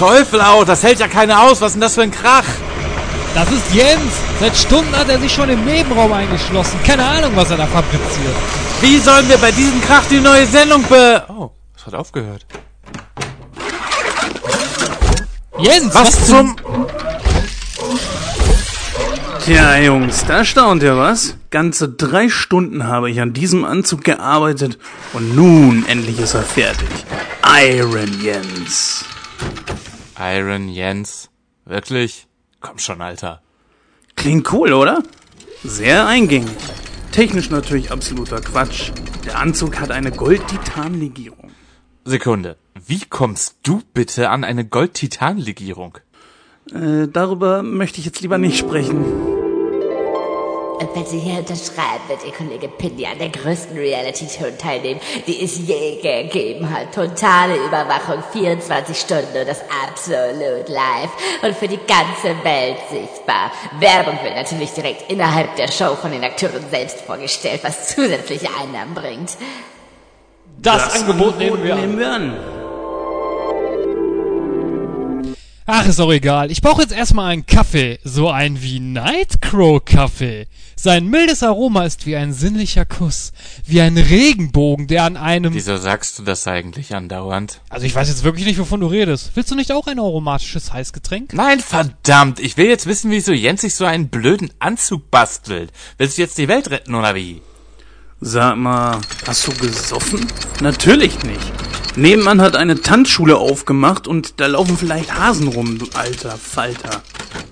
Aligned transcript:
Teufel 0.00 0.40
auch, 0.40 0.64
das 0.64 0.82
hält 0.82 0.98
ja 0.98 1.08
keiner 1.08 1.42
aus. 1.42 1.60
Was 1.60 1.68
ist 1.68 1.74
denn 1.74 1.82
das 1.82 1.94
für 1.94 2.00
ein 2.00 2.10
Krach? 2.10 2.46
Das 3.34 3.52
ist 3.52 3.74
Jens. 3.74 4.14
Seit 4.40 4.56
Stunden 4.56 4.96
hat 4.96 5.10
er 5.10 5.20
sich 5.20 5.30
schon 5.30 5.50
im 5.50 5.62
Nebenraum 5.66 6.10
eingeschlossen. 6.10 6.80
Keine 6.86 7.04
Ahnung, 7.04 7.32
was 7.34 7.50
er 7.50 7.58
da 7.58 7.66
fabriziert. 7.66 8.34
Wie 8.80 8.96
sollen 8.96 9.28
wir 9.28 9.36
bei 9.36 9.50
diesem 9.50 9.78
Krach 9.82 10.06
die 10.10 10.20
neue 10.20 10.46
Sendung 10.46 10.82
be... 10.84 11.22
Oh, 11.28 11.50
es 11.76 11.84
hat 11.84 11.94
aufgehört. 11.94 12.46
Jens, 15.58 15.94
Was, 15.94 16.16
was, 16.16 16.26
zum... 16.26 16.56
Tja, 19.44 19.76
Jungs, 19.80 20.24
da 20.26 20.46
staunt 20.46 20.82
ihr 20.82 20.96
was. 20.96 21.36
Ganze 21.50 21.90
drei 21.90 22.30
Stunden 22.30 22.86
habe 22.86 23.10
ich 23.10 23.20
an 23.20 23.34
diesem 23.34 23.66
Anzug 23.66 24.04
gearbeitet 24.04 24.78
und 25.12 25.36
nun 25.36 25.84
endlich 25.86 26.18
ist 26.20 26.32
er 26.32 26.42
fertig. 26.42 26.88
Iron 27.44 28.18
Jens. 28.22 29.04
Iron 30.20 30.68
Jens. 30.68 31.30
Wirklich? 31.64 32.26
Komm 32.60 32.78
schon, 32.78 33.00
Alter. 33.00 33.40
Klingt 34.16 34.52
cool, 34.52 34.74
oder? 34.74 35.02
Sehr 35.64 36.06
eingängig. 36.06 36.50
Technisch 37.10 37.48
natürlich 37.48 37.90
absoluter 37.90 38.42
Quatsch. 38.42 38.92
Der 39.24 39.38
Anzug 39.38 39.80
hat 39.80 39.90
eine 39.90 40.12
Gold-Titan-Legierung. 40.12 41.50
Sekunde. 42.04 42.56
Wie 42.86 43.00
kommst 43.08 43.56
du 43.62 43.82
bitte 43.94 44.28
an 44.28 44.44
eine 44.44 44.66
Gold-Titan-Legierung? 44.66 45.98
Äh, 46.72 47.08
darüber 47.08 47.62
möchte 47.62 47.98
ich 47.98 48.04
jetzt 48.04 48.20
lieber 48.20 48.36
nicht 48.36 48.58
sprechen. 48.58 49.29
Und 50.80 50.94
wenn 50.94 51.04
Sie 51.04 51.18
hier 51.18 51.40
unterschreiben, 51.40 52.08
wird 52.08 52.24
Ihr 52.24 52.32
Kollege 52.32 52.66
Pindy 52.66 53.04
an 53.04 53.18
der 53.18 53.28
größten 53.28 53.76
Reality-Show 53.76 54.56
teilnehmen, 54.58 54.98
die 55.26 55.44
es 55.44 55.58
je 55.58 56.00
gegeben 56.00 56.70
hat. 56.70 56.94
Totale 56.94 57.56
Überwachung, 57.56 58.24
24 58.32 58.98
Stunden 58.98 59.36
und 59.38 59.46
das 59.46 59.60
absolut 59.84 60.68
live 60.70 61.10
und 61.42 61.54
für 61.54 61.68
die 61.68 61.78
ganze 61.86 62.34
Welt 62.44 62.78
sichtbar. 62.90 63.52
Werbung 63.78 64.18
wird 64.22 64.34
natürlich 64.34 64.72
direkt 64.72 65.10
innerhalb 65.10 65.54
der 65.56 65.70
Show 65.70 65.94
von 65.96 66.12
den 66.12 66.24
Akteuren 66.24 66.64
selbst 66.70 67.02
vorgestellt, 67.02 67.60
was 67.62 67.94
zusätzliche 67.94 68.48
Einnahmen 68.58 68.94
bringt. 68.94 69.36
das, 70.62 70.98
Angebot 70.98 71.36
nehmen 71.36 71.62
wir 71.62 71.74
an. 71.74 71.80
nehmen 71.80 71.98
wir 71.98 72.10
an. 72.10 72.36
Ach, 75.72 75.86
ist 75.86 76.00
auch 76.00 76.10
egal. 76.10 76.50
Ich 76.50 76.62
brauche 76.62 76.82
jetzt 76.82 76.92
erstmal 76.92 77.30
einen 77.30 77.46
Kaffee. 77.46 78.00
So 78.02 78.28
ein 78.28 78.60
wie 78.60 78.80
Nightcrow-Kaffee. 78.80 80.48
Sein 80.74 81.06
mildes 81.06 81.44
Aroma 81.44 81.84
ist 81.84 82.06
wie 82.06 82.16
ein 82.16 82.32
sinnlicher 82.32 82.84
Kuss. 82.84 83.30
Wie 83.66 83.80
ein 83.80 83.96
Regenbogen, 83.96 84.88
der 84.88 85.04
an 85.04 85.16
einem... 85.16 85.54
Wieso 85.54 85.76
sagst 85.76 86.18
du 86.18 86.24
das 86.24 86.48
eigentlich 86.48 86.92
andauernd? 86.92 87.60
Also 87.68 87.86
ich 87.86 87.94
weiß 87.94 88.08
jetzt 88.08 88.24
wirklich 88.24 88.46
nicht, 88.46 88.58
wovon 88.58 88.80
du 88.80 88.88
redest. 88.88 89.30
Willst 89.34 89.52
du 89.52 89.54
nicht 89.54 89.70
auch 89.70 89.86
ein 89.86 90.00
aromatisches 90.00 90.72
Heißgetränk? 90.72 91.34
Nein, 91.34 91.60
verdammt. 91.60 92.40
Ich 92.40 92.56
will 92.56 92.66
jetzt 92.66 92.86
wissen, 92.86 93.12
wieso 93.12 93.30
Jens 93.30 93.60
sich 93.60 93.76
so 93.76 93.84
einen 93.84 94.08
blöden 94.08 94.50
Anzug 94.58 95.08
bastelt. 95.12 95.70
Willst 95.98 96.18
du 96.18 96.22
jetzt 96.22 96.36
die 96.36 96.48
Welt 96.48 96.68
retten, 96.72 96.96
oder 96.96 97.14
wie? 97.14 97.42
Sag 98.20 98.56
mal, 98.56 99.00
hast 99.24 99.46
du 99.46 99.52
gesoffen? 99.52 100.26
Natürlich 100.60 101.22
nicht. 101.22 101.52
Nebenan 101.96 102.40
hat 102.40 102.56
eine 102.56 102.80
Tanzschule 102.80 103.36
aufgemacht 103.36 104.06
und 104.06 104.40
da 104.40 104.46
laufen 104.46 104.76
vielleicht 104.76 105.14
Hasen 105.18 105.48
rum, 105.48 105.78
du 105.78 105.86
alter 105.94 106.36
Falter. 106.38 107.02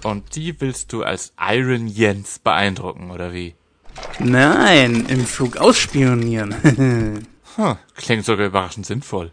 Und 0.04 0.36
die 0.36 0.58
willst 0.60 0.92
du 0.92 1.02
als 1.02 1.32
Iron 1.40 1.88
Jens 1.88 2.38
beeindrucken, 2.38 3.10
oder 3.10 3.32
wie? 3.32 3.54
Nein, 4.20 5.06
im 5.08 5.26
Flug 5.26 5.56
ausspionieren. 5.56 7.24
Hm, 7.56 7.74
klingt 7.96 8.24
sogar 8.24 8.46
überraschend 8.46 8.86
sinnvoll. 8.86 9.32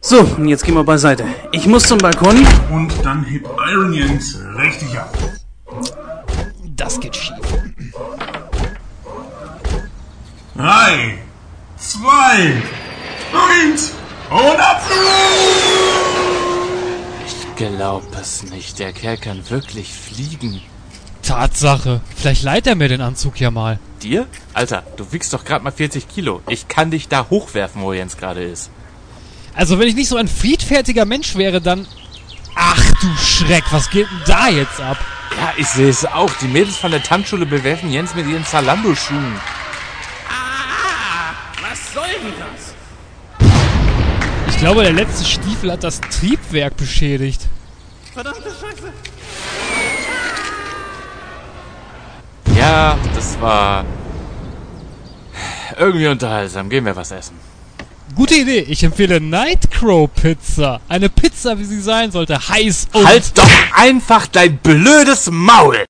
so, 0.00 0.20
und 0.20 0.48
jetzt 0.48 0.64
gehen 0.64 0.74
wir 0.74 0.84
beiseite. 0.84 1.26
Ich 1.52 1.66
muss 1.66 1.82
zum 1.82 1.98
Balkon. 1.98 2.46
Und 2.70 2.94
dann 3.04 3.22
hebt 3.24 3.46
Iron 3.70 3.92
Jens 3.92 4.38
richtig 4.56 4.98
ab. 4.98 5.14
Das 6.74 6.98
geht 6.98 7.14
schief. 7.14 7.36
Drei, 10.56 11.18
zwei, 11.76 12.62
eins 13.36 13.92
und 14.30 14.60
ab! 14.60 14.82
Ich 17.26 17.56
glaub 17.56 18.02
es 18.20 18.42
nicht. 18.44 18.78
Der 18.78 18.92
Kerl 18.92 19.16
kann 19.16 19.48
wirklich 19.50 19.92
fliegen. 19.92 20.60
Tatsache. 21.22 22.00
Vielleicht 22.16 22.42
leiht 22.42 22.66
er 22.66 22.74
mir 22.74 22.88
den 22.88 23.00
Anzug 23.00 23.40
ja 23.40 23.50
mal. 23.50 23.78
Dir? 24.02 24.26
Alter, 24.52 24.82
du 24.96 25.10
wiegst 25.12 25.32
doch 25.32 25.44
gerade 25.44 25.64
mal 25.64 25.70
40 25.70 26.08
Kilo. 26.08 26.42
Ich 26.48 26.68
kann 26.68 26.90
dich 26.90 27.08
da 27.08 27.26
hochwerfen, 27.30 27.82
wo 27.82 27.92
Jens 27.92 28.16
gerade 28.16 28.42
ist. 28.44 28.70
Also 29.54 29.78
wenn 29.78 29.88
ich 29.88 29.94
nicht 29.94 30.08
so 30.08 30.16
ein 30.16 30.28
friedfertiger 30.28 31.04
Mensch 31.04 31.36
wäre, 31.36 31.60
dann... 31.60 31.86
Ach 32.56 32.82
du 33.00 33.16
Schreck, 33.16 33.64
was 33.70 33.90
geht 33.90 34.06
denn 34.10 34.22
da 34.26 34.48
jetzt 34.48 34.80
ab? 34.80 34.98
Ja, 35.36 35.52
ich 35.56 35.66
sehe 35.66 35.88
es 35.88 36.04
auch. 36.04 36.30
Die 36.40 36.48
Mädels 36.48 36.76
von 36.76 36.90
der 36.90 37.02
Tanzschule 37.02 37.46
bewerfen 37.46 37.90
Jens 37.90 38.14
mit 38.14 38.26
ihren 38.26 38.44
Zalando-Schuhen. 38.44 39.40
Glaube, 44.64 44.82
der 44.82 44.94
letzte 44.94 45.26
Stiefel 45.26 45.70
hat 45.70 45.84
das 45.84 46.00
Triebwerk 46.00 46.74
beschädigt. 46.78 47.48
Ja, 52.56 52.96
das 53.14 53.38
war 53.42 53.84
irgendwie 55.78 56.06
unterhaltsam. 56.06 56.70
Gehen 56.70 56.86
wir 56.86 56.96
was 56.96 57.10
essen. 57.10 57.36
Gute 58.14 58.36
Idee. 58.36 58.60
Ich 58.60 58.82
empfehle 58.82 59.20
Nightcrow 59.20 60.08
Pizza. 60.10 60.80
Eine 60.88 61.10
Pizza, 61.10 61.58
wie 61.58 61.64
sie 61.64 61.82
sein 61.82 62.10
sollte. 62.10 62.48
Heiß 62.48 62.88
und... 62.94 63.06
Halt 63.06 63.36
doch 63.36 63.50
einfach 63.74 64.26
dein 64.28 64.56
blödes 64.56 65.30
Maul! 65.30 65.84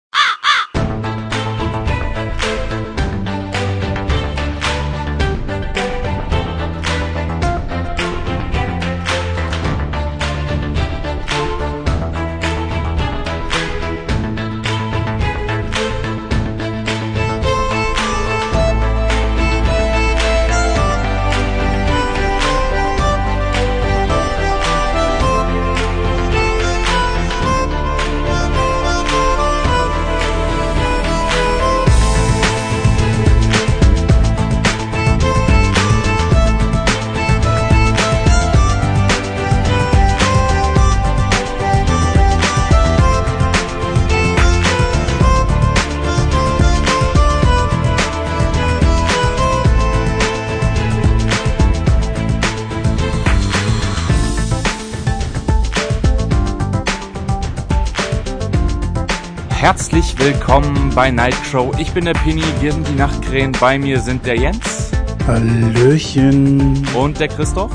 Willkommen 60.24 60.90
bei 60.94 61.10
Nightcrow. 61.10 61.78
Ich 61.78 61.92
bin 61.92 62.06
der 62.06 62.14
Penny, 62.14 62.42
wir 62.62 62.72
sind 62.72 62.88
die 62.88 62.94
Nachtkrähen. 62.94 63.52
Bei 63.60 63.78
mir 63.78 64.00
sind 64.00 64.24
der 64.24 64.38
Jens 64.38 64.90
Hallöchen. 65.26 66.82
und 66.96 67.20
der 67.20 67.28
Christoph. 67.28 67.70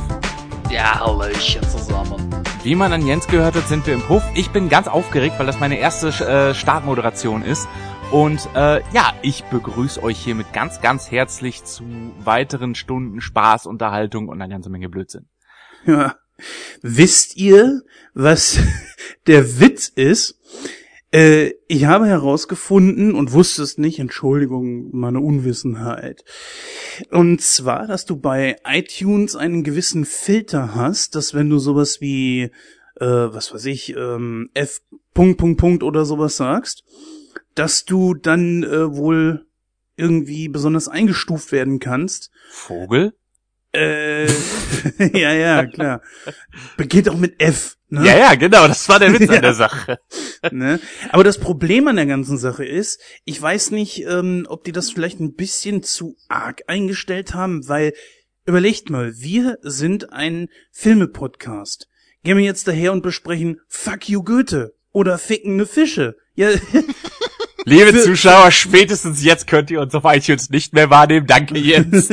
Ja, 0.72 1.00
Hallöchen 1.00 1.62
zusammen. 1.62 2.28
Wie 2.64 2.74
man 2.74 2.92
an 2.92 3.06
Jens 3.06 3.28
gehört 3.28 3.54
hat, 3.54 3.68
sind 3.68 3.86
wir 3.86 3.94
im 3.94 4.02
Puff. 4.02 4.24
Ich 4.34 4.50
bin 4.50 4.68
ganz 4.68 4.88
aufgeregt, 4.88 5.36
weil 5.38 5.46
das 5.46 5.60
meine 5.60 5.78
erste 5.78 6.08
äh, 6.08 6.56
Startmoderation 6.56 7.44
ist. 7.44 7.68
Und 8.10 8.50
äh, 8.56 8.82
ja, 8.94 9.14
ich 9.22 9.44
begrüße 9.44 10.02
euch 10.02 10.18
hiermit 10.18 10.52
ganz, 10.52 10.82
ganz 10.82 11.12
herzlich 11.12 11.64
zu 11.66 11.84
weiteren 12.18 12.74
Stunden 12.74 13.22
Spaß, 13.22 13.68
Unterhaltung 13.68 14.28
und 14.28 14.42
einer 14.42 14.52
ganze 14.52 14.72
Menge 14.72 14.90
Blödsinn. 14.90 15.30
Ja. 15.86 16.16
Wisst 16.82 17.38
ihr, 17.38 17.84
was 18.16 18.58
der 19.28 19.60
Witz 19.60 19.88
ist? 19.88 20.39
Äh, 21.12 21.54
ich 21.68 21.86
habe 21.86 22.06
herausgefunden 22.06 23.16
und 23.16 23.32
wusste 23.32 23.64
es 23.64 23.78
nicht, 23.78 24.00
Entschuldigung, 24.00 24.90
meine 24.96 25.20
Unwissenheit. 25.20 26.24
Und 27.10 27.42
zwar, 27.42 27.88
dass 27.88 28.06
du 28.06 28.18
bei 28.18 28.58
iTunes 28.66 29.36
einen 29.36 29.64
gewissen 29.64 30.06
Filter 30.06 30.76
hast, 30.76 31.16
dass 31.16 31.34
wenn 31.34 31.50
du 31.50 31.58
sowas 31.58 32.00
wie, 32.00 32.52
äh, 33.00 33.06
was 33.06 33.54
weiß 33.54 33.66
ich, 33.66 33.96
ähm, 33.96 34.50
F. 34.54 34.82
Punkt, 35.14 35.40
Punkt, 35.40 35.60
Punkt 35.60 35.84
oder 35.84 36.06
sowas 36.06 36.38
sagst, 36.38 36.84
dass 37.56 37.86
du 37.86 38.14
dann 38.14 38.64
äh, 38.64 38.96
wohl 38.96 39.46
irgendwie 39.98 40.48
besonders 40.48 40.88
eingestuft 40.88 41.52
werden 41.52 41.80
kannst. 41.80 42.32
Vogel? 42.52 43.14
Äh, 43.74 44.28
ja, 45.14 45.34
ja, 45.34 45.66
klar. 45.66 46.02
Beginnt 46.78 47.10
auch 47.10 47.18
mit 47.18 47.42
F. 47.42 47.79
Ne? 47.92 48.06
Ja, 48.06 48.18
ja, 48.18 48.36
genau, 48.36 48.68
das 48.68 48.88
war 48.88 49.00
der 49.00 49.14
Witz 49.20 49.30
Ja. 49.30 49.36
an 49.38 49.42
der 49.42 49.54
Sache. 49.56 50.00
Ne? 50.52 50.80
Aber 51.12 51.24
das 51.24 51.40
Problem 51.40 51.88
an 51.88 51.96
der 51.96 52.06
ganzen 52.06 52.38
Sache 52.38 52.64
ist, 52.64 53.02
ich 53.26 53.42
weiß 53.42 53.72
nicht, 53.72 54.04
ähm, 54.06 54.46
ob 54.48 54.64
die 54.64 54.72
das 54.72 54.92
vielleicht 54.92 55.20
ein 55.20 55.34
bisschen 55.34 55.82
zu 55.84 56.16
arg 56.28 56.62
eingestellt 56.68 57.34
haben, 57.34 57.68
weil 57.68 57.94
überlegt 58.46 58.90
mal, 58.90 59.14
wir 59.18 59.58
sind 59.62 60.14
ein 60.14 60.50
Filme-Podcast. 60.72 61.88
Gehen 62.24 62.38
wir 62.38 62.44
jetzt 62.46 62.68
daher 62.68 62.92
und 62.92 63.02
besprechen 63.02 63.60
Fuck 63.68 64.08
you 64.10 64.24
Goethe 64.24 64.74
oder 64.92 65.18
Fickende 65.18 65.66
Fische. 65.66 66.16
Ja, 66.36 66.50
Liebe 67.66 67.92
Für- 67.94 68.04
Zuschauer, 68.04 68.52
spätestens 68.52 69.24
jetzt 69.24 69.46
könnt 69.46 69.70
ihr 69.70 69.82
uns 69.82 69.94
auf 69.94 70.04
iTunes 70.06 70.50
nicht 70.50 70.74
mehr 70.74 70.90
wahrnehmen. 70.90 71.28
Danke, 71.28 71.58
Jens. 71.58 72.10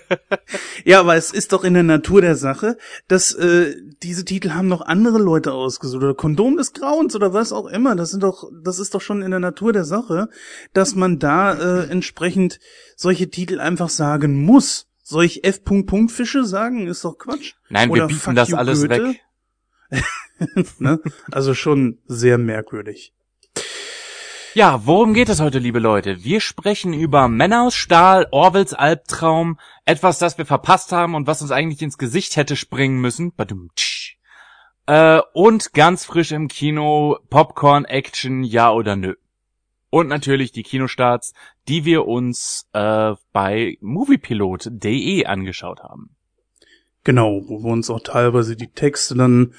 ja, 0.84 1.00
aber 1.00 1.16
es 1.16 1.32
ist 1.32 1.52
doch 1.52 1.64
in 1.64 1.74
der 1.74 1.82
Natur 1.82 2.20
der 2.20 2.36
Sache, 2.36 2.76
dass 3.08 3.32
äh, 3.34 3.74
diese 4.02 4.24
Titel 4.24 4.50
haben 4.50 4.68
noch 4.68 4.82
andere 4.82 5.18
Leute 5.18 5.52
ausgesucht 5.52 6.02
oder 6.02 6.14
Kondom 6.14 6.56
des 6.56 6.72
Grauens 6.72 7.14
oder 7.14 7.32
was 7.32 7.52
auch 7.52 7.66
immer. 7.66 7.96
Das 7.96 8.10
sind 8.10 8.22
doch, 8.22 8.50
das 8.62 8.78
ist 8.78 8.94
doch 8.94 9.00
schon 9.00 9.22
in 9.22 9.30
der 9.30 9.40
Natur 9.40 9.72
der 9.72 9.84
Sache, 9.84 10.28
dass 10.72 10.94
man 10.94 11.18
da 11.18 11.54
äh, 11.54 11.90
entsprechend 11.90 12.60
solche 12.96 13.30
Titel 13.30 13.60
einfach 13.60 13.88
sagen 13.88 14.44
muss. 14.44 14.86
Soll 15.02 15.24
ich 15.24 15.44
F. 15.44 15.64
Punkt 15.64 15.88
Punkt 15.88 16.12
Fische 16.12 16.44
sagen? 16.44 16.88
Ist 16.88 17.04
doch 17.04 17.16
Quatsch. 17.16 17.54
Nein, 17.68 17.88
wir 17.88 17.92
Oder 17.92 18.06
bieten 18.08 18.20
Fuck 18.20 18.34
das 18.34 18.52
alles 18.52 18.82
Goethe? 18.82 19.08
weg. 19.08 19.20
Ne? 20.78 21.00
Also 21.30 21.54
schon 21.54 21.98
sehr 22.06 22.36
merkwürdig. 22.36 23.14
Ja, 24.56 24.86
worum 24.86 25.12
geht 25.12 25.28
es 25.28 25.42
heute, 25.42 25.58
liebe 25.58 25.80
Leute? 25.80 26.24
Wir 26.24 26.40
sprechen 26.40 26.94
über 26.94 27.28
Männer 27.28 27.64
aus 27.64 27.74
Stahl, 27.74 28.26
Orwells 28.30 28.72
Albtraum, 28.72 29.58
etwas, 29.84 30.18
das 30.18 30.38
wir 30.38 30.46
verpasst 30.46 30.92
haben 30.92 31.14
und 31.14 31.26
was 31.26 31.42
uns 31.42 31.50
eigentlich 31.50 31.82
ins 31.82 31.98
Gesicht 31.98 32.36
hätte 32.36 32.56
springen 32.56 32.98
müssen. 32.98 33.34
Badum, 33.34 33.68
tsch. 33.76 34.16
Äh, 34.86 35.20
und 35.34 35.74
ganz 35.74 36.06
frisch 36.06 36.32
im 36.32 36.48
Kino 36.48 37.18
Popcorn 37.28 37.84
Action, 37.84 38.44
ja 38.44 38.72
oder 38.72 38.96
nö. 38.96 39.16
Und 39.90 40.08
natürlich 40.08 40.52
die 40.52 40.62
Kinostarts, 40.62 41.34
die 41.68 41.84
wir 41.84 42.06
uns 42.06 42.66
äh, 42.72 43.12
bei 43.34 43.76
moviepilot.de 43.82 45.26
angeschaut 45.26 45.82
haben. 45.82 46.15
Genau, 47.06 47.44
wo 47.46 47.62
wir 47.62 47.70
uns 47.70 47.88
auch 47.88 48.00
teilweise 48.00 48.56
die 48.56 48.66
Texte 48.66 49.14
dann 49.14 49.52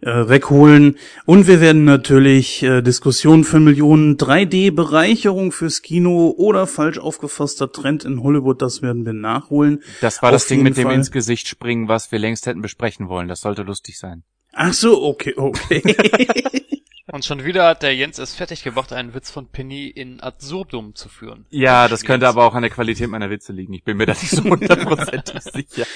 äh, 0.00 0.26
wegholen. 0.26 0.96
Und 1.26 1.46
wir 1.46 1.60
werden 1.60 1.84
natürlich 1.84 2.62
äh, 2.62 2.80
Diskussionen 2.80 3.44
für 3.44 3.60
Millionen 3.60 4.16
3D-Bereicherung 4.16 5.52
fürs 5.52 5.82
Kino 5.82 6.32
oder 6.34 6.66
falsch 6.66 6.96
aufgefasster 6.96 7.70
Trend 7.70 8.06
in 8.06 8.22
Hollywood, 8.22 8.62
das 8.62 8.80
werden 8.80 9.04
wir 9.04 9.12
nachholen. 9.12 9.82
Das 10.00 10.22
war 10.22 10.30
Auf 10.30 10.36
das 10.36 10.46
Ding 10.46 10.62
mit 10.62 10.78
dem 10.78 10.84
Fall. 10.84 10.94
ins 10.94 11.10
Gesicht 11.10 11.46
springen, 11.46 11.88
was 11.88 12.10
wir 12.10 12.18
längst 12.18 12.46
hätten 12.46 12.62
besprechen 12.62 13.10
wollen. 13.10 13.28
Das 13.28 13.42
sollte 13.42 13.64
lustig 13.64 13.98
sein. 13.98 14.22
Ach 14.54 14.72
so, 14.72 15.02
okay, 15.02 15.34
okay. 15.36 15.82
Und 17.12 17.24
schon 17.24 17.44
wieder 17.44 17.66
hat 17.66 17.82
der 17.82 17.94
Jens 17.94 18.18
es 18.18 18.34
fertig 18.34 18.64
gebracht, 18.64 18.92
einen 18.92 19.12
Witz 19.12 19.30
von 19.30 19.48
Penny 19.48 19.88
in 19.88 20.20
Absurdum 20.20 20.94
zu 20.94 21.10
führen. 21.10 21.44
Ja, 21.50 21.86
das 21.86 22.04
könnte 22.04 22.26
aber 22.26 22.44
auch 22.44 22.54
an 22.54 22.62
der 22.62 22.70
Qualität 22.70 23.10
meiner 23.10 23.28
Witze 23.28 23.52
liegen. 23.52 23.74
Ich 23.74 23.84
bin 23.84 23.98
mir 23.98 24.06
da 24.06 24.12
nicht 24.12 24.30
so 24.30 24.42
hundertprozentig 24.42 25.42
sicher. 25.52 25.86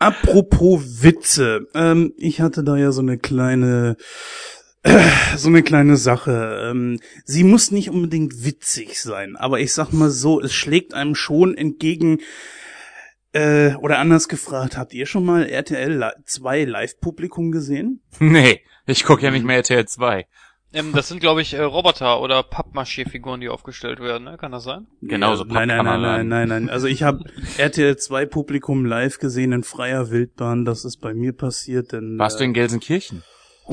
Apropos 0.00 1.02
Witze, 1.02 1.68
ähm, 1.74 2.12
ich 2.16 2.40
hatte 2.40 2.64
da 2.64 2.76
ja 2.76 2.90
so 2.90 3.00
eine 3.00 3.16
kleine, 3.16 3.96
äh, 4.82 5.08
so 5.36 5.48
eine 5.48 5.62
kleine 5.62 5.96
Sache. 5.96 6.68
Ähm, 6.68 6.98
sie 7.24 7.44
muss 7.44 7.70
nicht 7.70 7.90
unbedingt 7.90 8.44
witzig 8.44 9.00
sein, 9.00 9.36
aber 9.36 9.60
ich 9.60 9.72
sag 9.72 9.92
mal 9.92 10.10
so, 10.10 10.40
es 10.40 10.52
schlägt 10.52 10.94
einem 10.94 11.14
schon 11.14 11.56
entgegen. 11.56 12.18
Äh, 13.32 13.76
oder 13.76 13.98
anders 13.98 14.28
gefragt, 14.28 14.76
habt 14.76 14.94
ihr 14.94 15.06
schon 15.06 15.24
mal 15.24 15.46
RTL 15.46 16.12
2 16.24 16.64
Live-Publikum 16.64 17.52
gesehen? 17.52 18.00
Nee, 18.18 18.62
ich 18.86 19.04
gucke 19.04 19.22
ja 19.22 19.30
nicht 19.30 19.44
mehr 19.44 19.56
RTL 19.58 19.86
2. 19.86 20.26
Ähm, 20.76 20.92
das 20.92 21.08
sind, 21.08 21.20
glaube 21.20 21.40
ich, 21.40 21.54
äh, 21.54 21.62
Roboter 21.62 22.20
oder 22.20 22.42
Pappmaché-Figuren, 22.42 23.40
die 23.40 23.48
aufgestellt 23.48 23.98
werden, 24.00 24.24
ne? 24.24 24.36
Kann 24.36 24.52
das 24.52 24.64
sein? 24.64 24.86
Genauso 25.00 25.44
Ja, 25.46 25.52
nein, 25.54 25.68
nein, 25.68 25.76
nein, 25.78 25.84
nein, 25.86 25.86
Pappkameraden. 25.86 26.28
nein, 26.28 26.48
nein. 26.48 26.70
Also 26.70 26.86
ich 26.86 27.02
habe 27.02 27.24
RTL 27.56 27.96
2 27.96 28.26
Publikum 28.26 28.84
live 28.84 29.18
gesehen 29.18 29.52
in 29.52 29.62
freier 29.64 30.10
Wildbahn. 30.10 30.66
Das 30.66 30.84
ist 30.84 30.98
bei 30.98 31.14
mir 31.14 31.32
passiert, 31.32 31.92
denn 31.92 32.18
Warst 32.18 32.40
du 32.40 32.44
äh, 32.44 32.46
in 32.48 32.52
Gelsenkirchen? 32.52 33.22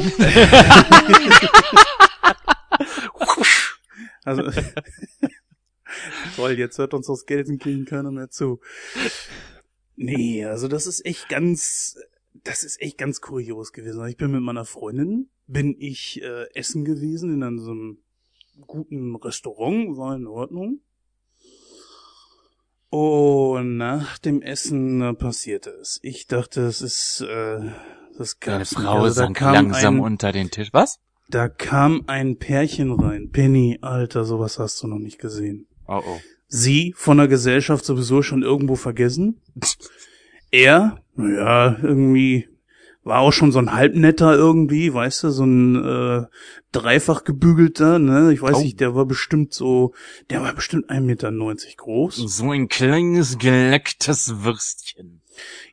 Also, 4.26 4.44
toll, 6.38 6.52
jetzt 6.54 6.78
hört 6.78 6.94
uns 6.94 7.10
aus 7.10 7.26
Gelsenkirchen 7.26 7.86
keiner 7.86 8.10
mehr 8.12 8.30
zu. 8.30 8.62
Nee, 9.96 10.46
also 10.46 10.68
das 10.70 10.88
ist 10.88 11.06
echt 11.06 11.28
ganz, 11.30 11.98
das 12.44 12.64
ist 12.64 12.82
echt 12.82 12.98
ganz 12.98 13.20
kurios 13.20 13.74
gewesen. 13.74 14.06
Ich 14.08 14.16
bin 14.18 14.32
mit 14.32 14.42
meiner 14.42 14.64
Freundin, 14.66 15.30
bin 15.48 15.76
ich 15.78 16.22
äh, 16.22 16.46
essen 16.54 16.86
gewesen 16.86 17.42
in 17.42 17.60
so 17.60 17.72
einem 17.72 17.98
guten 18.68 19.16
Restaurant, 19.16 19.98
war 19.98 20.16
in 20.16 20.28
Ordnung. 20.28 20.82
Und 22.90 23.78
nach 23.78 24.20
dem 24.20 24.42
Essen 24.42 25.02
äh, 25.02 25.14
passierte 25.14 25.72
es. 25.72 26.00
Ich 26.04 26.28
dachte, 26.28 26.62
es 26.62 26.82
ist, 26.82 27.22
äh, 27.22 27.72
das 28.18 28.38
Deine. 28.40 28.66
Frau 28.66 29.02
Also 29.02 29.08
da 29.08 29.12
sank 29.12 29.38
kam 29.38 29.54
langsam 29.54 29.96
ein, 29.96 30.02
unter 30.02 30.32
den 30.32 30.52
Tisch. 30.52 30.70
Was? 30.74 31.00
da 31.34 31.50
kam 31.50 32.04
ein 32.08 32.38
Pärchen 32.38 32.92
rein. 32.92 33.30
Penny, 33.32 33.80
Alter, 33.82 34.24
sowas 34.24 34.60
hast 34.60 34.82
du 34.84 34.88
noch 34.88 35.00
nicht 35.00 35.20
gesehen. 35.20 35.68
Oh 35.88 36.02
oh. 36.06 36.20
Sie 36.48 36.94
von 36.96 37.18
der 37.18 37.28
Gesellschaft 37.28 37.84
sowieso 37.86 38.22
schon 38.22 38.44
irgendwo 38.44 38.76
vergessen. 38.76 39.42
Er, 40.56 41.02
naja, 41.16 41.80
irgendwie 41.82 42.48
war 43.04 43.20
auch 43.20 43.34
schon 43.34 43.52
so 43.52 43.60
ein 43.60 43.74
halbnetter 43.74 44.34
irgendwie, 44.36 44.94
weißt 44.94 45.24
du, 45.24 45.30
so 45.30 45.44
ein 45.46 45.76
äh, 45.84 46.26
dreifach 46.72 47.24
gebügelter, 47.24 48.00
ne? 48.00 48.32
Ich 48.34 48.42
weiß 48.42 48.58
Oh. 48.58 48.62
nicht, 48.62 48.80
der 48.80 48.96
war 48.96 49.06
bestimmt 49.06 49.54
so, 49.54 49.94
der 50.30 50.42
war 50.42 50.54
bestimmt 50.54 50.90
1,90 50.90 51.02
Meter 51.02 51.32
groß. 51.78 52.16
So 52.16 52.52
ein 52.52 52.68
kleines, 52.70 53.38
gelecktes 53.38 54.44
Würstchen. 54.44 55.22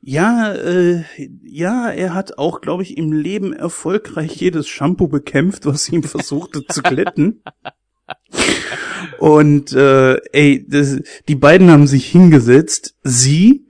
Ja, 0.00 0.52
äh, 0.54 1.04
ja, 1.44 1.90
er 1.90 2.14
hat 2.14 2.38
auch, 2.38 2.60
glaube 2.62 2.82
ich, 2.82 2.96
im 2.96 3.12
Leben 3.12 3.52
erfolgreich 3.52 4.34
jedes 4.36 4.66
Shampoo 4.68 5.08
bekämpft, 5.08 5.66
was 5.66 5.88
ihm 5.90 6.02
versuchte 6.02 6.64
zu 6.66 6.82
glätten. 6.82 7.42
Und 9.18 9.72
äh, 9.72 10.14
ey, 10.32 10.64
das, 10.66 11.00
die 11.28 11.34
beiden 11.34 11.70
haben 11.70 11.86
sich 11.86 12.06
hingesetzt. 12.06 12.96
Sie, 13.02 13.66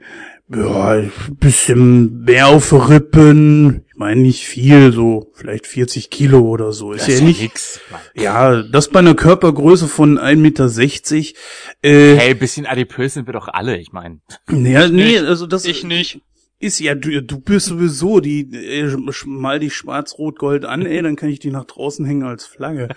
ja, 0.53 0.89
ein 0.93 1.13
bisschen 1.39 2.23
mehr 2.25 2.49
auf 2.49 2.73
Rippen. 2.89 3.85
Ich 3.89 3.97
meine 3.97 4.21
nicht 4.23 4.47
viel, 4.47 4.93
so 4.93 5.31
vielleicht 5.35 5.67
40 5.67 6.11
Kilo 6.11 6.41
oder 6.41 6.73
so. 6.73 6.93
Ist 6.93 7.07
Das 7.07 7.19
ja 7.21 7.25
nicht. 7.25 7.41
nix. 7.43 7.81
Ja, 8.15 8.63
das 8.63 8.89
bei 8.89 8.99
einer 9.01 9.15
Körpergröße 9.15 9.87
von 9.89 10.19
1,60 10.19 10.37
Meter. 10.37 11.39
Äh, 11.83 12.17
Hey, 12.17 12.35
bisschen 12.35 12.67
adipös 12.67 13.15
sind 13.15 13.27
wir 13.27 13.33
doch 13.35 13.49
alle, 13.49 13.77
ich 13.79 13.93
meine. 13.93 14.21
ja, 14.51 14.89
nee, 14.89 15.19
also 15.19 15.47
das 15.47 15.65
Ich 15.65 15.85
nicht. 15.85 16.21
Ist 16.61 16.79
ja, 16.79 16.95
du, 16.95 17.23
du 17.23 17.41
bist 17.41 17.67
sowieso 17.67 18.21
die, 18.21 18.43
äh, 18.53 18.85
sch- 18.87 19.27
mal 19.27 19.59
die 19.59 19.71
schwarz-rot-gold 19.71 20.65
an, 20.67 20.85
ey, 20.87 21.01
dann 21.03 21.17
kann 21.17 21.31
ich 21.31 21.39
die 21.41 21.51
nach 21.51 21.65
draußen 21.65 22.05
hängen 22.05 22.23
als 22.25 22.45
Flagge. 22.45 22.89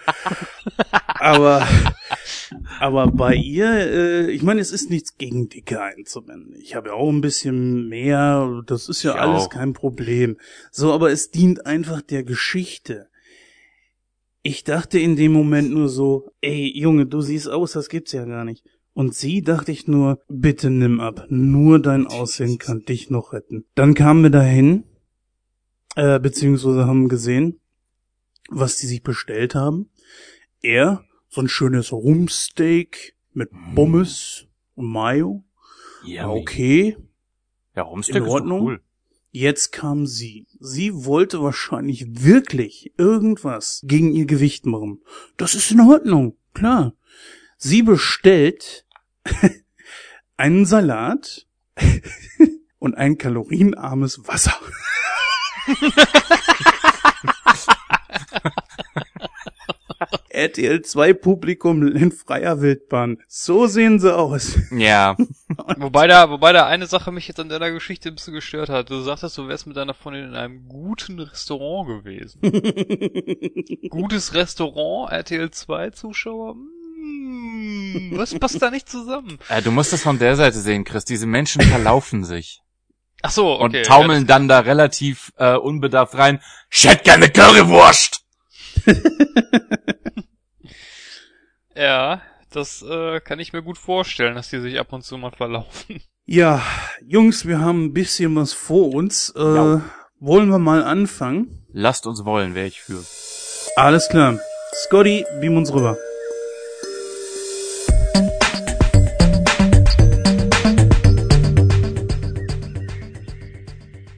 aber, 1.08 1.66
aber 2.80 3.08
bei 3.08 3.36
ihr, 3.36 3.70
äh, 3.72 4.32
ich 4.32 4.44
meine, 4.44 4.60
es 4.62 4.72
ist 4.72 4.90
nichts 4.90 5.18
gegen 5.18 5.48
Dicke 5.50 5.82
einzuwenden. 5.82 6.54
Ich 6.62 6.76
habe 6.76 6.90
ja 6.90 6.94
auch 6.96 7.10
ein 7.10 7.22
bisschen 7.22 7.88
mehr, 7.88 8.62
das 8.68 8.90
ist 8.90 9.02
ja 9.04 9.16
Ich 9.16 9.22
alles 9.22 9.44
auch. 9.44 9.50
kein 9.50 9.74
Problem. 9.74 10.38
So, 10.72 10.92
aber 10.94 11.12
es 11.12 11.32
dient 11.32 11.66
einfach 11.66 12.02
der 12.02 12.24
Geschichte. 12.24 13.08
Ich 14.42 14.66
dachte 14.66 15.00
in 15.00 15.16
dem 15.16 15.32
Moment 15.32 15.72
nur 15.72 15.88
so, 15.88 16.30
ey, 16.42 16.70
Junge, 16.78 17.06
du 17.06 17.22
siehst 17.22 17.48
aus, 17.50 17.72
das 17.72 17.88
gibt's 17.88 18.12
ja 18.12 18.26
gar 18.26 18.44
nicht. 18.44 18.66
Und 18.94 19.16
sie 19.16 19.42
dachte 19.42 19.72
ich 19.72 19.88
nur, 19.88 20.22
bitte 20.28 20.70
nimm 20.70 21.00
ab. 21.00 21.26
Nur 21.30 21.80
dein 21.80 22.06
Aussehen 22.06 22.60
kann 22.60 22.86
dich 22.86 23.10
noch 23.10 23.34
retten. 23.34 23.66
Dann 23.74 23.96
kamen 23.96 24.22
wir 24.24 24.30
dahin, 24.30 24.84
äh, 25.96 26.20
beziehungsweise 26.20 26.86
haben 26.86 27.10
gesehen, 27.10 27.60
was 28.50 28.78
die 28.78 28.86
sich 28.88 29.02
bestellt 29.02 29.56
haben. 29.56 29.90
Er, 30.62 31.04
so 31.30 31.42
ein 31.42 31.50
schönes 31.50 31.92
Rumpsteak 31.92 33.16
mit 33.34 33.50
Pommes 33.74 34.46
und 34.76 34.92
Mayo. 34.92 35.44
Ja, 36.06 36.30
okay. 36.30 36.96
Ja, 37.76 37.84
Rumsteak 37.84 38.18
In 38.18 38.24
ist 38.24 38.30
Ordnung. 38.30 38.62
cool. 38.62 38.82
Jetzt 39.32 39.72
kam 39.72 40.06
sie. 40.06 40.46
Sie 40.60 40.94
wollte 41.06 41.42
wahrscheinlich 41.42 42.24
wirklich 42.24 42.94
irgendwas 43.00 43.82
gegen 43.84 44.14
ihr 44.14 44.28
Gewicht 44.28 44.68
machen. 44.68 45.02
Das 45.38 45.56
ist 45.56 45.72
in 45.72 45.80
Ordnung, 45.82 46.38
klar. 46.54 46.94
Sie 47.58 47.82
bestellt 47.82 48.83
einen 50.38 50.66
Salat 50.66 51.48
und 52.80 52.96
ein 52.96 53.18
kalorienarmes 53.18 54.28
Wasser. 54.28 54.54
RTL 60.34 60.82
2 60.82 61.14
Publikum 61.14 61.88
in 61.88 62.12
freier 62.12 62.60
Wildbahn. 62.60 63.20
So 63.28 63.68
sehen 63.68 64.00
sie 64.00 64.14
aus. 64.16 64.58
Ja. 64.72 65.16
Wobei 65.78 66.08
da, 66.08 66.30
wobei 66.30 66.52
da 66.52 66.66
eine 66.66 66.88
Sache 66.88 67.12
mich 67.12 67.28
jetzt 67.28 67.40
an 67.40 67.50
deiner 67.50 67.72
Geschichte 67.72 68.10
ein 68.10 68.16
bisschen 68.16 68.34
gestört 68.34 68.70
hat. 68.70 68.90
Du 68.90 69.00
sagtest, 69.02 69.38
du 69.38 69.48
wärst 69.48 69.68
mit 69.68 69.78
deiner 69.78 69.94
Freundin 69.94 70.30
in 70.30 70.36
einem 70.36 70.68
guten 70.68 71.20
Restaurant 71.20 71.88
gewesen. 71.88 72.42
Gutes 73.90 74.34
Restaurant, 74.34 75.12
RTL 75.12 75.52
2 75.52 75.92
Zuschauer? 75.92 76.56
Hm, 77.04 78.12
was 78.18 78.34
passt 78.40 78.62
da 78.62 78.70
nicht 78.72 78.90
zusammen? 78.90 79.38
Äh, 79.50 79.62
du 79.62 79.72
musst 79.72 79.92
das 79.94 80.02
von 80.02 80.20
der 80.20 80.36
Seite 80.36 80.60
sehen, 80.60 80.84
Chris. 80.84 81.06
Diese 81.06 81.26
Menschen 81.28 81.62
verlaufen 81.62 82.24
sich 82.24 82.62
Ach 83.22 83.32
so, 83.32 83.60
okay. 83.60 83.64
und 83.80 83.86
taumeln 83.86 84.28
dann 84.28 84.48
da 84.48 84.60
relativ 84.60 85.32
äh, 85.38 85.56
unbedarft 85.56 86.16
rein. 86.16 86.42
Ich 86.72 86.86
hätte 86.88 87.04
gerne 87.04 87.30
Currywurst! 87.30 88.22
Ja, 91.76 92.22
das 92.52 92.84
äh, 92.84 93.20
kann 93.20 93.40
ich 93.40 93.52
mir 93.52 93.64
gut 93.64 93.80
vorstellen, 93.80 94.36
dass 94.36 94.50
die 94.52 94.60
sich 94.62 94.80
ab 94.80 94.94
und 94.94 95.04
zu 95.04 95.18
mal 95.18 95.32
verlaufen. 95.32 96.02
Ja, 96.26 96.62
Jungs, 97.04 97.48
wir 97.48 97.60
haben 97.60 97.86
ein 97.86 97.94
bisschen 97.94 98.36
was 98.36 98.54
vor 98.54 98.94
uns. 98.94 99.34
Äh, 99.36 99.40
Ja. 99.56 99.82
wollen 100.20 100.50
wir 100.50 100.60
mal 100.60 100.84
anfangen? 100.84 101.66
Lasst 101.74 102.06
uns 102.06 102.24
wollen, 102.26 102.54
wäre 102.54 102.68
ich 102.68 102.82
für. 102.82 103.04
Alles 103.76 104.08
klar. 104.08 104.38
Scotty, 104.86 105.26
beam 105.42 105.58
uns 105.58 105.74
rüber. 105.74 105.98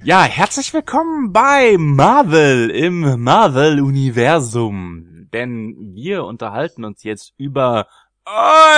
Ja, 0.05 0.21
herzlich 0.21 0.71
willkommen 0.71 1.33
bei 1.33 1.77
Marvel 1.79 2.69
im 2.69 3.23
Marvel-Universum. 3.23 5.27
Denn 5.33 5.95
wir 5.95 6.25
unterhalten 6.25 6.85
uns 6.85 7.01
jetzt 7.01 7.33
über 7.37 7.87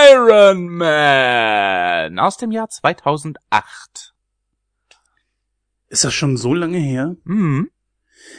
Iron 0.09 0.69
Man 0.69 2.17
aus 2.17 2.37
dem 2.37 2.51
Jahr 2.51 2.69
2008. 2.69 4.13
Ist 5.89 6.05
das 6.05 6.13
schon 6.13 6.37
so 6.37 6.53
lange 6.53 6.77
her? 6.77 7.17
Hm. 7.25 7.71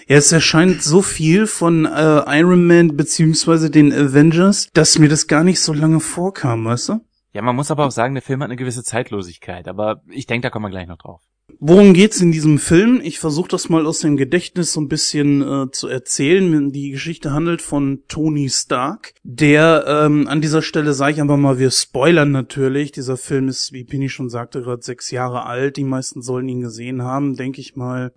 Ja, 0.06 0.16
es 0.16 0.32
erscheint 0.32 0.82
so 0.82 1.02
viel 1.02 1.46
von 1.46 1.84
äh, 1.84 2.38
Iron 2.38 2.66
Man 2.66 2.96
beziehungsweise 2.96 3.70
den 3.70 3.92
Avengers, 3.92 4.70
dass 4.72 4.98
mir 4.98 5.10
das 5.10 5.26
gar 5.26 5.44
nicht 5.44 5.60
so 5.60 5.74
lange 5.74 6.00
vorkam, 6.00 6.64
weißt 6.64 6.88
du? 6.88 7.00
Ja, 7.34 7.42
man 7.42 7.54
muss 7.54 7.70
aber 7.70 7.84
auch 7.84 7.90
sagen, 7.90 8.14
der 8.14 8.22
Film 8.22 8.40
hat 8.40 8.46
eine 8.46 8.56
gewisse 8.56 8.82
Zeitlosigkeit. 8.82 9.68
Aber 9.68 10.00
ich 10.08 10.24
denke, 10.24 10.46
da 10.46 10.50
kommen 10.50 10.64
wir 10.64 10.70
gleich 10.70 10.88
noch 10.88 10.96
drauf. 10.96 11.27
Worum 11.60 11.92
geht's 11.92 12.20
in 12.20 12.30
diesem 12.30 12.58
Film? 12.58 13.00
Ich 13.02 13.18
versuche 13.18 13.48
das 13.48 13.68
mal 13.68 13.86
aus 13.86 14.00
dem 14.00 14.16
Gedächtnis 14.16 14.72
so 14.72 14.80
ein 14.80 14.88
bisschen 14.88 15.42
äh, 15.42 15.70
zu 15.72 15.88
erzählen. 15.88 16.70
Die 16.72 16.90
Geschichte 16.90 17.32
handelt 17.32 17.62
von 17.62 18.02
Tony 18.06 18.48
Stark, 18.48 19.14
der 19.24 19.84
ähm, 19.86 20.28
an 20.28 20.40
dieser 20.40 20.62
Stelle 20.62 20.92
sage 20.92 21.14
ich 21.14 21.20
einfach 21.20 21.36
mal, 21.36 21.58
wir 21.58 21.70
spoilern 21.70 22.30
natürlich. 22.30 22.92
Dieser 22.92 23.16
Film 23.16 23.48
ist, 23.48 23.72
wie 23.72 23.84
Penny 23.84 24.08
schon 24.08 24.28
sagte, 24.28 24.62
gerade 24.62 24.82
sechs 24.82 25.10
Jahre 25.10 25.46
alt. 25.46 25.76
Die 25.78 25.84
meisten 25.84 26.22
sollen 26.22 26.48
ihn 26.48 26.60
gesehen 26.60 27.02
haben, 27.02 27.34
denke 27.34 27.60
ich 27.60 27.74
mal. 27.76 28.12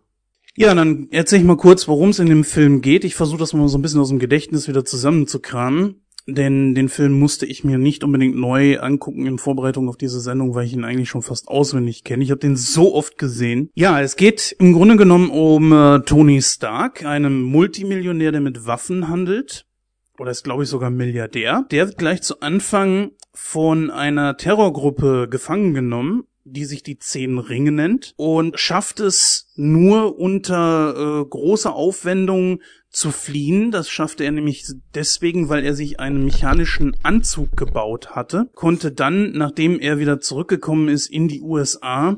Ja, 0.56 0.76
dann 0.76 1.08
erzähle 1.12 1.42
ich 1.42 1.48
mal 1.48 1.58
kurz, 1.58 1.88
worum 1.88 2.10
es 2.10 2.20
in 2.20 2.28
dem 2.28 2.44
Film 2.44 2.82
geht. 2.82 3.06
Ich 3.06 3.16
versuche 3.16 3.40
das 3.40 3.54
mal 3.54 3.68
so 3.70 3.78
ein 3.78 3.82
bisschen 3.82 4.02
aus 4.02 4.10
dem 4.10 4.20
Gedächtnis 4.20 4.68
wieder 4.68 4.84
zusammenzukramen. 4.84 6.01
Denn 6.28 6.76
den 6.76 6.90
Film 6.90 7.20
musste 7.20 7.46
ich 7.46 7.64
mir 7.64 7.78
nicht 7.78 8.04
unbedingt 8.04 8.36
neu 8.36 8.80
angucken 8.80 9.26
in 9.26 9.38
Vorbereitung 9.38 9.90
auf 9.90 9.98
diese 9.98 10.20
Sendung, 10.20 10.54
weil 10.54 10.66
ich 10.66 10.74
ihn 10.74 10.86
eigentlich 10.86 11.10
schon 11.10 11.24
fast 11.24 11.48
auswendig 11.48 12.04
kenne. 12.04 12.24
Ich 12.24 12.32
habe 12.32 12.40
den 12.40 12.56
so 12.56 12.94
oft 12.94 13.18
gesehen. 13.18 13.70
Ja, 13.74 14.00
es 14.02 14.16
geht 14.16 14.56
im 14.60 14.74
Grunde 14.74 14.98
genommen 14.98 15.30
um 15.30 15.72
äh, 15.72 16.00
Tony 16.02 16.42
Stark, 16.42 17.04
einem 17.06 17.42
Multimillionär, 17.42 18.32
der 18.32 18.42
mit 18.42 18.68
Waffen 18.68 19.08
handelt. 19.08 19.66
Oder 20.20 20.32
ist, 20.32 20.44
glaube 20.44 20.64
ich, 20.64 20.70
sogar 20.70 20.92
Milliardär. 20.92 21.66
Der 21.72 21.88
wird 21.88 21.98
gleich 21.98 22.22
zu 22.22 22.42
Anfang 22.42 23.12
von 23.34 23.90
einer 23.90 24.38
Terrorgruppe 24.38 25.28
gefangen 25.30 25.74
genommen 25.74 26.26
die 26.52 26.66
sich 26.66 26.84
die 26.84 26.98
Zehn 26.98 27.38
Ringe 27.38 27.72
nennt 27.72 28.14
und 28.18 28.60
schafft 28.60 29.00
es 29.00 29.48
nur 29.56 30.20
unter 30.20 31.22
äh, 31.22 31.26
großer 31.26 31.74
Aufwendung 31.74 32.62
zu 32.90 33.12
fliehen. 33.12 33.72
Das 33.72 33.90
schaffte 33.90 34.24
er 34.24 34.32
nämlich 34.32 34.66
deswegen, 34.94 35.50
weil 35.50 35.64
er 35.64 35.74
sich 35.74 36.00
einen 36.00 36.26
mechanischen 36.26 36.96
Anzug 37.04 37.56
gebaut 37.56 38.12
hatte, 38.12 38.50
konnte 38.54 38.92
dann, 38.92 39.32
nachdem 39.32 39.80
er 39.80 39.98
wieder 39.98 40.20
zurückgekommen 40.20 40.90
ist 40.90 41.08
in 41.08 41.28
die 41.28 41.42
USA, 41.42 42.18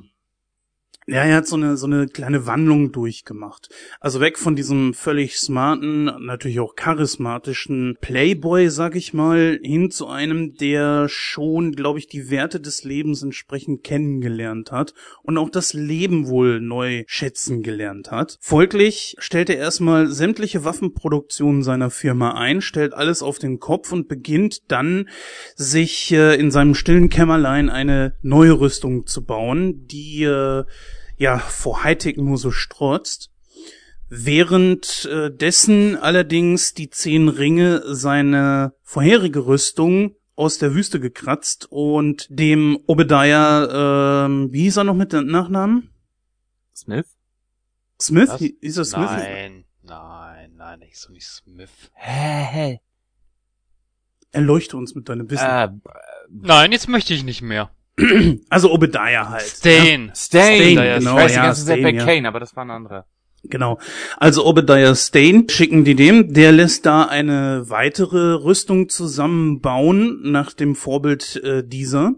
ja, 1.08 1.24
er 1.24 1.36
hat 1.38 1.48
so 1.48 1.56
eine, 1.56 1.76
so 1.76 1.86
eine 1.86 2.08
kleine 2.08 2.46
Wandlung 2.46 2.92
durchgemacht. 2.92 3.70
Also 4.00 4.22
weg 4.22 4.38
von 4.38 4.56
diesem 4.56 4.94
völlig 4.94 5.38
smarten, 5.38 6.06
natürlich 6.26 6.60
auch 6.60 6.76
charismatischen 6.76 7.98
Playboy, 8.00 8.70
sag 8.70 8.96
ich 8.96 9.14
mal, 9.14 9.60
hin 9.62 9.92
zu 9.92 10.08
einem, 10.08 10.56
der 10.56 11.10
schon, 11.10 11.74
glaube 11.74 12.00
ich, 12.00 12.08
die 12.08 12.30
Werte 12.30 12.62
des 12.62 12.84
Lebens 12.84 13.22
entsprechend 13.22 13.84
kennengelernt 13.84 14.72
hat 14.72 14.94
und 15.24 15.38
auch 15.38 15.50
das 15.50 15.74
Leben 15.74 16.28
wohl 16.28 16.62
neu 16.62 17.04
schätzen 17.08 17.64
gelernt 17.64 18.12
hat. 18.12 18.38
Folglich 18.40 19.16
stellt 19.20 19.50
er 19.50 19.58
erstmal 19.58 20.08
sämtliche 20.08 20.64
Waffenproduktionen 20.64 21.64
seiner 21.64 21.90
Firma 21.90 22.34
ein, 22.36 22.62
stellt 22.62 22.94
alles 22.94 23.22
auf 23.22 23.40
den 23.40 23.60
Kopf 23.60 23.92
und 23.92 24.08
beginnt 24.08 24.72
dann, 24.72 25.10
sich 25.56 26.12
äh, 26.14 26.36
in 26.36 26.52
seinem 26.52 26.76
stillen 26.76 27.10
Kämmerlein 27.10 27.70
eine 27.70 28.16
neue 28.22 28.60
Rüstung 28.60 29.06
zu 29.06 29.26
bauen, 29.26 29.86
die 29.88 30.24
äh, 30.24 30.64
ja 31.18 31.38
vor 31.40 31.84
Hightech 31.84 32.18
nur 32.18 32.38
so 32.38 32.52
strotzt. 32.52 33.32
Während 34.10 35.06
äh, 35.06 35.32
dessen 35.36 35.98
allerdings 35.98 36.74
die 36.74 36.90
zehn 36.90 37.30
Ringe 37.30 37.82
seine 37.96 38.74
vorherige 38.84 39.48
Rüstung 39.48 40.16
aus 40.36 40.58
der 40.58 40.76
Wüste 40.76 41.00
gekratzt 41.00 41.68
und 41.70 42.28
dem 42.30 42.80
Obadiah, 42.86 44.26
ähm, 44.26 44.52
wie 44.52 44.64
hieß 44.64 44.78
er 44.78 44.84
noch 44.84 44.96
mit 44.96 45.14
dem 45.14 45.28
Nachnamen? 45.28 45.90
Smith? 46.76 47.18
Smith? 48.02 48.30
Was? 48.30 48.40
Hieß 48.40 48.78
er 48.78 48.86
Smith? 48.86 49.10
Nein, 49.10 49.66
nein, 49.84 50.54
nein, 50.56 50.80
nicht 50.80 50.98
so 50.98 51.12
nicht 51.12 51.28
Smith. 51.28 51.70
Hä, 51.94 52.46
hä. 52.52 52.80
Erleuchte 54.32 54.78
uns 54.78 54.96
mit 54.96 55.10
deinem 55.10 55.30
Wissen. 55.30 55.46
Äh, 55.46 55.70
Nein, 56.30 56.72
jetzt 56.72 56.90
möchte 56.90 57.14
ich 57.14 57.24
nicht 57.24 57.42
mehr. 57.42 57.70
Also 58.50 58.72
Obadiah 58.72 59.30
halt. 59.30 59.44
Stain. 59.44 60.12
Stain. 60.16 60.74
Stain, 60.74 60.98
ich 60.98 61.00
genau, 61.00 61.16
weiß 61.16 61.32
die 61.32 61.38
ja, 61.38 61.46
ganze 61.46 61.66
Zeit 61.66 61.82
bei 61.82 61.90
Stain, 61.90 61.96
ja. 61.96 62.06
Kane, 62.06 62.28
aber 62.28 62.40
das 62.40 62.56
war 62.56 62.66
ein 62.66 62.72
anderer. 62.72 63.06
Genau. 63.44 63.78
Also 64.18 64.46
Obadiah 64.46 64.96
Stane 64.96 65.46
schicken 65.50 65.84
die 65.84 65.96
dem. 65.96 66.34
Der 66.34 66.52
lässt 66.52 66.86
da 66.86 67.04
eine 67.06 67.70
weitere 67.70 68.34
Rüstung 68.36 68.90
zusammenbauen 68.90 70.32
nach 70.32 70.54
dem 70.54 70.76
Vorbild 70.76 71.42
äh, 71.44 71.64
dieser 71.66 72.14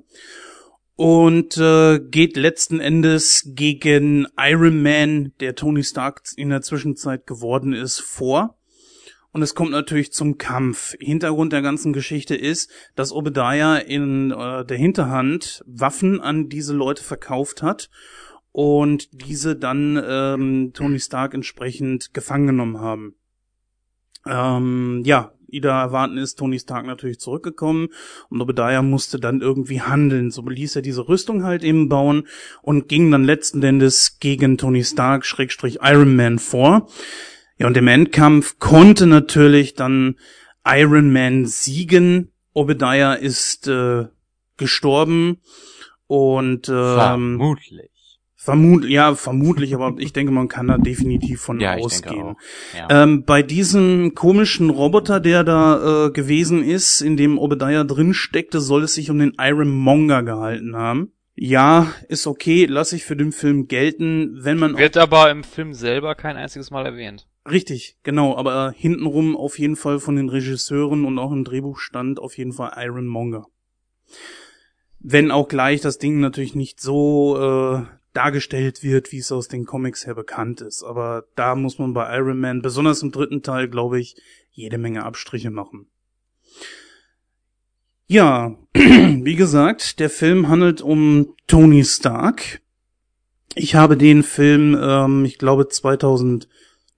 und 0.95 1.57
äh, 1.57 1.99
geht 1.99 2.37
letzten 2.37 2.79
Endes 2.79 3.51
gegen 3.53 4.27
Iron 4.37 4.81
Man, 4.81 5.33
der 5.39 5.55
Tony 5.55 5.83
Stark 5.83 6.21
in 6.37 6.49
der 6.49 6.61
Zwischenzeit 6.61 7.27
geworden 7.27 7.73
ist, 7.73 7.99
vor. 7.99 8.57
Und 9.35 9.41
es 9.41 9.53
kommt 9.53 9.71
natürlich 9.71 10.13
zum 10.13 10.37
Kampf. 10.37 10.95
Hintergrund 10.97 11.51
der 11.51 11.61
ganzen 11.61 11.91
Geschichte 11.91 12.35
ist, 12.35 12.71
dass 12.95 13.11
Obadiah 13.11 13.75
in 13.75 14.31
äh, 14.31 14.63
der 14.63 14.77
Hinterhand 14.77 15.61
Waffen 15.67 16.21
an 16.21 16.47
diese 16.47 16.73
Leute 16.73 17.03
verkauft 17.03 17.61
hat 17.61 17.89
und 18.53 19.09
diese 19.11 19.57
dann 19.57 20.01
ähm, 20.01 20.71
Tony 20.73 21.01
Stark 21.01 21.33
entsprechend 21.33 22.13
gefangen 22.13 22.47
genommen 22.47 22.79
haben. 22.79 23.15
Ähm, 24.25 25.01
ja, 25.03 25.33
Ida 25.49 25.81
erwarten 25.81 26.17
ist 26.17 26.39
Tony 26.39 26.57
Stark 26.57 26.85
natürlich 26.85 27.19
zurückgekommen 27.19 27.89
und 28.29 28.39
Obadiah 28.39 28.83
musste 28.83 29.19
dann 29.19 29.41
irgendwie 29.41 29.81
handeln. 29.81 30.31
So 30.31 30.47
ließ 30.47 30.77
er 30.77 30.81
diese 30.81 31.09
Rüstung 31.09 31.43
halt 31.43 31.61
eben 31.65 31.89
bauen 31.89 32.25
und 32.61 32.87
ging 32.87 33.11
dann 33.11 33.25
letzten 33.25 33.61
Endes 33.61 34.17
gegen 34.21 34.57
Tony 34.57 34.85
Stark 34.85 35.25
Schrägstrich 35.25 35.79
Iron 35.81 36.15
Man 36.15 36.39
vor. 36.39 36.87
Ja, 37.57 37.67
und 37.67 37.77
im 37.77 37.87
Endkampf 37.87 38.59
konnte 38.59 39.07
natürlich 39.07 39.75
dann 39.75 40.15
Iron 40.65 41.11
Man 41.11 41.45
siegen. 41.45 42.31
Obadiah 42.53 43.13
ist 43.13 43.67
äh, 43.67 44.05
gestorben 44.57 45.37
und 46.07 46.69
ähm, 46.69 46.95
Vermutlich. 46.95 47.91
Vermutlich, 48.45 48.91
ja, 48.91 49.15
vermutlich, 49.15 49.73
aber 49.73 49.95
ich 49.97 50.13
denke, 50.13 50.31
man 50.31 50.47
kann 50.47 50.67
da 50.67 50.77
definitiv 50.77 51.41
von 51.41 51.59
Ja, 51.59 51.77
ausgehen. 51.77 52.35
Ja. 52.77 53.03
Ähm, 53.03 53.23
bei 53.23 53.41
diesem 53.41 54.13
komischen 54.13 54.69
Roboter, 54.69 55.19
der 55.19 55.43
da 55.43 56.05
äh, 56.05 56.11
gewesen 56.11 56.63
ist, 56.63 57.01
in 57.01 57.17
dem 57.17 57.39
Obadiah 57.39 57.83
drin 57.83 58.13
steckte, 58.13 58.61
soll 58.61 58.83
es 58.83 58.93
sich 58.93 59.09
um 59.09 59.17
den 59.17 59.33
Iron 59.39 59.71
Monger 59.71 60.21
gehalten 60.21 60.75
haben. 60.75 61.11
Ja, 61.33 61.91
ist 62.07 62.27
okay, 62.27 62.65
lasse 62.65 62.95
ich 62.95 63.03
für 63.03 63.15
den 63.15 63.31
Film 63.31 63.67
gelten, 63.67 64.37
wenn 64.43 64.59
man 64.59 64.77
Wird 64.77 64.97
aber 64.97 65.31
im 65.31 65.43
Film 65.43 65.73
selber 65.73 66.13
kein 66.13 66.37
einziges 66.37 66.69
Mal 66.69 66.85
erwähnt. 66.85 67.25
Richtig, 67.49 67.97
genau, 68.03 68.35
aber 68.35 68.71
hintenrum 68.71 69.35
auf 69.35 69.59
jeden 69.59 69.75
Fall 69.75 69.99
von 69.99 70.15
den 70.15 70.29
Regisseuren 70.29 71.05
und 71.05 71.19
auch 71.19 71.31
im 71.31 71.43
Drehbuch 71.43 71.79
stand 71.79 72.19
auf 72.19 72.37
jeden 72.37 72.53
Fall 72.53 72.73
Iron 72.77 73.07
Monger. 73.07 73.47
Wenn 74.99 75.31
auch 75.31 75.47
gleich 75.47 75.81
das 75.81 75.97
Ding 75.97 76.19
natürlich 76.19 76.55
nicht 76.55 76.79
so 76.79 77.37
äh, 77.37 77.85
dargestellt 78.15 78.81
wird, 78.81 79.11
wie 79.11 79.19
es 79.19 79.31
aus 79.31 79.47
den 79.47 79.65
Comics 79.65 80.07
her 80.07 80.15
bekannt 80.15 80.61
ist. 80.61 80.83
Aber 80.83 81.25
da 81.35 81.53
muss 81.55 81.77
man 81.77 81.93
bei 81.93 82.15
Iron 82.17 82.39
Man, 82.39 82.61
besonders 82.61 83.03
im 83.03 83.11
dritten 83.11 83.43
Teil, 83.43 83.67
glaube 83.67 83.99
ich, 83.99 84.15
jede 84.51 84.77
Menge 84.77 85.03
Abstriche 85.03 85.51
machen. 85.51 85.87
Ja, 88.07 88.55
wie 88.73 89.35
gesagt, 89.35 89.99
der 89.99 90.09
Film 90.09 90.47
handelt 90.47 90.81
um 90.81 91.35
Tony 91.47 91.83
Stark. 91.83 92.61
Ich 93.53 93.75
habe 93.75 93.97
den 93.97 94.23
Film, 94.23 94.77
ähm, 94.79 95.25
ich 95.25 95.37
glaube 95.37 95.67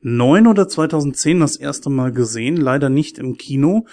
2009 0.08 0.48
oder 0.48 0.68
2010 0.68 1.40
das 1.42 1.58
erste 1.58 1.90
Mal 1.90 2.12
gesehen, 2.12 2.56
leider 2.56 2.90
nicht 2.90 3.18
im 3.18 3.38
Kino. 3.38 3.86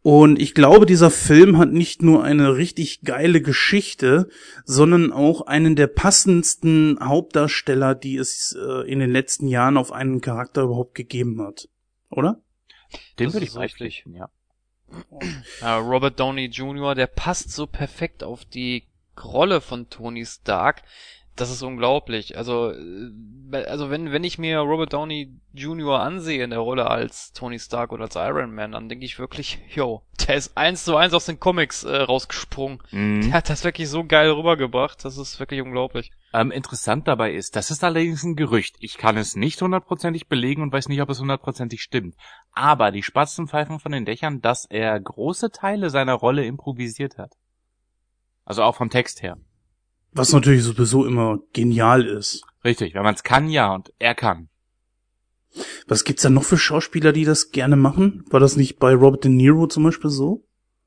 Und 0.00 0.40
ich 0.40 0.54
glaube, 0.54 0.86
dieser 0.86 1.10
Film 1.10 1.58
hat 1.58 1.70
nicht 1.70 2.02
nur 2.02 2.24
eine 2.24 2.56
richtig 2.56 3.02
geile 3.02 3.40
Geschichte, 3.40 4.28
sondern 4.64 5.12
auch 5.12 5.42
einen 5.42 5.76
der 5.76 5.86
passendsten 5.86 6.98
Hauptdarsteller, 7.00 7.94
die 7.94 8.16
es 8.16 8.56
äh, 8.58 8.90
in 8.90 8.98
den 8.98 9.10
letzten 9.10 9.46
Jahren 9.46 9.76
auf 9.76 9.92
einen 9.92 10.20
Charakter 10.20 10.62
überhaupt 10.62 10.96
gegeben 10.96 11.40
hat. 11.40 11.68
Oder? 12.10 12.40
Den 13.18 13.26
Das 13.26 13.34
würde 13.34 13.46
ich 13.46 13.54
beipflichten, 13.54 14.14
ja. 14.14 14.28
Ja, 15.60 15.78
Robert 15.78 16.18
Downey 16.18 16.46
Jr., 16.46 16.94
der 16.94 17.06
passt 17.06 17.50
so 17.52 17.66
perfekt 17.66 18.24
auf 18.24 18.44
die 18.44 18.88
Rolle 19.22 19.60
von 19.60 19.88
Tony 19.88 20.26
Stark. 20.26 20.82
Das 21.36 21.50
ist 21.50 21.62
unglaublich. 21.62 22.36
Also, 22.36 22.72
äh, 22.72 23.64
also 23.64 23.90
wenn, 23.90 24.12
wenn 24.12 24.24
ich 24.24 24.38
mir 24.38 24.58
Robert 24.58 24.92
Downey 24.92 25.32
Jr. 25.54 26.00
ansehe 26.00 26.44
in 26.44 26.50
der 26.50 26.58
Rolle 26.58 26.90
als 26.90 27.32
Tony 27.32 27.58
Stark 27.58 27.92
oder 27.92 28.04
als 28.04 28.16
Iron 28.16 28.54
Man, 28.54 28.72
dann 28.72 28.88
denke 28.88 29.04
ich 29.04 29.18
wirklich, 29.18 29.58
yo, 29.74 30.02
der 30.26 30.36
ist 30.36 30.56
eins 30.56 30.84
zu 30.84 30.96
eins 30.96 31.14
aus 31.14 31.26
den 31.26 31.40
Comics 31.40 31.84
äh, 31.84 31.96
rausgesprungen. 31.96 32.82
Mhm. 32.90 33.22
Der 33.22 33.32
hat 33.32 33.48
das 33.48 33.64
wirklich 33.64 33.88
so 33.88 34.04
geil 34.04 34.30
rübergebracht. 34.30 35.04
Das 35.04 35.16
ist 35.16 35.40
wirklich 35.40 35.62
unglaublich. 35.62 36.10
Ähm, 36.34 36.50
interessant 36.50 37.08
dabei 37.08 37.32
ist, 37.32 37.56
das 37.56 37.70
ist 37.70 37.82
allerdings 37.82 38.22
ein 38.24 38.36
Gerücht. 38.36 38.76
Ich 38.80 38.98
kann 38.98 39.16
es 39.16 39.34
nicht 39.34 39.60
hundertprozentig 39.60 40.28
belegen 40.28 40.62
und 40.62 40.72
weiß 40.72 40.88
nicht, 40.88 41.00
ob 41.00 41.10
es 41.10 41.20
hundertprozentig 41.20 41.82
stimmt. 41.82 42.14
Aber 42.52 42.90
die 42.90 43.02
Spatzen 43.02 43.48
pfeifen 43.48 43.78
von 43.78 43.92
den 43.92 44.04
Dächern, 44.04 44.40
dass 44.40 44.66
er 44.66 44.98
große 45.00 45.50
Teile 45.50 45.88
seiner 45.90 46.14
Rolle 46.14 46.44
improvisiert 46.44 47.16
hat. 47.18 47.32
Also 48.44 48.62
auch 48.62 48.76
vom 48.76 48.90
Text 48.90 49.22
her. 49.22 49.38
Was 50.12 50.32
natürlich 50.32 50.62
sowieso 50.62 51.04
immer 51.06 51.38
genial 51.52 52.04
ist. 52.06 52.44
Richtig, 52.64 52.94
wenn 52.94 53.02
man 53.02 53.14
es 53.14 53.22
kann, 53.22 53.48
ja, 53.48 53.74
und 53.74 53.92
er 53.98 54.14
kann. 54.14 54.48
Was 55.86 56.04
gibt's 56.04 56.22
da 56.22 56.30
noch 56.30 56.44
für 56.44 56.56
Schauspieler, 56.56 57.12
die 57.12 57.24
das 57.24 57.50
gerne 57.50 57.76
machen? 57.76 58.24
War 58.30 58.40
das 58.40 58.56
nicht 58.56 58.78
bei 58.78 58.94
Robert 58.94 59.24
De 59.24 59.30
Niro 59.30 59.66
zum 59.66 59.84
Beispiel 59.84 60.10
so? 60.10 60.44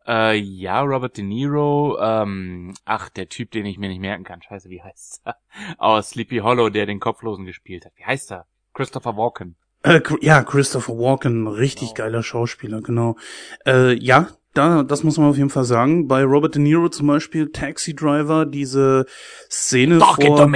Äh, 0.07 0.37
ja, 0.37 0.81
Robert 0.81 1.17
De 1.17 1.23
Niro, 1.23 1.97
ähm, 1.99 2.73
ach, 2.85 3.09
der 3.09 3.27
Typ, 3.29 3.51
den 3.51 3.65
ich 3.65 3.77
mir 3.77 3.89
nicht 3.89 3.99
merken 4.01 4.23
kann, 4.23 4.41
scheiße, 4.41 4.69
wie 4.69 4.81
heißt 4.81 5.21
er? 5.25 5.35
Aus 5.77 6.09
Sleepy 6.11 6.37
Hollow, 6.39 6.69
der 6.69 6.85
den 6.85 6.99
Kopflosen 6.99 7.45
gespielt 7.45 7.85
hat. 7.85 7.93
Wie 7.95 8.05
heißt 8.05 8.31
er? 8.31 8.45
Christopher 8.73 9.17
Walken. 9.17 9.55
Äh, 9.83 10.01
ja, 10.21 10.43
Christopher 10.43 10.93
Walken, 10.97 11.47
richtig 11.47 11.89
Genau. 11.93 12.05
geiler 12.05 12.23
Schauspieler, 12.23 12.81
genau. 12.81 13.17
Äh, 13.65 13.93
ja, 13.93 14.29
da, 14.55 14.83
das 14.83 15.03
muss 15.03 15.17
man 15.17 15.29
auf 15.29 15.37
jeden 15.37 15.49
Fall 15.49 15.65
sagen. 15.65 16.07
Bei 16.07 16.23
Robert 16.23 16.55
De 16.55 16.61
Niro 16.61 16.89
zum 16.89 17.07
Beispiel, 17.07 17.51
Taxi 17.51 17.95
Driver, 17.95 18.45
diese 18.45 19.05
Szene 19.49 19.99
to 19.99 20.05
vor... 20.05 20.51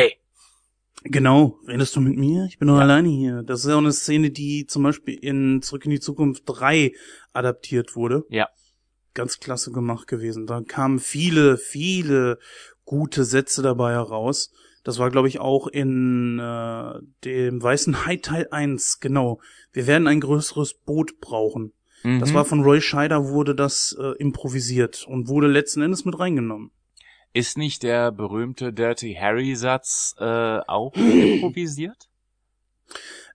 Genau, 1.03 1.59
redest 1.65 1.95
du 1.95 2.01
mit 2.01 2.17
mir? 2.17 2.45
Ich 2.49 2.59
bin 2.59 2.67
doch 2.67 2.75
Ja. 2.75 2.81
alleine 2.81 3.07
hier. 3.07 3.43
Das 3.43 3.61
ist 3.61 3.69
ja 3.69 3.75
auch 3.75 3.79
eine 3.79 3.93
Szene, 3.93 4.31
die 4.31 4.65
zum 4.65 4.83
Beispiel 4.83 5.15
in 5.15 5.61
Zurück 5.61 5.85
in 5.85 5.91
die 5.91 5.99
Zukunft 6.01 6.43
3 6.45 6.93
adaptiert 7.31 7.95
wurde. 7.95 8.25
Ja. 8.29 8.49
Ganz 9.13 9.39
klasse 9.39 9.71
gemacht 9.71 10.07
gewesen. 10.07 10.45
Da 10.45 10.61
kamen 10.61 10.99
viele, 10.99 11.57
viele 11.57 12.37
gute 12.83 13.23
Sätze 13.23 13.61
dabei 13.61 13.93
heraus. 13.93 14.51
Das 14.83 14.99
war, 14.99 15.09
glaube 15.09 15.27
ich, 15.29 15.39
auch 15.39 15.67
in 15.67 16.39
äh, 16.39 16.93
dem 17.23 17.61
Weißen 17.61 18.05
Hai 18.05 18.17
Teil 18.17 18.47
1, 18.51 18.99
genau. 18.99 19.39
Wir 19.71 19.87
werden 19.87 20.07
ein 20.07 20.19
größeres 20.19 20.73
Boot 20.73 21.19
brauchen. 21.21 21.71
Das 22.03 22.29
Mhm. 22.29 22.33
war 22.33 22.45
von 22.45 22.61
Roy 22.61 22.81
Scheider, 22.81 23.27
wurde 23.27 23.55
das 23.55 23.95
äh, 23.99 24.11
improvisiert 24.19 25.05
und 25.05 25.27
wurde 25.27 25.47
letzten 25.47 25.81
Endes 25.81 26.05
mit 26.05 26.17
reingenommen. 26.17 26.71
Ist 27.33 27.57
nicht 27.57 27.83
der 27.83 28.11
berühmte 28.11 28.71
Dirty 28.73 29.15
Harry 29.19 29.55
Satz 29.55 30.15
äh, 30.19 30.23
auch 30.67 30.95
improvisiert? 30.95 32.07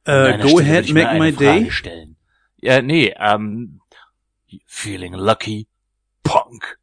Äh, 0.05 0.39
go 0.39 0.49
Stelle 0.49 0.61
ahead, 0.63 0.85
ich 0.87 0.95
make 0.95 1.19
my 1.19 1.33
day. 1.33 1.71
Stellen. 1.71 2.17
Ja, 2.61 2.81
nee, 2.83 3.15
ähm, 3.19 3.81
feeling 4.67 5.15
lucky, 5.15 5.67
Punk. 6.23 6.79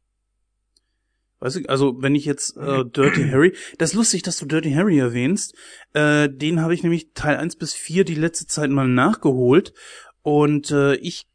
Weißt 1.40 1.56
du, 1.56 1.68
also 1.68 2.00
wenn 2.00 2.14
ich 2.14 2.24
jetzt 2.24 2.56
äh, 2.56 2.84
Dirty 2.84 3.28
Harry, 3.30 3.56
das 3.78 3.90
ist 3.90 3.96
lustig, 3.96 4.22
dass 4.22 4.38
du 4.38 4.46
Dirty 4.46 4.72
Harry 4.72 4.98
erwähnst. 4.98 5.56
Äh, 5.92 6.28
den 6.30 6.60
habe 6.60 6.72
ich 6.74 6.84
nämlich 6.84 7.14
Teil 7.14 7.36
1 7.36 7.56
bis 7.56 7.74
4 7.74 8.04
die 8.04 8.14
letzte 8.14 8.46
Zeit 8.46 8.70
mal 8.70 8.86
nachgeholt. 8.86 9.74
Und 10.22 10.70
äh, 10.70 10.94
ich 10.94 11.26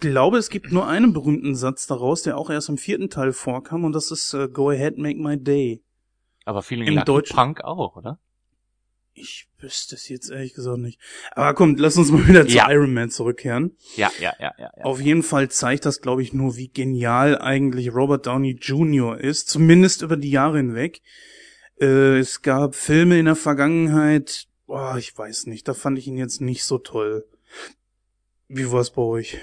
glaube, 0.00 0.38
es 0.38 0.50
gibt 0.50 0.72
nur 0.72 0.86
einen 0.86 1.12
berühmten 1.12 1.54
Satz 1.54 1.86
daraus, 1.86 2.22
der 2.22 2.38
auch 2.38 2.50
erst 2.50 2.68
im 2.68 2.78
vierten 2.78 3.10
Teil 3.10 3.32
vorkam, 3.32 3.84
und 3.84 3.92
das 3.92 4.10
ist 4.10 4.32
äh, 4.34 4.48
Go 4.48 4.70
ahead, 4.70 4.98
make 4.98 5.18
my 5.20 5.36
day. 5.38 5.82
Aber 6.44 6.62
feeling 6.62 6.86
Im 6.88 7.04
Deutschen- 7.04 7.34
Punk 7.36 7.62
auch, 7.64 7.96
oder? 7.96 8.18
Ich 9.16 9.46
wüsste 9.58 9.94
es 9.94 10.08
jetzt 10.08 10.28
ehrlich 10.30 10.54
gesagt 10.54 10.78
nicht. 10.78 10.98
Aber 11.32 11.54
komm, 11.54 11.76
lass 11.76 11.96
uns 11.96 12.10
mal 12.10 12.26
wieder 12.26 12.48
zu 12.48 12.56
Ja. 12.56 12.68
Iron 12.70 12.92
Man 12.92 13.10
zurückkehren. 13.10 13.76
Ja, 13.94 14.10
ja, 14.18 14.34
ja, 14.40 14.52
ja. 14.58 14.70
ja. 14.76 14.84
Auf 14.84 15.00
jeden 15.00 15.22
Fall 15.22 15.48
zeigt 15.50 15.86
das, 15.86 16.00
glaube 16.00 16.22
ich, 16.22 16.32
nur, 16.32 16.56
wie 16.56 16.66
genial 16.68 17.38
eigentlich 17.38 17.94
Robert 17.94 18.26
Downey 18.26 18.58
Jr. 18.60 19.16
ist, 19.18 19.48
zumindest 19.48 20.02
über 20.02 20.16
die 20.16 20.30
Jahre 20.32 20.56
hinweg. 20.56 21.00
Äh, 21.80 22.18
es 22.18 22.42
gab 22.42 22.74
Filme 22.74 23.16
in 23.18 23.26
der 23.26 23.36
Vergangenheit, 23.36 24.48
boah, 24.66 24.96
ich 24.98 25.16
weiß 25.16 25.46
nicht, 25.46 25.68
da 25.68 25.74
fand 25.74 25.96
ich 25.98 26.08
ihn 26.08 26.16
jetzt 26.16 26.40
nicht 26.40 26.64
so 26.64 26.78
toll. 26.78 27.24
Wie 28.48 28.70
war's 28.72 28.90
bei 28.90 29.02
euch? 29.02 29.38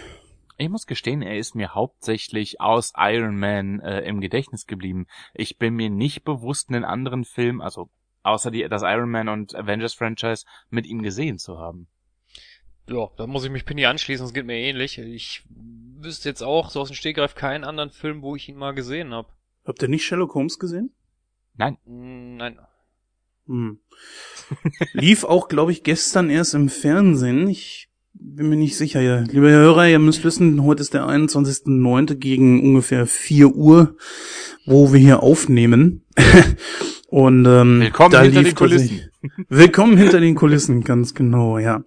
Ich 0.61 0.69
muss 0.69 0.85
gestehen, 0.85 1.23
er 1.23 1.39
ist 1.39 1.55
mir 1.55 1.73
hauptsächlich 1.73 2.61
aus 2.61 2.93
Iron 2.95 3.39
Man 3.39 3.79
äh, 3.79 4.01
im 4.01 4.21
Gedächtnis 4.21 4.67
geblieben. 4.67 5.07
Ich 5.33 5.57
bin 5.57 5.73
mir 5.73 5.89
nicht 5.89 6.23
bewusst, 6.23 6.69
einen 6.69 6.83
anderen 6.83 7.25
Film, 7.25 7.61
also 7.61 7.89
außer 8.21 8.51
die, 8.51 8.67
das 8.69 8.83
Iron 8.83 9.09
Man 9.09 9.27
und 9.27 9.55
Avengers 9.55 9.95
Franchise, 9.95 10.45
mit 10.69 10.85
ihm 10.85 11.01
gesehen 11.01 11.39
zu 11.39 11.57
haben. 11.57 11.87
Ja, 12.87 13.09
da 13.17 13.25
muss 13.25 13.43
ich 13.43 13.49
mich 13.49 13.65
Penny 13.65 13.87
anschließen, 13.87 14.23
es 14.23 14.33
geht 14.33 14.45
mir 14.45 14.57
ähnlich. 14.57 14.99
Ich 14.99 15.43
wüsste 15.49 16.29
jetzt 16.29 16.43
auch 16.43 16.69
so 16.69 16.81
aus 16.81 16.89
dem 16.89 16.95
Stegreif 16.95 17.33
keinen 17.33 17.63
anderen 17.63 17.89
Film, 17.89 18.21
wo 18.21 18.35
ich 18.35 18.47
ihn 18.47 18.57
mal 18.57 18.75
gesehen 18.75 19.15
habe. 19.15 19.29
Habt 19.65 19.81
ihr 19.81 19.87
nicht 19.87 20.05
Sherlock 20.05 20.35
Holmes 20.35 20.59
gesehen? 20.59 20.93
Nein, 21.55 21.77
Nein. 21.85 22.59
Hm. 23.47 23.79
Lief 24.93 25.23
auch, 25.23 25.47
glaube 25.47 25.71
ich, 25.71 25.81
gestern 25.81 26.29
erst 26.29 26.53
im 26.53 26.69
Fernsehen. 26.69 27.47
Ich 27.47 27.90
bin 28.21 28.49
mir 28.49 28.55
nicht 28.55 28.77
sicher. 28.77 29.01
Ja. 29.01 29.21
Lieber 29.21 29.49
Herr 29.49 29.59
Hörer, 29.59 29.87
ihr 29.87 29.99
müsst 29.99 30.23
wissen, 30.23 30.63
heute 30.63 30.81
ist 30.81 30.93
der 30.93 31.07
21.09. 31.07 32.15
gegen 32.15 32.61
ungefähr 32.61 33.07
4 33.07 33.55
Uhr, 33.55 33.95
wo 34.65 34.93
wir 34.93 34.99
hier 34.99 35.23
aufnehmen. 35.23 36.05
Und 37.07 37.45
ähm, 37.45 37.81
Willkommen 37.81 38.11
da 38.11 38.21
hinter 38.21 38.41
lief 38.41 38.49
den 38.49 38.55
Kulissen. 38.55 39.01
Willkommen 39.49 39.97
hinter 39.97 40.19
den 40.19 40.35
Kulissen, 40.35 40.83
ganz 40.83 41.13
genau, 41.13 41.57
ja. 41.57 41.83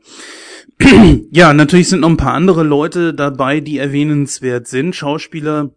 ja, 1.30 1.54
natürlich 1.54 1.88
sind 1.88 2.00
noch 2.00 2.10
ein 2.10 2.16
paar 2.16 2.34
andere 2.34 2.62
Leute 2.62 3.14
dabei, 3.14 3.60
die 3.60 3.78
erwähnenswert 3.78 4.66
sind. 4.66 4.94
Schauspieler, 4.94 5.70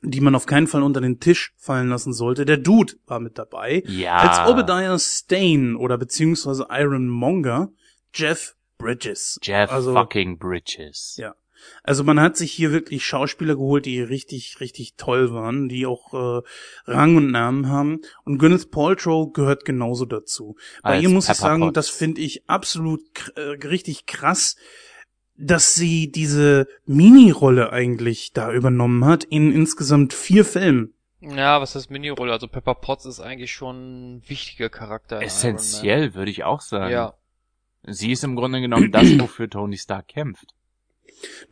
die 0.00 0.20
man 0.20 0.34
auf 0.34 0.46
keinen 0.46 0.68
Fall 0.68 0.82
unter 0.82 1.00
den 1.00 1.20
Tisch 1.20 1.52
fallen 1.58 1.88
lassen 1.88 2.12
sollte. 2.12 2.46
Der 2.46 2.56
Dude 2.56 2.94
war 3.06 3.20
mit 3.20 3.36
dabei. 3.36 3.82
ja. 3.86 4.16
Als 4.16 4.50
Obadiah 4.50 4.98
Stane 4.98 5.76
oder 5.76 5.98
beziehungsweise 5.98 6.68
Iron 6.70 7.08
Monger 7.08 7.70
Jeff 8.14 8.54
Bridges. 8.82 9.38
Jeff 9.42 9.70
also, 9.70 9.94
fucking 9.94 10.38
Bridges. 10.38 11.16
Ja. 11.16 11.34
Also 11.82 12.04
man 12.04 12.20
hat 12.20 12.36
sich 12.36 12.52
hier 12.52 12.72
wirklich 12.72 13.04
Schauspieler 13.04 13.54
geholt, 13.54 13.86
die 13.86 14.00
richtig, 14.00 14.60
richtig 14.60 14.94
toll 14.96 15.32
waren, 15.32 15.68
die 15.68 15.86
auch 15.86 16.12
äh, 16.12 16.42
Rang 16.86 17.16
und 17.16 17.30
Namen 17.30 17.68
haben. 17.68 18.00
Und 18.24 18.38
Gwyneth 18.38 18.70
Paltrow 18.70 19.32
gehört 19.32 19.64
genauso 19.64 20.04
dazu. 20.04 20.56
Bei 20.82 20.94
Als 20.94 21.02
ihr 21.02 21.08
muss 21.08 21.24
ich 21.24 21.28
Pepper 21.28 21.40
sagen, 21.40 21.60
Potts. 21.62 21.74
das 21.74 21.88
finde 21.88 22.20
ich 22.20 22.48
absolut 22.48 23.02
äh, 23.36 23.40
richtig 23.66 24.06
krass, 24.06 24.56
dass 25.36 25.74
sie 25.74 26.10
diese 26.10 26.68
Mini-Rolle 26.86 27.72
eigentlich 27.72 28.32
da 28.32 28.52
übernommen 28.52 29.04
hat 29.04 29.24
in 29.24 29.52
insgesamt 29.52 30.12
vier 30.12 30.44
Filmen. 30.44 30.94
Ja, 31.20 31.60
was 31.60 31.76
ist 31.76 31.90
Mini-Rolle? 31.90 32.32
Also 32.32 32.48
Pepper 32.48 32.74
Potts 32.74 33.06
ist 33.06 33.20
eigentlich 33.20 33.52
schon 33.52 34.16
ein 34.16 34.22
wichtiger 34.28 34.68
Charakter. 34.68 35.22
Essentiell, 35.22 36.14
würde 36.14 36.30
ich 36.30 36.42
auch 36.42 36.60
sagen. 36.60 36.92
Ja. 36.92 37.14
Sie 37.84 38.12
ist 38.12 38.24
im 38.24 38.36
Grunde 38.36 38.60
genommen 38.60 38.92
das, 38.92 39.06
wofür 39.18 39.48
Tony 39.50 39.76
Stark 39.78 40.08
kämpft. 40.08 40.46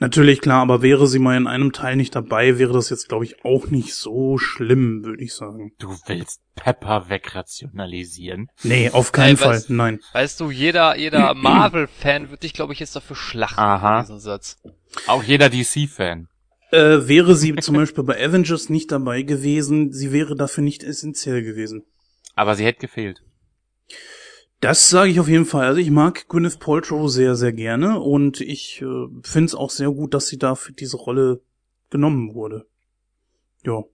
Natürlich 0.01 0.41
klar, 0.41 0.63
aber 0.63 0.83
wäre 0.83 1.07
sie 1.07 1.21
mal 1.21 1.37
in 1.37 1.47
einem 1.47 1.73
Teil 1.73 1.95
nicht 1.95 2.17
dabei, 2.17 2.59
wäre 2.59 2.73
das 2.73 2.91
jetzt, 2.91 3.09
glaube 3.09 3.25
ich, 3.25 3.45
auch 3.45 3.69
nicht 3.69 3.95
so 3.95 4.37
schlimm, 4.37 5.05
würde 5.05 5.23
ich 5.23 5.33
sagen. 5.35 5.73
Du 5.79 5.97
willst 6.07 6.41
Pepper 6.57 7.09
wegrationalisieren? 7.09 8.49
Nee, 8.65 8.91
auf 8.91 9.13
keinen 9.13 9.31
Ey, 9.31 9.37
Fall, 9.37 9.55
was- 9.57 9.69
nein. 9.69 10.01
Weißt 10.13 10.41
du, 10.41 10.51
jeder, 10.51 10.97
jeder 10.97 11.35
Marvel-Fan 11.35 12.31
wird 12.31 12.43
dich, 12.43 12.53
glaube 12.53 12.73
ich, 12.73 12.81
jetzt 12.81 12.97
dafür 12.97 13.15
schlachten, 13.15 13.61
Aha. 13.61 14.01
diesen 14.01 14.19
Satz. 14.19 14.59
Auch 15.07 15.23
jeder 15.23 15.49
DC-Fan. 15.51 16.27
Äh, 16.73 17.07
wäre 17.09 17.37
sie 17.37 17.55
zum 17.61 17.77
Beispiel 17.77 18.03
bei 18.03 18.25
Avengers 18.25 18.71
nicht 18.71 18.91
dabei 18.91 19.23
gewesen, 19.23 19.93
sie 19.93 20.11
wäre 20.13 20.35
dafür 20.35 20.65
nicht 20.65 20.83
essentiell 20.83 21.43
gewesen. 21.45 21.85
Aber 22.35 22.57
sie 22.57 22.65
hätte 22.65 22.81
gefehlt. 22.81 23.23
Das 24.61 24.91
sage 24.91 25.11
ich 25.11 25.19
auf 25.21 25.29
jeden 25.29 25.47
Fall. 25.47 25.67
Also 25.67 25.81
ich 25.81 25.91
mag 25.91 26.29
Gwyneth 26.29 26.61
Paltrow 26.61 27.11
sehr, 27.11 27.35
sehr 27.35 27.53
gerne 27.53 27.99
und 28.01 28.41
ich 28.43 28.83
äh, 28.83 29.07
finde 29.23 29.47
es 29.47 29.55
auch 29.55 29.71
sehr 29.71 29.91
gut, 29.91 30.13
dass 30.13 30.27
sie 30.27 30.39
da 30.39 30.55
für 30.55 30.73
diese 30.73 30.99
Rolle 30.99 31.41
genommen 31.89 32.35
wurde. 32.35 32.67
Ja. 33.65 33.85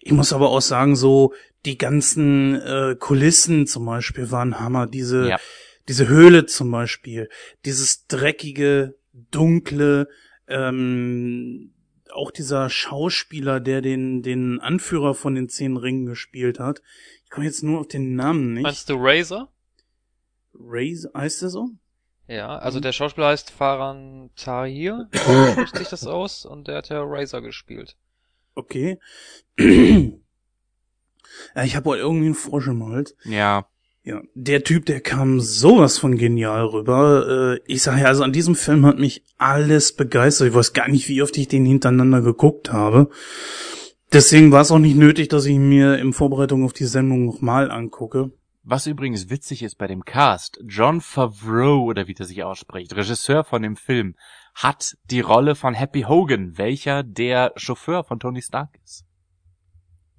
Ich 0.00 0.12
muss 0.12 0.32
aber 0.32 0.50
auch 0.50 0.62
sagen, 0.62 0.96
so 0.96 1.34
die 1.64 1.76
ganzen 1.78 2.54
äh, 2.60 2.96
Kulissen 2.98 3.66
zum 3.66 3.84
Beispiel 3.84 4.30
waren 4.30 4.58
Hammer. 4.58 4.86
Diese, 4.86 5.28
Ja. 5.28 5.38
diese 5.88 6.08
Höhle 6.08 6.46
zum 6.46 6.70
Beispiel, 6.70 7.28
dieses 7.64 8.06
dreckige, 8.06 8.96
dunkle, 9.12 10.08
ähm, 10.48 11.72
auch 12.10 12.30
dieser 12.30 12.68
Schauspieler, 12.70 13.60
der 13.60 13.82
den, 13.82 14.22
den 14.22 14.58
Anführer 14.60 15.14
von 15.14 15.34
den 15.34 15.48
zehn 15.48 15.76
Ringen 15.76 16.06
gespielt 16.06 16.58
hat. 16.58 16.82
Ich 17.24 17.30
komme 17.30 17.46
jetzt 17.46 17.62
nur 17.62 17.80
auf 17.80 17.88
den 17.88 18.16
Namen 18.16 18.54
nicht. 18.54 18.62
Meinst 18.62 18.88
du 18.88 18.94
Razor? 18.98 19.52
Ray, 20.64 20.96
heißt 21.14 21.42
der 21.42 21.48
so? 21.48 21.70
Ja, 22.28 22.56
also 22.56 22.80
der 22.80 22.92
Schauspieler 22.92 23.28
heißt 23.28 23.50
Farhan 23.50 24.30
Tahir, 24.36 25.08
spricht 25.12 25.76
sich 25.76 25.88
das 25.88 26.06
aus, 26.06 26.46
und 26.46 26.68
der 26.68 26.78
hat 26.78 26.88
ja 26.88 27.02
Razor 27.04 27.42
gespielt. 27.42 27.96
Okay. 28.54 28.98
ja, 29.58 29.64
ich 31.64 31.76
habe 31.76 31.90
heute 31.90 32.02
irgendwie 32.02 32.26
einen 32.26 32.34
Frosch 32.34 32.68
im 32.68 32.86
Hals. 32.86 33.16
Ja. 33.24 33.66
Ja, 34.04 34.20
der 34.34 34.64
Typ, 34.64 34.86
der 34.86 35.00
kam 35.00 35.38
sowas 35.38 35.96
von 35.96 36.18
genial 36.18 36.64
rüber. 36.66 37.58
Äh, 37.58 37.60
ich 37.66 37.82
sage 37.82 38.00
ja, 38.00 38.06
also 38.08 38.24
an 38.24 38.32
diesem 38.32 38.56
Film 38.56 38.84
hat 38.84 38.98
mich 38.98 39.22
alles 39.38 39.94
begeistert. 39.94 40.48
Ich 40.48 40.54
weiß 40.54 40.72
gar 40.72 40.88
nicht, 40.88 41.08
wie 41.08 41.22
oft 41.22 41.36
ich 41.36 41.46
den 41.46 41.64
hintereinander 41.64 42.20
geguckt 42.20 42.72
habe. 42.72 43.10
Deswegen 44.12 44.50
war 44.50 44.62
es 44.62 44.72
auch 44.72 44.80
nicht 44.80 44.96
nötig, 44.96 45.28
dass 45.28 45.46
ich 45.46 45.56
mir 45.56 45.98
in 45.98 46.12
Vorbereitung 46.12 46.64
auf 46.64 46.72
die 46.72 46.84
Sendung 46.84 47.26
nochmal 47.26 47.70
angucke. 47.70 48.32
Was 48.64 48.86
übrigens 48.86 49.28
witzig 49.28 49.64
ist 49.64 49.76
bei 49.76 49.88
dem 49.88 50.04
Cast, 50.04 50.60
John 50.64 51.00
Favreau, 51.00 51.84
oder 51.84 52.06
wie 52.06 52.14
der 52.14 52.26
sich 52.26 52.44
ausspricht, 52.44 52.94
Regisseur 52.94 53.42
von 53.42 53.62
dem 53.62 53.74
Film, 53.74 54.14
hat 54.54 54.96
die 55.10 55.20
Rolle 55.20 55.56
von 55.56 55.74
Happy 55.74 56.02
Hogan, 56.02 56.56
welcher 56.58 57.02
der 57.02 57.52
Chauffeur 57.56 58.04
von 58.04 58.20
Tony 58.20 58.40
Stark 58.40 58.78
ist. 58.84 59.04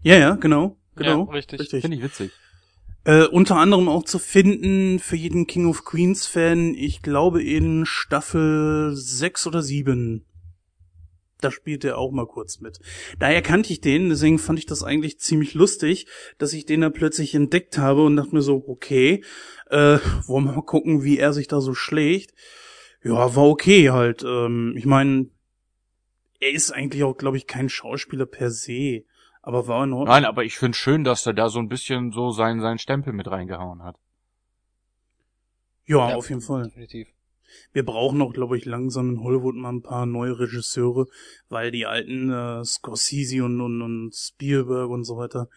Ja, 0.01 0.17
ja, 0.17 0.36
genau. 0.36 0.77
Genau. 0.95 1.27
Ja, 1.27 1.32
richtig. 1.32 1.69
Finde 1.69 1.95
ich 1.95 2.03
witzig. 2.03 2.32
Äh, 3.06 3.25
unter 3.27 3.56
anderem 3.56 3.88
auch 3.88 4.03
zu 4.03 4.19
finden 4.19 4.99
für 4.99 5.15
jeden 5.15 5.47
King 5.47 5.67
of 5.67 5.86
Queens 5.86 6.27
Fan, 6.27 6.73
ich 6.73 7.01
glaube 7.01 7.41
in 7.41 7.86
Staffel 7.86 8.93
6 8.93 9.47
oder 9.47 9.62
7. 9.62 10.25
Da 11.43 11.51
spielt 11.51 11.84
er 11.84 11.97
auch 11.97 12.12
mal 12.12 12.25
kurz 12.27 12.60
mit. 12.60 12.79
Daher 13.19 13.41
kannte 13.41 13.71
ich 13.73 13.82
den, 13.82 14.10
deswegen 14.10 14.39
fand 14.39 14.60
ich 14.60 14.65
das 14.65 14.84
eigentlich 14.84 15.19
ziemlich 15.19 15.53
lustig, 15.53 16.08
dass 16.38 16.53
ich 16.53 16.65
den 16.65 16.82
da 16.82 16.89
plötzlich 16.89 17.36
entdeckt 17.36 17.77
habe 17.77 18.03
und 18.06 18.15
dachte 18.15 18.34
mir 18.34 18.41
so, 18.41 18.63
okay, 18.67 19.23
äh, 19.69 19.97
wollen 20.27 20.45
wir 20.45 20.53
mal 20.53 20.62
gucken, 20.62 21.03
wie 21.03 21.17
er 21.17 21.34
sich 21.34 21.47
da 21.47 21.62
so 21.62 21.73
schlägt. 21.73 22.34
Ja, 23.03 23.36
war 23.36 23.45
okay 23.49 23.89
halt. 23.89 24.23
Ähm, 24.23 24.73
ich 24.77 24.86
meine, 24.86 25.29
er 26.39 26.51
ist 26.51 26.71
eigentlich 26.71 27.03
auch, 27.03 27.17
glaube 27.17 27.38
ich, 27.38 27.47
kein 27.47 27.69
Schauspieler 27.69 28.25
per 28.25 28.49
se. 28.49 29.03
Aber 29.41 29.67
war 29.67 29.84
in 29.84 29.91
Ordnung. 29.91 30.08
Nein, 30.08 30.23
aber 30.25 30.45
ich 30.45 30.58
finde 30.58 30.77
schön, 30.77 31.03
dass 31.03 31.25
er 31.25 31.34
da 31.34 31.49
so 31.49 31.60
ein 31.60 31.67
bisschen 31.67 32.12
so 32.12 32.32
seinen, 32.32 32.62
seinen 32.62 32.77
Stempel 32.79 33.12
mit 33.12 33.29
reingehauen 33.29 33.84
hat. 33.84 33.97
ja, 35.86 36.10
Ja. 36.10 36.15
auf 36.15 36.29
jeden 36.29 36.41
Fall. 36.41 36.63
Definitiv. 36.63 37.10
Wir 37.72 37.86
brauchen 37.86 38.22
auch, 38.22 38.34
glaube 38.34 38.58
ich, 38.58 38.66
langsam 38.66 39.10
in 39.10 39.24
Hollywood 39.24 39.56
mal 39.56 39.72
ein 39.72 39.82
paar 39.82 40.06
neue 40.06 40.39
Regisseure, 40.39 41.08
weil 41.50 41.72
die 41.72 41.86
alten 41.86 42.32
äh, 42.32 42.63
Scorsese 42.66 43.44
und, 43.44 43.62
und, 43.62 43.82
und 43.82 44.16
Spielberg 44.16 44.89
und 44.89 45.04
so 45.04 45.18
weiter, 45.18 45.50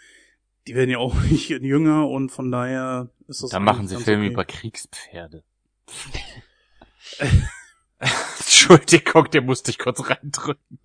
die 0.66 0.74
werden 0.74 0.90
ja 0.90 0.98
auch 0.98 1.14
nicht 1.30 1.48
jünger 1.50 2.08
und 2.08 2.30
von 2.30 2.50
daher 2.50 3.10
ist 3.28 3.42
das 3.42 3.50
Da 3.50 3.60
machen 3.60 3.88
sie 3.88 3.96
Filme 3.96 4.24
okay. 4.24 4.32
über 4.32 4.44
Kriegspferde. 4.44 5.44
Entschuldigung, 7.98 9.30
der 9.30 9.42
musste 9.42 9.70
ich 9.70 9.78
kurz 9.78 10.08
reindrücken. 10.08 10.78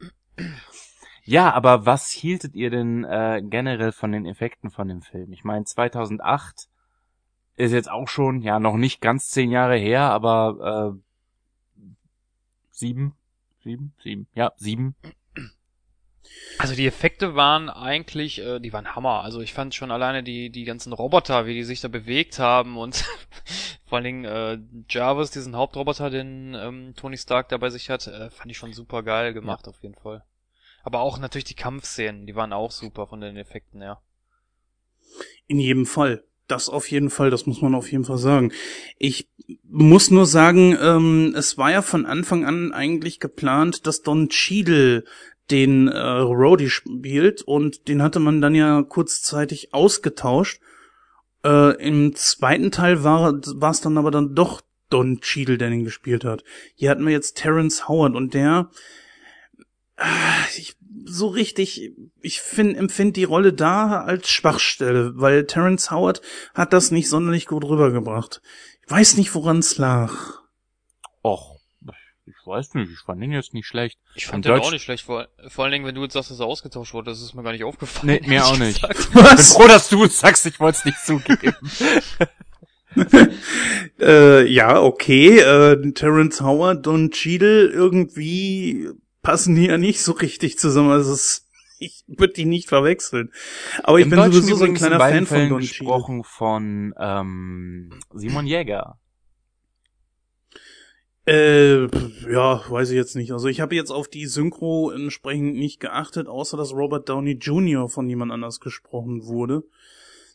Ja, 1.23 1.53
aber 1.53 1.85
was 1.85 2.09
hieltet 2.09 2.55
ihr 2.55 2.69
denn 2.69 3.03
äh, 3.03 3.41
generell 3.43 3.91
von 3.91 4.11
den 4.11 4.25
Effekten 4.25 4.71
von 4.71 4.87
dem 4.87 5.01
Film? 5.01 5.31
Ich 5.33 5.43
meine, 5.43 5.65
2008 5.65 6.67
ist 7.61 7.71
jetzt 7.71 7.89
auch 7.89 8.07
schon, 8.07 8.41
ja, 8.41 8.59
noch 8.59 8.75
nicht 8.75 9.01
ganz 9.01 9.29
zehn 9.29 9.51
Jahre 9.51 9.77
her, 9.77 10.01
aber 10.01 10.95
äh, 11.77 11.83
sieben, 12.71 13.15
sieben, 13.63 13.93
sieben, 14.01 14.27
ja, 14.33 14.51
sieben. 14.55 14.95
Also 16.57 16.75
die 16.75 16.87
Effekte 16.87 17.35
waren 17.35 17.69
eigentlich, 17.69 18.39
äh, 18.39 18.59
die 18.59 18.73
waren 18.73 18.95
Hammer. 18.95 19.21
Also 19.21 19.41
ich 19.41 19.53
fand 19.53 19.75
schon 19.75 19.91
alleine 19.91 20.23
die 20.23 20.49
die 20.49 20.63
ganzen 20.63 20.93
Roboter, 20.93 21.45
wie 21.45 21.53
die 21.53 21.63
sich 21.63 21.81
da 21.81 21.87
bewegt 21.87 22.39
haben 22.39 22.77
und 22.77 23.05
vor 23.85 23.97
allen 23.97 24.05
Dingen 24.05 24.25
äh, 24.25 24.57
Jarvis, 24.89 25.31
diesen 25.31 25.55
Hauptroboter, 25.55 26.09
den 26.09 26.55
ähm, 26.55 26.93
Tony 26.95 27.17
Stark 27.17 27.49
da 27.49 27.57
bei 27.57 27.69
sich 27.69 27.89
hat, 27.89 28.07
äh, 28.07 28.29
fand 28.29 28.49
ich 28.49 28.57
schon 28.57 28.73
super 28.73 29.03
geil 29.03 29.33
gemacht 29.33 29.67
auf 29.67 29.81
jeden 29.81 29.95
Fall. 29.95 30.23
Aber 30.83 31.01
auch 31.01 31.19
natürlich 31.19 31.45
die 31.45 31.55
Kampfszenen, 31.55 32.25
die 32.25 32.35
waren 32.35 32.53
auch 32.53 32.71
super 32.71 33.07
von 33.07 33.21
den 33.21 33.37
Effekten 33.37 33.81
her. 33.81 34.01
In 35.47 35.59
jedem 35.59 35.85
Fall. 35.85 36.23
Das 36.51 36.67
auf 36.67 36.91
jeden 36.91 37.09
Fall, 37.09 37.29
das 37.29 37.45
muss 37.45 37.61
man 37.61 37.73
auf 37.73 37.89
jeden 37.89 38.03
Fall 38.03 38.17
sagen. 38.17 38.51
Ich 38.97 39.29
muss 39.69 40.11
nur 40.11 40.25
sagen, 40.25 40.77
ähm, 40.81 41.33
es 41.33 41.57
war 41.57 41.71
ja 41.71 41.81
von 41.81 42.05
Anfang 42.05 42.43
an 42.43 42.73
eigentlich 42.73 43.21
geplant, 43.21 43.87
dass 43.87 44.01
Don 44.01 44.27
Cheadle 44.27 45.05
den 45.49 45.87
äh, 45.87 45.97
Rhodey 45.97 46.69
spielt 46.69 47.41
und 47.41 47.87
den 47.87 48.03
hatte 48.03 48.19
man 48.19 48.41
dann 48.41 48.53
ja 48.53 48.83
kurzzeitig 48.83 49.73
ausgetauscht. 49.73 50.59
Äh, 51.45 51.81
Im 51.81 52.15
zweiten 52.15 52.69
Teil 52.69 53.03
war 53.05 53.39
es 53.71 53.79
dann 53.79 53.97
aber 53.97 54.11
dann 54.11 54.35
doch 54.35 54.61
Don 54.89 55.21
Cheadle, 55.21 55.57
der 55.57 55.69
den 55.69 55.85
gespielt 55.85 56.25
hat. 56.25 56.43
Hier 56.75 56.89
hatten 56.89 57.05
wir 57.05 57.13
jetzt 57.13 57.37
Terrence 57.37 57.87
Howard 57.87 58.13
und 58.13 58.33
der 58.33 58.69
Ah, 60.03 60.45
ich, 60.57 60.75
so 61.05 61.27
richtig, 61.27 61.91
ich 62.21 62.41
finde, 62.41 62.77
empfinde 62.77 63.13
die 63.13 63.23
Rolle 63.23 63.53
da 63.53 64.01
als 64.01 64.29
Schwachstelle, 64.29 65.13
weil 65.15 65.45
Terrence 65.45 65.91
Howard 65.91 66.21
hat 66.53 66.73
das 66.73 66.91
nicht 66.91 67.09
sonderlich 67.09 67.47
gut 67.47 67.63
rübergebracht. 67.63 68.41
Ich 68.83 68.91
weiß 68.91 69.17
nicht, 69.17 69.33
woran 69.35 69.59
es 69.59 69.77
lag. 69.77 70.11
Och, 71.23 71.59
ich 72.25 72.47
weiß 72.47 72.73
nicht, 72.75 72.91
ich 72.91 72.99
fand 72.99 73.21
den 73.21 73.31
jetzt 73.31 73.53
nicht 73.53 73.67
schlecht. 73.67 73.99
Ich 74.15 74.25
fand 74.25 74.45
den 74.45 74.53
auch 74.53 74.71
nicht 74.71 74.83
schlecht, 74.83 75.05
vor, 75.05 75.27
vor 75.47 75.63
allen 75.63 75.71
Dingen, 75.71 75.85
wenn 75.85 75.95
du 75.95 76.03
jetzt 76.03 76.13
sagst, 76.13 76.31
dass 76.31 76.39
er 76.39 76.45
ausgetauscht 76.45 76.93
wurde, 76.93 77.11
das 77.11 77.21
ist 77.21 77.33
mir 77.33 77.43
gar 77.43 77.51
nicht 77.51 77.63
aufgefallen. 77.63 78.19
Nee, 78.21 78.27
mir 78.27 78.45
auch 78.45 78.57
nicht. 78.57 78.81
gesagt. 78.81 78.99
Ich 78.99 79.09
bin 79.09 79.37
froh, 79.37 79.67
dass 79.67 79.89
du 79.89 80.03
es 80.03 80.19
sagst, 80.19 80.45
ich 80.45 80.59
wollte 80.59 80.79
es 80.79 80.85
nicht 80.85 80.99
zugeben. 80.99 81.55
Äh, 83.99 84.47
ja, 84.47 84.81
okay, 84.81 85.39
äh, 85.39 85.91
Terrence 85.93 86.41
Howard 86.41 86.87
und 86.87 87.13
Cheadle 87.13 87.67
irgendwie 87.67 88.89
passen 89.21 89.55
die 89.55 89.65
ja 89.67 89.77
nicht 89.77 90.01
so 90.01 90.11
richtig 90.13 90.57
zusammen. 90.59 90.91
Also 90.91 91.13
es, 91.13 91.47
ich 91.79 92.03
würde 92.07 92.33
die 92.33 92.45
nicht 92.45 92.67
verwechseln. 92.69 93.31
Aber 93.83 93.99
ich 93.99 94.05
Im 94.05 94.11
bin 94.11 94.19
Deutschen 94.19 94.33
sowieso 94.41 94.55
so 94.57 94.65
ein 94.65 94.73
kleiner 94.73 94.99
Fan 94.99 95.25
von 95.25 95.37
Fällen 95.37 95.49
Don 95.49 95.61
Cheadle. 95.61 95.69
gesprochen 95.87 96.23
von 96.23 96.93
ähm, 96.99 97.91
Simon 98.13 98.45
Jäger. 98.47 98.97
Äh, 101.27 101.83
ja, 102.31 102.63
weiß 102.69 102.89
ich 102.89 102.95
jetzt 102.95 103.15
nicht. 103.15 103.31
Also 103.31 103.47
ich 103.47 103.61
habe 103.61 103.75
jetzt 103.75 103.91
auf 103.91 104.07
die 104.07 104.25
Synchro 104.25 104.89
entsprechend 104.89 105.55
nicht 105.55 105.79
geachtet, 105.79 106.27
außer 106.27 106.57
dass 106.57 106.73
Robert 106.73 107.07
Downey 107.09 107.33
Jr. 107.33 107.87
von 107.89 108.09
jemand 108.09 108.31
anders 108.31 108.59
gesprochen 108.59 109.25
wurde. 109.25 109.63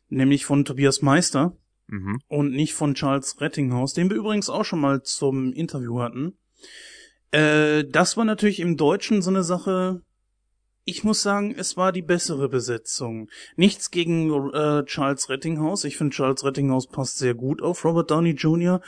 Nämlich 0.09 0.45
von 0.47 0.65
Tobias 0.65 1.03
Meister 1.03 1.57
Mhm. 1.89 2.21
und 2.27 2.51
nicht 2.51 2.75
von 2.75 2.95
Charles 2.95 3.41
Rettinghaus, 3.41 3.93
den 3.93 4.11
wir 4.11 4.17
übrigens 4.17 4.51
auch 4.51 4.65
schon 4.65 4.81
mal 4.81 5.03
zum 5.03 5.53
Interview 5.53 6.01
hatten. 6.01 6.37
Äh, 7.31 7.85
das 7.85 8.17
war 8.17 8.25
natürlich 8.25 8.61
im 8.61 8.77
Deutschen 8.77 9.23
so 9.23 9.31
eine 9.31 9.43
Sache. 9.43 10.03
Ich 10.85 11.03
muss 11.03 11.23
sagen, 11.23 11.55
es 11.57 11.77
war 11.77 11.91
die 11.91 12.03
bessere 12.03 12.49
Besetzung. 12.49 13.29
Nichts 13.57 13.91
gegen 13.91 14.31
äh, 14.53 14.85
Charles 14.85 15.29
Rettinghaus. 15.29 15.85
Ich 15.85 15.97
finde, 15.97 16.15
Charles 16.15 16.45
Rettinghaus 16.45 16.87
passt 16.87 17.19
sehr 17.19 17.35
gut 17.35 17.61
auf 17.61 17.85
Robert 17.85 18.11
Downey 18.11 18.31
Jr. 18.31 18.81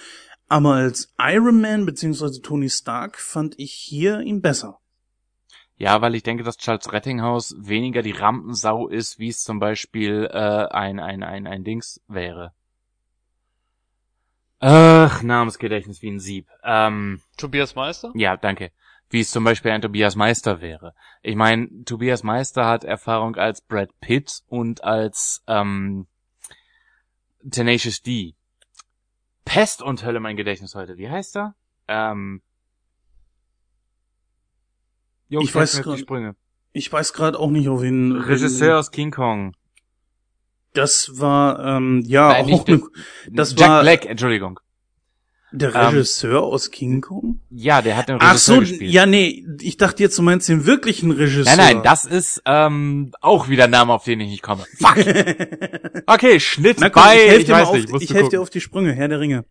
Aber 0.48 0.74
als 0.74 1.12
Iron 1.18 1.60
Man 1.60 1.84
bzw. 1.86 2.40
Tony 2.40 2.70
Stark 2.70 3.18
fand 3.18 3.58
ich 3.58 3.72
hier 3.72 4.20
ihn 4.20 4.40
besser. 4.40 4.78
Ja, 5.76 6.00
weil 6.00 6.14
ich 6.14 6.24
denke, 6.24 6.42
dass 6.42 6.56
Charles 6.56 6.92
Rettinghaus 6.92 7.54
weniger 7.58 8.02
die 8.02 8.12
Rampensau 8.12 8.88
ist, 8.88 9.18
wie 9.18 9.28
es 9.28 9.42
zum 9.42 9.60
Beispiel 9.60 10.28
äh, 10.30 10.66
ein, 10.70 10.98
ein, 10.98 11.22
ein, 11.22 11.46
ein 11.46 11.62
Dings 11.62 12.00
wäre. 12.08 12.52
Ach, 14.60 15.22
Namensgedächtnis 15.22 16.02
wie 16.02 16.10
ein 16.10 16.20
Sieb. 16.20 16.48
Ähm, 16.64 17.22
Tobias 17.36 17.74
Meister? 17.74 18.12
ja, 18.14 18.36
danke. 18.36 18.72
Wie 19.10 19.20
es 19.20 19.30
zum 19.30 19.44
Beispiel 19.44 19.70
ein 19.70 19.80
Tobias 19.80 20.16
Meister 20.16 20.60
wäre. 20.60 20.94
Ich 21.22 21.34
meine, 21.34 21.84
Tobias 21.84 22.22
Meister 22.22 22.66
hat 22.66 22.84
Erfahrung 22.84 23.36
als 23.36 23.62
Brad 23.62 23.88
Pitt 24.00 24.42
und 24.48 24.84
als 24.84 25.42
ähm, 25.46 26.06
Tenacious 27.48 28.02
D. 28.02 28.34
Pest 29.46 29.80
und 29.80 30.04
Hölle 30.04 30.20
mein 30.20 30.36
Gedächtnis 30.36 30.74
heute. 30.74 30.98
Wie 30.98 31.08
heißt 31.08 31.36
er? 31.36 31.54
Ähm, 31.86 32.42
Jungs, 35.28 35.48
Ich 35.48 35.54
weiß 35.54 35.82
Sprünge. 35.98 36.36
Ich 36.72 36.92
weiß 36.92 37.14
gerade 37.14 37.38
auch 37.38 37.50
nicht, 37.50 37.68
auf 37.68 37.80
wen. 37.80 38.12
Regisseur 38.12 38.78
aus 38.78 38.90
King 38.90 39.10
Kong. 39.10 39.54
Das 40.74 41.18
war 41.18 41.76
ähm, 41.76 42.02
ja 42.06 42.28
Nein, 42.28 42.44
auch 42.44 42.46
nicht 42.46 42.68
eine, 42.68 42.82
das 43.30 43.54
Jack 43.58 43.68
war 43.68 43.82
Black, 43.82 44.06
Entschuldigung. 44.06 44.60
Der 45.50 45.74
Ähm, 45.74 45.86
Regisseur 45.94 46.42
aus 46.42 46.70
King 46.70 47.00
Kong? 47.00 47.40
Ja, 47.48 47.80
der 47.80 47.96
hat 47.96 48.10
den 48.10 48.18
Ach 48.20 48.32
Regisseur 48.32 48.56
so, 48.56 48.60
gespielt. 48.60 48.92
ja, 48.92 49.06
nee, 49.06 49.46
ich 49.60 49.78
dachte 49.78 50.02
jetzt, 50.02 50.18
du 50.18 50.22
meinst 50.22 50.46
den 50.48 50.66
wirklichen 50.66 51.10
Regisseur. 51.10 51.44
Nein, 51.56 51.76
nein, 51.76 51.82
das 51.82 52.04
ist 52.04 52.42
ähm, 52.44 53.12
auch 53.22 53.48
wieder 53.48 53.64
ein 53.64 53.70
Name, 53.70 53.94
auf 53.94 54.04
den 54.04 54.20
ich 54.20 54.28
nicht 54.28 54.42
komme. 54.42 54.64
Fuck. 54.78 54.96
Okay, 56.06 56.38
Schnitt 56.40 56.78
Na 56.80 56.90
komm, 56.90 57.02
bei, 57.02 57.14
ich 57.16 57.20
helfe 57.28 57.40
ich 57.40 57.46
dir, 57.46 57.52
weiß 57.54 57.68
auf, 57.68 57.74
nicht, 57.74 57.88
ich 58.02 58.08
du 58.08 58.14
helf 58.14 58.28
dir 58.28 58.40
auf 58.42 58.50
die 58.50 58.60
Sprünge, 58.60 58.92
Herr 58.92 59.08
der 59.08 59.20
Ringe. 59.20 59.44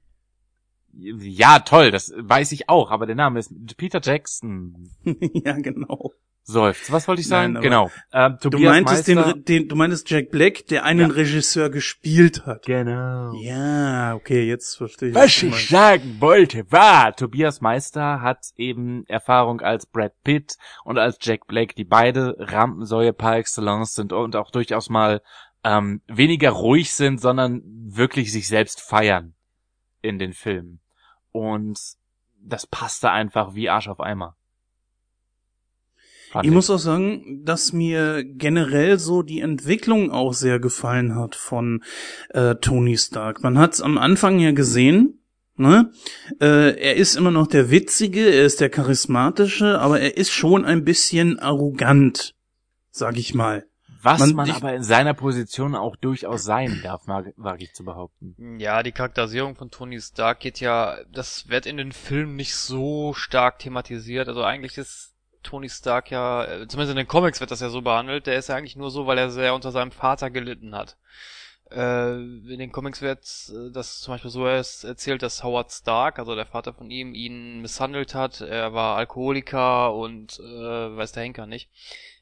Ja, 0.94 1.60
toll, 1.60 1.92
das 1.92 2.12
weiß 2.16 2.52
ich 2.52 2.70
auch, 2.70 2.90
aber 2.92 3.06
der 3.06 3.16
Name 3.16 3.40
ist 3.40 3.52
Peter 3.78 4.00
Jackson. 4.02 4.90
ja, 5.04 5.54
genau. 5.54 6.14
Seufzt. 6.50 6.90
Was 6.94 7.10
wollte 7.10 7.20
ich 7.20 7.28
sagen? 7.28 7.54
Nein, 7.54 7.62
genau. 7.62 7.92
Ähm, 8.14 8.38
Du 8.42 8.58
meintest 8.58 9.06
den, 9.10 9.44
den, 9.44 9.68
du 9.68 9.76
meintest 9.76 10.10
Jack 10.10 10.32
Black, 10.32 10.66
der 10.68 10.86
einen 10.86 11.12
Regisseur 11.12 11.70
gespielt 11.70 12.46
hat. 12.46 12.66
Genau. 12.66 13.34
Ja, 13.42 14.16
okay, 14.16 14.48
jetzt 14.48 14.78
verstehe 14.78 15.10
ich. 15.10 15.16
Was 15.16 15.38
du 15.38 15.48
ich 15.48 15.68
sagen 15.68 16.16
wollte, 16.22 16.72
war, 16.72 17.14
Tobias 17.14 17.60
Meister 17.60 18.22
hat 18.22 18.46
eben 18.56 19.04
Erfahrung 19.08 19.60
als 19.60 19.88
Brad 19.88 20.14
Pitt 20.24 20.56
und 20.86 20.98
als 20.98 21.18
Jack 21.20 21.48
Black, 21.48 21.76
die 21.76 21.84
beide 21.84 22.38
Rampensäue 22.40 23.12
par 23.12 23.36
excellence 23.36 23.94
sind 23.94 24.14
und 24.14 24.38
auch 24.38 24.50
durchaus 24.50 24.90
mal 24.90 25.22
ähm, 25.66 26.02
weniger 26.08 26.52
ruhig 26.52 26.94
sind, 26.94 27.20
sondern 27.20 27.62
wirklich 27.66 28.32
sich 28.32 28.48
selbst 28.48 28.80
feiern 28.80 29.34
in 30.02 30.18
den 30.18 30.32
Filmen. 30.32 30.80
Und 31.34 31.78
das 32.42 32.66
passte 32.66 33.12
einfach 33.12 33.54
wie 33.54 33.68
Arsch 33.68 33.90
auf 33.90 34.00
Eimer. 34.00 34.38
Fand 36.32 36.46
Ich 36.46 36.52
muss 36.52 36.70
auch 36.70 36.78
sagen, 36.80 37.44
dass 37.46 37.74
mir 37.74 38.24
generell 38.24 39.00
so 39.00 39.22
die 39.24 39.40
Entwicklung 39.40 40.12
auch 40.12 40.34
sehr 40.34 40.60
gefallen 40.60 41.16
hat 41.16 41.36
von 41.36 41.84
äh, 42.30 42.56
Tony 42.56 42.98
Stark. 42.98 43.44
Man 43.44 43.58
hat 43.58 43.74
es 43.74 43.82
am 43.82 43.98
Anfang 43.98 44.40
ja 44.40 44.52
gesehen, 44.52 45.22
ne? 45.56 45.92
Äh, 46.42 46.78
er 46.80 46.96
ist 46.96 47.16
immer 47.16 47.32
noch 47.32 47.48
der 47.48 47.72
Witzige, 47.72 48.22
er 48.30 48.46
ist 48.46 48.60
der 48.62 48.70
Charismatische, 48.70 49.80
aber 49.80 50.00
er 50.02 50.18
ist 50.18 50.32
schon 50.32 50.66
ein 50.66 50.84
bisschen 50.84 51.40
arrogant, 51.40 52.34
sag 52.92 53.18
ich 53.18 53.34
mal. 53.34 53.66
Was 54.04 54.20
man, 54.20 54.34
man- 54.36 54.48
ich- 54.50 54.54
aber 54.56 54.74
in 54.76 54.84
seiner 54.84 55.14
Position 55.16 55.76
auch 55.76 55.96
durchaus 55.96 56.44
sein 56.44 56.80
darf, 56.84 57.08
mag, 57.08 57.34
wage 57.36 57.64
ich 57.64 57.74
zu 57.74 57.84
behaupten. 57.84 58.36
Ja, 58.60 58.84
die 58.84 58.92
Charakterisierung 58.92 59.56
von 59.56 59.72
Tony 59.72 60.00
Stark 60.00 60.40
geht 60.40 60.60
ja, 60.60 60.98
das 61.12 61.50
wird 61.50 61.66
in 61.66 61.78
den 61.78 61.92
Filmen 61.92 62.36
nicht 62.36 62.56
so 62.56 63.14
stark 63.14 63.60
thematisiert. 63.60 64.28
Also 64.28 64.44
eigentlich 64.44 64.78
ist 64.78 65.07
Tony 65.48 65.70
Stark 65.70 66.12
ja, 66.12 66.44
äh, 66.44 66.68
zumindest 66.68 66.92
in 66.92 66.98
den 66.98 67.08
Comics 67.08 67.40
wird 67.40 67.52
das 67.52 67.62
ja 67.62 67.70
so 67.70 67.82
behandelt, 67.82 68.28
der 68.28 68.38
ist 68.38 68.50
ja 68.50 68.56
eigentlich 68.56 68.76
nur 68.76 68.92
so, 68.92 69.08
weil 69.08 69.18
er 69.18 69.32
sehr 69.32 69.56
unter 69.56 69.72
seinem 69.72 69.92
Vater 69.92 70.30
gelitten 70.30 70.76
hat. 70.76 70.98
Äh, 71.72 72.16
in 72.16 72.60
den 72.60 72.72
Comics 72.72 73.02
wird 73.02 73.24
äh, 73.50 73.72
das 73.72 74.00
zum 74.00 74.14
Beispiel 74.14 74.32
so 74.32 74.46
erzählt, 74.46 75.22
dass 75.22 75.44
Howard 75.44 75.72
Stark, 75.72 76.20
also 76.20 76.36
der 76.36 76.46
Vater 76.46 76.74
von 76.74 76.92
ihm, 76.92 77.14
ihn 77.14 77.62
misshandelt 77.62 78.14
hat. 78.14 78.42
Er 78.42 78.74
war 78.74 78.98
Alkoholiker 78.98 79.94
und 79.94 80.40
äh, 80.40 80.44
weiß 80.98 81.14
der 81.14 81.24
Henker 81.24 81.48
nicht. 81.48 81.70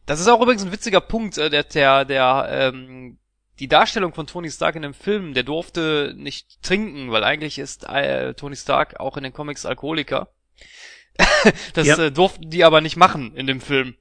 Das 0.05 0.19
ist 0.19 0.27
auch 0.27 0.41
übrigens 0.41 0.63
ein 0.63 0.71
witziger 0.71 1.01
Punkt, 1.01 1.37
äh, 1.37 1.49
der, 1.49 1.63
der, 1.63 2.05
der 2.05 2.47
ähm, 2.49 3.17
die 3.59 3.67
Darstellung 3.67 4.13
von 4.13 4.27
Tony 4.27 4.51
Stark 4.51 4.75
in 4.75 4.81
dem 4.81 4.93
Film, 4.93 5.33
der 5.33 5.43
durfte 5.43 6.13
nicht 6.17 6.61
trinken, 6.61 7.11
weil 7.11 7.23
eigentlich 7.23 7.57
ist 7.57 7.87
äh, 7.87 8.33
Tony 8.33 8.55
Stark 8.55 8.99
auch 8.99 9.17
in 9.17 9.23
den 9.23 9.33
Comics 9.33 9.65
Alkoholiker. 9.65 10.29
das 11.73 11.87
Ja. 11.87 11.97
äh, 11.97 12.11
durften 12.11 12.49
die 12.49 12.63
aber 12.63 12.81
nicht 12.81 12.95
machen 12.97 13.33
in 13.35 13.47
dem 13.47 13.61
Film. 13.61 13.95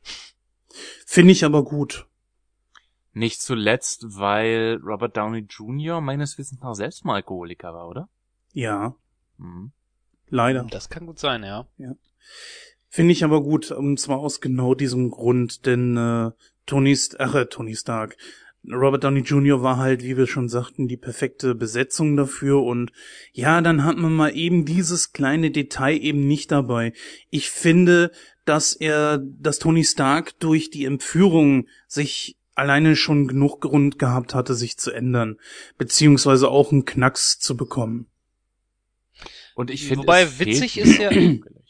Finde 1.06 1.32
ich 1.32 1.44
aber 1.44 1.64
gut. 1.64 2.06
Nicht 3.12 3.40
zuletzt, 3.40 4.04
weil 4.18 4.80
Robert 4.82 5.16
Downey 5.16 5.46
Jr. 5.48 6.00
meines 6.00 6.36
Wissens 6.36 6.60
nach 6.60 6.74
selbst 6.74 7.04
mal 7.04 7.14
Alkoholiker 7.14 7.72
war, 7.72 7.88
oder? 7.88 8.08
Ja, 8.52 8.94
Mhm. 9.36 9.72
leider. 10.28 10.64
Das 10.64 10.88
kann 10.88 11.06
gut 11.06 11.18
sein, 11.18 11.42
ja. 11.44 11.66
Finde 12.88 13.12
ich 13.12 13.24
aber 13.24 13.42
gut, 13.42 13.70
und 13.72 13.98
zwar 13.98 14.18
aus 14.18 14.40
genau 14.40 14.74
diesem 14.74 15.10
Grund, 15.10 15.66
denn 15.66 15.96
äh, 15.96 16.30
Tony, 16.66 16.94
St 16.96 17.18
ach, 17.20 17.34
äh, 17.34 17.46
Tony 17.46 17.74
Stark, 17.76 18.16
Robert 18.72 19.04
Downey 19.04 19.20
Jr. 19.20 19.62
war 19.62 19.76
halt, 19.76 20.02
wie 20.02 20.16
wir 20.16 20.26
schon 20.26 20.48
sagten, 20.48 20.88
die 20.88 20.96
perfekte 20.96 21.54
Besetzung 21.54 22.16
dafür 22.16 22.62
und 22.62 22.92
ja, 23.32 23.60
dann 23.60 23.84
hat 23.84 23.96
man 23.98 24.14
mal 24.14 24.34
eben 24.34 24.64
dieses 24.64 25.12
kleine 25.12 25.50
Detail 25.50 25.96
eben 25.98 26.26
nicht 26.26 26.50
dabei. 26.50 26.92
Ich 27.30 27.50
finde, 27.50 28.10
dass 28.44 28.72
er, 28.72 29.18
dass 29.18 29.58
Tony 29.58 29.84
Stark 29.84 30.38
durch 30.40 30.70
die 30.70 30.84
Entführung 30.84 31.66
sich 31.86 32.36
alleine 32.54 32.96
schon 32.96 33.26
genug 33.28 33.60
Grund 33.60 33.98
gehabt 33.98 34.34
hatte, 34.34 34.54
sich 34.54 34.78
zu 34.78 34.92
ändern, 34.92 35.38
beziehungsweise 35.76 36.48
auch 36.48 36.72
einen 36.72 36.84
Knacks 36.84 37.38
zu 37.38 37.56
bekommen. 37.56 38.06
Und 39.54 39.70
ich 39.70 39.86
finde, 39.86 40.02
Wobei 40.02 40.38
witzig 40.38 40.78
ist 40.78 40.98
ja- 40.98 41.10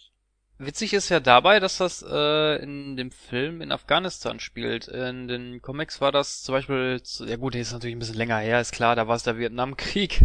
Witzig 0.56 0.94
ist 0.94 1.08
ja 1.08 1.18
dabei, 1.18 1.58
dass 1.58 1.78
das 1.78 2.04
äh, 2.08 2.62
in 2.62 2.96
dem 2.96 3.10
Film 3.10 3.60
in 3.60 3.72
Afghanistan 3.72 4.38
spielt. 4.38 4.86
In 4.86 5.26
den 5.26 5.60
Comics 5.60 6.00
war 6.00 6.12
das 6.12 6.44
zum 6.44 6.54
Beispiel, 6.54 7.00
zu- 7.02 7.26
ja 7.26 7.34
gut, 7.36 7.54
der 7.54 7.60
ist 7.62 7.72
natürlich 7.72 7.96
ein 7.96 7.98
bisschen 7.98 8.14
länger 8.14 8.38
her, 8.38 8.60
ist 8.60 8.70
klar, 8.72 8.94
da 8.94 9.08
war 9.08 9.16
es 9.16 9.24
der 9.24 9.36
Vietnamkrieg. 9.36 10.20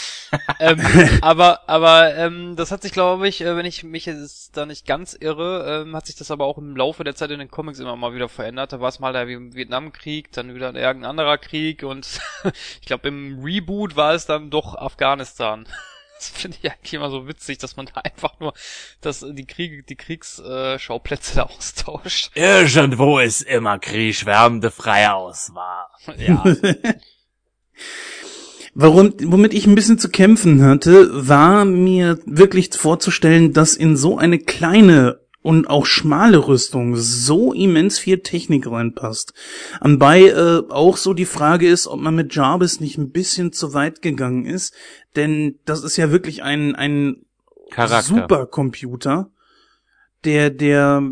ähm, 0.58 0.80
aber 1.22 1.68
aber 1.68 2.12
ähm, 2.16 2.56
das 2.56 2.72
hat 2.72 2.82
sich, 2.82 2.90
glaube 2.90 3.28
ich, 3.28 3.40
äh, 3.40 3.56
wenn 3.56 3.66
ich 3.66 3.84
mich 3.84 4.06
jetzt 4.06 4.56
da 4.56 4.66
nicht 4.66 4.84
ganz 4.84 5.14
irre, 5.18 5.82
ähm, 5.86 5.94
hat 5.94 6.06
sich 6.06 6.16
das 6.16 6.32
aber 6.32 6.46
auch 6.46 6.58
im 6.58 6.76
Laufe 6.76 7.04
der 7.04 7.14
Zeit 7.14 7.30
in 7.30 7.38
den 7.38 7.50
Comics 7.50 7.78
immer 7.78 7.94
mal 7.94 8.14
wieder 8.14 8.28
verändert. 8.28 8.72
Da 8.72 8.80
war 8.80 8.88
es 8.88 8.98
mal 8.98 9.12
der 9.12 9.28
Vi- 9.28 9.54
Vietnamkrieg, 9.54 10.32
dann 10.32 10.56
wieder 10.56 10.74
irgendein 10.74 11.04
anderer 11.10 11.38
Krieg 11.38 11.84
und 11.84 12.20
ich 12.80 12.86
glaube 12.86 13.06
im 13.06 13.44
Reboot 13.44 13.94
war 13.94 14.12
es 14.12 14.26
dann 14.26 14.50
doch 14.50 14.74
Afghanistan. 14.74 15.68
Das 16.18 16.28
finde 16.28 16.56
ich 16.60 16.70
eigentlich 16.70 16.94
immer 16.94 17.10
so 17.10 17.28
witzig, 17.28 17.58
dass 17.58 17.76
man 17.76 17.86
da 17.86 18.00
einfach 18.00 18.40
nur 18.40 18.52
dass 19.00 19.24
die 19.26 19.46
Kriege, 19.46 19.82
die 19.82 19.96
Kriegsschauplätze 19.96 21.36
da 21.36 21.42
austauscht. 21.44 22.30
Irgendwo 22.34 23.18
ist 23.18 23.42
immer 23.42 23.78
Krieg, 23.78 24.16
schwärmende 24.16 24.70
freie 24.70 25.14
Auswahl. 25.14 25.86
Ja. 26.16 26.44
Warum, 28.74 29.14
womit 29.24 29.54
ich 29.54 29.66
ein 29.66 29.74
bisschen 29.74 29.98
zu 29.98 30.08
kämpfen 30.08 30.62
hatte, 30.62 31.08
war 31.28 31.64
mir 31.64 32.18
wirklich 32.26 32.70
vorzustellen, 32.72 33.52
dass 33.52 33.74
in 33.74 33.96
so 33.96 34.18
eine 34.18 34.38
kleine 34.38 35.20
und 35.48 35.70
auch 35.70 35.86
schmale 35.86 36.46
Rüstung 36.46 36.94
so 36.94 37.54
immens 37.54 37.98
viel 37.98 38.18
Technik 38.18 38.70
reinpasst. 38.70 39.32
Anbei 39.80 40.24
äh, 40.24 40.62
auch 40.68 40.98
so 40.98 41.14
die 41.14 41.24
Frage 41.24 41.66
ist, 41.66 41.86
ob 41.86 42.00
man 42.00 42.14
mit 42.14 42.34
Jarvis 42.34 42.80
nicht 42.80 42.98
ein 42.98 43.12
bisschen 43.12 43.50
zu 43.54 43.72
weit 43.72 44.02
gegangen 44.02 44.44
ist, 44.44 44.74
denn 45.16 45.58
das 45.64 45.84
ist 45.84 45.96
ja 45.96 46.10
wirklich 46.10 46.42
ein, 46.42 46.74
ein 46.74 47.24
Charakter. 47.70 48.02
Supercomputer, 48.02 49.30
der, 50.24 50.50
der, 50.50 51.02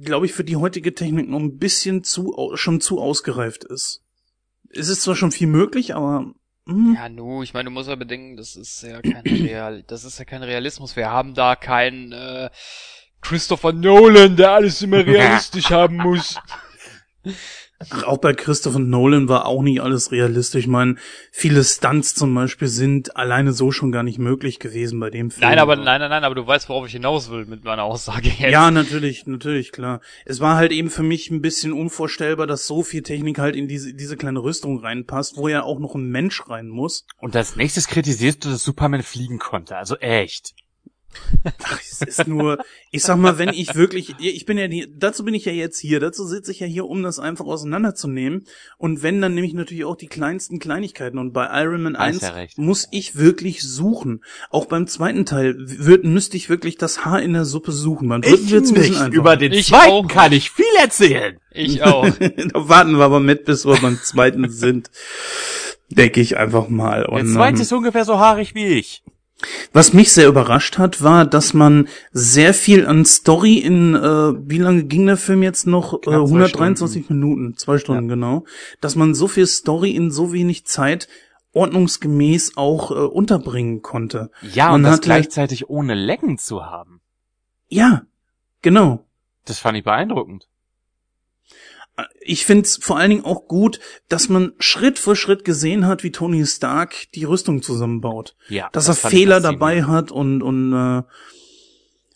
glaube 0.00 0.24
ich, 0.24 0.32
für 0.32 0.44
die 0.44 0.56
heutige 0.56 0.94
Technik 0.94 1.28
noch 1.28 1.40
ein 1.40 1.58
bisschen 1.58 2.04
zu, 2.04 2.52
schon 2.54 2.80
zu 2.80 3.02
ausgereift 3.02 3.64
ist. 3.64 4.02
Es 4.70 4.88
ist 4.88 5.02
zwar 5.02 5.14
schon 5.14 5.30
viel 5.30 5.48
möglich, 5.48 5.94
aber 5.94 6.32
hm, 6.66 6.94
Ja, 6.94 7.10
nu, 7.10 7.42
ich 7.42 7.52
meine, 7.52 7.66
du 7.66 7.70
musst 7.70 7.90
ja 7.90 7.96
bedenken, 7.96 8.38
das 8.38 8.56
ist 8.56 8.82
ja 8.82 9.02
kein 9.02 9.24
Real, 9.26 9.82
das 9.82 10.04
ist 10.04 10.18
ja 10.18 10.24
kein 10.24 10.42
Realismus. 10.42 10.96
Wir 10.96 11.10
haben 11.10 11.34
da 11.34 11.54
keinen 11.54 12.12
äh, 12.12 12.48
Christopher 13.24 13.72
Nolan, 13.72 14.36
der 14.36 14.52
alles 14.52 14.82
immer 14.82 14.98
realistisch 15.06 15.70
haben 15.70 15.96
muss. 15.96 16.38
Ach, 17.90 18.04
auch 18.04 18.18
bei 18.18 18.32
Christopher 18.32 18.78
Nolan 18.78 19.28
war 19.28 19.46
auch 19.46 19.62
nicht 19.62 19.80
alles 19.80 20.12
realistisch. 20.12 20.64
Ich 20.64 20.68
meine, 20.68 20.96
viele 21.32 21.64
Stunts 21.64 22.14
zum 22.14 22.34
Beispiel 22.34 22.68
sind 22.68 23.16
alleine 23.16 23.52
so 23.52 23.72
schon 23.72 23.92
gar 23.92 24.02
nicht 24.02 24.18
möglich 24.18 24.58
gewesen 24.58 25.00
bei 25.00 25.10
dem 25.10 25.30
Film. 25.30 25.48
Nein, 25.48 25.58
aber 25.58 25.76
nein, 25.76 26.00
nein, 26.00 26.10
nein, 26.10 26.24
aber 26.24 26.34
du 26.34 26.46
weißt, 26.46 26.68
worauf 26.68 26.86
ich 26.86 26.92
hinaus 26.92 27.30
will 27.30 27.46
mit 27.46 27.64
meiner 27.64 27.82
Aussage 27.82 28.28
jetzt. 28.28 28.52
Ja, 28.52 28.70
natürlich, 28.70 29.26
natürlich, 29.26 29.72
klar. 29.72 30.00
Es 30.24 30.40
war 30.40 30.56
halt 30.56 30.72
eben 30.72 30.90
für 30.90 31.02
mich 31.02 31.30
ein 31.30 31.42
bisschen 31.42 31.72
unvorstellbar, 31.72 32.46
dass 32.46 32.66
so 32.66 32.82
viel 32.82 33.02
Technik 33.02 33.38
halt 33.38 33.56
in 33.56 33.68
diese, 33.68 33.92
diese 33.94 34.16
kleine 34.16 34.42
Rüstung 34.42 34.78
reinpasst, 34.78 35.36
wo 35.36 35.48
ja 35.48 35.62
auch 35.62 35.80
noch 35.80 35.94
ein 35.94 36.08
Mensch 36.08 36.48
rein 36.48 36.68
muss. 36.68 37.06
Und 37.18 37.34
als 37.34 37.56
nächstes 37.56 37.88
kritisierst 37.88 38.44
du, 38.44 38.50
dass 38.50 38.62
Superman 38.62 39.02
fliegen 39.02 39.38
konnte. 39.38 39.76
Also 39.76 39.96
echt. 39.96 40.54
Ach, 41.62 41.80
es 41.80 42.00
ist 42.02 42.26
nur, 42.26 42.58
ich 42.90 43.02
sag 43.02 43.16
mal, 43.18 43.38
wenn 43.38 43.50
ich 43.50 43.74
wirklich, 43.74 44.14
ich 44.18 44.44
bin 44.46 44.58
ja 44.58 44.68
die, 44.68 44.86
dazu 44.96 45.24
bin 45.24 45.34
ich 45.34 45.44
ja 45.44 45.52
jetzt 45.52 45.78
hier, 45.78 46.00
dazu 46.00 46.24
sitze 46.26 46.50
ich 46.52 46.60
ja 46.60 46.66
hier, 46.66 46.86
um 46.86 47.02
das 47.02 47.18
einfach 47.18 47.44
auseinanderzunehmen. 47.44 48.44
Und 48.78 49.02
wenn, 49.02 49.20
dann 49.20 49.34
nehme 49.34 49.46
ich 49.46 49.54
natürlich 49.54 49.84
auch 49.84 49.96
die 49.96 50.06
kleinsten 50.08 50.58
Kleinigkeiten. 50.58 51.18
Und 51.18 51.32
bei 51.32 51.48
Iron 51.62 51.82
Man 51.82 51.96
Hast 51.96 52.06
1 52.06 52.22
ja 52.22 52.28
recht. 52.30 52.58
muss 52.58 52.88
ich 52.90 53.16
wirklich 53.16 53.62
suchen. 53.62 54.24
Auch 54.50 54.66
beim 54.66 54.86
zweiten 54.86 55.26
Teil 55.26 55.54
würd, 55.58 56.04
müsste 56.04 56.36
ich 56.36 56.48
wirklich 56.48 56.76
das 56.76 57.04
Haar 57.04 57.22
in 57.22 57.32
der 57.32 57.44
Suppe 57.44 57.72
suchen. 57.72 58.08
Beim 58.08 58.22
dritten 58.22 58.50
wird's 58.50 58.70
ein 58.70 58.74
bisschen 58.74 58.96
einfacher. 58.96 59.12
Über 59.14 59.36
den 59.36 59.52
Ich 59.52 59.68
zweiten 59.68 59.90
auch. 59.92 60.08
kann 60.08 60.32
ich 60.32 60.50
viel 60.50 60.64
erzählen. 60.80 61.38
Ich 61.52 61.82
auch. 61.82 62.08
da 62.18 62.68
warten 62.68 62.96
wir 62.98 63.04
aber 63.04 63.20
mit, 63.20 63.44
bis 63.44 63.64
wir 63.64 63.76
beim 63.76 63.98
zweiten 64.02 64.48
sind. 64.50 64.90
Denke 65.90 66.20
ich 66.20 66.36
einfach 66.36 66.68
mal. 66.68 67.06
Der 67.08 67.26
zweite 67.26 67.56
ähm, 67.56 67.62
ist 67.62 67.72
ungefähr 67.72 68.04
so 68.04 68.18
haarig 68.18 68.54
wie 68.54 68.66
ich. 68.66 69.02
Was 69.72 69.92
mich 69.92 70.12
sehr 70.12 70.28
überrascht 70.28 70.78
hat, 70.78 71.02
war, 71.02 71.26
dass 71.26 71.54
man 71.54 71.88
sehr 72.12 72.54
viel 72.54 72.86
an 72.86 73.04
Story 73.04 73.58
in, 73.58 73.94
äh, 73.94 74.00
wie 74.48 74.58
lange 74.58 74.84
ging 74.84 75.06
der 75.06 75.16
Film 75.16 75.42
jetzt 75.42 75.66
noch? 75.66 75.94
Äh, 75.94 75.98
Knapp 75.98 76.28
zwei 76.28 76.34
123 76.34 77.10
Minuten, 77.10 77.56
zwei 77.56 77.78
Stunden 77.78 78.08
genau. 78.08 78.44
Dass 78.80 78.96
man 78.96 79.14
so 79.14 79.28
viel 79.28 79.46
Story 79.46 79.90
in 79.90 80.10
so 80.10 80.32
wenig 80.32 80.66
Zeit 80.66 81.08
ordnungsgemäß 81.52 82.56
auch 82.56 82.90
äh, 82.90 82.94
unterbringen 82.94 83.82
konnte. 83.82 84.30
Ja, 84.42 84.66
Man 84.66 84.76
und 84.76 84.82
das 84.84 85.00
gleichzeitig 85.00 85.68
ohne 85.68 85.94
Lecken 85.94 86.38
zu 86.38 86.64
haben. 86.64 87.00
Ja, 87.68 88.02
genau. 88.62 89.04
Das 89.44 89.58
fand 89.58 89.78
ich 89.78 89.84
beeindruckend. 89.84 90.48
Ich 92.20 92.44
find's 92.44 92.76
vor 92.76 92.98
allen 92.98 93.10
Dingen 93.10 93.24
auch 93.24 93.46
gut, 93.46 93.78
dass 94.08 94.28
man 94.28 94.52
Schritt 94.58 94.98
für 94.98 95.14
Schritt 95.14 95.44
gesehen 95.44 95.86
hat, 95.86 96.02
wie 96.02 96.10
Tony 96.10 96.44
Stark 96.44 97.12
die 97.14 97.24
Rüstung 97.24 97.62
zusammenbaut. 97.62 98.34
Ja. 98.48 98.68
Dass 98.72 98.86
das 98.86 99.04
er 99.04 99.10
Fehler 99.10 99.40
dabei 99.40 99.84
hat 99.84 100.10
und, 100.10 100.42
und 100.42 100.72
äh, 100.72 101.02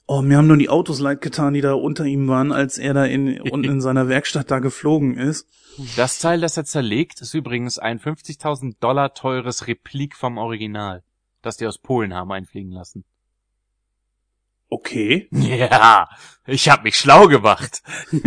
oh, 0.06 0.22
mir 0.22 0.38
haben 0.38 0.48
nur 0.48 0.56
die 0.56 0.68
Autos 0.68 0.98
leid 0.98 1.20
getan, 1.20 1.54
die 1.54 1.60
da 1.60 1.74
unter 1.74 2.04
ihm 2.04 2.26
waren, 2.26 2.50
als 2.50 2.78
er 2.78 2.94
da 2.94 3.04
in, 3.04 3.40
unten 3.50 3.70
in 3.70 3.80
seiner 3.80 4.08
Werkstatt 4.08 4.50
da 4.50 4.58
geflogen 4.58 5.16
ist. 5.16 5.46
Das 5.96 6.18
Teil, 6.18 6.40
das 6.40 6.56
er 6.56 6.64
zerlegt, 6.64 7.20
ist 7.20 7.34
übrigens 7.34 7.78
ein 7.78 8.00
50.000 8.00 8.76
Dollar 8.80 9.14
teures 9.14 9.68
Replik 9.68 10.16
vom 10.16 10.38
Original, 10.38 11.04
das 11.40 11.56
die 11.56 11.66
aus 11.68 11.78
Polen 11.78 12.14
haben 12.14 12.32
einfliegen 12.32 12.72
lassen. 12.72 13.04
Okay. 14.68 15.28
Ja, 15.32 16.08
ich 16.46 16.68
hab 16.68 16.84
mich 16.84 16.96
schlau 16.96 17.26
gemacht. 17.26 17.82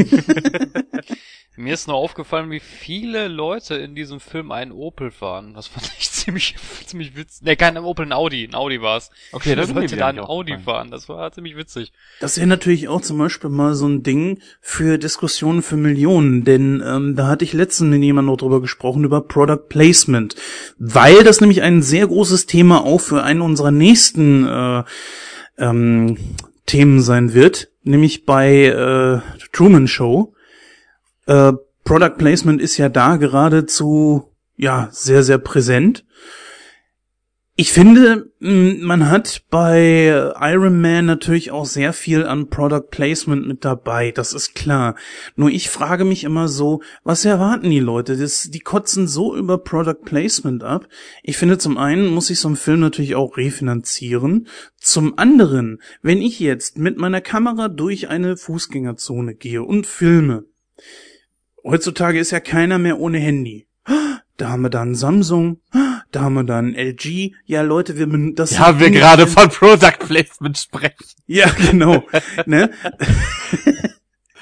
Mir 1.58 1.74
ist 1.74 1.88
nur 1.88 1.98
aufgefallen, 1.98 2.50
wie 2.50 2.60
viele 2.62 3.28
Leute 3.28 3.76
in 3.76 3.94
diesem 3.94 4.20
Film 4.20 4.52
einen 4.52 4.72
Opel 4.72 5.12
fahren. 5.12 5.54
Das 5.54 5.68
fand 5.68 5.92
ich 6.00 6.10
ziemlich, 6.12 6.56
ziemlich 6.86 7.16
witzig. 7.16 7.44
Ne, 7.44 7.56
kein 7.56 7.78
Opel, 7.78 8.06
ein 8.06 8.14
Audi. 8.14 8.46
Ein 8.46 8.56
Audi 8.56 8.82
war's. 8.82 9.12
Okay, 9.32 9.56
das 9.56 9.70
Leute 9.72 9.98
da 9.98 10.08
einen 10.08 10.20
Audi 10.20 10.58
fahren. 10.58 10.92
Das 10.92 11.10
war 11.10 11.32
ziemlich 11.32 11.58
witzig. 11.58 11.92
Das 12.20 12.38
wäre 12.38 12.48
natürlich 12.48 12.88
auch 12.88 13.02
zum 13.02 13.18
Beispiel 13.18 13.50
mal 13.50 13.76
so 13.76 13.88
ein 13.88 14.02
Ding 14.02 14.40
für 14.62 14.98
Diskussionen 14.98 15.62
für 15.62 15.78
Millionen, 15.78 16.46
denn 16.46 16.82
ähm, 16.86 17.16
da 17.16 17.28
hatte 17.28 17.44
ich 17.44 17.54
letztens 17.54 17.90
mit 17.92 18.02
jemandem 18.02 18.32
noch 18.32 18.38
drüber 18.38 18.62
gesprochen, 18.62 19.04
über 19.04 19.22
Product 19.22 19.68
Placement, 19.68 20.36
weil 20.80 21.24
das 21.24 21.42
nämlich 21.42 21.62
ein 21.62 21.82
sehr 21.82 22.08
großes 22.08 22.46
Thema 22.46 22.86
auch 22.86 23.02
für 23.02 23.24
einen 23.24 23.42
unserer 23.42 23.72
nächsten 23.72 24.48
äh, 24.48 24.84
ähm, 25.62 26.18
Themen 26.66 27.02
sein 27.02 27.34
wird, 27.34 27.70
nämlich 27.84 28.26
bei 28.26 28.66
äh, 28.66 29.20
Truman 29.54 29.88
Show. 29.88 30.34
Äh, 31.28 31.54
Product 31.84 32.18
Placement 32.18 32.62
ist 32.62 32.78
ja 32.78 32.90
da 32.90 33.16
geradezu 33.16 34.30
ja 34.58 34.90
sehr 34.92 35.24
sehr 35.24 35.38
präsent. 35.38 36.04
Ich 37.62 37.74
finde, 37.74 38.32
man 38.40 39.12
hat 39.12 39.44
bei 39.52 40.32
Iron 40.40 40.82
Man 40.82 41.06
natürlich 41.06 41.52
auch 41.52 41.68
sehr 41.68 41.94
viel 41.94 42.26
an 42.26 42.50
Product 42.50 42.88
Placement 42.90 43.48
mit 43.48 43.64
dabei, 43.64 44.10
das 44.10 44.34
ist 44.34 44.56
klar. 44.56 44.96
Nur 45.36 45.52
ich 45.52 45.70
frage 45.70 46.04
mich 46.04 46.24
immer 46.24 46.48
so, 46.48 46.82
was 47.04 47.24
erwarten 47.24 47.70
die 47.70 47.80
Leute? 47.80 48.18
Das, 48.18 48.50
die 48.50 48.62
kotzen 48.62 49.08
so 49.08 49.36
über 49.36 49.60
Product 49.60 50.02
Placement 50.04 50.64
ab. 50.64 50.88
Ich 51.22 51.38
finde, 51.38 51.60
zum 51.60 51.78
einen 51.78 52.08
muss 52.08 52.32
ich 52.32 52.40
so 52.40 52.48
einen 52.48 52.58
Film 52.58 52.80
natürlich 52.80 53.14
auch 53.14 53.38
refinanzieren. 53.38 54.48
Zum 54.78 55.20
anderen, 55.20 55.84
wenn 56.02 56.20
ich 56.20 56.40
jetzt 56.40 56.80
mit 56.80 56.98
meiner 56.98 57.22
Kamera 57.22 57.68
durch 57.68 58.10
eine 58.10 58.38
Fußgängerzone 58.38 59.36
gehe 59.36 59.62
und 59.62 59.86
filme, 59.86 60.46
heutzutage 61.64 62.18
ist 62.18 62.32
ja 62.32 62.40
keiner 62.40 62.80
mehr 62.80 63.00
ohne 63.00 63.20
Handy. 63.20 63.68
Da 64.38 64.50
haben 64.50 64.64
wir 64.64 64.72
dann 64.72 64.96
Samsung, 64.96 65.60
da 66.12 66.22
haben 66.22 66.34
wir 66.34 66.44
dann 66.44 66.74
LG. 66.76 67.34
Ja, 67.46 67.62
Leute, 67.62 67.98
wir 67.98 68.08
das 68.34 68.52
Ja, 68.58 68.68
sind 68.68 68.80
wir 68.80 68.92
gerade 68.92 69.28
von 69.28 69.50
Product 69.50 69.98
Placement 70.00 70.58
sprechen. 70.58 71.06
Ja, 71.28 71.50
genau. 71.50 72.04
ne? 72.46 72.70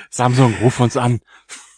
Samsung, 0.09 0.55
ruf 0.61 0.79
uns 0.79 0.97
an. 0.97 1.21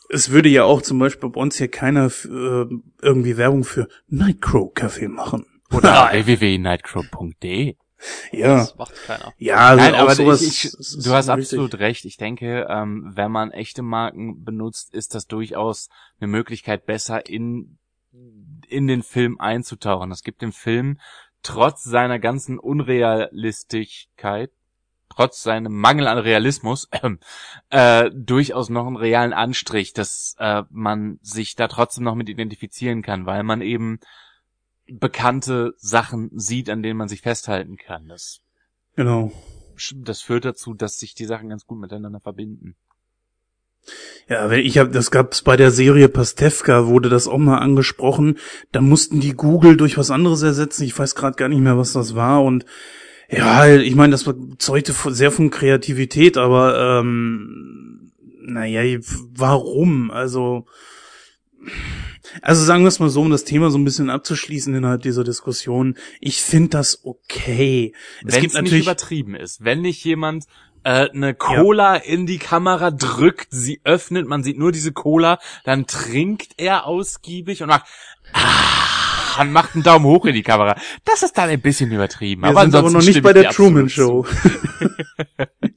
Es 0.10 0.30
würde 0.32 0.50
ja 0.50 0.64
auch 0.64 0.82
zum 0.82 1.00
Beispiel 1.00 1.30
bei 1.30 1.40
uns 1.40 1.58
hier 1.58 1.70
keiner 1.70 2.08
äh, 2.08 2.66
irgendwie 3.02 3.38
Werbung 3.38 3.64
für 3.64 3.88
Nightcrow 4.08 4.74
Kaffee 4.74 5.08
machen. 5.08 5.46
Oder 5.72 6.10
www.nightcrow.de. 6.14 7.76
Ja, 8.32 8.58
Das 8.58 8.76
macht 8.78 8.96
keiner. 9.06 9.32
ja, 9.38 9.58
also 9.58 9.84
Nein, 9.84 9.94
auch 9.96 10.00
aber 10.00 10.16
sowas. 10.16 10.42
ich, 10.42 10.66
ich, 10.66 10.72
du 11.04 11.12
hast 11.12 11.30
richtig. 11.30 11.44
absolut 11.60 11.76
recht. 11.76 12.06
Ich 12.06 12.18
denke, 12.18 12.66
ähm, 12.68 13.12
wenn 13.14 13.32
man 13.32 13.52
echte 13.52 13.84
Marken 13.84 14.44
benutzt, 14.44 14.94
ist 14.94 15.14
das 15.14 15.28
durchaus 15.28 15.90
eine 16.20 16.28
Möglichkeit, 16.28 16.86
besser 16.88 17.30
in, 17.30 17.78
in 18.72 18.88
den 18.88 19.04
Film 19.04 19.40
einzutauchen. 19.40 20.10
Das 20.10 20.24
gibt 20.24 20.42
dem 20.42 20.54
Film 20.54 21.00
trotz 21.44 21.84
seiner 21.84 22.20
ganzen 22.20 22.60
Unrealistigkeit, 22.60 24.52
trotz 25.10 25.44
seinem 25.44 25.74
Mangel 25.74 26.08
an 26.08 26.18
Realismus, 26.18 26.88
äh, 27.70 28.10
durchaus 28.14 28.70
noch 28.70 28.88
einen 28.88 28.96
realen 28.96 29.34
Anstrich, 29.34 29.94
dass 29.94 30.36
äh, 30.40 30.64
man 30.70 31.20
sich 31.22 31.56
da 31.56 31.68
trotzdem 31.68 32.04
noch 32.04 32.16
mit 32.16 32.30
identifizieren 32.30 33.02
kann, 33.02 33.26
weil 33.26 33.44
man 33.44 33.62
eben 33.62 34.00
bekannte 34.88 35.74
Sachen 35.78 36.30
sieht, 36.34 36.70
an 36.70 36.84
denen 36.84 36.98
man 36.98 37.08
sich 37.08 37.22
festhalten 37.22 37.78
kann. 37.78 38.08
Das 38.08 38.42
Genau. 38.96 39.32
das 39.96 40.22
führt 40.22 40.46
dazu, 40.46 40.74
dass 40.74 41.00
sich 41.00 41.16
die 41.16 41.26
Sachen 41.26 41.50
ganz 41.50 41.66
gut 41.66 41.80
miteinander 41.80 42.20
verbinden. 42.20 42.76
Ja, 44.30 44.50
wenn 44.50 44.60
ich 44.60 44.78
habe, 44.78 44.92
das 44.92 45.12
gab's 45.12 45.42
bei 45.42 45.58
der 45.58 45.72
Serie 45.72 46.08
Pastewka, 46.08 46.88
wurde 46.88 47.10
das 47.10 47.28
auch 47.28 47.38
mal 47.38 47.58
angesprochen. 47.58 48.38
Da 48.72 48.82
mussten 48.82 49.20
die 49.20 49.34
Google 49.34 49.76
durch 49.76 49.98
was 49.98 50.12
anderes 50.12 50.42
ersetzen. 50.42 50.84
Ich 50.84 50.98
weiß 50.98 51.16
gerade 51.16 51.36
gar 51.36 51.50
nicht 51.50 51.62
mehr, 51.62 51.78
was 51.78 51.94
das 51.94 52.16
war. 52.16 52.44
Und 52.44 52.66
ja, 53.30 53.68
ich 53.68 53.96
meine, 53.96 54.12
das 54.12 54.30
zeugte 54.58 54.94
sehr 55.10 55.32
von 55.32 55.50
Kreativität, 55.50 56.38
aber 56.38 57.00
ähm, 57.00 58.12
naja, 58.42 59.00
warum? 59.34 60.12
Also, 60.12 60.66
also 62.42 62.64
sagen 62.64 62.84
wir 62.84 62.90
es 62.90 63.00
mal 63.00 63.10
so, 63.10 63.22
um 63.22 63.32
das 63.32 63.46
Thema 63.46 63.72
so 63.72 63.78
ein 63.78 63.86
bisschen 63.86 64.10
abzuschließen 64.10 64.74
innerhalb 64.76 65.02
dieser 65.02 65.24
Diskussion. 65.24 65.96
Ich 66.20 66.42
finde 66.42 66.70
das 66.70 67.02
okay. 67.04 67.94
Es 68.26 68.36
Wenn 68.36 68.42
gibt 68.42 68.56
es 68.56 68.62
nicht 68.62 68.84
übertrieben 68.84 69.36
ist, 69.36 69.64
wenn 69.64 69.82
nicht 69.82 70.04
jemand 70.04 70.46
äh, 70.84 71.10
eine 71.10 71.34
Cola 71.34 71.96
in 71.96 72.26
die 72.26 72.38
Kamera 72.38 72.92
drückt, 72.92 73.48
sie 73.52 73.82
öffnet, 73.84 74.28
man 74.28 74.44
sieht 74.44 74.58
nur 74.58 74.72
diese 74.72 74.92
Cola, 74.92 75.40
dann 75.64 75.88
trinkt 75.88 76.54
er 76.58 76.86
ausgiebig 76.86 77.62
und 77.64 77.70
macht 77.70 77.86
ah, 78.34 79.42
und 79.42 79.52
macht 79.52 79.76
einen 79.76 79.84
Daumen 79.84 80.06
hoch 80.06 80.26
in 80.26 80.34
die 80.34 80.44
Kamera. 80.44 80.76
Das 81.06 81.24
ist 81.24 81.38
dann 81.38 81.50
ein 81.50 81.62
bisschen 81.62 81.92
übertrieben. 81.92 82.44
wir 82.44 82.50
aber 82.50 82.62
sind 82.62 82.76
aber 82.76 82.88
ansonsten 82.88 83.10
noch 83.10 83.16
nicht 83.16 83.24
bei 83.24 83.34
der 83.34 83.52
Truman. 83.52 83.90
Show. 83.90 84.26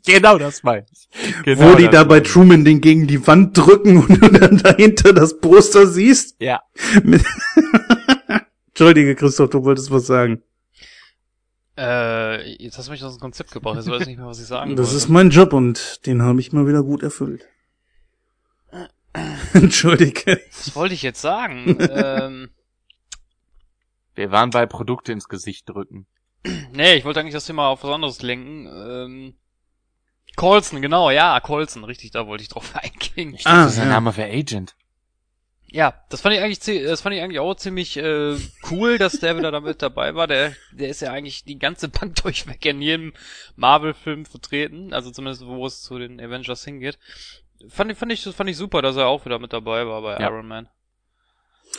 Genau 0.06 0.36
das 0.36 0.62
meine 0.62 0.84
ich. 0.92 1.08
Genau 1.44 1.72
wo 1.72 1.74
die 1.76 1.88
da 1.88 2.04
bei. 2.04 2.20
Truman 2.20 2.64
den 2.64 2.82
gegen 2.82 3.06
die 3.06 3.26
Wand 3.26 3.56
drücken 3.56 3.96
und 4.04 4.22
du 4.22 4.28
dann 4.28 4.58
dahinter 4.58 5.14
das 5.14 5.40
Poster 5.40 5.86
siehst. 5.86 6.36
Ja. 6.40 6.60
Entschuldige, 8.68 9.14
Christoph, 9.14 9.50
du 9.50 9.64
wolltest 9.64 9.90
was 9.90 10.06
sagen. 10.06 10.42
Äh, 11.76 12.62
jetzt 12.62 12.78
hast 12.78 12.86
du 12.86 12.92
mich 12.92 13.02
aus 13.02 13.16
dem 13.16 13.20
Konzept 13.20 13.50
gebracht. 13.50 13.76
Jetzt 13.76 13.88
weiß 13.90 14.02
ich 14.02 14.06
nicht 14.08 14.18
mehr, 14.18 14.26
was 14.26 14.40
ich 14.40 14.46
sagen 14.46 14.70
Das 14.76 14.86
wollte. 14.88 14.96
ist 14.96 15.08
mein 15.08 15.30
Job 15.30 15.52
und 15.52 16.06
den 16.06 16.22
habe 16.22 16.38
ich 16.40 16.52
mal 16.52 16.66
wieder 16.66 16.82
gut 16.82 17.02
erfüllt. 17.02 17.46
Entschuldige. 19.52 20.40
Was 20.50 20.74
wollte 20.74 20.94
ich 20.94 21.02
jetzt 21.02 21.20
sagen? 21.20 21.76
ähm, 21.80 22.50
Wir 24.16 24.30
waren 24.30 24.50
bei 24.50 24.66
Produkte 24.66 25.12
ins 25.12 25.28
Gesicht 25.28 25.68
drücken. 25.68 26.06
nee, 26.72 26.94
ich 26.94 27.04
wollte 27.04 27.20
eigentlich 27.20 27.34
das 27.34 27.46
Thema 27.46 27.68
auf 27.68 27.82
was 27.82 27.90
anderes 27.90 28.22
lenken. 28.22 28.66
Ähm, 28.66 29.34
Colson, 30.36 30.82
genau, 30.82 31.10
ja, 31.10 31.38
Colson, 31.40 31.84
richtig, 31.84 32.10
da 32.12 32.26
wollte 32.26 32.42
ich 32.42 32.48
drauf 32.48 32.72
eingehen. 32.76 33.36
Ah, 33.44 33.64
Das 33.64 33.74
ist 33.74 33.78
ein 33.80 33.86
ja. 33.88 33.94
Name 33.94 34.12
für 34.12 34.24
Agent. 34.24 34.76
Ja, 35.74 36.04
das 36.08 36.20
fand 36.20 36.36
ich 36.36 36.40
eigentlich, 36.40 36.84
das 36.84 37.00
fand 37.00 37.16
ich 37.16 37.20
eigentlich 37.20 37.40
auch 37.40 37.56
ziemlich 37.56 37.96
äh, 37.96 38.36
cool, 38.70 38.96
dass 38.96 39.18
der 39.18 39.36
wieder 39.36 39.50
damit 39.50 39.82
dabei 39.82 40.14
war. 40.14 40.28
Der, 40.28 40.54
der 40.70 40.88
ist 40.88 41.00
ja 41.00 41.10
eigentlich 41.10 41.42
die 41.42 41.58
ganze 41.58 41.88
Bank 41.88 42.14
durchweg 42.22 42.64
in 42.64 42.80
jedem 42.80 43.12
Marvel-Film 43.56 44.24
vertreten, 44.24 44.92
also 44.94 45.10
zumindest 45.10 45.44
wo 45.44 45.66
es 45.66 45.82
zu 45.82 45.98
den 45.98 46.20
Avengers 46.20 46.64
hingeht. 46.64 46.96
Fand 47.68 47.90
ich, 47.90 47.98
fand 47.98 48.12
ich, 48.12 48.22
fand 48.22 48.48
ich 48.48 48.56
super, 48.56 48.82
dass 48.82 48.94
er 48.94 49.08
auch 49.08 49.24
wieder 49.24 49.40
mit 49.40 49.52
dabei 49.52 49.84
war 49.88 50.00
bei 50.00 50.12
Ja. 50.12 50.28
Iron 50.28 50.46
Man. 50.46 50.68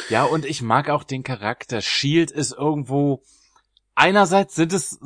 Ja, 0.10 0.25
und 0.25 0.43
ich 0.43 0.62
mag 0.62 0.89
auch 0.89 1.05
den 1.05 1.23
Charakter. 1.23 1.79
Shield 1.79 2.31
ist 2.31 2.51
irgendwo, 2.51 3.23
einerseits 3.93 4.55
sind 4.55 4.73
es, 4.73 4.99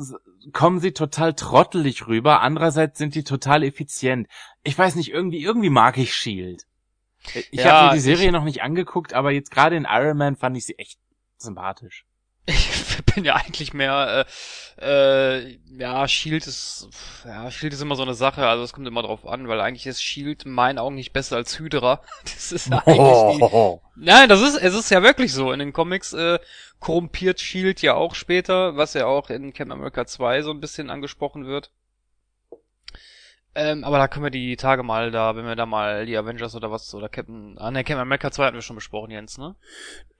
kommen 0.52 0.80
sie 0.80 0.90
total 0.90 1.34
trottelig 1.34 2.08
rüber, 2.08 2.40
andererseits 2.40 2.98
sind 2.98 3.14
die 3.14 3.22
total 3.22 3.62
effizient. 3.62 4.26
Ich 4.64 4.76
weiß 4.76 4.96
nicht, 4.96 5.12
irgendwie, 5.12 5.44
irgendwie 5.44 5.70
mag 5.70 5.96
ich 5.96 6.12
Shield. 6.12 6.66
Ich 7.34 7.48
Ja, 7.60 7.72
habe 7.72 7.86
mir 7.86 7.92
die 7.92 7.98
ich- 7.98 8.04
Serie 8.04 8.32
noch 8.32 8.44
nicht 8.44 8.62
angeguckt, 8.62 9.12
aber 9.14 9.30
jetzt 9.30 9.50
gerade 9.50 9.76
in 9.76 9.86
Iron 9.88 10.16
Man 10.16 10.36
fand 10.36 10.56
ich 10.56 10.64
sie 10.66 10.78
echt 10.78 10.98
sympathisch. 11.36 12.06
Ich 12.46 13.04
bin 13.14 13.24
ja 13.24 13.34
eigentlich 13.36 13.74
mehr, 13.74 14.26
äh, 14.80 15.38
äh, 15.38 15.58
ja, 15.78 16.08
Shield 16.08 16.46
ist, 16.46 16.88
ja, 17.24 17.50
Shield 17.50 17.72
ist 17.74 17.82
immer 17.82 17.94
so 17.96 18.02
eine 18.02 18.14
Sache, 18.14 18.46
also 18.46 18.64
es 18.64 18.72
kommt 18.72 18.86
immer 18.88 19.02
drauf 19.02 19.26
an, 19.26 19.46
weil 19.46 19.60
eigentlich 19.60 19.86
ist 19.86 20.02
Shield 20.02 20.44
in 20.44 20.52
meinen 20.52 20.78
Augen 20.78 20.94
nicht 20.96 21.12
besser 21.12 21.36
als 21.36 21.58
Hydra. 21.58 22.02
Das 22.24 22.50
ist 22.50 22.68
ja 22.68 22.82
eigentlich 22.86 23.38
die, 23.38 23.78
Nein, 23.96 24.28
das 24.28 24.40
ist, 24.40 24.56
es 24.56 24.74
ist 24.74 24.90
ja 24.90 25.02
wirklich 25.02 25.32
so. 25.32 25.52
In 25.52 25.58
den 25.58 25.72
Comics 25.74 26.12
äh, 26.14 26.38
korrumpiert 26.80 27.40
Shield 27.40 27.82
ja 27.82 27.94
auch 27.94 28.14
später, 28.14 28.76
was 28.76 28.94
ja 28.94 29.06
auch 29.06 29.28
in 29.30 29.52
Captain 29.52 29.72
America 29.72 30.06
2 30.06 30.42
so 30.42 30.50
ein 30.50 30.60
bisschen 30.60 30.88
angesprochen 30.90 31.46
wird. 31.46 31.70
Ähm, 33.54 33.82
aber 33.82 33.98
da 33.98 34.06
können 34.06 34.24
wir 34.24 34.30
die 34.30 34.54
Tage 34.56 34.84
mal 34.84 35.10
da, 35.10 35.34
wenn 35.34 35.44
wir 35.44 35.56
da 35.56 35.66
mal 35.66 36.06
die 36.06 36.16
Avengers 36.16 36.54
oder 36.54 36.70
was, 36.70 36.94
oder 36.94 37.08
Captain, 37.08 37.56
ah 37.58 37.72
ne, 37.72 37.82
Captain 37.82 37.98
America 37.98 38.30
2 38.30 38.44
hatten 38.44 38.56
wir 38.56 38.62
schon 38.62 38.76
besprochen, 38.76 39.10
Jens, 39.10 39.38
ne? 39.38 39.56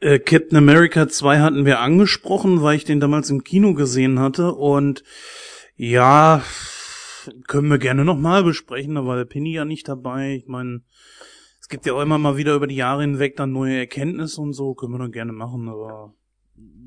Äh, 0.01 0.19
Captain 0.19 0.59
America 0.59 1.09
2 1.09 1.39
hatten 1.39 1.65
wir 1.65 1.79
angesprochen, 1.79 2.63
weil 2.63 2.77
ich 2.77 2.85
den 2.85 2.99
damals 2.99 3.31
im 3.31 3.45
Kino 3.45 3.75
gesehen 3.75 4.19
hatte 4.19 4.53
und 4.53 5.05
ja, 5.77 6.43
können 7.47 7.69
wir 7.69 7.79
gerne 7.79 8.05
nochmal 8.05 8.43
besprechen, 8.43 8.97
da 8.97 9.07
war 9.07 9.17
der 9.17 9.27
Penny 9.27 9.53
ja 9.53 9.65
nicht 9.65 9.89
dabei. 9.89 10.35
Ich 10.35 10.49
meine, 10.49 10.83
es 11.61 11.69
gibt 11.69 11.87
ja 11.87 11.93
auch 11.93 12.03
immer 12.03 12.19
mal 12.19 12.37
wieder 12.37 12.55
über 12.55 12.67
die 12.67 12.77
Jahre 12.77 13.03
hinweg 13.03 13.37
dann 13.37 13.53
neue 13.53 13.79
Erkenntnisse 13.79 14.41
und 14.41 14.55
so, 14.55 14.75
können 14.75 14.93
wir 14.93 14.99
dann 14.99 15.13
gerne 15.13 15.33
machen, 15.33 15.69
aber 15.69 16.15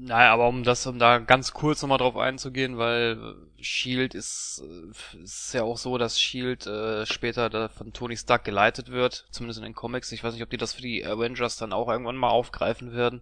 Naja, 0.06 0.34
aber 0.34 0.50
um 0.50 0.64
das, 0.64 0.86
um 0.86 1.00
da 1.00 1.20
ganz 1.20 1.54
kurz 1.54 1.82
nochmal 1.82 1.98
drauf 1.98 2.18
einzugehen, 2.18 2.78
weil 2.78 3.18
äh, 3.60 3.64
Shield 3.64 4.14
ist, 4.14 4.62
äh, 4.64 5.24
ist 5.24 5.54
ja 5.54 5.64
auch 5.64 5.78
so, 5.78 5.98
dass 5.98 6.20
Shield 6.20 6.68
äh, 6.68 7.06
später 7.06 7.50
da 7.50 7.70
von 7.70 7.94
Tony 7.94 8.18
Stark 8.18 8.44
geleitet 8.44 8.90
wird, 8.90 9.26
zumindest 9.32 9.60
in 9.60 9.64
den 9.64 9.76
Comics. 9.76 10.12
Ich 10.12 10.24
weiß 10.24 10.34
nicht, 10.34 10.44
ob 10.44 10.50
die 10.50 10.58
das 10.58 10.74
für 10.74 10.82
die 10.82 11.06
Avengers 11.06 11.56
dann 11.56 11.72
auch 11.72 11.88
irgendwann 11.88 12.18
mal 12.18 12.30
aufgreifen 12.30 12.92
werden. 12.92 13.22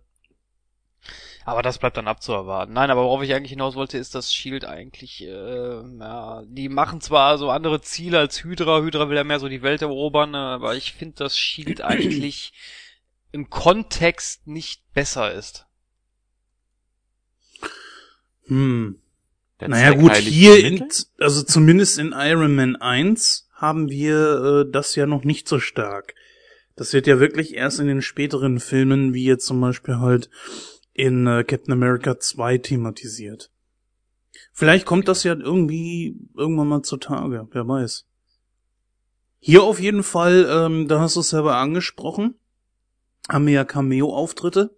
Aber 1.46 1.62
das 1.62 1.78
bleibt 1.80 1.98
dann 1.98 2.08
abzuerwarten. 2.08 2.74
Nein, 2.74 2.92
aber 2.92 3.04
worauf 3.04 3.22
ich 3.22 3.34
eigentlich 3.34 3.52
hinaus 3.52 3.76
wollte, 3.76 3.98
ist, 3.98 4.14
dass 4.16 4.34
Shield 4.34 4.66
eigentlich, 4.66 5.22
äh, 5.24 5.82
ja, 6.00 6.44
die 6.46 6.70
machen 6.70 7.00
zwar 7.00 7.38
so 7.38 7.50
andere 7.50 7.82
Ziele 7.82 8.20
als 8.20 8.44
Hydra. 8.44 8.82
Hydra 8.82 9.10
will 9.10 9.18
ja 9.18 9.24
mehr 9.24 9.40
so 9.40 9.50
die 9.50 9.64
Welt 9.64 9.82
erobern, 9.82 10.36
aber 10.36 10.76
ich 10.76 10.94
finde, 10.94 11.16
dass 11.16 11.38
Shield 11.38 11.82
eigentlich 11.84 12.54
im 13.32 13.50
Kontext 13.50 14.48
nicht 14.48 14.94
besser 14.94 15.32
ist. 15.32 15.68
Hm. 18.52 19.00
Der 19.62 19.70
Naja 19.70 19.94
gut, 19.94 20.14
hier, 20.16 20.60
in, 20.66 20.84
also 21.20 21.44
zumindest 21.44 21.98
in 22.00 22.14
Iron 22.14 22.54
Man 22.54 22.76
1 22.76 23.48
haben 23.54 23.90
wir 23.90 24.66
äh, 24.66 24.72
das 24.72 24.96
ja 24.96 25.06
noch 25.06 25.24
nicht 25.24 25.48
so 25.48 25.60
stark. 25.60 26.16
Das 26.76 26.92
wird 26.92 27.08
ja 27.08 27.22
wirklich 27.22 27.54
erst 27.54 27.80
in 27.80 27.88
den 27.88 28.02
späteren 28.02 28.60
Filmen, 28.60 29.14
wie 29.14 29.24
jetzt 29.24 29.46
zum 29.46 29.62
Beispiel 29.62 30.00
halt 30.00 30.30
in 30.94 31.28
äh, 31.28 31.46
Captain 31.46 31.72
America 31.72 32.20
2 32.20 32.58
thematisiert. 32.58 33.52
Vielleicht 34.52 34.86
kommt 34.86 35.08
das 35.08 35.24
ja 35.24 35.34
irgendwie 35.34 36.18
irgendwann 36.36 36.68
mal 36.68 36.82
zutage, 36.82 37.48
wer 37.52 37.68
weiß. 37.68 38.06
Hier 39.40 39.64
auf 39.64 39.80
jeden 39.80 40.04
Fall, 40.04 40.46
ähm, 40.50 40.90
da 40.90 41.00
hast 41.00 41.16
du 41.16 41.22
es 41.22 41.30
selber 41.30 41.56
angesprochen, 41.56 42.36
haben 43.30 43.46
wir 43.46 43.54
ja 43.54 43.64
Cameo-Auftritte. 43.64 44.76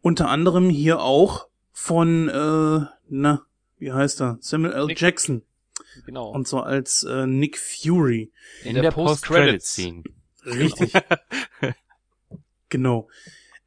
Unter 0.00 0.30
anderem 0.30 0.70
hier 0.70 1.00
auch 1.00 1.48
von, 1.78 2.30
äh, 2.30 2.86
na, 3.10 3.42
wie 3.78 3.92
heißt 3.92 4.22
er? 4.22 4.38
Samuel 4.40 4.72
L. 4.72 4.86
Nick- 4.86 4.98
Jackson. 4.98 5.42
Genau. 6.06 6.30
Und 6.30 6.48
zwar 6.48 6.64
als 6.64 7.04
äh, 7.04 7.26
Nick 7.26 7.58
Fury. 7.58 8.32
In, 8.64 8.74
der 8.74 8.82
der, 8.82 8.90
Post-Credits. 8.92 9.76
Post-Credit-Scene. 9.76 10.04
Richtig. 10.46 10.92
genau. 12.70 13.08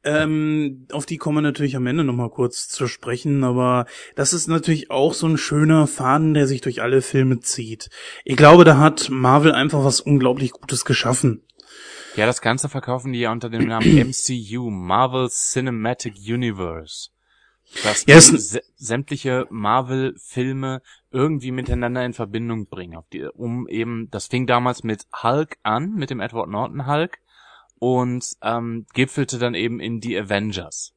Ähm, 0.02 0.88
auf 0.90 1.06
die 1.06 1.18
kommen 1.18 1.36
wir 1.38 1.42
natürlich 1.42 1.76
am 1.76 1.86
Ende 1.86 2.02
nochmal 2.02 2.30
kurz 2.30 2.66
zu 2.68 2.88
sprechen, 2.88 3.44
aber 3.44 3.86
das 4.16 4.32
ist 4.32 4.48
natürlich 4.48 4.90
auch 4.90 5.14
so 5.14 5.28
ein 5.28 5.38
schöner 5.38 5.86
Faden, 5.86 6.34
der 6.34 6.48
sich 6.48 6.62
durch 6.62 6.82
alle 6.82 7.02
Filme 7.02 7.38
zieht. 7.38 7.90
Ich 8.24 8.36
glaube, 8.36 8.64
da 8.64 8.78
hat 8.78 9.08
Marvel 9.10 9.52
einfach 9.52 9.84
was 9.84 10.00
unglaublich 10.00 10.50
Gutes 10.50 10.84
geschaffen. 10.84 11.42
Ja, 12.16 12.26
das 12.26 12.40
Ganze 12.40 12.68
verkaufen 12.68 13.12
die 13.12 13.20
ja 13.20 13.30
unter 13.30 13.50
dem 13.50 13.68
Namen 13.68 14.08
MCU, 14.08 14.68
Marvel 14.70 15.28
Cinematic 15.28 16.14
Universe. 16.16 17.10
Das 17.84 18.04
Ja, 18.06 18.18
sä- 18.18 18.62
sämtliche 18.76 19.46
Marvel-Filme 19.50 20.82
irgendwie 21.10 21.52
miteinander 21.52 22.04
in 22.04 22.12
Verbindung 22.12 22.66
bringen, 22.66 23.00
um 23.34 23.68
eben, 23.68 24.08
das 24.10 24.26
fing 24.26 24.46
damals 24.46 24.82
mit 24.82 25.06
Hulk 25.22 25.56
an, 25.62 25.94
mit 25.94 26.10
dem 26.10 26.20
Edward 26.20 26.48
Norton 26.48 26.86
Hulk, 26.86 27.18
und 27.78 28.24
ähm, 28.42 28.86
gipfelte 28.92 29.38
dann 29.38 29.54
eben 29.54 29.80
in 29.80 30.00
die 30.00 30.18
Avengers. 30.18 30.92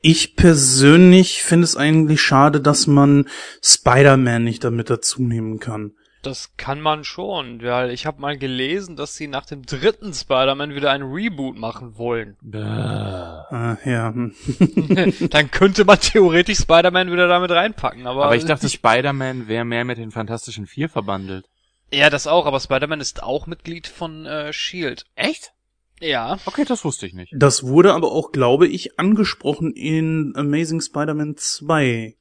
Ich 0.00 0.36
persönlich 0.36 1.42
finde 1.42 1.64
es 1.64 1.76
eigentlich 1.76 2.20
schade, 2.20 2.60
dass 2.60 2.86
man 2.86 3.28
Spider-Man 3.62 4.44
nicht 4.44 4.62
damit 4.62 4.90
dazu 4.90 5.22
nehmen 5.22 5.58
kann. 5.58 5.92
Das 6.28 6.54
kann 6.58 6.82
man 6.82 7.04
schon, 7.04 7.62
weil 7.62 7.90
ich 7.90 8.04
habe 8.04 8.20
mal 8.20 8.36
gelesen, 8.36 8.96
dass 8.96 9.16
sie 9.16 9.28
nach 9.28 9.46
dem 9.46 9.64
dritten 9.64 10.12
Spider-Man 10.12 10.74
wieder 10.74 10.90
ein 10.90 11.00
Reboot 11.02 11.56
machen 11.56 11.96
wollen. 11.96 12.36
Bäh. 12.42 12.58
Ah, 12.60 13.78
ja. 13.86 14.12
hm. 14.12 14.34
Dann 15.30 15.50
könnte 15.50 15.86
man 15.86 15.98
theoretisch 15.98 16.58
Spider-Man 16.58 17.10
wieder 17.10 17.28
damit 17.28 17.50
reinpacken, 17.50 18.06
aber... 18.06 18.26
Aber 18.26 18.36
ich 18.36 18.44
dachte, 18.44 18.68
Spider-Man 18.68 19.48
wäre 19.48 19.64
mehr 19.64 19.86
mit 19.86 19.96
den 19.96 20.10
Fantastischen 20.10 20.66
Vier 20.66 20.90
verbandelt. 20.90 21.46
Ja, 21.90 22.10
das 22.10 22.26
auch, 22.26 22.44
aber 22.44 22.60
Spider-Man 22.60 23.00
ist 23.00 23.22
auch 23.22 23.46
Mitglied 23.46 23.86
von 23.86 24.26
äh, 24.26 24.50
S.H.I.E.L.D. 24.50 25.02
Echt? 25.14 25.54
Ja. 26.00 26.38
Okay, 26.44 26.66
das 26.68 26.84
wusste 26.84 27.06
ich 27.06 27.14
nicht. 27.14 27.32
Das 27.34 27.62
wurde 27.64 27.94
aber 27.94 28.12
auch, 28.12 28.32
glaube 28.32 28.68
ich, 28.68 28.98
angesprochen 28.98 29.72
in 29.72 30.34
Amazing 30.36 30.82
Spider-Man 30.82 31.36
2. 31.38 32.16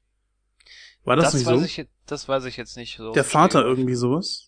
War 1.03 1.15
das, 1.17 1.25
Das, 1.25 1.33
nicht 1.33 1.45
weiß 1.45 1.59
so? 1.59 1.65
ich, 1.65 1.77
jetzt- 1.77 1.91
das 2.07 2.27
weiß 2.27 2.45
ich 2.45 2.57
jetzt 2.57 2.77
nicht 2.77 2.97
so. 2.97 3.11
Der 3.11 3.23
Vater 3.23 3.63
irgendwie 3.63 3.95
sowas? 3.95 4.47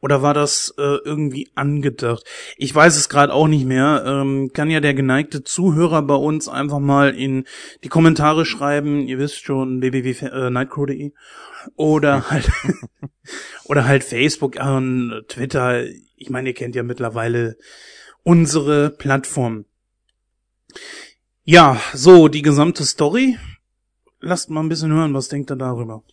Oder 0.00 0.22
war 0.22 0.32
das 0.32 0.72
äh, 0.78 0.96
irgendwie 1.04 1.50
angedacht? 1.54 2.24
Ich 2.56 2.74
weiß 2.74 2.96
es 2.96 3.10
gerade 3.10 3.34
auch 3.34 3.48
nicht 3.48 3.66
mehr. 3.66 4.02
Ähm, 4.06 4.50
kann 4.54 4.70
ja 4.70 4.80
der 4.80 4.94
geneigte 4.94 5.44
Zuhörer 5.44 6.00
bei 6.02 6.14
uns 6.14 6.48
einfach 6.48 6.78
mal 6.78 7.14
in 7.14 7.44
die 7.84 7.88
Kommentare 7.88 8.46
schreiben. 8.46 9.06
Ihr 9.06 9.18
wisst 9.18 9.44
schon, 9.44 9.82
www.nightcrow.de 9.82 11.12
oder 11.76 12.30
halt 12.30 12.50
oder 13.64 13.84
halt 13.86 14.02
Facebook 14.02 14.56
und 14.56 15.24
Twitter. 15.28 15.84
Ich 16.16 16.30
meine, 16.30 16.48
ihr 16.48 16.54
kennt 16.54 16.74
ja 16.74 16.82
mittlerweile 16.82 17.58
unsere 18.22 18.88
Plattform. 18.88 19.66
Ja, 21.44 21.78
so 21.92 22.28
die 22.28 22.42
gesamte 22.42 22.84
Story. 22.84 23.38
Lasst 24.20 24.50
mal 24.50 24.60
ein 24.60 24.68
bisschen 24.68 24.92
hören, 24.92 25.12
was 25.12 25.28
denkt 25.28 25.50
ihr 25.50 25.56
darüber? 25.56 26.04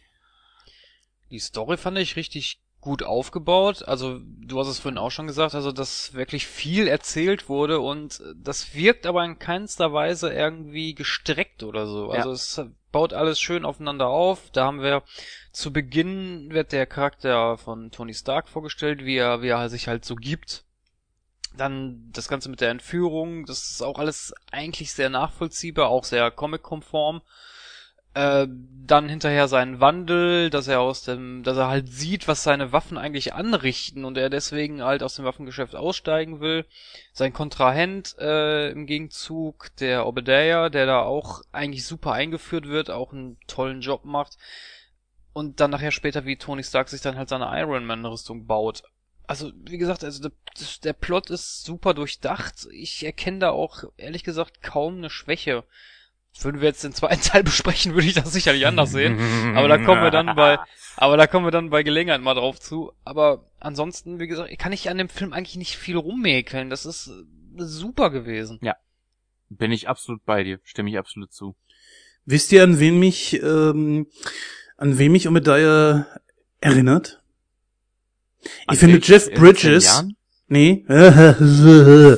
Die 1.32 1.40
Story 1.40 1.78
fand 1.78 1.98
ich 1.98 2.16
richtig 2.16 2.62
gut 2.80 3.04
aufgebaut. 3.04 3.88
Also, 3.88 4.20
du 4.22 4.60
hast 4.60 4.68
es 4.68 4.80
vorhin 4.80 4.98
auch 4.98 5.12
schon 5.12 5.28
gesagt, 5.28 5.56
also, 5.56 5.72
dass 5.72 6.14
wirklich 6.14 6.48
viel 6.48 6.88
erzählt 6.88 7.50
wurde 7.50 7.80
und 7.80 8.22
das 8.36 8.76
wirkt 8.76 9.06
aber 9.06 9.26
in 9.26 9.40
keinster 9.40 9.94
Weise 9.94 10.32
irgendwie 10.32 10.94
gestreckt 10.94 11.64
oder 11.64 11.88
so. 11.88 12.14
Ja. 12.14 12.20
Also, 12.20 12.32
es 12.32 12.62
baut 12.92 13.14
alles 13.14 13.40
schön 13.40 13.66
aufeinander 13.66 14.08
auf. 14.08 14.50
Da 14.52 14.66
haben 14.66 14.82
wir 14.82 15.04
zu 15.52 15.74
Beginn 15.74 16.52
wird 16.52 16.72
der 16.72 16.86
Charakter 16.86 17.58
von 17.58 17.92
Tony 17.92 18.14
Stark 18.14 18.48
vorgestellt, 18.48 19.04
wie 19.04 19.18
er, 19.18 19.42
wie 19.42 19.50
er 19.50 19.70
sich 19.70 19.88
halt 19.88 20.06
so 20.06 20.16
gibt. 20.16 20.64
Dann 21.58 22.10
das 22.12 22.28
Ganze 22.28 22.50
mit 22.50 22.62
der 22.62 22.70
Entführung, 22.70 23.46
das 23.46 23.72
ist 23.72 23.82
auch 23.82 23.98
alles 23.98 24.34
eigentlich 24.52 24.94
sehr 24.94 25.10
nachvollziehbar, 25.10 25.90
auch 25.90 26.04
sehr 26.04 26.30
comic-konform. 26.30 27.22
Äh, 28.18 28.48
dann 28.88 29.10
hinterher 29.10 29.48
seinen 29.48 29.80
Wandel, 29.80 30.50
dass 30.50 30.68
er 30.68 30.80
aus 30.80 31.04
dem, 31.04 31.44
dass 31.44 31.58
er 31.58 31.68
halt 31.68 31.90
sieht, 31.90 32.28
was 32.28 32.42
seine 32.42 32.72
Waffen 32.72 32.98
eigentlich 32.98 33.34
anrichten 33.34 34.06
und 34.06 34.18
er 34.18 34.32
deswegen 34.32 34.82
halt 34.82 35.04
aus 35.04 35.18
dem 35.18 35.26
Waffengeschäft 35.26 35.76
aussteigen 35.76 36.40
will. 36.40 36.66
Sein 37.14 37.32
Kontrahent 37.34 38.16
äh, 38.18 38.72
im 38.72 38.88
Gegenzug, 38.88 39.76
der 39.82 40.08
Obadiah, 40.08 40.70
der 40.70 40.88
da 40.88 41.02
auch 41.02 41.42
eigentlich 41.52 41.86
super 41.86 42.14
eingeführt 42.14 42.68
wird, 42.68 42.90
auch 42.90 43.12
einen 43.12 43.38
tollen 43.46 43.82
Job 43.82 44.04
macht. 44.04 44.38
Und 45.34 45.60
dann 45.60 45.70
nachher 45.70 45.92
später, 45.92 46.26
wie 46.26 46.38
Tony 46.38 46.64
Stark 46.64 46.90
sich 46.90 47.02
dann 47.02 47.18
halt 47.18 47.30
seine 47.30 47.52
Iron 47.60 47.86
Man-Rüstung 47.86 48.48
baut. 48.48 48.82
Also, 49.28 49.52
wie 49.66 49.78
gesagt, 49.78 50.04
also 50.04 50.30
der, 50.30 50.32
der 50.84 50.94
Plot 50.94 51.30
ist 51.30 51.66
super 51.66 51.94
durchdacht. 51.94 52.68
Ich 52.72 53.06
erkenne 53.06 53.40
da 53.40 53.50
auch, 53.52 53.84
ehrlich 53.98 54.24
gesagt, 54.24 54.64
kaum 54.64 54.98
eine 54.98 55.10
Schwäche. 55.10 55.66
Würden 56.42 56.62
wir 56.62 56.68
jetzt 56.68 56.84
den 56.84 56.94
zweiten 56.94 57.22
Teil 57.24 57.44
besprechen, 57.44 57.94
würde 57.94 58.08
ich 58.08 58.14
das 58.14 58.32
sicherlich 58.32 58.68
anders 58.68 58.92
sehen. 58.92 59.20
Aber 59.56 59.68
da 59.68 59.78
kommen 59.78 60.04
wir 60.04 60.12
dann 60.12 60.36
bei, 60.36 60.60
aber 60.96 61.18
da 61.18 61.28
kommen 61.28 61.46
wir 61.46 61.52
dann 61.52 61.70
bei 61.70 61.84
Gelegenheit 61.84 62.22
mal 62.22 62.36
drauf 62.36 62.60
zu. 62.60 62.92
Aber 63.04 63.50
ansonsten, 63.60 64.20
wie 64.20 64.28
gesagt, 64.28 64.58
kann 64.60 64.74
ich 64.74 64.90
an 64.90 64.98
dem 64.98 65.10
Film 65.10 65.34
eigentlich 65.34 65.56
nicht 65.58 65.78
viel 65.78 65.98
rummäkeln. 65.98 66.70
Das 66.70 66.86
ist 66.86 67.08
äh, 67.08 67.24
super 67.58 68.10
gewesen. 68.12 68.60
Bin 69.50 69.72
ich 69.72 69.88
absolut 69.88 70.26
bei 70.26 70.44
dir, 70.44 70.60
stimme 70.64 70.90
ich 70.90 70.98
absolut 70.98 71.32
zu. 71.32 71.56
Wisst 72.26 72.52
ihr, 72.52 72.64
an 72.64 72.80
wen 72.80 73.00
mich, 73.00 73.42
ähm, 73.42 74.08
an 74.76 74.98
wen 74.98 75.14
mich 75.14 75.28
Obadiah 75.28 76.06
erinnert? 76.60 77.22
An 78.66 78.74
Ich 78.74 78.80
finde 78.80 78.96
welche? 78.96 79.14
Jeff 79.14 79.32
Bridges? 79.34 80.04
Nee, 80.48 80.86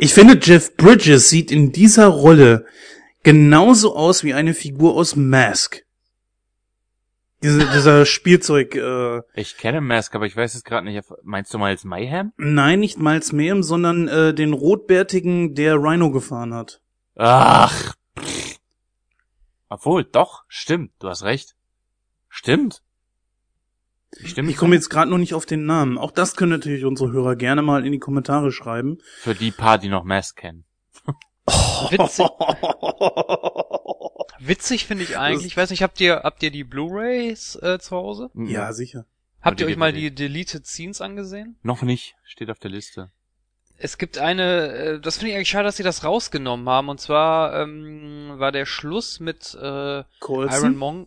ich 0.00 0.14
finde 0.14 0.38
Jeff 0.42 0.76
Bridges 0.76 1.28
sieht 1.30 1.50
in 1.50 1.72
dieser 1.72 2.06
Rolle 2.08 2.66
genauso 3.22 3.94
aus 3.96 4.24
wie 4.24 4.34
eine 4.34 4.54
Figur 4.54 4.94
aus 4.94 5.16
Mask. 5.16 5.84
Diese, 7.42 7.66
dieser 7.66 8.04
Spielzeug, 8.06 8.74
äh, 8.74 9.22
Ich 9.34 9.56
kenne 9.56 9.80
Mask, 9.80 10.14
aber 10.14 10.26
ich 10.26 10.36
weiß 10.36 10.54
es 10.54 10.64
gerade 10.64 10.86
nicht. 10.86 11.04
Meinst 11.22 11.54
du 11.54 11.58
Miles 11.58 11.84
Mayhem? 11.84 12.32
nein, 12.36 12.80
nicht 12.80 12.98
Miles 12.98 13.32
Mayhem, 13.32 13.62
sondern 13.62 14.08
äh, 14.08 14.34
den 14.34 14.52
Rotbärtigen, 14.52 15.54
der 15.54 15.76
Rhino 15.76 16.10
gefahren 16.10 16.54
hat. 16.54 16.80
Ach. 17.16 17.94
Obwohl, 19.68 20.04
doch, 20.04 20.44
stimmt, 20.48 20.92
du 20.98 21.08
hast 21.08 21.22
recht. 21.22 21.54
Stimmt. 22.28 22.82
Ich 24.20 24.30
stimme 24.30 24.50
Ich 24.50 24.56
komme 24.56 24.74
jetzt 24.74 24.88
gerade 24.88 25.10
noch 25.10 25.18
nicht 25.18 25.34
auf 25.34 25.46
den 25.46 25.66
Namen. 25.66 25.98
Auch 25.98 26.10
das 26.10 26.36
können 26.36 26.52
natürlich 26.52 26.84
unsere 26.84 27.12
Hörer 27.12 27.36
gerne 27.36 27.62
mal 27.62 27.84
in 27.84 27.92
die 27.92 27.98
Kommentare 27.98 28.52
schreiben. 28.52 28.98
für 29.18 29.34
die 29.34 29.50
paar, 29.50 29.78
die 29.78 29.88
noch 29.88 30.04
Mass 30.04 30.34
kennen. 30.34 30.64
Witzig, 31.90 32.26
witzig 34.40 34.86
finde 34.86 35.04
ich 35.04 35.16
eigentlich, 35.16 35.46
ich 35.46 35.56
weiß 35.56 35.70
nicht, 35.70 35.82
habt 35.82 36.00
ihr, 36.00 36.20
habt 36.22 36.42
ihr 36.42 36.50
die 36.50 36.64
Blu-Rays 36.64 37.56
äh, 37.62 37.78
zu 37.78 37.96
Hause? 37.96 38.30
ja, 38.34 38.72
sicher. 38.72 39.06
Habt 39.40 39.60
ihr 39.60 39.66
euch 39.66 39.76
mal 39.76 39.92
die 39.92 40.14
Deleted 40.14 40.66
Scenes 40.66 41.00
angesehen? 41.00 41.56
Noch 41.62 41.82
nicht, 41.82 42.16
steht 42.24 42.50
auf 42.50 42.58
der 42.58 42.70
Liste. 42.70 43.10
Es 43.78 43.96
gibt 43.96 44.18
eine, 44.18 44.72
äh, 44.72 45.00
das 45.00 45.18
finde 45.18 45.30
ich 45.30 45.36
eigentlich 45.36 45.48
schade, 45.48 45.64
dass 45.64 45.76
sie 45.76 45.84
das 45.84 46.02
rausgenommen 46.02 46.68
haben. 46.68 46.88
Und 46.88 47.00
zwar 47.00 47.62
ähm, 47.62 48.32
war 48.34 48.50
der 48.50 48.66
Schluss 48.66 49.20
mit 49.20 49.54
äh, 49.54 50.02
Coulson? 50.18 50.60
Iron 50.60 50.76
Monger. 50.76 51.06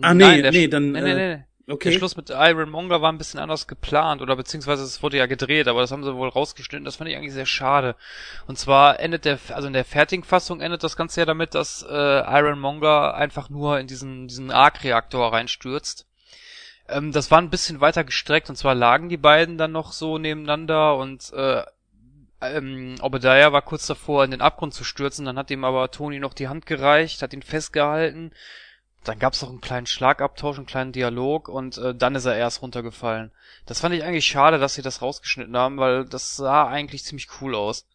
Ah, 0.00 0.14
nee, 0.14 0.50
nee, 0.50 0.68
dann, 0.68 0.92
Nee, 0.92 1.02
nee, 1.02 1.10
äh, 1.10 1.36
nee. 1.36 1.44
Okay. 1.70 1.90
Der 1.90 1.98
Schluss 1.98 2.16
mit 2.16 2.30
Iron 2.30 2.70
Monger 2.70 3.02
war 3.02 3.12
ein 3.12 3.18
bisschen 3.18 3.40
anders 3.40 3.66
geplant 3.66 4.22
oder 4.22 4.36
beziehungsweise 4.36 4.82
es 4.84 5.02
wurde 5.02 5.18
ja 5.18 5.26
gedreht, 5.26 5.68
aber 5.68 5.82
das 5.82 5.92
haben 5.92 6.02
sie 6.02 6.14
wohl 6.14 6.30
rausgeschnitten. 6.30 6.86
Das 6.86 6.96
fand 6.96 7.10
ich 7.10 7.16
eigentlich 7.16 7.34
sehr 7.34 7.44
schade. 7.44 7.94
Und 8.46 8.58
zwar 8.58 9.00
endet 9.00 9.26
der, 9.26 9.38
also 9.50 9.66
in 9.66 9.74
der 9.74 9.84
fertigen 9.84 10.24
Fassung 10.24 10.62
endet 10.62 10.82
das 10.82 10.96
Ganze 10.96 11.20
ja 11.20 11.26
damit, 11.26 11.54
dass 11.54 11.82
äh, 11.82 11.92
Iron 11.92 12.58
Monger 12.58 13.14
einfach 13.14 13.50
nur 13.50 13.78
in 13.78 13.86
diesen 13.86 14.28
diesen 14.28 14.50
Arc-Reaktor 14.50 15.30
reinstürzt. 15.30 16.06
Ähm, 16.88 17.12
das 17.12 17.30
war 17.30 17.38
ein 17.38 17.50
bisschen 17.50 17.82
weiter 17.82 18.02
gestreckt 18.02 18.48
und 18.48 18.56
zwar 18.56 18.74
lagen 18.74 19.10
die 19.10 19.18
beiden 19.18 19.58
dann 19.58 19.72
noch 19.72 19.92
so 19.92 20.16
nebeneinander 20.16 20.96
und 20.96 21.30
äh, 21.34 21.64
ähm, 22.40 22.94
Obadiah 23.02 23.52
war 23.52 23.62
kurz 23.62 23.86
davor, 23.86 24.24
in 24.24 24.30
den 24.30 24.40
Abgrund 24.40 24.72
zu 24.72 24.84
stürzen, 24.84 25.26
dann 25.26 25.36
hat 25.36 25.50
ihm 25.50 25.64
aber 25.64 25.90
Tony 25.90 26.18
noch 26.18 26.32
die 26.32 26.48
Hand 26.48 26.64
gereicht, 26.64 27.20
hat 27.20 27.34
ihn 27.34 27.42
festgehalten. 27.42 28.32
Dann 29.04 29.18
gab's 29.18 29.42
noch 29.42 29.48
einen 29.48 29.60
kleinen 29.60 29.86
Schlagabtausch, 29.86 30.58
einen 30.58 30.66
kleinen 30.66 30.92
Dialog 30.92 31.48
und 31.48 31.78
äh, 31.78 31.94
dann 31.94 32.14
ist 32.14 32.24
er 32.24 32.36
erst 32.36 32.62
runtergefallen. 32.62 33.32
Das 33.66 33.80
fand 33.80 33.94
ich 33.94 34.04
eigentlich 34.04 34.26
schade, 34.26 34.58
dass 34.58 34.74
sie 34.74 34.82
das 34.82 35.02
rausgeschnitten 35.02 35.56
haben, 35.56 35.78
weil 35.78 36.04
das 36.04 36.36
sah 36.36 36.66
eigentlich 36.66 37.04
ziemlich 37.04 37.28
cool 37.40 37.54
aus. 37.54 37.86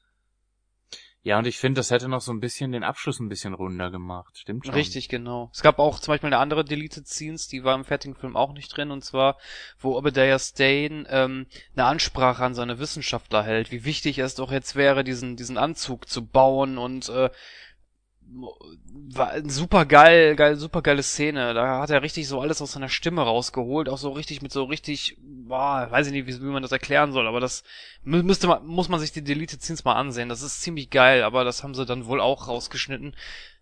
Ja, 1.26 1.40
und 1.40 1.48
ich 1.48 1.58
finde, 1.58 1.80
das 1.80 1.90
hätte 1.90 2.10
noch 2.10 2.20
so 2.20 2.34
ein 2.34 2.42
bisschen 2.42 2.74
den 2.74 2.84
Abschluss 2.84 3.22
ein 3.22 3.30
bisschen 3.30 3.54
runder 3.54 3.90
gemacht. 3.90 4.38
Stimmt 4.38 4.66
schon. 4.66 4.76
Richtig, 4.76 5.08
genau. 5.08 5.50
Es 5.54 5.62
gab 5.62 5.80
auch 5.80 6.02
zum 6.02 6.12
Beispiel 6.12 6.28
eine 6.28 6.38
andere 6.38 6.66
Deleted 6.66 7.08
Scenes, 7.08 7.48
die 7.48 7.64
war 7.64 7.76
im 7.76 7.86
fertigen 7.86 8.16
Film 8.16 8.36
auch 8.36 8.52
nicht 8.52 8.76
drin, 8.76 8.92
und 8.92 9.06
zwar, 9.06 9.38
wo 9.80 9.98
Obadiah 9.98 10.38
Stane 10.38 11.06
ähm, 11.10 11.48
eine 11.78 11.86
Ansprache 11.86 12.44
an 12.44 12.56
seine 12.56 12.78
Wissenschaftler 12.78 13.42
hält, 13.42 13.72
wie 13.72 13.86
wichtig 13.86 14.20
es 14.20 14.36
doch 14.36 14.52
jetzt 14.52 14.76
wäre, 14.76 15.06
diesen, 15.06 15.38
diesen 15.38 15.58
Anzug 15.58 16.10
zu 16.10 16.26
bauen 16.26 16.78
und 16.78 17.08
äh, 17.08 17.30
war 19.16 19.34
super 19.50 19.86
geil, 19.86 20.36
geil, 20.36 20.56
super 20.56 20.82
geile 20.82 21.04
Szene. 21.04 21.54
Da 21.54 21.80
hat 21.80 21.90
er 21.90 22.02
richtig 22.02 22.28
so 22.28 22.42
alles 22.42 22.62
aus 22.62 22.74
seiner 22.74 22.90
Stimme 22.90 23.22
rausgeholt, 23.22 23.90
auch 23.90 23.98
so 23.98 24.12
richtig 24.12 24.42
mit 24.42 24.52
so 24.52 24.64
richtig, 24.64 25.18
boah, 25.22 25.88
weiß 25.90 26.08
ich 26.08 26.14
nicht, 26.14 26.28
wie, 26.28 26.42
wie 26.42 26.46
man 26.46 26.64
das 26.64 26.72
erklären 26.72 27.12
soll, 27.12 27.28
aber 27.28 27.40
das 27.40 27.64
mü- 28.06 28.24
müsste 28.24 28.48
man, 28.48 28.66
muss 28.66 28.90
man 28.90 29.00
sich 29.00 29.12
die 29.12 29.24
Deleted 29.24 29.62
Scenes 29.62 29.84
mal 29.86 29.96
ansehen. 29.96 30.30
Das 30.30 30.42
ist 30.42 30.62
ziemlich 30.62 30.90
geil, 30.90 31.24
aber 31.24 31.44
das 31.44 31.64
haben 31.64 31.76
sie 31.76 31.86
dann 31.86 32.06
wohl 32.06 32.22
auch 32.22 32.48
rausgeschnitten. 32.48 33.16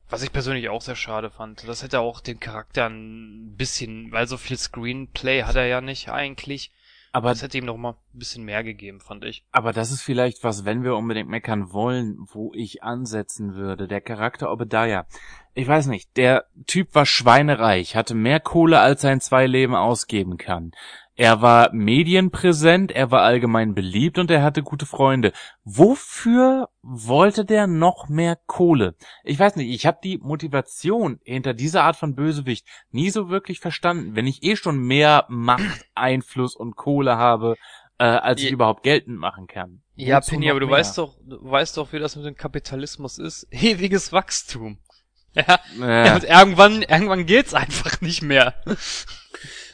Was 0.10 0.24
ich 0.24 0.34
persönlich 0.34 0.68
auch 0.68 0.82
sehr 0.82 0.98
schade 0.98 1.30
fand. 1.30 1.68
Das 1.68 1.84
hätte 1.84 2.02
auch 2.02 2.20
den 2.20 2.40
Charakter 2.40 2.90
ein 2.90 3.56
bisschen, 3.56 4.12
weil 4.12 4.28
so 4.28 4.36
viel 4.38 4.58
Screenplay 4.58 5.44
hat 5.44 5.56
er 5.56 5.68
ja 5.68 5.80
nicht 5.80 6.10
eigentlich. 6.10 6.72
Aber, 7.14 7.30
Das 7.30 7.41
hätte 7.41 7.57
ihm 7.57 7.66
noch 7.66 7.78
mal 7.78 7.91
ein 7.91 8.20
bisschen 8.20 8.43
mehr 8.45 8.64
gegeben, 8.64 9.01
fand 9.01 9.26
ich. 9.26 9.43
aber 9.51 9.74
das 9.74 9.91
ist 9.91 10.01
vielleicht 10.01 10.43
was, 10.43 10.64
wenn 10.64 10.84
wir 10.84 10.95
unbedingt 10.95 11.30
meckern 11.30 11.74
wollen, 11.74 12.18
wo 12.20 12.51
ich 12.55 12.84
ansetzen 12.84 13.55
würde. 13.55 13.88
Der 13.88 13.99
Charakter 14.01 14.51
Obadiah. 14.51 15.05
Ich 15.53 15.68
weiß 15.68 15.88
nicht, 15.88 16.16
der 16.16 16.45
Typ 16.68 16.95
war 16.95 17.05
schweinereich, 17.05 17.97
hatte 17.97 18.16
mehr 18.16 18.39
Kohle, 18.39 18.80
als 18.80 19.03
er 19.03 19.12
in 19.12 19.20
zwei 19.20 19.45
Leben 19.45 19.76
ausgeben 19.76 20.38
kann. 20.38 20.72
Er 21.16 21.41
war 21.41 21.72
medienpräsent, 21.74 22.91
er 22.91 23.12
war 23.12 23.22
allgemein 23.22 23.76
beliebt 23.76 24.18
und 24.18 24.32
er 24.32 24.41
hatte 24.43 24.64
gute 24.64 24.86
Freunde. 24.86 25.34
Wofür 25.64 26.70
wollte 26.82 27.43
der 27.45 27.68
noch 27.68 28.07
mehr 28.07 28.38
Kohle? 28.47 28.95
Ich 29.24 29.38
weiß 29.38 29.57
nicht, 29.57 29.70
ich 29.70 29.86
habe 29.86 29.99
die 30.03 30.18
Motivation 30.20 31.20
hinter 31.24 31.53
dieser 31.53 31.84
Art 31.84 31.97
von 31.97 32.16
Bösewicht 32.16 32.66
nie 32.91 33.09
so 33.09 33.30
wirklich 33.30 33.59
verstanden. 33.59 34.16
Wenn 34.16 34.26
ich 34.26 34.41
eh 34.43 34.55
schon 34.55 34.80
mehr 34.80 35.26
Macht, 35.30 35.62
Einfluss 35.95 36.55
und 36.55 36.76
Kohle 36.76 37.18
habe, 37.18 37.55
äh, 37.97 38.05
als 38.05 38.39
ich 38.41 38.47
Ja. 38.47 38.53
überhaupt 38.53 38.84
geltend 38.84 39.18
machen 39.20 39.47
kann. 39.47 39.82
Ja, 39.95 40.18
Wozu 40.18 40.32
Penny, 40.32 40.49
aber 40.49 40.59
du 40.62 40.68
mehr? 40.68 40.78
weißt 40.78 40.97
doch, 40.97 41.18
du 41.24 41.38
weißt 41.41 41.78
doch, 41.78 41.91
wie 41.93 41.99
das 41.99 42.16
mit 42.16 42.26
dem 42.26 42.36
Kapitalismus 42.36 43.20
ist. 43.20 43.47
Ewiges 43.51 44.12
Wachstum. 44.12 44.80
Ja, 45.34 45.59
Äh, 45.82 46.07
ja. 46.07 46.16
und 46.16 46.24
irgendwann, 46.26 46.82
irgendwann 46.82 47.26
geht's 47.26 47.53
einfach 47.53 48.01
nicht 48.01 48.22
mehr. 48.22 48.53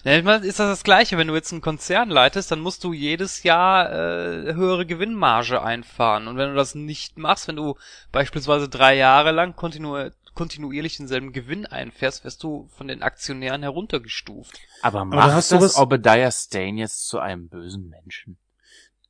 Ja, 0.04 0.18
ich 0.18 0.24
meine, 0.24 0.46
ist 0.46 0.60
das 0.60 0.70
das 0.70 0.84
Gleiche, 0.84 1.18
wenn 1.18 1.28
du 1.28 1.36
jetzt 1.36 1.52
einen 1.52 1.62
Konzern 1.62 2.10
leitest, 2.10 2.52
dann 2.52 2.60
musst 2.62 2.84
du 2.84 2.94
jedes 2.94 3.44
Jahr 3.44 3.92
äh, 3.92 4.54
höhere 4.54 4.86
Gewinnmarge 4.86 5.62
einfahren. 5.62 6.28
Und 6.28 6.38
wenn 6.38 6.50
du 6.50 6.56
das 6.56 6.76
nicht 6.76 7.18
machst, 7.18 7.48
wenn 7.48 7.56
du 7.56 7.76
beispielsweise 8.12 8.70
drei 8.70 8.96
Jahre 8.96 9.32
lang 9.32 9.56
kontinu 9.56 10.10
kontinuierlich 10.34 10.98
denselben 10.98 11.34
Gewinn 11.34 11.66
einfährst, 11.66 12.24
wirst 12.24 12.44
du 12.44 12.70
von 12.78 12.88
den 12.88 13.02
Aktionären 13.02 13.64
heruntergestuft. 13.64 14.60
aber 14.84 15.04
macht 15.04 15.32
hast 15.32 15.52
du 15.52 15.56
das 15.56 15.64
was- 15.64 15.78
Obadiah 15.78 16.32
Stane 16.32 16.80
jetzt 16.80 17.08
zu 17.08 17.18
einem 17.18 17.50
bösen 17.50 17.90
Menschen? 17.90 18.38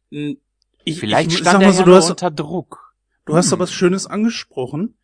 Ich, 0.10 1.00
Vielleicht 1.02 1.32
ich, 1.34 1.38
stand 1.40 1.56
sag 1.56 1.62
er 1.62 1.68
mal 1.68 1.74
so, 1.74 1.80
ja 1.82 1.86
du 1.86 1.96
hast, 1.96 2.10
unter 2.10 2.32
Druck. 2.32 2.94
du 3.26 3.36
hast 3.36 3.50
da 3.52 3.56
Hm. 3.56 3.60
was 3.60 3.74
Schönes 3.74 4.08
angesprochen. 4.08 4.98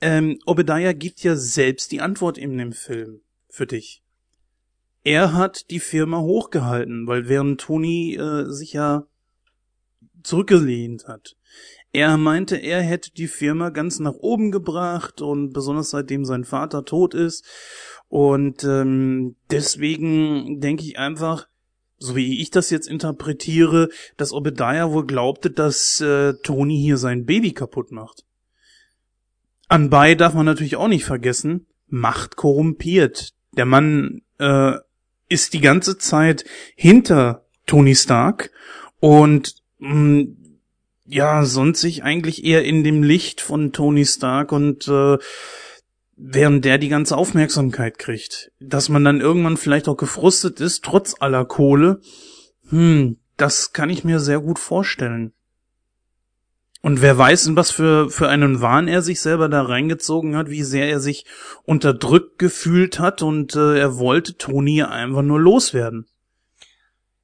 Ähm, 0.00 0.40
Obadiah 0.46 0.92
gibt 0.94 1.22
ja 1.22 1.36
selbst 1.36 1.92
die 1.92 2.00
Antwort 2.00 2.38
in 2.38 2.58
dem 2.58 2.72
Film 2.72 3.20
für 3.48 3.66
dich. 3.68 4.02
Er 5.04 5.32
hat 5.32 5.70
die 5.70 5.80
Firma 5.80 6.20
hochgehalten, 6.20 7.06
weil 7.06 7.28
während 7.28 7.60
Tony 7.60 8.14
äh, 8.16 8.50
sich 8.50 8.72
ja 8.72 9.06
zurückgelehnt 10.22 11.06
hat. 11.08 11.36
Er 11.92 12.18
meinte, 12.18 12.56
er 12.56 12.82
hätte 12.82 13.12
die 13.12 13.28
Firma 13.28 13.70
ganz 13.70 13.98
nach 13.98 14.14
oben 14.14 14.50
gebracht 14.50 15.22
und 15.22 15.52
besonders 15.52 15.90
seitdem 15.90 16.24
sein 16.24 16.44
Vater 16.44 16.84
tot 16.84 17.14
ist. 17.14 17.46
Und 18.08 18.64
ähm, 18.64 19.36
deswegen 19.50 20.60
denke 20.60 20.84
ich 20.84 20.98
einfach, 20.98 21.48
so 21.98 22.14
wie 22.14 22.40
ich 22.40 22.50
das 22.50 22.70
jetzt 22.70 22.88
interpretiere, 22.88 23.88
dass 24.16 24.32
Obadiah 24.32 24.92
wohl 24.92 25.06
glaubte, 25.06 25.50
dass 25.50 26.00
äh, 26.00 26.34
Tony 26.42 26.78
hier 26.78 26.98
sein 26.98 27.24
Baby 27.24 27.52
kaputt 27.52 27.90
macht. 27.90 28.24
Anbei 29.68 30.14
darf 30.14 30.34
man 30.34 30.46
natürlich 30.46 30.76
auch 30.76 30.88
nicht 30.88 31.04
vergessen, 31.04 31.66
Macht 31.90 32.36
korrumpiert. 32.36 33.32
Der 33.56 33.64
Mann 33.64 34.20
äh, 34.38 34.74
ist 35.28 35.52
die 35.52 35.60
ganze 35.60 35.98
Zeit 35.98 36.44
hinter 36.74 37.44
Tony 37.66 37.94
Stark 37.94 38.50
und 39.00 39.56
mh, 39.78 40.26
ja, 41.06 41.44
sonst 41.44 41.80
sich 41.80 42.02
eigentlich 42.02 42.44
eher 42.44 42.64
in 42.64 42.84
dem 42.84 43.02
Licht 43.02 43.40
von 43.40 43.72
Tony 43.72 44.04
Stark 44.04 44.52
und 44.52 44.88
äh, 44.88 45.16
während 46.16 46.64
der 46.64 46.78
die 46.78 46.88
ganze 46.88 47.16
Aufmerksamkeit 47.16 47.98
kriegt. 47.98 48.52
Dass 48.60 48.88
man 48.88 49.04
dann 49.04 49.20
irgendwann 49.20 49.56
vielleicht 49.56 49.88
auch 49.88 49.96
gefrustet 49.96 50.60
ist, 50.60 50.84
trotz 50.84 51.14
aller 51.20 51.44
Kohle, 51.44 52.00
hm, 52.68 53.16
das 53.36 53.72
kann 53.72 53.88
ich 53.88 54.04
mir 54.04 54.20
sehr 54.20 54.40
gut 54.40 54.58
vorstellen. 54.58 55.32
Und 56.80 57.02
wer 57.02 57.18
weiß, 57.18 57.48
in 57.48 57.56
was 57.56 57.70
für, 57.70 58.08
für 58.08 58.28
einen 58.28 58.60
Wahn 58.60 58.86
er 58.86 59.02
sich 59.02 59.20
selber 59.20 59.48
da 59.48 59.62
reingezogen 59.62 60.36
hat, 60.36 60.48
wie 60.48 60.62
sehr 60.62 60.88
er 60.88 61.00
sich 61.00 61.24
unterdrückt 61.64 62.38
gefühlt 62.38 63.00
hat 63.00 63.22
und 63.22 63.56
äh, 63.56 63.78
er 63.78 63.98
wollte 63.98 64.36
Tony 64.36 64.82
einfach 64.82 65.22
nur 65.22 65.40
loswerden. 65.40 66.06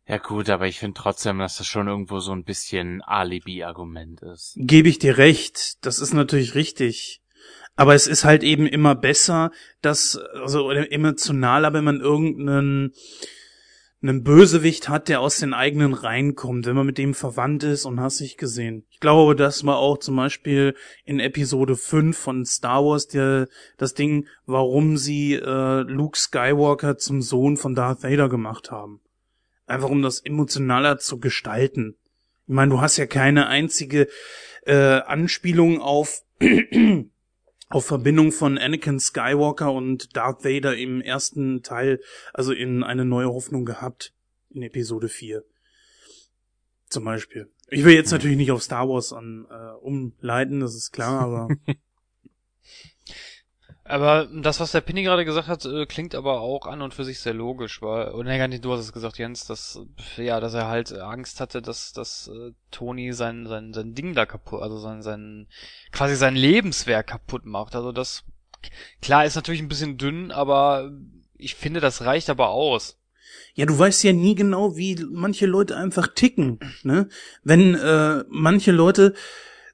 Ja 0.07 0.19
gut, 0.19 0.51
aber 0.51 0.67
ich 0.67 0.79
finde 0.79 1.01
trotzdem, 1.01 1.39
dass 1.39 1.57
das 1.57 1.67
schon 1.67 1.89
irgendwo 1.89 2.19
so 2.19 2.33
ein 2.33 2.45
bisschen 2.45 3.01
Alibi-Argument 3.03 4.21
ist. 4.23 4.55
Gebe 4.57 4.89
ich 4.89 4.99
dir 4.99 5.17
recht, 5.17 5.85
das 5.87 5.99
ist 5.99 6.13
natürlich 6.13 6.55
richtig. 6.55 7.23
Aber 7.77 7.95
es 7.95 8.07
ist 8.07 8.25
halt 8.25 8.43
eben 8.43 8.67
immer 8.67 8.95
besser, 8.95 9.51
dass, 9.81 10.17
also 10.17 10.67
oder 10.67 10.93
emotionaler, 10.93 11.73
wenn 11.73 11.85
man 11.85 12.01
irgendeinen 12.01 12.93
einen 14.05 14.23
Bösewicht 14.23 14.91
hat, 14.91 15.09
der 15.09 15.21
aus 15.21 15.39
den 15.39 15.55
eigenen 15.55 15.95
Reihen 15.95 16.35
kommt, 16.35 16.67
wenn 16.67 16.77
man 16.77 16.85
mit 16.85 16.99
dem 16.99 17.15
verwandt 17.15 17.65
ist 17.65 17.87
und 17.87 18.01
hast 18.01 18.21
dich 18.21 18.37
gesehen. 18.37 18.85
Ich 18.91 19.01
glaube, 19.01 19.35
das 19.35 19.65
war 19.65 19.79
auch 19.79 19.99
zum 19.99 20.17
Beispiel 20.17 20.75
in 21.05 21.21
Episode 21.21 21.75
5 21.75 22.17
von 22.17 22.45
Star 22.45 22.85
Wars 22.85 23.09
der, 23.09 23.49
das 23.79 23.95
Ding, 23.95 24.27
warum 24.45 24.99
sie 24.99 25.35
äh, 25.35 25.81
Luke 25.81 26.19
Skywalker 26.19 26.99
zum 26.99 27.23
Sohn 27.23 27.57
von 27.57 27.75
Darth 27.75 28.03
Vader 28.03 28.29
gemacht 28.29 28.71
haben. 28.71 29.01
Einfach 29.67 29.89
um 29.89 30.03
das 30.03 30.21
emotionaler 30.21 30.99
zu 30.99 31.19
gestalten. 31.19 31.97
Ich 32.47 32.55
meine, 32.55 32.73
du 32.73 32.81
hast 32.83 32.99
ja 32.99 33.07
keine 33.07 33.47
einzige 33.47 34.09
äh, 34.67 35.01
Anspielung 35.01 35.81
auf 35.81 36.21
auf 37.75 37.87
Verbindung 37.87 38.31
von 38.31 38.57
Anakin 38.57 39.01
Skywalker 39.01 39.73
und 39.73 40.17
Darth 40.17 40.45
Vader 40.45 40.77
im 40.77 41.01
ersten 41.01 41.65
Teil, 41.65 42.01
also 42.33 42.53
in 42.53 42.85
eine 42.85 43.05
neue 43.05 43.27
Hoffnung 43.27 43.65
gehabt, 43.65 44.15
in 44.51 44.63
Episode 44.63 45.09
4. 45.09 45.43
Zum 46.89 47.05
Beispiel. 47.05 47.51
Ich 47.71 47.85
will 47.85 47.95
jetzt 47.95 48.13
natürlich 48.13 48.37
nicht 48.37 48.53
auf 48.53 48.63
Star 48.63 48.89
Wars 48.89 49.13
an, 49.13 49.49
äh, 49.51 49.73
umleiten, 49.81 50.61
das 50.61 50.77
ist 50.77 50.93
klar, 50.93 51.21
aber 51.21 51.49
Aber 53.87 54.27
das, 54.33 54.61
was 54.61 54.73
der 54.73 54.81
Pinny 54.81 55.03
gerade 55.03 55.27
gesagt 55.27 55.47
hat, 55.47 55.67
äh, 55.67 55.85
klingt 55.85 56.15
aber 56.15 56.41
auch 56.41 56.67
an 56.67 56.81
und 56.81 56.95
für 56.95 57.05
sich 57.05 57.21
sehr 57.21 57.35
logisch, 57.35 57.83
weil, 57.83 58.13
oder 58.13 58.31
nee, 58.31 58.39
gar 58.39 58.49
nicht, 58.49 58.65
du 58.65 58.73
hast 58.73 58.81
es 58.81 58.95
gesagt, 58.95 59.19
Jens, 59.19 59.47
dass, 59.47 59.79
ja, 60.17 60.41
dass 60.41 60.55
er 60.55 60.69
halt 60.69 60.93
Angst 60.95 61.39
hatte, 61.39 61.61
dass, 61.61 61.93
dass 61.93 62.29
äh, 62.29 62.53
Tony 62.71 63.13
sein, 63.13 63.47
sein, 63.47 63.75
sein 63.75 63.95
Ding 63.95 64.15
da 64.15 64.25
kaputt, 64.25 64.63
also 64.63 64.79
sein, 64.79 65.03
sein, 65.03 65.49
quasi 65.93 66.17
sein 66.17 66.35
Lebenswerk 66.35 67.09
kaputt 67.09 67.45
macht. 67.45 67.77
Also 67.77 67.93
das, 67.93 68.25
klar, 69.03 69.27
ist 69.27 69.37
natürlich 69.37 69.61
ein 69.61 69.69
bisschen 69.69 69.99
dünn, 69.99 70.31
aber 70.33 70.91
ich 71.37 71.55
finde, 71.55 71.81
das 71.81 72.07
reicht 72.07 72.31
aber 72.31 72.49
aus. 72.49 72.99
Ja, 73.55 73.67
du 73.67 73.79
weißt 73.79 74.03
ja 74.05 74.15
nie 74.15 74.35
genau, 74.35 74.77
wie 74.77 74.97
manche 75.11 75.45
Leute 75.45 75.77
einfach 75.77 76.09
ticken. 76.09 76.59
Ne? 76.85 77.09
Wenn 77.43 77.75
äh, 77.75 78.25
manche 78.29 78.73
Leute 78.73 79.15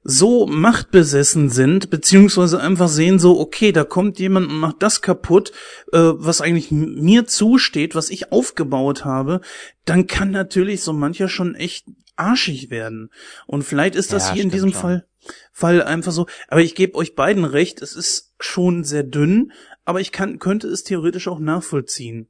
so 0.03 0.47
machtbesessen 0.47 1.49
sind, 1.49 1.89
beziehungsweise 1.89 2.59
einfach 2.59 2.89
sehen 2.89 3.19
so, 3.19 3.39
okay, 3.39 3.71
da 3.71 3.83
kommt 3.83 4.19
jemand 4.19 4.49
und 4.49 4.59
macht 4.59 4.77
das 4.79 5.01
kaputt, 5.01 5.51
äh, 5.93 5.99
was 5.99 6.41
eigentlich 6.41 6.71
mir 6.71 7.27
zusteht, 7.27 7.93
was 7.93 8.09
ich 8.09 8.31
aufgebaut 8.31 9.05
habe, 9.05 9.41
dann 9.85 10.07
kann 10.07 10.31
natürlich 10.31 10.81
so 10.81 10.93
mancher 10.93 11.29
schon 11.29 11.55
echt 11.55 11.85
arschig 12.15 12.69
werden. 12.69 13.11
Und 13.45 13.63
vielleicht 13.63 13.95
ist 13.95 14.11
das 14.11 14.29
Ja, 14.29 14.33
hier 14.33 14.43
in 14.43 14.51
diesem 14.51 14.71
schon. 14.71 14.81
Fall, 14.81 15.05
Fall 15.51 15.83
einfach 15.83 16.11
so. 16.11 16.27
Aber 16.47 16.61
ich 16.61 16.75
gebe 16.75 16.95
euch 16.95 17.15
beiden 17.15 17.45
recht, 17.45 17.81
es 17.81 17.95
ist 17.95 18.33
schon 18.39 18.83
sehr 18.83 19.03
dünn, 19.03 19.51
aber 19.85 20.01
ich 20.01 20.11
kann, 20.11 20.39
könnte 20.39 20.67
es 20.67 20.83
theoretisch 20.83 21.27
auch 21.27 21.39
nachvollziehen. 21.39 22.27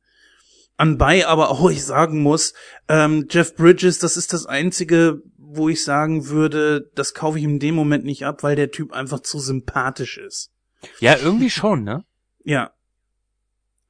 Anbei 0.78 1.28
aber 1.28 1.52
auch 1.52 1.70
ich 1.70 1.84
sagen 1.86 2.22
muss, 2.22 2.54
ähm, 2.88 3.28
Jeff 3.30 3.56
Bridges, 3.56 4.00
das 4.00 4.18
ist 4.18 4.34
das 4.34 4.46
einzige, 4.46 5.22
wo 5.54 5.70
ich 5.70 5.84
sagen 5.84 6.28
würde, 6.28 6.90
das 6.96 7.14
kaufe 7.14 7.38
ich 7.38 7.44
in 7.44 7.60
dem 7.60 7.76
Moment 7.76 8.06
nicht 8.06 8.26
ab, 8.26 8.44
weil 8.44 8.56
der 8.56 8.72
Typ 8.72 8.94
einfach 8.94 9.20
zu 9.20 9.40
sympathisch 9.40 10.18
ist. 10.18 10.52
Ja, 11.00 11.18
irgendwie 11.18 11.50
schon, 11.50 11.84
ne? 11.84 12.06
Ja. 12.44 12.72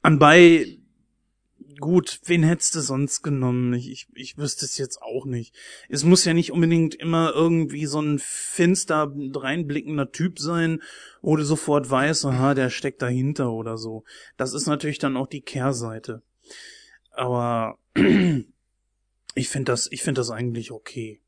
Anbei, 0.01 0.79
gut, 1.79 2.19
wen 2.25 2.43
hättest 2.43 2.75
du 2.75 2.79
sonst 2.79 3.21
genommen? 3.21 3.73
Ich, 3.73 3.91
ich, 3.91 4.07
ich 4.13 4.37
wüsste 4.37 4.65
es 4.65 4.77
jetzt 4.77 5.01
auch 5.01 5.25
nicht. 5.25 5.53
Es 5.89 6.03
muss 6.03 6.25
ja 6.25 6.33
nicht 6.33 6.51
unbedingt 6.51 6.95
immer 6.95 7.33
irgendwie 7.35 7.85
so 7.85 8.01
ein 8.01 8.19
finster, 8.19 9.11
reinblickender 9.15 10.11
Typ 10.11 10.39
sein, 10.39 10.81
wo 11.21 11.35
du 11.35 11.43
sofort 11.43 11.89
weißt, 11.89 12.25
aha, 12.25 12.53
der 12.53 12.69
steckt 12.69 13.01
dahinter 13.01 13.51
oder 13.51 13.77
so. 13.77 14.03
Das 14.37 14.53
ist 14.53 14.65
natürlich 14.65 14.99
dann 14.99 15.17
auch 15.17 15.27
die 15.27 15.41
Kehrseite. 15.41 16.21
Aber 17.11 17.77
ich 19.35 19.49
finde 19.49 19.71
das, 19.71 19.91
ich 19.91 20.01
finde 20.01 20.19
das 20.19 20.31
eigentlich 20.31 20.71
okay. 20.71 21.21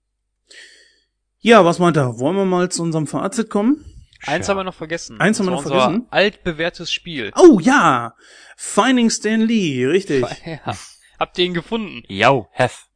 Ja, 1.39 1.65
was 1.65 1.79
meint 1.79 1.97
er? 1.97 2.19
Wollen 2.19 2.35
wir 2.37 2.45
mal 2.45 2.69
zu 2.69 2.81
unserem 2.83 3.07
Fazit 3.07 3.49
kommen? 3.49 3.83
Eins 4.25 4.47
haben 4.47 4.57
wir 4.57 4.63
noch 4.63 4.73
vergessen. 4.73 5.19
Eins 5.19 5.39
haben 5.39 5.47
wir 5.47 5.51
noch 5.51 5.63
vergessen? 5.63 6.07
altbewährtes 6.09 6.91
Spiel. 6.91 7.31
Oh 7.35 7.59
ja, 7.59 8.13
Finding 8.55 9.09
Stan 9.09 9.41
Lee, 9.41 9.85
richtig. 9.85 10.25
Ja. 10.45 10.75
Habt 11.19 11.37
ihr 11.37 11.45
ihn 11.45 11.53
gefunden? 11.53 12.03
Yo, 12.07 12.47
Hef. 12.51 12.87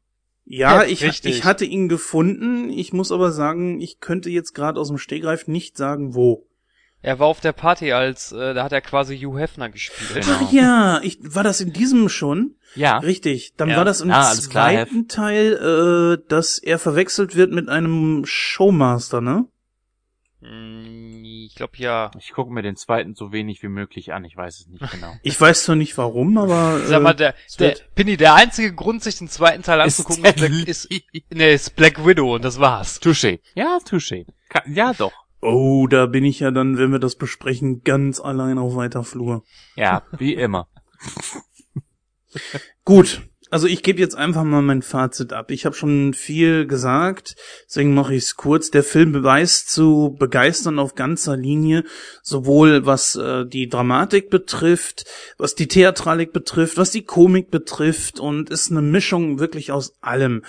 Ja, 0.46 0.82
Ja, 0.82 0.84
ich, 0.90 1.04
richtig. 1.04 1.36
ich 1.38 1.44
hatte 1.44 1.66
ihn 1.66 1.90
gefunden. 1.90 2.70
Ich 2.70 2.94
muss 2.94 3.12
aber 3.12 3.32
sagen, 3.32 3.82
ich 3.82 4.00
könnte 4.00 4.30
jetzt 4.30 4.54
gerade 4.54 4.80
aus 4.80 4.88
dem 4.88 4.98
Stegreif 4.98 5.48
nicht 5.48 5.76
sagen, 5.78 6.16
wo. 6.16 6.48
Er 7.04 7.20
war 7.20 7.28
auf 7.28 7.40
der 7.40 7.52
Party 7.54 7.92
als, 7.94 8.32
äh, 8.32 8.54
da 8.54 8.64
hat 8.64 8.72
er 8.74 8.82
quasi 8.82 9.18
Hugh 9.20 9.40
Hefner 9.40 9.70
gespielt. 9.70 10.26
Genau. 10.26 10.38
Ach 10.42 10.52
ja, 10.52 11.00
ich, 11.04 11.20
war 11.22 11.44
das 11.44 11.62
in 11.62 11.72
diesem 11.72 12.10
schon? 12.10 12.56
Ja. 12.76 12.98
Richtig. 12.98 13.54
Dann 13.56 13.70
Ja. 13.70 13.78
war 13.78 13.86
das 13.86 14.02
im 14.02 14.12
Ah, 14.12 14.30
alles 14.30 14.50
klar, 14.50 14.72
zweiten 14.72 15.08
Teil, 15.08 16.18
äh, 16.20 16.28
dass 16.28 16.58
er 16.58 16.80
verwechselt 16.80 17.36
wird 17.36 17.52
mit 17.52 17.70
einem 17.70 18.24
Showmaster, 18.26 19.22
ne? 19.22 19.46
Hm, 20.42 21.24
Ich 21.24 21.56
glaube 21.56 21.74
ja. 21.78 22.12
Ich 22.20 22.32
gucke 22.34 22.52
mir 22.52 22.62
den 22.62 22.76
zweiten 22.76 23.16
so 23.16 23.32
wenig 23.32 23.64
wie 23.64 23.70
möglich 23.70 24.14
an, 24.14 24.24
ich 24.26 24.36
weiß 24.38 24.60
es 24.62 24.68
nicht 24.68 24.92
genau. 24.92 25.14
Ich 25.24 25.40
weiß 25.40 25.64
zwar 25.64 25.76
nicht 25.76 25.98
warum, 25.98 26.38
aber. 26.38 26.80
Sag 26.86 27.02
mal, 27.02 27.12
äh, 27.14 27.16
der, 27.16 27.36
der, 27.60 27.76
Pinny, 27.96 28.18
der 28.18 28.36
einzige 28.36 28.74
Grund, 28.74 29.02
sich 29.02 29.18
den 29.18 29.30
zweiten 29.30 29.64
Teil 29.64 29.82
anzugucken, 29.82 30.26
ist, 30.26 30.36
Black, 30.36 30.68
ist, 30.68 30.90
nee, 31.32 31.54
ist 31.54 31.76
Black 31.76 32.06
Widow 32.06 32.36
und 32.36 32.44
das 32.46 32.60
war's. 32.60 33.02
Touché. 33.02 33.40
Ja, 33.56 33.80
touché. 33.88 34.26
Ka- 34.50 34.64
Ja, 34.68 34.94
doch. 34.94 35.14
Oh, 35.42 35.88
da 35.88 36.08
bin 36.08 36.26
ich 36.26 36.40
ja 36.40 36.52
dann, 36.52 36.78
wenn 36.78 36.92
wir 36.92 37.00
das 37.00 37.16
besprechen, 37.16 37.84
ganz 37.84 38.20
allein 38.20 38.58
auf 38.58 38.76
weiter 38.76 39.04
Flur. 39.04 39.44
Ja, 39.76 40.04
wie 40.18 40.34
immer. 40.34 40.68
Gut, 42.86 43.22
also 43.50 43.68
ich 43.68 43.82
gebe 43.82 44.00
jetzt 44.00 44.16
einfach 44.16 44.44
mal 44.44 44.62
mein 44.62 44.82
Fazit 44.82 45.32
ab. 45.32 45.52
Ich 45.52 45.66
habe 45.66 45.76
schon 45.76 46.14
viel 46.14 46.68
gesagt, 46.68 47.36
deswegen 47.68 47.94
mache 47.94 48.14
ich 48.14 48.24
es 48.24 48.36
kurz. 48.36 48.72
Der 48.72 48.84
Film 48.84 49.12
beweist 49.14 49.70
zu 49.70 50.16
begeistern 50.20 50.80
auf 50.80 50.96
ganzer 50.96 51.38
Linie, 51.38 51.84
sowohl 52.22 52.86
was 52.86 53.16
äh, 53.16 53.46
die 53.46 53.70
Dramatik 53.70 54.30
betrifft, 54.30 55.06
was 55.38 55.56
die 55.56 55.68
Theatralik 55.68 56.34
betrifft, 56.34 56.78
was 56.78 56.92
die 56.92 57.04
Komik 57.04 57.50
betrifft 57.50 58.20
und 58.20 58.50
ist 58.50 58.72
eine 58.72 58.82
Mischung 58.82 59.40
wirklich 59.40 59.72
aus 59.72 59.94
allem. 60.02 60.44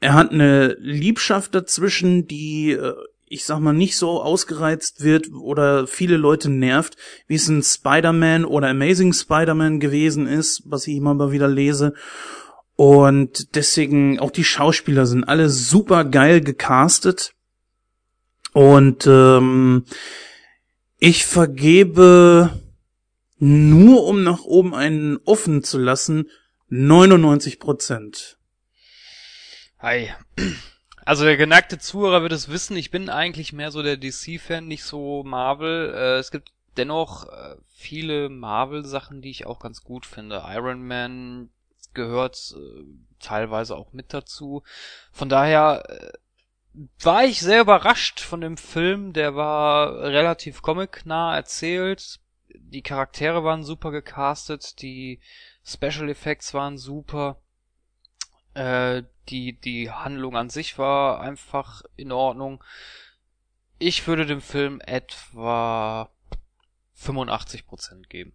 Er 0.00 0.14
hat 0.14 0.30
eine 0.30 0.76
Liebschaft 0.78 1.54
dazwischen, 1.54 2.26
die 2.26 2.70
äh, 2.70 2.94
ich 3.30 3.44
sag 3.44 3.60
mal, 3.60 3.72
nicht 3.72 3.96
so 3.96 4.22
ausgereizt 4.22 5.02
wird 5.02 5.30
oder 5.32 5.86
viele 5.86 6.16
Leute 6.16 6.50
nervt, 6.50 6.96
wie 7.26 7.34
es 7.34 7.48
in 7.48 7.62
Spider-Man 7.62 8.44
oder 8.44 8.68
Amazing 8.68 9.12
Spider-Man 9.12 9.80
gewesen 9.80 10.26
ist, 10.26 10.62
was 10.66 10.86
ich 10.86 10.96
immer 10.96 11.14
mal 11.14 11.32
wieder 11.32 11.48
lese. 11.48 11.94
Und 12.76 13.56
deswegen, 13.56 14.20
auch 14.20 14.30
die 14.30 14.44
Schauspieler 14.44 15.06
sind 15.06 15.24
alle 15.24 15.48
super 15.48 16.04
geil 16.04 16.40
gecastet. 16.40 17.34
Und 18.52 19.06
ähm, 19.06 19.84
ich 20.98 21.26
vergebe 21.26 22.50
nur, 23.38 24.04
um 24.04 24.22
nach 24.22 24.42
oben 24.42 24.74
einen 24.74 25.18
offen 25.24 25.62
zu 25.62 25.78
lassen, 25.78 26.28
99 26.68 27.58
Prozent. 27.58 28.38
Hi. 29.78 30.10
Also 31.08 31.24
der 31.24 31.38
geneigte 31.38 31.78
Zuhörer 31.78 32.20
wird 32.20 32.32
es 32.32 32.50
wissen, 32.50 32.76
ich 32.76 32.90
bin 32.90 33.08
eigentlich 33.08 33.54
mehr 33.54 33.70
so 33.70 33.82
der 33.82 33.96
DC-Fan, 33.96 34.68
nicht 34.68 34.84
so 34.84 35.22
Marvel. 35.24 35.94
Äh, 35.94 36.18
es 36.18 36.30
gibt 36.30 36.52
dennoch 36.76 37.26
äh, 37.32 37.56
viele 37.66 38.28
Marvel-Sachen, 38.28 39.22
die 39.22 39.30
ich 39.30 39.46
auch 39.46 39.58
ganz 39.58 39.82
gut 39.82 40.04
finde. 40.04 40.44
Iron 40.48 40.86
Man 40.86 41.48
gehört 41.94 42.54
äh, 42.54 42.84
teilweise 43.20 43.74
auch 43.74 43.94
mit 43.94 44.12
dazu. 44.12 44.64
Von 45.10 45.30
daher 45.30 45.82
äh, 45.88 46.12
war 47.00 47.24
ich 47.24 47.40
sehr 47.40 47.62
überrascht 47.62 48.20
von 48.20 48.42
dem 48.42 48.58
Film. 48.58 49.14
Der 49.14 49.34
war 49.34 50.02
relativ 50.02 50.60
comicnah 50.60 51.34
erzählt. 51.34 52.20
Die 52.50 52.82
Charaktere 52.82 53.42
waren 53.44 53.64
super 53.64 53.92
gecastet, 53.92 54.82
die 54.82 55.22
Special 55.64 56.10
Effects 56.10 56.52
waren 56.52 56.76
super. 56.76 57.40
Äh, 58.58 59.04
die, 59.28 59.52
die 59.52 59.92
Handlung 59.92 60.36
an 60.36 60.50
sich 60.50 60.78
war 60.78 61.20
einfach 61.20 61.82
in 61.94 62.10
Ordnung. 62.10 62.64
Ich 63.78 64.08
würde 64.08 64.26
dem 64.26 64.40
Film 64.40 64.80
etwa 64.80 66.10
85% 66.98 68.08
geben. 68.08 68.32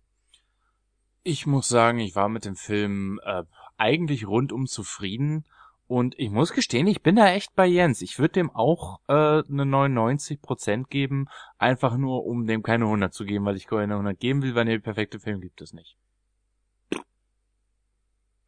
Ich 1.24 1.45
muss 1.45 1.67
sagen, 1.67 1.99
ich 1.99 2.15
war 2.15 2.30
mit 2.30 2.45
dem 2.45 2.55
Film 2.55 3.19
äh, 3.26 3.43
eigentlich 3.76 4.26
rundum 4.26 4.65
zufrieden. 4.65 5.45
Und 5.88 6.17
ich 6.17 6.30
muss 6.30 6.53
gestehen, 6.53 6.88
ich 6.88 7.01
bin 7.01 7.17
da 7.17 7.28
echt 7.28 7.53
bei 7.53 7.65
Jens. 7.65 8.01
Ich 8.01 8.17
würde 8.17 8.36
dem 8.36 8.49
auch 8.49 9.01
äh, 9.09 9.13
eine 9.13 9.63
99% 9.65 10.88
geben, 10.88 11.28
einfach 11.57 11.97
nur 11.97 12.26
um 12.26 12.47
dem 12.47 12.63
keine 12.63 12.86
100 12.86 13.13
zu 13.13 13.26
geben, 13.26 13.43
weil 13.43 13.57
ich 13.57 13.67
keine 13.67 13.95
100 13.95 14.17
geben 14.17 14.41
will, 14.41 14.55
weil 14.55 14.65
der 14.65 14.80
perfekte 14.80 15.19
Film 15.19 15.41
gibt 15.41 15.59
es 15.59 15.74
nicht. 15.74 15.97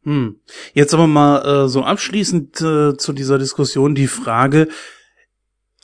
Hm. 0.06 0.36
Jetzt 0.72 0.94
aber 0.94 1.08
mal 1.08 1.64
äh, 1.64 1.68
so 1.68 1.82
abschließend 1.82 2.60
äh, 2.60 2.96
zu 2.96 3.12
dieser 3.12 3.38
Diskussion 3.38 3.96
die 3.96 4.06
Frage, 4.06 4.68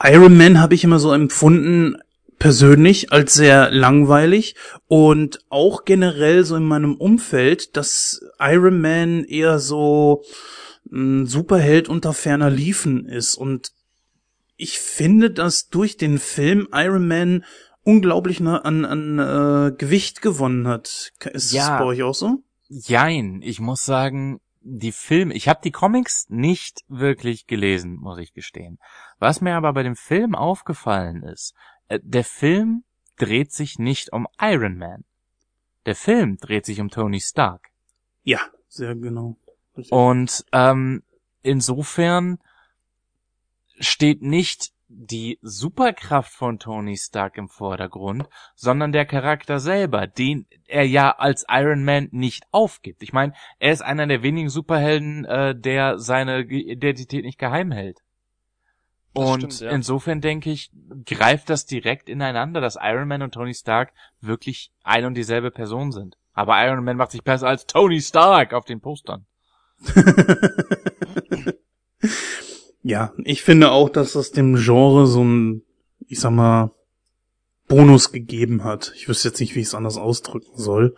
Iron 0.01 0.37
Man 0.37 0.61
habe 0.61 0.77
ich 0.77 0.85
immer 0.85 1.01
so 1.01 1.13
empfunden, 1.13 1.97
persönlich 2.39 3.13
als 3.13 3.35
sehr 3.35 3.73
langweilig 3.73 4.55
und 4.87 5.41
auch 5.49 5.85
generell 5.85 6.45
so 6.45 6.55
in 6.55 6.63
meinem 6.63 6.95
Umfeld, 6.95 7.77
dass 7.77 8.21
Iron 8.39 8.81
Man 8.81 9.25
eher 9.25 9.59
so 9.59 10.23
ein 10.91 11.27
Superheld 11.27 11.89
unter 11.89 12.13
ferner 12.13 12.49
Liefen 12.51 13.07
ist 13.07 13.35
und 13.35 13.73
ich 14.57 14.79
finde, 14.79 15.33
dass 15.33 15.69
durch 15.69 15.97
den 15.97 16.21
Film 16.21 16.69
Iron 16.73 17.09
Man 17.09 17.45
unglaublich 17.83 18.41
an, 18.41 18.85
an 18.85 19.19
äh, 19.19 19.73
Gewicht 19.77 20.23
gewonnen 20.23 20.69
hat. 20.69 21.11
Ist 21.33 21.53
Ja. 21.53 21.71
das 21.71 21.79
bei 21.81 21.85
euch 21.87 22.03
auch 22.05 22.15
so? 22.15 22.45
Jein, 22.75 23.43
ich 23.43 23.61
muss 23.61 23.85
sagen, 23.85 24.41
die 24.63 24.93
Filme, 24.93 25.35
ich 25.35 25.47
habe 25.47 25.61
die 25.63 25.73
Comics 25.73 26.27
nicht 26.31 26.85
wirklich 26.89 27.47
gelesen, 27.47 27.97
muss 27.97 28.19
ich 28.19 28.33
gestehen. 28.33 28.79
Was 29.19 29.43
mir 29.43 29.57
aber 29.57 29.75
bei 29.75 29.83
dem 29.83 29.95
Film 29.95 30.35
aufgefallen 30.35 31.23
ist, 31.23 31.55
äh, 31.89 32.01
der 32.03 32.25
Film 32.25 32.85
dreht 33.19 33.53
sich 33.53 33.79
nicht 33.79 34.13
um 34.15 34.27
Iron 34.41 34.79
Man. 34.79 35.05
Der 35.85 35.95
Film 35.95 36.39
dreht 36.39 36.65
sich 36.65 36.81
um 36.81 36.89
Tony 36.89 37.21
Stark. 37.21 37.69
Ja, 38.23 38.41
sehr 38.69 38.95
genau. 38.95 39.37
Und 39.91 40.47
ähm, 40.53 41.03
insofern 41.43 42.39
steht 43.79 44.23
nicht 44.23 44.73
die 44.95 45.39
Superkraft 45.43 46.33
von 46.33 46.59
Tony 46.59 46.97
Stark 46.97 47.39
im 47.39 47.49
Vordergrund, 47.49 48.29
sondern 48.55 48.93
der 48.93 49.07
Charakter 49.07 49.59
selber, 49.59 50.07
den 50.07 50.47
er 50.67 50.87
ja 50.87 51.11
als 51.11 51.47
Iron 51.49 51.85
Man 51.85 52.09
nicht 52.13 52.45
aufgibt. 52.51 53.03
Ich 53.03 53.13
meine, 53.13 53.33
er 53.59 53.73
ist 53.73 53.83
einer 53.83 54.07
der 54.07 54.23
wenigen 54.23 54.51
Superhelden, 54.51 55.25
äh, 55.25 55.55
der 55.57 55.99
seine 55.99 56.41
Identität 56.41 57.25
nicht 57.25 57.39
geheim 57.39 57.73
hält. 57.73 58.01
Das 59.15 59.25
Und 59.25 59.53
stimmt, 59.53 59.61
ja. 59.61 59.71
insofern 59.71 60.21
denke 60.21 60.51
ich, 60.51 60.71
greift 61.07 61.51
das 61.51 61.67
direkt 61.67 62.09
ineinander, 62.09 62.61
dass 62.61 62.79
Iron 62.81 63.09
Man 63.09 63.23
und 63.23 63.33
Tony 63.35 63.55
Stark 63.55 63.93
wirklich 64.21 64.73
ein 64.83 65.05
und 65.05 65.15
dieselbe 65.15 65.51
Person 65.51 65.93
sind. 65.93 66.17
Aber 66.33 66.63
Iron 66.65 66.85
Man 66.85 66.97
macht 66.97 67.11
sich 67.13 67.23
besser 67.23 67.49
als 67.49 67.67
Tony 67.67 68.01
Stark 68.01 68.55
auf 68.55 68.65
den 68.65 68.81
Postern. 68.81 69.27
Ja, 72.83 73.13
ich 73.25 73.43
finde 73.43 73.71
auch, 73.71 73.89
dass 73.89 74.13
das 74.13 74.33
dem 74.33 74.57
Genre 74.57 75.07
so 75.07 75.23
ein, 75.23 75.63
ich 76.09 76.21
sag 76.21 76.33
mal, 76.33 76.73
Bonus 77.69 78.13
gegeben 78.13 78.65
hat. 78.65 78.93
Ich 78.97 79.09
wüsste 79.09 79.29
jetzt 79.29 79.41
nicht, 79.41 79.55
wie 79.55 79.61
ich 79.61 79.69
es 79.69 79.75
anders 79.75 79.97
ausdrücken 79.97 80.59
soll. 80.59 80.95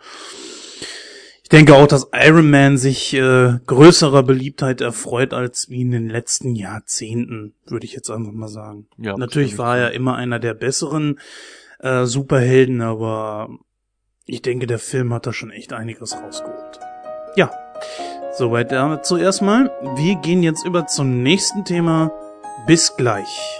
Ich 1.43 1.49
denke 1.49 1.75
auch, 1.75 1.85
dass 1.85 2.07
Iron 2.11 2.49
Man 2.49 2.77
sich 2.77 3.13
äh, 3.13 3.59
größerer 3.67 4.23
Beliebtheit 4.23 4.81
erfreut 4.81 5.31
als 5.31 5.69
wie 5.69 5.81
in 5.81 5.91
den 5.91 6.09
letzten 6.09 6.55
Jahrzehnten, 6.55 7.53
würde 7.67 7.85
ich 7.85 7.93
jetzt 7.93 8.09
einfach 8.09 8.31
mal 8.31 8.47
sagen. 8.47 8.87
Ja, 8.97 9.15
Natürlich 9.15 9.59
war 9.59 9.77
er 9.77 9.91
immer 9.91 10.15
einer 10.15 10.39
der 10.39 10.55
besseren 10.55 11.19
äh, 11.79 12.05
Superhelden, 12.05 12.81
aber 12.81 13.49
ich 14.25 14.41
denke, 14.41 14.65
der 14.65 14.79
Film 14.79 15.13
hat 15.13 15.27
da 15.27 15.33
schon 15.33 15.51
echt 15.51 15.71
einiges 15.71 16.15
rausgeholt. 16.15 16.79
Ja, 17.35 17.51
soweit 18.37 18.71
damit 18.71 19.05
zuerst 19.05 19.41
mal. 19.41 19.71
Wir 19.95 20.15
gehen 20.15 20.43
jetzt 20.43 20.65
über 20.65 20.87
zum 20.87 21.23
nächsten 21.23 21.65
Thema. 21.65 22.11
Bis 22.67 22.95
gleich. 22.95 23.59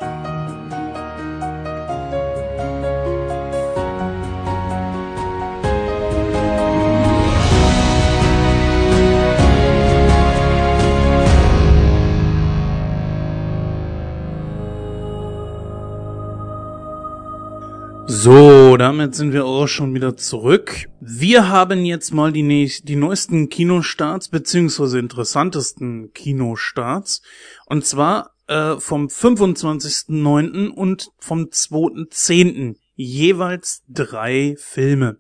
So, 18.18 18.78
damit 18.78 19.14
sind 19.14 19.34
wir 19.34 19.46
auch 19.46 19.68
schon 19.68 19.94
wieder 19.94 20.16
zurück. 20.16 20.86
Wir 21.02 21.50
haben 21.50 21.84
jetzt 21.84 22.14
mal 22.14 22.32
die, 22.32 22.44
näch- 22.44 22.84
die 22.86 22.96
neuesten 22.96 23.50
Kinostarts 23.50 24.30
beziehungsweise 24.30 25.00
interessantesten 25.00 26.14
Kinostarts. 26.14 27.22
Und 27.66 27.86
zwar 27.86 28.32
äh, 28.48 28.78
vom 28.78 29.08
25.09. 29.08 30.70
und 30.70 31.10
vom 31.20 31.42
2.10. 31.48 32.78
Jeweils 32.96 33.84
drei 33.90 34.56
Filme. 34.58 35.18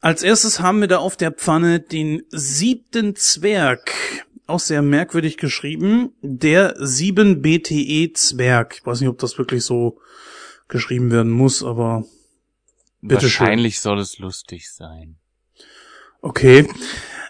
Als 0.00 0.22
erstes 0.22 0.60
haben 0.60 0.80
wir 0.82 0.88
da 0.88 0.98
auf 0.98 1.16
der 1.16 1.32
Pfanne 1.32 1.80
den 1.80 2.22
siebten 2.28 3.16
Zwerg. 3.16 3.90
Auch 4.46 4.60
sehr 4.60 4.82
merkwürdig 4.82 5.38
geschrieben. 5.38 6.10
Der 6.20 6.76
7BTE 6.76 8.12
Zwerg. 8.12 8.76
Ich 8.78 8.86
weiß 8.86 9.00
nicht, 9.00 9.08
ob 9.08 9.18
das 9.18 9.38
wirklich 9.38 9.64
so 9.64 9.98
geschrieben 10.70 11.10
werden 11.10 11.30
muss, 11.32 11.62
aber 11.62 12.04
Bitte 13.02 13.22
Wahrscheinlich 13.22 13.80
soll 13.80 13.98
es 13.98 14.18
lustig 14.18 14.70
sein. 14.70 15.16
okay. 16.20 16.68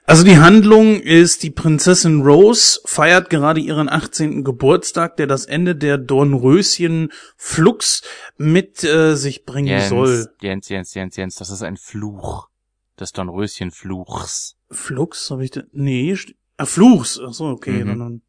Also 0.04 0.24
die 0.24 0.38
Handlung 0.38 1.00
ist, 1.00 1.44
die 1.44 1.52
Prinzessin 1.52 2.22
Rose 2.22 2.80
feiert 2.84 3.30
gerade 3.30 3.60
ihren 3.60 3.88
18. 3.88 4.42
Geburtstag, 4.42 5.16
der 5.18 5.28
das 5.28 5.44
Ende 5.44 5.76
der 5.76 5.98
Dornröschen 5.98 7.12
Flux 7.36 8.02
mit 8.36 8.82
äh, 8.82 9.14
sich 9.14 9.44
bringen 9.44 9.68
Jens, 9.68 9.88
soll. 9.90 10.28
Jens, 10.42 10.68
Jens, 10.68 10.94
Jens, 10.94 11.14
Jens, 11.14 11.36
das 11.36 11.50
ist 11.50 11.62
ein 11.62 11.76
Fluch. 11.76 12.48
Des 12.98 13.12
Dornröschen-Fluchs. 13.12 14.56
Flux, 14.72 15.30
habe 15.30 15.44
ich 15.44 15.52
da, 15.52 15.62
nee, 15.70 16.16
ah, 16.56 16.64
Fluchs, 16.66 17.20
ach 17.24 17.32
so, 17.32 17.44
okay, 17.46 17.84
Mhm. 17.84 17.88
dann, 17.88 17.98
dann 18.00 18.22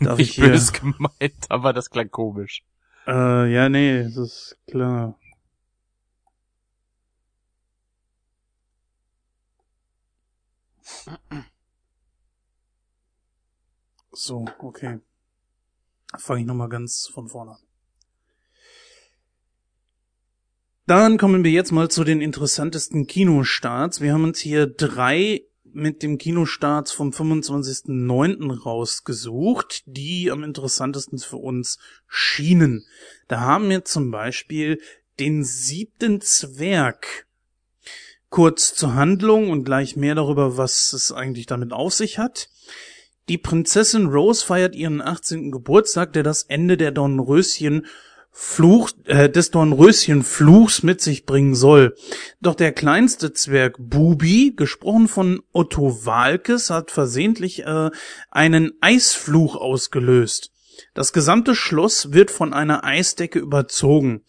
darf 0.00 0.18
ich 0.18 0.32
hier, 0.32 0.48
böse 0.48 0.72
gemeint, 0.72 1.46
aber 1.48 1.72
das 1.72 1.90
klang 1.90 2.10
komisch. 2.10 2.64
Äh, 3.06 3.52
ja, 3.52 3.68
nee, 3.68 4.04
das 4.04 4.16
ist 4.16 4.58
klar. 4.66 5.18
So, 14.12 14.44
okay. 14.58 15.00
Fange 16.16 16.40
ich 16.40 16.46
nochmal 16.46 16.68
ganz 16.68 17.08
von 17.12 17.28
vorne 17.28 17.52
an. 17.52 17.60
Dann 20.86 21.16
kommen 21.16 21.44
wir 21.44 21.50
jetzt 21.50 21.72
mal 21.72 21.90
zu 21.90 22.04
den 22.04 22.20
interessantesten 22.20 23.06
Kinostarts. 23.06 24.00
Wir 24.00 24.12
haben 24.12 24.24
uns 24.24 24.38
hier 24.38 24.66
drei 24.66 25.42
mit 25.74 26.02
dem 26.02 26.18
Kinostarts 26.18 26.92
vom 26.92 27.10
25.09. 27.10 28.62
rausgesucht, 28.62 29.82
die 29.86 30.30
am 30.30 30.44
interessantesten 30.44 31.18
für 31.18 31.36
uns 31.36 31.78
schienen. 32.06 32.86
Da 33.28 33.40
haben 33.40 33.68
wir 33.68 33.84
zum 33.84 34.10
Beispiel 34.10 34.80
den 35.18 35.44
siebten 35.44 36.20
Zwerg. 36.20 37.26
Kurz 38.28 38.74
zur 38.74 38.94
Handlung 38.94 39.50
und 39.50 39.64
gleich 39.64 39.96
mehr 39.96 40.14
darüber, 40.14 40.56
was 40.56 40.92
es 40.92 41.12
eigentlich 41.12 41.46
damit 41.46 41.72
auf 41.72 41.94
sich 41.94 42.18
hat. 42.18 42.48
Die 43.28 43.38
Prinzessin 43.38 44.06
Rose 44.06 44.44
feiert 44.44 44.74
ihren 44.74 45.00
18. 45.00 45.50
Geburtstag, 45.50 46.12
der 46.12 46.22
das 46.22 46.42
Ende 46.42 46.76
der 46.76 46.90
Dornröschen 46.90 47.86
Fluch, 48.36 48.90
äh, 49.04 49.30
des 49.30 49.52
Dornröschen-Fluchs 49.52 50.82
mit 50.82 51.00
sich 51.00 51.24
bringen 51.24 51.54
soll. 51.54 51.94
Doch 52.40 52.56
der 52.56 52.72
kleinste 52.72 53.32
Zwerg 53.32 53.76
Bubi, 53.78 54.54
gesprochen 54.56 55.06
von 55.06 55.40
Otto 55.52 56.04
Walkes, 56.04 56.68
hat 56.68 56.90
versehentlich 56.90 57.64
äh, 57.64 57.90
einen 58.32 58.72
Eisfluch 58.80 59.54
ausgelöst. 59.54 60.50
Das 60.94 61.12
gesamte 61.12 61.54
Schloss 61.54 62.12
wird 62.12 62.32
von 62.32 62.52
einer 62.52 62.82
Eisdecke 62.82 63.38
überzogen. 63.38 64.24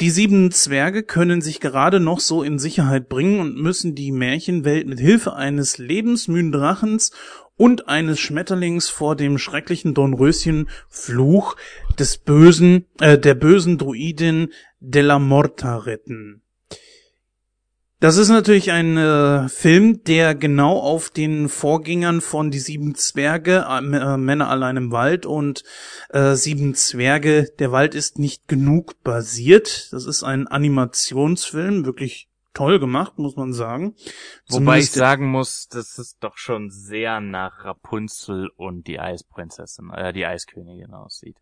Die 0.00 0.10
sieben 0.10 0.50
Zwerge 0.50 1.02
können 1.02 1.42
sich 1.42 1.60
gerade 1.60 2.00
noch 2.00 2.20
so 2.20 2.42
in 2.42 2.58
Sicherheit 2.58 3.10
bringen 3.10 3.38
und 3.38 3.60
müssen 3.60 3.94
die 3.94 4.12
Märchenwelt 4.12 4.86
mit 4.86 4.98
Hilfe 4.98 5.34
eines 5.34 5.76
lebensmüden 5.76 6.52
Drachens 6.52 7.12
und 7.60 7.88
eines 7.88 8.18
Schmetterlings 8.18 8.88
vor 8.88 9.16
dem 9.16 9.36
schrecklichen 9.36 9.92
Dornröschen 9.92 10.70
Fluch 10.88 11.56
des 11.98 12.16
bösen, 12.16 12.86
äh, 13.00 13.18
der 13.18 13.34
bösen 13.34 13.76
Druidin 13.76 14.48
Della 14.80 15.18
Morta 15.18 15.76
retten. 15.76 16.40
Das 17.98 18.16
ist 18.16 18.30
natürlich 18.30 18.72
ein 18.72 18.96
äh, 18.96 19.46
Film, 19.50 20.02
der 20.04 20.34
genau 20.34 20.78
auf 20.78 21.10
den 21.10 21.50
Vorgängern 21.50 22.22
von 22.22 22.50
Die 22.50 22.58
Sieben 22.58 22.94
Zwerge, 22.94 23.66
äh, 23.68 23.76
äh, 23.76 24.16
Männer 24.16 24.48
allein 24.48 24.78
im 24.78 24.90
Wald 24.90 25.26
und 25.26 25.62
äh, 26.08 26.36
Sieben 26.36 26.74
Zwerge, 26.74 27.48
der 27.58 27.72
Wald 27.72 27.94
ist 27.94 28.18
nicht 28.18 28.48
genug 28.48 29.02
basiert. 29.02 29.92
Das 29.92 30.06
ist 30.06 30.22
ein 30.22 30.48
Animationsfilm, 30.48 31.84
wirklich 31.84 32.29
toll 32.54 32.78
gemacht, 32.78 33.18
muss 33.18 33.36
man 33.36 33.52
sagen. 33.52 33.94
Wobei 34.48 34.78
ich 34.80 34.90
sagen 34.90 35.30
muss, 35.30 35.68
das 35.68 35.98
ist 35.98 36.18
doch 36.20 36.36
schon 36.36 36.70
sehr 36.70 37.20
nach 37.20 37.64
Rapunzel 37.64 38.50
und 38.56 38.86
die 38.86 38.98
Eisprinzessin, 38.98 39.90
äh, 39.90 40.12
die 40.12 40.26
Eiskönigin 40.26 40.92
aussieht. 40.92 41.36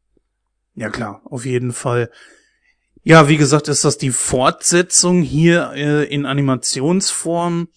Ja 0.74 0.90
klar, 0.90 1.22
auf 1.24 1.44
jeden 1.44 1.72
Fall. 1.72 2.10
Ja, 3.02 3.28
wie 3.28 3.36
gesagt, 3.36 3.68
ist 3.68 3.84
das 3.84 3.98
die 3.98 4.10
Fortsetzung 4.10 5.22
hier 5.22 5.72
äh, 5.74 6.04
in 6.04 6.26
Animationsform. 6.26 7.68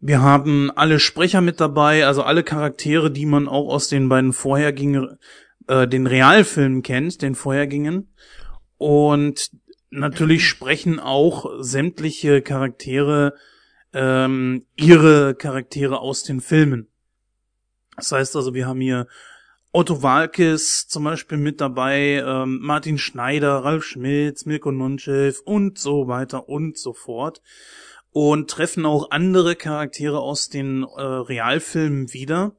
Wir 0.00 0.22
haben 0.22 0.70
alle 0.70 1.00
Sprecher 1.00 1.40
mit 1.40 1.60
dabei, 1.60 2.06
also 2.06 2.22
alle 2.22 2.44
Charaktere, 2.44 3.10
die 3.10 3.26
man 3.26 3.48
auch 3.48 3.68
aus 3.68 3.88
den 3.88 4.08
beiden 4.08 4.32
vorhergingen, 4.32 5.18
äh, 5.66 5.88
den 5.88 6.06
Realfilmen 6.06 6.82
kennt, 6.82 7.20
den 7.20 7.34
vorhergingen. 7.34 8.12
Und 8.78 9.50
natürlich 9.90 10.46
sprechen 10.46 11.00
auch 11.00 11.50
sämtliche 11.60 12.42
Charaktere 12.42 13.34
ähm, 13.92 14.66
ihre 14.76 15.34
Charaktere 15.34 16.00
aus 16.00 16.22
den 16.22 16.40
Filmen. 16.40 16.88
Das 17.96 18.12
heißt 18.12 18.36
also, 18.36 18.54
wir 18.54 18.66
haben 18.66 18.80
hier 18.80 19.06
Otto 19.72 20.02
Walkes 20.02 20.88
zum 20.88 21.04
Beispiel 21.04 21.38
mit 21.38 21.60
dabei, 21.60 22.22
ähm, 22.24 22.58
Martin 22.62 22.98
Schneider, 22.98 23.64
Ralf 23.64 23.84
Schmitz, 23.84 24.46
Milko 24.46 24.72
Nonchev 24.72 25.40
und 25.44 25.78
so 25.78 26.08
weiter 26.08 26.48
und 26.48 26.78
so 26.78 26.92
fort. 26.92 27.42
Und 28.10 28.50
treffen 28.50 28.86
auch 28.86 29.10
andere 29.10 29.54
Charaktere 29.54 30.20
aus 30.20 30.48
den 30.48 30.82
äh, 30.82 31.02
Realfilmen 31.02 32.12
wieder. 32.12 32.56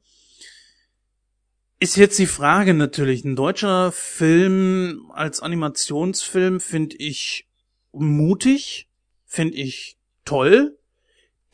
Ist 1.82 1.96
jetzt 1.96 2.18
die 2.18 2.26
Frage 2.26 2.74
natürlich, 2.74 3.24
ein 3.24 3.36
deutscher 3.36 3.90
Film 3.90 5.10
als 5.14 5.40
Animationsfilm 5.40 6.60
finde 6.60 6.96
ich 6.96 7.48
mutig, 7.90 8.86
finde 9.24 9.54
ich 9.54 9.96
toll. 10.26 10.78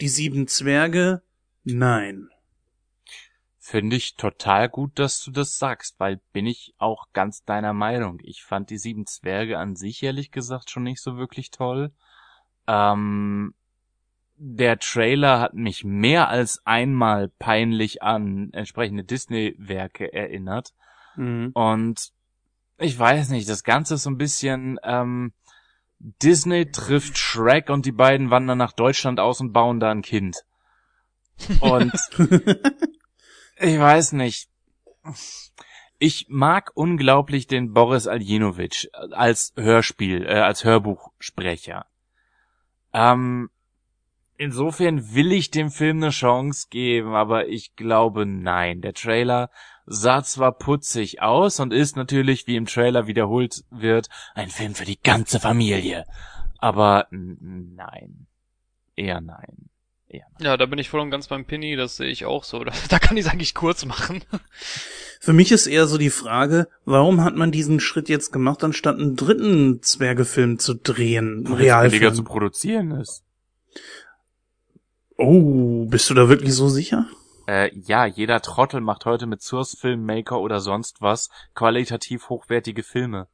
Die 0.00 0.08
sieben 0.08 0.48
Zwerge, 0.48 1.22
nein. 1.62 2.28
Finde 3.56 3.94
ich 3.94 4.16
total 4.16 4.68
gut, 4.68 4.98
dass 4.98 5.22
du 5.22 5.30
das 5.30 5.58
sagst, 5.58 6.00
weil 6.00 6.20
bin 6.32 6.46
ich 6.46 6.74
auch 6.78 7.06
ganz 7.12 7.44
deiner 7.44 7.72
Meinung. 7.72 8.18
Ich 8.24 8.42
fand 8.42 8.70
die 8.70 8.78
sieben 8.78 9.06
Zwerge 9.06 9.58
an 9.58 9.76
sich 9.76 10.02
ehrlich 10.02 10.32
gesagt 10.32 10.70
schon 10.70 10.82
nicht 10.82 11.00
so 11.00 11.16
wirklich 11.16 11.52
toll. 11.52 11.92
Ähm, 12.66 13.54
der 14.38 14.78
Trailer 14.78 15.40
hat 15.40 15.54
mich 15.54 15.84
mehr 15.84 16.28
als 16.28 16.60
einmal 16.64 17.28
peinlich 17.38 18.02
an 18.02 18.50
entsprechende 18.52 19.04
Disney-Werke 19.04 20.12
erinnert. 20.12 20.74
Mhm. 21.16 21.50
Und 21.54 22.12
ich 22.78 22.98
weiß 22.98 23.30
nicht, 23.30 23.48
das 23.48 23.64
Ganze 23.64 23.94
ist 23.94 24.02
so 24.02 24.10
ein 24.10 24.18
bisschen 24.18 24.78
ähm, 24.82 25.32
Disney 25.98 26.70
trifft 26.70 27.16
Shrek 27.16 27.70
und 27.70 27.86
die 27.86 27.92
beiden 27.92 28.30
wandern 28.30 28.58
nach 28.58 28.72
Deutschland 28.72 29.18
aus 29.18 29.40
und 29.40 29.52
bauen 29.52 29.80
da 29.80 29.90
ein 29.90 30.02
Kind. 30.02 30.44
Und 31.60 31.92
ich 33.58 33.78
weiß 33.78 34.12
nicht. 34.12 34.48
Ich 35.98 36.26
mag 36.28 36.72
unglaublich 36.74 37.46
den 37.46 37.72
Boris 37.72 38.06
Aljinovic 38.06 38.90
als 38.92 39.54
Hörspiel, 39.56 40.26
äh, 40.26 40.40
als 40.40 40.64
Hörbuchsprecher. 40.64 41.86
Ähm, 42.92 43.48
insofern 44.38 45.14
will 45.14 45.32
ich 45.32 45.50
dem 45.50 45.70
Film 45.70 45.98
eine 45.98 46.10
Chance 46.10 46.68
geben, 46.70 47.14
aber 47.14 47.48
ich 47.48 47.76
glaube 47.76 48.26
nein. 48.26 48.80
Der 48.80 48.94
Trailer 48.94 49.50
sah 49.86 50.22
zwar 50.22 50.52
putzig 50.52 51.22
aus 51.22 51.60
und 51.60 51.72
ist 51.72 51.96
natürlich, 51.96 52.46
wie 52.46 52.56
im 52.56 52.66
Trailer 52.66 53.06
wiederholt 53.06 53.64
wird, 53.70 54.08
ein 54.34 54.48
Film 54.48 54.74
für 54.74 54.84
die 54.84 55.00
ganze 55.00 55.40
Familie. 55.40 56.04
Aber 56.58 57.06
nein. 57.10 58.26
Eher 58.96 59.20
nein. 59.20 59.70
Eher 60.08 60.26
nein. 60.32 60.46
Ja, 60.46 60.56
da 60.56 60.66
bin 60.66 60.78
ich 60.78 60.88
voll 60.88 61.00
und 61.00 61.10
ganz 61.10 61.28
beim 61.28 61.44
Pinny, 61.44 61.76
das 61.76 61.96
sehe 61.96 62.08
ich 62.08 62.24
auch 62.24 62.44
so. 62.44 62.64
Da, 62.64 62.72
da 62.88 62.98
kann 62.98 63.16
ich 63.16 63.26
es 63.26 63.30
eigentlich 63.30 63.54
kurz 63.54 63.84
machen. 63.84 64.22
Für 65.20 65.32
mich 65.32 65.50
ist 65.50 65.66
eher 65.66 65.86
so 65.86 65.98
die 65.98 66.10
Frage, 66.10 66.68
warum 66.84 67.24
hat 67.24 67.36
man 67.36 67.50
diesen 67.50 67.80
Schritt 67.80 68.08
jetzt 68.08 68.32
gemacht, 68.32 68.62
anstatt 68.62 68.98
einen 68.98 69.16
dritten 69.16 69.82
Zwergefilm 69.82 70.58
zu 70.58 70.74
drehen? 70.74 71.28
Einen 71.28 71.44
Billiger 71.44 71.80
Realfilm. 71.80 72.14
zu 72.14 72.24
produzieren 72.24 72.90
ist. 72.92 73.24
Oh, 75.18 75.86
bist 75.86 76.10
du 76.10 76.14
da 76.14 76.28
wirklich 76.28 76.54
so 76.54 76.68
sicher? 76.68 77.06
Äh, 77.46 77.70
ja, 77.74 78.06
jeder 78.06 78.40
Trottel 78.42 78.80
macht 78.80 79.04
heute 79.04 79.26
mit 79.26 79.42
Source 79.42 79.76
Filmmaker 79.78 80.40
oder 80.40 80.60
sonst 80.60 81.00
was 81.00 81.30
qualitativ 81.54 82.28
hochwertige 82.28 82.82
Filme. 82.82 83.28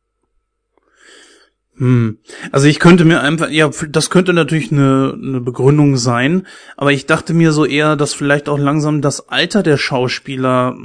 Hm. 1.77 2.19
Also 2.53 2.67
ich 2.67 2.79
könnte 2.79 3.07
mir 3.07 3.23
einfach, 3.23 3.49
ja, 3.49 3.71
das 3.89 4.11
könnte 4.11 4.35
natürlich 4.35 4.71
eine, 4.71 5.15
eine 5.21 5.41
Begründung 5.41 5.97
sein, 5.97 6.47
aber 6.77 6.93
ich 6.93 7.07
dachte 7.07 7.33
mir 7.33 7.53
so 7.53 7.65
eher, 7.65 7.97
dass 7.97 8.13
vielleicht 8.13 8.51
auch 8.51 8.59
langsam 8.59 9.01
das 9.01 9.31
Alter 9.31 9.63
der 9.63 9.79
Schauspieler, 9.79 10.77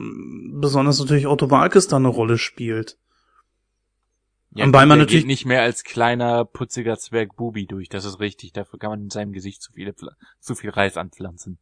besonders 0.53 0.99
natürlich 0.99 1.27
Otto 1.27 1.51
Walkes, 1.51 1.87
da 1.87 1.97
eine 1.97 2.07
Rolle 2.07 2.37
spielt. 2.37 2.97
Ja, 4.57 4.65
Wobei 4.65 4.79
gut, 4.81 4.87
man 4.89 4.97
der 4.99 5.05
natürlich- 5.05 5.21
geht 5.23 5.27
nicht 5.27 5.45
mehr 5.45 5.61
als 5.61 5.83
kleiner 5.83 6.43
putziger 6.45 6.97
Zwerg 6.97 7.35
Bubi 7.35 7.65
durch. 7.67 7.89
Das 7.89 8.05
ist 8.05 8.19
richtig. 8.19 8.53
Dafür 8.53 8.79
kann 8.79 8.89
man 8.89 9.01
in 9.03 9.09
seinem 9.09 9.31
Gesicht 9.33 9.61
zu 9.61 9.71
viele 9.71 9.91
Pfla- 9.91 10.15
zu 10.39 10.55
viel 10.55 10.71
Reis 10.71 10.97
anpflanzen. 10.97 11.59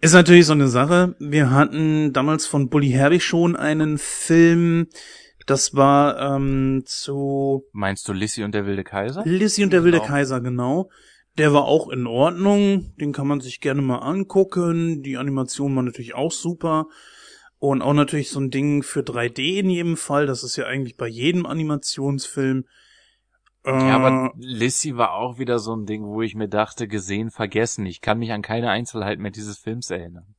Ist 0.00 0.14
natürlich 0.14 0.46
so 0.46 0.52
eine 0.52 0.68
Sache. 0.68 1.14
Wir 1.18 1.50
hatten 1.50 2.12
damals 2.12 2.46
von 2.46 2.68
Bully 2.68 2.90
Herbig 2.90 3.22
schon 3.24 3.56
einen 3.56 3.98
Film, 3.98 4.86
das 5.46 5.74
war 5.74 6.36
ähm, 6.36 6.82
zu 6.86 7.64
Meinst 7.72 8.06
du 8.08 8.12
Lissy 8.12 8.44
und 8.44 8.54
der 8.54 8.64
wilde 8.66 8.84
Kaiser? 8.84 9.22
Lizzie 9.26 9.64
und 9.64 9.72
der 9.72 9.84
wilde 9.84 9.98
Genau. 9.98 10.08
Kaiser, 10.08 10.40
genau. 10.40 10.88
Der 11.38 11.52
war 11.52 11.64
auch 11.64 11.88
in 11.88 12.06
Ordnung. 12.06 12.94
Den 13.00 13.12
kann 13.12 13.26
man 13.26 13.40
sich 13.40 13.60
gerne 13.60 13.82
mal 13.82 13.98
angucken. 13.98 15.02
Die 15.02 15.16
Animation 15.16 15.74
war 15.74 15.82
natürlich 15.82 16.14
auch 16.14 16.30
super. 16.30 16.86
Und 17.62 17.80
auch 17.80 17.92
natürlich 17.92 18.30
so 18.30 18.40
ein 18.40 18.50
Ding 18.50 18.82
für 18.82 19.02
3D 19.02 19.60
in 19.60 19.70
jedem 19.70 19.96
Fall. 19.96 20.26
Das 20.26 20.42
ist 20.42 20.56
ja 20.56 20.66
eigentlich 20.66 20.96
bei 20.96 21.06
jedem 21.06 21.46
Animationsfilm. 21.46 22.64
Äh, 23.64 23.70
Ja, 23.70 23.94
aber 23.94 24.32
Lissy 24.36 24.96
war 24.96 25.12
auch 25.12 25.38
wieder 25.38 25.60
so 25.60 25.72
ein 25.72 25.86
Ding, 25.86 26.02
wo 26.02 26.22
ich 26.22 26.34
mir 26.34 26.48
dachte, 26.48 26.88
gesehen, 26.88 27.30
vergessen. 27.30 27.86
Ich 27.86 28.00
kann 28.00 28.18
mich 28.18 28.32
an 28.32 28.42
keine 28.42 28.68
Einzelheit 28.68 29.20
mehr 29.20 29.30
dieses 29.30 29.58
Films 29.58 29.90
erinnern. 29.90 30.34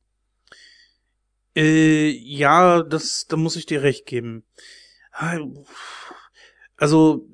Äh, 1.56 2.10
ja, 2.10 2.82
das, 2.82 3.26
da 3.26 3.38
muss 3.38 3.56
ich 3.56 3.64
dir 3.64 3.82
recht 3.82 4.04
geben. 4.04 4.44
Also, 6.76 7.26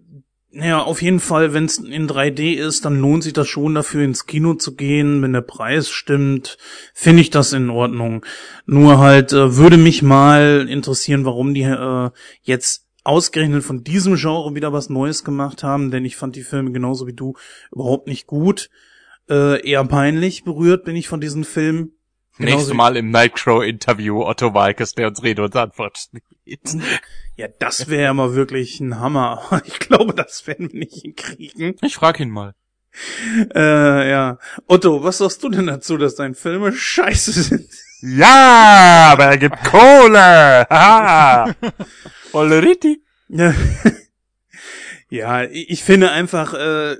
naja, 0.53 0.83
auf 0.83 1.01
jeden 1.01 1.21
Fall, 1.21 1.53
wenn 1.53 1.67
es 1.67 1.79
in 1.79 2.09
3D 2.09 2.55
ist, 2.55 2.85
dann 2.85 2.99
lohnt 2.99 3.23
sich 3.23 3.33
das 3.33 3.47
schon 3.47 3.75
dafür, 3.75 4.03
ins 4.03 4.27
Kino 4.27 4.55
zu 4.55 4.75
gehen. 4.75 5.23
Wenn 5.23 5.33
der 5.33 5.43
Preis 5.43 5.91
stimmt, 5.91 6.59
finde 6.93 7.23
ich 7.23 7.31
das 7.31 7.53
in 7.53 7.71
Ordnung. 7.71 8.27
Nur 8.67 8.99
halt 8.99 9.33
äh, 9.33 9.57
würde 9.57 9.77
mich 9.77 10.03
mal 10.03 10.67
interessieren, 10.69 11.25
warum 11.25 11.55
die 11.55 11.63
äh, 11.63 12.11
jetzt 12.43 12.89
ausgerechnet 13.05 13.63
von 13.63 13.85
diesem 13.85 14.17
Genre 14.17 14.55
wieder 14.55 14.73
was 14.73 14.91
Neues 14.91 15.25
gemacht 15.25 15.63
haben, 15.63 15.91
denn 15.91 16.05
ich 16.05 16.17
fand 16.17 16.37
die 16.37 16.43
Filme 16.43 16.73
genauso 16.73 17.07
wie 17.07 17.15
du 17.15 17.35
überhaupt 17.73 18.09
nicht 18.09 18.27
gut. 18.27 18.71
Äh, 19.29 19.67
eher 19.69 19.85
peinlich 19.85 20.43
berührt 20.45 20.85
bin 20.85 20.97
ich 20.97 21.09
von 21.09 21.21
diesen 21.21 21.45
Filmen. 21.45 21.93
Genauso 22.41 22.57
Nächstes 22.57 22.75
Mal 22.75 22.97
im 22.97 23.11
Nightcrow-Interview 23.11 24.25
Otto 24.25 24.55
Walkes, 24.55 24.95
der 24.95 25.09
uns 25.09 25.23
Rede 25.23 25.43
und 25.43 25.55
Antwort 25.57 25.99
steht. 25.99 26.61
Ja, 27.37 27.49
das 27.59 27.89
wäre 27.89 28.05
ja 28.05 28.15
mal 28.15 28.35
wirklich 28.35 28.81
ein 28.81 28.99
Hammer. 28.99 29.43
Ich 29.67 29.79
glaube, 29.79 30.15
das 30.15 30.47
werden 30.47 30.73
wir 30.73 30.81
nicht 30.81 31.03
hinkriegen. 31.03 31.77
Ich 31.83 31.97
frag 31.97 32.19
ihn 32.19 32.31
mal. 32.31 32.55
Äh, 33.55 34.11
ja. 34.11 34.39
Otto, 34.67 35.05
was 35.05 35.19
sagst 35.19 35.45
du 35.45 35.51
denn 35.51 35.67
dazu, 35.67 35.99
dass 35.99 36.15
deine 36.15 36.35
Filme 36.35 36.73
scheiße 36.73 37.33
sind? 37.33 37.69
Ja, 38.01 39.11
aber 39.13 39.27
er 39.27 39.37
gibt 39.37 39.63
Kohle. 39.63 40.67
Haha. 40.71 41.55
Volle 42.31 42.63
Ritti. 42.63 43.03
Ja, 43.29 43.55
ja 45.11 45.45
ich 45.45 45.69
ich 45.69 45.85
finde 45.85 46.11
einfach, 46.11 46.55
äh, 46.55 46.97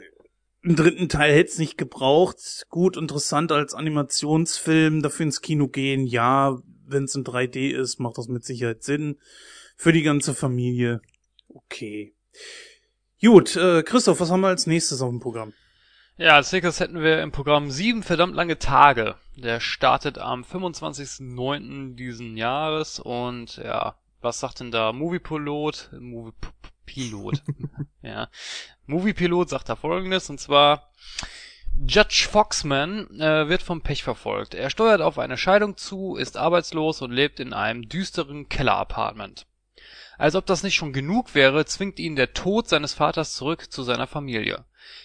einen 0.63 0.77
dritten 0.77 1.09
Teil 1.09 1.35
hätte 1.35 1.51
es 1.51 1.59
nicht 1.59 1.79
gebraucht. 1.79 2.67
Gut, 2.69 2.97
interessant 2.97 3.53
als 3.53 3.75
Animationsfilm, 3.75 5.03
dafür 5.03 5.27
ins 5.27 5.41
Kino 5.41 5.69
gehen. 5.69 6.07
Ja, 6.07 6.59
wenn 6.87 7.05
es 7.05 7.15
in 7.15 7.25
3D 7.25 7.71
ist, 7.71 7.99
macht 7.99 8.19
das 8.19 8.29
mit 8.29 8.45
Sicherheit 8.45 8.83
Sinn. 8.83 9.19
Für 9.77 9.93
die 9.93 10.03
ganze 10.03 10.35
Familie. 10.35 11.01
Okay. 11.49 12.15
Gut, 13.23 13.57
äh, 13.57 13.83
Christoph, 13.83 14.21
was 14.21 14.31
haben 14.31 14.41
wir 14.41 14.49
als 14.49 14.67
nächstes 14.67 15.01
auf 15.01 15.11
dem 15.11 15.21
Programm? 15.21 15.53
Ja, 16.17 16.37
als 16.37 16.53
nächstes 16.53 16.81
hätten 16.81 17.01
wir 17.01 17.23
im 17.23 17.33
Programm 17.33 17.71
sieben 17.71 18.03
verdammt 18.03 18.35
lange 18.35 18.59
Tage. 18.59 19.15
Der 19.37 19.61
startet 19.61 20.19
am 20.19 20.43
25.09. 20.43 21.95
diesen 21.95 22.37
Jahres 22.37 23.01
und 23.01 23.57
ja, 23.57 23.97
was 24.21 24.41
sagt 24.41 24.61
denn 24.61 24.71
da 24.71 24.93
Moviepilot? 24.93 25.91
Movie 25.99 26.35
Pilot. 26.91 27.43
ja. 28.03 28.29
Moviepilot 28.87 29.49
sagt 29.49 29.69
da 29.69 29.77
folgendes 29.77 30.29
und 30.29 30.41
zwar 30.41 30.91
Judge 31.87 32.27
Foxman 32.31 33.21
äh, 33.21 33.49
wird 33.49 33.63
vom 33.63 33.81
Pech 33.81 34.03
verfolgt. 34.03 34.55
Er 34.55 34.71
steuert 34.71 35.01
auf 35.01 35.19
eine 35.19 35.39
Scheidung 35.39 35.77
zu, 35.77 36.17
ist 36.17 36.37
arbeitslos 36.37 37.01
und 37.01 37.13
lebt 37.13 37.39
in 37.39 37.53
einem 37.53 37.89
düsteren 37.89 38.49
Keller-Apartment. 38.49 39.47
Als 40.19 40.35
ob 40.35 40.47
das 40.47 40.65
nicht 40.65 40.75
schon 40.75 40.93
genug 40.93 41.35
wäre, 41.35 41.65
zwingt 41.65 41.99
ihn 42.01 42.17
der 42.17 42.35
Tod 42.35 42.69
seines 42.69 42.93
Vaters 42.93 43.35
zurück 43.35 43.71
zu 43.73 43.85
seiner 43.85 44.09
Familie. 44.09 44.65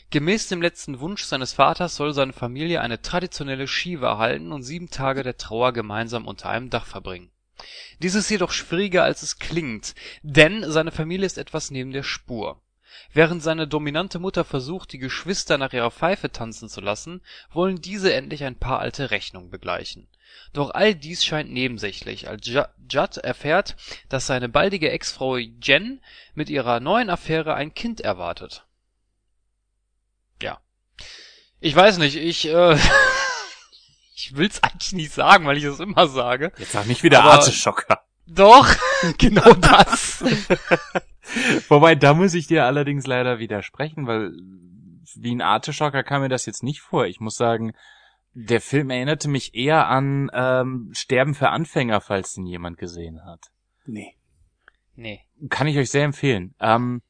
Gemäß 0.10 0.48
dem 0.48 0.62
letzten 0.62 1.00
Wunsch 1.00 1.24
seines 1.24 1.54
Vaters 1.54 1.96
soll 1.96 2.14
seine 2.14 2.34
Familie 2.34 2.82
eine 2.82 3.02
traditionelle 3.02 3.68
Shiva 3.68 4.18
halten 4.18 4.52
und 4.52 4.64
sieben 4.64 4.90
Tage 4.90 5.22
der 5.24 5.38
Trauer 5.38 5.72
gemeinsam 5.72 6.28
unter 6.28 6.50
einem 6.50 6.70
Dach 6.70 6.86
verbringen. 6.86 7.32
Dies 8.00 8.16
ist 8.16 8.30
jedoch 8.30 8.52
schwieriger 8.52 9.04
als 9.04 9.22
es 9.22 9.40
klingt, 9.40 9.96
denn 10.22 10.70
seine 10.70 10.92
Familie 10.92 11.26
ist 11.26 11.38
etwas 11.38 11.72
neben 11.72 11.92
der 11.92 12.04
Spur. 12.04 12.62
Während 13.14 13.44
seine 13.44 13.68
dominante 13.68 14.20
Mutter 14.20 14.44
versucht, 14.44 14.92
die 14.92 14.98
Geschwister 14.98 15.58
nach 15.58 15.74
ihrer 15.74 15.92
Pfeife 15.92 16.32
tanzen 16.32 16.70
zu 16.70 16.82
lassen, 16.82 17.22
wollen 17.52 17.82
diese 17.82 18.14
endlich 18.14 18.44
ein 18.44 18.58
paar 18.58 18.80
alte 18.80 19.12
Rechnungen 19.12 19.50
begleichen. 19.50 20.08
Doch 20.54 20.72
all 20.72 20.96
dies 20.96 21.24
scheint 21.24 21.52
nebensächlich, 21.52 22.28
als 22.28 22.46
Ju- 22.48 22.68
Judd 22.90 23.18
erfährt, 23.18 23.76
dass 24.10 24.28
seine 24.28 24.50
baldige 24.50 24.92
Ex-Frau 24.92 25.38
Jen 25.38 26.02
mit 26.34 26.50
ihrer 26.50 26.80
neuen 26.80 27.10
Affäre 27.10 27.54
ein 27.54 27.74
Kind 27.74 28.02
erwartet. 28.02 28.66
Ja. 30.42 30.60
Ich 31.60 31.76
weiß 31.76 31.98
nicht, 32.00 32.16
ich, 32.18 32.48
äh, 32.48 32.78
ich 34.16 34.36
will's 34.36 34.64
eigentlich 34.64 34.94
nicht 34.94 35.14
sagen, 35.14 35.46
weil 35.46 35.58
ich 35.58 35.66
es 35.66 35.80
immer 35.80 36.08
sage. 36.08 36.54
Jetzt 36.58 36.72
sag 36.72 36.88
nicht 36.88 37.04
wieder 37.04 37.24
Artischocker. 37.24 38.02
Doch, 38.26 38.68
genau 39.18 39.54
das. 39.54 40.24
Wobei, 41.70 41.96
da 41.96 42.14
muss 42.14 42.34
ich 42.34 42.48
dir 42.48 42.66
allerdings 42.66 43.06
leider 43.06 43.40
widersprechen, 43.40 44.08
weil 44.08 44.32
wie 45.16 45.36
ein 45.36 45.42
Artischocker 45.42 46.04
kam 46.04 46.22
mir 46.22 46.30
das 46.30 46.46
jetzt 46.46 46.64
nicht 46.64 46.82
vor. 46.82 47.06
Ich 47.06 47.20
muss 47.20 47.36
sagen, 47.36 47.74
der 48.34 48.62
Film 48.62 48.90
erinnerte 48.90 49.28
mich 49.28 49.54
eher 49.54 49.88
an 49.88 50.32
ähm, 50.34 50.92
Sterben 50.94 51.36
für 51.36 51.50
Anfänger, 51.50 52.02
falls 52.02 52.34
den 52.34 52.46
jemand 52.46 52.78
gesehen 52.78 53.24
hat. 53.26 53.52
Nee. 53.86 54.16
Nee. 54.96 55.22
Kann 55.50 55.68
ich 55.68 55.78
euch 55.78 55.90
sehr 55.90 56.06
empfehlen. 56.06 56.56
Ähm, 56.60 57.02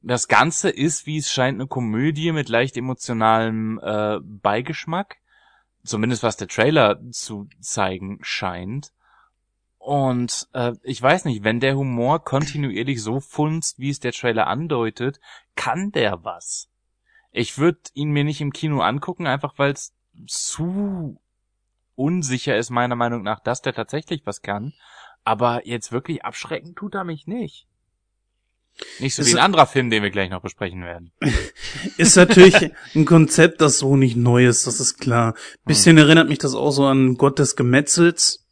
das 0.00 0.28
Ganze 0.28 0.70
ist, 0.70 1.06
wie 1.06 1.18
es 1.18 1.30
scheint, 1.30 1.60
eine 1.60 1.66
Komödie 1.66 2.32
mit 2.32 2.48
leicht 2.48 2.76
emotionalem 2.76 3.80
äh, 3.82 4.18
Beigeschmack. 4.22 5.16
Zumindest 5.88 6.22
was 6.22 6.36
der 6.36 6.48
Trailer 6.48 7.00
zu 7.12 7.48
zeigen 7.60 8.18
scheint. 8.20 8.92
Und 9.78 10.48
äh, 10.52 10.72
ich 10.82 11.00
weiß 11.00 11.24
nicht, 11.24 11.44
wenn 11.44 11.60
der 11.60 11.76
Humor 11.76 12.22
kontinuierlich 12.22 13.02
so 13.02 13.20
funzt, 13.20 13.78
wie 13.78 13.88
es 13.88 13.98
der 13.98 14.12
Trailer 14.12 14.48
andeutet, 14.48 15.18
kann 15.56 15.90
der 15.92 16.24
was. 16.24 16.68
Ich 17.30 17.56
würde 17.56 17.78
ihn 17.94 18.10
mir 18.10 18.24
nicht 18.24 18.42
im 18.42 18.52
Kino 18.52 18.80
angucken, 18.80 19.26
einfach 19.26 19.54
weil 19.56 19.72
es 19.72 19.94
zu 20.26 21.18
unsicher 21.94 22.56
ist, 22.56 22.68
meiner 22.68 22.96
Meinung 22.96 23.22
nach, 23.22 23.40
dass 23.40 23.62
der 23.62 23.72
tatsächlich 23.72 24.26
was 24.26 24.42
kann. 24.42 24.74
Aber 25.24 25.66
jetzt 25.66 25.90
wirklich 25.90 26.24
abschrecken 26.24 26.74
tut 26.74 26.94
er 26.94 27.04
mich 27.04 27.26
nicht. 27.26 27.67
Nicht 29.00 29.14
so 29.14 29.22
Ist 29.22 29.28
wie 29.28 29.32
ein 29.32 29.38
er- 29.38 29.44
anderer 29.44 29.66
Film, 29.66 29.90
den 29.90 30.02
wir 30.02 30.10
gleich 30.10 30.30
noch 30.30 30.42
besprechen 30.42 30.82
werden. 30.84 31.12
Ist 31.96 32.16
natürlich 32.16 32.70
ein 32.94 33.04
Konzept, 33.04 33.60
das 33.60 33.78
so 33.78 33.96
nicht 33.96 34.16
neu 34.16 34.46
ist, 34.46 34.66
das 34.66 34.80
ist 34.80 34.98
klar. 34.98 35.34
Bisschen 35.64 35.98
erinnert 35.98 36.28
mich 36.28 36.38
das 36.38 36.54
auch 36.54 36.70
so 36.70 36.84
an 36.86 37.14
Gott 37.16 37.38
des 37.38 37.56
Gemetzels. 37.56 38.44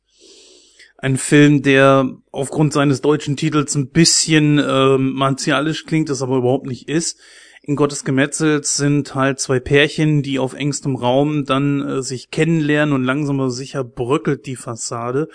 Ein 0.99 1.17
Film, 1.19 1.63
der 1.63 2.09
aufgrund 2.33 2.73
seines 2.73 3.01
deutschen 3.03 3.37
Titels 3.37 3.75
ein 3.75 3.91
bisschen 3.91 4.59
ähm, 4.59 5.13
martialisch 5.13 5.85
klingt, 5.85 6.09
das 6.09 6.23
aber 6.23 6.39
überhaupt 6.39 6.67
nicht 6.67 6.89
ist. 6.89 7.21
In 7.63 7.77
Gottes 7.77 8.05
Gemetzels 8.05 8.77
sind 8.77 9.15
halt 9.15 9.39
zwei 9.41 9.61
Pärchen, 9.61 10.23
die 10.23 10.39
auf 10.39 10.55
engstem 10.55 10.97
Raum 10.97 11.45
dann 11.45 11.87
äh, 11.87 12.03
sich 12.03 12.31
kennenlernen 12.31 12.95
und 12.95 13.05
langsam 13.05 13.41
aber 13.41 13.51
sicher 13.51 13.85
bröckelt 13.85 14.47
die 14.47 14.57
Fassade. 14.57 15.29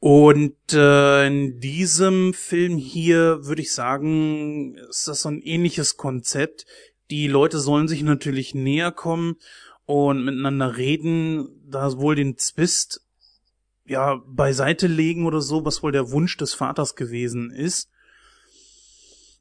Und 0.00 0.54
äh, 0.72 1.26
in 1.26 1.58
diesem 1.58 2.32
Film 2.32 2.76
hier 2.78 3.44
würde 3.46 3.62
ich 3.62 3.72
sagen, 3.72 4.76
ist 4.88 5.08
das 5.08 5.22
so 5.22 5.28
ein 5.28 5.40
ähnliches 5.42 5.96
Konzept. 5.96 6.66
Die 7.10 7.26
Leute 7.26 7.58
sollen 7.58 7.88
sich 7.88 8.02
natürlich 8.02 8.54
näher 8.54 8.92
kommen 8.92 9.36
und 9.86 10.24
miteinander 10.24 10.76
reden, 10.76 11.48
da 11.66 11.96
wohl 11.98 12.14
den 12.14 12.36
Zwist 12.36 13.00
ja 13.86 14.20
beiseite 14.26 14.86
legen 14.86 15.26
oder 15.26 15.40
so, 15.40 15.64
was 15.64 15.82
wohl 15.82 15.92
der 15.92 16.10
Wunsch 16.12 16.36
des 16.36 16.54
Vaters 16.54 16.94
gewesen 16.94 17.50
ist. 17.50 17.90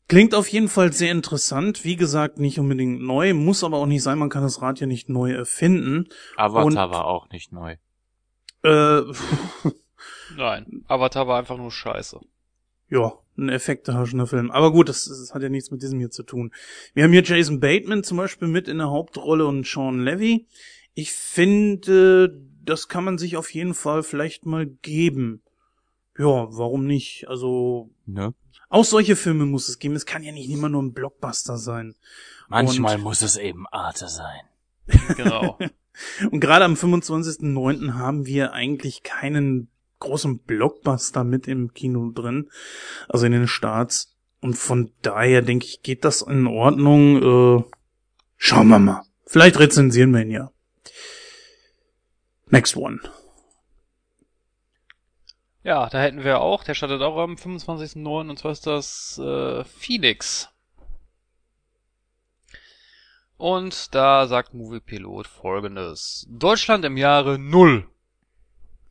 Klingt 0.07 0.33
auf 0.33 0.47
jeden 0.47 0.69
Fall 0.69 0.93
sehr 0.93 1.11
interessant. 1.11 1.83
Wie 1.83 1.97
gesagt, 1.97 2.39
nicht 2.39 2.59
unbedingt 2.59 3.01
neu, 3.01 3.33
muss 3.33 3.63
aber 3.65 3.77
auch 3.77 3.85
nicht 3.85 4.03
sein. 4.03 4.17
Man 4.17 4.29
kann 4.29 4.41
das 4.41 4.61
Rad 4.61 4.79
ja 4.79 4.87
nicht 4.87 5.09
neu 5.09 5.33
erfinden. 5.33 6.07
Avatar 6.37 6.65
Und- 6.65 6.75
war 6.75 7.05
auch 7.05 7.29
nicht 7.29 7.51
neu. 7.51 7.75
Äh, 8.63 9.01
Nein, 10.36 10.84
Avatar 10.88 11.28
war 11.28 11.39
einfach 11.39 11.57
nur 11.57 11.71
scheiße. 11.71 12.19
ja, 12.89 13.13
ein 13.38 13.49
effektehaschender 13.49 14.25
Film. 14.25 14.49
Aber 14.49 14.71
gut, 14.71 14.89
das, 14.89 15.05
das 15.05 15.32
hat 15.34 15.43
ja 15.43 15.49
nichts 15.49 15.69
mit 15.69 15.84
diesem 15.84 15.99
hier 15.99 16.09
zu 16.09 16.23
tun. 16.23 16.51
Wir 16.95 17.03
haben 17.03 17.11
hier 17.11 17.23
Jason 17.23 17.59
Bateman 17.59 18.03
zum 18.03 18.17
Beispiel 18.17 18.47
mit 18.47 18.67
in 18.67 18.80
der 18.80 18.89
Hauptrolle 18.89 19.45
und 19.45 19.67
Sean 19.67 19.99
Levy. 20.03 20.47
Ich 20.95 21.11
finde, 21.11 22.36
das 22.63 22.88
kann 22.88 23.03
man 23.03 23.19
sich 23.19 23.38
auf 23.38 23.53
jeden 23.53 23.75
Fall 23.75 24.01
vielleicht 24.01 24.47
mal 24.47 24.65
geben. 24.65 25.43
Ja, 26.17 26.25
warum 26.49 26.86
nicht? 26.88 27.28
Also, 27.28 27.91
Ne? 28.07 28.34
auch 28.69 28.84
solche 28.86 29.15
Filme 29.15 29.45
muss 29.45 29.69
es 29.69 29.78
geben. 29.78 29.95
Es 29.95 30.07
kann 30.07 30.23
ja 30.23 30.32
nicht 30.32 30.49
immer 30.49 30.67
nur 30.67 30.82
ein 30.82 30.93
Blockbuster 30.93 31.57
sein. 31.57 31.93
Manchmal 32.49 32.97
muss 32.97 33.21
es 33.21 33.38
eben 33.38 33.67
Arte 33.67 34.07
sein. 34.07 34.41
Genau. 35.15 35.59
Und 36.32 36.39
gerade 36.39 36.65
am 36.65 36.73
25.09. 36.73 37.93
haben 37.93 38.25
wir 38.25 38.53
eigentlich 38.53 39.03
keinen 39.03 39.69
großen 39.99 40.39
Blockbuster 40.39 41.23
mit 41.23 41.47
im 41.47 41.73
Kino 41.73 42.11
drin, 42.11 42.49
also 43.09 43.25
in 43.25 43.31
den 43.31 43.47
Starts. 43.47 44.15
Und 44.39 44.55
von 44.55 44.91
daher 45.01 45.41
denke 45.41 45.65
ich, 45.65 45.81
geht 45.81 46.05
das 46.05 46.21
in 46.21 46.47
Ordnung. 46.47 47.61
Äh, 47.61 47.63
schauen 48.37 48.67
wir 48.67 48.79
mal. 48.79 49.03
Vielleicht 49.25 49.59
rezensieren 49.59 50.13
wir 50.13 50.21
ihn 50.21 50.31
ja. 50.31 50.51
Next 52.49 52.77
one. 52.77 52.99
Ja, 55.63 55.89
da 55.89 55.99
hätten 55.99 56.23
wir 56.23 56.39
auch, 56.39 56.63
der 56.63 56.75
startet 56.75 57.01
auch 57.01 57.17
am 57.17 57.33
25.09. 57.33 58.29
und 58.29 58.39
zwar 58.39 58.51
ist 58.51 58.65
das 58.65 59.19
äh, 59.21 59.65
Phoenix. 59.65 60.49
Und 63.35 63.93
da 63.93 64.27
sagt 64.27 64.53
Movie 64.53 64.79
Pilot 64.79 65.27
folgendes. 65.27 66.25
Deutschland 66.29 66.85
im 66.85 66.95
Jahre 66.95 67.37
Null. 67.37 67.87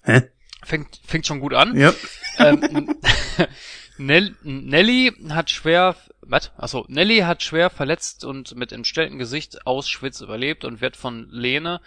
Hä? 0.03 0.29
Fängt, 0.67 1.01
fängt 1.07 1.27
schon 1.27 1.39
gut 1.39 1.55
an. 1.55 1.77
Ja. 1.79 1.95
ähm, 2.41 2.99
Nell, 3.99 4.35
Nelly 4.43 5.15
hat 5.31 5.49
schwer, 5.49 5.95
was? 6.23 6.51
Achso, 6.57 6.85
Nelly 6.89 7.21
hat 7.21 7.45
schwer 7.45 7.71
verletzt 7.71 8.25
und 8.25 8.57
mit 8.57 8.73
entstelltem 8.73 9.17
Gesicht 9.17 9.65
Auschwitz 9.65 10.21
überlebt 10.21 10.65
und 10.65 10.81
wird 10.81 10.97
von 10.97 11.29
Lene, 11.31 11.81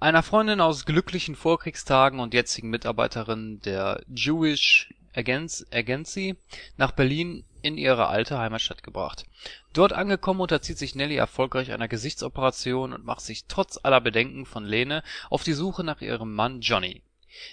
einer 0.00 0.24
Freundin 0.24 0.60
aus 0.60 0.84
glücklichen 0.84 1.36
Vorkriegstagen 1.36 2.18
und 2.18 2.34
jetzigen 2.34 2.70
Mitarbeiterin 2.70 3.60
der 3.60 4.02
Jewish 4.12 4.92
Agency, 5.14 5.64
Agency 5.72 6.36
nach 6.76 6.90
Berlin 6.90 7.44
in 7.62 7.78
ihre 7.78 8.08
alte 8.08 8.38
Heimatstadt 8.38 8.82
gebracht. 8.82 9.26
Dort 9.72 9.92
angekommen 9.92 10.40
unterzieht 10.40 10.78
sich 10.78 10.96
Nelly 10.96 11.14
erfolgreich 11.14 11.70
einer 11.70 11.86
Gesichtsoperation 11.86 12.92
und 12.92 13.04
macht 13.04 13.20
sich 13.20 13.44
trotz 13.46 13.78
aller 13.80 14.00
Bedenken 14.00 14.44
von 14.44 14.64
Lene 14.64 15.04
auf 15.30 15.44
die 15.44 15.52
Suche 15.52 15.84
nach 15.84 16.00
ihrem 16.00 16.34
Mann 16.34 16.60
Johnny. 16.60 17.02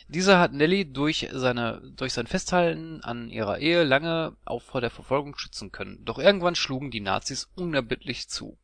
Dieser 0.07 0.39
hat 0.39 0.53
Nelly 0.53 0.91
durch 0.91 1.27
seine, 1.31 1.81
durch 1.95 2.13
sein 2.13 2.27
Festhalten 2.27 3.01
an 3.01 3.29
ihrer 3.29 3.59
Ehe 3.59 3.83
lange 3.83 4.35
auch 4.45 4.61
vor 4.61 4.81
der 4.81 4.89
Verfolgung 4.89 5.37
schützen 5.37 5.71
können. 5.71 6.03
Doch 6.05 6.17
irgendwann 6.17 6.55
schlugen 6.55 6.91
die 6.91 7.01
Nazis 7.01 7.49
unerbittlich 7.55 8.29
zu. 8.29 8.57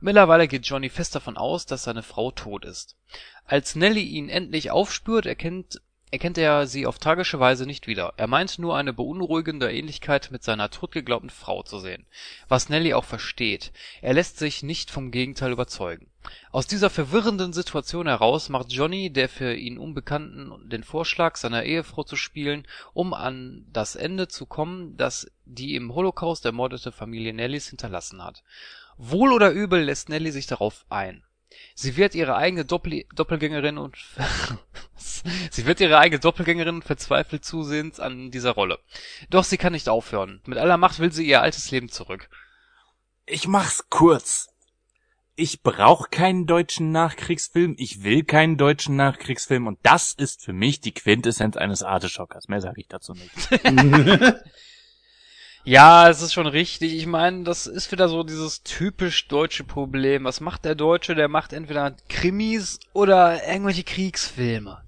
Mittlerweile 0.00 0.48
geht 0.48 0.66
Johnny 0.66 0.88
fest 0.88 1.14
davon 1.14 1.36
aus, 1.36 1.66
dass 1.66 1.84
seine 1.84 2.02
Frau 2.02 2.30
tot 2.30 2.64
ist. 2.64 2.96
Als 3.44 3.76
Nelly 3.76 4.02
ihn 4.02 4.28
endlich 4.28 4.70
aufspürt, 4.70 5.26
erkennt, 5.26 5.80
erkennt 6.10 6.38
er 6.38 6.66
sie 6.66 6.86
auf 6.86 6.98
tragische 6.98 7.40
Weise 7.40 7.66
nicht 7.66 7.86
wieder. 7.86 8.14
Er 8.16 8.26
meint 8.26 8.58
nur 8.58 8.76
eine 8.76 8.92
beunruhigende 8.92 9.72
Ähnlichkeit 9.72 10.30
mit 10.30 10.42
seiner 10.42 10.70
totgeglaubten 10.70 11.30
Frau 11.30 11.62
zu 11.62 11.78
sehen. 11.78 12.06
Was 12.48 12.68
Nelly 12.68 12.94
auch 12.94 13.04
versteht. 13.04 13.72
Er 14.02 14.14
lässt 14.14 14.38
sich 14.38 14.62
nicht 14.62 14.90
vom 14.90 15.10
Gegenteil 15.10 15.52
überzeugen. 15.52 16.08
Aus 16.50 16.66
dieser 16.66 16.90
verwirrenden 16.90 17.52
Situation 17.52 18.06
heraus 18.06 18.48
macht 18.48 18.72
Johnny, 18.72 19.10
der 19.12 19.28
für 19.28 19.54
ihn 19.54 19.78
Unbekannten, 19.78 20.68
den 20.68 20.82
Vorschlag, 20.82 21.36
seiner 21.36 21.64
Ehefrau 21.64 22.02
zu 22.02 22.16
spielen, 22.16 22.66
um 22.94 23.14
an 23.14 23.66
das 23.72 23.96
Ende 23.96 24.28
zu 24.28 24.46
kommen, 24.46 24.96
das 24.96 25.30
die 25.44 25.74
im 25.74 25.94
Holocaust 25.94 26.44
ermordete 26.44 26.92
Familie 26.92 27.32
Nellys 27.32 27.68
hinterlassen 27.68 28.24
hat. 28.24 28.42
Wohl 28.96 29.32
oder 29.32 29.50
übel 29.50 29.82
lässt 29.82 30.08
Nelly 30.08 30.32
sich 30.32 30.46
darauf 30.46 30.86
ein. 30.88 31.22
Sie 31.74 31.96
wird 31.96 32.14
ihre 32.14 32.36
eigene 32.36 32.64
Doppel 32.64 33.04
Doppelgängerin 33.14 33.78
und 33.78 33.96
sie 35.50 35.66
wird 35.66 35.80
ihre 35.80 35.98
eigene 35.98 36.20
Doppelgängerin 36.20 36.76
und 36.76 36.84
verzweifelt 36.84 37.44
zusehends 37.44 38.00
an 38.00 38.30
dieser 38.30 38.52
Rolle. 38.52 38.78
Doch 39.30 39.44
sie 39.44 39.56
kann 39.56 39.72
nicht 39.72 39.88
aufhören. 39.88 40.40
Mit 40.46 40.58
aller 40.58 40.76
Macht 40.76 40.98
will 40.98 41.12
sie 41.12 41.26
ihr 41.26 41.42
altes 41.42 41.70
Leben 41.70 41.88
zurück. 41.88 42.28
Ich 43.26 43.48
mach's 43.48 43.88
kurz. 43.90 44.48
Ich 45.34 45.62
brauch 45.62 46.08
keinen 46.10 46.46
deutschen 46.46 46.92
Nachkriegsfilm, 46.92 47.74
ich 47.78 48.02
will 48.02 48.24
keinen 48.24 48.56
deutschen 48.56 48.96
Nachkriegsfilm 48.96 49.66
und 49.66 49.78
das 49.82 50.14
ist 50.14 50.42
für 50.42 50.54
mich 50.54 50.80
die 50.80 50.94
Quintessenz 50.94 51.58
eines 51.58 51.82
Arteschockers. 51.82 52.48
Mehr 52.48 52.62
sage 52.62 52.80
ich 52.80 52.88
dazu 52.88 53.12
nicht. 53.12 53.50
Ja, 55.66 56.08
es 56.08 56.22
ist 56.22 56.32
schon 56.32 56.46
richtig. 56.46 56.94
Ich 56.94 57.06
meine, 57.06 57.42
das 57.42 57.66
ist 57.66 57.90
wieder 57.90 58.08
so 58.08 58.22
dieses 58.22 58.62
typisch 58.62 59.26
deutsche 59.26 59.64
Problem. 59.64 60.22
Was 60.22 60.40
macht 60.40 60.64
der 60.64 60.76
Deutsche? 60.76 61.16
Der 61.16 61.26
macht 61.26 61.52
entweder 61.52 61.96
Krimis 62.08 62.78
oder 62.92 63.44
irgendwelche 63.48 63.82
Kriegsfilme. 63.82 64.80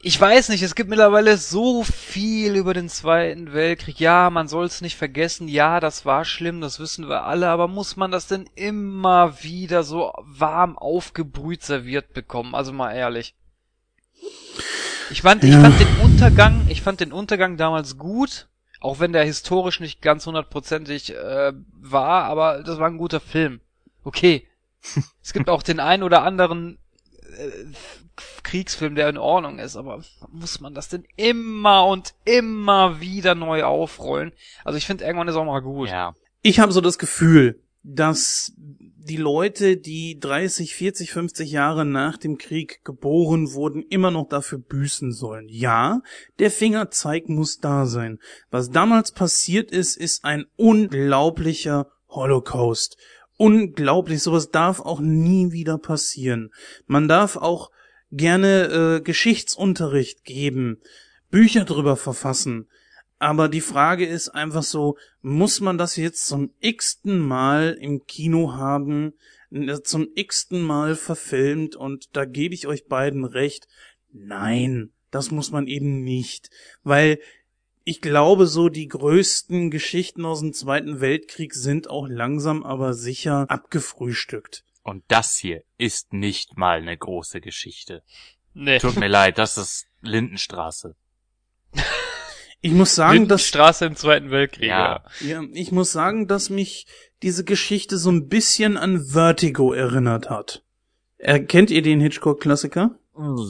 Ich 0.00 0.20
weiß 0.20 0.50
nicht, 0.50 0.62
es 0.62 0.76
gibt 0.76 0.88
mittlerweile 0.88 1.36
so 1.36 1.82
viel 1.82 2.54
über 2.54 2.74
den 2.74 2.88
Zweiten 2.88 3.52
Weltkrieg. 3.52 3.98
Ja, 3.98 4.30
man 4.30 4.46
soll 4.46 4.66
es 4.66 4.82
nicht 4.82 4.96
vergessen. 4.96 5.48
Ja, 5.48 5.80
das 5.80 6.06
war 6.06 6.24
schlimm, 6.24 6.60
das 6.60 6.78
wissen 6.78 7.08
wir 7.08 7.24
alle. 7.24 7.48
Aber 7.48 7.66
muss 7.66 7.96
man 7.96 8.12
das 8.12 8.28
denn 8.28 8.48
immer 8.54 9.42
wieder 9.42 9.82
so 9.82 10.12
warm 10.18 10.78
aufgebrüht 10.78 11.64
serviert 11.64 12.14
bekommen? 12.14 12.54
Also 12.54 12.72
mal 12.72 12.92
ehrlich. 12.92 13.34
Ich 15.10 15.22
fand, 15.22 15.42
ich 15.42 15.50
Ja. 15.50 15.60
fand 15.62 15.80
den 15.80 15.96
Untergang, 16.04 16.66
ich 16.68 16.82
fand 16.82 17.00
den 17.00 17.12
Untergang 17.12 17.56
damals 17.56 17.98
gut, 17.98 18.47
auch 18.80 19.00
wenn 19.00 19.12
der 19.12 19.24
historisch 19.24 19.80
nicht 19.80 20.02
ganz 20.02 20.26
hundertprozentig 20.26 21.14
äh, 21.14 21.52
war, 21.72 22.24
aber 22.24 22.62
das 22.62 22.78
war 22.78 22.88
ein 22.88 22.98
guter 22.98 23.20
Film. 23.20 23.60
Okay. 24.04 24.46
es 25.22 25.32
gibt 25.32 25.48
auch 25.48 25.62
den 25.62 25.80
einen 25.80 26.02
oder 26.02 26.22
anderen 26.22 26.78
äh, 27.36 27.50
Kriegsfilm, 28.42 28.94
der 28.94 29.08
in 29.08 29.18
Ordnung 29.18 29.58
ist, 29.58 29.76
aber 29.76 30.02
muss 30.30 30.60
man 30.60 30.74
das 30.74 30.88
denn 30.88 31.04
immer 31.16 31.86
und 31.86 32.14
immer 32.24 33.00
wieder 33.00 33.34
neu 33.34 33.64
aufrollen? 33.64 34.32
Also 34.64 34.78
ich 34.78 34.86
finde, 34.86 35.04
irgendwann 35.04 35.28
ist 35.28 35.36
auch 35.36 35.44
mal 35.44 35.60
gut. 35.60 35.88
Ja. 35.88 36.14
Ich 36.42 36.60
habe 36.60 36.72
so 36.72 36.80
das 36.80 36.98
Gefühl, 36.98 37.60
dass 37.82 38.52
die 39.08 39.16
Leute, 39.16 39.76
die 39.76 40.18
30, 40.20 40.74
40, 40.74 41.12
50 41.12 41.50
Jahre 41.50 41.84
nach 41.84 42.16
dem 42.18 42.38
Krieg 42.38 42.84
geboren 42.84 43.52
wurden, 43.52 43.82
immer 43.82 44.10
noch 44.10 44.28
dafür 44.28 44.58
büßen 44.58 45.12
sollen. 45.12 45.48
Ja, 45.48 46.02
der 46.38 46.50
Fingerzeig 46.50 47.28
muss 47.28 47.58
da 47.58 47.86
sein. 47.86 48.18
Was 48.50 48.70
damals 48.70 49.12
passiert 49.12 49.70
ist, 49.70 49.96
ist 49.96 50.24
ein 50.24 50.44
unglaublicher 50.56 51.86
Holocaust. 52.08 52.96
unglaublich. 53.36 54.22
Sowas 54.22 54.50
darf 54.50 54.80
auch 54.80 55.00
nie 55.00 55.52
wieder 55.52 55.78
passieren. 55.78 56.50
Man 56.86 57.06
darf 57.08 57.36
auch 57.36 57.70
gerne 58.10 58.96
äh, 58.96 59.00
Geschichtsunterricht 59.00 60.24
geben, 60.24 60.80
Bücher 61.30 61.64
drüber 61.64 61.96
verfassen. 61.96 62.68
Aber 63.18 63.48
die 63.48 63.60
Frage 63.60 64.06
ist 64.06 64.28
einfach 64.28 64.62
so, 64.62 64.96
muss 65.22 65.60
man 65.60 65.76
das 65.76 65.96
jetzt 65.96 66.26
zum 66.26 66.52
x-ten 66.60 67.18
Mal 67.18 67.76
im 67.80 68.06
Kino 68.06 68.52
haben, 68.54 69.14
äh, 69.50 69.80
zum 69.82 70.08
x-ten 70.14 70.62
Mal 70.62 70.94
verfilmt 70.94 71.74
und 71.74 72.16
da 72.16 72.24
gebe 72.24 72.54
ich 72.54 72.66
euch 72.66 72.86
beiden 72.86 73.24
recht. 73.24 73.66
Nein, 74.12 74.92
das 75.10 75.30
muss 75.30 75.50
man 75.50 75.66
eben 75.66 76.02
nicht, 76.02 76.50
weil 76.84 77.18
ich 77.84 78.00
glaube, 78.02 78.46
so 78.46 78.68
die 78.68 78.86
größten 78.86 79.70
Geschichten 79.70 80.26
aus 80.26 80.40
dem 80.40 80.52
Zweiten 80.52 81.00
Weltkrieg 81.00 81.54
sind 81.54 81.88
auch 81.88 82.06
langsam 82.06 82.62
aber 82.62 82.92
sicher 82.92 83.46
abgefrühstückt. 83.48 84.62
Und 84.82 85.04
das 85.08 85.38
hier 85.38 85.62
ist 85.78 86.12
nicht 86.12 86.56
mal 86.56 86.78
eine 86.78 86.96
große 86.96 87.40
Geschichte. 87.40 88.02
Nee. 88.52 88.78
Tut 88.78 88.96
mir 88.96 89.08
leid, 89.08 89.38
das 89.38 89.56
ist 89.56 89.86
Lindenstraße. 90.02 90.96
Ich 92.60 92.72
muss 92.72 92.94
sagen, 92.94 93.28
dass 93.28 93.46
Straße 93.46 93.86
im 93.86 93.96
Zweiten 93.96 94.30
Weltkrieg. 94.30 94.68
Ja. 94.68 95.04
Ja. 95.20 95.42
ich 95.52 95.70
muss 95.70 95.92
sagen, 95.92 96.26
dass 96.26 96.50
mich 96.50 96.86
diese 97.22 97.44
Geschichte 97.44 97.98
so 97.98 98.10
ein 98.10 98.28
bisschen 98.28 98.76
an 98.76 99.04
Vertigo 99.04 99.72
erinnert 99.72 100.30
hat. 100.30 100.62
Erkennt 101.18 101.70
ihr 101.70 101.82
den 101.82 102.00
Hitchcock-Klassiker? 102.00 102.98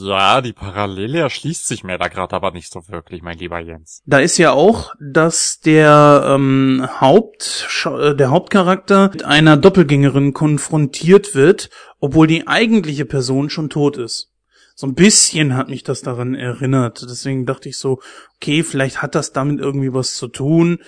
Ja, 0.02 0.40
die 0.40 0.54
Parallele 0.54 1.18
erschließt 1.18 1.66
sich 1.66 1.84
mir 1.84 1.98
da 1.98 2.08
gerade 2.08 2.34
aber 2.34 2.52
nicht 2.52 2.72
so 2.72 2.88
wirklich, 2.88 3.20
mein 3.20 3.36
lieber 3.36 3.58
Jens. 3.58 4.02
Da 4.06 4.18
ist 4.18 4.38
ja 4.38 4.52
auch, 4.52 4.94
dass 4.98 5.60
der 5.60 6.24
ähm, 6.26 6.88
Haupt 7.00 7.68
äh, 7.84 8.14
der 8.14 8.30
Hauptcharakter 8.30 9.10
mit 9.12 9.24
einer 9.24 9.58
Doppelgängerin 9.58 10.32
konfrontiert 10.32 11.34
wird, 11.34 11.68
obwohl 12.00 12.26
die 12.26 12.46
eigentliche 12.46 13.04
Person 13.04 13.50
schon 13.50 13.68
tot 13.68 13.98
ist. 13.98 14.30
So 14.80 14.86
ein 14.86 14.94
bisschen 14.94 15.56
hat 15.56 15.68
mich 15.68 15.82
das 15.82 16.02
daran 16.02 16.36
erinnert. 16.36 17.02
Deswegen 17.02 17.46
dachte 17.46 17.68
ich 17.68 17.76
so, 17.76 18.00
okay, 18.36 18.62
vielleicht 18.62 19.02
hat 19.02 19.16
das 19.16 19.32
damit 19.32 19.58
irgendwie 19.58 19.92
was 19.92 20.14
zu 20.14 20.28
tun. 20.28 20.78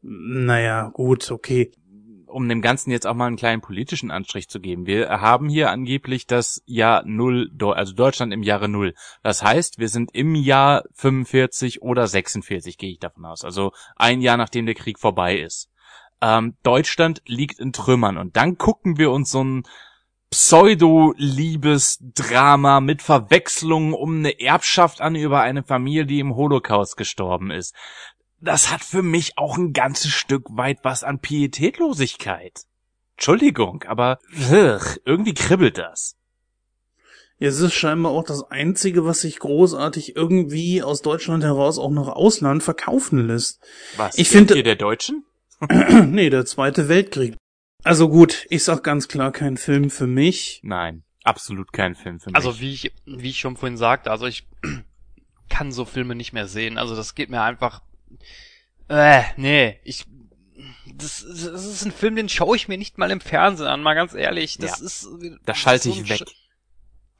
Naja, 0.00 0.90
gut, 0.90 1.28
okay. 1.32 1.72
Um 2.28 2.48
dem 2.48 2.62
Ganzen 2.62 2.92
jetzt 2.92 3.04
auch 3.04 3.16
mal 3.16 3.26
einen 3.26 3.34
kleinen 3.34 3.60
politischen 3.60 4.12
Anstrich 4.12 4.48
zu 4.48 4.60
geben. 4.60 4.86
Wir 4.86 5.08
haben 5.08 5.48
hier 5.48 5.72
angeblich 5.72 6.28
das 6.28 6.62
Jahr 6.66 7.02
Null, 7.04 7.50
also 7.60 7.94
Deutschland 7.94 8.32
im 8.32 8.44
Jahre 8.44 8.68
Null. 8.68 8.94
Das 9.24 9.42
heißt, 9.42 9.80
wir 9.80 9.88
sind 9.88 10.14
im 10.14 10.36
Jahr 10.36 10.84
45 10.92 11.82
oder 11.82 12.06
46, 12.06 12.78
gehe 12.78 12.92
ich 12.92 13.00
davon 13.00 13.24
aus. 13.24 13.44
Also 13.44 13.72
ein 13.96 14.20
Jahr 14.20 14.36
nachdem 14.36 14.66
der 14.66 14.76
Krieg 14.76 15.00
vorbei 15.00 15.36
ist. 15.36 15.68
Ähm, 16.20 16.54
Deutschland 16.62 17.22
liegt 17.26 17.58
in 17.58 17.72
Trümmern 17.72 18.18
und 18.18 18.36
dann 18.36 18.56
gucken 18.56 18.98
wir 18.98 19.10
uns 19.10 19.32
so 19.32 19.42
ein 19.42 19.64
Pseudo-Liebesdrama 20.32 22.80
mit 22.80 23.02
Verwechslungen 23.02 23.92
um 23.92 24.16
eine 24.18 24.40
Erbschaft 24.40 25.02
an 25.02 25.14
über 25.14 25.42
eine 25.42 25.62
Familie, 25.62 26.06
die 26.06 26.20
im 26.20 26.34
Holocaust 26.34 26.96
gestorben 26.96 27.50
ist. 27.50 27.74
Das 28.40 28.72
hat 28.72 28.82
für 28.82 29.02
mich 29.02 29.36
auch 29.36 29.58
ein 29.58 29.74
ganzes 29.74 30.10
Stück 30.10 30.46
weit 30.50 30.78
was 30.82 31.04
an 31.04 31.20
Pietätlosigkeit. 31.20 32.62
Entschuldigung, 33.16 33.84
aber 33.86 34.18
ugh, 34.50 34.80
irgendwie 35.04 35.34
kribbelt 35.34 35.76
das. 35.78 36.16
Ja, 37.38 37.48
es 37.48 37.60
ist 37.60 37.74
scheinbar 37.74 38.12
auch 38.12 38.24
das 38.24 38.50
Einzige, 38.50 39.04
was 39.04 39.20
sich 39.20 39.38
großartig 39.38 40.16
irgendwie 40.16 40.82
aus 40.82 41.02
Deutschland 41.02 41.44
heraus 41.44 41.78
auch 41.78 41.90
nach 41.90 42.08
Ausland 42.08 42.62
verkaufen 42.62 43.26
lässt. 43.26 43.60
Was? 43.96 44.16
Ich 44.16 44.28
finde- 44.28 44.54
hier 44.54 44.62
der 44.62 44.76
Deutschen? 44.76 45.24
nee, 46.06 46.30
der 46.30 46.46
Zweite 46.46 46.88
Weltkrieg. 46.88 47.36
Also 47.84 48.08
gut, 48.08 48.46
ich 48.50 48.64
sag 48.64 48.82
ganz 48.84 49.08
klar 49.08 49.32
kein 49.32 49.56
Film 49.56 49.90
für 49.90 50.06
mich. 50.06 50.60
Nein, 50.62 51.02
absolut 51.24 51.72
kein 51.72 51.94
Film 51.94 52.20
für 52.20 52.30
mich. 52.30 52.36
Also 52.36 52.60
wie 52.60 52.72
ich, 52.72 52.92
wie 53.06 53.30
ich 53.30 53.40
schon 53.40 53.56
vorhin 53.56 53.76
sagte, 53.76 54.10
also 54.10 54.26
ich 54.26 54.46
kann 55.48 55.72
so 55.72 55.84
Filme 55.84 56.14
nicht 56.14 56.32
mehr 56.32 56.46
sehen. 56.46 56.78
Also 56.78 56.94
das 56.94 57.14
geht 57.14 57.28
mir 57.30 57.42
einfach. 57.42 57.82
Äh, 58.88 59.22
nee, 59.36 59.80
ich. 59.84 60.04
Das, 60.94 61.24
das 61.26 61.64
ist 61.64 61.84
ein 61.84 61.92
Film, 61.92 62.14
den 62.16 62.28
schaue 62.28 62.56
ich 62.56 62.68
mir 62.68 62.76
nicht 62.78 62.98
mal 62.98 63.10
im 63.10 63.20
Fernsehen 63.20 63.66
an, 63.66 63.82
mal 63.82 63.94
ganz 63.94 64.14
ehrlich. 64.14 64.58
Das 64.58 64.78
Ja. 64.80 64.86
ist. 64.86 65.08
da 65.44 65.54
schalte 65.54 65.90
so 65.90 66.00
ich 66.00 66.08
weg. 66.08 66.20
Sch- 66.20 66.32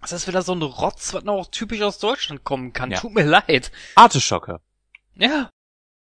Das 0.01 0.13
ist 0.13 0.29
wieder 0.29 0.43
so 0.43 0.53
ein 0.53 0.63
Rotz, 0.63 1.15
was 1.15 1.25
noch 1.25 1.35
auch 1.35 1.51
typisch 1.51 1.81
aus 1.81 1.99
Deutschland 1.99 2.45
kommen 2.45 2.73
kann. 2.73 2.91
Ja. 2.91 3.01
Tut 3.01 3.15
mir 3.15 3.25
leid. 3.25 3.73
Arteschocker. 3.95 4.61
Ja. 5.17 5.51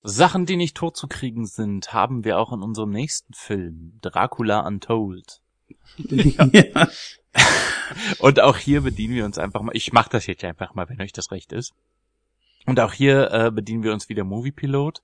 Sachen, 0.09 0.45
die 0.45 0.55
nicht 0.55 0.77
totzukriegen 0.77 1.45
sind, 1.45 1.91
haben 1.91 2.23
wir 2.23 2.39
auch 2.39 2.53
in 2.53 2.61
unserem 2.61 2.91
nächsten 2.91 3.33
Film, 3.33 3.99
Dracula 4.01 4.61
Untold. 4.61 5.41
ja. 5.97 6.87
Und 8.19 8.39
auch 8.39 8.57
hier 8.57 8.81
bedienen 8.81 9.15
wir 9.15 9.25
uns 9.25 9.37
einfach 9.37 9.61
mal, 9.61 9.75
ich 9.75 9.91
mach 9.91 10.07
das 10.07 10.25
jetzt 10.25 10.43
einfach 10.45 10.73
mal, 10.75 10.87
wenn 10.89 11.01
euch 11.01 11.11
das 11.11 11.31
recht 11.31 11.51
ist. 11.51 11.73
Und 12.65 12.79
auch 12.79 12.93
hier 12.93 13.31
äh, 13.31 13.51
bedienen 13.51 13.83
wir 13.83 13.91
uns 13.91 14.07
wieder 14.07 14.23
Moviepilot. 14.23 15.01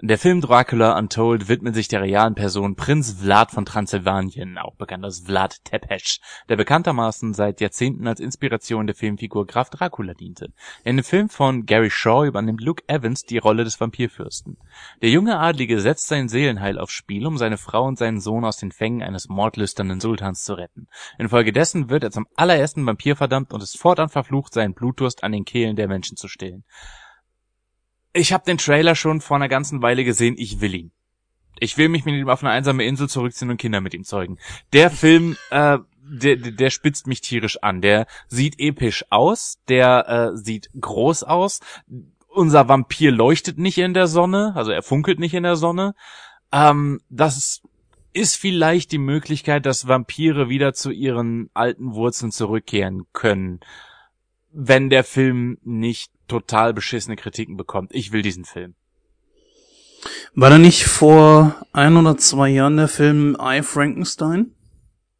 Der 0.00 0.18
Film 0.18 0.40
Dracula 0.40 0.98
Untold 0.98 1.48
widmet 1.48 1.76
sich 1.76 1.86
der 1.86 2.02
realen 2.02 2.34
Person 2.34 2.74
Prinz 2.74 3.12
Vlad 3.20 3.52
von 3.52 3.64
Transsilvanien, 3.64 4.58
auch 4.58 4.74
bekannt 4.74 5.04
als 5.04 5.20
Vlad 5.20 5.64
Tepes, 5.64 6.20
der 6.48 6.56
bekanntermaßen 6.56 7.32
seit 7.32 7.60
Jahrzehnten 7.60 8.08
als 8.08 8.18
Inspiration 8.18 8.88
der 8.88 8.96
Filmfigur 8.96 9.46
Graf 9.46 9.70
Dracula 9.70 10.14
diente. 10.14 10.52
In 10.82 10.96
dem 10.96 11.04
Film 11.04 11.28
von 11.28 11.64
Gary 11.64 11.90
Shaw 11.90 12.26
übernimmt 12.26 12.60
Luke 12.60 12.82
Evans 12.88 13.22
die 13.22 13.38
Rolle 13.38 13.62
des 13.62 13.80
Vampirfürsten. 13.80 14.58
Der 15.00 15.10
junge 15.10 15.38
Adlige 15.38 15.80
setzt 15.80 16.08
sein 16.08 16.28
Seelenheil 16.28 16.78
aufs 16.78 16.92
Spiel, 16.92 17.24
um 17.24 17.38
seine 17.38 17.56
Frau 17.56 17.84
und 17.84 17.96
seinen 17.96 18.20
Sohn 18.20 18.44
aus 18.44 18.56
den 18.56 18.72
Fängen 18.72 19.02
eines 19.02 19.28
mordlüsternen 19.28 20.00
Sultans 20.00 20.42
zu 20.42 20.54
retten. 20.54 20.88
Infolgedessen 21.18 21.88
wird 21.88 22.02
er 22.02 22.10
zum 22.10 22.26
allerersten 22.34 22.84
Vampir 22.84 23.14
verdammt 23.14 23.52
und 23.52 23.62
ist 23.62 23.78
fortan 23.78 24.08
verflucht, 24.08 24.54
seinen 24.54 24.74
Blutdurst 24.74 25.22
an 25.22 25.30
den 25.30 25.44
Kehlen 25.44 25.76
der 25.76 25.86
Menschen 25.86 26.16
zu 26.16 26.26
stillen. 26.26 26.64
Ich 28.14 28.32
habe 28.32 28.44
den 28.44 28.58
Trailer 28.58 28.94
schon 28.94 29.20
vor 29.20 29.36
einer 29.36 29.48
ganzen 29.48 29.82
Weile 29.82 30.04
gesehen, 30.04 30.36
ich 30.38 30.60
will 30.60 30.74
ihn. 30.74 30.92
Ich 31.58 31.76
will 31.76 31.88
mich 31.88 32.04
mit 32.04 32.14
ihm 32.14 32.28
auf 32.28 32.42
eine 32.42 32.52
einsame 32.52 32.84
Insel 32.84 33.08
zurückziehen 33.08 33.50
und 33.50 33.58
Kinder 33.58 33.80
mit 33.80 33.92
ihm 33.92 34.04
zeugen. 34.04 34.38
Der 34.72 34.90
Film, 34.90 35.36
äh, 35.50 35.78
der, 36.00 36.36
der 36.36 36.70
spitzt 36.70 37.06
mich 37.06 37.20
tierisch 37.20 37.62
an. 37.62 37.80
Der 37.80 38.06
sieht 38.28 38.58
episch 38.58 39.04
aus, 39.10 39.58
der 39.68 40.32
äh, 40.32 40.36
sieht 40.36 40.70
groß 40.80 41.24
aus. 41.24 41.60
Unser 42.28 42.68
Vampir 42.68 43.10
leuchtet 43.12 43.58
nicht 43.58 43.78
in 43.78 43.94
der 43.94 44.06
Sonne, 44.06 44.52
also 44.54 44.70
er 44.70 44.82
funkelt 44.82 45.18
nicht 45.18 45.34
in 45.34 45.42
der 45.42 45.56
Sonne. 45.56 45.94
Ähm, 46.52 47.00
das 47.08 47.36
ist 47.36 47.62
ist 48.16 48.36
vielleicht 48.36 48.92
die 48.92 48.98
Möglichkeit, 48.98 49.66
dass 49.66 49.88
Vampire 49.88 50.48
wieder 50.48 50.72
zu 50.72 50.92
ihren 50.92 51.50
alten 51.52 51.94
Wurzeln 51.94 52.30
zurückkehren 52.30 53.06
können, 53.12 53.58
wenn 54.52 54.88
der 54.88 55.02
Film 55.02 55.58
nicht 55.64 56.12
total 56.28 56.74
beschissene 56.74 57.16
Kritiken 57.16 57.56
bekommt. 57.56 57.90
Ich 57.94 58.12
will 58.12 58.22
diesen 58.22 58.44
Film. 58.44 58.74
War 60.34 60.50
da 60.50 60.58
nicht 60.58 60.84
vor 60.84 61.54
ein 61.72 61.96
oder 61.96 62.16
zwei 62.16 62.50
Jahren 62.50 62.76
der 62.76 62.88
Film 62.88 63.36
I 63.40 63.62
Frankenstein? 63.62 64.50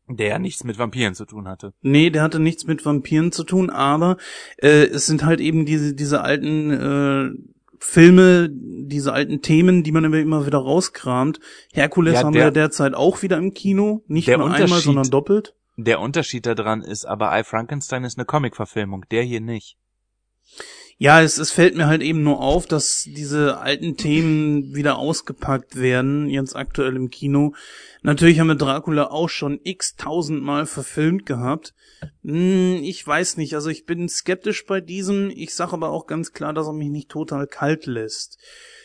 Der 0.09 0.28
ja 0.28 0.38
nichts 0.38 0.64
mit 0.64 0.78
Vampiren 0.78 1.14
zu 1.14 1.24
tun 1.24 1.48
hatte. 1.48 1.72
Nee, 1.80 2.11
der 2.11 2.22
hatte 2.22 2.38
nichts 2.38 2.66
mit 2.66 2.84
Vampiren 2.84 3.32
zu 3.32 3.44
tun, 3.44 3.70
aber 3.70 4.18
äh, 4.59 4.84
es 4.84 5.07
sind 5.07 5.24
halt 5.24 5.40
eben 5.40 5.64
diese, 5.64 5.94
diese 5.94 6.20
alten 6.20 6.70
äh, 6.70 7.30
Filme, 7.78 8.50
diese 8.50 9.12
alten 9.12 9.40
Themen, 9.40 9.82
die 9.82 9.92
man 9.92 10.05
immer, 10.05 10.46
wieder 10.46 10.59
rauskramt. 10.59 11.40
Herkules 11.72 12.14
Ja, 12.14 12.24
haben 12.24 12.34
wir 12.34 12.50
derzeit 12.50 12.94
auch 12.94 13.22
wieder 13.22 13.38
im 13.38 13.55
Kino. 13.55 14.02
Nicht 14.07 14.28
nur 14.28 14.52
einmal, 14.52 14.80
sondern 14.80 15.09
doppelt. 15.09 15.55
Der 15.76 16.01
Unterschied 16.01 16.47
daran 16.47 16.82
ist 16.82 17.05
aber, 17.05 17.39
I 17.39 17.43
Frankenstein 17.43 18.05
ist 18.05 18.18
eine 18.18 18.26
Comic-Verfilmung, 18.26 19.05
der 19.10 19.22
hier 19.22 19.40
nicht. 19.40 19.76
Ja, 20.97 21.21
es, 21.23 21.39
es 21.39 21.51
fällt 21.51 21.77
mir 21.77 21.87
halt 21.87 22.03
eben 22.03 22.23
nur 22.23 22.41
auf, 22.41 22.66
dass 22.66 23.03
diese 23.05 23.59
alten 23.59 23.97
Themen 23.97 24.75
wieder 24.75 24.97
ausgepackt 24.97 25.77
werden, 25.77 26.29
jetzt 26.29 26.55
aktuell 26.55 26.95
im 26.95 27.11
Kino. 27.11 27.55
Natürlich 28.03 28.39
haben 28.39 28.47
wir 28.47 28.55
Dracula 28.55 29.11
auch 29.11 29.29
schon 29.29 29.61
x 29.65 29.97
tausendmal 29.97 30.66
verfilmt 30.66 31.27
gehabt. 31.27 31.75
Hm, 32.23 32.81
ich 32.83 33.05
weiß 33.05 33.39
nicht, 33.39 33.55
also 33.55 33.71
ich 33.71 33.87
bin 33.87 34.09
skeptisch 34.09 34.66
bei 34.66 34.81
diesem. 34.81 35.31
Ich 35.31 35.55
sage 35.55 35.73
aber 35.73 35.91
auch 35.91 36.07
ganz 36.07 36.33
klar, 36.33 36.53
dass 36.53 36.69
er 36.69 36.73
mich 36.73 36.91
nicht 36.91 37.09
total 37.09 37.49
kalt 37.49 37.87
lässt. 37.87 38.39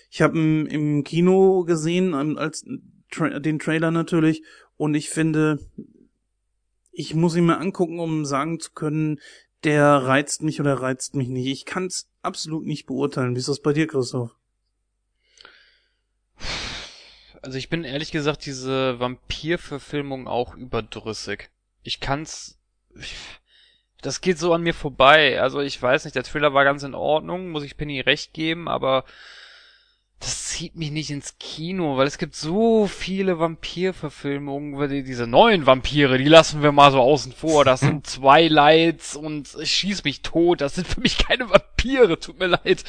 Ich 0.09 0.21
habe 0.21 0.37
ihn 0.37 0.65
im 0.65 1.03
Kino 1.03 1.63
gesehen, 1.63 2.15
als 2.37 2.65
Tra 3.11 3.39
den 3.39 3.59
Trailer 3.59 3.91
natürlich, 3.91 4.43
und 4.77 4.95
ich 4.95 5.09
finde, 5.09 5.59
ich 6.91 7.13
muss 7.13 7.35
ihn 7.35 7.45
mir 7.45 7.59
angucken, 7.59 7.99
um 7.99 8.25
sagen 8.25 8.59
zu 8.59 8.71
können, 8.71 9.19
der 9.63 9.85
reizt 9.85 10.41
mich 10.41 10.59
oder 10.59 10.81
reizt 10.81 11.15
mich 11.15 11.27
nicht. 11.27 11.47
Ich 11.47 11.65
kann 11.65 11.87
es 11.87 12.09
absolut 12.21 12.65
nicht 12.65 12.85
beurteilen. 12.85 13.35
Wie 13.35 13.39
ist 13.39 13.49
das 13.49 13.61
bei 13.61 13.73
dir, 13.73 13.87
Christoph? 13.87 14.35
Also 17.41 17.57
ich 17.57 17.69
bin 17.69 17.83
ehrlich 17.83 18.11
gesagt 18.11 18.45
diese 18.45 18.99
Vampir-Verfilmung 18.99 20.27
auch 20.27 20.55
überdrüssig. 20.55 21.49
Ich 21.83 21.99
kann's. 21.99 22.59
Das 24.01 24.21
geht 24.21 24.37
so 24.37 24.53
an 24.53 24.61
mir 24.61 24.73
vorbei. 24.73 25.41
Also 25.41 25.59
ich 25.61 25.81
weiß 25.81 26.05
nicht, 26.05 26.15
der 26.15 26.23
Thriller 26.23 26.53
war 26.53 26.63
ganz 26.63 26.83
in 26.83 26.95
Ordnung, 26.95 27.49
muss 27.49 27.63
ich 27.63 27.77
Penny 27.77 27.99
recht 28.01 28.33
geben, 28.33 28.67
aber 28.67 29.05
das 30.19 30.49
zieht 30.49 30.75
mich 30.75 30.91
nicht 30.91 31.11
ins 31.11 31.37
Kino, 31.39 31.95
weil 31.95 32.07
es 32.07 32.17
gibt 32.17 32.35
so 32.35 32.87
viele 32.87 33.39
Vampirverfilmungen, 33.39 35.05
diese 35.05 35.27
neuen 35.27 35.65
Vampire, 35.65 36.17
die 36.17 36.25
lassen 36.25 36.61
wir 36.61 36.73
mal 36.73 36.91
so 36.91 36.99
außen 36.99 37.31
vor. 37.31 37.63
Das 37.63 37.79
sind 37.79 38.05
Twilights 38.15 39.15
und 39.15 39.55
ich 39.61 39.71
schieß 39.71 40.03
mich 40.03 40.21
tot. 40.21 40.59
Das 40.59 40.75
sind 40.75 40.87
für 40.87 40.99
mich 40.99 41.17
keine 41.17 41.49
Vampire, 41.49 42.19
tut 42.19 42.37
mir 42.37 42.47
leid. 42.47 42.83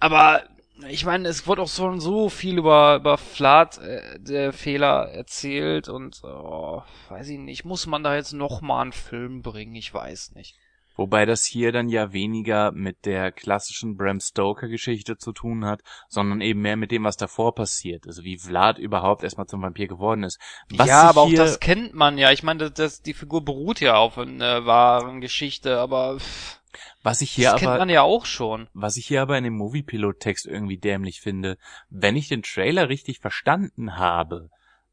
Aber 0.00 0.42
ich 0.88 1.04
meine, 1.04 1.28
es 1.28 1.46
wurde 1.46 1.62
auch 1.62 1.68
so, 1.68 2.00
so 2.00 2.28
viel 2.28 2.58
über, 2.58 2.96
über 2.96 3.16
Flat, 3.16 3.78
äh, 3.78 4.18
der 4.18 4.52
Fehler 4.52 5.10
erzählt 5.12 5.88
und 5.88 6.20
oh, 6.24 6.82
weiß 7.10 7.28
ich 7.28 7.38
nicht, 7.38 7.64
muss 7.64 7.86
man 7.86 8.02
da 8.02 8.16
jetzt 8.16 8.32
noch 8.32 8.60
mal 8.60 8.82
einen 8.82 8.92
Film 8.92 9.42
bringen? 9.42 9.76
Ich 9.76 9.92
weiß 9.92 10.32
nicht. 10.34 10.56
Wobei 11.00 11.24
das 11.24 11.46
hier 11.46 11.72
dann 11.72 11.88
ja 11.88 12.12
weniger 12.12 12.72
mit 12.72 13.06
der 13.06 13.32
klassischen 13.32 13.96
Bram 13.96 14.20
Stoker 14.20 14.68
Geschichte 14.68 15.16
zu 15.16 15.32
tun 15.32 15.64
hat, 15.64 15.80
sondern 16.10 16.42
eben 16.42 16.60
mehr 16.60 16.76
mit 16.76 16.90
dem, 16.90 17.04
was 17.04 17.16
davor 17.16 17.54
passiert. 17.54 18.06
Also 18.06 18.22
wie 18.22 18.36
Vlad 18.36 18.76
überhaupt 18.76 19.24
erstmal 19.24 19.46
zum 19.46 19.62
Vampir 19.62 19.88
geworden 19.88 20.24
ist. 20.24 20.38
Was 20.68 20.88
ja, 20.88 21.04
aber 21.04 21.22
auch 21.22 21.32
das 21.32 21.58
kennt 21.58 21.94
man 21.94 22.18
ja. 22.18 22.32
Ich 22.32 22.42
meine, 22.42 22.70
das, 22.70 23.00
die 23.00 23.14
Figur 23.14 23.42
beruht 23.42 23.80
ja 23.80 23.96
auf 23.96 24.18
einer 24.18 24.66
wahren 24.66 25.22
Geschichte, 25.22 25.78
aber 25.78 26.18
pff, 26.18 26.60
was 27.02 27.22
ich 27.22 27.30
hier 27.30 27.52
das 27.52 27.60
kennt 27.60 27.70
aber 27.70 27.78
man 27.78 27.88
ja 27.88 28.02
auch 28.02 28.26
schon. 28.26 28.68
Was 28.74 28.98
ich 28.98 29.06
hier 29.06 29.22
aber 29.22 29.38
in 29.38 29.44
dem 29.44 29.56
Movie-Pilot-Text 29.56 30.44
irgendwie 30.44 30.76
dämlich 30.76 31.22
finde, 31.22 31.56
wenn 31.88 32.14
ich 32.14 32.28
den 32.28 32.42
Trailer 32.42 32.90
richtig 32.90 33.20
verstanden 33.20 33.96
habe, 33.96 34.50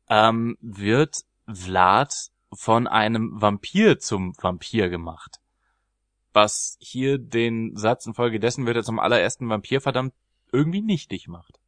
ähm, 0.09 0.57
wird 0.61 1.23
Vlad 1.51 2.13
von 2.53 2.87
einem 2.87 3.41
Vampir 3.41 3.99
zum 3.99 4.33
Vampir 4.39 4.87
gemacht. 4.87 5.41
Was 6.37 6.77
hier 6.79 7.17
den 7.17 7.75
Satz 7.75 8.05
infolgedessen 8.05 8.67
wird 8.67 8.75
er 8.75 8.83
zum 8.83 8.99
allerersten 8.99 9.49
Vampir 9.49 9.81
verdammt 9.81 10.13
irgendwie 10.51 10.83
nichtig 10.83 11.27
macht. 11.27 11.59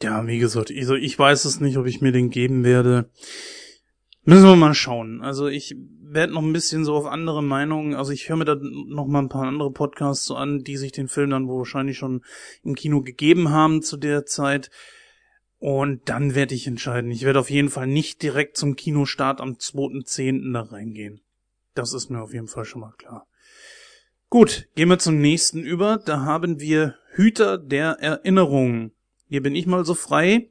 Ja, 0.00 0.24
wie 0.28 0.38
gesagt, 0.38 0.70
also 0.70 0.94
ich 0.94 1.18
weiß 1.18 1.44
es 1.44 1.58
nicht, 1.58 1.76
ob 1.76 1.86
ich 1.86 2.00
mir 2.00 2.12
den 2.12 2.30
geben 2.30 2.62
werde. 2.62 3.10
Müssen 4.22 4.46
wir 4.46 4.54
mal 4.54 4.74
schauen. 4.74 5.20
Also 5.20 5.48
ich 5.48 5.74
werde 6.00 6.34
noch 6.34 6.42
ein 6.42 6.52
bisschen 6.52 6.84
so 6.84 6.94
auf 6.94 7.06
andere 7.06 7.42
Meinungen, 7.42 7.96
also 7.96 8.12
ich 8.12 8.28
höre 8.28 8.36
mir 8.36 8.44
da 8.44 8.54
noch 8.54 9.08
mal 9.08 9.18
ein 9.18 9.28
paar 9.28 9.48
andere 9.48 9.72
Podcasts 9.72 10.24
so 10.24 10.36
an, 10.36 10.62
die 10.62 10.76
sich 10.76 10.92
den 10.92 11.08
Film 11.08 11.30
dann 11.30 11.48
wohl 11.48 11.58
wahrscheinlich 11.58 11.98
schon 11.98 12.22
im 12.62 12.76
Kino 12.76 13.02
gegeben 13.02 13.50
haben 13.50 13.82
zu 13.82 13.96
der 13.96 14.24
Zeit. 14.24 14.70
Und 15.58 16.08
dann 16.08 16.34
werde 16.34 16.54
ich 16.54 16.66
entscheiden. 16.66 17.10
Ich 17.10 17.22
werde 17.22 17.40
auf 17.40 17.50
jeden 17.50 17.68
Fall 17.68 17.86
nicht 17.86 18.22
direkt 18.22 18.56
zum 18.56 18.76
Kinostart 18.76 19.40
am 19.40 19.54
2.10. 19.54 20.52
da 20.52 20.62
reingehen. 20.62 21.20
Das 21.74 21.92
ist 21.92 22.10
mir 22.10 22.22
auf 22.22 22.32
jeden 22.32 22.48
Fall 22.48 22.64
schon 22.64 22.80
mal 22.80 22.94
klar. 22.96 23.26
Gut, 24.30 24.68
gehen 24.74 24.88
wir 24.88 24.98
zum 24.98 25.20
nächsten 25.20 25.62
über. 25.62 25.96
Da 25.96 26.20
haben 26.20 26.60
wir 26.60 26.96
Hüter 27.12 27.58
der 27.58 27.92
Erinnerung. 28.00 28.92
Hier 29.28 29.42
bin 29.42 29.56
ich 29.56 29.66
mal 29.66 29.84
so 29.84 29.94
frei. 29.94 30.48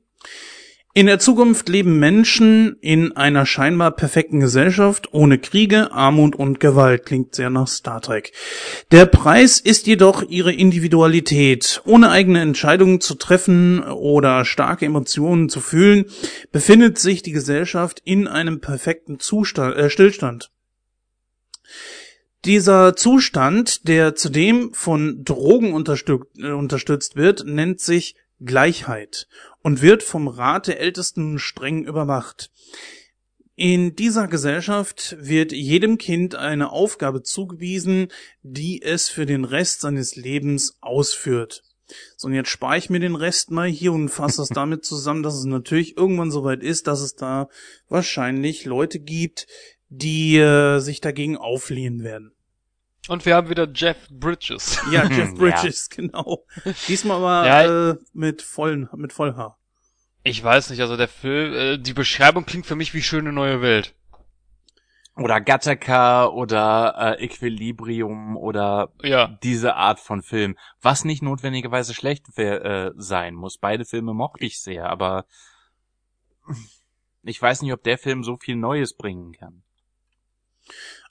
In 0.98 1.06
der 1.06 1.20
Zukunft 1.20 1.70
leben 1.70 2.00
Menschen 2.00 2.76
in 2.82 3.16
einer 3.16 3.46
scheinbar 3.46 3.92
perfekten 3.92 4.40
Gesellschaft 4.40 5.14
ohne 5.14 5.38
Kriege, 5.38 5.92
Armut 5.92 6.36
und 6.36 6.60
Gewalt. 6.60 7.06
Klingt 7.06 7.36
sehr 7.36 7.52
nach 7.52 7.68
Star 7.68 8.02
Trek. 8.02 8.32
Der 8.90 9.06
Preis 9.06 9.60
ist 9.60 9.86
jedoch 9.86 10.24
ihre 10.24 10.52
Individualität. 10.52 11.84
Ohne 11.86 12.10
eigene 12.10 12.42
Entscheidungen 12.42 13.00
zu 13.00 13.14
treffen 13.14 13.84
oder 13.84 14.44
starke 14.44 14.88
Emotionen 14.88 15.50
zu 15.50 15.60
fühlen, 15.60 16.06
befindet 16.52 16.98
sich 16.98 17.22
die 17.22 17.32
Gesellschaft 17.32 18.02
in 18.04 18.28
einem 18.28 18.60
perfekten 18.60 19.20
Zustand, 19.20 19.76
äh, 19.76 19.92
Stillstand. 19.92 20.50
Dieser 22.44 22.96
Zustand, 22.96 23.88
der 23.88 24.16
zudem 24.16 24.74
von 24.74 25.24
Drogen 25.24 25.74
äh, 25.74 26.48
unterstützt 26.54 27.16
wird, 27.16 27.46
nennt 27.46 27.82
sich 27.82 28.16
Gleichheit 28.40 29.28
und 29.68 29.82
wird 29.82 30.02
vom 30.02 30.30
Rat 30.30 30.68
der 30.68 30.80
Ältesten 30.80 31.40
streng 31.40 31.84
überwacht. 31.84 32.52
In 33.58 33.98
dieser 33.98 34.30
Gesellschaft 34.30 35.18
wird 35.20 35.52
jedem 35.52 35.98
Kind 35.98 36.36
eine 36.36 36.72
Aufgabe 36.72 37.22
zugewiesen, 37.22 38.08
die 38.44 38.82
es 38.82 39.10
für 39.10 39.26
den 39.26 39.44
Rest 39.44 39.82
seines 39.82 40.16
Lebens 40.16 40.78
ausführt. 40.80 41.64
So, 42.16 42.30
und 42.30 42.34
jetzt 42.34 42.48
spare 42.48 42.78
ich 42.78 42.90
mir 42.90 43.02
den 43.02 43.16
Rest 43.16 43.52
mal 43.52 43.68
hier 43.68 43.92
und 43.92 44.08
fasse 44.08 44.38
das 44.38 44.48
damit 44.56 44.86
zusammen, 44.86 45.22
dass 45.22 45.36
es 45.36 45.44
natürlich 45.44 45.98
irgendwann 45.98 46.32
soweit 46.32 46.64
ist, 46.64 46.88
dass 46.88 47.02
es 47.02 47.16
da 47.16 47.50
wahrscheinlich 47.90 48.64
Leute 48.64 49.00
gibt, 49.00 49.48
die 49.90 50.38
äh, 50.38 50.80
sich 50.80 51.02
dagegen 51.02 51.36
auflehnen 51.36 52.06
werden. 52.06 52.32
Und 53.08 53.26
wir 53.26 53.36
haben 53.36 53.50
wieder 53.50 53.68
Jeff 53.74 53.98
Bridges. 54.10 54.80
Ja, 54.92 55.06
Jeff 55.06 55.30
Ja. 55.34 55.36
Bridges, 55.36 55.90
genau. 55.96 56.46
Diesmal 56.88 57.18
aber 57.18 57.48
Ja, 57.48 57.92
äh, 57.92 57.96
mit 58.14 58.42
vollen, 58.42 58.90
mit 58.96 59.14
Vollhaar. 59.14 59.57
Ich 60.28 60.44
weiß 60.44 60.72
nicht, 60.72 60.82
also 60.82 60.98
der 60.98 61.08
Film, 61.08 61.54
äh, 61.54 61.78
die 61.78 61.94
Beschreibung 61.94 62.46
klingt 62.46 62.66
für 62.66 62.76
mich 62.76 62.94
wie 62.94 63.02
schöne 63.02 63.32
neue 63.32 63.62
Welt. 63.62 63.96
Oder 65.16 65.40
Gattaca 65.40 66.28
oder 66.28 67.16
äh, 67.18 67.24
Equilibrium 67.24 68.36
oder 68.36 68.92
Ja. 69.02 69.40
diese 69.42 69.76
Art 69.76 70.02
von 70.02 70.22
Film. 70.22 70.58
Was 70.82 71.06
nicht 71.06 71.24
notwendigerweise 71.24 71.94
schlecht 71.94 72.36
wär, 72.36 72.66
äh, 72.66 72.92
sein 72.98 73.36
muss. 73.36 73.58
Beide 73.58 73.86
Filme 73.86 74.14
mochte 74.14 74.44
ich 74.46 74.60
sehr, 74.60 74.90
aber 74.90 75.26
ich 77.24 77.42
weiß 77.42 77.62
nicht, 77.62 77.72
ob 77.72 77.82
der 77.84 77.98
Film 77.98 78.24
so 78.26 78.36
viel 78.36 78.58
Neues 78.58 78.98
bringen 78.98 79.32
kann. 79.32 79.64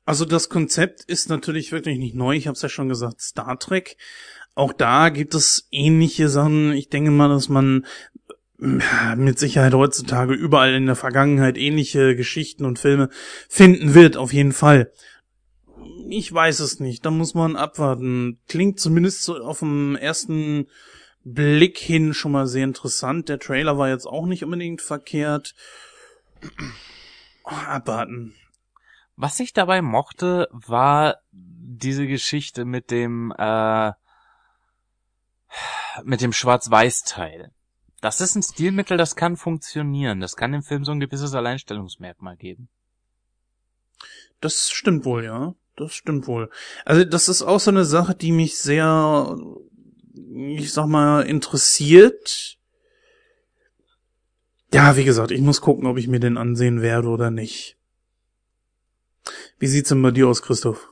Also 0.05 0.27
das 0.27 0.51
Konzept 0.51 1.03
ist 1.05 1.31
natürlich 1.31 1.73
wirklich 1.73 1.99
nicht 1.99 2.15
neu. 2.15 2.37
Ich 2.37 2.47
habe 2.49 2.55
es 2.55 2.63
ja 2.63 2.69
schon 2.69 2.91
gesagt, 2.91 3.23
Star 3.23 3.59
Trek. 3.59 3.97
Auch 4.55 4.75
da 4.75 5.09
gibt 5.09 5.35
es 5.35 5.69
ähnliche 5.71 6.29
Sachen. 6.29 6.73
Ich 6.73 6.91
denke 6.91 7.11
mal, 7.11 7.29
dass 7.31 7.49
man 7.49 7.87
mit 8.59 9.39
Sicherheit 9.39 9.74
heutzutage 9.74 10.35
überall 10.35 10.74
in 10.74 10.87
der 10.87 10.97
Vergangenheit 10.97 11.59
ähnliche 11.59 12.16
Geschichten 12.16 12.65
und 12.65 12.78
Filme 12.78 13.11
finden 13.49 13.95
wird, 13.95 14.16
auf 14.16 14.33
jeden 14.33 14.53
Fall. 14.53 14.93
Ich 16.09 16.33
weiß 16.33 16.61
es 16.61 16.81
nicht, 16.81 17.05
da 17.05 17.11
muss 17.11 17.35
man 17.35 17.57
abwarten. 17.57 18.39
Klingt 18.49 18.81
zumindest 18.81 19.23
so 19.23 19.37
auf 19.37 19.59
dem 19.59 19.97
ersten 19.97 20.69
Blick 21.24 21.78
hin 21.78 22.15
schon 22.15 22.33
mal 22.33 22.47
sehr 22.47 22.65
interessant. 22.65 23.28
Der 23.28 23.39
Trailer 23.39 23.77
war 23.78 23.89
jetzt 23.89 24.07
auch 24.07 24.27
nicht 24.27 24.45
unbedingt 24.45 24.81
verkehrt. 24.81 25.55
Abwarten. 27.45 28.35
Was 29.16 29.41
ich 29.41 29.53
dabei 29.53 29.83
mochte, 29.83 30.49
war 30.53 31.16
diese 31.33 32.07
Geschichte 32.07 32.65
mit 32.65 32.91
dem 32.91 33.35
äh, 33.37 33.93
mit 36.05 36.20
dem 36.20 36.33
Schwarz-Weiß-Teil. 36.33 37.51
Das 38.01 38.20
ist 38.20 38.35
ein 38.35 38.43
Stilmittel, 38.43 38.97
das 38.97 39.16
kann 39.16 39.36
funktionieren. 39.36 40.20
Das 40.20 40.36
kann 40.36 40.52
dem 40.52 40.62
Film 40.62 40.85
so 40.85 40.93
ein 40.93 41.01
gewisses 41.01 41.35
Alleinstellungsmerkmal 41.35 42.36
geben. 42.36 42.68
Das 44.40 44.70
stimmt 44.70 45.05
wohl, 45.05 45.24
ja. 45.24 45.55
Das 45.77 45.94
stimmt 45.94 46.27
wohl. 46.27 46.51
Also 46.85 47.05
das 47.05 47.28
ist 47.28 47.43
auch 47.43 47.60
so 47.60 47.70
eine 47.70 47.85
Sache, 47.85 48.14
die 48.14 48.32
mich 48.32 48.59
sehr, 48.59 49.36
ich 50.35 50.73
sag 50.73 50.86
mal, 50.86 51.23
interessiert. 51.23 52.59
Ja, 54.73 54.97
wie 54.97 55.05
gesagt, 55.05 55.31
ich 55.31 55.40
muss 55.40 55.60
gucken, 55.60 55.86
ob 55.86 55.97
ich 55.98 56.09
mir 56.09 56.20
den 56.20 56.39
ansehen 56.39 56.82
werde 56.82 57.09
oder 57.09 57.31
nicht. 57.31 57.77
Wie 59.59 59.66
sieht's 59.66 59.89
denn 59.90 60.02
bei 60.02 60.10
dir 60.10 60.28
aus, 60.28 60.43
Christoph? 60.43 60.90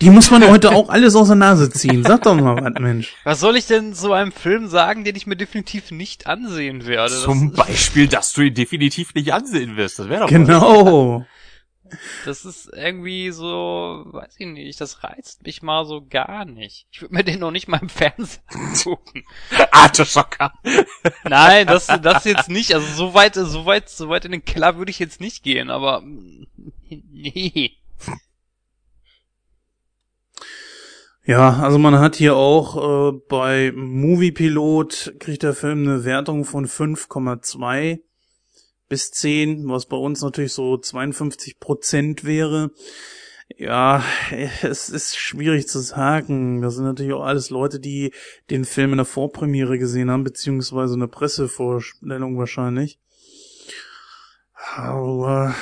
Die 0.00 0.10
muss 0.10 0.30
man 0.30 0.46
heute 0.48 0.70
auch 0.72 0.88
alles 0.88 1.14
aus 1.16 1.28
der 1.28 1.36
Nase 1.36 1.70
ziehen. 1.70 2.04
Sag 2.04 2.22
doch 2.22 2.34
mal 2.34 2.56
was, 2.62 2.80
Mensch. 2.80 3.14
Was 3.24 3.40
soll 3.40 3.56
ich 3.56 3.66
denn 3.66 3.94
so 3.94 4.12
einem 4.12 4.32
Film 4.32 4.68
sagen, 4.68 5.04
den 5.04 5.16
ich 5.16 5.26
mir 5.26 5.36
definitiv 5.36 5.90
nicht 5.90 6.26
ansehen 6.26 6.86
werde? 6.86 7.14
Das- 7.14 7.22
Zum 7.22 7.52
Beispiel, 7.52 8.06
dass 8.08 8.32
du 8.32 8.42
ihn 8.42 8.54
definitiv 8.54 9.14
nicht 9.14 9.32
ansehen 9.32 9.76
wirst. 9.76 9.98
Das 9.98 10.08
wäre 10.08 10.22
doch. 10.22 10.28
Genau. 10.28 11.24
Das 12.24 12.46
ist 12.46 12.70
irgendwie 12.74 13.30
so, 13.32 14.04
weiß 14.06 14.36
ich 14.38 14.46
nicht, 14.46 14.80
das 14.80 15.04
reizt 15.04 15.44
mich 15.44 15.60
mal 15.60 15.84
so 15.84 16.02
gar 16.08 16.46
nicht. 16.46 16.86
Ich 16.90 17.02
würde 17.02 17.14
mir 17.14 17.22
den 17.24 17.38
noch 17.40 17.50
nicht 17.50 17.68
mal 17.68 17.80
im 17.82 17.90
Fernsehen 17.90 18.42
angucken. 18.48 19.24
Arteschocker. 19.72 20.54
Nein, 21.24 21.66
das, 21.66 21.88
das 22.00 22.24
jetzt 22.24 22.48
nicht. 22.48 22.74
Also 22.74 22.86
so 22.94 23.12
weit, 23.14 23.34
so 23.34 23.66
weit, 23.66 23.90
so 23.90 24.08
weit 24.08 24.24
in 24.24 24.32
den 24.32 24.44
Keller 24.44 24.78
würde 24.78 24.90
ich 24.90 24.98
jetzt 25.00 25.20
nicht 25.20 25.42
gehen, 25.42 25.68
aber 25.70 26.00
mm, 26.00 26.46
nee. 26.88 27.72
Ja, 31.24 31.60
also 31.60 31.78
man 31.78 32.00
hat 32.00 32.16
hier 32.16 32.34
auch 32.34 33.12
äh, 33.12 33.18
bei 33.28 33.72
Moviepilot 33.74 35.14
kriegt 35.20 35.44
der 35.44 35.54
Film 35.54 35.82
eine 35.82 36.04
Wertung 36.04 36.44
von 36.44 36.66
5,2 36.66 38.00
bis 38.88 39.12
10, 39.12 39.68
was 39.68 39.86
bei 39.86 39.96
uns 39.96 40.20
natürlich 40.20 40.52
so 40.52 40.76
52 40.76 41.60
Prozent 41.60 42.24
wäre. 42.24 42.72
Ja, 43.56 44.02
es 44.62 44.88
ist 44.90 45.16
schwierig 45.16 45.68
zu 45.68 45.78
sagen. 45.78 46.60
Das 46.60 46.74
sind 46.74 46.86
natürlich 46.86 47.12
auch 47.12 47.24
alles 47.24 47.50
Leute, 47.50 47.78
die 47.78 48.12
den 48.50 48.64
Film 48.64 48.90
in 48.90 48.96
der 48.96 49.06
Vorpremiere 49.06 49.78
gesehen 49.78 50.10
haben, 50.10 50.24
beziehungsweise 50.24 50.94
eine 50.94 51.06
Pressevorstellung 51.06 52.36
wahrscheinlich. 52.36 52.98
Aber 54.74 55.54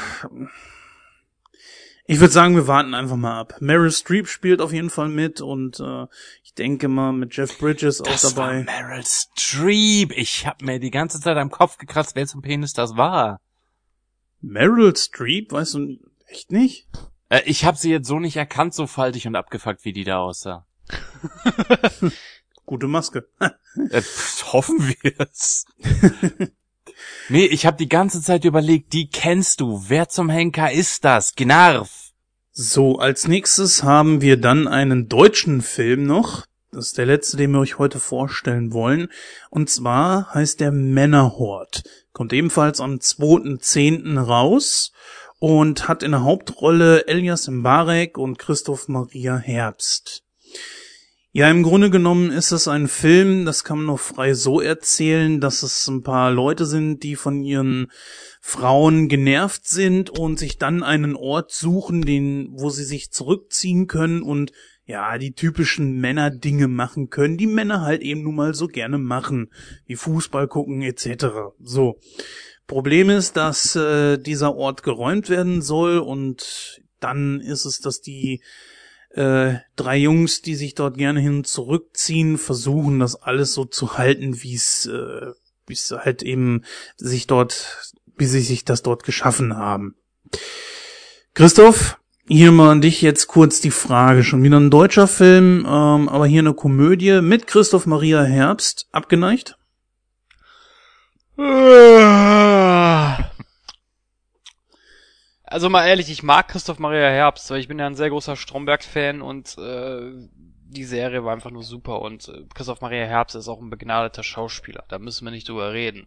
Ich 2.10 2.18
würde 2.18 2.32
sagen, 2.32 2.56
wir 2.56 2.66
warten 2.66 2.92
einfach 2.94 3.14
mal 3.14 3.38
ab. 3.38 3.58
Meryl 3.60 3.92
Streep 3.92 4.26
spielt 4.26 4.60
auf 4.60 4.72
jeden 4.72 4.90
Fall 4.90 5.08
mit 5.08 5.40
und 5.40 5.78
äh, 5.78 6.08
ich 6.42 6.54
denke 6.54 6.88
mal 6.88 7.12
mit 7.12 7.36
Jeff 7.36 7.56
Bridges 7.56 8.00
auch 8.00 8.06
Das 8.06 8.36
war 8.36 8.48
dabei. 8.48 8.64
Meryl 8.64 9.04
Streep. 9.06 10.10
Ich 10.16 10.44
hab 10.44 10.60
mir 10.60 10.80
die 10.80 10.90
ganze 10.90 11.20
Zeit 11.20 11.36
am 11.36 11.52
Kopf 11.52 11.78
gekratzt, 11.78 12.16
wer 12.16 12.26
zum 12.26 12.42
Penis 12.42 12.72
das 12.72 12.96
war. 12.96 13.40
Meryl 14.40 14.96
Streep, 14.96 15.52
weißt 15.52 15.74
du 15.74 15.98
echt 16.26 16.50
nicht? 16.50 16.88
Äh, 17.28 17.42
ich 17.44 17.64
habe 17.64 17.78
sie 17.78 17.92
jetzt 17.92 18.08
so 18.08 18.18
nicht 18.18 18.36
erkannt, 18.36 18.74
so 18.74 18.88
faltig 18.88 19.28
und 19.28 19.36
abgefuckt, 19.36 19.84
wie 19.84 19.92
die 19.92 20.02
da 20.02 20.18
aussah. 20.18 20.66
Gute 22.66 22.88
Maske. 22.88 23.28
Äh, 23.38 24.02
hoffen 24.52 24.80
wir's. 24.80 25.64
nee, 27.30 27.46
ich 27.46 27.66
habe 27.66 27.76
die 27.76 27.88
ganze 27.88 28.22
Zeit 28.22 28.44
überlegt, 28.44 28.92
die 28.92 29.08
kennst 29.08 29.60
du. 29.60 29.84
Wer 29.88 30.08
zum 30.08 30.28
Henker 30.28 30.70
ist 30.70 31.04
das? 31.04 31.34
Gnarf. 31.34 32.10
So, 32.52 32.98
als 32.98 33.28
nächstes 33.28 33.82
haben 33.82 34.20
wir 34.20 34.36
dann 34.36 34.68
einen 34.68 35.08
deutschen 35.08 35.62
Film 35.62 36.04
noch. 36.04 36.44
Das 36.72 36.86
ist 36.86 36.98
der 36.98 37.06
letzte, 37.06 37.36
den 37.36 37.50
wir 37.52 37.60
euch 37.60 37.78
heute 37.78 37.98
vorstellen 37.98 38.72
wollen. 38.72 39.08
Und 39.50 39.70
zwar 39.70 40.34
heißt 40.34 40.60
der 40.60 40.70
Männerhort. 40.70 41.82
Kommt 42.12 42.32
ebenfalls 42.32 42.80
am 42.80 42.96
2.10. 42.96 44.18
raus 44.18 44.92
und 45.38 45.88
hat 45.88 46.02
in 46.02 46.12
der 46.12 46.22
Hauptrolle 46.22 47.06
Elias 47.08 47.48
Mbarek 47.48 48.18
und 48.18 48.38
Christoph 48.38 48.88
Maria 48.88 49.36
Herbst. 49.36 50.22
Ja, 51.32 51.48
im 51.48 51.62
Grunde 51.62 51.90
genommen 51.90 52.32
ist 52.32 52.50
es 52.50 52.66
ein 52.66 52.88
Film, 52.88 53.44
das 53.44 53.62
kann 53.62 53.78
man 53.78 53.86
noch 53.86 54.00
frei 54.00 54.34
so 54.34 54.60
erzählen, 54.60 55.40
dass 55.40 55.62
es 55.62 55.86
ein 55.86 56.02
paar 56.02 56.32
Leute 56.32 56.66
sind, 56.66 57.04
die 57.04 57.14
von 57.14 57.44
ihren 57.44 57.86
Frauen 58.40 59.08
genervt 59.08 59.64
sind 59.64 60.10
und 60.10 60.40
sich 60.40 60.58
dann 60.58 60.82
einen 60.82 61.14
Ort 61.14 61.52
suchen, 61.52 62.02
den, 62.02 62.48
wo 62.54 62.68
sie 62.70 62.82
sich 62.82 63.12
zurückziehen 63.12 63.86
können 63.86 64.22
und 64.22 64.50
ja, 64.86 65.18
die 65.18 65.30
typischen 65.30 66.00
Männerdinge 66.00 66.66
machen 66.66 67.10
können, 67.10 67.36
die 67.36 67.46
Männer 67.46 67.82
halt 67.82 68.02
eben 68.02 68.24
nun 68.24 68.34
mal 68.34 68.52
so 68.52 68.66
gerne 68.66 68.98
machen, 68.98 69.52
wie 69.86 69.94
Fußball 69.94 70.48
gucken 70.48 70.82
etc. 70.82 71.26
So. 71.62 72.00
Problem 72.66 73.08
ist, 73.08 73.36
dass 73.36 73.76
äh, 73.76 74.18
dieser 74.18 74.56
Ort 74.56 74.82
geräumt 74.82 75.28
werden 75.28 75.62
soll 75.62 75.98
und 75.98 76.82
dann 76.98 77.40
ist 77.40 77.66
es, 77.66 77.78
dass 77.78 78.00
die 78.00 78.42
äh, 79.10 79.54
drei 79.76 79.96
Jungs, 79.96 80.42
die 80.42 80.54
sich 80.54 80.74
dort 80.74 80.96
gerne 80.96 81.20
hin 81.20 81.44
zurückziehen, 81.44 82.38
versuchen, 82.38 83.00
das 83.00 83.16
alles 83.16 83.54
so 83.54 83.64
zu 83.64 83.98
halten, 83.98 84.42
wie 84.42 84.54
es, 84.54 84.86
äh, 84.86 85.32
wie 85.66 85.72
es 85.72 85.90
halt 85.90 86.22
eben 86.22 86.64
sich 86.96 87.26
dort, 87.26 87.92
wie 88.16 88.26
sie 88.26 88.40
sich 88.40 88.64
das 88.64 88.82
dort 88.82 89.04
geschaffen 89.04 89.56
haben. 89.56 89.96
Christoph, 91.34 91.98
hier 92.28 92.52
mal 92.52 92.70
an 92.70 92.80
dich 92.80 93.02
jetzt 93.02 93.26
kurz 93.26 93.60
die 93.60 93.72
Frage. 93.72 94.22
Schon 94.22 94.42
wieder 94.42 94.60
ein 94.60 94.70
deutscher 94.70 95.08
Film, 95.08 95.66
ähm, 95.66 96.08
aber 96.08 96.26
hier 96.26 96.40
eine 96.40 96.54
Komödie 96.54 97.20
mit 97.20 97.46
Christoph 97.48 97.86
Maria 97.86 98.22
Herbst. 98.22 98.86
Abgeneigt? 98.92 99.56
Also 105.50 105.68
mal 105.68 105.84
ehrlich, 105.84 106.08
ich 106.10 106.22
mag 106.22 106.46
Christoph 106.46 106.78
Maria 106.78 107.08
Herbst, 107.08 107.50
weil 107.50 107.58
ich 107.58 107.66
bin 107.66 107.80
ja 107.80 107.86
ein 107.86 107.96
sehr 107.96 108.08
großer 108.08 108.36
Stromberg-Fan 108.36 109.20
und 109.20 109.58
äh, 109.58 110.12
die 110.68 110.84
Serie 110.84 111.24
war 111.24 111.32
einfach 111.32 111.50
nur 111.50 111.64
super 111.64 112.02
und 112.02 112.28
äh, 112.28 112.44
Christoph 112.54 112.82
Maria 112.82 113.04
Herbst 113.04 113.34
ist 113.34 113.48
auch 113.48 113.60
ein 113.60 113.68
begnadeter 113.68 114.22
Schauspieler, 114.22 114.84
da 114.86 115.00
müssen 115.00 115.24
wir 115.24 115.32
nicht 115.32 115.48
drüber 115.48 115.72
reden. 115.72 116.06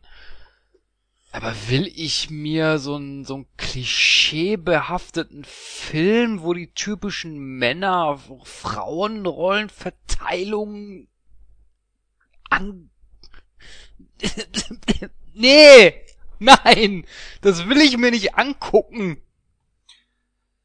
Aber 1.34 1.54
will 1.68 1.92
ich 1.94 2.30
mir 2.30 2.78
so 2.78 2.96
einen 2.96 3.26
so 3.26 3.36
einen 3.36 3.48
klischeebehafteten 3.58 5.44
Film, 5.44 6.44
wo 6.44 6.54
die 6.54 6.74
typischen 6.74 7.38
Männer 7.38 8.18
Frauenrollenverteilung 8.44 11.10
an 12.50 12.90
Nee, 15.34 15.96
nein, 16.40 17.06
das 17.42 17.68
will 17.68 17.82
ich 17.82 17.98
mir 17.98 18.12
nicht 18.12 18.36
angucken. 18.36 19.18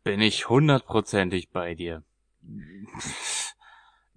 Bin 0.09 0.23
ich 0.23 0.49
hundertprozentig 0.49 1.51
bei 1.51 1.75
dir. 1.75 2.03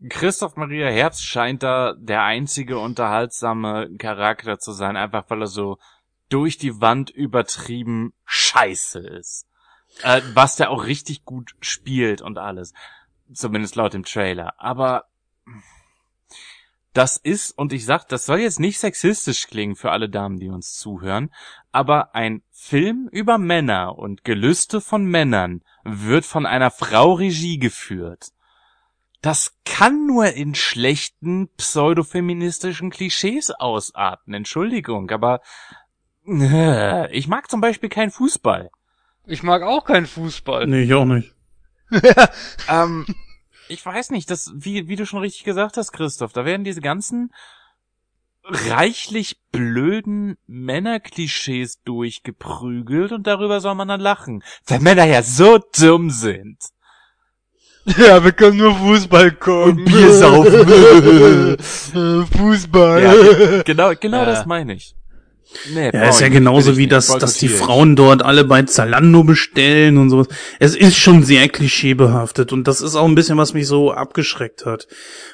Christoph 0.07 0.55
Maria 0.55 0.87
Herbst 0.87 1.21
scheint 1.25 1.63
da 1.63 1.95
der 1.97 2.23
einzige 2.23 2.79
unterhaltsame 2.79 3.89
Charakter 3.97 4.57
zu 4.57 4.71
sein, 4.71 4.95
einfach 4.95 5.25
weil 5.27 5.41
er 5.41 5.47
so 5.47 5.79
durch 6.29 6.57
die 6.57 6.79
Wand 6.79 7.09
übertrieben 7.09 8.13
scheiße 8.23 8.99
ist. 8.99 9.49
Äh, 10.01 10.21
was 10.33 10.55
der 10.55 10.69
auch 10.69 10.85
richtig 10.85 11.25
gut 11.25 11.55
spielt 11.59 12.21
und 12.21 12.37
alles. 12.37 12.71
Zumindest 13.33 13.75
laut 13.75 13.93
dem 13.93 14.05
Trailer. 14.05 14.53
Aber 14.59 15.09
das 16.93 17.17
ist, 17.17 17.57
und 17.57 17.71
ich 17.73 17.85
sag, 17.85 18.07
das 18.09 18.25
soll 18.25 18.39
jetzt 18.39 18.59
nicht 18.59 18.79
sexistisch 18.79 19.47
klingen 19.47 19.75
für 19.75 19.91
alle 19.91 20.09
Damen, 20.09 20.39
die 20.39 20.49
uns 20.49 20.73
zuhören, 20.73 21.33
aber 21.71 22.15
ein 22.15 22.43
Film 22.51 23.07
über 23.11 23.37
Männer 23.37 23.97
und 23.97 24.23
Gelüste 24.23 24.81
von 24.81 25.05
Männern 25.05 25.61
wird 25.83 26.25
von 26.25 26.45
einer 26.45 26.69
Frau 26.69 27.13
Regie 27.13 27.59
geführt. 27.59 28.31
Das 29.21 29.55
kann 29.65 30.07
nur 30.07 30.33
in 30.33 30.55
schlechten 30.55 31.47
pseudofeministischen 31.55 32.89
Klischees 32.89 33.51
ausarten. 33.51 34.33
Entschuldigung, 34.33 35.09
aber 35.11 35.41
äh, 36.27 37.11
ich 37.17 37.27
mag 37.27 37.49
zum 37.49 37.61
Beispiel 37.61 37.89
keinen 37.89 38.11
Fußball. 38.11 38.69
Ich 39.25 39.43
mag 39.43 39.61
auch 39.61 39.85
keinen 39.85 40.07
Fußball. 40.07 40.67
Nee, 40.67 40.83
ich 40.83 40.93
auch 40.93 41.05
nicht. 41.05 41.33
Ähm, 42.69 43.05
ich 43.71 43.85
weiß 43.85 44.11
nicht, 44.11 44.29
das, 44.29 44.51
wie, 44.55 44.87
wie 44.87 44.95
du 44.95 45.05
schon 45.05 45.19
richtig 45.19 45.43
gesagt 45.43 45.77
hast, 45.77 45.91
Christoph, 45.91 46.33
da 46.33 46.45
werden 46.45 46.63
diese 46.63 46.81
ganzen 46.81 47.31
reichlich 48.43 49.37
blöden 49.51 50.37
Männerklischees 50.47 51.81
durchgeprügelt 51.83 53.11
und 53.11 53.27
darüber 53.27 53.59
soll 53.61 53.75
man 53.75 53.87
dann 53.87 54.01
lachen. 54.01 54.43
Weil 54.65 54.79
Männer 54.79 55.05
ja 55.05 55.21
so 55.23 55.59
dumm 55.79 56.09
sind. 56.09 56.57
Ja, 57.85 58.23
wir 58.23 58.31
können 58.31 58.57
nur 58.57 58.75
Fußball 58.75 59.31
gucken. 59.31 59.85
Bier 59.85 60.11
saufen. 60.13 61.57
Fußball. 62.37 63.01
ja, 63.03 63.13
ge- 63.13 63.63
genau, 63.63 63.93
genau 63.99 64.17
Ja. 64.19 64.25
das 64.25 64.45
meine 64.45 64.73
ich. 64.73 64.95
Nee, 65.73 65.91
Ja, 65.93 66.09
ist 66.09 66.21
ja 66.21 66.29
genauso 66.29 66.77
wie 66.77 66.87
das, 66.87 67.07
dass 67.07 67.35
die. 67.37 67.47
Frauen 67.49 67.95
dort 67.95 68.23
alle 68.23 68.43
bei 68.45 68.63
Zalando 68.63 69.23
bestellen 69.23 69.97
und 69.97 70.09
sowas. 70.09 70.27
Es 70.59 70.75
ist 70.75 70.95
schon 70.97 71.23
sehr 71.23 71.47
klischeebehaftet 71.49 72.51
und 72.53 72.67
das 72.67 72.81
ist 72.81 72.95
auch 72.95 73.05
ein 73.05 73.15
bisschen, 73.15 73.37
was 73.37 73.53
mich 73.53 73.67
so 73.67 73.91
abgeschreckt 73.91 74.65
hat. 74.65 74.87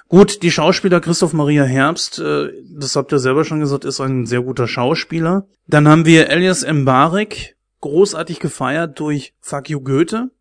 Gut, 0.08 0.42
die 0.44 0.52
Schauspieler 0.52 1.00
Christoph 1.02 1.34
Maria 1.34 1.64
Herbst, 1.64 2.20
äh, 2.20 2.50
das 2.78 2.96
habt 2.96 3.12
ihr 3.12 3.20
selber 3.20 3.46
schon 3.46 3.60
gesagt, 3.60 3.86
ist 3.86 4.00
ein 4.02 4.26
sehr 4.26 4.42
guter 4.42 4.68
Schauspieler. 4.68 5.48
Dann 5.68 5.88
haben 5.88 6.06
wir 6.06 6.30
Elias 6.30 6.66
Mbarek, 6.66 7.56
großartig 7.82 8.40
gefeiert 8.40 9.00
durch 9.00 9.34
Fuck 9.40 9.70
You 9.70 9.82
Goethe. 9.82 10.32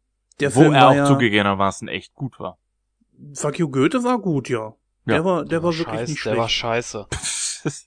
Der 0.41 0.55
Wo 0.55 0.61
Film 0.61 0.75
er 0.75 0.81
war 0.83 0.91
auch 0.91 0.95
ja, 0.95 1.05
zugegebenermaßen 1.07 1.89
echt 1.89 2.15
gut 2.15 2.39
war. 2.39 2.59
Fuck 3.35 3.59
You 3.59 3.69
Goethe 3.71 4.05
war 4.05 4.19
gut, 4.19 4.49
ja. 4.49 4.75
Der 5.07 5.17
Ja. 5.17 5.25
war, 5.25 5.45
der 5.45 5.63
war 5.63 5.73
wirklich 5.77 5.99
Scheiße, 6.01 6.13
nicht 6.13 6.25
der 6.27 6.37
war 6.37 6.49
schlecht. 6.49 6.87
scheiße. 6.87 7.07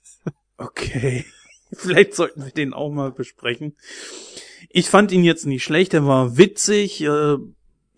Okay. 0.56 1.24
Vielleicht 1.76 2.14
sollten 2.14 2.44
wir 2.44 2.52
den 2.52 2.72
auch 2.72 2.90
mal 2.90 3.12
besprechen. 3.12 3.76
Ich 4.68 4.88
fand 4.88 5.12
ihn 5.12 5.24
jetzt 5.24 5.46
nicht 5.46 5.64
schlecht, 5.64 5.94
er 5.94 6.06
war 6.06 6.36
witzig, 6.36 7.00
äh, 7.02 7.36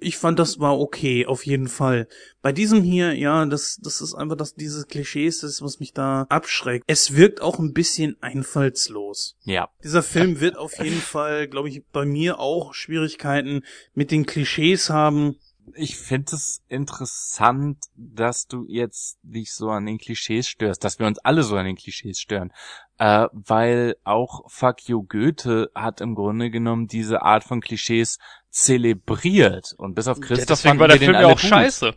ich 0.03 0.17
fand 0.17 0.39
das 0.39 0.59
war 0.59 0.79
okay, 0.79 1.27
auf 1.27 1.47
jeden 1.47 1.69
Fall. 1.69 2.09
Bei 2.41 2.53
diesem 2.53 2.83
hier, 2.83 3.15
ja, 3.15 3.47
das, 3.47 3.79
das 3.81 4.01
ist 4.01 4.15
einfach 4.15 4.37
das, 4.37 4.55
diese 4.55 4.85
Klischees, 4.85 5.41
das 5.41 5.63
was 5.63 5.81
mich 5.81 5.93
da 5.93 6.27
abschreckt. 6.29 6.85
Es 6.89 7.15
wirkt 7.15 7.41
auch 7.41 7.59
ein 7.59 7.73
bisschen 7.73 8.17
einfallslos. 8.21 9.37
ja. 9.45 9.69
Dieser 9.83 10.03
Film 10.03 10.41
wird 10.41 10.57
auf 10.57 10.79
jeden 10.79 11.01
Fall, 11.01 11.47
glaube 11.49 11.69
ich, 11.69 11.83
bei 11.93 12.05
mir 12.05 12.39
auch 12.39 12.75
Schwierigkeiten 12.75 13.63
mit 13.95 14.11
den 14.11 14.27
Klischees 14.27 14.91
haben. 14.91 15.37
Ich 15.75 15.97
finde 15.97 16.35
es 16.37 16.63
interessant, 16.69 17.79
dass 17.95 18.47
du 18.47 18.65
jetzt 18.69 19.19
dich 19.23 19.53
so 19.55 19.71
an 19.71 19.87
den 19.87 19.99
Klischees 19.99 20.49
störst, 20.49 20.85
dass 20.85 20.99
wir 20.99 21.07
uns 21.07 21.19
alle 21.21 21.43
so 21.45 21.57
an 21.57 21.65
den 21.65 21.77
Klischees 21.77 22.19
stören. 22.21 22.53
Äh, 22.99 23.29
weil 23.33 23.97
auch 24.05 24.51
Fuck 24.51 24.89
You 24.89 25.03
Goethe 25.05 25.71
hat 25.75 26.01
im 26.01 26.15
Grunde 26.15 26.51
genommen 26.51 26.89
diese 26.89 27.23
Art 27.23 27.45
von 27.45 27.61
Klischees 27.61 28.19
zelebriert. 28.51 29.75
Und 29.79 29.95
bis 29.95 30.09
auf 30.09 30.19
Ja, 30.19 30.27
Christoph 30.27 30.59
deswegen 30.59 30.79
fanden 30.79 30.81
war 30.81 30.89
der 30.89 31.01
wir 31.01 31.01
den 31.01 31.07
Film 31.07 31.15
ja 31.15 31.27
alle 31.27 31.35
auch 31.35 31.41
gut. 31.41 31.49
scheiße. 31.49 31.95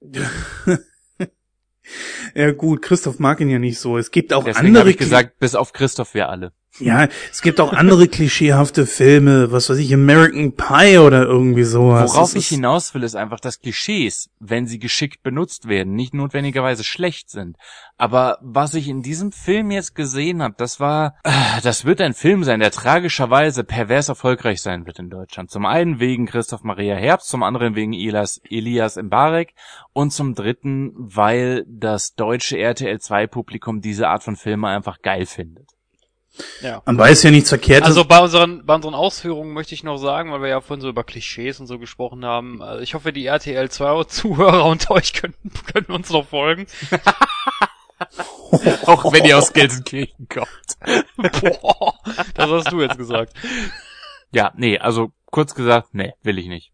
Ja 2.34 2.52
gut, 2.52 2.82
Christoph 2.82 3.18
mag 3.18 3.40
ihn 3.40 3.48
ja 3.48 3.58
nicht 3.58 3.78
so. 3.78 3.96
Es 3.96 4.10
gibt 4.10 4.32
auch 4.32 4.44
Deswegen 4.44 4.66
andere 4.66 4.80
habe 4.80 4.90
ich 4.90 4.98
gesagt, 4.98 5.38
bis 5.38 5.54
auf 5.54 5.72
Christoph 5.72 6.12
wir 6.14 6.28
alle. 6.28 6.52
Ja, 6.80 7.08
es 7.30 7.42
gibt 7.42 7.60
auch 7.60 7.72
andere 7.72 8.08
klischeehafte 8.08 8.86
Filme, 8.86 9.50
was 9.52 9.68
weiß 9.68 9.78
ich, 9.78 9.92
American 9.92 10.52
Pie 10.52 10.98
oder 10.98 11.24
irgendwie 11.24 11.64
sowas. 11.64 12.14
Worauf 12.14 12.32
Das 12.32 12.42
ich 12.42 12.48
hinaus 12.48 12.94
will, 12.94 13.02
ist 13.02 13.16
einfach, 13.16 13.40
dass 13.40 13.60
Klischees, 13.60 14.30
wenn 14.38 14.66
sie 14.66 14.78
geschickt 14.78 15.22
benutzt 15.22 15.68
werden, 15.68 15.94
nicht 15.94 16.14
notwendigerweise 16.14 16.84
schlecht 16.84 17.30
sind. 17.30 17.56
Aber 17.96 18.38
was 18.40 18.74
ich 18.74 18.88
in 18.88 19.02
diesem 19.02 19.32
Film 19.32 19.70
jetzt 19.70 19.94
gesehen 19.94 20.42
habe, 20.42 20.54
das 20.56 20.78
war, 20.78 21.16
äh, 21.24 21.30
das 21.62 21.84
wird 21.84 22.00
ein 22.00 22.14
Film 22.14 22.44
sein, 22.44 22.60
der 22.60 22.70
tragischerweise 22.70 23.64
pervers 23.64 24.08
erfolgreich 24.08 24.62
sein 24.62 24.86
wird 24.86 24.98
in 24.98 25.10
Deutschland. 25.10 25.50
Zum 25.50 25.66
einen 25.66 25.98
wegen 25.98 26.26
Christoph 26.26 26.62
Maria 26.62 26.94
Herbst, 26.94 27.28
zum 27.28 27.42
anderen 27.42 27.74
wegen 27.74 27.92
Elias, 27.92 28.40
Elias 28.48 28.96
Mbarek 28.96 29.54
und 29.92 30.12
zum 30.12 30.34
dritten, 30.34 30.92
weil 30.96 31.64
das 31.68 32.14
deutsche 32.14 32.58
RTL 32.58 33.00
2 33.00 33.26
Publikum 33.26 33.80
diese 33.80 34.08
Art 34.08 34.22
von 34.22 34.36
Filme 34.36 34.68
einfach 34.68 35.02
geil 35.02 35.26
findet. 35.26 35.77
Ja. 36.62 36.82
Man 36.86 36.98
weiß 36.98 37.22
ja 37.22 37.30
nichts 37.30 37.48
verkehrt. 37.48 37.84
Also 37.84 38.04
bei 38.04 38.20
unseren, 38.20 38.64
bei 38.64 38.74
unseren 38.74 38.94
Ausführungen 38.94 39.52
möchte 39.52 39.74
ich 39.74 39.84
noch 39.84 39.98
sagen, 39.98 40.32
weil 40.32 40.42
wir 40.42 40.48
ja 40.48 40.60
vorhin 40.60 40.80
so 40.80 40.88
über 40.88 41.04
Klischees 41.04 41.60
und 41.60 41.66
so 41.66 41.78
gesprochen 41.78 42.24
haben, 42.24 42.62
also 42.62 42.82
ich 42.82 42.94
hoffe, 42.94 43.12
die 43.12 43.26
RTL 43.26 43.70
2 43.70 44.04
Zuhörer 44.04 44.64
unter 44.70 44.92
euch 44.92 45.12
können, 45.12 45.34
können 45.72 45.86
uns 45.88 46.10
noch 46.10 46.26
folgen. 46.26 46.66
Auch 48.86 49.12
wenn 49.12 49.24
ihr 49.24 49.36
aus 49.36 49.52
Gelsenkirchen 49.52 50.28
kommt. 50.28 50.48
Boah, 51.60 51.94
das 52.34 52.50
hast 52.50 52.72
du 52.72 52.80
jetzt 52.80 52.96
gesagt. 52.96 53.34
Ja, 54.30 54.52
nee, 54.56 54.78
also 54.78 55.10
kurz 55.26 55.54
gesagt, 55.54 55.94
nee, 55.94 56.12
will 56.22 56.38
ich 56.38 56.46
nicht. 56.46 56.72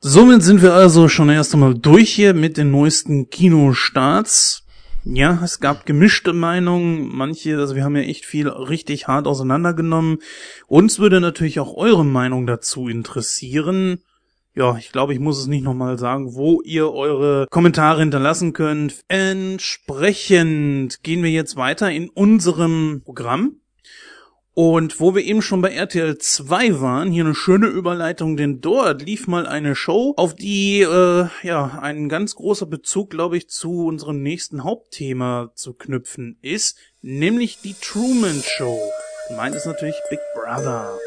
Somit 0.00 0.42
sind 0.42 0.62
wir 0.62 0.74
also 0.74 1.08
schon 1.08 1.30
erst 1.30 1.54
einmal 1.54 1.74
durch 1.74 2.12
hier 2.12 2.34
mit 2.34 2.56
den 2.56 2.70
neuesten 2.70 3.30
Kinostarts. 3.30 4.63
Ja, 5.06 5.38
es 5.44 5.60
gab 5.60 5.84
gemischte 5.84 6.32
Meinungen. 6.32 7.14
Manche, 7.14 7.58
also 7.58 7.74
wir 7.74 7.84
haben 7.84 7.96
ja 7.96 8.02
echt 8.02 8.24
viel 8.24 8.48
richtig 8.48 9.06
hart 9.06 9.26
auseinandergenommen. 9.26 10.18
Uns 10.66 10.98
würde 10.98 11.20
natürlich 11.20 11.60
auch 11.60 11.76
eure 11.76 12.06
Meinung 12.06 12.46
dazu 12.46 12.88
interessieren. 12.88 13.98
Ja, 14.54 14.78
ich 14.78 14.92
glaube, 14.92 15.12
ich 15.12 15.20
muss 15.20 15.38
es 15.38 15.46
nicht 15.46 15.64
nochmal 15.64 15.98
sagen, 15.98 16.34
wo 16.34 16.62
ihr 16.62 16.90
eure 16.90 17.46
Kommentare 17.50 18.00
hinterlassen 18.00 18.54
könnt. 18.54 19.02
Entsprechend 19.08 21.02
gehen 21.02 21.22
wir 21.22 21.30
jetzt 21.30 21.56
weiter 21.56 21.90
in 21.90 22.08
unserem 22.08 23.02
Programm. 23.04 23.56
Und 24.56 25.00
wo 25.00 25.16
wir 25.16 25.24
eben 25.24 25.42
schon 25.42 25.62
bei 25.62 25.72
RTL 25.72 26.16
2 26.16 26.80
waren, 26.80 27.10
hier 27.10 27.24
eine 27.24 27.34
schöne 27.34 27.66
Überleitung, 27.66 28.36
denn 28.36 28.60
dort 28.60 29.02
lief 29.02 29.26
mal 29.26 29.48
eine 29.48 29.74
Show, 29.74 30.14
auf 30.16 30.36
die 30.36 30.80
äh, 30.80 31.26
ja 31.42 31.80
ein 31.82 32.08
ganz 32.08 32.36
großer 32.36 32.66
Bezug, 32.66 33.10
glaube 33.10 33.36
ich, 33.36 33.48
zu 33.48 33.86
unserem 33.86 34.22
nächsten 34.22 34.62
Hauptthema 34.62 35.50
zu 35.56 35.74
knüpfen 35.74 36.38
ist, 36.40 36.78
nämlich 37.02 37.62
die 37.62 37.74
Truman 37.74 38.40
Show. 38.44 38.78
Meint 39.36 39.56
ist 39.56 39.66
natürlich 39.66 39.96
Big 40.08 40.20
Brother. 40.36 41.00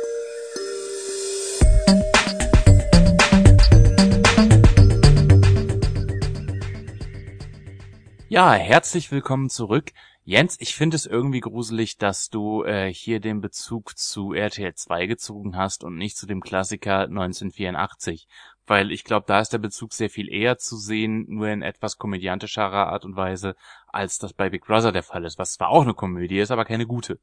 Ja, 8.28 8.52
herzlich 8.56 9.10
willkommen 9.10 9.50
zurück. 9.50 9.94
Jens, 10.30 10.58
ich 10.60 10.76
finde 10.76 10.98
es 10.98 11.06
irgendwie 11.06 11.40
gruselig, 11.40 11.96
dass 11.96 12.30
du 12.30 12.66
äh, 12.66 12.94
hier 12.94 13.22
den 13.22 13.40
Bezug 13.40 13.98
zu 13.98 14.34
RTL 14.34 14.74
2 14.74 15.06
gezogen 15.06 15.56
hast 15.56 15.86
und 15.86 15.96
nicht 15.96 16.18
zu 16.18 16.26
dem 16.26 16.42
Klassiker 16.42 17.04
1984. 17.04 18.28
Weil 18.66 18.92
ich 18.92 19.06
glaube, 19.06 19.24
da 19.26 19.40
ist 19.40 19.54
der 19.54 19.60
Bezug 19.60 19.94
sehr 19.94 20.10
viel 20.10 20.28
eher 20.30 20.58
zu 20.58 20.76
sehen, 20.76 21.28
nur 21.30 21.48
in 21.48 21.62
etwas 21.62 21.98
komödiantischerer 21.98 22.88
Art 22.88 23.06
und 23.06 23.16
Weise, 23.16 23.56
als 23.88 24.20
das 24.20 24.34
bei 24.34 24.50
Big 24.50 24.66
Brother 24.66 24.92
der 24.92 25.04
Fall 25.04 25.24
ist, 25.24 25.40
was 25.40 25.54
zwar 25.54 25.70
auch 25.70 25.84
eine 25.84 25.94
Komödie 25.94 26.40
ist, 26.40 26.52
aber 26.52 26.66
keine 26.66 26.88
gute. 26.88 27.22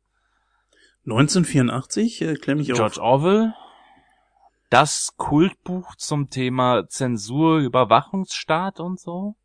1984, 1.04 2.22
äh, 2.22 2.54
mich 2.54 2.68
George 2.68 3.02
auf. 3.02 3.22
Orwell, 3.22 3.52
das 4.70 5.12
Kultbuch 5.18 5.94
zum 5.96 6.30
Thema 6.30 6.88
Zensur, 6.88 7.58
Überwachungsstaat 7.58 8.80
und 8.80 8.98
so. 8.98 9.36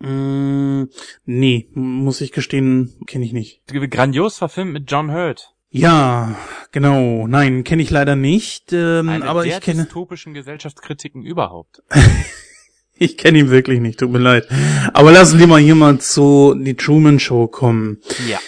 Mm, 0.00 0.84
nee, 1.24 1.68
muss 1.74 2.20
ich 2.20 2.32
gestehen, 2.32 2.94
kenne 3.06 3.24
ich 3.24 3.32
nicht. 3.32 3.62
Grandios 3.66 4.38
verfilmt 4.38 4.72
mit 4.72 4.90
John 4.90 5.12
Hurt. 5.12 5.54
Ja, 5.70 6.36
genau. 6.72 7.26
Nein, 7.26 7.64
kenne 7.64 7.82
ich 7.82 7.90
leider 7.90 8.16
nicht. 8.16 8.72
Ähm, 8.72 9.08
Eine 9.08 9.26
aber 9.26 9.44
der 9.44 9.58
ich 9.58 9.62
kenne, 9.62 9.82
dystopischen 9.82 10.32
Gesellschaftskritiken 10.32 11.22
überhaupt. 11.22 11.82
ich 12.94 13.18
kenne 13.18 13.38
ihn 13.38 13.50
wirklich 13.50 13.80
nicht. 13.80 13.98
Tut 13.98 14.10
mir 14.10 14.18
leid. 14.18 14.48
Aber 14.94 15.12
lassen 15.12 15.38
wir 15.38 15.46
mal 15.46 15.60
hier 15.60 15.74
mal 15.74 15.98
zu 15.98 16.54
die 16.58 16.74
Truman 16.74 17.18
Show 17.18 17.48
kommen. 17.48 17.98
Ja. 18.28 18.38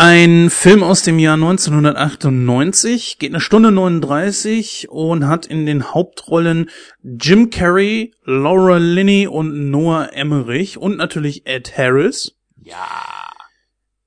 Ein 0.00 0.48
Film 0.48 0.84
aus 0.84 1.02
dem 1.02 1.18
Jahr 1.18 1.34
1998, 1.34 3.18
geht 3.18 3.32
eine 3.32 3.40
Stunde 3.40 3.72
39 3.72 4.88
und 4.90 5.26
hat 5.26 5.46
in 5.46 5.66
den 5.66 5.92
Hauptrollen 5.92 6.70
Jim 7.02 7.50
Carrey, 7.50 8.14
Laura 8.22 8.76
Linney 8.76 9.26
und 9.26 9.70
Noah 9.72 10.10
Emmerich 10.12 10.78
und 10.78 10.98
natürlich 10.98 11.48
Ed 11.48 11.76
Harris. 11.76 12.36
Ja. 12.62 12.86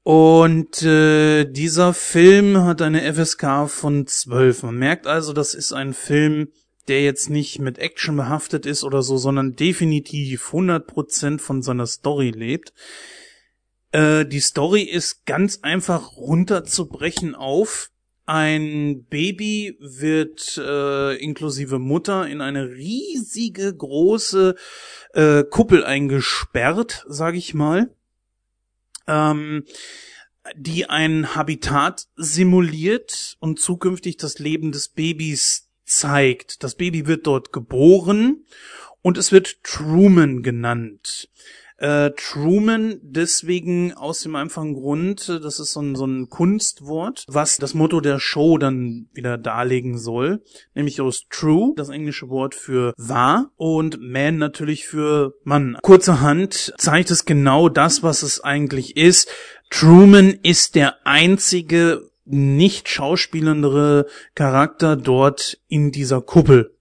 Und 0.03 0.81
äh, 0.81 1.43
dieser 1.43 1.93
Film 1.93 2.63
hat 2.63 2.81
eine 2.81 3.13
FSK 3.13 3.69
von 3.69 4.07
12. 4.07 4.63
Man 4.63 4.75
merkt 4.75 5.07
also, 5.07 5.33
das 5.33 5.53
ist 5.53 5.73
ein 5.73 5.93
Film, 5.93 6.47
der 6.87 7.03
jetzt 7.03 7.29
nicht 7.29 7.59
mit 7.59 7.79
Action 7.79 8.15
behaftet 8.15 8.65
ist 8.65 8.85
oder 8.85 9.01
so, 9.01 9.17
sondern 9.17 9.57
definitiv 9.57 10.53
100% 10.53 11.39
von 11.39 11.61
seiner 11.61 11.85
Story 11.85 12.29
lebt. 12.29 12.71
Äh, 13.91 14.25
die 14.25 14.39
Story 14.39 14.83
ist 14.83 15.25
ganz 15.25 15.59
einfach 15.61 16.15
runterzubrechen 16.17 17.35
auf 17.35 17.91
ein 18.25 19.03
Baby 19.09 19.75
wird 19.81 20.57
äh, 20.57 21.15
inklusive 21.17 21.79
Mutter 21.79 22.27
in 22.27 22.39
eine 22.39 22.69
riesige 22.69 23.75
große 23.75 24.55
äh, 25.13 25.43
Kuppel 25.43 25.83
eingesperrt, 25.83 27.03
sag 27.09 27.35
ich 27.35 27.53
mal, 27.53 27.93
ähm, 29.07 29.65
die 30.55 30.85
ein 30.89 31.35
Habitat 31.35 32.07
simuliert 32.15 33.35
und 33.39 33.59
zukünftig 33.59 34.15
das 34.15 34.39
Leben 34.39 34.71
des 34.71 34.87
Babys 34.87 35.69
zeigt. 35.83 36.63
Das 36.63 36.75
Baby 36.75 37.07
wird 37.07 37.27
dort 37.27 37.51
geboren 37.51 38.45
und 39.01 39.17
es 39.17 39.33
wird 39.33 39.61
Truman 39.63 40.41
genannt. 40.41 41.29
Äh, 41.81 42.11
Truman 42.15 42.99
deswegen 43.01 43.93
aus 43.93 44.21
dem 44.21 44.35
einfachen 44.35 44.75
Grund, 44.75 45.27
das 45.27 45.59
ist 45.59 45.73
so 45.73 45.81
ein, 45.81 45.95
so 45.95 46.05
ein 46.05 46.29
Kunstwort, 46.29 47.25
was 47.27 47.57
das 47.57 47.73
Motto 47.73 48.01
der 48.01 48.19
Show 48.19 48.59
dann 48.59 49.07
wieder 49.13 49.39
darlegen 49.39 49.97
soll, 49.97 50.43
nämlich 50.75 51.01
aus 51.01 51.25
True, 51.31 51.73
das 51.75 51.89
englische 51.89 52.29
Wort 52.29 52.53
für 52.53 52.93
wahr 52.97 53.51
und 53.57 53.99
Man 53.99 54.37
natürlich 54.37 54.85
für 54.85 55.33
Mann. 55.43 55.75
Kurzerhand 55.81 56.75
zeigt 56.77 57.09
es 57.09 57.25
genau 57.25 57.67
das, 57.67 58.03
was 58.03 58.21
es 58.21 58.43
eigentlich 58.43 58.95
ist. 58.95 59.27
Truman 59.71 60.37
ist 60.43 60.75
der 60.75 61.07
einzige 61.07 62.11
nicht 62.25 62.89
schauspielendere 62.89 64.05
Charakter 64.35 64.95
dort 64.95 65.57
in 65.67 65.91
dieser 65.91 66.21
Kuppel. 66.21 66.75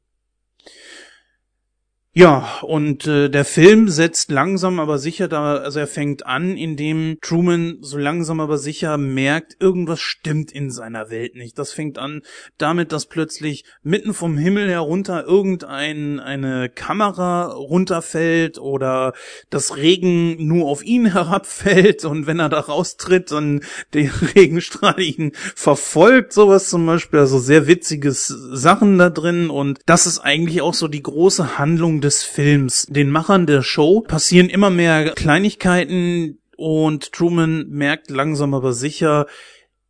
Ja, 2.12 2.58
und 2.62 3.06
äh, 3.06 3.28
der 3.28 3.44
Film 3.44 3.88
setzt 3.88 4.32
langsam 4.32 4.80
aber 4.80 4.98
sicher 4.98 5.28
da, 5.28 5.58
also 5.58 5.78
er 5.78 5.86
fängt 5.86 6.26
an, 6.26 6.56
indem 6.56 7.18
Truman 7.22 7.78
so 7.82 7.98
langsam 7.98 8.40
aber 8.40 8.58
sicher 8.58 8.98
merkt, 8.98 9.54
irgendwas 9.60 10.00
stimmt 10.00 10.50
in 10.50 10.72
seiner 10.72 11.10
Welt 11.10 11.36
nicht. 11.36 11.56
Das 11.56 11.72
fängt 11.72 11.98
an 11.98 12.22
damit, 12.58 12.90
dass 12.90 13.06
plötzlich 13.06 13.64
mitten 13.84 14.12
vom 14.12 14.36
Himmel 14.36 14.68
herunter 14.68 15.24
irgendein 15.24 16.18
eine 16.18 16.68
Kamera 16.68 17.52
runterfällt 17.52 18.58
oder 18.58 19.12
das 19.48 19.76
Regen 19.76 20.48
nur 20.48 20.66
auf 20.66 20.82
ihn 20.82 21.06
herabfällt 21.12 22.04
und 22.04 22.26
wenn 22.26 22.40
er 22.40 22.48
da 22.48 22.58
raustritt, 22.58 23.30
dann 23.30 23.60
der 23.92 24.10
Regenstrahl 24.34 24.98
ihn 24.98 25.30
verfolgt, 25.54 26.32
sowas 26.32 26.70
zum 26.70 26.86
Beispiel, 26.86 27.20
also 27.20 27.38
sehr 27.38 27.68
witziges 27.68 28.26
Sachen 28.26 28.98
da 28.98 29.10
drin 29.10 29.48
und 29.48 29.78
das 29.86 30.08
ist 30.08 30.18
eigentlich 30.18 30.60
auch 30.60 30.74
so 30.74 30.88
die 30.88 31.04
große 31.04 31.56
Handlung 31.56 31.99
des 32.00 32.22
Films. 32.22 32.86
Den 32.88 33.10
Machern 33.10 33.46
der 33.46 33.62
Show 33.62 34.00
passieren 34.00 34.48
immer 34.48 34.70
mehr 34.70 35.12
Kleinigkeiten 35.12 36.38
und 36.56 37.12
Truman 37.12 37.68
merkt 37.68 38.10
langsam 38.10 38.54
aber 38.54 38.72
sicher, 38.72 39.26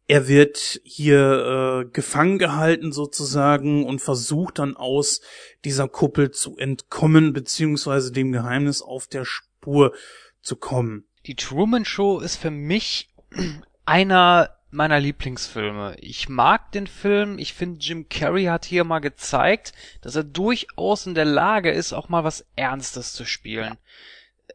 er 0.06 0.26
wird 0.26 0.80
hier 0.82 1.84
äh, 1.84 1.90
gefangen 1.92 2.38
gehalten 2.38 2.90
sozusagen 2.90 3.84
und 3.86 4.00
versucht 4.00 4.58
dann 4.58 4.76
aus 4.76 5.20
dieser 5.64 5.88
Kuppel 5.88 6.32
zu 6.32 6.56
entkommen 6.56 7.32
beziehungsweise 7.32 8.10
dem 8.10 8.32
Geheimnis 8.32 8.82
auf 8.82 9.06
der 9.06 9.24
Spur 9.24 9.94
zu 10.42 10.56
kommen. 10.56 11.04
Die 11.26 11.36
Truman 11.36 11.84
Show 11.84 12.18
ist 12.18 12.36
für 12.36 12.50
mich 12.50 13.14
einer 13.84 14.59
meiner 14.70 15.00
Lieblingsfilme. 15.00 15.96
Ich 16.00 16.28
mag 16.28 16.72
den 16.72 16.86
Film. 16.86 17.38
Ich 17.38 17.54
finde, 17.54 17.80
Jim 17.80 18.08
Carrey 18.08 18.44
hat 18.44 18.64
hier 18.64 18.84
mal 18.84 19.00
gezeigt, 19.00 19.72
dass 20.00 20.16
er 20.16 20.24
durchaus 20.24 21.06
in 21.06 21.14
der 21.14 21.24
Lage 21.24 21.70
ist, 21.70 21.92
auch 21.92 22.08
mal 22.08 22.24
was 22.24 22.46
Ernstes 22.56 23.12
zu 23.12 23.24
spielen. 23.24 23.78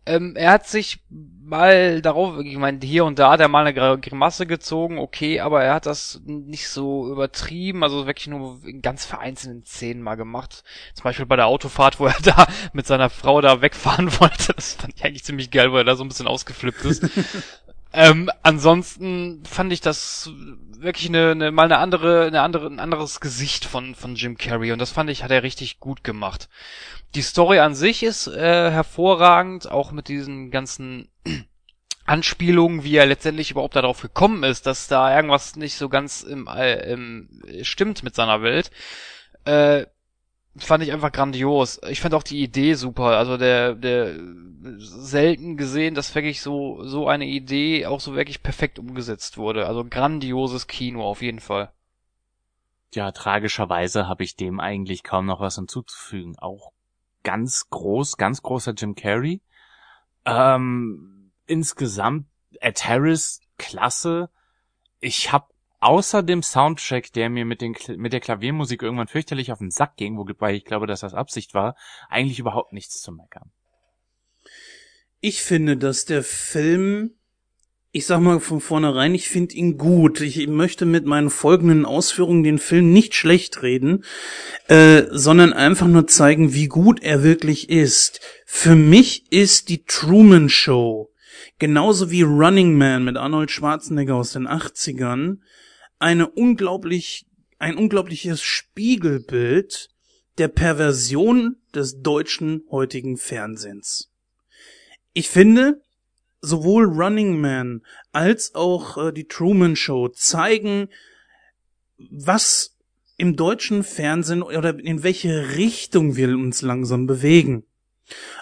Ähm, 0.06 0.36
er 0.36 0.52
hat 0.52 0.68
sich 0.68 1.00
mal 1.10 2.02
darauf, 2.02 2.40
ich 2.40 2.58
meine, 2.58 2.80
hier 2.84 3.06
und 3.06 3.18
da 3.18 3.32
hat 3.32 3.40
er 3.40 3.48
mal 3.48 3.66
eine 3.66 4.00
Grimasse 4.00 4.46
gezogen, 4.46 5.00
okay, 5.00 5.40
aber 5.40 5.64
er 5.64 5.74
hat 5.74 5.86
das 5.86 6.22
nicht 6.26 6.70
so 6.70 7.12
übertrieben, 7.12 7.84
also 7.84 8.06
wirklich 8.06 8.28
nur 8.28 8.60
in 8.66 8.82
ganz 8.82 9.06
vereinzelten 9.06 9.66
Szenen 9.66 10.02
mal 10.02 10.16
gemacht. 10.16 10.64
Zum 10.94 11.04
Beispiel 11.04 11.26
bei 11.26 11.36
der 11.36 11.48
Autofahrt, 11.48 12.00
wo 12.00 12.08
er 12.08 12.16
da 12.24 12.48
mit 12.74 12.86
seiner 12.86 13.10
Frau 13.10 13.42
da 13.42 13.62
wegfahren 13.62 14.12
wollte. 14.20 14.54
Das 14.54 14.74
fand 14.74 14.94
ich 14.96 15.04
eigentlich 15.04 15.24
ziemlich 15.24 15.50
geil, 15.50 15.72
weil 15.72 15.82
er 15.82 15.86
da 15.86 15.96
so 15.96 16.04
ein 16.04 16.10
bisschen 16.10 16.28
ausgeflippt 16.28 16.86
ist. 16.86 17.04
ähm, 17.96 18.30
ansonsten 18.44 19.44
fand 19.46 19.72
ich 19.72 19.80
das 19.80 20.30
wirklich 20.78 21.08
eine, 21.08 21.32
eine 21.32 21.52
mal 21.52 21.64
eine 21.64 21.78
andere, 21.78 22.28
eine 22.28 22.42
andere, 22.42 22.68
ein 22.68 22.80
anderes 22.80 23.22
Gesicht 23.22 23.64
von 23.64 23.96
von 23.96 24.16
Jim 24.16 24.38
Carrey 24.38 24.72
und 24.74 24.80
das 24.80 24.92
fand 24.92 25.10
ich 25.10 25.24
hat 25.24 25.32
er 25.32 25.44
richtig 25.44 25.80
gut 25.80 26.04
gemacht. 26.04 26.50
Die 27.16 27.22
Story 27.22 27.60
an 27.60 27.74
sich 27.74 28.04
ist 28.04 28.28
äh, 28.28 28.70
hervorragend, 28.70 29.72
auch 29.72 29.94
mit 29.94 30.10
diesen 30.10 30.52
ganzen 30.52 31.10
Anspielungen, 32.06 32.84
wie 32.84 32.98
er 32.98 33.06
letztendlich 33.06 33.52
überhaupt 33.52 33.78
darauf 33.78 34.02
gekommen 34.02 34.44
ist, 34.44 34.68
dass 34.68 34.88
da 34.88 35.16
irgendwas 35.16 35.56
nicht 35.56 35.76
so 35.76 35.88
ganz 35.88 36.22
im, 36.22 36.48
im 36.48 37.30
stimmt 37.64 38.04
mit 38.04 38.14
seiner 38.14 38.42
Welt. 38.42 38.72
Äh, 39.46 39.86
fand 40.58 40.84
ich 40.84 40.92
einfach 40.92 41.12
grandios. 41.12 41.82
Ich 41.90 42.02
fand 42.02 42.14
auch 42.14 42.24
die 42.24 42.42
Idee 42.42 42.74
super. 42.76 43.18
Also 43.18 43.38
der, 43.38 43.76
der 43.76 44.16
selten 44.78 45.58
gesehen, 45.58 45.96
dass 45.96 46.16
wirklich 46.16 46.42
so, 46.42 46.84
so 46.86 47.08
eine 47.08 47.26
Idee 47.26 47.86
auch 47.86 48.00
so 48.00 48.16
wirklich 48.16 48.42
perfekt 48.42 48.80
umgesetzt 48.80 49.38
wurde. 49.38 49.68
Also 49.68 49.86
grandioses 49.86 50.68
Kino 50.68 51.04
auf 51.04 51.22
jeden 51.22 51.40
Fall. 51.40 51.72
Ja, 52.94 53.12
tragischerweise 53.12 54.08
habe 54.08 54.24
ich 54.24 54.36
dem 54.36 54.60
eigentlich 54.60 55.04
kaum 55.04 55.26
noch 55.26 55.42
was 55.42 55.56
hinzuzufügen. 55.56 56.38
Auch 56.40 56.72
ganz 57.24 57.70
groß, 57.70 58.18
ganz 58.18 58.42
großer 58.42 58.74
Jim 58.74 58.96
Carrey. 58.96 59.42
Ähm, 60.26 61.32
insgesamt 61.46 62.28
Ed 62.62 62.86
Harris, 62.88 63.42
klasse. 63.58 64.30
Ich 65.02 65.32
habe 65.32 65.48
außer 65.86 66.24
dem 66.24 66.42
Soundtrack, 66.42 67.14
der 67.14 67.30
mir 67.30 67.46
mit, 67.46 67.62
den, 67.62 67.76
mit 67.98 68.12
der 68.12 68.20
Klaviermusik 68.20 68.82
irgendwann 68.82 69.08
fürchterlich 69.08 69.52
auf 69.52 69.60
den 69.60 69.70
Sack 69.70 69.98
ging, 69.98 70.18
wobei 70.18 70.56
ich 70.56 70.66
glaube, 70.66 70.88
dass 70.88 71.02
das 71.02 71.14
Absicht 71.14 71.54
war, 71.54 71.76
eigentlich 72.10 72.40
überhaupt 72.40 72.74
nichts 72.74 73.02
zu 73.02 73.12
meckern. 73.12 73.52
Ich 75.22 75.44
finde, 75.44 75.78
dass 75.78 76.06
der 76.06 76.24
Film 76.24 77.12
ich 77.92 78.08
sag 78.08 78.20
mal 78.20 78.42
von 78.42 78.60
vornherein, 78.60 79.16
ich 79.16 79.30
finde 79.30 79.56
ihn 79.56 79.78
gut. 79.78 80.20
Ich 80.20 80.46
möchte 80.50 80.86
mit 80.86 81.06
meinen 81.06 81.30
folgenden 81.30 81.86
Ausführungen 81.86 82.44
den 82.44 82.60
Film 82.60 82.92
nicht 82.92 83.16
schlecht 83.16 83.64
reden, 83.64 84.04
äh, 84.68 85.04
sondern 85.12 85.54
einfach 85.54 85.88
nur 85.88 86.06
zeigen, 86.06 86.54
wie 86.54 86.68
gut 86.68 87.02
er 87.02 87.24
wirklich 87.24 87.70
ist. 87.70 88.20
Für 88.46 88.76
mich 88.76 89.32
ist 89.32 89.70
die 89.70 89.86
Truman 89.86 90.50
Show, 90.50 91.10
genauso 91.58 92.12
wie 92.12 92.24
Running 92.24 92.78
Man 92.78 93.06
mit 93.06 93.16
Arnold 93.16 93.50
Schwarzenegger 93.50 94.16
aus 94.16 94.34
den 94.34 94.46
80ern, 94.46 95.38
eine 96.00 96.30
unglaublich, 96.30 97.26
ein 97.60 97.78
unglaubliches 97.78 98.42
Spiegelbild 98.42 99.90
der 100.38 100.48
Perversion 100.50 101.58
des 101.74 102.02
deutschen 102.02 102.64
heutigen 102.70 103.18
Fernsehens. 103.18 104.12
Ich 105.14 105.30
finde, 105.30 105.82
sowohl 106.42 106.86
Running 106.86 107.40
Man 107.40 107.82
als 108.12 108.54
auch 108.56 108.98
äh, 108.98 109.12
die 109.12 109.28
Truman 109.28 109.76
Show 109.76 110.10
zeigen, 110.10 110.90
was 111.98 112.76
im 113.18 113.36
deutschen 113.36 113.84
Fernsehen 113.84 114.44
oder 114.44 114.78
in 114.78 115.04
welche 115.04 115.56
Richtung 115.56 116.16
wir 116.16 116.30
uns 116.30 116.62
langsam 116.62 117.08
bewegen. 117.08 117.64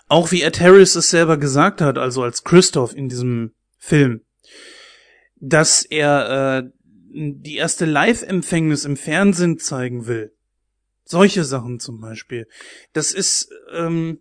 Auch 0.08 0.32
wie 0.32 0.42
Ed 0.42 0.60
Harris 0.60 0.96
es 0.96 1.10
selber 1.12 1.38
gesagt 1.38 1.80
hat, 1.80 1.98
also 1.98 2.24
als 2.24 2.44
Christoph 2.44 2.96
in 2.96 3.08
diesem 3.08 3.54
Film, 3.78 4.22
dass 5.36 5.84
er 5.84 6.64
äh, 6.64 6.70
die 7.14 7.56
erste 7.56 7.86
Live-Empfängnis 7.86 8.86
im 8.86 8.98
Fernsehen 8.98 9.60
zeigen 9.60 10.08
will. 10.08 10.34
Solche 11.06 11.44
Sachen 11.44 11.80
zum 11.80 12.00
Beispiel. 12.00 12.48
Das 12.94 13.14
ist 13.14 13.50
ähm, 13.74 14.20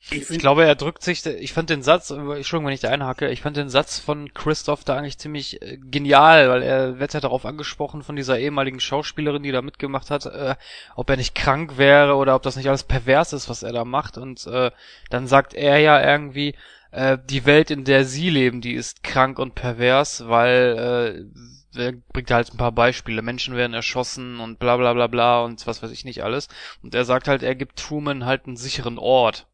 ich, 0.00 0.30
ich, 0.30 0.38
glaube, 0.38 0.64
er 0.64 0.76
drückt 0.76 1.02
sich, 1.02 1.26
ich 1.26 1.52
fand 1.52 1.70
den 1.70 1.82
Satz, 1.82 2.10
Entschuldigung, 2.10 2.66
wenn 2.66 2.72
ich 2.72 2.80
da 2.80 2.88
einhacke, 2.88 3.28
ich 3.30 3.42
fand 3.42 3.56
den 3.56 3.68
Satz 3.68 3.98
von 3.98 4.32
Christoph 4.32 4.84
da 4.84 4.96
eigentlich 4.96 5.18
ziemlich 5.18 5.60
äh, 5.60 5.76
genial, 5.76 6.48
weil 6.48 6.62
er 6.62 7.00
wird 7.00 7.14
ja 7.14 7.20
darauf 7.20 7.44
angesprochen 7.44 8.02
von 8.02 8.14
dieser 8.14 8.38
ehemaligen 8.38 8.80
Schauspielerin, 8.80 9.42
die 9.42 9.50
da 9.50 9.60
mitgemacht 9.60 10.10
hat, 10.10 10.26
äh, 10.26 10.54
ob 10.94 11.10
er 11.10 11.16
nicht 11.16 11.34
krank 11.34 11.78
wäre 11.78 12.14
oder 12.14 12.36
ob 12.36 12.42
das 12.42 12.56
nicht 12.56 12.68
alles 12.68 12.84
pervers 12.84 13.32
ist, 13.32 13.48
was 13.48 13.64
er 13.64 13.72
da 13.72 13.84
macht. 13.84 14.18
Und 14.18 14.46
äh, 14.46 14.70
dann 15.10 15.26
sagt 15.26 15.52
er 15.52 15.78
ja 15.78 16.00
irgendwie, 16.00 16.54
äh, 16.92 17.18
die 17.28 17.44
Welt, 17.44 17.70
in 17.70 17.84
der 17.84 18.04
sie 18.04 18.30
leben, 18.30 18.60
die 18.60 18.74
ist 18.74 19.02
krank 19.02 19.38
und 19.38 19.56
pervers, 19.56 20.28
weil 20.28 21.26
äh, 21.26 21.57
er 21.74 21.92
bringt 22.12 22.30
halt 22.30 22.52
ein 22.52 22.56
paar 22.56 22.72
Beispiele. 22.72 23.22
Menschen 23.22 23.56
werden 23.56 23.74
erschossen 23.74 24.40
und 24.40 24.58
bla 24.58 24.76
bla 24.76 24.92
bla 24.92 25.06
bla 25.06 25.42
und 25.42 25.66
was 25.66 25.82
weiß 25.82 25.90
ich 25.90 26.04
nicht 26.04 26.22
alles. 26.22 26.48
Und 26.82 26.94
er 26.94 27.04
sagt 27.04 27.28
halt, 27.28 27.42
er 27.42 27.54
gibt 27.54 27.78
Truman 27.78 28.24
halt 28.24 28.46
einen 28.46 28.56
sicheren 28.56 28.98
Ort. 28.98 29.46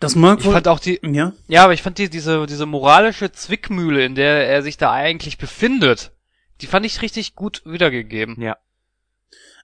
Das 0.00 0.14
mag 0.16 0.40
ich 0.40 0.46
fand 0.46 0.68
auch 0.68 0.78
die, 0.78 1.00
ja, 1.02 1.32
ja, 1.48 1.64
aber 1.64 1.72
ich 1.72 1.82
fand 1.82 1.96
die, 1.98 2.10
diese, 2.10 2.44
diese 2.46 2.66
moralische 2.66 3.32
Zwickmühle, 3.32 4.04
in 4.04 4.14
der 4.14 4.46
er 4.46 4.62
sich 4.62 4.76
da 4.76 4.92
eigentlich 4.92 5.38
befindet, 5.38 6.12
die 6.60 6.66
fand 6.66 6.84
ich 6.84 7.00
richtig 7.02 7.34
gut 7.34 7.62
wiedergegeben. 7.64 8.40
Ja. 8.40 8.58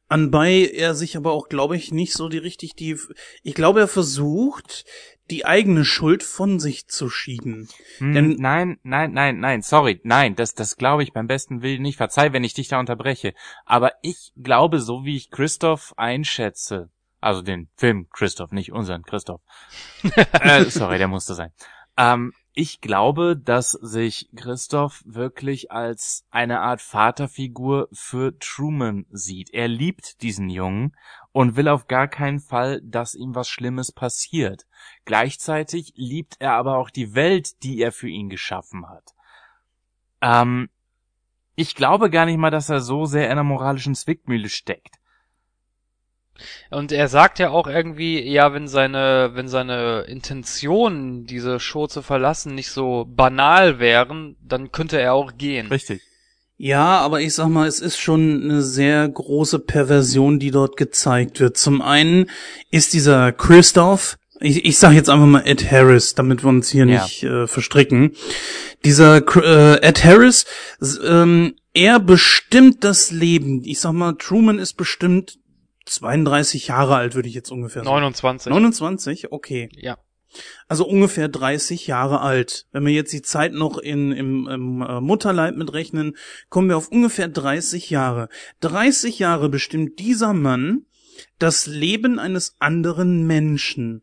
Anbei 0.09 0.71
er 0.75 0.95
sich 0.95 1.17
aber 1.17 1.33
auch, 1.33 1.49
glaube 1.49 1.77
ich, 1.77 1.93
nicht 1.93 2.15
so 2.15 2.29
die 2.29 2.39
richtig 2.39 2.75
die, 2.75 2.99
ich 3.43 3.55
glaube, 3.55 3.81
er 3.81 3.89
versucht, 3.89 4.85
die 5.33 5.47
eigene 5.47 5.87
Schuld 5.87 6.23
von 6.23 6.61
sich 6.61 6.89
zu 6.89 7.09
schieben. 7.09 7.67
Hm, 7.97 8.13
Denn 8.13 8.37
nein, 8.39 8.79
nein, 8.83 9.15
nein, 9.15 9.41
nein, 9.41 9.63
sorry, 9.63 9.99
nein, 10.05 10.35
das, 10.35 10.55
das 10.55 10.77
glaube 10.77 11.03
ich 11.03 11.15
beim 11.15 11.27
besten 11.27 11.63
Willen 11.63 11.81
nicht. 11.81 11.97
Verzeih, 11.97 12.35
wenn 12.35 12.45
ich 12.45 12.53
dich 12.53 12.69
da 12.69 12.79
unterbreche. 12.79 13.33
Aber 13.65 13.93
ich 14.03 14.33
glaube, 14.37 14.79
so 14.79 15.07
wie 15.07 15.17
ich 15.17 15.31
Christoph 15.31 15.95
einschätze, 15.97 16.91
also 17.23 17.41
den 17.41 17.71
Film 17.77 18.09
Christoph, 18.11 18.53
nicht 18.53 18.73
unseren 18.73 19.05
Christoph. 19.05 19.41
äh, 20.33 20.65
sorry, 20.65 20.99
der 20.99 21.09
musste 21.09 21.33
sein. 21.33 21.51
Ähm, 21.97 22.35
ich 22.55 22.83
glaube, 22.83 23.37
dass 23.37 23.73
sich 23.73 24.29
Christoph 24.37 25.03
wirklich 25.07 25.73
als 25.73 26.27
eine 26.31 26.61
Art 26.61 26.83
Vaterfigur 26.83 27.89
für 27.93 28.39
Truman 28.39 29.07
sieht. 29.11 29.51
Er 29.55 29.69
liebt 29.69 30.21
diesen 30.21 30.51
Jungen 30.51 30.95
und 31.33 31.57
will 31.57 31.69
auf 31.69 31.87
gar 31.87 32.09
keinen 32.09 32.41
Fall, 32.41 32.83
dass 32.83 33.15
ihm 33.15 33.35
was 33.35 33.49
Schlimmes 33.49 33.91
passiert. 33.91 34.67
Gleichzeitig 35.07 35.95
liebt 35.97 36.37
er 36.41 36.53
aber 36.53 36.77
auch 36.77 36.91
die 36.91 37.15
Welt, 37.15 37.63
die 37.63 37.81
er 37.81 37.91
für 37.91 38.09
ihn 38.09 38.29
geschaffen 38.29 38.87
hat. 38.87 39.15
Ähm, 40.21 40.69
ich 41.55 41.75
glaube 41.75 42.11
gar 42.11 42.27
nicht 42.27 42.39
mal, 42.39 42.51
dass 42.51 42.69
er 42.69 42.81
so 42.81 43.07
sehr 43.07 43.27
in 43.27 43.33
einer 43.33 43.45
moralischen 43.45 43.95
Zwickmühle 43.95 44.51
steckt. 44.51 44.97
Und 46.71 46.93
er 46.93 47.09
sagt 47.09 47.39
ja 47.39 47.51
auch 47.51 47.67
irgendwie, 47.67 48.21
ja, 48.21 48.53
wenn 48.53 48.69
seine, 48.69 49.31
wenn 49.35 49.49
seine 49.49 50.03
Intentionen, 50.03 51.25
diese 51.25 51.61
Show 51.61 51.87
zu 51.87 52.03
verlassen, 52.03 52.55
nicht 52.55 52.71
so 52.71 53.07
banal 53.09 53.79
wären, 53.79 54.37
dann 54.43 54.73
könnte 54.73 55.01
er 55.01 55.15
auch 55.15 55.37
gehen. 55.37 55.69
Richtig. 55.69 56.03
Ja, 56.57 57.01
aber 57.01 57.21
ich 57.21 57.35
sag 57.35 57.49
mal, 57.49 57.67
es 57.67 57.81
ist 57.81 57.99
schon 57.99 58.43
eine 58.45 58.63
sehr 58.63 59.09
große 59.09 59.59
Perversion, 59.59 60.39
die 60.39 60.53
dort 60.53 60.77
gezeigt 60.77 61.41
wird. 61.41 61.57
Zum 61.57 61.83
einen 61.83 62.31
ist 62.71 62.93
dieser 62.93 63.33
Christoph, 63.33 64.17
ich, 64.43 64.65
ich 64.65 64.79
sag 64.79 64.93
jetzt 64.93 65.09
einfach 65.09 65.27
mal 65.27 65.47
Ed 65.47 65.71
Harris, 65.71 66.15
damit 66.15 66.43
wir 66.45 66.49
uns 66.49 66.69
hier 66.69 66.87
ja. 66.87 67.03
nicht 67.03 67.23
äh, 67.23 67.47
verstricken. 67.47 68.13
Dieser 68.85 69.19
äh, 69.37 69.81
Ed 69.83 70.05
Harris, 70.05 70.47
ähm, 71.05 71.55
er 71.75 72.01
bestimmt 72.01 72.85
das 72.85 73.11
Leben. 73.11 73.63
Ich 73.65 73.81
sag 73.81 73.93
mal, 73.93 74.15
Truman 74.15 74.59
ist 74.59 74.75
bestimmt 74.75 75.39
32 75.95 76.69
Jahre 76.69 76.97
alt, 76.97 77.15
würde 77.15 77.29
ich 77.29 77.35
jetzt 77.35 77.51
ungefähr 77.51 77.83
sagen. 77.85 77.95
29. 77.95 78.51
29, 78.51 79.33
okay. 79.33 79.69
Ja. 79.73 79.99
Also 80.67 80.87
ungefähr 80.87 81.29
30 81.29 81.87
Jahre 81.87 82.21
alt. 82.21 82.67
Wenn 82.73 82.87
wir 82.87 82.93
jetzt 82.93 83.13
die 83.13 83.23
Zeit 83.23 83.53
noch 83.53 83.79
in, 83.79 84.13
im, 84.13 84.49
im 84.49 84.83
äh, 84.83 85.01
Mutterleib 85.01 85.57
mitrechnen, 85.57 86.17
kommen 86.49 86.69
wir 86.69 86.77
auf 86.77 86.89
ungefähr 86.89 87.29
30 87.29 87.91
Jahre. 87.91 88.29
30 88.61 89.19
Jahre 89.19 89.49
bestimmt 89.49 89.99
dieser 89.99 90.33
Mann 90.33 90.87
das 91.39 91.67
Leben 91.67 92.19
eines 92.19 92.57
anderen 92.59 93.27
Menschen. 93.27 94.03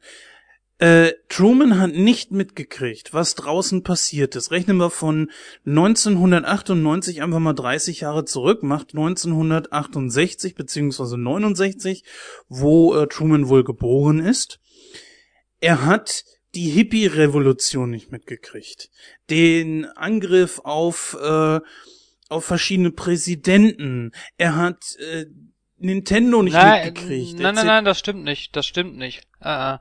Äh, 0.80 1.11
Truman 1.27 1.80
hat 1.80 1.91
nicht 1.91 2.31
mitgekriegt, 2.31 3.14
was 3.14 3.35
draußen 3.35 3.84
passiert 3.84 4.35
ist. 4.35 4.51
Rechnen 4.51 4.77
wir 4.77 4.89
von 4.89 5.30
1998 5.65 7.22
einfach 7.22 7.39
mal 7.39 7.53
30 7.53 8.01
Jahre 8.01 8.26
zurück, 8.26 8.64
macht 8.64 8.93
1968 8.93 10.56
beziehungsweise 10.56 11.18
69, 11.18 12.03
wo 12.47 12.95
äh, 12.95 13.07
Truman 13.07 13.49
wohl 13.49 13.64
geboren 13.64 14.19
ist. 14.19 14.60
Er 15.60 15.85
hat 15.85 16.23
die 16.56 16.69
Hippie-Revolution 16.69 17.89
nicht 17.91 18.11
mitgekriegt, 18.11 18.89
den 19.30 19.85
Angriff 19.85 20.61
auf 20.64 21.15
auf 22.30 22.45
verschiedene 22.45 22.91
Präsidenten. 22.91 24.11
Er 24.38 24.56
hat 24.56 24.95
äh, 24.99 25.26
Nintendo 25.77 26.41
nicht 26.41 26.53
nein, 26.53 26.85
mitgekriegt. 26.85 27.39
Nein, 27.39 27.56
nein, 27.56 27.65
nein, 27.65 27.85
das 27.85 27.99
stimmt 27.99 28.23
nicht. 28.23 28.56
Das 28.56 28.65
stimmt 28.65 28.95
nicht. 28.97 29.23
Uh, 29.43 29.77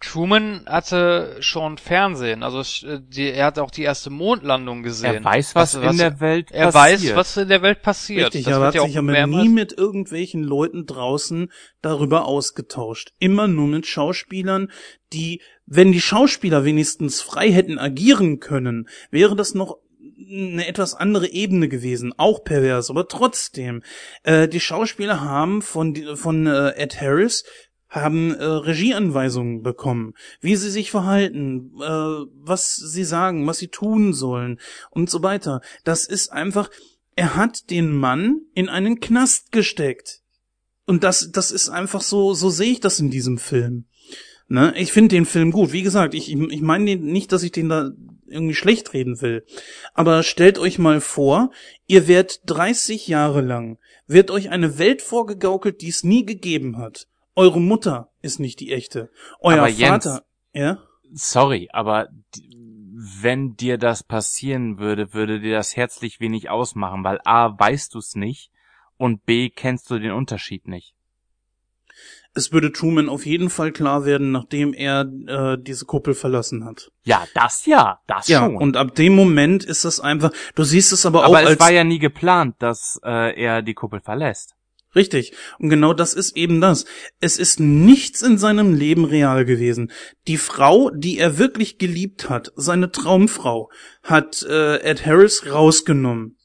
Truman 0.00 0.62
hatte 0.66 1.36
schon 1.40 1.76
Fernsehen, 1.76 2.42
also 2.44 2.60
äh, 2.86 3.00
die, 3.02 3.30
er 3.30 3.46
hat 3.46 3.58
auch 3.58 3.70
die 3.72 3.82
erste 3.82 4.10
Mondlandung 4.10 4.82
gesehen. 4.84 5.14
Er 5.16 5.24
weiß, 5.24 5.54
was, 5.56 5.74
in 5.74 5.96
der 5.98 6.20
Welt 6.20 6.52
er 6.52 6.70
passiert. 6.70 7.10
weiß, 7.12 7.16
was 7.16 7.36
in 7.36 7.48
der 7.48 7.62
Welt 7.62 7.82
passiert. 7.82 8.26
Richtig, 8.26 8.44
Das 8.44 8.52
er 8.52 8.60
wird 8.60 8.66
hat 8.68 8.74
ja 8.76 8.82
sich 8.86 8.96
aber 8.98 9.12
mehrmals- 9.12 9.42
nie 9.42 9.48
mit 9.48 9.72
irgendwelchen 9.72 10.44
Leuten 10.44 10.86
draußen 10.86 11.50
darüber 11.82 12.26
ausgetauscht. 12.26 13.12
Immer 13.18 13.48
nur 13.48 13.66
mit 13.66 13.86
Schauspielern, 13.86 14.70
die, 15.12 15.40
wenn 15.66 15.90
die 15.90 16.00
Schauspieler 16.00 16.64
wenigstens 16.64 17.20
frei 17.20 17.50
hätten 17.50 17.78
agieren 17.78 18.38
können, 18.38 18.88
wäre 19.10 19.34
das 19.34 19.54
noch 19.54 19.78
eine 20.30 20.66
etwas 20.66 20.94
andere 20.94 21.28
Ebene 21.28 21.68
gewesen, 21.68 22.12
auch 22.16 22.44
pervers, 22.44 22.90
aber 22.90 23.08
trotzdem. 23.08 23.82
Äh, 24.24 24.46
die 24.48 24.60
Schauspieler 24.60 25.20
haben 25.22 25.62
von, 25.62 25.94
von 26.16 26.46
äh, 26.46 26.70
Ed 26.76 27.00
Harris 27.00 27.44
haben 27.88 28.34
äh, 28.34 28.44
Regieanweisungen 28.44 29.62
bekommen, 29.62 30.14
wie 30.40 30.56
sie 30.56 30.70
sich 30.70 30.90
verhalten, 30.90 31.72
äh, 31.80 32.26
was 32.34 32.76
sie 32.76 33.04
sagen, 33.04 33.46
was 33.46 33.58
sie 33.58 33.68
tun 33.68 34.12
sollen 34.12 34.60
und 34.90 35.08
so 35.08 35.22
weiter. 35.22 35.60
Das 35.84 36.06
ist 36.06 36.30
einfach, 36.30 36.70
er 37.16 37.34
hat 37.34 37.70
den 37.70 37.96
Mann 37.96 38.42
in 38.54 38.68
einen 38.68 39.00
Knast 39.00 39.52
gesteckt. 39.52 40.22
Und 40.86 41.04
das, 41.04 41.30
das 41.32 41.50
ist 41.50 41.68
einfach 41.68 42.00
so, 42.00 42.32
so 42.34 42.48
sehe 42.48 42.72
ich 42.72 42.80
das 42.80 43.00
in 43.00 43.10
diesem 43.10 43.38
Film. 43.38 43.84
Ne? 44.48 44.72
Ich 44.76 44.92
finde 44.92 45.14
den 45.14 45.26
Film 45.26 45.50
gut. 45.50 45.72
Wie 45.72 45.82
gesagt, 45.82 46.14
ich, 46.14 46.32
ich 46.32 46.60
meine 46.62 46.96
nicht, 46.96 47.32
dass 47.32 47.42
ich 47.42 47.52
den 47.52 47.68
da 47.68 47.90
irgendwie 48.26 48.54
schlecht 48.54 48.94
reden 48.94 49.20
will. 49.20 49.44
Aber 49.94 50.22
stellt 50.22 50.58
euch 50.58 50.78
mal 50.78 51.00
vor, 51.00 51.50
ihr 51.86 52.08
werdet 52.08 52.40
30 52.46 53.08
Jahre 53.08 53.40
lang, 53.40 53.78
wird 54.06 54.30
euch 54.30 54.50
eine 54.50 54.78
Welt 54.78 55.02
vorgegaukelt, 55.02 55.80
die 55.80 55.88
es 55.88 56.04
nie 56.04 56.24
gegeben 56.24 56.78
hat. 56.78 57.06
Eure 57.38 57.60
Mutter 57.60 58.10
ist 58.20 58.40
nicht 58.40 58.58
die 58.60 58.72
echte. 58.72 59.10
Euer 59.40 59.58
Aber 59.58 59.68
Jens- 59.68 60.04
Vater, 60.04 60.24
ja? 60.52 60.78
Sorry, 61.12 61.68
aber 61.72 62.08
wenn 62.92 63.54
dir 63.56 63.78
das 63.78 64.02
passieren 64.02 64.78
würde, 64.78 65.14
würde 65.14 65.38
dir 65.40 65.54
das 65.56 65.76
herzlich 65.76 66.18
wenig 66.20 66.50
ausmachen, 66.50 67.04
weil 67.04 67.20
A, 67.24 67.56
weißt 67.58 67.94
du 67.94 67.98
es 67.98 68.16
nicht 68.16 68.50
und 68.96 69.24
B, 69.24 69.50
kennst 69.50 69.88
du 69.90 69.98
den 69.98 70.10
Unterschied 70.10 70.66
nicht. 70.66 70.94
Es 72.34 72.52
würde 72.52 72.72
Truman 72.72 73.08
auf 73.08 73.24
jeden 73.24 73.50
Fall 73.50 73.72
klar 73.72 74.04
werden, 74.04 74.30
nachdem 74.32 74.74
er 74.74 75.00
äh, 75.26 75.56
diese 75.60 75.86
Kuppel 75.86 76.14
verlassen 76.14 76.64
hat. 76.64 76.90
Ja, 77.04 77.24
das 77.34 77.66
ja, 77.66 78.00
das 78.06 78.28
Ja, 78.28 78.40
schon. 78.40 78.56
und 78.56 78.76
ab 78.76 78.94
dem 78.96 79.14
Moment 79.14 79.64
ist 79.64 79.84
das 79.84 79.98
einfach, 80.00 80.30
du 80.54 80.62
siehst 80.64 80.92
es 80.92 81.06
aber, 81.06 81.20
auch 81.20 81.34
aber 81.34 81.50
es 81.50 81.58
war 81.58 81.70
ja 81.72 81.84
nie 81.84 81.98
geplant, 81.98 82.56
dass 82.58 83.00
äh, 83.04 83.40
er 83.40 83.62
die 83.62 83.74
Kuppel 83.74 84.00
verlässt. 84.00 84.54
Richtig. 84.94 85.34
Und 85.58 85.68
genau 85.68 85.92
das 85.92 86.14
ist 86.14 86.36
eben 86.36 86.60
das. 86.60 86.86
Es 87.20 87.38
ist 87.38 87.60
nichts 87.60 88.22
in 88.22 88.38
seinem 88.38 88.74
Leben 88.74 89.04
real 89.04 89.44
gewesen. 89.44 89.92
Die 90.26 90.38
Frau, 90.38 90.90
die 90.90 91.18
er 91.18 91.38
wirklich 91.38 91.78
geliebt 91.78 92.30
hat, 92.30 92.52
seine 92.56 92.90
Traumfrau, 92.90 93.70
hat 94.02 94.42
äh, 94.48 94.76
Ed 94.76 95.04
Harris 95.04 95.44
rausgenommen. 95.46 96.37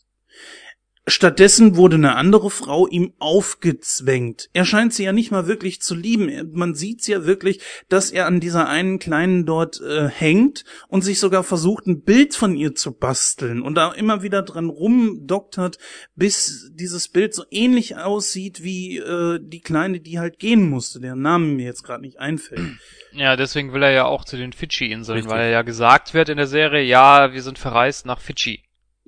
Stattdessen 1.05 1.75
wurde 1.75 1.97
eine 1.97 2.15
andere 2.15 2.49
Frau 2.49 2.87
ihm 2.87 3.13
aufgezwängt. 3.19 4.49
Er 4.53 4.63
scheint 4.63 4.93
sie 4.93 5.03
ja 5.03 5.11
nicht 5.11 5.31
mal 5.31 5.47
wirklich 5.47 5.81
zu 5.81 5.95
lieben. 5.95 6.29
Er- 6.29 6.45
Man 6.45 6.75
sieht 6.75 7.05
ja 7.07 7.25
wirklich, 7.25 7.59
dass 7.89 8.09
er 8.11 8.25
an 8.25 8.39
dieser 8.39 8.69
einen 8.69 8.99
kleinen 8.99 9.45
dort 9.45 9.81
äh, 9.81 10.07
hängt 10.07 10.63
und 10.87 11.01
sich 11.01 11.19
sogar 11.19 11.43
versucht, 11.43 11.87
ein 11.87 12.03
Bild 12.03 12.35
von 12.35 12.55
ihr 12.55 12.73
zu 12.73 12.93
basteln 12.97 13.61
und 13.61 13.75
da 13.75 13.91
immer 13.91 14.23
wieder 14.23 14.43
dran 14.43 14.69
rumdoktert, 14.69 15.77
bis 16.15 16.71
dieses 16.73 17.09
Bild 17.09 17.33
so 17.33 17.43
ähnlich 17.51 17.97
aussieht 17.97 18.63
wie 18.63 18.97
äh, 18.99 19.39
die 19.41 19.61
Kleine, 19.61 19.99
die 19.99 20.19
halt 20.19 20.39
gehen 20.39 20.69
musste, 20.69 21.01
deren 21.01 21.21
Namen 21.21 21.55
mir 21.57 21.65
jetzt 21.65 21.83
gerade 21.83 22.01
nicht 22.03 22.19
einfällt. 22.19 22.77
Ja, 23.11 23.35
deswegen 23.35 23.73
will 23.73 23.83
er 23.83 23.91
ja 23.91 24.05
auch 24.05 24.23
zu 24.23 24.37
den 24.37 24.53
Fidschi-Inseln, 24.53 25.17
weil 25.29 25.51
ja 25.51 25.61
gesagt 25.63 26.13
wird 26.13 26.29
in 26.29 26.37
der 26.37 26.47
Serie, 26.47 26.83
ja, 26.83 27.33
wir 27.33 27.41
sind 27.41 27.59
verreist 27.59 28.05
nach 28.05 28.21
Fidschi. 28.21 28.63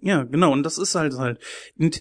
Ja, 0.06 0.24
genau, 0.24 0.52
und 0.52 0.62
das 0.64 0.78
ist 0.78 0.94
halt 0.96 1.16
halt. 1.18 1.40
Und 1.80 2.00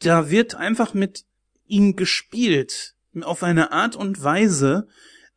da 0.00 0.28
wird 0.28 0.56
einfach 0.56 0.92
mit 0.92 1.24
ihm 1.66 1.94
gespielt, 1.94 2.94
auf 3.22 3.42
eine 3.44 3.70
Art 3.70 3.94
und 3.94 4.22
Weise, 4.24 4.88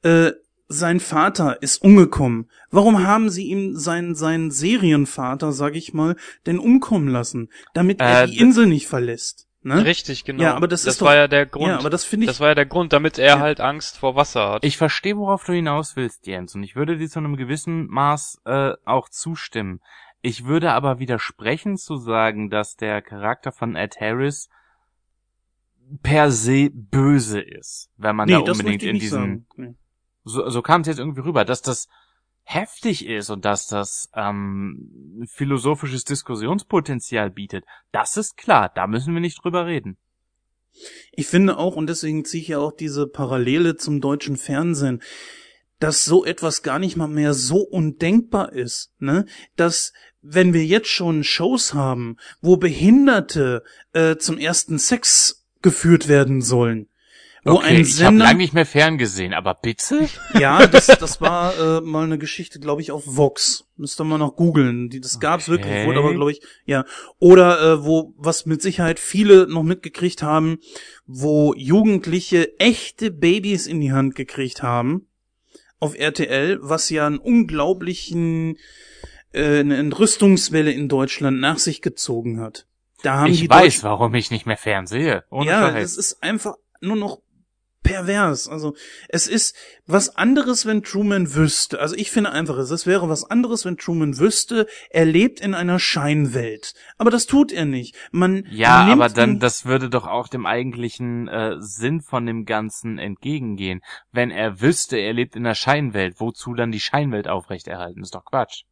äh, 0.01 0.31
sein 0.67 0.99
Vater 0.99 1.61
ist 1.61 1.81
umgekommen. 1.81 2.49
Warum 2.71 3.05
haben 3.05 3.29
sie 3.29 3.45
ihm 3.47 3.75
seinen, 3.77 4.15
seinen 4.15 4.49
Serienvater, 4.51 5.51
sag 5.53 5.75
ich 5.75 5.93
mal, 5.93 6.15
denn 6.47 6.59
umkommen 6.59 7.07
lassen? 7.07 7.49
Damit 7.73 8.01
er 8.01 8.23
Äh, 8.23 8.27
die 8.27 8.37
Insel 8.39 8.65
nicht 8.65 8.87
verlässt. 8.87 9.47
Ne? 9.61 9.85
Richtig, 9.85 10.23
genau. 10.25 10.43
Ja, 10.43 10.55
aber 10.55 10.67
das 10.67 10.85
ist 10.85 11.01
war 11.01 11.11
doch- 11.13 11.15
ja 11.17 11.27
der 11.27 11.45
Grund. 11.45 11.67
Ja, 11.67 11.77
aber 11.79 11.89
das 11.89 12.03
finde 12.03 12.23
ich, 12.25 12.27
das 12.29 12.39
war 12.39 12.49
ja 12.49 12.55
der 12.55 12.65
Grund, 12.65 12.93
damit 12.93 13.17
er 13.19 13.27
Ja. 13.35 13.39
halt 13.39 13.59
Angst 13.61 13.97
vor 13.97 14.15
Wasser 14.15 14.49
hat. 14.53 14.63
Ich 14.65 14.77
verstehe, 14.77 15.17
worauf 15.17 15.43
du 15.43 15.53
hinaus 15.53 15.95
willst, 15.95 16.25
Jens, 16.25 16.55
und 16.55 16.63
ich 16.63 16.75
würde 16.75 16.97
dir 16.97 17.09
zu 17.09 17.19
einem 17.19 17.35
gewissen 17.37 17.85
Maß 17.87 18.39
äh, 18.45 18.73
auch 18.85 19.09
zustimmen. 19.09 19.81
Ich 20.21 20.45
würde 20.45 20.71
aber 20.71 20.99
widersprechen 20.99 21.77
zu 21.77 21.97
sagen, 21.97 22.49
dass 22.49 22.75
der 22.75 23.01
Charakter 23.01 23.51
von 23.51 23.75
Ed 23.75 23.99
Harris 23.99 24.49
per 26.03 26.31
se 26.31 26.69
böse 26.71 27.39
ist, 27.39 27.89
wenn 27.97 28.15
man 28.15 28.27
da 28.27 28.41
das 28.41 28.59
unbedingt 28.59 28.83
in 28.83 28.93
nicht 28.93 29.03
diesen 29.03 29.19
sagen. 29.21 29.47
Nee. 29.55 29.75
so, 30.23 30.49
so 30.49 30.61
kam 30.61 30.81
es 30.81 30.87
jetzt 30.87 30.99
irgendwie 30.99 31.21
rüber, 31.21 31.45
dass 31.45 31.61
das 31.61 31.87
heftig 32.43 33.05
ist 33.05 33.29
und 33.29 33.43
dass 33.45 33.67
das 33.67 34.09
ähm, 34.15 35.27
philosophisches 35.29 36.05
Diskussionspotenzial 36.05 37.29
bietet. 37.29 37.65
Das 37.91 38.15
ist 38.15 38.37
klar, 38.37 38.71
da 38.73 38.87
müssen 38.87 39.13
wir 39.13 39.21
nicht 39.21 39.43
drüber 39.43 39.65
reden. 39.65 39.97
Ich 41.11 41.27
finde 41.27 41.57
auch, 41.57 41.75
und 41.75 41.87
deswegen 41.87 42.23
ziehe 42.23 42.41
ich 42.41 42.47
ja 42.49 42.59
auch 42.59 42.71
diese 42.71 43.07
Parallele 43.07 43.75
zum 43.75 43.99
deutschen 43.99 44.37
Fernsehen, 44.37 45.01
dass 45.79 46.05
so 46.05 46.25
etwas 46.25 46.63
gar 46.63 46.79
nicht 46.79 46.97
mal 46.97 47.07
mehr 47.07 47.33
so 47.33 47.57
undenkbar 47.59 48.51
ist, 48.53 48.91
ne? 48.99 49.25
Dass 49.55 49.93
wenn 50.21 50.53
wir 50.53 50.65
jetzt 50.65 50.89
schon 50.89 51.23
Shows 51.23 51.73
haben, 51.73 52.17
wo 52.41 52.57
Behinderte 52.57 53.63
äh, 53.93 54.17
zum 54.17 54.37
ersten 54.37 54.79
Sex 54.79 55.45
geführt 55.61 56.07
werden 56.07 56.41
sollen, 56.41 56.87
wo 57.43 57.53
okay, 57.53 57.67
ein 57.67 57.81
ich 57.81 57.87
habe 57.93 58.09
Sender, 58.09 58.25
lange 58.25 58.39
nicht 58.39 58.53
mehr 58.53 58.65
ferngesehen, 58.65 59.33
aber 59.33 59.53
bitte? 59.53 60.09
ja, 60.37 60.67
das, 60.67 60.87
das 60.87 61.21
war 61.21 61.57
äh, 61.57 61.81
mal 61.81 62.03
eine 62.03 62.17
Geschichte, 62.17 62.59
glaube 62.59 62.81
ich, 62.81 62.91
auf 62.91 63.03
Vox. 63.05 63.65
Müsste 63.77 64.03
man 64.03 64.19
noch 64.19 64.35
googeln. 64.35 64.89
Die- 64.89 64.99
Das 64.99 65.19
gab's 65.21 65.47
Okay. 65.47 65.51
wirklich, 65.57 65.85
wurde 65.85 65.99
aber, 65.99 66.13
glaube 66.13 66.31
ich, 66.33 66.41
ja. 66.65 66.83
Oder 67.19 67.61
äh, 67.61 67.85
wo, 67.85 68.13
was 68.17 68.45
mit 68.47 68.61
Sicherheit 68.61 68.99
viele 68.99 69.47
noch 69.47 69.63
mitgekriegt 69.63 70.23
haben, 70.23 70.57
wo 71.05 71.53
Jugendliche 71.55 72.59
echte 72.59 73.11
Babys 73.11 73.65
in 73.67 73.79
die 73.79 73.93
Hand 73.93 74.15
gekriegt 74.15 74.61
haben 74.63 75.07
auf 75.79 75.95
RTL, 75.97 76.59
was 76.61 76.89
ja 76.89 77.05
einen 77.07 77.17
unglaublichen 77.19 78.57
äh, 79.33 79.59
eine 79.59 79.77
Entrüstungswelle 79.77 80.71
in 80.71 80.87
Deutschland 80.89 81.39
nach 81.39 81.59
sich 81.59 81.81
gezogen 81.81 82.39
hat. 82.39 82.65
Da 83.03 83.15
haben 83.19 83.31
ich 83.31 83.41
die 83.41 83.49
weiß, 83.49 83.61
Deutschen- 83.75 83.83
warum 83.83 84.15
ich 84.15 84.31
nicht 84.31 84.45
mehr 84.45 84.57
fernsehe. 84.57 85.23
Ohne 85.29 85.49
ja, 85.49 85.69
Scheiß. 85.71 85.91
es 85.91 85.97
ist 85.97 86.23
einfach 86.23 86.55
nur 86.81 86.95
noch 86.95 87.19
pervers. 87.87 88.47
Also 88.47 88.75
es 89.09 89.27
ist 89.27 89.55
was 89.85 90.15
anderes, 90.15 90.65
wenn 90.65 90.83
Truman 90.83 91.33
wüsste. 91.33 91.79
Also 91.79 91.95
ich 91.95 92.11
finde 92.11 92.31
einfach, 92.31 92.57
es 92.57 92.85
wäre 92.85 93.09
was 93.09 93.23
anderes, 93.29 93.65
wenn 93.65 93.77
Truman 93.77 94.17
wüsste, 94.17 94.67
er 94.89 95.05
lebt 95.05 95.39
in 95.39 95.53
einer 95.53 95.79
Scheinwelt. 95.79 96.73
Aber 96.97 97.09
das 97.09 97.25
tut 97.25 97.51
er 97.51 97.65
nicht. 97.65 97.95
Man 98.11 98.45
Ja, 98.51 98.87
aber 98.87 99.09
dann, 99.09 99.39
das 99.39 99.65
würde 99.65 99.89
doch 99.89 100.05
auch 100.05 100.27
dem 100.27 100.45
eigentlichen 100.45 101.27
äh, 101.27 101.55
Sinn 101.59 102.01
von 102.01 102.25
dem 102.25 102.45
Ganzen 102.45 102.97
entgegengehen. 102.97 103.81
Wenn 104.11 104.31
er 104.31 104.61
wüsste, 104.61 104.97
er 104.97 105.13
lebt 105.13 105.35
in 105.35 105.43
der 105.43 105.55
Scheinwelt, 105.55 106.19
wozu 106.19 106.53
dann 106.53 106.71
die 106.71 106.79
Scheinwelt 106.79 107.27
aufrechterhalten? 107.27 108.01
Ist 108.01 108.15
doch 108.15 108.25
Quatsch. 108.25 108.63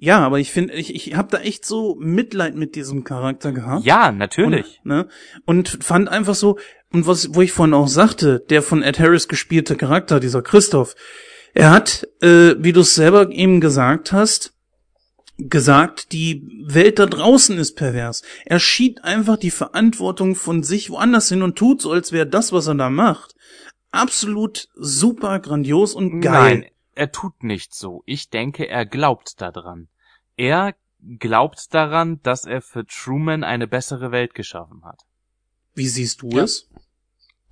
Ja, 0.00 0.20
aber 0.20 0.38
ich 0.38 0.52
finde, 0.52 0.74
ich, 0.74 0.94
ich 0.94 1.14
habe 1.16 1.28
da 1.30 1.38
echt 1.38 1.66
so 1.66 1.96
Mitleid 1.98 2.54
mit 2.54 2.76
diesem 2.76 3.02
Charakter 3.02 3.50
gehabt. 3.50 3.84
Ja, 3.84 4.12
natürlich. 4.12 4.80
Und, 4.84 4.90
ne? 4.90 5.08
und 5.44 5.78
fand 5.82 6.08
einfach 6.08 6.36
so, 6.36 6.56
und 6.92 7.08
was, 7.08 7.34
wo 7.34 7.42
ich 7.42 7.50
vorhin 7.50 7.74
auch 7.74 7.88
sagte, 7.88 8.44
der 8.48 8.62
von 8.62 8.82
Ed 8.82 9.00
Harris 9.00 9.26
gespielte 9.26 9.74
Charakter, 9.74 10.20
dieser 10.20 10.40
Christoph, 10.40 10.94
er 11.52 11.72
hat, 11.72 12.06
äh, 12.20 12.54
wie 12.58 12.72
du 12.72 12.80
es 12.80 12.94
selber 12.94 13.28
eben 13.32 13.60
gesagt 13.60 14.12
hast, 14.12 14.54
gesagt, 15.36 16.12
die 16.12 16.46
Welt 16.64 17.00
da 17.00 17.06
draußen 17.06 17.58
ist 17.58 17.74
pervers. 17.74 18.22
Er 18.44 18.60
schiebt 18.60 19.02
einfach 19.02 19.36
die 19.36 19.50
Verantwortung 19.50 20.36
von 20.36 20.62
sich 20.62 20.90
woanders 20.90 21.28
hin 21.28 21.42
und 21.42 21.56
tut 21.56 21.82
so, 21.82 21.90
als 21.90 22.12
wäre 22.12 22.26
das, 22.26 22.52
was 22.52 22.68
er 22.68 22.76
da 22.76 22.88
macht, 22.88 23.34
absolut 23.90 24.68
super 24.76 25.40
grandios 25.40 25.94
und 25.94 26.20
geil. 26.20 26.58
Nein, 26.58 26.66
er 26.98 27.12
tut 27.12 27.44
nicht 27.44 27.74
so. 27.74 28.02
Ich 28.06 28.28
denke, 28.28 28.68
er 28.68 28.84
glaubt 28.84 29.40
daran. 29.40 29.88
Er 30.36 30.74
glaubt 31.18 31.72
daran, 31.72 32.20
dass 32.22 32.44
er 32.44 32.60
für 32.60 32.84
Truman 32.86 33.44
eine 33.44 33.68
bessere 33.68 34.10
Welt 34.10 34.34
geschaffen 34.34 34.84
hat. 34.84 35.02
Wie 35.74 35.86
siehst 35.86 36.22
du 36.22 36.30
Ja. 36.30 36.42
es? 36.42 36.68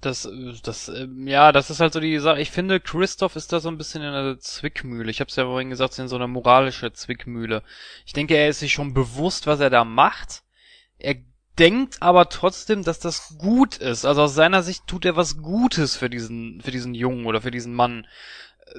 Das, 0.00 0.28
das, 0.62 0.88
ähm, 0.88 1.26
ja, 1.26 1.52
das 1.52 1.70
ist 1.70 1.80
halt 1.80 1.92
so 1.92 2.00
die 2.00 2.18
Sache. 2.18 2.40
Ich 2.40 2.50
finde, 2.50 2.80
Christoph 2.80 3.34
ist 3.34 3.52
da 3.52 3.60
so 3.60 3.68
ein 3.68 3.78
bisschen 3.78 4.02
in 4.02 4.08
einer 4.08 4.38
Zwickmühle. 4.38 5.10
Ich 5.10 5.20
habe 5.20 5.30
es 5.30 5.36
ja 5.36 5.44
vorhin 5.44 5.70
gesagt, 5.70 5.98
in 5.98 6.08
so 6.08 6.16
einer 6.16 6.26
moralischen 6.28 6.92
Zwickmühle. 6.92 7.62
Ich 8.04 8.12
denke, 8.12 8.36
er 8.36 8.48
ist 8.48 8.58
sich 8.60 8.72
schon 8.72 8.94
bewusst, 8.94 9.46
was 9.46 9.60
er 9.60 9.70
da 9.70 9.84
macht. 9.84 10.42
Er 10.98 11.16
denkt 11.58 12.02
aber 12.02 12.28
trotzdem, 12.28 12.82
dass 12.82 12.98
das 12.98 13.38
gut 13.38 13.78
ist. 13.78 14.04
Also 14.04 14.22
aus 14.22 14.34
seiner 14.34 14.62
Sicht 14.62 14.86
tut 14.86 15.04
er 15.04 15.16
was 15.16 15.38
Gutes 15.38 15.96
für 15.96 16.10
diesen, 16.10 16.60
für 16.60 16.70
diesen 16.70 16.94
Jungen 16.94 17.26
oder 17.26 17.40
für 17.40 17.50
diesen 17.50 17.74
Mann. 17.74 18.06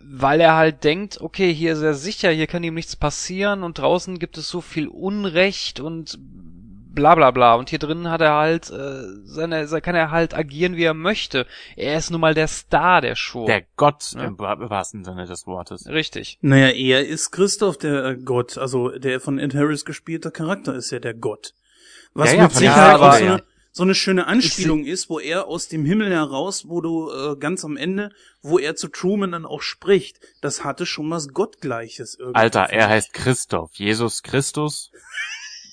Weil 0.04 0.42
er 0.42 0.56
halt 0.56 0.84
denkt, 0.84 1.22
okay, 1.22 1.54
hier 1.54 1.74
ist 1.74 1.82
er 1.82 1.94
sicher, 1.94 2.30
hier 2.32 2.48
kann 2.48 2.64
ihm 2.64 2.74
nichts 2.76 2.96
passieren 2.96 3.64
und 3.64 3.78
draußen 3.80 4.20
gibt 4.20 4.38
es 4.38 4.50
so 4.50 4.62
viel 4.62 4.88
Unrecht 4.88 5.80
und 5.80 6.18
bla 6.20 7.14
bla 7.16 7.32
bla. 7.32 7.54
Und 7.56 7.70
hier 7.70 7.80
drinnen 7.80 8.10
hat 8.10 8.22
er 8.22 8.34
halt 8.34 8.70
äh, 8.72 9.04
seine, 9.24 9.68
kann 9.82 9.96
er 9.96 10.10
halt 10.12 10.34
agieren, 10.34 10.76
wie 10.76 10.84
er 10.84 10.94
möchte. 10.96 11.46
Er 11.76 11.98
ist 11.98 12.10
nun 12.12 12.22
mal 12.22 12.34
der 12.34 12.48
Star 12.48 13.02
der 13.02 13.16
Show. 13.16 13.46
Der 13.46 13.64
Gott 13.76 14.14
Ja. 14.16 14.24
im 14.26 14.40
wa- 14.40 14.58
wahrsten 14.70 15.04
Sinne 15.06 15.26
des 15.26 15.46
Wortes. 15.46 15.88
Richtig. 15.88 16.40
Naja, 16.42 16.70
er 16.70 17.06
ist 17.08 17.32
Christoph 17.32 17.78
der 17.78 18.04
äh, 18.06 18.16
Gott, 18.18 18.58
also 18.58 18.90
der 18.90 19.20
von 19.20 19.38
Ed 19.40 19.54
Harris 19.56 19.86
gespielte 19.86 20.32
Charakter 20.32 20.74
ist 20.76 20.90
ja 20.92 21.00
der 21.00 21.14
Gott. 21.14 21.54
Was 22.14 22.32
Ja, 22.32 22.38
ja, 22.38 22.44
mit 22.44 22.54
Sicherheit 22.54 23.00
ja. 23.00 23.12
eine, 23.12 23.44
so 23.78 23.84
eine 23.84 23.94
schöne 23.94 24.26
Anspielung 24.26 24.86
ist, 24.86 25.08
wo 25.08 25.20
er 25.20 25.48
aus 25.48 25.68
dem 25.68 25.86
Himmel 25.86 26.12
heraus, 26.12 26.68
wo 26.68 26.82
du 26.82 27.12
äh, 27.12 27.36
ganz 27.38 27.64
am 27.64 27.78
Ende, 27.78 28.10
wo 28.42 28.58
er 28.58 28.76
zu 28.76 28.88
Truman 28.88 29.32
dann 29.32 29.46
auch 29.46 29.62
spricht, 29.62 30.20
das 30.42 30.64
hatte 30.64 30.88
schon 30.88 31.12
was 31.12 31.28
Gottgleiches 31.30 32.16
irgendwie. 32.16 32.40
Alter, 32.40 32.72
er 32.72 32.90
heißt 32.90 33.14
Christoph. 33.14 33.70
Jesus 33.76 34.24
Christus. 34.24 34.92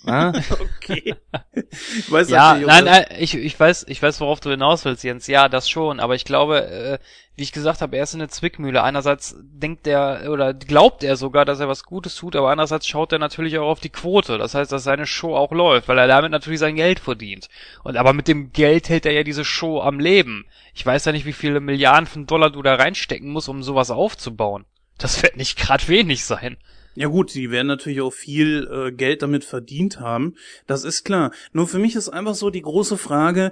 Ne? 0.05 0.33
Okay. 0.51 1.15
Ich 1.99 2.11
weiß 2.11 2.29
Ja, 2.29 2.55
auch, 2.55 2.61
nein, 2.61 2.85
nein, 2.85 3.07
ich, 3.19 3.35
ich 3.35 3.59
weiß, 3.59 3.87
ich 3.89 4.03
weiß, 4.03 4.21
worauf 4.21 4.41
du 4.41 4.51
hinaus 4.51 4.85
willst, 4.85 5.03
Jens. 5.03 5.27
Ja, 5.27 5.49
das 5.49 5.69
schon. 5.69 5.99
Aber 5.99 6.15
ich 6.15 6.25
glaube, 6.25 6.67
äh, 6.67 6.99
wie 7.37 7.43
ich 7.43 7.53
gesagt 7.53 7.81
habe, 7.81 7.97
er 7.97 8.05
ist 8.05 8.13
in 8.13 8.21
der 8.21 8.29
Zwickmühle. 8.29 8.83
Einerseits 8.83 9.37
denkt 9.41 9.87
er 9.87 10.31
oder 10.31 10.55
glaubt 10.55 11.03
er 11.03 11.17
sogar, 11.17 11.45
dass 11.45 11.61
er 11.61 11.69
was 11.69 11.85
Gutes 11.85 12.15
tut, 12.15 12.37
aber 12.37 12.51
andererseits 12.51 12.87
schaut 12.87 13.13
er 13.13 13.19
natürlich 13.19 13.59
auch 13.59 13.69
auf 13.69 13.81
die 13.81 13.89
Quote. 13.89 14.39
Das 14.39 14.55
heißt, 14.55 14.71
dass 14.71 14.85
seine 14.85 15.07
Show 15.07 15.35
auch 15.35 15.51
läuft, 15.53 15.89
weil 15.89 15.99
er 15.99 16.07
damit 16.07 16.31
natürlich 16.31 16.61
sein 16.61 16.77
Geld 16.77 17.01
verdient. 17.01 17.49
Und 17.83 17.97
aber 17.97 18.13
mit 18.13 18.29
dem 18.29 18.53
Geld 18.53 18.89
hält 18.89 19.07
er 19.07 19.13
ja 19.13 19.25
diese 19.25 19.45
Show 19.45 19.81
am 19.81 19.99
Leben. 19.99 20.47
Ich 20.75 20.85
weiß 20.85 21.05
ja 21.07 21.13
nicht, 21.13 21.27
wie 21.27 21.33
viele 21.33 21.61
Milliarden 21.61 22.07
von 22.07 22.27
Dollar 22.27 22.51
du 22.51 22.63
da 22.63 22.75
reinstecken 22.77 23.31
musst, 23.31 23.49
um 23.49 23.63
sowas 23.63 23.91
aufzubauen. 23.91 24.65
Das 24.99 25.23
wird 25.23 25.37
nicht 25.37 25.59
gerade 25.59 25.89
wenig 25.89 26.25
sein. 26.25 26.57
Ja 26.95 27.09
gut, 27.09 27.35
die 27.35 27.51
werden 27.51 27.67
natürlich 27.67 28.01
auch 28.01 28.13
viel 28.13 28.69
äh, 28.71 28.93
Geld 28.93 29.23
damit 29.23 29.45
verdient 29.45 30.01
haben. 30.01 30.35
Das 30.67 30.85
ist 30.85 31.05
klar. 31.05 31.33
Nur 31.53 31.67
für 31.67 31.79
mich 31.79 31.97
ist 31.97 32.09
einfach 32.09 32.35
so 32.35 32.51
die 32.51 32.63
große 32.63 32.97
Frage, 32.97 33.51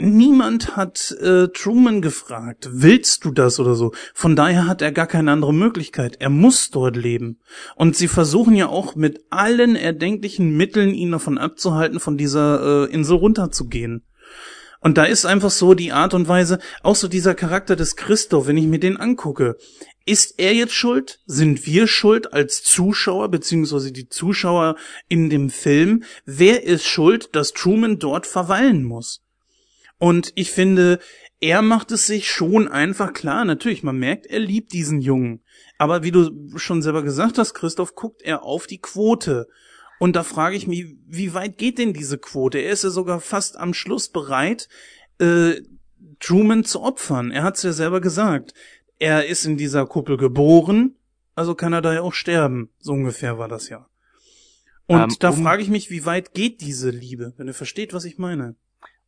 niemand 0.00 0.76
hat 0.76 1.12
äh, 1.20 1.48
Truman 1.48 2.00
gefragt, 2.00 2.68
willst 2.72 3.24
du 3.24 3.32
das 3.32 3.60
oder 3.60 3.74
so. 3.74 3.92
Von 4.14 4.36
daher 4.36 4.66
hat 4.66 4.82
er 4.82 4.92
gar 4.92 5.06
keine 5.06 5.32
andere 5.32 5.54
Möglichkeit. 5.54 6.16
Er 6.20 6.30
muss 6.30 6.70
dort 6.70 6.96
leben. 6.96 7.40
Und 7.76 7.96
sie 7.96 8.08
versuchen 8.08 8.54
ja 8.54 8.68
auch 8.68 8.94
mit 8.94 9.24
allen 9.30 9.76
erdenklichen 9.76 10.56
Mitteln, 10.56 10.94
ihn 10.94 11.12
davon 11.12 11.38
abzuhalten, 11.38 12.00
von 12.00 12.16
dieser 12.16 12.88
äh, 12.88 12.92
Insel 12.92 13.16
runterzugehen. 13.16 14.04
Und 14.82 14.96
da 14.96 15.04
ist 15.04 15.26
einfach 15.26 15.50
so 15.50 15.74
die 15.74 15.92
Art 15.92 16.14
und 16.14 16.26
Weise, 16.26 16.58
auch 16.82 16.96
so 16.96 17.06
dieser 17.06 17.34
Charakter 17.34 17.76
des 17.76 17.96
Christoph, 17.96 18.46
wenn 18.46 18.56
ich 18.56 18.64
mir 18.64 18.80
den 18.80 18.96
angucke. 18.96 19.56
Ist 20.06 20.38
er 20.38 20.54
jetzt 20.54 20.74
schuld? 20.74 21.20
Sind 21.26 21.66
wir 21.66 21.86
schuld 21.86 22.32
als 22.32 22.62
Zuschauer, 22.62 23.28
beziehungsweise 23.30 23.92
die 23.92 24.08
Zuschauer 24.08 24.76
in 25.08 25.30
dem 25.30 25.50
Film? 25.50 26.04
Wer 26.24 26.64
ist 26.64 26.86
schuld, 26.86 27.34
dass 27.36 27.52
Truman 27.52 27.98
dort 27.98 28.26
verweilen 28.26 28.82
muss? 28.82 29.22
Und 29.98 30.32
ich 30.34 30.50
finde, 30.50 30.98
er 31.40 31.62
macht 31.62 31.90
es 31.90 32.06
sich 32.06 32.30
schon 32.30 32.68
einfach 32.68 33.12
klar. 33.12 33.44
Natürlich, 33.44 33.82
man 33.82 33.98
merkt, 33.98 34.26
er 34.26 34.40
liebt 34.40 34.72
diesen 34.72 35.00
Jungen. 35.00 35.42
Aber 35.78 36.02
wie 36.02 36.10
du 36.10 36.30
schon 36.56 36.82
selber 36.82 37.02
gesagt 37.02 37.38
hast, 37.38 37.54
Christoph, 37.54 37.94
guckt 37.94 38.22
er 38.22 38.42
auf 38.42 38.66
die 38.66 38.80
Quote. 38.80 39.46
Und 39.98 40.16
da 40.16 40.22
frage 40.22 40.56
ich 40.56 40.66
mich, 40.66 40.96
wie 41.06 41.34
weit 41.34 41.58
geht 41.58 41.78
denn 41.78 41.92
diese 41.92 42.16
Quote? 42.16 42.58
Er 42.58 42.72
ist 42.72 42.84
ja 42.84 42.90
sogar 42.90 43.20
fast 43.20 43.58
am 43.58 43.74
Schluss 43.74 44.08
bereit, 44.08 44.68
äh, 45.18 45.60
Truman 46.18 46.64
zu 46.64 46.82
opfern. 46.82 47.30
Er 47.30 47.42
hat 47.42 47.56
es 47.56 47.62
ja 47.62 47.72
selber 47.72 48.00
gesagt. 48.00 48.54
Er 49.00 49.26
ist 49.26 49.44
in 49.46 49.56
dieser 49.56 49.86
Kuppel 49.86 50.16
geboren, 50.16 50.94
also 51.34 51.54
kann 51.56 51.72
er 51.72 51.80
da 51.82 51.92
ja 51.94 52.02
auch 52.02 52.12
sterben. 52.12 52.68
So 52.78 52.92
ungefähr 52.92 53.38
war 53.38 53.48
das 53.48 53.68
ja. 53.68 53.86
Und 54.86 55.00
Ähm, 55.00 55.16
da 55.20 55.30
um- 55.30 55.42
frage 55.42 55.62
ich 55.62 55.68
mich, 55.70 55.90
wie 55.90 56.04
weit 56.04 56.34
geht 56.34 56.60
diese 56.60 56.90
Liebe, 56.90 57.32
wenn 57.36 57.46
ihr 57.48 57.54
versteht, 57.54 57.92
was 57.94 58.04
ich 58.04 58.18
meine. 58.18 58.56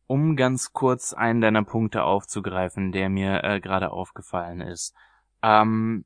Um 0.07 0.35
ganz 0.35 0.73
kurz 0.73 1.13
einen 1.13 1.41
deiner 1.41 1.63
Punkte 1.63 2.03
aufzugreifen, 2.03 2.91
der 2.91 3.09
mir 3.09 3.43
äh, 3.43 3.59
gerade 3.61 3.91
aufgefallen 3.91 4.61
ist. 4.61 4.93
Ähm, 5.41 6.05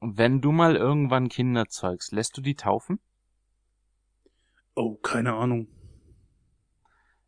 wenn 0.00 0.40
du 0.40 0.52
mal 0.52 0.76
irgendwann 0.76 1.28
Kinder 1.28 1.66
zeugst, 1.68 2.12
lässt 2.12 2.36
du 2.36 2.42
die 2.42 2.54
taufen? 2.56 2.98
Oh, 4.74 4.96
keine 4.96 5.32
Ahnung. 5.34 5.68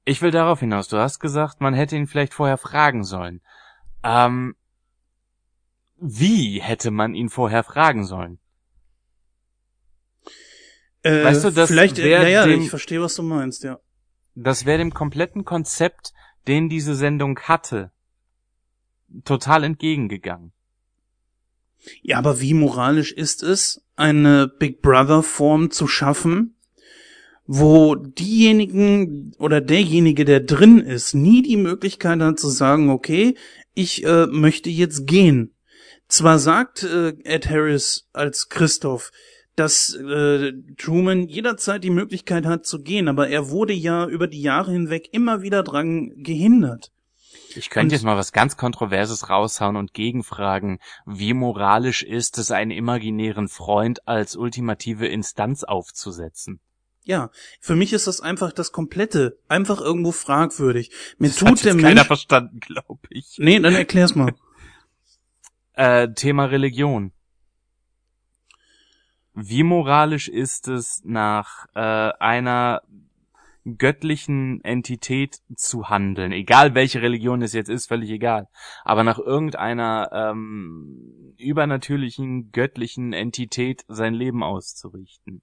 Ich 0.05 0.21
will 0.23 0.31
darauf 0.31 0.61
hinaus. 0.61 0.89
Du 0.89 0.99
hast 0.99 1.21
gesagt, 1.21 1.61
man 1.61 1.75
hätte 1.75 1.97
ihn 1.97 2.07
vielleicht 2.07 2.35
vorher 2.35 2.59
fragen 2.59 3.03
sollen. 3.03 3.41
Ähm, 4.03 4.55
wie 5.99 6.61
hätte 6.61 6.91
man 6.91 7.15
ihn 7.15 7.29
vorher 7.29 7.65
fragen 7.65 8.05
sollen? 8.05 8.39
Äh, 11.03 11.25
Weißt 11.25 11.45
du, 11.45 11.51
das 11.51 11.69
vielleicht, 11.69 11.99
wär 11.99 12.23
ja, 12.23 12.29
ja, 12.29 12.47
dem- 12.47 12.63
ich 12.63 12.71
verstehe, 12.71 13.01
was 13.01 13.15
du 13.15 13.23
meinst, 13.23 13.63
ja. 13.65 13.79
Das 14.35 14.67
wäre 14.67 14.79
dem 14.79 14.93
kompletten 14.93 15.45
Konzept, 15.45 16.13
den 16.47 16.69
diese 16.69 16.95
Sendung 16.95 17.39
hatte, 17.41 17.91
total 19.25 19.65
entgegengegangen. 19.65 20.53
Ja, 22.03 22.19
aber 22.19 22.41
wie 22.41 22.53
moralisch 22.55 23.13
ist 23.13 23.43
es, 23.43 23.83
eine 23.95 24.49
Big 24.49 24.83
Brother 24.83 25.23
Form 25.23 25.71
zu 25.71 25.87
schaffen, 25.87 26.57
wo 27.47 27.95
diejenigen 27.95 29.33
oder 29.39 29.61
derjenige, 29.61 30.25
der 30.25 30.41
drin 30.41 30.81
ist, 30.81 31.15
nie 31.15 31.43
die 31.43 31.57
Möglichkeit 31.57 32.21
hat 32.21 32.41
zu 32.41 32.49
sagen, 32.49 32.91
okay, 32.91 33.37
ich 33.73 34.05
äh, 34.05 34.27
möchte 34.27 34.69
jetzt 34.69 35.07
gehen. 35.07 35.55
Zwar 36.09 36.39
sagt 36.39 36.83
äh, 36.85 37.15
Ed 37.25 37.49
Harris 37.49 38.07
als 38.13 38.49
Christoph, 38.49 39.11
dass 39.57 39.95
äh, 39.95 40.53
Truman 40.77 41.29
jederzeit 41.29 41.83
die 41.83 41.91
Möglichkeit 41.91 42.45
hat 42.47 42.67
zu 42.67 42.81
gehen, 42.83 43.09
aber 43.09 43.29
er 43.29 43.49
wurde 43.49 43.73
ja 43.73 44.07
über 44.07 44.27
die 44.29 44.43
Jahre 44.43 44.71
hinweg 44.73 45.09
immer 45.13 45.43
wieder 45.43 45.63
dran 45.63 46.13
gehindert. 46.17 46.91
Ich 47.55 47.71
könnte 47.71 47.87
Und- 47.87 47.93
jetzt 47.93 48.05
mal 48.05 48.17
was 48.19 48.33
ganz 48.33 48.57
Kontroverses 48.59 49.31
raushauen 49.31 49.77
und 49.77 49.95
gegenfragen, 49.95 50.79
wie 51.07 51.33
moralisch 51.33 52.03
ist 52.03 52.37
es, 52.39 52.51
einen 52.51 52.71
imaginären 52.71 53.49
Freund 53.49 54.07
als 54.07 54.37
ultimative 54.37 55.07
Instanz 55.07 55.65
aufzusetzen? 55.65 56.61
Ja, 57.05 57.31
für 57.61 57.77
mich 57.77 57.93
ist 57.93 58.09
das 58.09 58.21
einfach 58.21 58.53
das 58.53 58.73
Komplette, 58.73 59.39
einfach 59.49 59.81
irgendwo 59.81 60.11
fragwürdig. 60.13 60.91
Mir 61.19 61.29
Das 61.29 61.37
tut 61.37 61.49
hat 61.49 61.65
der 61.65 61.73
jetzt 61.75 61.83
keiner 61.83 61.95
Mensch. 61.95 62.07
verstanden, 62.09 62.61
glaube 62.61 62.99
ich. 63.11 63.37
Nee, 63.39 63.59
dann 63.61 63.75
erklär's 63.75 64.15
mal. 64.17 64.35
Äh, 65.77 66.15
Thema 66.15 66.47
Religion. 66.47 67.13
Wie 69.35 69.63
moralisch 69.63 70.29
ist 70.29 70.69
es, 70.69 71.03
nach 71.05 71.67
äh, 71.75 71.81
einer 71.81 72.81
göttlichen 73.67 74.65
Entität 74.65 75.43
zu 75.55 75.91
handeln? 75.91 76.33
Egal 76.33 76.75
welche 76.75 77.03
Religion 77.03 77.43
es 77.43 77.53
jetzt 77.53 77.69
ist, 77.69 77.89
völlig 77.89 78.09
egal. 78.09 78.49
Aber 78.85 79.05
nach 79.05 79.19
irgendeiner 79.19 80.09
ähm, 80.13 81.35
übernatürlichen, 81.37 82.53
göttlichen 82.53 83.13
Entität 83.13 83.85
sein 83.87 84.15
Leben 84.15 84.43
auszurichten. 84.43 85.43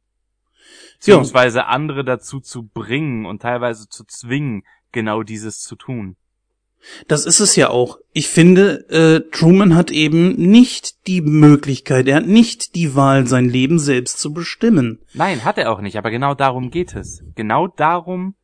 Beziehungsweise 0.94 1.68
andere 1.68 2.04
dazu 2.04 2.40
zu 2.40 2.64
bringen 2.64 3.28
und 3.28 3.44
teilweise 3.44 3.88
zu 3.88 4.04
zwingen, 4.06 4.64
genau 4.92 5.22
dieses 5.22 5.60
zu 5.60 5.76
tun. 5.76 6.18
Das 7.08 7.26
ist 7.26 7.40
es 7.40 7.56
ja 7.56 7.70
auch. 7.70 7.98
Ich 8.12 8.28
finde, 8.28 8.90
äh, 8.90 9.30
Truman 9.32 9.76
hat 9.76 9.92
eben 9.92 10.36
nicht 10.36 11.08
die 11.08 11.22
Möglichkeit, 11.22 12.08
er 12.08 12.18
hat 12.18 12.28
nicht 12.28 12.76
die 12.76 12.96
Wahl, 12.96 13.28
sein 13.28 13.50
Leben 13.50 13.80
selbst 13.80 14.20
zu 14.20 14.34
bestimmen. 14.34 15.00
Nein, 15.14 15.44
hat 15.44 15.58
er 15.58 15.72
auch 15.72 15.82
nicht, 15.82 15.98
aber 15.98 16.12
genau 16.12 16.34
darum 16.34 16.70
geht 16.72 16.96
es. 16.96 17.24
Genau 17.36 17.68
darum 17.68 18.36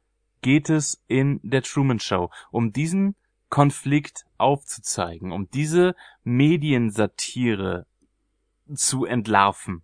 geht 0.42 0.70
es 0.70 1.02
in 1.08 1.40
der 1.44 1.64
Truman 1.64 2.00
Show, 2.00 2.30
um 2.52 2.72
diesen 2.72 3.16
Konflikt 3.50 4.26
aufzuzeigen, 4.38 5.32
um 5.32 5.50
diese 5.50 5.96
Mediensatire 6.24 7.86
zu 8.74 9.06
entlarven. 9.06 9.84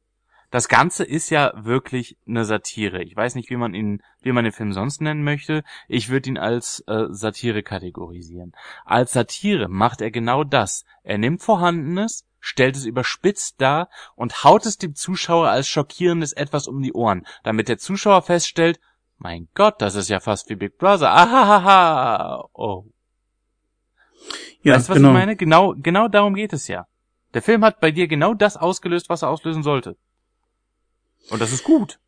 Das 0.56 0.70
Ganze 0.70 1.04
ist 1.04 1.32
ja 1.32 1.52
wirklich 1.54 2.18
eine 2.26 2.46
Satire. 2.46 3.04
Ich 3.04 3.14
weiß 3.14 3.36
nicht, 3.36 3.50
wie 3.50 3.58
man 3.58 3.74
ihn, 3.74 4.02
wie 4.22 4.32
man 4.32 4.46
den 4.46 4.54
Film 4.54 4.72
sonst 4.72 5.02
nennen 5.02 5.22
möchte. 5.22 5.66
Ich 5.90 6.08
würde 6.08 6.30
ihn 6.30 6.38
als 6.38 6.82
äh, 6.88 7.08
Satire 7.10 7.62
kategorisieren. 7.62 8.54
Als 8.86 9.12
Satire 9.12 9.68
macht 9.68 10.00
er 10.00 10.12
genau 10.12 10.46
das. 10.46 10.86
Er 11.04 11.18
nimmt 11.18 11.42
Vorhandenes, 11.42 12.26
stellt 12.40 12.78
es 12.78 12.86
überspitzt 12.86 13.60
dar 13.60 13.90
und 14.16 14.46
haut 14.46 14.66
es 14.66 14.78
dem 14.78 14.96
Zuschauer 14.96 15.50
als 15.50 15.68
schockierendes 15.68 16.32
etwas 16.32 16.70
um 16.70 16.82
die 16.82 16.94
Ohren, 16.94 17.28
damit 17.44 17.68
der 17.68 17.78
Zuschauer 17.78 18.22
feststellt, 18.22 18.80
mein 19.18 19.50
Gott, 19.56 19.82
das 19.82 19.96
ist 19.96 20.08
ja 20.10 20.22
fast 20.22 20.50
wie 20.50 20.56
Big 20.56 20.78
Brother. 20.78 21.12
Ahahaha. 21.12 22.48
Oh. 22.54 22.86
Ja, 24.62 24.76
weißt 24.76 24.88
du, 24.88 24.92
was 24.92 24.98
genau. 25.00 25.10
ich 25.10 25.14
meine? 25.16 25.36
Genau, 25.36 25.76
genau 25.76 26.08
darum 26.08 26.34
geht 26.34 26.54
es 26.54 26.70
ja. 26.70 26.88
Der 27.34 27.42
Film 27.42 27.66
hat 27.66 27.82
bei 27.82 27.92
dir 27.92 28.08
genau 28.08 28.34
das 28.34 28.56
ausgelöst, 28.56 29.10
was 29.10 29.22
er 29.22 29.28
auslösen 29.28 29.62
sollte. 29.62 29.98
Und 31.30 31.42
das 31.42 31.52
ist 31.52 31.64
gut. 31.64 32.00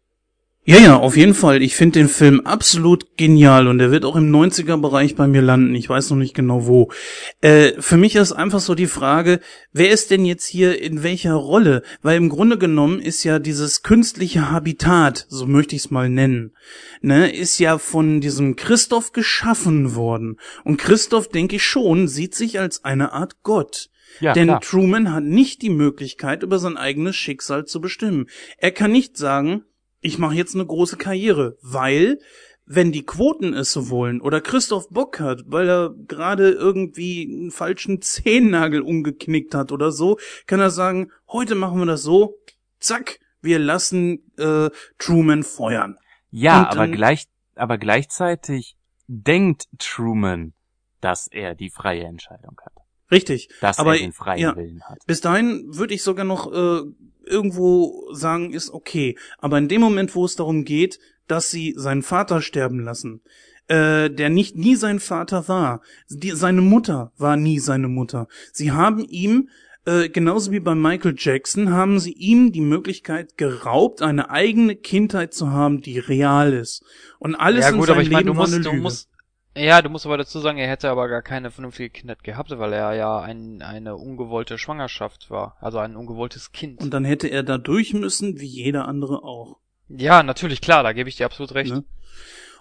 Ja, 0.69 0.79
ja, 0.79 0.97
auf 0.97 1.15
jeden 1.15 1.33
Fall. 1.33 1.63
Ich 1.63 1.77
finde 1.77 1.99
den 1.99 2.09
Film 2.09 2.41
absolut 2.41 3.15
genial 3.15 3.69
und 3.69 3.79
er 3.79 3.89
wird 3.89 4.03
auch 4.03 4.17
im 4.17 4.29
90er-Bereich 4.29 5.15
bei 5.15 5.25
mir 5.25 5.41
landen. 5.41 5.73
Ich 5.75 5.87
weiß 5.87 6.09
noch 6.09 6.17
nicht 6.17 6.33
genau 6.33 6.67
wo. 6.67 6.91
Äh, 7.39 7.81
für 7.81 7.95
mich 7.95 8.17
ist 8.17 8.33
einfach 8.33 8.59
so 8.59 8.75
die 8.75 8.87
Frage, 8.87 9.39
wer 9.71 9.91
ist 9.91 10.11
denn 10.11 10.25
jetzt 10.25 10.45
hier 10.45 10.81
in 10.81 11.03
welcher 11.03 11.35
Rolle? 11.35 11.83
Weil 12.01 12.17
im 12.17 12.27
Grunde 12.27 12.57
genommen 12.57 12.99
ist 12.99 13.23
ja 13.23 13.39
dieses 13.39 13.81
künstliche 13.81 14.51
Habitat, 14.51 15.25
so 15.29 15.45
möchte 15.45 15.73
ich 15.73 15.85
es 15.85 15.89
mal 15.89 16.09
nennen, 16.09 16.53
ne, 16.99 17.33
ist 17.33 17.59
ja 17.59 17.77
von 17.77 18.19
diesem 18.19 18.57
Christoph 18.57 19.13
geschaffen 19.13 19.95
worden. 19.95 20.37
Und 20.65 20.75
Christoph, 20.75 21.29
denke 21.29 21.55
ich 21.55 21.63
schon, 21.63 22.09
sieht 22.09 22.35
sich 22.35 22.59
als 22.59 22.83
eine 22.83 23.13
Art 23.13 23.41
Gott. 23.41 23.89
Ja, 24.19 24.33
Denn 24.33 24.47
klar. 24.47 24.61
Truman 24.61 25.13
hat 25.13 25.23
nicht 25.23 25.61
die 25.61 25.69
Möglichkeit, 25.69 26.43
über 26.43 26.59
sein 26.59 26.77
eigenes 26.77 27.15
Schicksal 27.15 27.65
zu 27.65 27.81
bestimmen. 27.81 28.27
Er 28.57 28.71
kann 28.71 28.91
nicht 28.91 29.17
sagen, 29.17 29.63
ich 30.01 30.17
mache 30.17 30.35
jetzt 30.35 30.55
eine 30.55 30.65
große 30.65 30.97
Karriere, 30.97 31.57
weil 31.61 32.19
wenn 32.65 32.91
die 32.91 33.05
Quoten 33.05 33.53
es 33.53 33.71
so 33.71 33.89
wollen 33.89 34.19
oder 34.19 34.41
Christoph 34.41 34.89
Bock 34.89 35.19
hat, 35.19 35.43
weil 35.45 35.69
er 35.69 35.95
gerade 36.07 36.51
irgendwie 36.51 37.23
einen 37.23 37.51
falschen 37.51 38.01
Zehennagel 38.01 38.81
umgeknickt 38.81 39.55
hat 39.55 39.71
oder 39.71 39.91
so, 39.91 40.17
kann 40.45 40.59
er 40.59 40.69
sagen, 40.69 41.11
heute 41.29 41.55
machen 41.55 41.79
wir 41.79 41.85
das 41.85 42.03
so, 42.03 42.35
zack, 42.79 43.19
wir 43.41 43.59
lassen 43.59 44.31
äh, 44.37 44.69
Truman 44.97 45.43
feuern. 45.43 45.97
Ja, 46.29 46.61
Und 46.61 46.67
aber 46.67 46.87
gleich, 46.89 47.27
aber 47.55 47.77
gleichzeitig 47.77 48.75
denkt 49.07 49.67
Truman, 49.79 50.53
dass 50.99 51.27
er 51.27 51.55
die 51.55 51.69
freie 51.69 52.03
Entscheidung 52.03 52.59
hat. 52.63 52.73
Richtig. 53.11 53.49
Dass 53.61 53.79
aber 53.79 53.95
er 53.95 53.99
den 53.99 54.13
freien 54.13 54.41
ja, 54.41 54.55
Willen 54.55 54.83
hat. 54.83 54.99
Bis 55.05 55.21
dahin 55.21 55.65
würde 55.67 55.93
ich 55.93 56.03
sogar 56.03 56.25
noch 56.25 56.51
äh, 56.51 56.81
irgendwo 57.25 58.09
sagen, 58.13 58.53
ist 58.53 58.69
okay. 58.71 59.17
Aber 59.37 59.57
in 59.57 59.67
dem 59.67 59.81
Moment, 59.81 60.15
wo 60.15 60.25
es 60.25 60.35
darum 60.35 60.65
geht, 60.65 60.99
dass 61.27 61.49
sie 61.49 61.73
seinen 61.77 62.03
Vater 62.03 62.41
sterben 62.41 62.79
lassen, 62.79 63.21
äh, 63.67 64.09
der 64.09 64.29
nicht 64.29 64.55
nie 64.55 64.75
sein 64.75 64.99
Vater 64.99 65.47
war, 65.47 65.81
die, 66.09 66.31
seine 66.31 66.61
Mutter 66.61 67.11
war 67.17 67.37
nie 67.37 67.59
seine 67.59 67.87
Mutter. 67.87 68.27
Sie 68.51 68.71
haben 68.71 69.03
ihm 69.03 69.49
äh, 69.85 70.09
genauso 70.09 70.51
wie 70.51 70.59
bei 70.59 70.75
Michael 70.75 71.15
Jackson 71.17 71.71
haben 71.71 71.99
sie 71.99 72.11
ihm 72.11 72.51
die 72.51 72.61
Möglichkeit 72.61 73.37
geraubt, 73.37 74.01
eine 74.01 74.29
eigene 74.29 74.75
Kindheit 74.75 75.33
zu 75.33 75.51
haben, 75.51 75.81
die 75.81 75.97
real 75.97 76.51
ist. 76.53 76.83
Und 77.19 77.35
alles 77.35 77.65
ja 77.65 77.71
in 77.71 77.77
gut, 77.77 77.87
seinem 77.87 77.95
aber 77.95 78.03
ich 78.03 78.09
meine, 78.09 78.25
Leben 78.25 78.33
du 78.33 78.37
war 78.37 78.43
musst, 78.43 78.53
eine 78.55 78.63
du 78.63 78.69
Lüge. 78.71 78.81
musst, 78.81 79.09
ja, 79.57 79.81
du 79.81 79.89
musst 79.89 80.05
aber 80.05 80.17
dazu 80.17 80.39
sagen, 80.39 80.57
er 80.57 80.69
hätte 80.69 80.89
aber 80.89 81.07
gar 81.07 81.21
keine 81.21 81.51
vernünftige 81.51 81.89
Kindheit 81.89 82.23
gehabt, 82.23 82.51
weil 82.51 82.73
er 82.73 82.93
ja 82.93 83.19
ein, 83.19 83.61
eine 83.61 83.95
ungewollte 83.95 84.57
Schwangerschaft 84.57 85.29
war, 85.29 85.57
also 85.59 85.79
ein 85.79 85.95
ungewolltes 85.95 86.51
Kind. 86.51 86.81
Und 86.81 86.93
dann 86.93 87.05
hätte 87.05 87.27
er 87.27 87.43
da 87.43 87.57
durch 87.57 87.93
müssen, 87.93 88.39
wie 88.39 88.45
jeder 88.45 88.87
andere 88.87 89.23
auch. 89.23 89.57
ja, 89.89 90.23
natürlich, 90.23 90.61
klar, 90.61 90.83
da 90.83 90.93
gebe 90.93 91.09
ich 91.09 91.17
dir 91.17 91.25
absolut 91.25 91.53
recht. 91.53 91.71
Ne? 91.71 91.83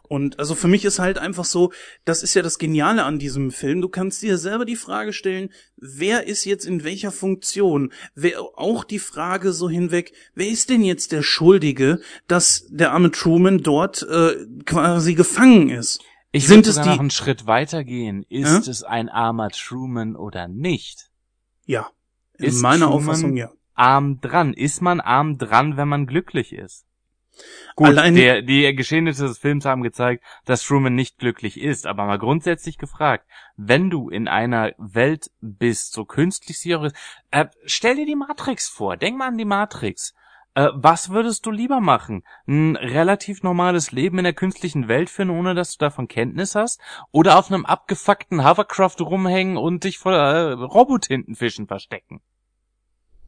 Und 0.09 0.39
also 0.39 0.55
für 0.55 0.69
mich 0.69 0.85
ist 0.85 0.99
halt 0.99 1.19
einfach 1.19 1.45
so, 1.45 1.73
das 2.05 2.23
ist 2.23 2.35
ja 2.35 2.43
das 2.43 2.59
Geniale 2.59 3.05
an 3.05 3.19
diesem 3.19 3.51
Film. 3.51 3.81
Du 3.81 3.89
kannst 3.89 4.23
dir 4.23 4.39
selber 4.39 4.65
die 4.65 4.77
Frage 4.77 5.13
stellen, 5.13 5.51
wer 5.77 6.27
ist 6.27 6.45
jetzt 6.45 6.65
in 6.65 6.85
welcher 6.85 7.11
Funktion? 7.11 7.93
Wer, 8.15 8.41
auch 8.55 8.85
die 8.85 8.99
Frage 8.99 9.53
so 9.53 9.69
hinweg, 9.69 10.13
wer 10.35 10.49
ist 10.49 10.71
denn 10.71 10.83
jetzt 10.83 11.13
der 11.13 11.23
Schuldige, 11.23 12.01
dass 12.29 12.67
der 12.69 12.93
arme 12.93 13.11
Truman 13.11 13.63
dort 13.63 14.03
äh, 14.03 14.47
quasi 14.65 15.15
gefangen 15.15 15.71
ist? 15.71 16.01
Ich 16.33 16.47
Sind 16.47 16.67
es 16.67 16.81
die- 16.81 16.89
noch 16.89 16.99
einen 16.99 17.11
Schritt 17.11 17.47
weiter 17.47 17.85
gehen. 17.85 18.25
Ist 18.29 18.69
es 18.69 18.83
ein 18.83 19.09
armer 19.09 19.51
Truman 19.51 20.17
oder 20.17 20.49
nicht? 20.49 21.11
Ja, 21.65 21.91
in 22.39 22.47
Ist 22.47 22.61
meiner 22.63 22.87
Truman- 22.87 22.95
Auffassung 22.99 23.37
ja. 23.37 23.51
Arm 23.75 24.21
dran. 24.21 24.53
Ist 24.53 24.83
man 24.83 25.01
arm 25.01 25.39
dran, 25.39 25.77
wenn 25.77 25.89
man 25.89 26.07
glücklich 26.07 26.53
ist? 26.53 26.85
Gut, 27.75 27.89
Allein- 27.89 28.15
der, 28.15 28.41
die 28.41 28.75
Geschehnisse 28.75 29.27
des 29.27 29.37
Films 29.39 29.67
haben 29.67 29.83
gezeigt, 29.83 30.25
dass 30.47 30.63
Truman 30.63 30.95
nicht 30.95 31.19
glücklich 31.19 31.61
ist, 31.61 31.87
aber 31.87 32.07
mal 32.07 32.19
grundsätzlich 32.19 32.79
gefragt, 32.79 33.27
wenn 33.57 33.91
du 33.91 34.09
in 34.09 34.27
einer 34.27 34.73
Welt 34.79 35.31
bist, 35.43 35.93
so 35.93 36.07
künstlich 36.07 36.59
sie 36.59 36.75
auch 36.75 36.85
ist, 36.85 36.97
äh, 37.31 37.47
stell 37.67 37.97
dir 37.97 38.07
die 38.07 38.17
Matrix 38.17 38.69
vor, 38.69 38.97
denk 38.97 39.19
mal 39.19 39.29
an 39.29 39.37
die 39.37 39.45
Matrix. 39.45 40.15
Äh, 40.57 40.71
was 40.75 41.11
würdest 41.11 41.45
du 41.45 41.51
lieber 41.51 41.81
machen? 41.81 42.23
Ein 42.49 42.77
relativ 42.77 43.43
normales 43.43 43.93
Leben 43.93 44.17
in 44.17 44.25
der 44.25 44.33
künstlichen 44.33 44.89
Welt 44.89 45.11
führen, 45.11 45.29
ohne 45.29 45.55
dass 45.55 45.77
du 45.77 45.85
davon 45.85 46.09
Kenntnis 46.09 46.55
hast? 46.55 46.81
Oder 47.13 47.39
auf 47.39 47.53
einem 47.53 47.67
abgefuckten 47.67 48.43
Hovercraft 48.43 49.01
rumhängen 49.01 49.59
und 49.59 49.85
dich 49.85 49.99
vor 49.99 50.15
äh, 50.15 50.53
Robottintenfischen 50.53 51.67
verstecken? 51.67 52.23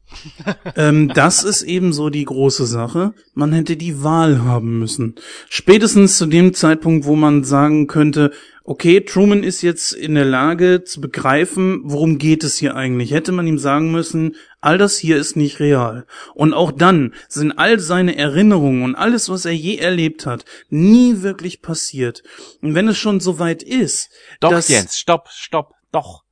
ähm, 0.75 1.09
das 1.13 1.43
ist 1.43 1.61
eben 1.61 1.93
so 1.93 2.09
die 2.09 2.25
große 2.25 2.65
Sache. 2.65 3.13
Man 3.35 3.53
hätte 3.53 3.77
die 3.77 4.03
Wahl 4.03 4.43
haben 4.43 4.79
müssen. 4.79 5.13
Spätestens 5.49 6.17
zu 6.17 6.25
dem 6.25 6.55
Zeitpunkt, 6.55 7.05
wo 7.05 7.15
man 7.15 7.43
sagen 7.43 7.85
könnte, 7.85 8.31
okay, 8.63 9.01
Truman 9.01 9.43
ist 9.43 9.61
jetzt 9.61 9.93
in 9.93 10.15
der 10.15 10.25
Lage 10.25 10.83
zu 10.83 11.01
begreifen, 11.01 11.81
worum 11.83 12.17
geht 12.17 12.43
es 12.43 12.57
hier 12.57 12.75
eigentlich. 12.75 13.11
Hätte 13.11 13.31
man 13.31 13.47
ihm 13.47 13.57
sagen 13.57 13.91
müssen, 13.91 14.35
all 14.61 14.77
das 14.77 14.97
hier 14.97 15.17
ist 15.17 15.35
nicht 15.35 15.59
real. 15.59 16.05
Und 16.33 16.53
auch 16.53 16.71
dann 16.71 17.13
sind 17.27 17.53
all 17.53 17.79
seine 17.79 18.15
Erinnerungen 18.15 18.83
und 18.83 18.95
alles, 18.95 19.29
was 19.29 19.45
er 19.45 19.55
je 19.55 19.77
erlebt 19.77 20.25
hat, 20.25 20.45
nie 20.69 21.21
wirklich 21.21 21.61
passiert. 21.61 22.23
Und 22.61 22.75
wenn 22.75 22.87
es 22.87 22.97
schon 22.97 23.19
so 23.19 23.39
weit 23.39 23.63
ist, 23.63 24.11
Doch, 24.39 24.51
dass, 24.51 24.67
Jens, 24.67 24.97
stopp, 24.97 25.29
stopp, 25.29 25.73
doch. 25.91 26.23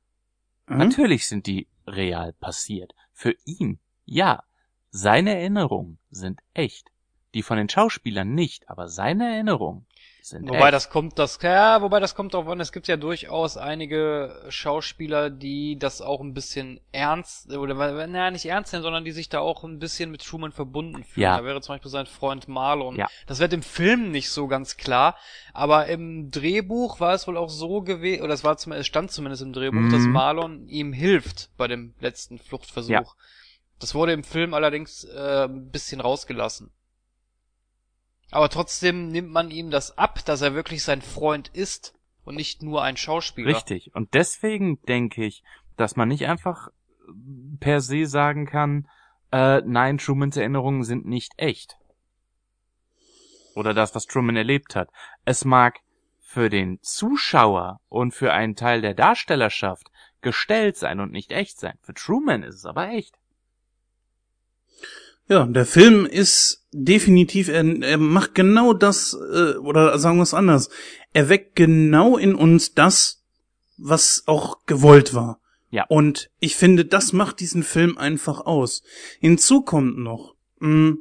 Hm? 0.66 0.78
Natürlich 0.78 1.26
sind 1.26 1.46
die 1.46 1.68
real 1.86 2.32
passiert. 2.34 2.94
Für 3.12 3.34
ihn, 3.44 3.78
ja. 4.04 4.42
Seine 4.90 5.34
Erinnerungen 5.34 5.98
sind 6.10 6.40
echt. 6.54 6.88
Die 7.34 7.42
von 7.42 7.58
den 7.58 7.68
Schauspielern 7.68 8.34
nicht, 8.34 8.70
aber 8.70 8.88
seine 8.88 9.34
Erinnerungen 9.34 9.86
sind 10.28 10.48
Wobei 10.48 10.66
echt. 10.66 10.72
das 10.74 10.90
kommt, 10.90 11.18
das, 11.18 11.38
ja, 11.42 11.80
wobei 11.82 12.00
das 12.00 12.14
kommt 12.14 12.34
darauf 12.34 12.48
an, 12.48 12.60
es 12.60 12.72
gibt 12.72 12.88
ja 12.88 12.96
durchaus 12.96 13.56
einige 13.56 14.42
Schauspieler, 14.48 15.30
die 15.30 15.78
das 15.78 16.00
auch 16.00 16.20
ein 16.20 16.34
bisschen 16.34 16.80
ernst, 16.92 17.50
oder, 17.52 17.74
naja, 18.06 18.30
nicht 18.30 18.46
ernst 18.46 18.72
nehmen, 18.72 18.82
sondern 18.82 19.04
die 19.04 19.12
sich 19.12 19.28
da 19.28 19.40
auch 19.40 19.64
ein 19.64 19.78
bisschen 19.78 20.10
mit 20.10 20.24
Truman 20.24 20.52
verbunden 20.52 21.04
fühlen. 21.04 21.22
Ja. 21.24 21.38
Da 21.38 21.44
wäre 21.44 21.60
zum 21.60 21.74
Beispiel 21.74 21.90
sein 21.90 22.06
Freund 22.06 22.48
Marlon. 22.48 22.96
Ja. 22.96 23.06
Das 23.26 23.38
wird 23.40 23.52
im 23.52 23.62
Film 23.62 24.10
nicht 24.10 24.30
so 24.30 24.46
ganz 24.46 24.76
klar, 24.76 25.16
aber 25.52 25.86
im 25.86 26.30
Drehbuch 26.30 27.00
war 27.00 27.14
es 27.14 27.26
wohl 27.26 27.36
auch 27.36 27.50
so 27.50 27.82
gewesen, 27.82 28.22
oder 28.22 28.34
es 28.34 28.44
war 28.44 28.56
zum, 28.56 28.72
es 28.72 28.86
stand 28.86 29.10
zumindest 29.10 29.42
im 29.42 29.52
Drehbuch, 29.52 29.78
Mhm. 29.80 29.92
dass 29.92 30.02
Marlon 30.02 30.68
ihm 30.68 30.92
hilft 30.92 31.50
bei 31.56 31.66
dem 31.68 31.94
letzten 32.00 32.38
Fluchtversuch. 32.38 32.90
Ja. 32.90 33.04
Das 33.80 33.94
wurde 33.94 34.12
im 34.12 34.24
Film 34.24 34.54
allerdings 34.54 35.04
äh, 35.04 35.44
ein 35.44 35.70
bisschen 35.70 36.00
rausgelassen. 36.00 36.70
Aber 38.30 38.48
trotzdem 38.48 39.08
nimmt 39.08 39.30
man 39.30 39.50
ihm 39.50 39.70
das 39.70 39.96
ab, 39.96 40.24
dass 40.24 40.42
er 40.42 40.54
wirklich 40.54 40.82
sein 40.82 41.02
Freund 41.02 41.48
ist 41.48 41.94
und 42.24 42.34
nicht 42.34 42.62
nur 42.62 42.82
ein 42.82 42.96
Schauspieler. 42.96 43.56
Richtig. 43.56 43.94
Und 43.94 44.12
deswegen 44.14 44.82
denke 44.82 45.24
ich, 45.24 45.42
dass 45.76 45.96
man 45.96 46.08
nicht 46.08 46.26
einfach 46.26 46.68
per 47.58 47.80
se 47.80 48.06
sagen 48.06 48.46
kann, 48.46 48.88
äh, 49.32 49.62
nein, 49.64 49.98
Trumans 49.98 50.36
Erinnerungen 50.36 50.84
sind 50.84 51.06
nicht 51.06 51.32
echt. 51.36 51.76
Oder 53.54 53.74
das, 53.74 53.94
was 53.94 54.06
Truman 54.06 54.36
erlebt 54.36 54.76
hat. 54.76 54.90
Es 55.24 55.44
mag 55.44 55.80
für 56.20 56.50
den 56.50 56.78
Zuschauer 56.82 57.80
und 57.88 58.12
für 58.12 58.32
einen 58.32 58.54
Teil 58.54 58.82
der 58.82 58.94
Darstellerschaft 58.94 59.90
gestellt 60.20 60.76
sein 60.76 61.00
und 61.00 61.12
nicht 61.12 61.32
echt 61.32 61.58
sein. 61.58 61.78
Für 61.82 61.94
Truman 61.94 62.42
ist 62.42 62.56
es 62.56 62.66
aber 62.66 62.90
echt. 62.90 63.18
Ja, 65.28 65.44
der 65.44 65.66
Film 65.66 66.06
ist 66.06 66.66
definitiv, 66.72 67.48
er, 67.48 67.64
er 67.82 67.98
macht 67.98 68.34
genau 68.34 68.72
das, 68.72 69.14
äh, 69.14 69.56
oder 69.56 69.98
sagen 69.98 70.16
wir 70.16 70.22
es 70.22 70.34
anders, 70.34 70.70
er 71.12 71.28
weckt 71.28 71.54
genau 71.54 72.16
in 72.16 72.34
uns 72.34 72.74
das, 72.74 73.22
was 73.76 74.22
auch 74.26 74.64
gewollt 74.64 75.14
war. 75.14 75.40
Ja. 75.70 75.84
Und 75.88 76.30
ich 76.40 76.56
finde, 76.56 76.86
das 76.86 77.12
macht 77.12 77.40
diesen 77.40 77.62
Film 77.62 77.98
einfach 77.98 78.40
aus. 78.40 78.82
Hinzu 79.20 79.60
kommt 79.60 79.98
noch, 79.98 80.34
mh, 80.60 80.96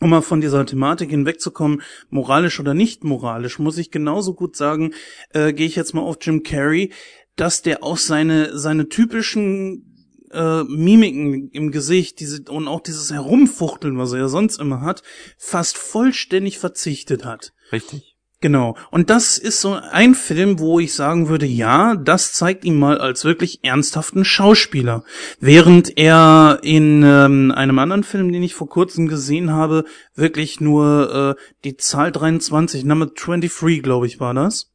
um 0.00 0.10
mal 0.10 0.22
von 0.22 0.40
dieser 0.40 0.64
Thematik 0.64 1.10
hinwegzukommen, 1.10 1.82
moralisch 2.08 2.60
oder 2.60 2.72
nicht 2.72 3.04
moralisch, 3.04 3.58
muss 3.58 3.78
ich 3.78 3.90
genauso 3.90 4.34
gut 4.34 4.56
sagen, 4.56 4.94
äh, 5.30 5.52
gehe 5.52 5.66
ich 5.66 5.76
jetzt 5.76 5.92
mal 5.92 6.02
auf 6.02 6.18
Jim 6.20 6.42
Carrey, 6.42 6.92
dass 7.36 7.62
der 7.62 7.82
auch 7.82 7.96
seine, 7.96 8.56
seine 8.56 8.88
typischen 8.88 9.89
äh, 10.32 10.64
Mimiken 10.64 11.50
im 11.50 11.70
Gesicht 11.70 12.20
diese, 12.20 12.42
und 12.50 12.68
auch 12.68 12.80
dieses 12.80 13.12
Herumfuchteln, 13.12 13.98
was 13.98 14.12
er 14.12 14.20
ja 14.20 14.28
sonst 14.28 14.60
immer 14.60 14.80
hat, 14.80 15.02
fast 15.38 15.78
vollständig 15.78 16.58
verzichtet 16.58 17.24
hat. 17.24 17.52
Richtig. 17.72 18.10
Genau. 18.42 18.74
Und 18.90 19.10
das 19.10 19.36
ist 19.36 19.60
so 19.60 19.74
ein 19.74 20.14
Film, 20.14 20.58
wo 20.58 20.80
ich 20.80 20.94
sagen 20.94 21.28
würde, 21.28 21.44
ja, 21.44 21.94
das 21.94 22.32
zeigt 22.32 22.64
ihn 22.64 22.78
mal 22.78 22.98
als 22.98 23.24
wirklich 23.26 23.62
ernsthaften 23.64 24.24
Schauspieler. 24.24 25.04
Während 25.40 25.98
er 25.98 26.60
in 26.62 27.02
ähm, 27.04 27.52
einem 27.54 27.78
anderen 27.78 28.02
Film, 28.02 28.32
den 28.32 28.42
ich 28.42 28.54
vor 28.54 28.68
kurzem 28.68 29.08
gesehen 29.08 29.52
habe, 29.52 29.84
wirklich 30.14 30.58
nur 30.58 31.36
äh, 31.36 31.42
die 31.64 31.76
Zahl 31.76 32.12
23, 32.12 32.84
Nummer 32.84 33.08
23, 33.08 33.82
glaube 33.82 34.06
ich, 34.06 34.20
war 34.20 34.32
das, 34.32 34.70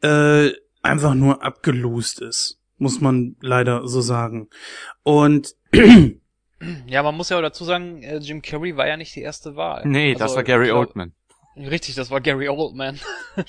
äh, 0.00 0.50
einfach 0.80 1.14
nur 1.14 1.42
abgelost 1.42 2.22
ist. 2.22 2.57
Muss 2.78 3.00
man 3.00 3.36
leider 3.40 3.86
so 3.88 4.00
sagen. 4.00 4.48
Und 5.02 5.54
Ja, 6.88 7.04
man 7.04 7.16
muss 7.16 7.28
ja 7.28 7.36
auch 7.38 7.42
dazu 7.42 7.62
sagen, 7.64 8.02
äh, 8.02 8.18
Jim 8.18 8.42
Carrey 8.42 8.76
war 8.76 8.88
ja 8.88 8.96
nicht 8.96 9.14
die 9.14 9.20
erste 9.22 9.54
Wahl. 9.54 9.82
Nee, 9.86 10.14
das 10.14 10.22
Also, 10.22 10.36
war 10.36 10.42
Gary 10.44 10.66
glaub- 10.66 10.78
Oldman. 10.88 11.12
Richtig, 11.56 11.94
das 11.94 12.10
war 12.10 12.20
Gary 12.20 12.48
Oldman. 12.48 12.98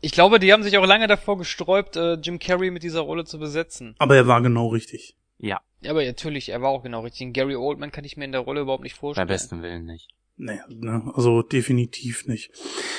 ich 0.00 0.10
glaube, 0.12 0.38
die 0.40 0.52
haben 0.52 0.62
sich 0.64 0.76
auch 0.78 0.86
lange 0.86 1.06
davor 1.06 1.38
gesträubt, 1.38 1.96
äh, 1.96 2.14
Jim 2.14 2.38
Carrey 2.40 2.70
mit 2.70 2.82
dieser 2.82 3.00
Rolle 3.02 3.24
zu 3.24 3.38
besetzen. 3.38 3.94
Aber 3.98 4.16
er 4.16 4.26
war 4.26 4.42
genau 4.42 4.68
richtig. 4.68 5.16
Ja, 5.38 5.60
Ja, 5.80 5.90
aber 5.92 6.04
natürlich, 6.04 6.48
er 6.50 6.62
war 6.62 6.70
auch 6.70 6.82
genau 6.82 7.00
richtig. 7.00 7.32
Gary 7.32 7.54
Oldman 7.56 7.90
kann 7.92 8.04
ich 8.04 8.16
mir 8.16 8.24
in 8.24 8.32
der 8.32 8.40
Rolle 8.42 8.60
überhaupt 8.62 8.82
nicht 8.84 8.94
beim 8.94 9.00
vorstellen. 9.00 9.28
besten 9.28 9.62
Willen 9.62 9.84
nicht. 9.86 10.08
Nee, 10.36 10.60
ne, 10.68 11.12
also 11.14 11.42
definitiv 11.42 12.26
nicht. 12.26 12.50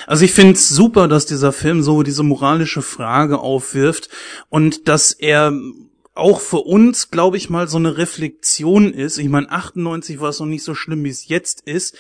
Also 0.08 0.24
ich 0.24 0.34
find's 0.34 0.70
super, 0.70 1.08
dass 1.08 1.26
dieser 1.26 1.52
Film 1.52 1.82
so 1.82 2.04
diese 2.04 2.24
moralische 2.24 2.82
Frage 2.82 3.40
aufwirft 3.40 4.10
und 4.50 4.88
dass 4.88 5.12
er 5.12 5.54
auch 6.16 6.40
für 6.40 6.60
uns, 6.60 7.10
glaube 7.10 7.38
ich 7.38 7.50
mal, 7.50 7.68
so 7.68 7.78
eine 7.78 7.98
Reflexion 7.98 8.94
ist. 8.94 9.18
Ich 9.18 9.30
meine, 9.30 9.50
98 9.50 10.20
war 10.20 10.30
es 10.30 10.40
noch 10.40 10.48
nicht 10.48 10.64
so 10.64 10.76
schlimm, 10.76 11.04
wie 11.04 11.10
es 11.10 11.28
jetzt 11.28 11.62
ist. 11.62 11.98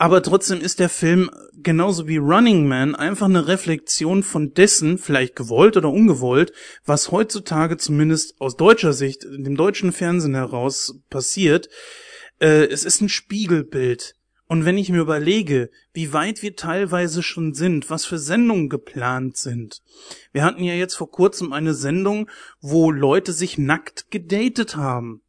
Aber 0.00 0.22
trotzdem 0.22 0.60
ist 0.60 0.78
der 0.78 0.88
Film 0.88 1.28
genauso 1.54 2.06
wie 2.06 2.18
Running 2.18 2.68
Man 2.68 2.94
einfach 2.94 3.26
eine 3.26 3.48
Reflexion 3.48 4.22
von 4.22 4.54
dessen, 4.54 4.96
vielleicht 4.96 5.34
gewollt 5.34 5.76
oder 5.76 5.90
ungewollt, 5.90 6.52
was 6.84 7.10
heutzutage 7.10 7.78
zumindest 7.78 8.40
aus 8.40 8.56
deutscher 8.56 8.92
Sicht, 8.92 9.24
in 9.24 9.42
dem 9.42 9.56
deutschen 9.56 9.90
Fernsehen 9.90 10.36
heraus 10.36 11.00
passiert. 11.10 11.68
Äh, 12.38 12.66
es 12.66 12.84
ist 12.84 13.00
ein 13.00 13.08
Spiegelbild. 13.08 14.14
Und 14.48 14.64
wenn 14.64 14.78
ich 14.78 14.88
mir 14.88 15.00
überlege, 15.00 15.70
wie 15.92 16.14
weit 16.14 16.42
wir 16.42 16.56
teilweise 16.56 17.22
schon 17.22 17.52
sind, 17.52 17.90
was 17.90 18.06
für 18.06 18.18
Sendungen 18.18 18.70
geplant 18.70 19.36
sind. 19.36 19.82
Wir 20.32 20.42
hatten 20.42 20.64
ja 20.64 20.72
jetzt 20.72 20.94
vor 20.94 21.10
kurzem 21.10 21.52
eine 21.52 21.74
Sendung, 21.74 22.30
wo 22.60 22.90
Leute 22.90 23.34
sich 23.34 23.58
nackt 23.58 24.10
gedatet 24.10 24.76
haben. 24.76 25.20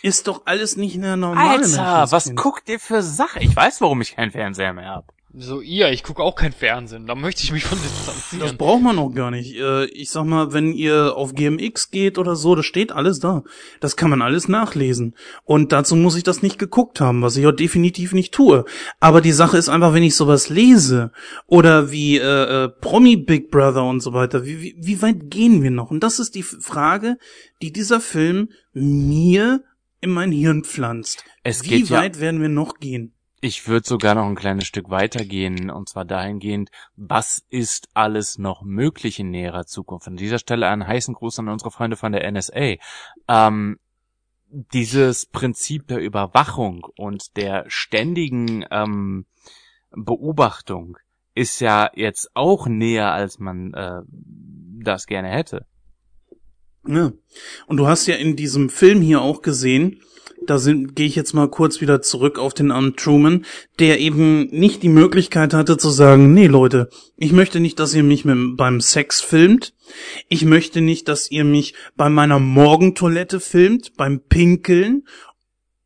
Ist 0.00 0.28
doch 0.28 0.42
alles 0.46 0.76
nicht 0.76 0.96
mehr 0.96 1.16
normal. 1.16 1.64
Alter, 1.64 2.10
was 2.12 2.34
guckt 2.36 2.68
ihr 2.68 2.78
für 2.78 3.02
Sachen? 3.02 3.42
Ich 3.42 3.54
weiß, 3.54 3.80
warum 3.80 4.00
ich 4.00 4.14
keinen 4.14 4.30
Fernseher 4.30 4.72
mehr 4.72 4.90
hab. 4.90 5.12
So 5.34 5.62
ihr, 5.62 5.90
ich 5.90 6.02
gucke 6.02 6.22
auch 6.22 6.34
kein 6.34 6.52
Fernsehen. 6.52 7.06
Da 7.06 7.14
möchte 7.14 7.42
ich 7.42 7.52
mich 7.52 7.64
von 7.64 7.78
Das 7.82 7.90
distanzieren. 7.90 8.58
braucht 8.58 8.82
man 8.82 8.98
auch 8.98 9.14
gar 9.14 9.30
nicht. 9.30 9.54
Äh, 9.56 9.86
Ich 9.86 10.10
sag 10.10 10.24
mal, 10.24 10.52
wenn 10.52 10.72
ihr 10.74 11.16
auf 11.16 11.34
GMX 11.34 11.90
geht 11.90 12.18
oder 12.18 12.36
so, 12.36 12.54
das 12.54 12.66
steht 12.66 12.92
alles 12.92 13.18
da. 13.18 13.42
Das 13.80 13.96
kann 13.96 14.10
man 14.10 14.20
alles 14.20 14.48
nachlesen. 14.48 15.14
Und 15.44 15.72
dazu 15.72 15.96
muss 15.96 16.16
ich 16.16 16.22
das 16.22 16.42
nicht 16.42 16.58
geguckt 16.58 17.00
haben, 17.00 17.22
was 17.22 17.36
ich 17.38 17.46
auch 17.46 17.52
definitiv 17.52 18.12
nicht 18.12 18.34
tue. 18.34 18.66
Aber 19.00 19.22
die 19.22 19.32
Sache 19.32 19.56
ist 19.56 19.70
einfach, 19.70 19.94
wenn 19.94 20.02
ich 20.02 20.16
sowas 20.16 20.50
lese 20.50 21.12
oder 21.46 21.90
wie 21.90 22.18
äh, 22.18 22.64
äh, 22.64 22.68
Promi 22.68 23.16
Big 23.16 23.50
Brother 23.50 23.84
und 23.84 24.00
so 24.00 24.12
weiter, 24.12 24.44
wie, 24.44 24.60
wie, 24.60 24.74
wie 24.78 25.00
weit 25.00 25.30
gehen 25.30 25.62
wir 25.62 25.70
noch? 25.70 25.90
Und 25.90 26.00
das 26.02 26.18
ist 26.18 26.34
die 26.34 26.42
Frage, 26.42 27.16
die 27.62 27.72
dieser 27.72 28.00
Film 28.00 28.50
mir 28.74 29.62
in 30.02 30.10
mein 30.10 30.30
Hirn 30.32 30.62
pflanzt. 30.64 31.24
Es 31.42 31.64
wie 31.64 31.68
geht 31.68 31.88
ja- 31.88 32.00
weit 32.00 32.20
werden 32.20 32.42
wir 32.42 32.48
noch 32.50 32.80
gehen? 32.80 33.14
Ich 33.44 33.66
würde 33.66 33.84
sogar 33.84 34.14
noch 34.14 34.26
ein 34.26 34.36
kleines 34.36 34.68
Stück 34.68 34.88
weitergehen, 34.88 35.68
und 35.68 35.88
zwar 35.88 36.04
dahingehend, 36.04 36.70
was 36.94 37.44
ist 37.50 37.88
alles 37.92 38.38
noch 38.38 38.62
möglich 38.62 39.18
in 39.18 39.32
näherer 39.32 39.66
Zukunft? 39.66 40.06
An 40.06 40.14
dieser 40.14 40.38
Stelle 40.38 40.68
einen 40.68 40.86
heißen 40.86 41.12
Gruß 41.12 41.40
an 41.40 41.48
unsere 41.48 41.72
Freunde 41.72 41.96
von 41.96 42.12
der 42.12 42.30
NSA. 42.30 42.76
Ähm, 43.26 43.80
dieses 44.48 45.26
Prinzip 45.26 45.88
der 45.88 45.98
Überwachung 45.98 46.86
und 46.96 47.36
der 47.36 47.64
ständigen 47.66 48.64
ähm, 48.70 49.26
Beobachtung 49.90 50.96
ist 51.34 51.58
ja 51.58 51.90
jetzt 51.96 52.30
auch 52.34 52.68
näher, 52.68 53.10
als 53.10 53.40
man 53.40 53.74
äh, 53.74 54.02
das 54.84 55.06
gerne 55.06 55.30
hätte. 55.30 55.66
Ja. 56.86 57.10
Und 57.66 57.76
du 57.76 57.88
hast 57.88 58.06
ja 58.06 58.14
in 58.14 58.36
diesem 58.36 58.70
Film 58.70 59.00
hier 59.00 59.20
auch 59.20 59.42
gesehen, 59.42 60.00
da 60.46 60.58
gehe 60.58 61.06
ich 61.06 61.16
jetzt 61.16 61.32
mal 61.32 61.48
kurz 61.48 61.80
wieder 61.80 62.02
zurück 62.02 62.38
auf 62.38 62.54
den 62.54 62.70
armen 62.70 62.96
Truman, 62.96 63.44
der 63.78 64.00
eben 64.00 64.46
nicht 64.50 64.82
die 64.82 64.88
Möglichkeit 64.88 65.54
hatte 65.54 65.76
zu 65.76 65.90
sagen, 65.90 66.32
nee 66.34 66.46
Leute, 66.46 66.88
ich 67.16 67.32
möchte 67.32 67.60
nicht, 67.60 67.78
dass 67.78 67.94
ihr 67.94 68.02
mich 68.02 68.24
mit, 68.24 68.56
beim 68.56 68.80
Sex 68.80 69.20
filmt. 69.20 69.74
Ich 70.28 70.44
möchte 70.44 70.80
nicht, 70.80 71.08
dass 71.08 71.30
ihr 71.30 71.44
mich 71.44 71.74
bei 71.96 72.08
meiner 72.08 72.38
Morgentoilette 72.38 73.40
filmt, 73.40 73.92
beim 73.96 74.20
Pinkeln 74.28 75.04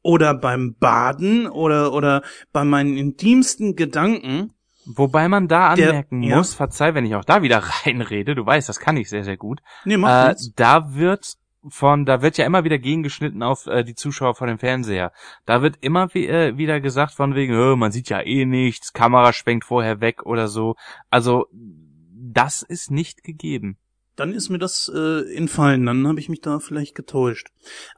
oder 0.03 0.35
beim 0.35 0.77
Baden 0.79 1.47
oder, 1.49 1.93
oder 1.93 2.23
bei 2.53 2.65
meinen 2.65 2.97
intimsten 2.97 3.75
Gedanken. 3.77 4.53
Wobei 4.85 5.29
man 5.29 5.49
da 5.49 5.75
Der- 5.75 5.89
anmerken 5.89 6.23
ja. 6.23 6.37
muss, 6.37 6.55
verzeih, 6.55 6.95
wenn 6.95 7.05
ich 7.05 7.17
auch 7.17 7.25
da 7.25 7.43
wieder 7.43 7.59
reinrede, 7.85 8.35
du 8.37 8.47
weißt, 8.47 8.69
das 8.69 8.79
kann 8.79 8.97
ich 8.97 9.09
sehr, 9.11 9.25
sehr 9.25 9.37
gut. 9.37 9.61
Nee, 9.85 9.97
mach 9.97 10.27
Äh, 10.27 10.29
nichts. 10.29 10.53
da 10.55 10.95
wird 10.95 11.35
von, 11.69 12.05
da 12.05 12.23
wird 12.23 12.39
ja 12.39 12.47
immer 12.47 12.65
wieder 12.65 12.79
gegengeschnitten 12.79 13.43
auf 13.43 13.67
äh, 13.67 13.85
die 13.85 13.95
Zuschauer 13.95 14.35
vor 14.35 14.47
dem 14.47 14.59
Fernseher. 14.59 15.13
Da 15.45 15.63
wird 15.63 15.77
immer 15.81 16.13
wie, 16.15 16.27
äh, 16.27 16.57
wieder 16.57 16.81
gesagt 16.81 17.15
von 17.15 17.35
wegen, 17.35 17.55
"Hö, 17.55 17.77
man 17.77 17.93
sieht 17.93 18.09
ja 18.09 18.21
eh 18.21 18.45
nichts, 18.45 18.93
Kamera 18.93 19.33
schwenkt 19.33 19.65
vorher 19.65 20.01
weg 20.01 20.25
oder 20.25 20.49
so. 20.49 20.77
Also 21.11 21.47
das 21.53 22.63
ist 22.63 22.91
nicht 22.91 23.25
gegeben. 23.25 23.79
Dann 24.17 24.33
ist 24.33 24.49
mir 24.49 24.59
das 24.59 24.91
äh, 24.95 25.35
entfallen, 25.35 25.85
dann 25.87 26.07
habe 26.09 26.21
ich 26.21 26.29
mich 26.29 26.41
da 26.41 26.59
vielleicht 26.59 26.95
getäuscht. 26.95 27.49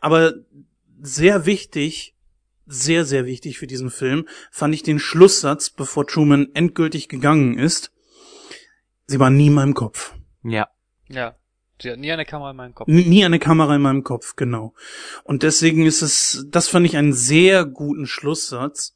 Aber 0.00 0.34
sehr 1.00 1.46
wichtig, 1.46 2.16
sehr, 2.66 3.04
sehr 3.04 3.24
wichtig 3.24 3.58
für 3.58 3.66
diesen 3.66 3.90
Film, 3.90 4.26
fand 4.50 4.74
ich 4.74 4.82
den 4.82 4.98
Schlusssatz, 4.98 5.70
bevor 5.70 6.06
Truman 6.06 6.48
endgültig 6.54 7.08
gegangen 7.08 7.56
ist. 7.58 7.92
Sie 9.06 9.18
war 9.20 9.30
nie 9.30 9.46
in 9.46 9.54
meinem 9.54 9.74
Kopf. 9.74 10.14
Ja. 10.42 10.68
Ja. 11.08 11.37
Sie 11.80 11.90
hat 11.90 11.98
nie 11.98 12.10
eine 12.12 12.24
Kamera 12.24 12.50
in 12.50 12.56
meinem 12.56 12.74
Kopf. 12.74 12.88
N- 12.88 13.08
Nie 13.08 13.24
eine 13.24 13.38
Kamera 13.38 13.76
in 13.76 13.82
meinem 13.82 14.04
Kopf, 14.04 14.36
genau. 14.36 14.74
Und 15.24 15.42
deswegen 15.42 15.86
ist 15.86 16.02
es, 16.02 16.46
das 16.50 16.68
fand 16.68 16.86
ich 16.86 16.96
einen 16.96 17.12
sehr 17.12 17.64
guten 17.64 18.06
Schlusssatz. 18.06 18.94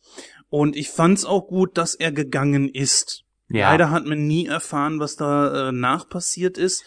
Und 0.48 0.76
ich 0.76 0.90
fand 0.90 1.18
es 1.18 1.24
auch 1.24 1.46
gut, 1.46 1.78
dass 1.78 1.94
er 1.94 2.12
gegangen 2.12 2.68
ist. 2.68 3.24
Ja. 3.48 3.70
Leider 3.70 3.90
hat 3.90 4.04
man 4.06 4.26
nie 4.26 4.46
erfahren, 4.46 4.98
was 5.00 5.16
da 5.16 5.68
äh, 5.68 5.72
nach 5.72 6.08
passiert 6.08 6.58
ist. 6.58 6.84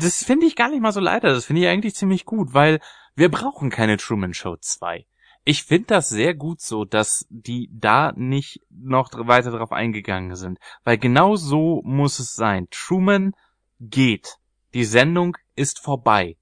Das 0.00 0.24
finde 0.24 0.46
ich 0.46 0.56
gar 0.56 0.68
nicht 0.70 0.80
mal 0.82 0.92
so 0.92 1.00
leider. 1.00 1.32
Das 1.32 1.44
finde 1.46 1.62
ich 1.62 1.68
eigentlich 1.68 1.94
ziemlich 1.94 2.24
gut, 2.24 2.54
weil 2.54 2.80
wir 3.14 3.30
brauchen 3.30 3.70
keine 3.70 3.96
Truman 3.96 4.34
Show 4.34 4.56
2. 4.56 5.06
Ich 5.44 5.64
finde 5.64 5.86
das 5.88 6.08
sehr 6.08 6.34
gut 6.34 6.60
so, 6.60 6.84
dass 6.84 7.26
die 7.28 7.68
da 7.72 8.12
nicht 8.16 8.60
noch 8.70 9.10
weiter 9.26 9.50
drauf 9.50 9.72
eingegangen 9.72 10.36
sind. 10.36 10.58
Weil 10.84 10.98
genau 10.98 11.34
so 11.36 11.82
muss 11.84 12.18
es 12.20 12.34
sein. 12.34 12.68
Truman 12.70 13.34
geht. 13.80 14.36
Die 14.74 14.84
Sendung 14.84 15.36
ist 15.56 15.78
vorbei. 15.78 16.36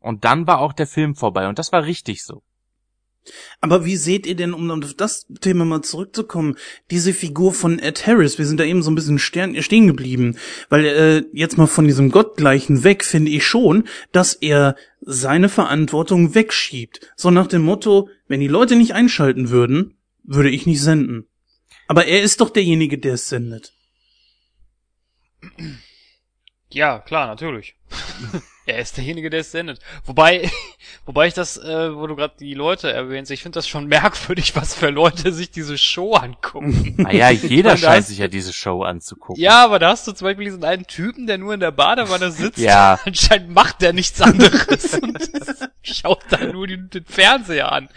Und 0.00 0.24
dann 0.24 0.46
war 0.46 0.60
auch 0.60 0.72
der 0.72 0.86
Film 0.86 1.14
vorbei. 1.14 1.48
Und 1.48 1.58
das 1.58 1.72
war 1.72 1.84
richtig 1.84 2.24
so. 2.24 2.42
Aber 3.60 3.84
wie 3.84 3.96
seht 3.96 4.26
ihr 4.26 4.36
denn, 4.36 4.54
um 4.54 4.70
auf 4.70 4.94
das 4.94 5.26
Thema 5.40 5.64
mal 5.64 5.82
zurückzukommen, 5.82 6.56
diese 6.90 7.12
Figur 7.12 7.52
von 7.52 7.78
Ed 7.78 8.06
Harris? 8.06 8.38
Wir 8.38 8.46
sind 8.46 8.60
da 8.60 8.64
eben 8.64 8.82
so 8.82 8.90
ein 8.90 8.94
bisschen 8.94 9.18
stern, 9.18 9.60
stehen 9.62 9.86
geblieben, 9.86 10.36
weil 10.68 10.84
äh, 10.84 11.24
jetzt 11.32 11.58
mal 11.58 11.66
von 11.66 11.86
diesem 11.86 12.10
Gottgleichen 12.10 12.84
weg 12.84 13.04
finde 13.04 13.32
ich 13.32 13.44
schon, 13.44 13.88
dass 14.12 14.34
er 14.34 14.76
seine 15.00 15.48
Verantwortung 15.48 16.34
wegschiebt. 16.34 17.12
So 17.16 17.30
nach 17.30 17.46
dem 17.46 17.62
Motto, 17.62 18.08
wenn 18.28 18.40
die 18.40 18.48
Leute 18.48 18.76
nicht 18.76 18.94
einschalten 18.94 19.50
würden, 19.50 19.94
würde 20.22 20.50
ich 20.50 20.66
nicht 20.66 20.82
senden. 20.82 21.26
Aber 21.88 22.06
er 22.06 22.22
ist 22.22 22.40
doch 22.40 22.50
derjenige, 22.50 22.98
der 22.98 23.14
es 23.14 23.28
sendet. 23.28 23.72
Ja, 26.72 26.98
klar, 26.98 27.26
natürlich. 27.28 27.76
er 28.66 28.78
ist 28.80 28.96
derjenige, 28.96 29.30
der 29.30 29.40
es 29.40 29.52
sendet. 29.52 29.78
Wobei, 30.04 30.50
wobei 31.06 31.28
ich 31.28 31.34
das, 31.34 31.56
äh, 31.56 31.94
wo 31.94 32.06
du 32.08 32.16
gerade 32.16 32.34
die 32.40 32.54
Leute 32.54 32.92
erwähnst, 32.92 33.30
ich 33.30 33.42
finde 33.42 33.56
das 33.56 33.68
schon 33.68 33.86
merkwürdig, 33.88 34.56
was 34.56 34.74
für 34.74 34.90
Leute 34.90 35.32
sich 35.32 35.50
diese 35.52 35.78
Show 35.78 36.14
angucken. 36.14 36.94
Naja, 36.98 37.30
jeder 37.30 37.70
meine, 37.70 37.78
scheint 37.80 38.00
ist- 38.00 38.08
sich 38.08 38.18
ja 38.18 38.26
diese 38.28 38.52
Show 38.52 38.82
anzugucken. 38.82 39.40
ja, 39.40 39.64
aber 39.64 39.78
da 39.78 39.90
hast 39.90 40.06
du 40.08 40.12
zum 40.12 40.26
Beispiel 40.26 40.46
diesen 40.46 40.64
einen 40.64 40.86
Typen, 40.86 41.26
der 41.28 41.38
nur 41.38 41.54
in 41.54 41.60
der 41.60 41.70
Badewanne 41.70 42.32
sitzt. 42.32 42.58
Ja. 42.58 42.98
Anscheinend 43.04 43.50
macht 43.50 43.80
der 43.80 43.92
nichts 43.92 44.20
anderes 44.20 44.94
und 44.94 45.18
schaut 45.82 46.24
da 46.30 46.38
nur 46.46 46.66
den, 46.66 46.90
den 46.90 47.04
Fernseher 47.04 47.70
an. 47.70 47.88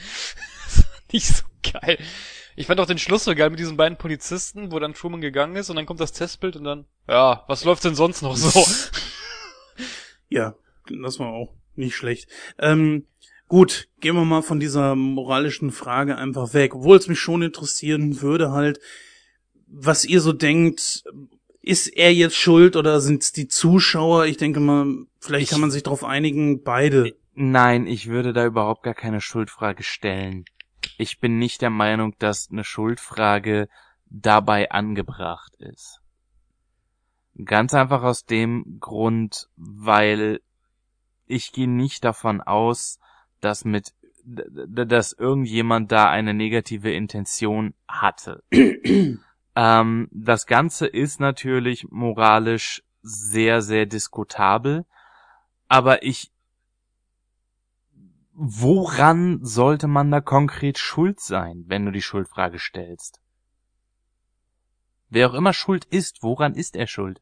Das 0.68 0.84
war 0.84 1.00
nicht 1.12 1.28
so 1.28 1.44
geil. 1.74 1.98
Ich 2.60 2.68
fand 2.68 2.82
auch 2.82 2.86
den 2.86 2.98
Schluss 2.98 3.24
so 3.24 3.34
geil 3.36 3.50
mit 3.52 3.58
diesen 3.60 3.78
beiden 3.78 3.98
Polizisten, 3.98 4.74
wo 4.74 4.80
dann 4.80 4.94
Truman 4.94 5.22
gegangen 5.22 5.56
ist 5.56 5.70
und 5.70 5.78
dann 5.78 5.86
kommt 5.86 6.02
das 6.02 6.12
Testbild 6.12 6.58
und 6.58 6.66
dann, 6.66 6.84
ja, 7.08 7.46
was 7.48 7.64
läuft 7.64 7.86
denn 7.86 7.96
sonst 7.96 8.22
noch 8.22 8.36
so? 8.36 8.66
Ja, 10.28 10.56
das 11.02 11.20
war 11.20 11.30
auch 11.30 11.56
nicht 11.76 11.96
schlecht. 11.96 12.30
Ähm, 12.60 13.08
gut, 13.48 13.88
gehen 14.02 14.14
wir 14.16 14.26
mal 14.26 14.42
von 14.44 14.60
dieser 14.60 14.94
moralischen 14.96 15.72
Frage 15.72 16.18
einfach 16.18 16.54
weg, 16.54 16.76
obwohl 16.76 16.98
es 16.98 17.08
mich 17.08 17.20
schon 17.20 17.42
interessieren 17.44 18.22
würde 18.22 18.52
halt, 18.52 18.80
was 19.66 20.04
ihr 20.04 20.20
so 20.20 20.34
denkt, 20.34 21.04
ist 21.62 21.88
er 21.88 22.14
jetzt 22.14 22.36
schuld 22.36 22.76
oder 22.76 23.00
sind 23.00 23.24
es 23.24 23.32
die 23.32 23.48
Zuschauer? 23.48 24.26
Ich 24.26 24.36
denke 24.38 24.60
mal, 24.60 24.86
vielleicht 25.22 25.46
Ich- 25.46 25.50
kann 25.50 25.62
man 25.62 25.72
sich 25.72 25.84
darauf 25.84 26.04
einigen, 26.04 26.62
beide. 26.62 27.16
Nein, 27.34 27.88
ich 27.88 28.08
würde 28.08 28.34
da 28.34 28.46
überhaupt 28.46 28.84
gar 28.84 28.94
keine 28.96 29.22
Schuldfrage 29.22 29.82
stellen. 29.84 30.44
Ich 30.98 31.20
bin 31.20 31.40
nicht 31.40 31.62
der 31.62 31.70
Meinung, 31.70 32.16
dass 32.20 32.50
eine 32.52 32.64
Schuldfrage 32.64 33.70
dabei 34.06 34.72
angebracht 34.72 35.56
ist. 35.58 36.02
Ganz 37.44 37.74
einfach 37.74 38.04
aus 38.04 38.26
dem 38.26 38.80
Grund, 38.80 39.50
weil 39.56 40.42
ich 41.26 41.54
gehe 41.54 41.70
nicht 41.70 42.04
davon 42.04 42.42
aus, 42.42 43.00
dass 43.40 43.64
mit 43.64 43.94
dass 44.26 45.14
irgendjemand 45.14 45.92
da 45.92 46.10
eine 46.10 46.34
negative 46.34 46.92
Intention 46.92 47.74
hatte. 47.88 48.44
ähm, 49.56 50.08
das 50.12 50.46
Ganze 50.46 50.86
ist 50.86 51.20
natürlich 51.20 51.88
moralisch 51.90 52.84
sehr, 53.02 53.62
sehr 53.62 53.86
diskutabel, 53.86 54.86
aber 55.68 56.04
ich, 56.04 56.32
woran 58.42 59.44
sollte 59.44 59.88
man 59.88 60.12
da 60.12 60.22
konkret 60.22 60.78
schuld 60.78 61.20
sein, 61.20 61.66
wenn 61.68 61.86
du 61.86 61.92
die 61.92 62.02
Schuldfrage 62.02 62.58
stellst? 62.58 63.20
Wer 65.10 65.30
auch 65.30 65.34
immer 65.34 65.52
schuld 65.52 65.84
ist, 65.84 66.24
woran 66.24 66.56
ist 66.56 66.78
er 66.78 66.88
schuld? 66.88 67.22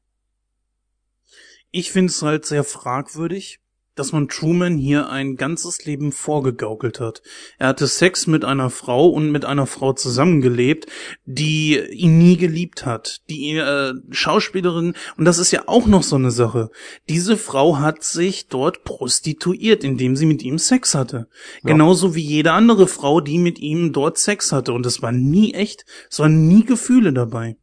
Ich 1.71 1.91
finde 1.91 2.11
es 2.11 2.21
halt 2.21 2.45
sehr 2.45 2.63
fragwürdig, 2.63 3.59
dass 3.99 4.11
man 4.11 4.27
Truman 4.27 4.77
hier 4.77 5.09
ein 5.09 5.35
ganzes 5.35 5.85
Leben 5.85 6.11
vorgegaukelt 6.11 6.99
hat. 6.99 7.21
Er 7.57 7.67
hatte 7.67 7.87
Sex 7.87 8.27
mit 8.27 8.45
einer 8.45 8.69
Frau 8.69 9.07
und 9.07 9.31
mit 9.31 9.45
einer 9.45 9.65
Frau 9.65 9.93
zusammengelebt, 9.93 10.87
die 11.25 11.79
ihn 11.79 12.17
nie 12.17 12.37
geliebt 12.37 12.85
hat. 12.85 13.21
Die 13.29 13.55
äh, 13.55 13.93
Schauspielerin, 14.11 14.93
und 15.17 15.25
das 15.25 15.39
ist 15.39 15.51
ja 15.51 15.63
auch 15.67 15.87
noch 15.87 16.03
so 16.03 16.15
eine 16.15 16.31
Sache, 16.31 16.69
diese 17.09 17.37
Frau 17.37 17.77
hat 17.79 18.03
sich 18.03 18.47
dort 18.47 18.83
prostituiert, 18.83 19.83
indem 19.83 20.15
sie 20.15 20.25
mit 20.25 20.43
ihm 20.43 20.59
Sex 20.59 20.95
hatte. 20.95 21.27
Ja. 21.63 21.71
Genauso 21.71 22.15
wie 22.15 22.21
jede 22.21 22.51
andere 22.51 22.87
Frau, 22.87 23.21
die 23.21 23.39
mit 23.39 23.59
ihm 23.59 23.93
dort 23.93 24.17
Sex 24.17 24.51
hatte. 24.51 24.73
Und 24.73 24.85
es 24.85 25.01
war 25.01 25.11
nie 25.11 25.53
echt, 25.53 25.85
es 26.09 26.19
waren 26.19 26.47
nie 26.47 26.63
Gefühle 26.63 27.13
dabei. 27.13 27.57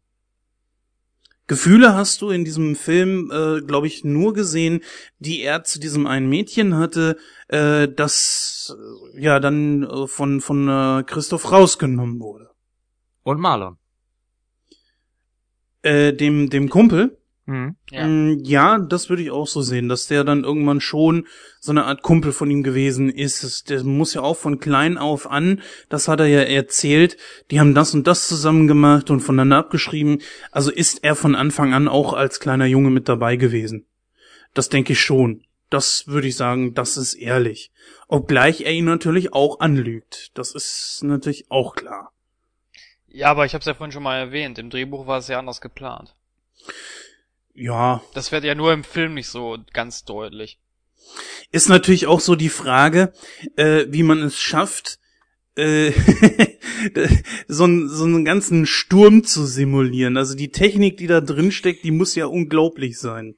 Gefühle 1.47 1.95
hast 1.95 2.23
du 2.23 2.31
in 2.31 2.45
diesem 2.45 2.75
Film, 2.75 3.31
äh, 3.31 3.61
glaube 3.61 3.87
ich, 3.87 4.03
nur 4.03 4.33
gesehen, 4.33 4.81
die 5.19 5.43
er 5.43 5.63
zu 5.65 5.79
diesem 5.79 6.07
einen 6.07 6.29
Mädchen 6.29 6.77
hatte, 6.77 7.19
äh, 7.49 7.87
das 7.89 8.75
äh, 9.15 9.21
ja 9.21 9.41
dann 9.41 9.83
äh, 9.83 10.07
von 10.07 10.41
von 10.41 10.69
äh, 10.69 11.03
Christoph 11.05 11.53
rausgenommen 11.53 12.19
wurde. 12.19 12.51
Und 13.23 13.41
Marlon. 13.41 13.77
Äh, 15.83 16.15
dem 16.15 16.49
dem 16.49 16.71
Kumpel. 16.71 17.19
Mhm. 17.47 17.77
Ja. 17.91 18.07
Mm, 18.07 18.39
ja, 18.43 18.79
das 18.79 19.11
würde 19.11 19.23
ich 19.23 19.31
auch 19.31 19.47
so 19.47 19.61
sehen, 19.61 19.89
dass 19.91 20.07
der 20.07 20.25
dann 20.25 20.45
irgendwann 20.45 20.81
schon 20.81 21.27
so 21.61 21.73
eine 21.73 21.85
Art 21.85 22.01
Kumpel 22.03 22.33
von 22.33 22.51
ihm 22.51 22.63
gewesen 22.63 23.11
ist. 23.11 23.43
Es- 23.45 23.65
Der 23.65 23.85
muss 23.85 24.15
ja 24.15 24.23
auch 24.23 24.37
von 24.37 24.61
klein 24.61 24.97
auf 24.97 25.31
an, 25.31 25.61
das 25.91 26.09
hat 26.09 26.21
er 26.21 26.27
ja 26.27 26.41
erzählt, 26.41 27.19
die 27.51 27.61
haben 27.61 27.75
das 27.75 27.93
und 27.95 28.07
das 28.07 28.29
zusammen 28.29 28.67
gemacht 28.67 29.11
und 29.11 29.21
voneinander 29.21 29.59
abgeschrieben. 29.59 30.23
Also 30.53 30.71
ist 30.71 31.05
er 31.05 31.15
von 31.17 31.35
Anfang 31.35 31.75
an 31.75 31.87
auch 31.87 32.15
als 32.15 32.41
kleiner 32.41 32.67
Junge 32.67 32.91
mit 32.91 33.09
dabei 33.11 33.37
gewesen. 33.37 33.85
Das 34.55 34.69
denke 34.71 34.95
ich 34.95 35.01
schon. 35.01 35.43
Das 35.69 36.07
würde 36.07 36.29
ich 36.29 36.37
sagen, 36.37 36.73
das 36.75 36.97
ist 36.97 37.15
ehrlich. 37.15 37.73
Obgleich 38.09 38.61
er 38.63 38.73
ihn 38.73 38.85
natürlich 38.85 39.33
auch 39.33 39.61
anlügt. 39.61 40.31
Das 40.35 40.55
ist 40.55 41.01
natürlich 41.03 41.51
auch 41.51 41.75
klar. 41.75 42.13
Ja, 43.09 43.31
aber 43.31 43.45
ich 43.45 43.55
habe 43.55 43.61
es 43.61 43.67
ja 43.67 43.75
vorhin 43.75 43.93
schon 43.93 44.03
mal 44.03 44.17
erwähnt. 44.19 44.59
Im 44.59 44.71
Drehbuch 44.71 45.07
war 45.07 45.19
es 45.19 45.29
ja 45.29 45.39
anders 45.39 45.61
geplant. 45.61 46.15
Ja, 47.55 48.03
Das 48.15 48.33
wird 48.33 48.45
ja 48.45 48.55
nur 48.55 48.73
im 48.73 48.85
Film 48.85 49.15
nicht 49.15 49.29
so 49.29 49.59
ganz 49.73 50.05
deutlich. 50.05 50.59
Ist 51.51 51.69
natürlich 51.69 52.07
auch 52.07 52.21
so 52.21 52.35
die 52.35 52.49
Frage, 52.49 53.13
äh, 53.57 53.87
wie 53.89 54.03
man 54.03 54.23
es 54.23 54.39
schafft, 54.39 54.99
äh, 55.57 55.93
so, 57.49 57.65
einen, 57.65 57.89
so 57.89 58.05
einen 58.05 58.25
ganzen 58.25 58.67
Sturm 58.67 59.23
zu 59.23 59.47
simulieren. 59.47 60.17
Also 60.17 60.35
die 60.35 60.51
Technik, 60.51 60.97
die 60.97 61.07
da 61.07 61.21
drin 61.21 61.53
steckt, 61.53 61.85
die 61.85 61.93
muss 61.93 62.17
ja 62.17 62.27
unglaublich 62.27 62.99
sein. 62.99 63.37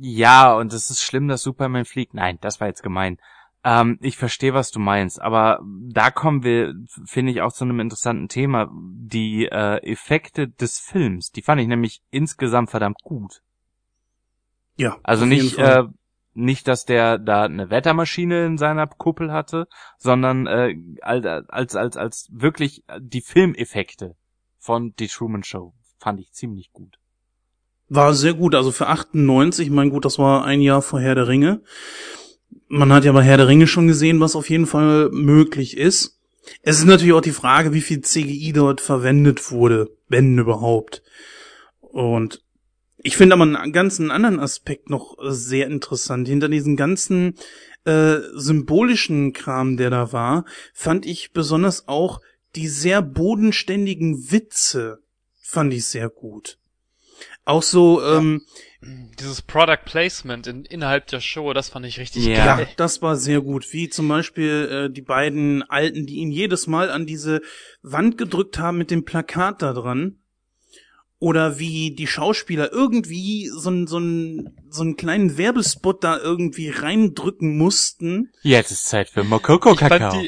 Ja, 0.00 0.54
und 0.54 0.72
es 0.72 0.90
ist 0.90 1.02
schlimm, 1.02 1.28
dass 1.28 1.42
Superman 1.42 1.84
fliegt. 1.84 2.14
Nein, 2.14 2.38
das 2.40 2.60
war 2.60 2.68
jetzt 2.68 2.82
gemein. 2.82 3.18
Ähm, 3.64 3.98
ich 4.00 4.16
verstehe, 4.16 4.54
was 4.54 4.70
du 4.70 4.80
meinst, 4.80 5.20
aber 5.20 5.60
da 5.64 6.10
kommen 6.10 6.42
wir, 6.42 6.74
finde 7.04 7.30
ich, 7.32 7.42
auch 7.42 7.52
zu 7.52 7.64
einem 7.64 7.78
interessanten 7.80 8.28
Thema. 8.28 8.70
Die 8.72 9.46
äh, 9.46 9.76
Effekte 9.88 10.48
des 10.48 10.80
Films, 10.80 11.30
die 11.30 11.42
fand 11.42 11.60
ich 11.60 11.68
nämlich 11.68 12.02
insgesamt 12.10 12.70
verdammt 12.70 13.02
gut. 13.02 13.42
Ja. 14.76 14.98
Also 15.02 15.26
nicht, 15.26 15.58
äh, 15.58 15.84
nicht, 16.34 16.66
dass 16.66 16.84
der 16.86 17.18
da 17.18 17.44
eine 17.44 17.70
Wettermaschine 17.70 18.46
in 18.46 18.58
seiner 18.58 18.86
Kuppel 18.86 19.32
hatte, 19.32 19.68
sondern 19.98 20.46
äh, 20.46 20.74
als, 21.02 21.24
als, 21.26 21.76
als, 21.76 21.96
als 21.96 22.28
wirklich 22.32 22.84
die 22.98 23.20
Filmeffekte 23.20 24.16
von 24.58 24.94
The 24.98 25.06
Truman 25.06 25.44
Show 25.44 25.74
fand 25.98 26.20
ich 26.20 26.32
ziemlich 26.32 26.72
gut. 26.72 26.98
War 27.88 28.14
sehr 28.14 28.34
gut. 28.34 28.54
Also 28.54 28.72
für 28.72 28.88
98, 28.88 29.70
mein 29.70 29.90
gut, 29.90 30.04
das 30.04 30.18
war 30.18 30.44
ein 30.44 30.62
Jahr 30.62 30.80
vor 30.80 31.00
Herr 31.00 31.14
der 31.14 31.28
Ringe. 31.28 31.62
Man 32.74 32.90
hat 32.90 33.04
ja 33.04 33.12
bei 33.12 33.22
Herr 33.22 33.36
der 33.36 33.48
Ringe 33.48 33.66
schon 33.66 33.86
gesehen, 33.86 34.20
was 34.20 34.34
auf 34.34 34.48
jeden 34.48 34.64
Fall 34.64 35.10
möglich 35.10 35.76
ist. 35.76 36.18
Es 36.62 36.78
ist 36.78 36.86
natürlich 36.86 37.12
auch 37.12 37.20
die 37.20 37.30
Frage, 37.30 37.74
wie 37.74 37.82
viel 37.82 38.00
CGI 38.00 38.54
dort 38.54 38.80
verwendet 38.80 39.50
wurde, 39.50 39.90
wenn 40.08 40.38
überhaupt. 40.38 41.02
Und 41.82 42.42
ich 42.96 43.18
finde 43.18 43.34
aber 43.34 43.42
einen 43.42 43.74
ganzen 43.74 44.10
anderen 44.10 44.40
Aspekt 44.40 44.88
noch 44.88 45.18
sehr 45.20 45.66
interessant. 45.66 46.26
Hinter 46.28 46.48
diesen 46.48 46.78
ganzen 46.78 47.34
äh, 47.84 48.20
symbolischen 48.32 49.34
Kram, 49.34 49.76
der 49.76 49.90
da 49.90 50.14
war, 50.14 50.46
fand 50.72 51.04
ich 51.04 51.32
besonders 51.32 51.88
auch 51.88 52.22
die 52.56 52.68
sehr 52.68 53.02
bodenständigen 53.02 54.32
Witze, 54.32 55.00
fand 55.42 55.74
ich 55.74 55.84
sehr 55.84 56.08
gut. 56.08 56.56
Auch 57.44 57.62
so, 57.62 58.02
ähm, 58.02 58.46
Dieses 59.20 59.42
Product 59.42 59.84
Placement 59.84 60.46
in, 60.48 60.64
innerhalb 60.64 61.06
der 61.06 61.20
Show, 61.20 61.52
das 61.52 61.68
fand 61.68 61.86
ich 61.86 62.00
richtig 62.00 62.26
Ja. 62.26 62.56
geil. 62.56 62.66
ja, 62.68 62.74
das 62.76 63.00
war 63.00 63.16
sehr 63.16 63.40
gut. 63.40 63.72
Wie 63.72 63.88
zum 63.88 64.08
Beispiel 64.08 64.88
äh, 64.88 64.92
die 64.92 65.02
beiden 65.02 65.62
Alten, 65.62 66.04
die 66.06 66.16
ihn 66.16 66.32
jedes 66.32 66.66
Mal 66.66 66.90
an 66.90 67.06
diese 67.06 67.42
Wand 67.82 68.18
gedrückt 68.18 68.58
haben 68.58 68.78
mit 68.78 68.90
dem 68.90 69.04
Plakat 69.04 69.62
da 69.62 69.72
dran. 69.72 70.18
Oder 71.20 71.60
wie 71.60 71.94
die 71.94 72.08
Schauspieler 72.08 72.72
irgendwie 72.72 73.48
so, 73.56 73.70
n- 73.70 73.86
so, 73.86 73.98
n- 73.98 74.50
so 74.68 74.82
einen 74.82 74.96
kleinen 74.96 75.38
Werbespot 75.38 76.02
da 76.02 76.18
irgendwie 76.18 76.68
reindrücken 76.70 77.56
mussten. 77.56 78.32
Jetzt 78.42 78.72
ist 78.72 78.86
Zeit 78.86 79.08
für 79.08 79.22
Mokoko 79.22 79.74
Ich 79.74 79.78
fand 79.78 79.90
Kakao. 79.92 80.22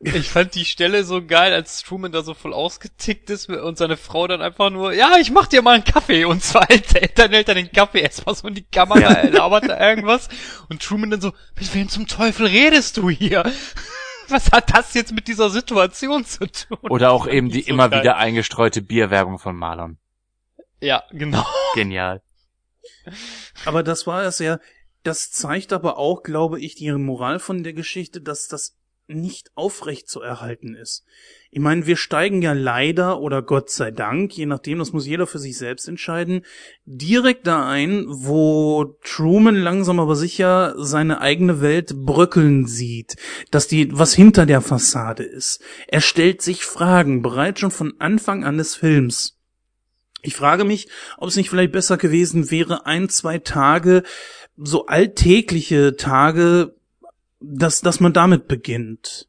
Ich 0.00 0.28
fand 0.30 0.54
die 0.54 0.64
Stelle 0.64 1.02
so 1.02 1.24
geil, 1.26 1.52
als 1.52 1.82
Truman 1.82 2.12
da 2.12 2.22
so 2.22 2.34
voll 2.34 2.52
ausgetickt 2.54 3.30
ist 3.30 3.48
und 3.48 3.78
seine 3.78 3.96
Frau 3.96 4.28
dann 4.28 4.40
einfach 4.42 4.70
nur, 4.70 4.92
ja, 4.92 5.16
ich 5.18 5.32
mach 5.32 5.48
dir 5.48 5.60
mal 5.62 5.74
einen 5.74 5.84
Kaffee 5.84 6.24
und 6.24 6.42
zwar 6.42 6.66
hält 6.66 6.86
dann 7.18 7.32
hält 7.32 7.48
er 7.48 7.54
den 7.56 7.72
Kaffee 7.72 8.00
erstmal 8.00 8.34
so 8.36 8.46
in 8.46 8.54
die 8.54 8.62
Kamera, 8.64 9.00
Ja. 9.00 9.12
er 9.12 9.30
labert 9.30 9.68
da 9.68 9.88
irgendwas 9.90 10.28
und 10.68 10.82
Truman 10.82 11.10
dann 11.10 11.20
so, 11.20 11.32
mit 11.58 11.74
wem 11.74 11.88
zum 11.88 12.06
Teufel 12.06 12.46
redest 12.46 12.96
du 12.96 13.10
hier? 13.10 13.50
Was 14.28 14.52
hat 14.52 14.76
das 14.76 14.92
jetzt 14.94 15.12
mit 15.12 15.26
dieser 15.26 15.48
Situation 15.50 16.24
zu 16.24 16.46
tun? 16.46 16.76
Oder 16.90 17.10
auch 17.12 17.26
eben 17.26 17.48
die 17.48 17.62
so 17.62 17.70
immer 17.70 17.88
geil. 17.88 18.02
wieder 18.02 18.18
eingestreute 18.18 18.82
Bierwerbung 18.82 19.38
von 19.38 19.56
Marlon. 19.56 19.96
Ja, 20.80 21.02
genau. 21.10 21.46
Genial. 21.74 22.20
Aber 23.64 23.82
das 23.82 24.06
war 24.06 24.22
es 24.24 24.38
ja. 24.38 24.58
Das 25.02 25.30
zeigt 25.30 25.72
aber 25.72 25.96
auch, 25.96 26.22
glaube 26.22 26.60
ich, 26.60 26.74
die 26.74 26.92
Moral 26.92 27.38
von 27.38 27.62
der 27.64 27.72
Geschichte, 27.72 28.20
dass 28.20 28.48
das 28.48 28.76
nicht 29.08 29.50
aufrecht 29.54 30.08
zu 30.08 30.20
erhalten 30.20 30.74
ist. 30.74 31.04
Ich 31.50 31.60
meine, 31.60 31.86
wir 31.86 31.96
steigen 31.96 32.42
ja 32.42 32.52
leider 32.52 33.20
oder 33.20 33.40
Gott 33.40 33.70
sei 33.70 33.90
Dank, 33.90 34.36
je 34.36 34.44
nachdem, 34.44 34.78
das 34.78 34.92
muss 34.92 35.06
jeder 35.06 35.26
für 35.26 35.38
sich 35.38 35.56
selbst 35.56 35.88
entscheiden, 35.88 36.44
direkt 36.84 37.46
da 37.46 37.66
ein, 37.66 38.04
wo 38.06 38.96
Truman 39.02 39.56
langsam 39.56 39.98
aber 39.98 40.14
sicher 40.14 40.74
seine 40.76 41.22
eigene 41.22 41.62
Welt 41.62 41.94
bröckeln 42.04 42.66
sieht, 42.66 43.16
dass 43.50 43.66
die, 43.66 43.88
was 43.96 44.12
hinter 44.12 44.44
der 44.44 44.60
Fassade 44.60 45.22
ist. 45.22 45.62
Er 45.86 46.02
stellt 46.02 46.42
sich 46.42 46.64
Fragen, 46.64 47.22
bereits 47.22 47.60
schon 47.60 47.70
von 47.70 47.94
Anfang 47.98 48.44
an 48.44 48.58
des 48.58 48.74
Films. 48.74 49.38
Ich 50.20 50.36
frage 50.36 50.64
mich, 50.64 50.88
ob 51.16 51.28
es 51.28 51.36
nicht 51.36 51.48
vielleicht 51.48 51.72
besser 51.72 51.96
gewesen 51.96 52.50
wäre, 52.50 52.84
ein, 52.84 53.08
zwei 53.08 53.38
Tage, 53.38 54.02
so 54.56 54.86
alltägliche 54.86 55.96
Tage, 55.96 56.74
dass, 57.40 57.80
dass 57.80 58.00
man 58.00 58.12
damit 58.12 58.48
beginnt. 58.48 59.28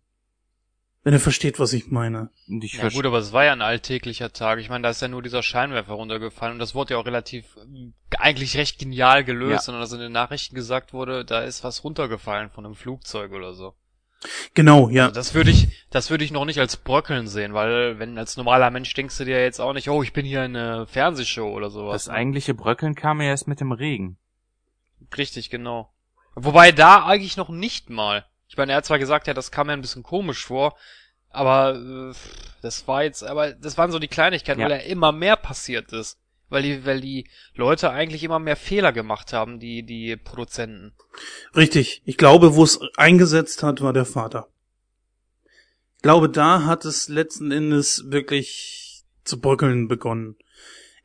Wenn 1.03 1.13
ihr 1.13 1.19
versteht, 1.21 1.59
was 1.59 1.71
ich 1.71 1.87
meine. 1.87 2.29
Und 2.49 2.63
ich 2.63 2.73
Ja 2.73 2.89
gut, 2.89 3.05
aber 3.05 3.19
es 3.19 3.31
war 3.31 3.45
ja 3.45 3.53
ein 3.53 3.61
alltäglicher 3.61 4.33
Tag. 4.33 4.59
Ich 4.59 4.69
meine, 4.69 4.83
da 4.83 4.89
ist 4.89 5.01
ja 5.01 5.07
nur 5.07 5.21
dieser 5.21 5.41
Scheinwerfer 5.41 5.93
runtergefallen 5.93 6.53
und 6.53 6.59
das 6.59 6.75
wurde 6.75 6.93
ja 6.93 6.99
auch 6.99 7.05
relativ 7.05 7.45
ähm, 7.57 7.93
eigentlich 8.17 8.57
recht 8.57 8.79
genial 8.79 9.23
gelöst, 9.23 9.51
Ja. 9.51 9.59
sondern 9.61 9.81
dass 9.81 9.93
in 9.93 9.99
den 9.99 10.11
Nachrichten 10.11 10.55
gesagt 10.55 10.91
wurde, 10.91 11.23
da 11.23 11.41
ist 11.41 11.63
was 11.63 11.83
runtergefallen 11.85 12.49
von 12.49 12.65
einem 12.65 12.75
Flugzeug 12.75 13.31
oder 13.31 13.53
so. 13.53 13.75
Genau, 14.53 14.89
ja. 14.89 15.03
Also 15.03 15.15
das 15.15 15.33
würde 15.33 15.51
ich, 15.51 15.85
das 15.89 16.09
würde 16.09 16.25
ich 16.25 16.31
noch 16.31 16.43
nicht 16.43 16.59
als 16.59 16.75
Bröckeln 16.75 17.27
sehen, 17.27 17.53
weil 17.53 17.97
wenn 17.99 18.17
als 18.17 18.35
normaler 18.35 18.69
Mensch 18.69 18.93
denkst 18.93 19.17
du 19.17 19.23
dir 19.23 19.41
jetzt 19.41 19.61
auch 19.61 19.71
nicht, 19.71 19.89
oh, 19.89 20.03
ich 20.03 20.11
bin 20.11 20.25
hier 20.25 20.43
in 20.43 20.57
einer 20.57 20.85
Fernsehshow 20.85 21.49
oder 21.49 21.69
sowas. 21.69 22.03
Das 22.05 22.13
eigentliche 22.13 22.53
Bröckeln 22.53 22.95
kam 22.95 23.21
ja 23.21 23.29
erst 23.29 23.47
mit 23.47 23.61
dem 23.61 23.71
Regen. 23.71 24.17
Richtig, 25.17 25.49
genau. 25.49 25.93
Wobei 26.43 26.71
da 26.71 27.05
eigentlich 27.05 27.37
noch 27.37 27.49
nicht 27.49 27.89
mal. 27.89 28.25
Ich 28.47 28.57
meine, 28.57 28.71
er 28.71 28.77
hat 28.77 28.85
zwar 28.85 28.99
gesagt, 28.99 29.27
ja, 29.27 29.33
das 29.33 29.51
kam 29.51 29.67
mir 29.67 29.73
ein 29.73 29.81
bisschen 29.81 30.03
komisch 30.03 30.45
vor, 30.45 30.75
aber 31.29 31.75
äh, 31.75 32.15
das 32.61 32.87
war 32.87 33.03
jetzt, 33.03 33.23
aber 33.23 33.53
das 33.53 33.77
waren 33.77 33.91
so 33.91 33.99
die 33.99 34.07
Kleinigkeiten, 34.07 34.59
Ja. 34.61 34.69
weil 34.69 34.79
ja 34.79 34.83
immer 34.85 35.11
mehr 35.11 35.35
passiert 35.35 35.91
ist. 35.93 36.17
Weil 36.51 36.63
die, 36.63 36.83
weil 36.83 36.99
die 36.99 37.29
Leute 37.53 37.91
eigentlich 37.91 38.23
immer 38.23 38.39
mehr 38.39 38.55
Fehler 38.55 38.91
gemacht 38.91 39.33
haben, 39.33 39.59
die, 39.59 39.83
die 39.83 40.17
Produzenten. 40.17 40.95
Richtig. 41.55 42.01
Ich 42.05 42.17
glaube, 42.17 42.55
wo 42.55 42.63
es 42.63 42.79
eingesetzt 42.97 43.61
hat, 43.61 43.81
war 43.81 43.93
der 43.93 44.05
Vater. 44.05 44.47
glaube, 46.01 46.27
da 46.27 46.65
hat 46.65 46.85
es 46.85 47.07
letzten 47.07 47.51
Endes 47.51 48.05
wirklich 48.07 49.03
zu 49.25 49.39
bröckeln 49.39 49.87
begonnen. 49.87 50.37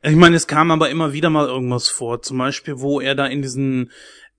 Ich 0.01 0.15
meine, 0.15 0.35
es 0.35 0.47
kam 0.47 0.71
aber 0.71 0.89
immer 0.89 1.13
wieder 1.13 1.29
mal 1.29 1.47
irgendwas 1.47 1.89
vor. 1.89 2.23
Zum 2.23 2.39
Beispiel, 2.39 2.79
wo 2.79 2.99
er 2.99 3.13
da 3.13 3.27
in 3.27 3.43
diesen, 3.43 3.91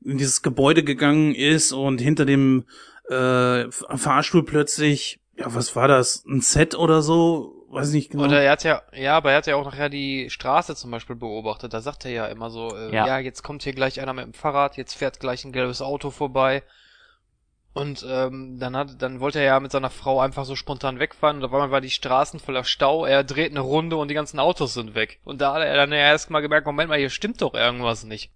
in 0.05 0.19
dieses 0.19 0.43
Gebäude 0.43 0.85
gegangen 0.85 1.35
ist 1.35 1.73
und 1.73 2.01
hinter 2.01 2.25
dem 2.25 2.65
äh, 3.09 3.71
Fahrstuhl 3.71 4.45
plötzlich, 4.45 5.21
ja, 5.37 5.55
was 5.55 5.77
war 5.77 5.89
das? 5.89 6.25
Ein 6.27 6.41
Set 6.41 6.75
oder 6.75 7.03
so? 7.03 7.53
Weiß 7.69 7.91
nicht 7.93 8.11
genau. 8.11 8.25
Oder 8.25 8.43
er 8.43 8.53
hat 8.53 8.65
ja, 8.65 8.83
ja, 8.93 9.17
aber 9.17 9.33
er 9.33 9.39
hat 9.39 9.47
ja 9.47 9.57
auch 9.57 9.65
nachher 9.65 9.89
die 9.89 10.31
Straße 10.31 10.77
zum 10.77 10.91
Beispiel 10.91 11.17
beobachtet. 11.17 11.75
Da 11.75 11.81
sagt 11.81 12.05
er 12.05 12.11
ja 12.11 12.27
immer 12.27 12.51
so, 12.51 12.75
äh, 12.75 12.95
Ja. 12.95 13.07
ja. 13.07 13.19
jetzt 13.19 13.43
kommt 13.43 13.65
hier 13.65 13.75
gleich 13.75 14.01
einer 14.01 14.13
mit 14.13 14.25
dem 14.25 14.33
Fahrrad, 14.33 14.77
jetzt 14.77 14.95
fährt 14.95 15.21
gleich 15.21 15.45
ein 15.45 15.53
gelbes 15.53 15.83
Auto 15.83 16.11
vorbei. 16.11 16.63
Und 17.75 18.07
ähm, 18.09 18.59
dann 18.59 18.75
hat, 18.75 19.03
dann 19.03 19.21
wollte 19.21 19.39
er 19.41 19.45
ja 19.45 19.61
mit 19.61 19.71
seiner 19.71 19.91
Frau 19.91 20.19
einfach 20.19 20.47
so 20.47 20.57
spontan 20.57 20.99
wegfahren 20.99 21.37
und 21.37 21.45
auf 21.45 21.53
einmal 21.53 21.71
war 21.71 21.83
die 21.83 21.91
Straßen 21.91 22.41
voller 22.41 22.65
Stau, 22.65 23.05
er 23.05 23.23
dreht 23.23 23.51
eine 23.51 23.61
Runde 23.61 23.97
und 23.97 24.09
die 24.09 24.15
ganzen 24.15 24.39
Autos 24.39 24.73
sind 24.73 24.95
weg. 24.95 25.21
Und 25.25 25.43
da 25.43 25.53
hat 25.53 25.63
er 25.63 25.77
dann 25.77 25.93
ja 25.93 25.99
erst 25.99 26.31
mal 26.31 26.41
gemerkt, 26.41 26.67
Moment 26.67 26.89
mal, 26.89 26.99
hier 26.99 27.11
stimmt 27.11 27.43
doch 27.43 27.53
irgendwas 27.53 28.05
nicht. 28.05 28.31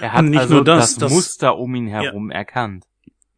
Er 0.00 0.12
hat 0.12 0.20
Und 0.20 0.30
nicht 0.30 0.40
also 0.40 0.54
nur 0.54 0.64
das, 0.64 0.94
das, 0.94 0.98
das- 0.98 1.12
Muster 1.12 1.56
um 1.58 1.74
ihn 1.74 1.86
herum 1.86 2.30
erkannt. 2.30 2.84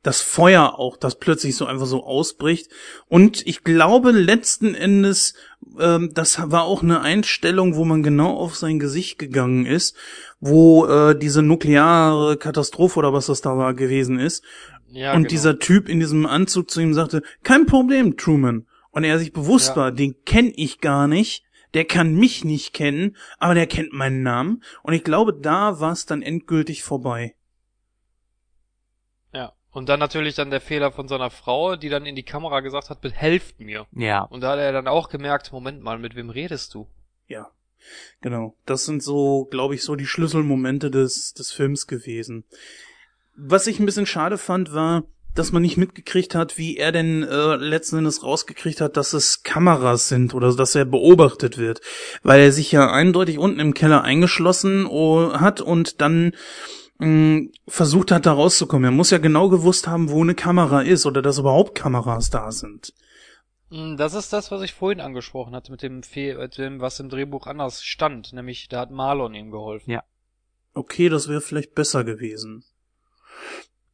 das 0.03 0.21
Feuer 0.23 0.79
auch, 0.79 0.97
das 0.97 1.19
plötzlich 1.19 1.57
so 1.57 1.67
einfach 1.67 1.85
so 1.87 2.05
ausbricht. 2.05 2.71
Und 3.09 3.47
ich 3.47 3.65
glaube 3.65 4.11
letzten 4.13 4.75
Endes, 4.75 5.35
ähm, 5.79 6.11
das 6.15 6.51
war 6.51 6.63
auch 6.65 6.83
eine 6.83 7.01
Einstellung, 7.03 7.75
wo 7.77 7.85
man 7.85 8.03
genau 8.03 8.35
auf 8.37 8.57
sein 8.57 8.79
Gesicht 8.79 9.19
gegangen 9.19 9.67
ist, 9.67 9.97
wo 10.41 10.87
äh, 10.87 11.19
diese 11.19 11.43
nukleare 11.43 12.37
Katastrophe 12.39 12.99
oder 12.99 13.13
was 13.13 13.27
das 13.27 13.41
da 13.43 13.57
war 13.59 13.75
gewesen 13.75 14.19
ist. 14.19 14.43
Ja, 14.91 15.13
und 15.13 15.19
genau. 15.25 15.29
dieser 15.29 15.59
Typ 15.59 15.89
in 15.89 16.01
diesem 16.01 16.25
Anzug 16.25 16.71
zu 16.71 16.81
ihm 16.81 16.95
sagte, 16.95 17.23
kein 17.43 17.67
Problem, 17.67 18.17
Truman. 18.17 18.67
Und 18.91 19.05
er 19.05 19.19
sich 19.19 19.35
bewusst 19.35 19.71
Ja. 19.71 19.77
war, 19.77 19.93
den 19.93 20.15
kenn 20.25 20.51
ich 20.57 20.81
gar 20.81 21.07
nicht. 21.09 21.45
Der 21.79 21.85
kann 21.85 22.13
mich 22.13 22.45
nicht 22.45 22.75
kennen, 22.75 23.17
aber 23.39 23.55
der 23.55 23.69
kennt 23.69 23.93
meinen 23.93 24.25
Namen. 24.25 24.65
Und 24.83 24.95
ich 24.95 25.05
glaube, 25.05 25.33
da 25.33 25.79
war 25.79 25.93
es 25.93 26.07
dann 26.07 26.23
endgültig 26.23 26.83
vorbei. 26.83 27.37
Ja. 29.33 29.53
Und 29.71 29.89
dann 29.89 30.01
natürlich 30.01 30.35
dann 30.35 30.51
der 30.51 30.61
Fehler 30.61 30.91
von 30.91 31.07
seiner 31.07 31.31
Frau, 31.31 31.77
die 31.77 31.89
dann 31.89 32.05
in 32.05 32.17
die 32.17 32.25
Kamera 32.25 32.63
gesagt 32.63 32.91
hat, 32.91 32.99
helft 33.05 33.61
mir. 33.61 33.87
Ja. 33.93 34.23
Und 34.23 34.41
da 34.41 34.51
hat 34.51 34.59
er 34.59 34.73
dann 34.73 34.89
auch 34.89 35.09
gemerkt, 35.09 35.53
Moment 35.53 35.81
mal, 35.81 36.01
mit 36.01 36.17
wem 36.17 36.31
redest 36.31 36.75
du? 36.75 36.89
Ja, 37.29 37.49
genau. 38.23 38.57
Das 38.67 38.85
sind 38.85 39.01
so, 39.01 39.45
glaube 39.45 39.77
ich, 39.77 39.85
so 39.85 39.95
die 39.95 40.07
Schlüsselmomente 40.07 40.91
des, 40.91 41.33
des 41.33 41.53
Films 41.53 41.87
gewesen. 41.87 42.43
Was 43.37 43.69
ich 43.69 43.79
ein 43.79 43.87
bisschen 43.87 44.07
schade 44.07 44.37
fand, 44.37 44.75
war, 44.75 45.05
dass 45.35 45.53
man 45.53 45.63
nicht 45.63 45.77
mitgekriegt 45.77 46.35
hat, 46.35 46.59
wie 46.59 46.77
er 46.77 46.93
denn 46.93 47.23
äh, 47.23 47.57
letzten 47.57 47.99
Endes 47.99 48.23
rausgekriegt 48.23 48.81
hat, 48.81 48.97
dass 48.97 49.13
es 49.13 49.43
Kameras 49.43 50.09
sind 50.09 50.35
oder 50.35 50.55
dass 50.55 50.75
er 50.75 50.85
beobachtet 50.85 51.59
wird. 51.59 51.81
Weil 52.23 52.41
er 52.41 52.53
sich 52.53 52.73
ja 52.73 52.91
eindeutig 52.91 53.39
unten 53.39 53.61
im 53.61 53.75
Keller 53.75 54.03
eingeschlossen 54.03 54.87
oh, 54.87 55.33
hat 55.35 55.61
und 55.61 56.01
dann 56.01 56.33
mh, 56.99 57.51
versucht 57.67 58.11
hat, 58.11 58.27
da 58.27 58.33
rauszukommen. 58.33 58.85
Er 58.85 58.91
muss 58.91 59.11
ja 59.11 59.19
genau 59.19 59.49
gewusst 59.49 59.87
haben, 59.87 60.11
wo 60.11 60.23
eine 60.23 60.35
Kamera 60.35 60.83
ist 60.83 61.07
oder 61.07 61.23
dass 61.23 61.39
überhaupt 61.39 61.75
Kameras 61.75 62.31
da 62.31 62.51
sind. 62.51 62.93
Mm, 63.71 63.97
Das 63.97 64.15
ist 64.15 64.33
das, 64.33 64.51
was 64.51 64.63
ich 64.63 64.75
vorhin 64.75 65.01
angesprochen 65.01 65.55
hatte 65.55 65.71
mit 65.71 65.83
dem, 65.83 66.03
Fe 66.03 66.37
mit 66.39 66.59
dem 66.59 66.81
was 66.81 67.01
im 67.01 67.09
Drehbuch 67.09 67.47
anders 67.47 67.83
stand. 67.83 68.33
Nämlich, 68.33 68.69
da 68.69 68.81
hat 68.81 68.91
Marlon 68.91 69.35
ihm 69.35 69.51
geholfen. 69.51 69.91
Ja. 69.91 70.03
Okay, 70.75 71.09
das 71.09 71.29
wäre 71.29 71.41
vielleicht 71.41 71.75
besser 71.75 72.05
gewesen. 72.05 72.65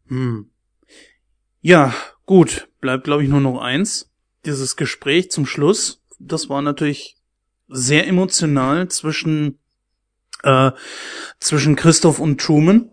Hm. 0.09 0.51
Ja, 1.65 1.95
gut. 2.27 2.69
Bleibt, 2.83 3.05
glaube 3.05 3.23
ich, 3.23 3.31
nur 3.31 3.41
noch 3.41 3.59
eins. 3.59 4.11
Dieses 4.45 4.77
Gespräch 4.77 5.31
zum 5.31 5.47
Schluss. 5.47 6.03
Das 6.19 6.51
war 6.51 6.61
natürlich 6.61 7.17
sehr 7.69 8.07
emotional 8.07 8.89
zwischen, 8.89 9.59
äh, 10.43 10.73
zwischen 11.41 11.75
Christoph 11.75 12.19
und 12.19 12.39
Truman. 12.39 12.91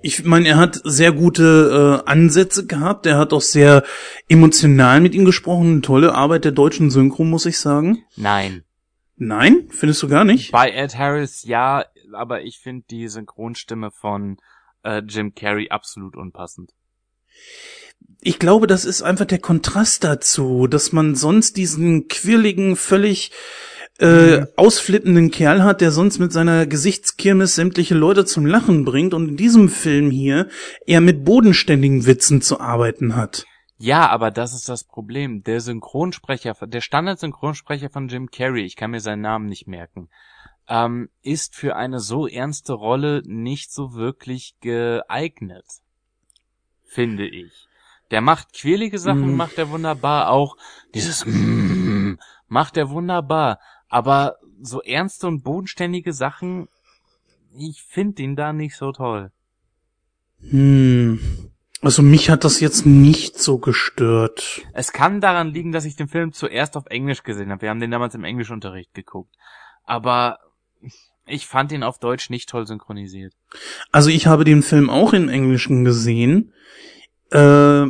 Ich 0.00 0.24
meine, 0.24 0.46
er 0.46 0.58
hat 0.58 0.80
sehr 0.84 1.10
gute 1.10 2.02
äh, 2.06 2.08
Ansätze 2.08 2.66
gehabt. 2.66 3.04
Er 3.04 3.18
hat 3.18 3.32
auch 3.32 3.40
sehr 3.40 3.82
emotional 4.28 5.00
mit 5.00 5.16
ihm 5.16 5.24
gesprochen. 5.24 5.72
Eine 5.72 5.80
tolle 5.80 6.14
Arbeit 6.14 6.44
der 6.44 6.52
deutschen 6.52 6.92
Synchro, 6.92 7.24
muss 7.24 7.46
ich 7.46 7.58
sagen. 7.58 8.04
Nein. 8.14 8.62
Nein, 9.16 9.66
findest 9.70 10.04
du 10.04 10.08
gar 10.08 10.22
nicht? 10.22 10.52
Bei 10.52 10.70
Ed 10.70 10.96
Harris 10.96 11.42
ja, 11.42 11.84
aber 12.12 12.42
ich 12.42 12.60
finde 12.60 12.84
die 12.88 13.08
Synchronstimme 13.08 13.90
von 13.90 14.36
äh, 14.84 15.02
Jim 15.04 15.34
Carrey 15.34 15.70
absolut 15.70 16.14
unpassend. 16.16 16.70
Ich 18.20 18.38
glaube, 18.38 18.66
das 18.66 18.84
ist 18.84 19.02
einfach 19.02 19.26
der 19.26 19.38
Kontrast 19.38 20.04
dazu, 20.04 20.66
dass 20.66 20.92
man 20.92 21.14
sonst 21.14 21.56
diesen 21.56 22.08
quirligen, 22.08 22.76
völlig 22.76 23.32
äh, 23.98 24.46
ausflippenden 24.56 25.30
Kerl 25.30 25.62
hat, 25.62 25.80
der 25.80 25.90
sonst 25.90 26.18
mit 26.18 26.32
seiner 26.32 26.66
Gesichtskirmes 26.66 27.54
sämtliche 27.54 27.94
Leute 27.94 28.24
zum 28.24 28.46
Lachen 28.46 28.84
bringt 28.84 29.14
und 29.14 29.28
in 29.28 29.36
diesem 29.36 29.68
Film 29.68 30.10
hier 30.10 30.48
eher 30.86 31.00
mit 31.00 31.24
bodenständigen 31.24 32.06
Witzen 32.06 32.42
zu 32.42 32.60
arbeiten 32.60 33.14
hat. 33.14 33.44
Ja, 33.76 34.08
aber 34.08 34.30
das 34.30 34.54
ist 34.54 34.68
das 34.68 34.84
Problem. 34.84 35.42
Der 35.42 35.60
Synchronsprecher, 35.60 36.54
der 36.66 36.80
Standard-Synchronsprecher 36.80 37.90
von 37.90 38.08
Jim 38.08 38.30
Carrey, 38.30 38.64
ich 38.64 38.76
kann 38.76 38.92
mir 38.92 39.00
seinen 39.00 39.22
Namen 39.22 39.46
nicht 39.46 39.66
merken, 39.66 40.08
ähm, 40.68 41.10
ist 41.22 41.54
für 41.54 41.76
eine 41.76 42.00
so 42.00 42.26
ernste 42.26 42.72
Rolle 42.72 43.22
nicht 43.26 43.72
so 43.72 43.94
wirklich 43.94 44.54
geeignet. 44.60 45.66
Finde 46.94 47.26
ich. 47.26 47.66
Der 48.12 48.20
macht 48.20 48.52
quirlige 48.52 49.00
Sachen, 49.00 49.34
Mm. 49.34 49.36
macht 49.36 49.58
er 49.58 49.68
wunderbar, 49.70 50.30
auch 50.30 50.56
dieses 50.94 51.26
mm, 51.26 52.14
macht 52.46 52.76
er 52.76 52.88
wunderbar, 52.90 53.58
aber 53.88 54.36
so 54.62 54.80
ernste 54.80 55.26
und 55.26 55.42
bodenständige 55.42 56.12
Sachen, 56.12 56.68
ich 57.58 57.82
finde 57.82 58.22
ihn 58.22 58.36
da 58.36 58.52
nicht 58.52 58.76
so 58.76 58.92
toll. 58.92 59.32
Hm. 60.50 61.18
Also 61.80 62.02
mich 62.02 62.30
hat 62.30 62.44
das 62.44 62.60
jetzt 62.60 62.86
nicht 62.86 63.38
so 63.40 63.58
gestört. 63.58 64.62
Es 64.72 64.92
kann 64.92 65.20
daran 65.20 65.48
liegen, 65.48 65.72
dass 65.72 65.84
ich 65.84 65.96
den 65.96 66.08
Film 66.08 66.32
zuerst 66.32 66.76
auf 66.76 66.86
Englisch 66.86 67.24
gesehen 67.24 67.50
habe. 67.50 67.62
Wir 67.62 67.70
haben 67.70 67.80
den 67.80 67.90
damals 67.90 68.14
im 68.14 68.24
Englischunterricht 68.24 68.94
geguckt. 68.94 69.34
Aber 69.82 70.38
ich 71.26 71.46
fand 71.46 71.72
ihn 71.72 71.82
auf 71.82 71.98
Deutsch 71.98 72.30
nicht 72.30 72.48
toll 72.48 72.66
synchronisiert. 72.66 73.34
Also 73.92 74.10
ich 74.10 74.26
habe 74.26 74.44
den 74.44 74.62
Film 74.62 74.90
auch 74.90 75.12
in 75.12 75.28
Englischen 75.28 75.84
gesehen. 75.84 76.52
Äh, 77.30 77.86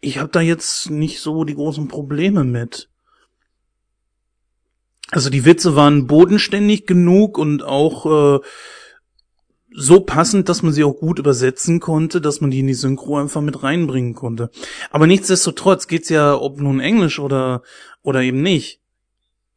ich 0.00 0.18
habe 0.18 0.30
da 0.32 0.40
jetzt 0.40 0.90
nicht 0.90 1.20
so 1.20 1.44
die 1.44 1.54
großen 1.54 1.88
Probleme 1.88 2.44
mit. 2.44 2.88
Also 5.10 5.30
die 5.30 5.44
Witze 5.44 5.76
waren 5.76 6.06
bodenständig 6.06 6.86
genug 6.86 7.36
und 7.36 7.62
auch 7.62 8.38
äh, 8.38 8.40
so 9.72 10.00
passend, 10.00 10.48
dass 10.48 10.62
man 10.62 10.72
sie 10.72 10.84
auch 10.84 10.94
gut 10.98 11.18
übersetzen 11.18 11.80
konnte, 11.80 12.20
dass 12.20 12.40
man 12.40 12.50
die 12.50 12.60
in 12.60 12.66
die 12.66 12.74
Synchro 12.74 13.18
einfach 13.18 13.40
mit 13.40 13.62
reinbringen 13.62 14.14
konnte. 14.14 14.50
Aber 14.90 15.06
nichtsdestotrotz 15.06 15.86
geht's 15.86 16.08
ja, 16.08 16.34
ob 16.34 16.60
nun 16.60 16.80
Englisch 16.80 17.18
oder 17.18 17.62
oder 18.02 18.22
eben 18.22 18.42
nicht. 18.42 18.79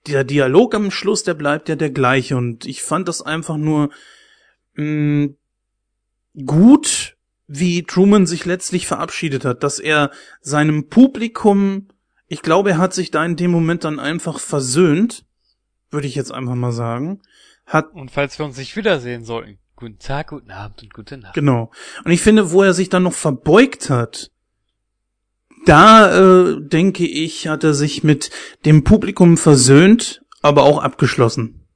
Der 0.08 0.24
Dialog 0.24 0.76
am 0.76 0.92
Schluss, 0.92 1.24
der 1.24 1.34
bleibt 1.34 1.70
ja 1.70 1.76
der 1.76 1.90
gleiche 1.90 2.36
und 2.36 2.66
ich 2.66 2.84
fand 2.84 3.08
das 3.08 3.22
einfach 3.22 3.58
nur 3.58 3.90
mh, 4.76 5.30
gut, 6.46 7.18
wie 7.48 7.84
Truman 7.84 8.26
sich 8.26 8.46
letztlich 8.46 8.88
verabschiedet 8.88 9.46
hat, 9.46 9.64
dass 9.64 9.80
er 9.80 10.12
seinem 10.42 10.90
Publikum, 10.90 11.88
ich 12.28 12.42
glaube, 12.42 12.72
er 12.72 12.78
hat 12.78 12.94
sich 12.94 13.12
da 13.12 13.24
in 13.24 13.36
dem 13.36 13.52
Moment 13.52 13.84
dann 13.84 14.00
einfach 14.00 14.40
versöhnt, 14.40 15.26
würde 15.90 16.08
ich 16.08 16.16
jetzt 16.16 16.32
einfach 16.32 16.56
mal 16.56 16.72
sagen, 16.72 17.22
hat 17.66 17.94
Und 17.94 18.12
falls 18.12 18.38
wir 18.40 18.46
uns 18.46 18.58
nicht 18.58 18.76
wiedersehen 18.76 19.24
sollten, 19.24 19.60
guten 19.76 20.00
Tag, 20.00 20.30
guten 20.30 20.52
Abend 20.52 20.84
und 20.84 20.94
gute 20.94 21.18
Nacht. 21.18 21.34
Genau. 21.34 21.72
Und 22.04 22.12
ich 22.12 22.22
finde, 22.22 22.52
wo 22.52 22.64
er 22.64 22.74
sich 22.74 22.90
dann 22.90 23.04
noch 23.04 23.14
verbeugt 23.14 23.90
hat, 23.90 24.32
da 25.66 26.52
äh, 26.52 26.62
denke 26.62 27.06
ich, 27.06 27.48
hat 27.48 27.64
er 27.64 27.74
sich 27.74 28.04
mit 28.04 28.32
dem 28.66 28.84
Publikum 28.84 29.38
versöhnt, 29.38 30.22
aber 30.42 30.64
auch 30.64 30.82
abgeschlossen. 30.82 31.68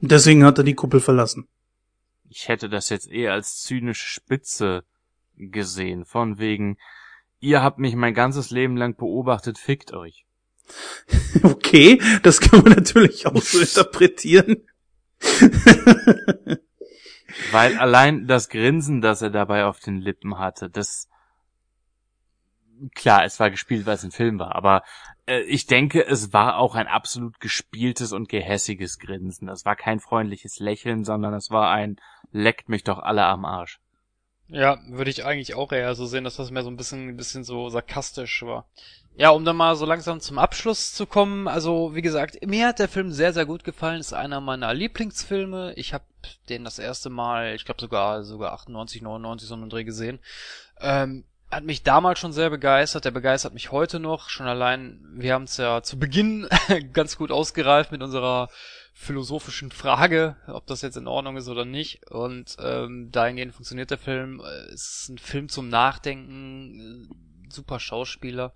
Deswegen 0.00 0.44
hat 0.44 0.58
er 0.58 0.64
die 0.64 0.74
Kuppel 0.74 1.00
verlassen. 1.00 1.48
Ich 2.28 2.48
hätte 2.48 2.68
das 2.68 2.88
jetzt 2.88 3.10
eher 3.10 3.32
als 3.32 3.62
zynische 3.62 4.06
Spitze 4.06 4.84
gesehen. 5.36 6.04
Von 6.04 6.38
wegen, 6.38 6.78
ihr 7.40 7.62
habt 7.62 7.78
mich 7.78 7.94
mein 7.94 8.14
ganzes 8.14 8.50
Leben 8.50 8.76
lang 8.76 8.96
beobachtet, 8.96 9.58
fickt 9.58 9.92
euch. 9.92 10.24
Okay, 11.42 12.00
das 12.22 12.40
kann 12.40 12.62
man 12.62 12.72
natürlich 12.72 13.26
auch 13.26 13.40
so 13.40 13.58
interpretieren. 13.60 14.64
Weil 17.50 17.78
allein 17.78 18.26
das 18.26 18.48
Grinsen, 18.48 19.00
das 19.00 19.22
er 19.22 19.30
dabei 19.30 19.64
auf 19.64 19.80
den 19.80 20.00
Lippen 20.00 20.38
hatte, 20.38 20.70
das 20.70 21.08
klar, 22.94 23.24
es 23.24 23.40
war 23.40 23.50
gespielt, 23.50 23.86
weil 23.86 23.94
es 23.94 24.04
ein 24.04 24.10
Film 24.10 24.38
war, 24.38 24.54
aber 24.54 24.82
äh, 25.26 25.40
ich 25.42 25.66
denke, 25.66 26.04
es 26.04 26.32
war 26.32 26.56
auch 26.56 26.74
ein 26.74 26.86
absolut 26.86 27.40
gespieltes 27.40 28.12
und 28.12 28.28
gehässiges 28.28 28.98
Grinsen. 28.98 29.46
Das 29.46 29.64
war 29.64 29.76
kein 29.76 30.00
freundliches 30.00 30.58
Lächeln, 30.58 31.04
sondern 31.04 31.34
es 31.34 31.50
war 31.50 31.70
ein 31.70 31.96
leckt 32.32 32.68
mich 32.68 32.82
doch 32.82 32.98
alle 32.98 33.24
am 33.24 33.44
Arsch. 33.44 33.78
Ja, 34.48 34.78
würde 34.88 35.10
ich 35.10 35.24
eigentlich 35.24 35.54
auch 35.54 35.72
eher 35.72 35.94
so 35.94 36.04
sehen, 36.06 36.24
dass 36.24 36.36
das 36.36 36.50
mehr 36.50 36.62
so 36.62 36.70
ein 36.70 36.76
bisschen, 36.76 37.08
ein 37.08 37.16
bisschen 37.16 37.44
so 37.44 37.68
sarkastisch 37.68 38.42
war. 38.42 38.66
Ja, 39.14 39.30
um 39.30 39.44
dann 39.44 39.56
mal 39.56 39.76
so 39.76 39.86
langsam 39.86 40.20
zum 40.20 40.38
Abschluss 40.38 40.94
zu 40.94 41.06
kommen, 41.06 41.46
also 41.46 41.94
wie 41.94 42.02
gesagt, 42.02 42.46
mir 42.46 42.66
hat 42.66 42.78
der 42.78 42.88
Film 42.88 43.12
sehr, 43.12 43.32
sehr 43.32 43.44
gut 43.44 43.62
gefallen, 43.62 44.00
ist 44.00 44.14
einer 44.14 44.40
meiner 44.40 44.72
Lieblingsfilme. 44.72 45.74
Ich 45.76 45.92
habe 45.92 46.04
den 46.48 46.64
das 46.64 46.78
erste 46.78 47.10
Mal, 47.10 47.54
ich 47.54 47.64
glaube 47.64 47.80
sogar 47.80 48.24
sogar 48.24 48.52
98, 48.52 49.02
99 49.02 49.48
so 49.48 49.54
einen 49.54 49.68
Dreh 49.68 49.84
gesehen. 49.84 50.18
Ähm, 50.80 51.24
hat 51.52 51.64
mich 51.64 51.82
damals 51.82 52.18
schon 52.18 52.32
sehr 52.32 52.48
begeistert, 52.48 53.04
der 53.04 53.10
begeistert 53.10 53.52
mich 53.52 53.70
heute 53.70 54.00
noch, 54.00 54.30
schon 54.30 54.46
allein, 54.46 55.04
wir 55.14 55.34
haben 55.34 55.44
es 55.44 55.58
ja 55.58 55.82
zu 55.82 55.98
Beginn 55.98 56.48
ganz 56.94 57.18
gut 57.18 57.30
ausgereift 57.30 57.92
mit 57.92 58.02
unserer 58.02 58.48
philosophischen 58.94 59.70
Frage, 59.70 60.36
ob 60.46 60.66
das 60.66 60.80
jetzt 60.80 60.96
in 60.96 61.06
Ordnung 61.06 61.36
ist 61.36 61.48
oder 61.48 61.66
nicht. 61.66 62.10
Und 62.10 62.56
ähm, 62.58 63.10
dahingehend 63.10 63.54
funktioniert 63.54 63.90
der 63.90 63.98
Film. 63.98 64.40
Es 64.72 65.02
ist 65.02 65.08
ein 65.10 65.18
Film 65.18 65.48
zum 65.48 65.68
Nachdenken, 65.68 67.10
super 67.50 67.80
Schauspieler. 67.80 68.54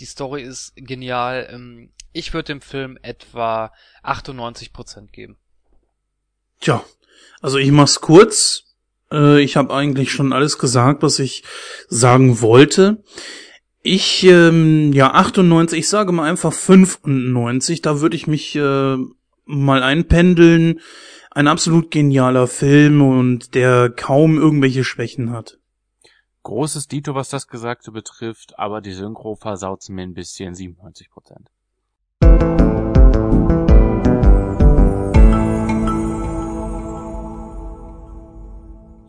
Die 0.00 0.04
Story 0.04 0.42
ist 0.42 0.72
genial. 0.74 1.48
Ähm, 1.50 1.92
ich 2.12 2.34
würde 2.34 2.46
dem 2.46 2.60
Film 2.60 2.98
etwa 3.02 3.72
98% 4.02 5.10
geben. 5.12 5.36
Tja, 6.60 6.84
also 7.40 7.58
ich 7.58 7.70
mach's 7.70 8.00
kurz. 8.00 8.71
Äh, 9.12 9.42
ich 9.42 9.56
habe 9.56 9.74
eigentlich 9.74 10.10
schon 10.10 10.32
alles 10.32 10.58
gesagt, 10.58 11.02
was 11.02 11.18
ich 11.18 11.44
sagen 11.88 12.40
wollte. 12.40 13.04
Ich, 13.82 14.24
ähm, 14.24 14.92
ja, 14.92 15.12
98, 15.12 15.80
ich 15.80 15.88
sage 15.88 16.12
mal 16.12 16.28
einfach 16.28 16.52
95, 16.52 17.82
da 17.82 18.00
würde 18.00 18.16
ich 18.16 18.26
mich 18.26 18.54
äh, 18.56 18.96
mal 19.44 19.82
einpendeln. 19.82 20.80
Ein 21.30 21.48
absolut 21.48 21.90
genialer 21.90 22.46
Film 22.46 23.02
und 23.02 23.54
der 23.54 23.90
kaum 23.90 24.38
irgendwelche 24.38 24.84
Schwächen 24.84 25.32
hat. 25.32 25.58
Großes 26.42 26.88
Dito, 26.88 27.14
was 27.14 27.28
das 27.30 27.48
Gesagte 27.48 27.90
betrifft, 27.90 28.58
aber 28.58 28.80
die 28.80 28.92
Synchro 28.92 29.36
versaut 29.36 29.88
mir 29.88 30.02
ein 30.02 30.14
bisschen 30.14 30.54
97 30.54 31.08
Prozent. 31.10 31.48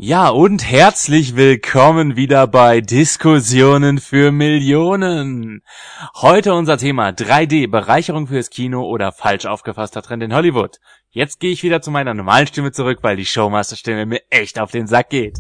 Ja, 0.06 0.28
und 0.28 0.70
herzlich 0.70 1.38
willkommen 1.38 2.18
wieder 2.18 2.46
bei 2.46 2.82
Diskussionen 2.82 4.00
für 4.00 4.34
Millionen. 4.34 5.64
Heute 6.16 6.56
unser 6.56 6.78
Thema 6.78 7.12
3D, 7.12 7.70
Bereicherung 7.70 8.28
fürs 8.28 8.50
Kino 8.50 8.84
oder 8.84 9.14
falsch 9.14 9.46
aufgefasster 9.46 10.02
Trend 10.02 10.22
in 10.22 10.34
Hollywood. 10.34 10.82
Jetzt 11.12 11.40
gehe 11.40 11.54
ich 11.54 11.64
wieder 11.64 11.82
zu 11.82 11.90
meiner 11.90 12.14
normalen 12.14 12.48
Stimme 12.48 12.74
zurück, 12.74 13.00
weil 13.02 13.16
die 13.16 13.26
Showmaster-Stimme 13.26 14.06
mir 14.06 14.20
echt 14.30 14.60
auf 14.60 14.72
den 14.72 14.88
Sack 14.88 15.10
geht. 15.10 15.40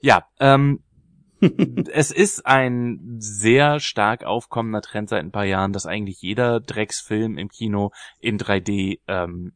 Ja, 0.00 0.24
ähm, 0.40 0.82
es 1.92 2.10
ist 2.10 2.46
ein 2.46 3.16
sehr 3.18 3.80
stark 3.80 4.24
aufkommender 4.24 4.80
Trend 4.80 5.10
seit 5.10 5.20
ein 5.20 5.30
paar 5.30 5.44
Jahren, 5.44 5.74
dass 5.74 5.84
eigentlich 5.84 6.22
jeder 6.22 6.60
Drecksfilm 6.60 7.36
im 7.36 7.50
Kino 7.50 7.92
in 8.18 8.38
3D 8.38 9.00
ähm, 9.08 9.52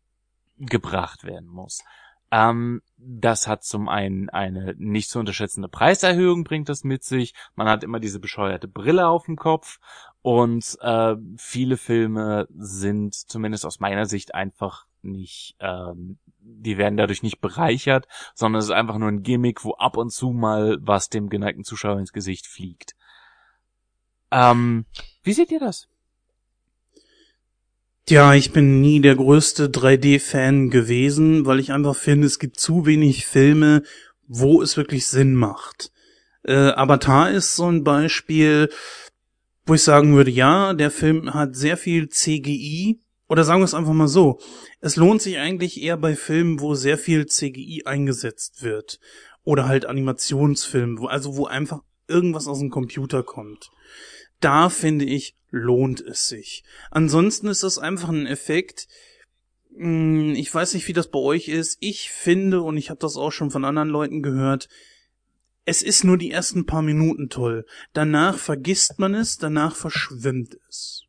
gebracht 0.59 1.25
werden 1.25 1.49
muss. 1.49 1.83
Ähm, 2.31 2.83
das 2.99 3.47
hat 3.47 3.65
zum 3.65 3.89
einen 3.89 4.29
eine 4.29 4.75
nicht 4.77 5.09
zu 5.09 5.19
unterschätzende 5.21 5.69
Preiserhöhung 5.69 6.45
bringt 6.45 6.69
das 6.69 6.85
mit 6.85 7.05
sich. 7.05 7.33
Man 7.55 7.69
hat 7.69 7.85
immer 7.85 8.01
diese 8.01 8.19
bescheuerte 8.19 8.67
Brille 8.69 9.07
auf 9.07 9.27
dem 9.27 9.37
Kopf 9.37 9.79
und 10.23 10.77
äh, 10.81 11.15
viele 11.37 11.77
Filme 11.77 12.49
sind 12.51 13.15
zumindest 13.15 13.65
aus 13.65 13.79
meiner 13.79 14.07
Sicht 14.07 14.35
einfach 14.35 14.87
nicht, 15.03 15.57
ähm, 15.61 16.19
die 16.41 16.77
werden 16.77 16.97
dadurch 16.97 17.23
nicht 17.23 17.41
bereichert, 17.41 18.09
sondern 18.35 18.59
es 18.59 18.67
ist 18.67 18.73
einfach 18.73 18.99
nur 18.99 19.09
ein 19.09 19.23
Gimmick, 19.23 19.65
wo 19.65 19.75
ab 19.75 19.97
und 19.97 20.11
zu 20.11 20.31
mal 20.31 20.79
was 20.81 21.09
dem 21.09 21.29
geneigten 21.29 21.65
Zuschauer 21.65 22.01
ins 22.01 22.13
Gesicht 22.13 22.47
fliegt. 22.47 22.97
Ähm, 24.33 24.87
wie 25.23 25.33
seht 25.33 25.53
ihr 25.53 25.61
das? 25.61 25.89
Tja, 28.09 28.33
ich 28.33 28.53
bin 28.53 28.81
nie 28.81 29.03
der 29.03 29.17
größte 29.17 29.69
3D-Fan 29.69 30.71
gewesen, 30.71 31.45
weil 31.45 31.61
ich 31.61 31.73
einfach 31.73 31.95
finde, 31.95 32.27
es 32.27 32.39
gibt 32.39 32.59
zu 32.59 32.87
wenig 32.87 33.27
Filme, 33.27 33.83
wo 34.27 34.63
es 34.63 34.79
wirklich 34.79 35.07
Sinn 35.07 35.35
macht. 35.35 35.93
Äh, 36.43 36.71
Avatar 36.71 37.31
ist 37.31 37.55
so 37.55 37.67
ein 37.67 37.85
Beispiel, 37.85 38.71
wo 39.67 39.75
ich 39.75 39.83
sagen 39.83 40.17
würde, 40.17 40.31
ja, 40.31 40.73
der 40.73 40.91
Film 40.91 41.35
hat 41.35 41.55
sehr 41.55 41.77
viel 41.77 42.09
CGI, 42.09 42.99
oder 43.29 43.45
sagen 43.45 43.61
wir 43.61 43.67
es 43.67 43.75
einfach 43.75 43.93
mal 43.93 44.09
so, 44.09 44.41
es 44.81 44.97
lohnt 44.97 45.21
sich 45.21 45.37
eigentlich 45.37 45.83
eher 45.83 45.99
bei 45.99 46.17
Filmen, 46.17 46.61
wo 46.61 46.73
sehr 46.75 46.97
viel 46.97 47.27
CGI 47.27 47.83
eingesetzt 47.85 48.63
wird. 48.63 49.01
Oder 49.45 49.69
halt 49.69 49.85
Animationsfilmen, 49.85 50.99
wo, 50.99 51.09
also 51.09 51.37
wo 51.37 51.45
einfach 51.45 51.81
irgendwas 52.09 52.47
aus 52.47 52.61
dem 52.61 52.71
Computer 52.71 53.23
kommt. 53.23 53.69
Da 54.41 54.71
finde 54.71 55.05
ich, 55.05 55.37
lohnt 55.51 56.01
es 56.01 56.29
sich. 56.29 56.65
Ansonsten 56.91 57.49
ist 57.49 57.63
das 57.63 57.79
einfach 57.79 58.09
ein 58.09 58.27
Effekt. 58.27 58.89
Hm, 59.77 60.35
ich 60.35 60.53
weiß 60.55 60.75
nicht, 60.75 60.89
wie 60.89 60.93
das 60.93 61.11
bei 61.11 61.19
euch 61.19 61.49
ist. 61.49 61.79
Ich 61.81 62.11
finde, 62.11 62.63
und 62.63 62.77
ich 62.77 62.91
habe 62.91 63.01
das 63.01 63.17
auch 63.17 63.33
schon 63.33 63.51
von 63.51 63.65
anderen 63.65 63.89
Leuten 63.89 64.23
gehört, 64.23 64.69
es 65.65 65.83
ist 65.83 66.03
nur 66.03 66.17
die 66.17 66.31
ersten 66.31 66.65
paar 66.65 66.83
Minuten 66.83 67.29
toll. 67.29 67.67
Danach 67.93 68.39
vergisst 68.39 68.99
man 68.99 69.15
es, 69.15 69.37
danach 69.37 69.77
verschwimmt 69.77 70.57
es. 70.69 71.05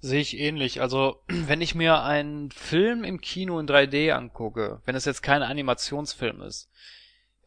Sehe 0.00 0.20
ich 0.20 0.38
ähnlich. 0.38 0.80
Also, 0.80 1.22
wenn 1.28 1.60
ich 1.60 1.74
mir 1.74 2.02
einen 2.02 2.50
Film 2.50 3.04
im 3.04 3.20
Kino 3.20 3.58
in 3.58 3.68
3D 3.68 4.12
angucke, 4.12 4.80
wenn 4.84 4.96
es 4.96 5.04
jetzt 5.04 5.22
kein 5.22 5.42
Animationsfilm 5.42 6.40
ist, 6.42 6.70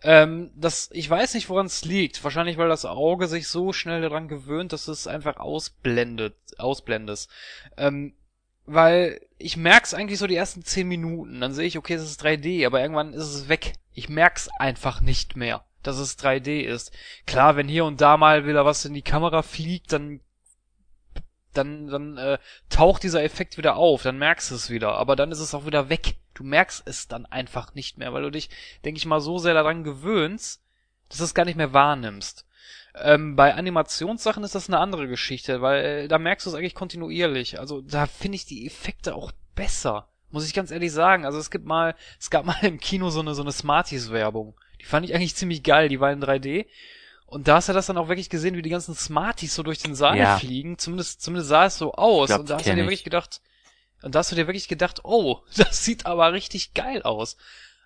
ähm, 0.04 0.52
das, 0.56 0.90
ich 0.94 1.10
weiß 1.10 1.36
nicht, 1.36 1.50
woran 1.50 1.68
es 1.68 1.86
liegt. 1.86 2.24
Wahrscheinlich, 2.24 2.58
weil 2.58 2.70
das 2.70 2.86
Auge 2.86 3.28
sich 3.28 3.48
so 3.48 3.72
schnell 3.72 4.02
daran 4.02 4.28
gewöhnt, 4.28 4.74
dass 4.74 4.88
es 4.88 5.08
einfach 5.08 5.38
ausblendet, 5.38 6.36
ausblendet. 6.58 7.28
Ähm, 7.78 8.14
weil 8.66 9.22
ich 9.38 9.58
merk's 9.58 9.94
eigentlich 9.94 10.20
so 10.20 10.28
die 10.28 10.36
ersten 10.36 10.64
zehn 10.64 10.88
Minuten. 10.88 11.42
Dann 11.42 11.54
sehe 11.54 11.68
ich, 11.68 11.78
okay, 11.78 11.94
es 11.94 12.04
ist 12.04 12.24
3D, 12.24 12.66
aber 12.66 12.82
irgendwann 12.82 13.14
ist 13.14 13.34
es 13.34 13.50
weg. 13.50 13.74
Ich 13.94 14.10
merk's 14.10 14.50
einfach 14.60 15.02
nicht 15.02 15.36
mehr, 15.36 15.64
dass 15.84 15.98
es 15.98 16.18
3D 16.18 16.62
ist. 16.62 16.92
Klar, 17.28 17.56
wenn 17.56 17.68
hier 17.68 17.86
und 17.86 18.02
da 18.02 18.18
mal 18.18 18.48
wieder 18.48 18.66
was 18.66 18.86
in 18.86 18.94
die 18.94 19.02
Kamera 19.02 19.42
fliegt, 19.44 19.94
dann 19.94 20.22
dann, 21.54 21.88
dann 21.88 22.18
äh, 22.18 22.38
taucht 22.70 23.04
dieser 23.04 23.24
Effekt 23.24 23.58
wieder 23.58 23.76
auf, 23.76 24.04
dann 24.04 24.18
merkst 24.18 24.52
du 24.52 24.56
es 24.56 24.70
wieder, 24.70 24.94
aber 24.96 25.16
dann 25.16 25.32
ist 25.32 25.40
es 25.40 25.54
auch 25.54 25.66
wieder 25.66 25.90
weg. 25.90 26.16
Du 26.34 26.44
merkst 26.44 26.84
es 26.86 27.08
dann 27.08 27.26
einfach 27.26 27.76
nicht 27.76 27.98
mehr, 27.98 28.14
weil 28.14 28.24
du 28.24 28.32
dich, 28.32 28.50
denke 28.86 28.98
ich 28.98 29.06
mal, 29.06 29.20
so 29.20 29.38
sehr 29.38 29.54
daran 29.54 29.84
gewöhnst, 29.84 30.62
dass 31.10 31.20
du 31.20 31.24
es 31.26 31.34
gar 31.34 31.46
nicht 31.46 31.58
mehr 31.58 31.74
wahrnimmst. 31.74 32.46
Ähm, 32.96 33.36
bei 33.36 33.54
Animationssachen 33.54 34.44
ist 34.44 34.56
das 34.56 34.70
eine 34.70 34.80
andere 34.80 35.08
Geschichte, 35.08 35.62
weil 35.62 35.84
äh, 35.84 36.08
da 36.08 36.18
merkst 36.18 36.46
du 36.46 36.50
es 36.50 36.56
eigentlich 36.56 36.76
kontinuierlich. 36.76 37.60
Also 37.60 37.82
da 37.82 38.06
finde 38.06 38.36
ich 38.36 38.46
die 38.46 38.66
Effekte 38.66 39.16
auch 39.16 39.32
besser, 39.56 40.08
muss 40.30 40.48
ich 40.48 40.54
ganz 40.54 40.72
ehrlich 40.72 40.92
sagen. 40.92 41.26
Also 41.26 41.38
es 41.38 41.52
gibt 41.52 41.66
mal, 41.66 41.96
es 42.20 42.30
gab 42.30 42.46
mal 42.46 42.58
im 42.64 42.80
Kino 42.80 43.10
so 43.10 43.20
eine 43.20 43.34
so 43.36 43.42
eine 43.42 43.52
Smarties-Werbung. 43.52 44.56
Die 44.82 44.86
fand 44.86 45.06
ich 45.06 45.14
eigentlich 45.14 45.36
ziemlich 45.36 45.64
geil. 45.64 45.90
Die 45.90 46.00
war 46.00 46.12
in 46.12 46.24
3D 46.24 46.66
und 47.32 47.48
da 47.48 47.56
hast 47.56 47.70
du 47.70 47.74
das 47.74 47.86
dann 47.86 47.98
auch 47.98 48.10
wirklich 48.10 48.30
gesehen, 48.30 48.58
wie 48.58 48.62
die 48.62 48.70
ganzen 48.70 48.94
Smarties 48.94 49.56
so 49.56 49.64
durch 49.64 49.80
den 49.80 49.96
Saal 49.96 50.18
ja. 50.18 50.38
fliegen. 50.38 50.78
Zumindest, 50.78 51.22
zumindest 51.22 51.48
sah 51.48 51.66
es 51.66 51.78
so 51.78 51.94
aus. 51.94 52.28
Glaub, 52.28 52.42
und 52.42 52.50
da 52.50 52.56
hast 52.56 52.66
du 52.68 52.76
dir 52.76 52.84
wirklich 52.84 53.06
gedacht, 53.06 53.40
und 54.02 54.14
da 54.14 54.20
hast 54.20 54.34
du 54.34 54.36
dir 54.36 54.48
wirklich 54.48 54.68
gedacht, 54.68 55.06
oh, 55.06 55.40
das 55.56 55.86
sieht 55.86 56.06
aber 56.06 56.34
richtig 56.34 56.74
geil 56.74 57.04
aus. 57.04 57.38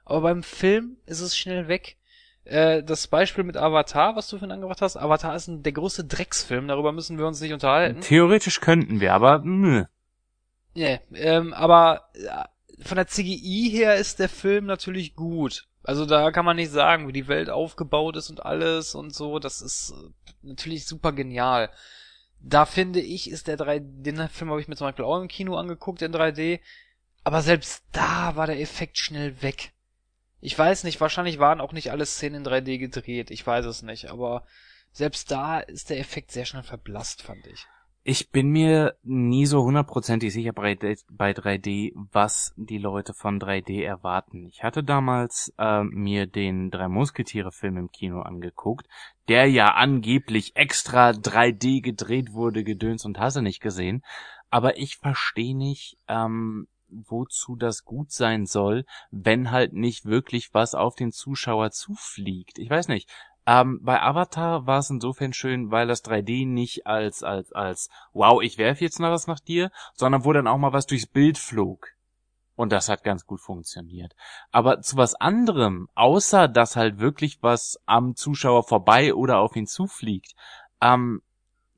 Aber 0.04 0.22
beim 0.22 0.42
Film 0.42 0.98
ist 1.06 1.20
es 1.22 1.38
schnell 1.38 1.68
weg. 1.68 1.98
Äh, 2.44 2.82
das 2.82 3.06
Beispiel 3.06 3.44
mit 3.44 3.56
Avatar, 3.56 4.16
was 4.16 4.30
du 4.30 4.40
vorhin 4.40 4.52
angebracht 4.52 4.82
hast, 4.82 4.98
Avatar 4.98 5.36
ist 5.36 5.48
ein, 5.48 5.62
der 5.62 5.74
größte 5.74 6.06
Drecksfilm, 6.06 6.68
darüber 6.68 6.92
müssen 6.92 7.20
wir 7.20 7.28
uns 7.28 7.40
nicht 7.40 7.54
unterhalten. 7.54 8.02
Theoretisch 8.02 8.62
könnten 8.62 9.00
wir, 9.00 9.14
aber 9.14 9.44
nö. 9.44 9.86
Yeah, 10.76 11.00
ähm, 11.14 11.54
aber 11.54 12.10
äh, 12.14 12.84
von 12.84 12.96
der 12.98 13.08
CGI 13.08 13.70
her 13.72 13.96
ist 13.96 14.18
der 14.18 14.30
Film 14.30 14.66
natürlich 14.66 15.16
gut. 15.16 15.68
Also 15.86 16.08
da 16.08 16.32
kann 16.32 16.46
man 16.46 16.56
nicht 16.56 16.72
sagen, 16.72 17.08
wie 17.08 17.14
die 17.14 17.28
Welt 17.28 17.50
aufgebaut 17.50 18.16
ist 18.16 18.32
und 18.32 18.44
alles 18.44 18.96
und 18.96 19.14
so. 19.14 19.38
Das 19.38 19.62
ist 19.62 19.92
äh, 19.92 20.10
natürlich 20.42 20.88
super 20.88 21.12
genial. 21.12 21.70
Da 22.40 22.66
finde 22.66 23.00
ich, 23.00 23.30
ist 23.30 23.48
der 23.48 23.58
3 23.58 23.80
den 23.80 24.28
Film 24.30 24.50
habe 24.50 24.60
ich 24.60 24.68
mir 24.68 24.76
zum 24.76 24.88
Beispiel 24.88 25.06
auch 25.06 25.22
im 25.22 25.28
Kino 25.28 25.56
angeguckt 25.56 26.02
in 26.02 26.14
3D. 26.14 26.60
Aber 27.24 27.42
selbst 27.42 27.84
da 27.92 28.36
war 28.36 28.48
der 28.48 28.60
Effekt 28.60 28.98
schnell 28.98 29.42
weg. 29.44 29.74
Ich 30.42 30.58
weiß 30.58 30.84
nicht, 30.84 31.02
wahrscheinlich 31.02 31.40
waren 31.40 31.62
auch 31.62 31.72
nicht 31.72 31.92
alle 31.92 32.06
Szenen 32.06 32.46
in 32.46 32.52
3D 32.52 32.78
gedreht. 32.80 33.30
Ich 33.30 33.46
weiß 33.46 33.66
es 33.66 33.84
nicht. 33.84 34.10
Aber 34.10 34.46
selbst 34.92 35.30
da 35.30 35.60
ist 35.60 35.92
der 35.92 36.00
Effekt 36.00 36.32
sehr 36.32 36.46
schnell 36.46 36.64
verblasst, 36.64 37.22
fand 37.22 37.46
ich. 37.48 37.68
Ich 38.08 38.30
bin 38.30 38.50
mir 38.50 38.96
nie 39.02 39.48
so 39.48 39.64
hundertprozentig 39.64 40.32
sicher 40.32 40.54
bei 40.54 40.74
3D, 40.74 41.92
was 42.12 42.54
die 42.56 42.78
Leute 42.78 43.16
von 43.16 43.40
3D 43.40 43.84
erwarten. 43.84 44.46
Ich 44.46 44.62
hatte 44.62 44.84
damals 44.84 45.52
äh, 45.58 45.82
mir 45.82 46.28
den 46.28 46.70
Drei 46.70 46.88
Musketiere 46.88 47.52
Film 47.52 47.78
im 47.78 47.92
Kino 47.92 48.22
angeguckt, 48.22 48.88
der 49.28 49.50
ja 49.50 49.74
angeblich 49.74 50.56
extra 50.56 51.10
3D 51.10 51.82
gedreht 51.82 52.34
wurde, 52.34 52.64
gedöns 52.64 53.06
und 53.06 53.18
hast 53.18 53.38
du 53.38 53.42
nicht 53.42 53.60
gesehen. 53.60 54.04
Aber 54.52 54.78
ich 54.78 54.98
verstehe 54.98 55.58
nicht, 55.58 55.98
ähm, 56.08 56.68
wozu 56.90 57.56
das 57.56 57.86
gut 57.86 58.12
sein 58.12 58.46
soll, 58.46 58.86
wenn 59.10 59.50
halt 59.50 59.74
nicht 59.74 60.06
wirklich 60.06 60.54
was 60.54 60.76
auf 60.76 60.94
den 60.94 61.12
Zuschauer 61.12 61.72
zufliegt. 61.72 62.60
Ich 62.60 62.70
weiß 62.70 62.88
nicht. 62.88 63.10
Ähm, 63.48 63.80
bei 63.84 64.02
Avatar 64.02 64.66
war 64.66 64.80
es 64.80 64.90
insofern 64.90 65.34
schön, 65.34 65.72
weil 65.72 65.88
das 65.88 66.04
3D 66.04 66.48
nicht 66.48 66.88
als, 66.88 67.24
als, 67.24 67.52
als, 67.54 67.90
wow, 68.14 68.42
ich 68.42 68.58
werfe 68.58 68.84
jetzt 68.84 69.00
noch 69.00 69.12
was 69.12 69.28
nach 69.28 69.40
dir, 69.40 69.72
sondern 69.94 70.26
wo 70.26 70.34
dann 70.34 70.48
auch 70.48 70.58
mal 70.58 70.74
was 70.74 70.88
durchs 70.88 71.06
Bild 71.06 71.38
flog. 71.38 71.90
Und 72.56 72.72
das 72.72 72.90
hat 72.90 73.04
ganz 73.04 73.26
gut 73.26 73.42
funktioniert. 73.42 74.16
Aber 74.52 74.82
zu 74.82 74.98
was 74.98 75.14
anderem, 75.14 75.90
außer 75.94 76.48
dass 76.48 76.76
halt 76.76 77.00
wirklich 77.00 77.40
was 77.42 77.80
am 77.86 78.16
Zuschauer 78.16 78.64
vorbei 78.64 79.14
oder 79.14 79.40
auf 79.40 79.56
ihn 79.56 79.68
zufliegt, 79.68 80.36
ähm, 80.82 81.22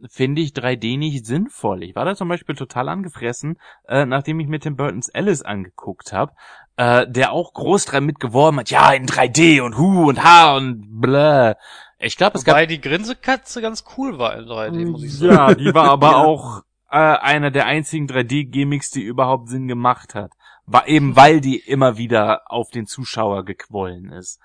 finde 0.08 0.42
ich 0.42 0.52
3D 0.52 0.98
nicht 0.98 1.26
sinnvoll. 1.26 1.84
Ich 1.84 1.96
war 1.96 2.06
da 2.06 2.16
zum 2.16 2.30
Beispiel 2.30 2.56
total 2.56 2.90
angefressen, 2.90 3.58
äh, 3.88 4.06
nachdem 4.06 4.40
ich 4.40 4.48
mit 4.48 4.64
Tim 4.64 4.76
Burtons 4.76 5.10
Alice 5.10 5.42
angeguckt 5.42 6.14
habe, 6.14 6.34
äh, 6.78 7.08
der 7.10 7.32
auch 7.32 7.54
groß 7.54 7.86
dran 7.86 8.06
mitgeworben 8.06 8.60
hat, 8.60 8.70
ja, 8.70 8.92
in 8.94 9.06
3D 9.06 9.62
und 9.62 9.78
Hu 9.78 10.08
und 10.08 10.24
Ha 10.24 10.56
und 10.56 11.02
bläh. 11.02 11.56
Ich 12.00 12.16
glaube, 12.16 12.38
es 12.38 12.46
gab... 12.46 12.56
Wobei 12.56 12.68
die 12.68 12.80
Grinsekatze 12.80 13.62
ganz 13.62 13.84
cool 13.98 14.20
war 14.20 14.38
in 14.38 14.46
3D, 14.46 14.86
muss 14.86 15.04
ich 15.04 15.18
sagen. 15.18 15.34
Ja, 15.34 15.56
die 15.56 15.74
war 15.74 15.90
aber 15.90 16.18
auch 16.26 16.62
äh, 16.90 16.98
einer 16.98 17.52
der 17.52 17.66
einzigen 17.66 18.08
3D-Gimmicks, 18.08 18.92
die 18.92 19.02
überhaupt 19.02 19.50
Sinn 19.50 19.68
gemacht 19.68 20.16
hat. 20.16 20.32
War 20.66 20.88
eben, 20.88 21.16
weil 21.16 21.42
die 21.42 21.58
immer 21.58 21.98
wieder 21.98 22.44
auf 22.52 22.70
den 22.70 22.86
Zuschauer 22.86 23.46
gequollen 23.46 24.12
ist. 24.12 24.40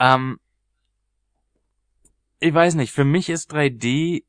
Ähm, 0.00 0.40
ich 2.40 2.54
weiß 2.54 2.74
nicht, 2.74 2.92
für 2.92 3.04
mich 3.04 3.28
ist 3.28 3.52
3D 3.52 4.24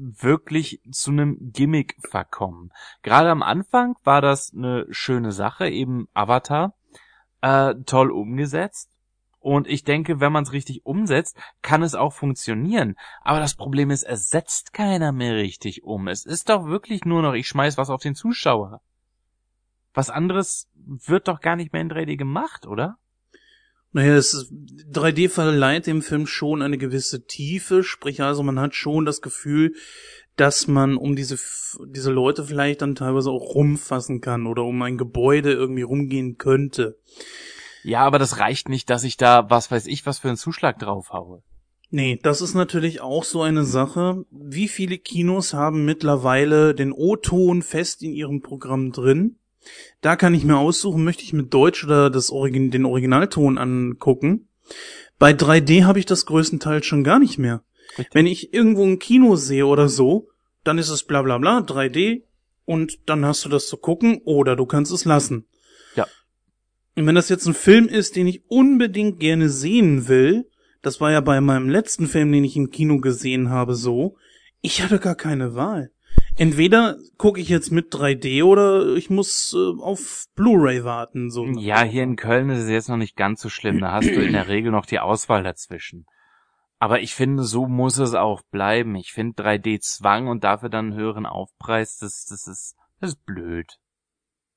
wirklich 0.00 0.80
zu 0.90 1.10
einem 1.10 1.52
Gimmick 1.52 1.96
verkommen. 2.08 2.72
Gerade 3.02 3.30
am 3.30 3.42
Anfang 3.42 3.96
war 4.02 4.20
das 4.20 4.52
eine 4.54 4.86
schöne 4.90 5.32
Sache, 5.32 5.68
eben 5.68 6.08
Avatar, 6.14 6.74
äh, 7.42 7.74
toll 7.86 8.10
umgesetzt. 8.10 8.90
Und 9.38 9.66
ich 9.66 9.84
denke, 9.84 10.20
wenn 10.20 10.32
man 10.32 10.44
es 10.44 10.52
richtig 10.52 10.84
umsetzt, 10.84 11.36
kann 11.62 11.82
es 11.82 11.94
auch 11.94 12.12
funktionieren. 12.12 12.96
Aber 13.22 13.40
das 13.40 13.54
Problem 13.54 13.90
ist, 13.90 14.02
es 14.02 14.28
setzt 14.28 14.74
keiner 14.74 15.12
mehr 15.12 15.34
richtig 15.34 15.82
um. 15.82 16.08
Es 16.08 16.26
ist 16.26 16.50
doch 16.50 16.66
wirklich 16.66 17.04
nur 17.04 17.22
noch, 17.22 17.32
ich 17.32 17.48
schmeiß 17.48 17.78
was 17.78 17.88
auf 17.88 18.02
den 18.02 18.14
Zuschauer. 18.14 18.82
Was 19.94 20.10
anderes 20.10 20.68
wird 20.74 21.26
doch 21.26 21.40
gar 21.40 21.56
nicht 21.56 21.72
mehr 21.72 21.82
in 21.82 21.90
3D 21.90 22.16
gemacht, 22.16 22.66
oder? 22.66 22.98
Naja, 23.92 24.14
es 24.14 24.34
ist, 24.34 24.52
3D 24.92 25.28
verleiht 25.28 25.86
dem 25.86 26.02
Film 26.02 26.26
schon 26.26 26.62
eine 26.62 26.78
gewisse 26.78 27.24
Tiefe, 27.24 27.82
sprich 27.82 28.22
also 28.22 28.42
man 28.42 28.60
hat 28.60 28.74
schon 28.74 29.04
das 29.04 29.20
Gefühl, 29.20 29.74
dass 30.36 30.68
man 30.68 30.96
um 30.96 31.16
diese, 31.16 31.38
diese 31.86 32.12
Leute 32.12 32.44
vielleicht 32.44 32.82
dann 32.82 32.94
teilweise 32.94 33.30
auch 33.30 33.54
rumfassen 33.54 34.20
kann 34.20 34.46
oder 34.46 34.64
um 34.64 34.80
ein 34.82 34.96
Gebäude 34.96 35.52
irgendwie 35.52 35.82
rumgehen 35.82 36.38
könnte. 36.38 36.98
Ja, 37.82 38.00
aber 38.00 38.18
das 38.18 38.38
reicht 38.38 38.68
nicht, 38.68 38.90
dass 38.90 39.04
ich 39.04 39.16
da, 39.16 39.50
was 39.50 39.70
weiß 39.70 39.86
ich, 39.86 40.06
was 40.06 40.20
für 40.20 40.28
einen 40.28 40.36
Zuschlag 40.36 40.78
drauf 40.78 41.10
haue. 41.10 41.42
Nee, 41.90 42.20
das 42.22 42.40
ist 42.40 42.54
natürlich 42.54 43.00
auch 43.00 43.24
so 43.24 43.42
eine 43.42 43.64
Sache. 43.64 44.24
Wie 44.30 44.68
viele 44.68 44.96
Kinos 44.98 45.54
haben 45.54 45.84
mittlerweile 45.84 46.74
den 46.74 46.92
O-Ton 46.92 47.62
fest 47.62 48.02
in 48.02 48.12
ihrem 48.12 48.42
Programm 48.42 48.92
drin? 48.92 49.36
Da 50.00 50.16
kann 50.16 50.34
ich 50.34 50.44
mir 50.44 50.56
aussuchen, 50.56 51.04
möchte 51.04 51.22
ich 51.22 51.32
mit 51.32 51.52
Deutsch 51.52 51.84
oder 51.84 52.10
das 52.10 52.30
Origin 52.30 52.70
den 52.70 52.86
Originalton 52.86 53.58
angucken. 53.58 54.48
Bei 55.18 55.32
3D 55.32 55.84
habe 55.84 55.98
ich 55.98 56.06
das 56.06 56.26
größtenteils 56.26 56.86
schon 56.86 57.04
gar 57.04 57.18
nicht 57.18 57.38
mehr. 57.38 57.62
Richtig. 57.98 58.14
Wenn 58.14 58.26
ich 58.26 58.54
irgendwo 58.54 58.84
ein 58.84 58.98
Kino 58.98 59.36
sehe 59.36 59.66
oder 59.66 59.88
so, 59.88 60.28
dann 60.64 60.78
ist 60.78 60.88
es 60.88 61.04
bla 61.04 61.22
bla 61.22 61.38
bla 61.38 61.58
3D 61.58 62.22
und 62.64 62.98
dann 63.06 63.24
hast 63.24 63.44
du 63.44 63.48
das 63.48 63.66
zu 63.66 63.76
gucken 63.76 64.20
oder 64.24 64.56
du 64.56 64.64
kannst 64.64 64.92
es 64.92 65.04
lassen. 65.04 65.46
Ja. 65.94 66.06
Und 66.96 67.06
wenn 67.06 67.14
das 67.14 67.28
jetzt 67.28 67.46
ein 67.46 67.54
Film 67.54 67.88
ist, 67.88 68.16
den 68.16 68.26
ich 68.26 68.44
unbedingt 68.48 69.20
gerne 69.20 69.48
sehen 69.48 70.08
will, 70.08 70.48
das 70.82 71.00
war 71.00 71.10
ja 71.10 71.20
bei 71.20 71.40
meinem 71.40 71.68
letzten 71.68 72.06
Film, 72.06 72.32
den 72.32 72.44
ich 72.44 72.56
im 72.56 72.70
Kino 72.70 72.98
gesehen 72.98 73.50
habe, 73.50 73.74
so, 73.74 74.16
ich 74.62 74.82
hatte 74.82 74.98
gar 74.98 75.14
keine 75.14 75.54
Wahl 75.54 75.90
entweder 76.36 76.96
gucke 77.16 77.40
ich 77.40 77.48
jetzt 77.48 77.70
mit 77.70 77.92
3D 77.92 78.44
oder 78.44 78.94
ich 78.96 79.10
muss 79.10 79.54
äh, 79.54 79.80
auf 79.80 80.26
Blu-ray 80.34 80.84
warten. 80.84 81.30
So. 81.30 81.46
Ja, 81.46 81.82
hier 81.82 82.02
in 82.02 82.16
Köln 82.16 82.50
ist 82.50 82.64
es 82.64 82.70
jetzt 82.70 82.88
noch 82.88 82.96
nicht 82.96 83.16
ganz 83.16 83.40
so 83.40 83.48
schlimm. 83.48 83.80
Da 83.80 83.92
hast 83.92 84.08
du 84.08 84.22
in 84.22 84.32
der 84.32 84.48
Regel 84.48 84.72
noch 84.72 84.86
die 84.86 85.00
Auswahl 85.00 85.42
dazwischen. 85.42 86.06
Aber 86.78 87.00
ich 87.00 87.14
finde, 87.14 87.44
so 87.44 87.66
muss 87.66 87.98
es 87.98 88.14
auch 88.14 88.40
bleiben. 88.50 88.96
Ich 88.96 89.12
finde 89.12 89.42
3D-Zwang 89.42 90.28
und 90.28 90.44
dafür 90.44 90.70
dann 90.70 90.92
einen 90.92 90.98
höheren 90.98 91.26
Aufpreis, 91.26 91.98
das, 91.98 92.24
das 92.24 92.46
ist, 92.46 92.74
das 93.00 93.10
ist 93.10 93.26
blöd. 93.26 93.78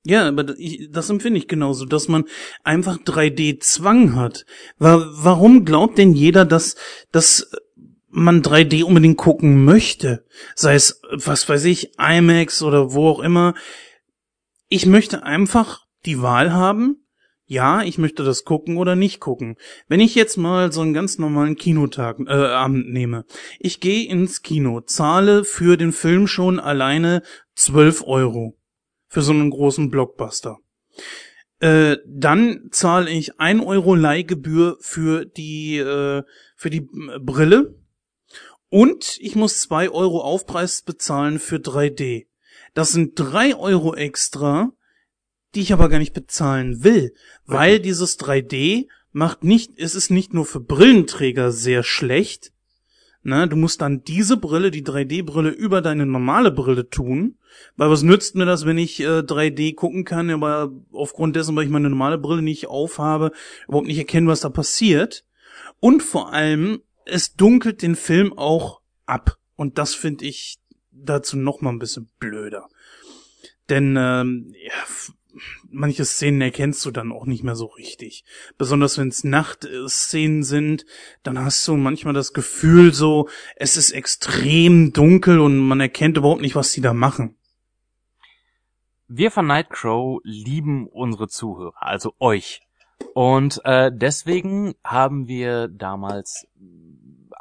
Ja, 0.05 0.27
aber 0.27 0.57
ich, 0.57 0.89
das 0.91 1.09
empfinde 1.09 1.37
ich 1.37 1.47
genauso, 1.47 1.85
dass 1.85 2.07
man 2.07 2.25
einfach 2.63 2.97
3D-Zwang 2.97 4.15
hat. 4.15 4.45
Warum 4.77 5.65
glaubt 5.65 5.97
denn 5.97 6.13
jeder, 6.13 6.45
dass, 6.45 6.75
dass 7.11 7.51
man 8.14 8.44
3D 8.44 8.84
unbedingt 8.84 9.18
gucken 9.18 9.65
möchte, 9.65 10.23
sei 10.56 10.76
es, 10.76 11.02
was 11.11 11.49
weiß 11.49 11.65
ich, 11.65 11.98
IMAX 11.98 12.61
oder 12.61 12.94
wo 12.94 13.10
auch 13.10 13.19
immer. 13.19 13.56
Ich 14.69 14.85
möchte 14.85 15.23
einfach 15.23 15.85
die 16.06 16.22
Wahl 16.22 16.53
haben, 16.53 17.07
ja, 17.45 17.81
ich 17.81 17.98
möchte 17.98 18.23
das 18.23 18.45
gucken 18.45 18.77
oder 18.77 18.95
nicht 18.95 19.19
gucken. 19.19 19.57
Wenn 19.88 19.99
ich 19.99 20.15
jetzt 20.15 20.38
mal 20.38 20.72
so 20.72 20.81
einen 20.81 20.94
ganz 20.94 21.18
normalen 21.18 21.56
Kinotag 21.56 22.19
äh, 22.19 22.31
Abend 22.31 22.91
nehme, 22.91 23.26
ich 23.60 23.80
gehe 23.80 24.07
ins 24.07 24.44
Kino, 24.44 24.81
zahle 24.81 25.44
für 25.44 25.76
den 25.76 25.91
Film 25.91 26.27
schon 26.27 26.60
alleine 26.60 27.23
12 27.56 28.03
Euro 28.06 28.57
für 29.07 29.22
so 29.22 29.34
einen 29.34 29.49
großen 29.49 29.90
Blockbuster. 29.90 30.60
Äh, 31.60 31.98
dann 32.07 32.69
zahle 32.72 33.10
ich 33.10 33.40
ein 33.40 33.60
Euro 33.60 33.95
Leihgebühr 33.95 34.77
für 34.80 35.26
die 35.26 35.77
äh, 35.77 36.23
für 36.56 36.69
die 36.69 36.88
Brille 37.22 37.82
und 38.73 39.19
ich 39.19 39.35
muss 39.35 39.59
zwei 39.59 39.91
Euro 39.91 40.21
Aufpreis 40.21 40.81
bezahlen 40.81 41.37
für 41.37 41.57
3D. 41.57 42.25
Das 42.73 42.91
sind 42.91 43.11
drei 43.13 43.55
Euro 43.55 43.93
extra, 43.93 44.71
die 45.53 45.61
ich 45.61 45.73
aber 45.73 45.89
gar 45.89 45.99
nicht 45.99 46.15
bezahlen 46.15 46.83
will, 46.83 47.13
weil 47.45 47.79
dieses 47.79 48.19
3D 48.19 48.87
macht 49.11 49.43
nicht, 49.43 49.73
es 49.77 49.93
ist 49.93 50.09
nicht 50.09 50.33
nur 50.33 50.47
für 50.47 50.59
Brillenträger 50.59 51.51
sehr 51.51 51.83
schlecht, 51.83 52.51
Ne, 53.25 53.47
du 53.47 53.55
musst 53.55 53.79
dann 53.79 54.03
diese 54.03 54.35
Brille, 54.35 54.69
die 54.69 54.83
3D-Brille, 54.83 55.49
über 55.49 55.79
deine 55.79 56.05
normale 56.05 56.51
Brille 56.51 56.89
tun. 56.89 57.37
Weil 57.77 57.89
was 57.89 58.03
nützt 58.03 58.35
mir 58.35 58.45
das, 58.45 58.65
wenn 58.65 58.77
ich 58.77 58.99
äh, 58.99 59.19
3D 59.19 59.75
gucken 59.75 60.03
kann, 60.03 60.29
aber 60.29 60.73
aufgrund 60.91 61.37
dessen, 61.37 61.55
weil 61.55 61.63
ich 61.63 61.69
meine 61.69 61.89
normale 61.89 62.17
Brille 62.17 62.41
nicht 62.41 62.67
aufhabe, 62.67 63.31
überhaupt 63.65 63.87
nicht 63.87 63.97
erkennen, 63.97 64.27
was 64.27 64.41
da 64.41 64.49
passiert. 64.49 65.23
Und 65.79 66.03
vor 66.03 66.33
allem 66.33 66.81
es 67.05 67.35
dunkelt 67.35 67.81
den 67.81 67.95
Film 67.95 68.38
auch 68.38 68.81
ab. 69.05 69.38
Und 69.55 69.77
das 69.77 69.95
finde 69.95 70.25
ich 70.25 70.57
dazu 70.91 71.38
noch 71.38 71.61
mal 71.61 71.71
ein 71.71 71.80
bisschen 71.80 72.09
blöder. 72.19 72.69
Denn 73.69 73.95
ähm, 73.97 74.53
ja, 74.57 74.73
manche 75.69 76.05
Szenen 76.05 76.41
erkennst 76.41 76.85
du 76.85 76.91
dann 76.91 77.11
auch 77.11 77.25
nicht 77.25 77.43
mehr 77.43 77.55
so 77.55 77.65
richtig. 77.65 78.23
Besonders 78.57 78.97
wenn 78.97 79.07
es 79.07 79.23
Nachtszenen 79.23 80.43
sind, 80.43 80.85
dann 81.23 81.39
hast 81.39 81.67
du 81.67 81.75
manchmal 81.75 82.13
das 82.13 82.34
Gefühl 82.34 82.93
so, 82.93 83.30
es 83.55 83.77
ist 83.77 83.91
extrem 83.91 84.93
dunkel 84.93 85.39
und 85.39 85.57
man 85.57 85.80
erkennt 85.80 86.17
überhaupt 86.17 86.41
nicht, 86.41 86.55
was 86.55 86.71
sie 86.71 86.81
da 86.81 86.93
machen. 86.93 87.35
Wir 89.07 89.31
von 89.31 89.47
Nightcrow 89.47 90.21
lieben 90.23 90.88
unsere 90.88 91.27
Zuhörer, 91.27 91.73
also 91.75 92.13
euch. 92.19 92.61
Und 93.14 93.61
äh, 93.64 93.91
deswegen 93.94 94.73
haben 94.84 95.27
wir 95.27 95.68
damals 95.68 96.48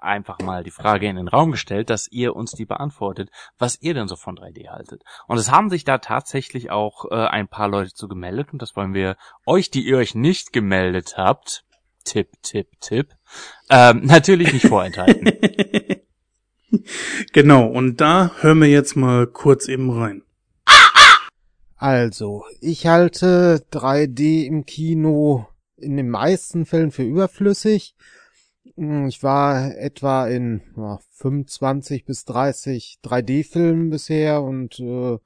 einfach 0.03 0.41
mal 0.41 0.65
die 0.65 0.71
Frage 0.71 1.09
in 1.09 1.17
den 1.17 1.29
Raum 1.29 1.53
gestellt, 1.53 1.89
dass 1.89 2.11
ihr 2.11 2.35
uns 2.35 2.53
die 2.53 2.67
beantwortet, 2.67 3.31
was 3.59 3.81
ihr 3.81 3.95
denn 3.95 4.09
so 4.09 4.17
von 4.17 4.37
3D 4.37 4.69
haltet. 4.69 5.03
Und 5.29 5.39
es 5.39 5.51
haben 5.51 5.71
sich 5.71 5.85
da 5.85 5.99
tatsächlich 5.99 6.71
auch 6.71 7.07
äh, 7.11 7.15
ein 7.15 7.49
paar 7.49 7.69
Leute 7.69 7.95
zu 7.95 8.09
gemeldet 8.09 8.53
und 8.53 8.61
das 8.61 8.77
wollen 8.77 8.95
wir 8.95 9.17
euch, 9.47 9.71
die 9.71 9.87
ihr 9.87 9.97
euch 9.97 10.15
nicht 10.15 10.53
gemeldet 10.53 11.15
habt, 11.17 11.65
Tipp, 12.05 12.31
Tipp, 12.43 12.69
Tipp, 12.81 13.15
ähm, 13.71 14.01
natürlich 14.05 14.53
nicht 14.53 14.67
vorenthalten. 14.67 15.33
genau, 17.33 17.67
und 17.67 18.01
da 18.01 18.33
hören 18.41 18.61
wir 18.61 18.69
jetzt 18.69 18.97
mal 18.97 19.27
kurz 19.27 19.69
eben 19.69 19.91
rein. 19.91 20.23
Also, 21.77 22.45
ich 22.61 22.87
halte 22.87 23.65
3D 23.73 24.45
im 24.45 24.67
Kino 24.67 25.49
in 25.83 25.97
den 25.97 26.09
meisten 26.09 26.65
Fällen 26.65 26.91
für 26.91 27.03
überflüssig. 27.03 27.95
Hm, 28.77 29.07
ich 29.07 29.23
war 29.23 29.77
etwa 29.77 30.27
in 30.27 30.63
ja, 30.77 30.99
25 31.11 32.05
bis 32.05 32.25
30 32.25 32.99
3D-Filmen 33.05 33.91
bisher 33.91 34.43
und 34.43 34.79
äh, 34.81 35.19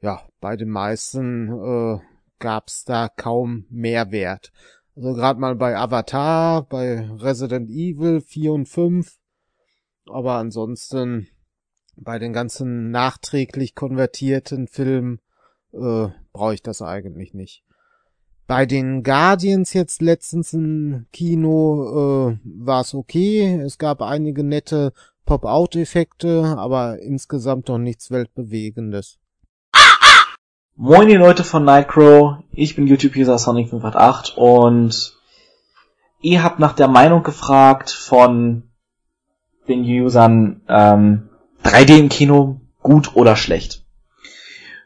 ja, 0.00 0.28
bei 0.40 0.56
den 0.56 0.70
meisten 0.70 1.48
äh, 1.48 2.00
gab's 2.38 2.84
da 2.84 3.08
kaum 3.08 3.66
Mehrwert. 3.70 4.52
Also 4.96 5.14
gerade 5.14 5.40
mal 5.40 5.54
bei 5.54 5.76
Avatar, 5.76 6.66
bei 6.68 7.08
Resident 7.18 7.70
Evil 7.70 8.20
4 8.20 8.52
und 8.52 8.68
5, 8.68 9.16
aber 10.06 10.34
ansonsten 10.34 11.28
bei 11.96 12.18
den 12.18 12.32
ganzen 12.32 12.90
nachträglich 12.90 13.74
konvertierten 13.74 14.66
Filmen, 14.66 15.20
äh, 15.72 16.08
brauche 16.32 16.54
ich 16.54 16.62
das 16.62 16.82
eigentlich 16.82 17.32
nicht. 17.34 17.64
Bei 18.54 18.66
den 18.66 19.02
Guardians 19.02 19.72
jetzt 19.72 20.02
letztens 20.02 20.52
im 20.52 21.06
Kino 21.10 22.34
äh, 22.34 22.38
war 22.44 22.82
es 22.82 22.92
okay. 22.92 23.58
Es 23.64 23.78
gab 23.78 24.02
einige 24.02 24.44
nette 24.44 24.92
Pop-Out-Effekte, 25.24 26.54
aber 26.58 26.98
insgesamt 26.98 27.68
noch 27.68 27.78
nichts 27.78 28.10
Weltbewegendes. 28.10 29.18
Moin 30.76 31.08
die 31.08 31.14
Leute 31.14 31.44
von 31.44 31.64
Nightcrow, 31.64 32.42
ich 32.50 32.76
bin 32.76 32.86
YouTube-User 32.86 33.36
Sonic588 33.36 34.34
und 34.34 35.14
ihr 36.20 36.44
habt 36.44 36.58
nach 36.58 36.74
der 36.74 36.88
Meinung 36.88 37.22
gefragt 37.22 37.90
von 37.90 38.64
den 39.66 39.82
Usern 39.82 40.60
ähm, 40.68 41.30
3D 41.64 41.98
im 41.98 42.10
Kino 42.10 42.60
gut 42.82 43.16
oder 43.16 43.34
schlecht. 43.34 43.86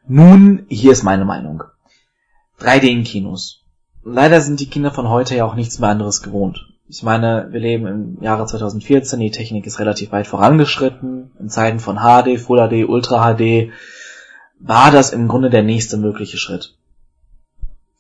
Nun, 0.07 0.67
hier 0.69 0.93
ist 0.93 1.03
meine 1.03 1.25
Meinung. 1.25 1.65
3D 2.61 2.85
in 2.85 3.05
Kinos. 3.05 3.65
Leider 4.05 4.41
sind 4.41 4.61
die 4.61 4.71
Kinder 4.71 4.91
von 4.91 5.09
heute 5.09 5.35
ja 5.37 5.45
auch 5.45 5.55
nichts 5.55 5.79
mehr 5.79 5.91
anderes 5.91 6.23
gewohnt. 6.23 6.67
Ich 6.89 7.03
meine, 7.03 7.49
wir 7.51 7.59
leben 7.59 7.87
im 7.87 8.23
Jahre 8.23 8.47
2014, 8.47 9.19
die 9.19 9.33
Technik 9.33 9.67
ist 9.67 9.81
relativ 9.81 10.13
weit 10.13 10.29
vorangeschritten. 10.29 11.33
In 11.41 11.49
Zeiten 11.49 11.81
von 11.81 11.97
HD, 11.97 12.39
Full 12.39 12.69
HD, 12.69 12.89
Ultra 12.89 13.35
HD 13.35 13.73
war 14.61 14.91
das 14.91 15.11
im 15.11 15.27
Grunde 15.27 15.51
der 15.51 15.63
nächste 15.63 15.97
mögliche 15.97 16.39
Schritt. 16.39 16.77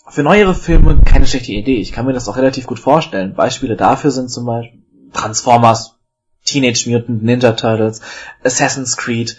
Für 0.08 0.22
neuere 0.22 0.54
Filme 0.54 1.02
keine 1.04 1.26
schlechte 1.26 1.52
Idee. 1.52 1.78
Ich 1.78 1.90
kann 1.90 2.06
mir 2.06 2.12
das 2.12 2.28
auch 2.28 2.36
relativ 2.36 2.66
gut 2.66 2.78
vorstellen. 2.78 3.34
Beispiele 3.34 3.76
dafür 3.76 4.12
sind 4.12 4.30
zum 4.30 4.46
Beispiel 4.46 4.80
Transformers, 5.12 5.96
Teenage 6.44 6.88
Mutant 6.88 7.24
Ninja 7.24 7.52
Turtles, 7.52 8.00
Assassin's 8.44 8.96
Creed 8.96 9.36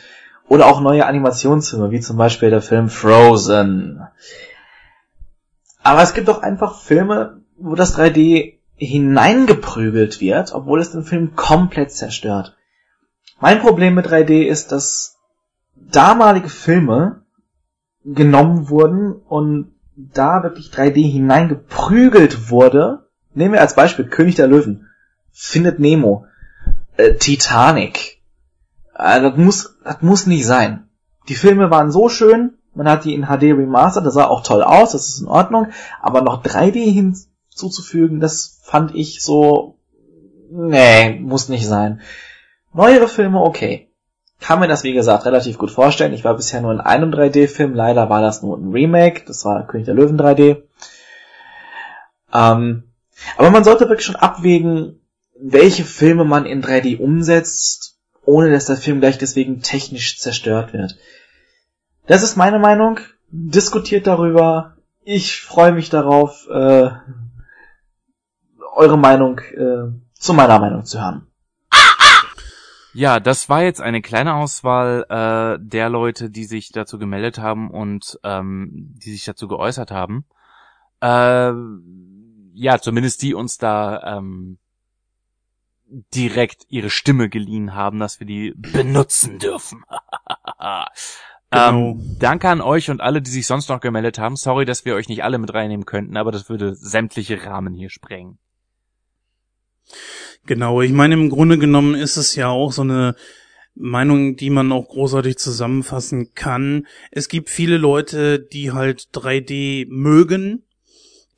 oder 0.49 0.65
auch 0.65 0.81
neue 0.81 1.06
Animationsfilme, 1.06 1.91
wie 1.91 2.02
zum 2.02 2.18
Beispiel 2.18 2.49
der 2.49 2.61
Film 2.61 2.89
Frozen. 2.89 4.02
Aber 5.88 6.04
es 6.04 6.14
gibt 6.14 6.30
auch 6.30 6.42
einfach 6.42 6.82
Filme, 6.82 7.44
wo 7.56 7.74
das 7.74 7.98
3D 7.98 8.58
hineingeprügelt 8.76 10.20
wird, 10.20 10.54
obwohl 10.54 10.82
es 10.82 10.92
den 10.92 11.06
Film 11.06 11.38
komplett 11.38 11.94
zerstört. 11.94 12.58
Mein 13.40 13.62
Problem 13.62 13.96
mit 13.96 14.06
3D 14.06 14.44
ist, 14.44 14.74
dass 14.74 15.16
damalige 15.76 16.50
Filme 16.50 17.22
genommen 18.04 18.68
wurden 18.68 19.14
und 19.14 19.76
da 19.96 20.44
wirklich 20.44 20.72
3D 20.72 21.10
hineingeprügelt 21.10 22.50
wurde. 22.50 23.08
Nehmen 23.34 23.54
wir 23.54 23.62
als 23.62 23.76
Beispiel 23.76 24.10
König 24.10 24.36
der 24.36 24.48
Löwen, 24.48 24.90
Findet 25.32 25.80
Nemo, 25.80 26.26
äh, 26.98 27.14
Titanic. 27.14 28.22
Äh, 28.94 29.22
das 29.22 29.38
muss, 29.38 29.78
das 29.86 30.02
muss 30.02 30.28
nicht 30.28 30.46
sein. 30.46 30.90
Die 31.30 31.36
Filme 31.36 31.72
waren 31.72 31.92
so 31.92 32.10
schön, 32.10 32.58
man 32.78 32.88
hat 32.88 33.06
die 33.06 33.14
in 33.14 33.26
HD 33.26 33.54
remastered, 33.58 34.06
das 34.06 34.14
sah 34.14 34.28
auch 34.28 34.44
toll 34.44 34.62
aus, 34.62 34.91
das 34.91 35.10
ist 35.10 35.22
in 35.22 35.28
Ordnung, 35.28 35.68
aber 36.02 36.22
noch 36.22 36.44
3D 36.44 36.91
hinzuzufügen, 36.91 38.20
das 38.20 38.60
fand 38.64 38.95
ich 38.95 39.22
so, 39.22 39.80
nee, 40.49 41.20
muss 41.20 41.49
nicht 41.49 41.68
sein. 41.68 42.02
Neuere 42.74 43.08
Filme, 43.08 43.41
okay. 43.41 43.90
Kann 44.40 44.60
mir 44.60 44.68
das, 44.68 44.84
wie 44.84 44.94
gesagt, 44.94 45.26
relativ 45.26 45.58
gut 45.58 45.72
vorstellen. 45.72 46.14
Ich 46.14 46.24
war 46.24 46.36
bisher 46.36 46.62
nur 46.62 46.72
in 46.72 46.80
einem 46.80 47.10
3D-Film, 47.12 47.74
leider 47.74 48.08
war 48.10 48.22
das 48.22 48.44
nur 48.44 48.56
ein 48.56 48.72
Remake, 48.72 49.24
das 49.26 49.44
war 49.44 49.66
König 49.66 49.86
der 49.86 49.95
Löwen 49.95 50.20
3D. 50.20 50.62
Ähm, 52.32 52.84
aber 53.38 53.49
man 53.49 53.64
sollte 53.64 53.90
wirklich 53.90 54.06
schon 54.06 54.16
abwägen, 54.16 55.02
welche 55.40 55.84
Filme 55.84 56.24
man 56.24 56.45
in 56.45 56.62
3D 56.62 56.99
umsetzt, 56.99 57.98
ohne 58.24 58.52
dass 58.52 58.66
der 58.66 58.78
Film 58.78 58.99
gleich 58.99 59.18
deswegen 59.18 59.62
technisch 59.62 60.20
zerstört 60.20 60.74
wird. 60.74 60.98
Das 62.08 62.24
ist 62.24 62.38
meine 62.38 62.58
Meinung. 62.58 63.00
Diskutiert 63.30 64.08
darüber. 64.08 64.78
Ich 65.04 65.42
freue 65.42 65.74
mich 65.74 65.90
darauf, 65.90 66.48
äh, 66.50 66.90
eure 68.76 68.98
Meinung 68.98 69.40
äh, 69.40 69.92
zu 70.14 70.34
meiner 70.34 70.60
Meinung 70.60 70.86
zu 70.86 71.02
hören. 71.02 71.28
Ja, 72.94 73.20
das 73.20 73.50
war 73.50 73.62
jetzt 73.62 73.82
eine 73.82 74.02
kleine 74.02 74.36
Auswahl 74.36 75.06
äh, 75.10 75.60
der 75.62 75.90
Leute, 75.90 76.30
die 76.32 76.46
sich 76.46 76.72
dazu 76.72 76.98
gemeldet 76.98 77.38
haben 77.38 77.70
und 77.70 78.18
ähm, 78.24 78.96
die 79.04 79.12
sich 79.12 79.26
dazu 79.26 79.48
geäußert 79.48 79.92
haben. 79.92 80.26
Äh, 81.02 81.52
ja, 82.54 82.80
zumindest 82.80 83.22
die 83.22 83.36
uns 83.36 83.58
da 83.58 84.18
ähm, 84.18 84.58
direkt 86.16 86.66
ihre 86.70 86.90
Stimme 86.90 87.30
geliehen 87.30 87.76
haben, 87.76 88.00
dass 88.00 88.20
wir 88.20 88.26
die 88.26 88.54
benutzen 88.56 89.38
dürfen. 89.38 89.84
Genau. 91.49 91.91
ähm, 91.91 92.18
danke 92.19 92.49
an 92.49 92.61
euch 92.61 92.90
und 92.90 92.99
alle, 92.99 93.22
die 93.22 93.32
sich 93.32 93.48
sonst 93.48 93.69
noch 93.69 93.80
gemeldet 93.80 94.19
haben. 94.19 94.36
Sorry, 94.36 94.65
dass 94.65 94.84
wir 94.84 94.95
euch 94.95 95.07
nicht 95.07 95.24
alle 95.24 95.38
mit 95.38 95.53
reinnehmen 95.53 95.86
könnten, 95.86 96.18
aber 96.18 96.32
das 96.32 96.49
würde 96.49 96.76
sämtliche 96.76 97.45
Rahmen 97.45 97.74
hier 97.74 97.90
sprengen. 97.90 98.38
Genau, 100.45 100.82
ich 100.82 100.91
meine, 100.91 101.14
im 101.14 101.30
Grunde 101.30 101.57
genommen 101.57 101.95
ist 101.95 102.18
es 102.18 102.36
ja 102.36 102.49
auch 102.49 102.72
so 102.72 102.82
eine 102.82 103.15
Meinung, 103.76 104.36
die 104.36 104.49
man 104.49 104.72
auch 104.72 104.88
großartig 104.88 105.38
zusammenfassen 105.38 106.34
kann. 106.34 106.88
Es 107.11 107.30
gibt 107.30 107.49
viele 107.49 107.78
Leute, 107.78 108.40
die 108.40 108.72
halt 108.72 109.10
3D 109.14 109.88
mögen, 109.90 110.64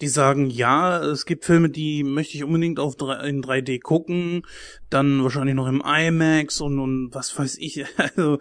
die 0.02 0.08
sagen, 0.08 0.50
ja, 0.50 1.04
es 1.04 1.26
gibt 1.26 1.46
Filme, 1.46 1.70
die 1.70 2.04
möchte 2.04 2.38
ich 2.38 2.44
unbedingt 2.44 2.80
auf 2.80 2.96
3, 2.96 3.28
in 3.28 3.44
3D 3.44 3.82
gucken, 3.82 4.44
dann 4.90 5.22
wahrscheinlich 5.22 5.56
noch 5.56 5.68
im 5.68 5.84
IMAX 5.86 6.62
und, 6.62 6.80
und 6.80 7.14
was 7.14 7.38
weiß 7.38 7.58
ich. 7.58 7.86
Also, 7.98 8.40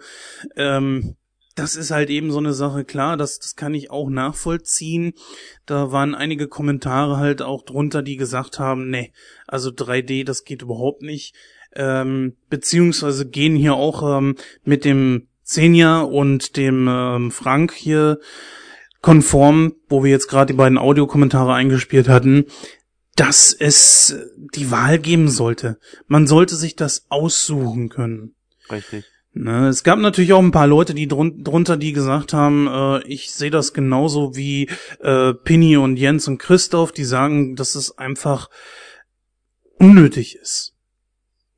ähm, 0.55 1.15
das 1.59 1.75
ist 1.75 1.91
halt 1.91 2.09
eben 2.09 2.31
so 2.31 2.37
eine 2.37 2.53
Sache, 2.53 2.85
klar, 2.85 3.17
das, 3.17 3.39
das 3.39 3.55
kann 3.55 3.73
ich 3.73 3.91
auch 3.91 4.09
nachvollziehen. 4.09 5.13
Da 5.65 5.91
waren 5.91 6.15
einige 6.15 6.47
Kommentare 6.47 7.17
halt 7.17 7.41
auch 7.41 7.63
drunter, 7.63 8.01
die 8.01 8.15
gesagt 8.15 8.59
haben, 8.59 8.89
nee, 8.89 9.11
also 9.45 9.69
3D, 9.69 10.23
das 10.25 10.45
geht 10.45 10.61
überhaupt 10.61 11.01
nicht. 11.01 11.35
Ähm, 11.75 12.37
beziehungsweise 12.49 13.27
gehen 13.27 13.55
hier 13.55 13.75
auch 13.75 14.17
ähm, 14.17 14.35
mit 14.63 14.85
dem 14.85 15.27
Xenia 15.43 16.01
und 16.01 16.55
dem 16.55 16.87
ähm, 16.89 17.31
Frank 17.31 17.73
hier 17.73 18.19
konform, 19.01 19.75
wo 19.87 20.03
wir 20.03 20.11
jetzt 20.11 20.27
gerade 20.27 20.53
die 20.53 20.57
beiden 20.57 20.77
Audiokommentare 20.77 21.53
eingespielt 21.53 22.07
hatten, 22.07 22.45
dass 23.15 23.53
es 23.53 24.15
die 24.55 24.71
Wahl 24.71 24.97
geben 24.97 25.29
sollte. 25.29 25.77
Man 26.07 26.25
sollte 26.25 26.55
sich 26.55 26.75
das 26.77 27.05
aussuchen 27.09 27.89
können. 27.89 28.35
Richtig. 28.71 29.05
Ne, 29.31 29.67
es 29.67 29.83
gab 29.83 29.99
natürlich 29.99 30.33
auch 30.33 30.41
ein 30.41 30.51
paar 30.51 30.67
Leute, 30.67 30.93
die 30.95 31.07
drun 31.07 31.43
drunter, 31.43 31.77
die 31.77 31.93
gesagt 31.93 32.33
haben, 32.33 32.67
äh, 32.67 33.03
ich 33.07 33.31
sehe 33.31 33.51
das 33.51 33.73
genauso 33.73 34.35
wie 34.35 34.69
äh, 35.01 35.33
Pinny 35.33 35.77
und 35.77 35.97
Jens 35.97 36.27
und 36.27 36.39
Christoph, 36.39 36.91
die 36.91 37.03
sagen, 37.03 37.55
dass 37.55 37.75
es 37.75 37.97
einfach 37.97 38.49
unnötig 39.77 40.35
ist. 40.35 40.75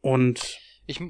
Und 0.02 0.60
Ich, 0.85 1.02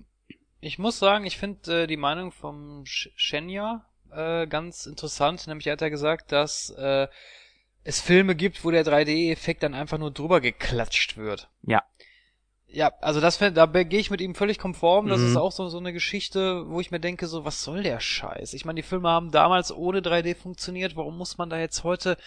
ich 0.60 0.78
muss 0.80 1.00
sagen, 1.00 1.26
ich 1.26 1.38
finde 1.38 1.84
äh, 1.84 1.88
die 1.88 1.98
Meinung 1.98 2.32
vom 2.32 2.84
Sh- 2.84 3.10
Shenya 3.16 3.86
äh, 4.12 4.46
ganz 4.48 4.86
interessant. 4.86 5.48
Nämlich 5.48 5.68
hat 5.68 5.82
er 5.82 5.90
gesagt, 5.90 6.32
dass 6.32 6.70
äh, 6.78 7.08
es 7.84 8.00
Filme 8.02 8.36
gibt, 8.36 8.64
wo 8.64 8.70
der 8.72 8.86
3D-Effekt 8.86 9.64
dann 9.64 9.74
einfach 9.74 9.98
nur 9.98 10.12
drüber 10.12 10.40
geklatscht 10.42 11.18
wird. 11.18 11.50
Ja. 11.64 11.82
Ja, 12.74 12.94
also 13.02 13.20
das 13.20 13.38
da 13.38 13.66
gehe 13.66 14.00
ich 14.00 14.12
mit 14.12 14.22
ihm 14.22 14.34
völlig 14.34 14.58
konform. 14.58 15.08
Das 15.08 15.20
Mhm. 15.20 15.28
ist 15.28 15.36
auch 15.36 15.52
so 15.52 15.68
so 15.70 15.78
eine 15.78 15.92
Geschichte, 15.94 16.70
wo 16.70 16.80
ich 16.80 16.90
mir 16.92 17.00
denke, 17.02 17.28
so 17.28 17.44
was 17.44 17.64
soll 17.64 17.84
der 17.84 18.00
Scheiß? 18.00 18.54
Ich 18.54 18.64
meine, 18.66 18.78
die 18.82 18.88
Filme 18.88 19.10
haben 19.10 19.32
damals 19.32 19.74
ohne 19.76 20.02
3D 20.02 20.36
funktioniert. 20.36 20.96
Warum 20.96 21.18
muss 21.18 21.38
man 21.38 21.50
da 21.50 21.60
jetzt 21.60 21.84
heute 21.84 22.18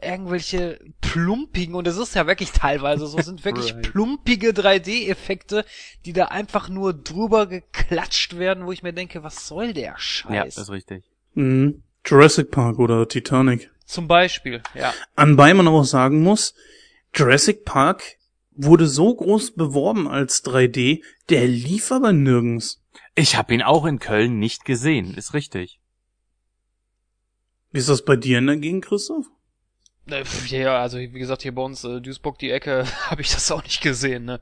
irgendwelche 0.00 0.78
plumpigen 1.00 1.74
und 1.74 1.86
es 1.88 1.96
ist 1.96 2.14
ja 2.14 2.26
wirklich 2.28 2.52
teilweise 2.52 3.08
so 3.08 3.20
sind 3.20 3.44
wirklich 3.44 3.74
Right. 3.74 3.82
plumpige 3.90 4.50
3D-Effekte, 4.50 5.64
die 6.04 6.12
da 6.12 6.26
einfach 6.26 6.68
nur 6.68 6.92
drüber 6.94 7.46
geklatscht 7.46 8.38
werden, 8.38 8.66
wo 8.66 8.70
ich 8.72 8.84
mir 8.84 8.92
denke, 8.92 9.24
was 9.24 9.48
soll 9.48 9.72
der 9.72 9.84
Ja, 9.92 9.98
Scheiß? 9.98 10.54
das 10.54 10.64
ist 10.64 10.70
richtig. 10.70 11.04
mh, 11.34 11.72
Jurassic 12.04 12.52
Park 12.52 12.78
oder 12.78 13.08
Titanic. 13.08 13.70
Zum 13.84 14.06
Beispiel, 14.06 14.62
ja. 14.74 14.94
Anbei 15.16 15.52
man 15.54 15.66
auch 15.66 15.82
sagen 15.82 16.22
muss, 16.22 16.54
Jurassic 17.14 17.64
Park 17.64 18.17
wurde 18.58 18.86
so 18.88 19.14
groß 19.14 19.52
beworben 19.52 20.08
als 20.08 20.44
3D, 20.44 21.02
der 21.30 21.46
lief 21.46 21.92
aber 21.92 22.12
nirgends. 22.12 22.82
Ich 23.14 23.36
habe 23.36 23.54
ihn 23.54 23.62
auch 23.62 23.86
in 23.86 24.00
Köln 24.00 24.38
nicht 24.38 24.64
gesehen, 24.64 25.14
ist 25.14 25.32
richtig. 25.32 25.80
Wie 27.70 27.78
ist 27.78 27.88
das 27.88 28.04
bei 28.04 28.16
dir 28.16 28.38
in 28.38 28.46
der 28.46 28.56
Gegend, 28.56 28.84
Christoph? 28.84 29.26
Äh, 30.10 30.24
Ja, 30.48 30.80
also 30.80 30.98
wie 30.98 31.08
gesagt, 31.10 31.42
hier 31.42 31.54
bei 31.54 31.62
uns 31.62 31.84
äh, 31.84 32.00
Duisburg 32.00 32.38
die 32.38 32.50
Ecke 32.50 32.84
habe 33.10 33.22
ich 33.22 33.32
das 33.32 33.50
auch 33.50 33.62
nicht 33.62 33.80
gesehen, 33.80 34.24
ne? 34.24 34.40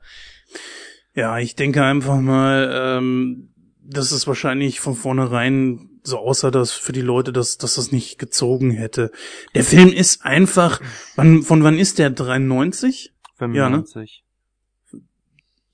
Ja, 1.13 1.39
ich 1.39 1.55
denke 1.55 1.83
einfach 1.83 2.19
mal, 2.19 2.71
ähm, 2.73 3.53
dass 3.81 4.11
es 4.11 4.27
wahrscheinlich 4.27 4.79
von 4.79 4.95
vornherein 4.95 5.89
so 6.03 6.19
aussah, 6.19 6.51
dass 6.51 6.71
für 6.71 6.93
die 6.93 7.01
Leute, 7.01 7.33
dass, 7.33 7.57
dass 7.57 7.75
das 7.75 7.91
nicht 7.91 8.17
gezogen 8.17 8.71
hätte. 8.71 9.11
Der 9.55 9.63
Film 9.63 9.89
ist 9.89 10.23
einfach, 10.23 10.79
wann, 11.15 11.43
von 11.43 11.63
wann 11.63 11.77
ist 11.77 11.99
der? 11.99 12.09
93? 12.09 13.13
95. 13.37 14.23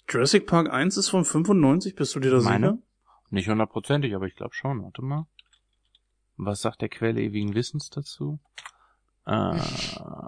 Jurassic 0.10 0.48
Park 0.48 0.70
1 0.72 0.98
ist 0.98 1.10
von 1.10 1.26
95, 1.26 1.96
bist 1.96 2.16
du 2.16 2.20
dir 2.20 2.32
da 2.32 2.42
Meine? 2.42 2.72
sicher? 2.72 2.84
Nicht 3.30 3.50
hundertprozentig, 3.50 4.16
aber 4.16 4.28
ich 4.28 4.36
glaube 4.36 4.54
schon. 4.54 4.84
Warte 4.84 5.02
mal. 5.02 5.26
Was 6.38 6.62
sagt 6.62 6.82
der 6.82 6.90
Quelle 6.90 7.22
ewigen 7.22 7.56
Wissens 7.56 7.90
dazu? 7.90 8.40
Äh, 9.26 9.32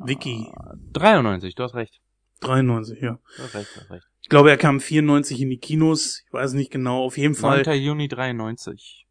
Wiki. 0.06 0.52
93, 0.94 1.56
du 1.56 1.64
hast 1.64 1.76
recht. 1.76 2.02
93, 2.42 3.02
ja. 3.02 3.20
Du 3.38 3.44
hast 3.44 3.56
recht, 3.56 3.76
du 3.76 3.82
hast 3.82 3.92
recht. 3.92 4.08
Ich 4.22 4.30
glaube, 4.30 4.50
er 4.50 4.58
kam 4.58 4.80
94 4.80 5.42
in 5.42 5.50
die 5.50 5.58
Kinos. 5.58 6.24
Ich 6.26 6.34
weiß 6.34 6.54
nicht 6.54 6.72
genau. 6.72 7.04
Auf 7.04 7.18
jeden 7.18 7.36
Fall. 7.36 7.64
9. 7.64 7.80
Juni 7.80 8.08
93. 8.08 9.06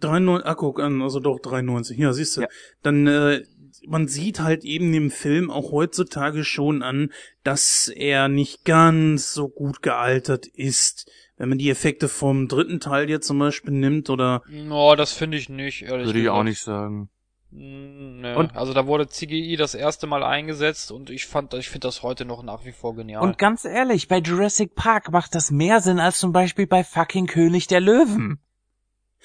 93, 0.00 0.46
ah, 0.46 0.54
guck 0.54 0.80
an, 0.80 1.02
also 1.02 1.20
doch 1.20 1.40
93. 1.40 1.98
Ja, 1.98 2.12
siehst 2.12 2.36
du. 2.36 2.42
Ja. 2.42 2.48
Dann, 2.82 3.06
äh, 3.06 3.44
man 3.86 4.08
sieht 4.08 4.40
halt 4.40 4.64
eben 4.64 4.92
dem 4.92 5.10
Film 5.10 5.50
auch 5.50 5.72
heutzutage 5.72 6.44
schon 6.44 6.82
an, 6.82 7.10
dass 7.44 7.88
er 7.88 8.28
nicht 8.28 8.64
ganz 8.64 9.32
so 9.32 9.48
gut 9.48 9.82
gealtert 9.82 10.46
ist. 10.46 11.10
Wenn 11.36 11.48
man 11.48 11.58
die 11.58 11.70
Effekte 11.70 12.08
vom 12.08 12.48
dritten 12.48 12.80
Teil 12.80 13.08
jetzt 13.08 13.26
zum 13.26 13.38
Beispiel 13.38 13.72
nimmt 13.72 14.10
oder 14.10 14.42
No, 14.48 14.94
das 14.94 15.12
finde 15.12 15.38
ich 15.38 15.48
nicht, 15.48 15.82
ehrlich 15.82 16.06
Würde 16.06 16.20
ich 16.20 16.28
auch 16.28 16.42
nicht 16.42 16.60
sagen. 16.60 17.08
Mm, 17.50 18.20
Nee. 18.20 18.34
Und- 18.34 18.54
also 18.54 18.74
da 18.74 18.86
wurde 18.86 19.08
CGI 19.08 19.56
das 19.56 19.74
erste 19.74 20.06
Mal 20.06 20.22
eingesetzt 20.22 20.92
und 20.92 21.08
ich 21.08 21.26
fand, 21.26 21.54
ich 21.54 21.68
finde 21.70 21.88
das 21.88 22.02
heute 22.02 22.26
noch 22.26 22.42
nach 22.42 22.66
wie 22.66 22.72
vor 22.72 22.94
genial. 22.94 23.22
Und 23.22 23.38
ganz 23.38 23.64
ehrlich, 23.64 24.08
bei 24.08 24.18
Jurassic 24.18 24.74
Park 24.74 25.10
macht 25.10 25.34
das 25.34 25.50
mehr 25.50 25.80
Sinn 25.80 25.98
als 25.98 26.18
zum 26.18 26.32
Beispiel 26.32 26.66
bei 26.66 26.84
fucking 26.84 27.26
König 27.26 27.66
der 27.66 27.80
Löwen. 27.80 28.38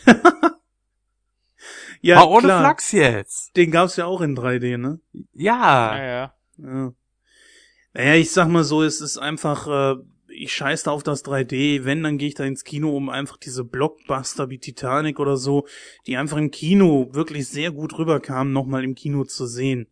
ja, 2.02 2.16
Mal 2.16 2.26
ohne 2.26 2.44
klar, 2.44 2.60
Flachs 2.62 2.92
jetzt. 2.92 3.56
den 3.58 3.72
gab's 3.72 3.96
ja 3.96 4.06
auch 4.06 4.22
in 4.22 4.36
3D, 4.38 4.78
ne? 4.78 5.00
Ja. 5.34 5.96
ja, 5.98 6.04
ja. 6.04 6.34
Ja. 6.58 6.94
Naja, 7.94 8.16
ich 8.16 8.32
sag 8.32 8.48
mal 8.50 8.64
so, 8.64 8.84
es 8.84 9.02
ist 9.02 9.18
einfach, 9.18 9.68
äh, 9.68 10.02
ich 10.36 10.53
scheiß 10.53 10.84
da 10.84 10.91
auf 10.91 11.03
das 11.03 11.24
3D. 11.26 11.86
Wenn, 11.86 12.03
dann 12.03 12.18
gehe 12.18 12.28
ich 12.28 12.36
da 12.36 12.44
ins 12.44 12.64
Kino, 12.64 12.95
um 12.95 13.10
einfach 13.10 13.38
diese 13.38 13.64
Blockbuster 13.64 14.49
wie 14.49 14.60
Titanic 14.60 15.20
oder 15.20 15.38
so, 15.38 15.66
die 16.07 16.18
einfach 16.18 16.38
im 16.38 16.52
Kino 16.52 17.10
wirklich 17.12 17.48
sehr 17.48 17.72
gut 17.72 17.98
rüberkamen, 17.98 18.53
nochmal 18.53 18.84
im 18.84 18.95
Kino 18.95 19.24
zu 19.24 19.45
sehen. 19.45 19.88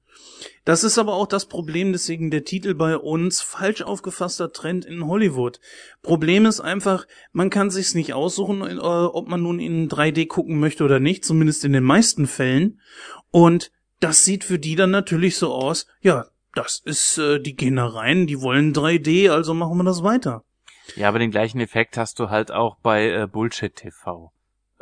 Das 0.66 0.84
ist 0.84 0.98
aber 0.98 1.14
auch 1.14 1.28
das 1.28 1.48
Problem, 1.48 1.92
deswegen 1.92 2.32
der 2.32 2.46
Titel 2.46 2.74
bei 2.74 2.98
uns, 2.98 3.42
falsch 3.42 3.82
aufgefasster 3.82 4.52
Trend 4.52 4.86
in 4.86 5.08
Hollywood. 5.08 5.60
Problem 6.02 6.46
ist 6.46 6.60
einfach, 6.60 7.08
man 7.32 7.50
kann 7.50 7.70
sich's 7.70 7.96
nicht 7.96 8.14
aussuchen, 8.14 8.62
äh, 8.62 8.80
ob 8.80 9.28
man 9.28 9.42
nun 9.42 9.60
in 9.60 9.90
3D 9.90 10.28
gucken 10.28 10.60
möchte 10.60 10.84
oder 10.84 11.00
nicht, 11.00 11.26
zumindest 11.26 11.66
in 11.66 11.74
den 11.74 11.84
meisten 11.84 12.28
Fällen. 12.28 12.80
Und 13.32 13.72
das 14.00 14.24
sieht 14.24 14.44
für 14.44 14.60
die 14.60 14.76
dann 14.76 14.92
natürlich 14.92 15.38
so 15.38 15.54
aus, 15.54 15.88
ja, 16.02 16.28
das 16.54 16.80
ist, 16.80 17.18
äh, 17.18 17.40
die 17.40 17.56
gehen 17.56 17.78
da 17.78 17.88
rein, 17.88 18.28
die 18.28 18.42
wollen 18.42 18.74
3D, 18.74 19.30
also 19.32 19.54
machen 19.54 19.78
wir 19.78 19.84
das 19.84 20.04
weiter. 20.04 20.44
Ja, 20.96 21.08
aber 21.10 21.20
den 21.20 21.32
gleichen 21.32 21.60
Effekt 21.60 21.98
hast 21.98 22.20
du 22.20 22.30
halt 22.30 22.52
auch 22.52 22.78
bei 22.78 23.10
äh, 23.10 23.28
Bullshit 23.28 23.76
TV 23.76 24.32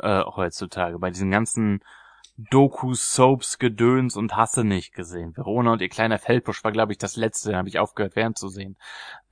äh, 0.00 0.22
heutzutage. 0.24 0.98
Bei 0.98 1.10
diesen 1.10 1.30
ganzen 1.30 1.82
Dokus, 2.36 3.14
Soaps, 3.14 3.58
Gedöns 3.58 4.16
und 4.16 4.36
Hasse 4.36 4.64
nicht 4.64 4.94
gesehen. 4.94 5.36
Verona 5.36 5.72
und 5.72 5.82
ihr 5.82 5.88
kleiner 5.88 6.18
Feldbusch 6.18 6.64
war, 6.64 6.72
glaube 6.72 6.92
ich, 6.92 6.98
das 6.98 7.16
letzte, 7.16 7.52
da 7.52 7.58
habe 7.58 7.68
ich 7.68 7.78
aufgehört, 7.78 8.16
während 8.16 8.38
zu 8.38 8.48
sehen. 8.48 8.76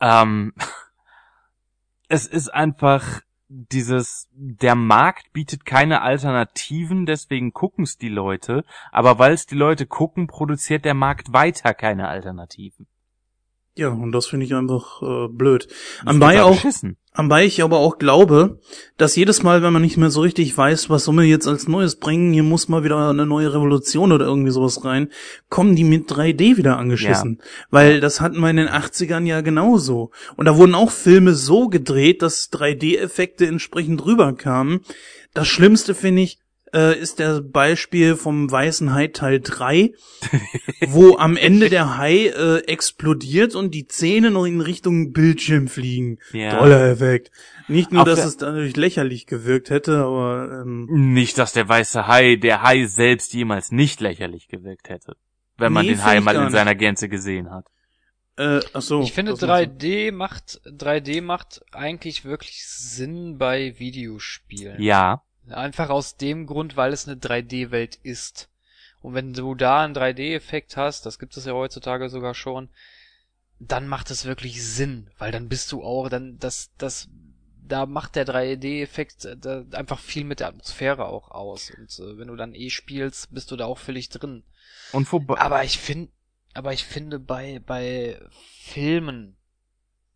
Ähm, 0.01 0.53
es 2.09 2.27
ist 2.27 2.49
einfach 2.49 3.23
dieses, 3.51 4.28
der 4.32 4.77
Markt 4.77 5.32
bietet 5.32 5.66
keine 5.66 6.02
Alternativen, 6.02 7.05
deswegen 7.05 7.52
gucken's 7.52 7.98
die 7.98 8.09
Leute, 8.09 8.64
aber 8.93 9.18
weil 9.18 9.32
es 9.32 9.47
die 9.47 9.56
Leute 9.56 9.86
gucken, 9.86 10.28
produziert 10.28 10.85
der 10.85 10.94
Markt 10.94 11.32
weiter 11.32 11.74
keine 11.74 12.09
Alternativen. 12.09 12.86
Ja, 13.76 13.88
und 13.88 14.12
das 14.12 14.26
finde 14.26 14.47
ich 14.47 14.55
einfach 14.55 15.01
äh, 15.01 15.28
blöd. 15.28 15.68
Anbei 16.05 16.42
auch, 16.42 16.59
anbei 17.12 17.44
ich 17.44 17.62
aber 17.62 17.78
auch 17.78 17.98
glaube, 17.98 18.59
dass 18.97 19.14
jedes 19.14 19.44
Mal, 19.44 19.62
wenn 19.62 19.72
man 19.72 19.82
nicht 19.82 19.97
mehr 19.97 20.10
so 20.10 20.22
richtig 20.22 20.56
weiß, 20.56 20.90
was 20.90 21.05
soll 21.05 21.14
man 21.14 21.24
jetzt 21.26 21.47
als 21.47 21.68
Neues 21.68 21.97
bringen, 21.97 22.32
hier 22.32 22.42
muss 22.42 22.68
mal 22.68 22.82
wieder 22.82 23.09
eine 23.09 23.26
neue 23.26 23.55
Revolution 23.55 24.10
oder 24.10 24.26
irgendwie 24.26 24.51
sowas 24.51 24.84
rein, 24.84 25.09
kommen 25.48 25.76
die 25.76 25.84
mit 25.84 26.10
3D 26.10 26.56
wieder 26.56 26.78
angeschissen. 26.78 27.38
Weil 27.70 28.01
das 28.01 28.20
hatten 28.20 28.40
wir 28.40 28.51
in 28.51 28.56
den 28.56 28.68
80ern 28.68 29.24
ja 29.24 29.40
genauso. 29.40 30.10
Und 30.36 30.47
da 30.47 30.56
wurden 30.56 30.74
auch 30.74 30.90
Filme 30.90 31.34
so 31.34 31.68
gedreht, 31.68 32.22
dass 32.22 32.52
3D-Effekte 32.52 33.47
entsprechend 33.47 34.05
rüberkamen. 34.05 34.80
Das 35.32 35.47
Schlimmste 35.47 35.94
finde 35.94 36.22
ich, 36.22 36.38
äh, 36.74 36.98
ist 36.98 37.18
der 37.18 37.40
Beispiel 37.40 38.16
vom 38.16 38.51
Weißen 38.51 38.92
Hai 38.94 39.09
Teil 39.09 39.40
3, 39.40 39.92
wo 40.88 41.16
am 41.16 41.36
Ende 41.36 41.68
der 41.68 41.97
Hai 41.97 42.26
äh, 42.26 42.59
explodiert 42.66 43.55
und 43.55 43.74
die 43.74 43.86
Zähne 43.86 44.30
noch 44.30 44.44
in 44.44 44.60
Richtung 44.60 45.12
Bildschirm 45.12 45.68
fliegen. 45.68 46.18
Ja. 46.32 46.59
Toller 46.59 46.90
Effekt. 46.90 47.30
Nicht 47.68 47.92
nur, 47.92 48.02
Auf 48.02 48.09
dass 48.09 48.24
es 48.24 48.36
dadurch 48.36 48.76
lächerlich 48.76 49.26
gewirkt 49.26 49.70
hätte, 49.70 49.98
aber 49.98 50.62
ähm, 50.62 50.86
Nicht, 50.90 51.38
dass 51.38 51.52
der 51.52 51.68
weiße 51.68 52.06
Hai, 52.06 52.36
der 52.36 52.62
Hai 52.62 52.86
selbst 52.86 53.32
jemals 53.32 53.70
nicht 53.70 54.01
lächerlich 54.01 54.48
gewirkt 54.48 54.88
hätte. 54.88 55.16
Wenn 55.56 55.72
man 55.72 55.84
Nee, 55.84 55.92
den 55.92 56.05
Hai 56.05 56.20
mal 56.20 56.36
in 56.36 56.51
seiner 56.51 56.74
Gänze 56.74 57.09
gesehen 57.09 57.51
hat. 57.51 57.66
äh, 58.36 58.60
ach 58.72 58.82
so. 58.82 59.02
Ich 59.02 59.12
finde 59.12 59.32
das 59.32 59.40
meinst 59.42 59.82
3D 59.82 60.10
macht 60.12 60.60
3D 60.66 61.20
macht 61.22 61.60
eigentlich 61.72 62.24
wirklich 62.24 62.66
Sinn 62.66 63.36
bei 63.38 63.78
Videospielen. 63.78 64.80
Ja. 64.80 65.22
Einfach 65.49 65.91
aus 65.91 66.17
dem 66.17 66.47
Grund, 66.47 66.77
weil 66.77 66.93
es 66.93 67.09
eine 67.09 67.17
3D-Welt 67.17 67.99
ist. 68.03 68.49
Und 69.01 69.15
wenn 69.15 69.33
du 69.33 69.55
da 69.55 69.83
einen 69.83 69.95
3D-Effekt 69.95 70.77
hast, 70.77 71.07
das 71.07 71.19
gibt 71.19 71.37
es 71.37 71.47
ja 71.47 71.53
heutzutage 71.53 72.09
sogar 72.11 72.35
schon, 72.35 72.69
dann 73.59 73.89
macht 73.89 74.11
es 74.11 74.25
wirklich 74.25 74.65
Sinn, 74.65 75.11
weil 75.19 75.33
dann 75.33 75.49
bist 75.49 75.71
du 75.73 75.83
auch, 75.83 76.09
dann 76.09 76.39
das 76.39 76.71
das 76.79 77.09
da 77.71 77.87
macht 77.87 78.17
der 78.17 78.27
3D-Effekt 78.27 79.25
äh, 79.25 79.65
einfach 79.73 79.99
viel 80.01 80.25
mit 80.25 80.41
der 80.41 80.49
Atmosphäre 80.49 81.07
auch 81.07 81.31
aus. 81.31 81.71
Und 81.71 81.91
äh, 82.01 82.19
wenn 82.19 82.29
du 82.29 82.37
dann 82.37 82.55
eh 82.55 82.69
spielst, 82.69 83.33
bist 83.33 83.51
du 83.51 83.57
da 83.57 83.67
auch 83.67 83.79
völlig 83.79 84.09
drin. 84.09 84.43
Und 84.93 85.07
vorbei. 85.07 85.39
Aber 85.39 85.62
ich 85.62 85.79
finde, 85.79 86.11
aber 86.53 86.73
ich 86.73 86.85
finde 86.85 87.19
bei 87.21 87.61
bei 87.65 88.21
Filmen 88.61 89.37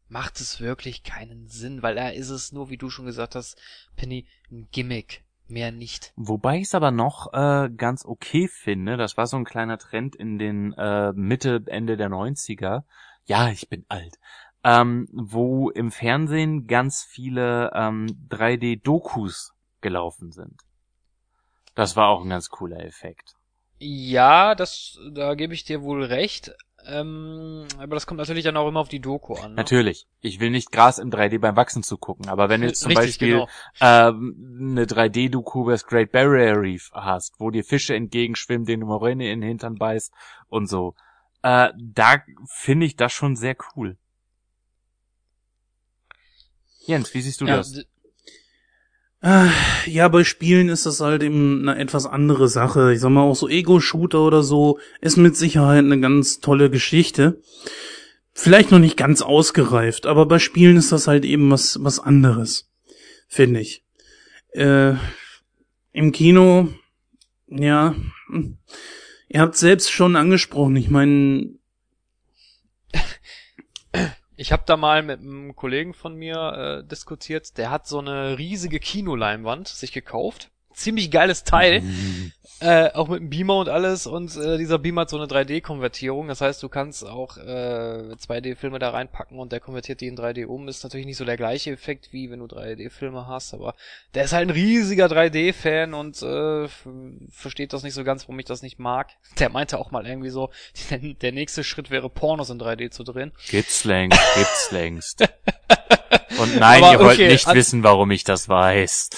macht 0.09 0.41
es 0.41 0.61
wirklich 0.61 1.03
keinen 1.03 1.49
Sinn, 1.49 1.83
weil 1.83 1.95
da 1.95 2.09
ist 2.09 2.31
es 2.31 2.53
nur, 2.53 2.71
wie 2.71 2.77
du 2.77 2.91
schon 2.91 3.07
gesagt 3.07 3.35
hast, 3.35 3.61
Penny, 3.97 4.27
ein 4.51 4.69
Gimmick, 4.71 5.25
mehr 5.49 5.73
nicht. 5.73 6.13
Wobei 6.17 6.57
ich 6.57 6.65
es 6.65 6.75
aber 6.75 6.91
noch 6.91 7.33
äh, 7.33 7.71
ganz 7.71 8.05
okay 8.05 8.49
finde, 8.49 8.97
das 8.97 9.17
war 9.17 9.27
so 9.27 9.37
ein 9.37 9.45
kleiner 9.45 9.79
Trend 9.79 10.17
in 10.17 10.39
den 10.39 10.73
äh, 10.75 11.13
Mitte, 11.13 11.63
Ende 11.67 11.97
der 11.97 12.09
90er. 12.09 12.85
Ja, 13.25 13.49
ich 13.49 13.69
bin 13.69 13.85
alt. 13.89 14.19
Ähm, 14.63 15.09
wo 15.13 15.69
im 15.71 15.91
Fernsehen 15.91 16.67
ganz 16.67 17.03
viele 17.03 17.71
ähm, 17.75 18.07
3D-Dokus 18.31 19.53
gelaufen 19.81 20.33
sind. 20.33 20.63
Das 21.75 21.97
war 21.97 22.09
auch 22.09 22.23
ein 22.23 22.31
ganz 22.31 22.49
cooler 22.49 22.83
Effekt. 22.85 23.35
Ja, 23.79 24.55
das, 24.55 24.99
da 25.13 25.35
gebe 25.35 25.53
ich 25.53 25.65
dir 25.65 25.83
wohl 25.83 26.05
recht. 26.05 26.55
Ähm, 26.87 27.67
aber 27.79 27.97
das 27.97 28.07
kommt 28.07 28.19
natürlich 28.19 28.45
dann 28.45 28.57
auch 28.57 28.69
immer 28.69 28.81
auf 28.81 28.89
die 28.89 29.01
Doku 29.01 29.35
an. 29.35 29.53
Ne? 29.53 29.57
Natürlich. 29.57 30.07
Ich 30.21 30.41
will 30.41 30.51
nicht 30.51 30.71
Gras 30.71 30.99
im 30.99 31.11
3D 31.11 31.39
beim 31.39 31.57
Wachsen 31.57 31.83
zugucken, 31.83 32.29
aber 32.29 32.49
wenn 32.49 32.61
du 32.61 32.67
jetzt 32.67 32.81
zum 32.81 32.91
Richtig, 32.91 33.19
Beispiel 33.19 33.29
genau. 33.33 33.49
ähm, 33.81 34.69
eine 34.73 34.87
3D-Doku 34.87 35.63
über 35.63 35.73
das 35.73 35.87
Great 35.87 36.13
Barrier 36.13 36.61
Reef 36.61 36.91
hast, 36.93 37.39
wo 37.41 37.51
dir 37.51 37.65
Fische 37.65 37.95
entgegenschwimmen, 37.95 38.67
denen 38.67 38.81
du 38.81 38.87
Moräne 38.87 39.31
in 39.31 39.41
den 39.41 39.49
Hintern 39.49 39.77
beißt 39.77 40.13
und 40.49 40.67
so, 40.67 40.95
äh, 41.43 41.71
da 41.79 42.23
finde 42.47 42.87
ich 42.87 42.97
das 42.97 43.13
schon 43.13 43.37
sehr 43.37 43.57
cool. 43.77 43.97
Jens, 46.87 47.15
wie 47.15 47.21
siehst 47.23 47.41
du 47.41 47.47
Ja, 47.47 47.57
das? 47.57 47.85
Ja, 49.25 50.09
bei 50.09 50.23
Spielen 50.23 50.69
ist 50.69 50.85
das 50.85 51.01
halt 51.01 51.23
eben 51.23 51.67
eine 51.67 51.81
etwas 51.81 52.05
andere 52.05 52.47
Sache. 52.47 52.93
Ich 52.93 53.01
sag 53.01 53.09
mal, 53.09 53.23
auch 53.23 53.35
so 53.35 53.49
Ego-Shooter 53.49 54.21
oder 54.21 54.43
so 54.43 54.79
ist 55.01 55.17
mit 55.17 55.35
Sicherheit 55.35 55.79
eine 55.79 55.99
ganz 55.99 56.41
tolle 56.41 56.69
Geschichte. 56.69 57.41
Vielleicht 58.35 58.71
noch 58.71 58.81
nicht 58.81 58.99
ganz 58.99 59.23
ausgereift, 59.23 60.05
aber 60.05 60.27
bei 60.27 60.39
Spielen 60.39 60.77
ist 60.77 60.93
das 60.93 61.07
halt 61.07 61.25
eben 61.25 61.51
was, 61.51 61.79
was 61.83 62.01
anderes. 62.01 62.71
Finde 63.27 63.61
ich. 63.61 63.83
Äh, 64.51 64.95
Im 65.93 66.13
Kino, 66.13 66.69
ja, 67.49 67.95
hm, 68.29 68.59
ihr 69.29 69.41
habt 69.41 69.57
selbst 69.57 69.91
schon 69.91 70.17
angesprochen. 70.17 70.77
Ich 70.77 70.91
meine, 70.91 71.49
Ich 74.37 74.51
habe 74.51 74.65
da 74.67 74.77
mal 74.77 75.03
mit 75.03 75.21
einem 75.21 75.55
Kollegen 75.55 75.95
von 75.95 76.15
mir 76.17 76.83
äh, 76.83 76.89
diskutiert, 76.89 77.57
der 77.57 77.71
hat 77.71 77.87
so 77.87 78.01
eine 78.01 78.37
riesige 78.37 78.81
Kinoleinwand 78.81 79.69
sich 79.69 79.93
gekauft. 79.93 80.51
Ziemlich 80.75 81.11
geiles 81.11 81.45
Teil, 81.45 81.83
äh, 82.61 82.91
auch 82.93 83.09
mit 83.09 83.21
einem 83.21 83.31
Beamer 83.31 83.59
und 83.59 83.69
alles 83.69 84.07
und 84.07 84.37
äh, 84.37 84.59
dieser 84.59 84.79
Beamer 84.79 85.03
hat 85.03 85.11
so 85.11 85.19
eine 85.19 85.27
3D-Konvertierung, 85.27 86.29
das 86.29 86.41
heißt, 86.41 86.63
du 86.63 86.69
kannst 86.69 87.05
auch 87.05 87.37
äh, 87.37 88.15
2D-Filme 88.15 88.79
da 88.79 88.91
reinpacken 88.91 89.39
und 89.39 89.53
der 89.53 89.61
konvertiert 89.61 90.01
die 90.01 90.07
in 90.07 90.17
3D 90.17 90.47
um. 90.47 90.67
Ist 90.69 90.83
natürlich 90.83 91.07
nicht 91.07 91.17
so 91.17 91.25
der 91.25 91.37
gleiche 91.37 91.73
Effekt, 91.73 92.13
wie 92.13 92.31
wenn 92.31 92.39
du 92.39 92.47
3D-Filme 92.47 93.27
hast, 93.27 93.55
aber 93.55 93.75
der 94.15 94.25
ist 94.25 94.33
halt 94.33 94.49
ein 94.49 94.55
riesiger 94.55 95.07
3D-Fan 95.07 95.95
und 95.95 96.23
äh, 96.23 96.69
versteht 97.31 97.73
das 97.73 97.83
nicht 97.83 97.95
so 97.95 98.05
ganz, 98.05 98.23
warum 98.23 98.39
ich 98.39 98.47
das 98.47 98.63
nicht 98.63 98.79
mag. 98.79 99.11
Der 99.39 99.51
meinte 99.51 99.79
auch 99.79 99.91
mal 99.91 100.07
irgendwie 100.07 100.31
so, 100.31 100.51
der, 100.91 100.99
der 100.99 101.33
nächste 101.33 101.65
Schritt 101.65 101.91
wäre 101.91 102.09
Pornos 102.09 102.51
in 102.51 102.61
3D 102.61 102.91
zu 102.91 103.05
drehen. 103.05 103.33
Gibt's 103.49 103.85
längst, 103.85 104.21
gibt's 104.37 104.71
längst. 104.71 105.23
Und 106.39 106.57
nein, 106.59 106.83
Aber 106.83 106.93
ihr 106.93 106.99
wollt 107.01 107.15
okay, 107.15 107.29
nicht 107.29 107.53
wissen, 107.53 107.83
warum 107.83 108.11
ich 108.11 108.25
das 108.25 108.49
weiß. 108.49 109.11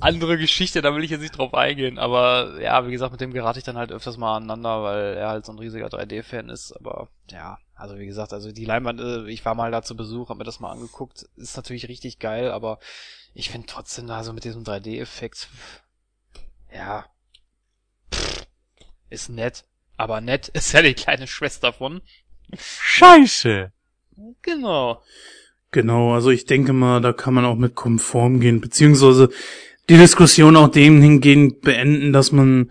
Andere 0.00 0.38
Geschichte, 0.38 0.82
da 0.82 0.94
will 0.94 1.04
ich 1.04 1.10
jetzt 1.10 1.20
nicht 1.20 1.36
drauf 1.36 1.54
eingehen. 1.54 1.98
Aber 1.98 2.60
ja, 2.60 2.86
wie 2.86 2.90
gesagt, 2.90 3.12
mit 3.12 3.20
dem 3.20 3.32
gerate 3.32 3.58
ich 3.58 3.64
dann 3.64 3.76
halt 3.76 3.92
öfters 3.92 4.16
mal 4.16 4.36
aneinander, 4.36 4.82
weil 4.82 5.14
er 5.14 5.28
halt 5.28 5.46
so 5.46 5.52
ein 5.52 5.58
riesiger 5.58 5.88
3D-Fan 5.88 6.48
ist. 6.48 6.72
Aber 6.72 7.08
ja, 7.30 7.58
also 7.74 7.98
wie 7.98 8.06
gesagt, 8.06 8.32
also 8.32 8.52
die 8.52 8.64
Leinwand, 8.64 9.00
äh, 9.00 9.28
ich 9.28 9.44
war 9.44 9.54
mal 9.54 9.70
da 9.70 9.82
zu 9.82 9.96
Besuch, 9.96 10.28
hab 10.28 10.38
mir 10.38 10.44
das 10.44 10.60
mal 10.60 10.72
angeguckt. 10.72 11.26
Ist 11.36 11.56
natürlich 11.56 11.88
richtig 11.88 12.18
geil, 12.18 12.50
aber 12.50 12.78
ich 13.34 13.50
finde 13.50 13.66
trotzdem 13.66 14.06
da 14.06 14.24
so 14.24 14.32
mit 14.32 14.44
diesem 14.44 14.64
3D-Effekt, 14.64 15.48
ja, 16.72 17.06
pff, 18.12 18.46
ist 19.08 19.28
nett. 19.28 19.64
Aber 19.96 20.20
nett 20.20 20.48
ist 20.54 20.72
ja 20.72 20.82
die 20.82 20.94
kleine 20.94 21.26
Schwester 21.26 21.72
von. 21.72 22.00
Scheiße. 22.58 23.72
Genau. 24.42 25.02
Genau, 25.72 26.14
also 26.14 26.30
ich 26.30 26.46
denke 26.46 26.72
mal, 26.72 27.00
da 27.00 27.12
kann 27.12 27.32
man 27.32 27.44
auch 27.44 27.54
mit 27.54 27.76
konform 27.76 28.40
gehen, 28.40 28.60
beziehungsweise 28.60 29.30
die 29.90 29.96
Diskussion 29.96 30.56
auch 30.56 30.68
dem 30.68 31.02
hingehend 31.02 31.62
beenden, 31.62 32.12
dass 32.12 32.30
man, 32.30 32.70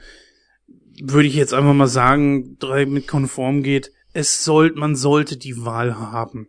würde 1.01 1.27
ich 1.27 1.35
jetzt 1.35 1.53
einfach 1.53 1.73
mal 1.73 1.88
sagen, 1.88 2.57
drei 2.59 2.85
mit 2.85 3.07
konform 3.07 3.61
geht. 3.61 3.91
Es 4.14 4.45
soll, 4.45 4.72
man 4.75 4.95
sollte 4.95 5.35
die 5.35 5.65
Wahl 5.65 5.98
haben. 5.98 6.48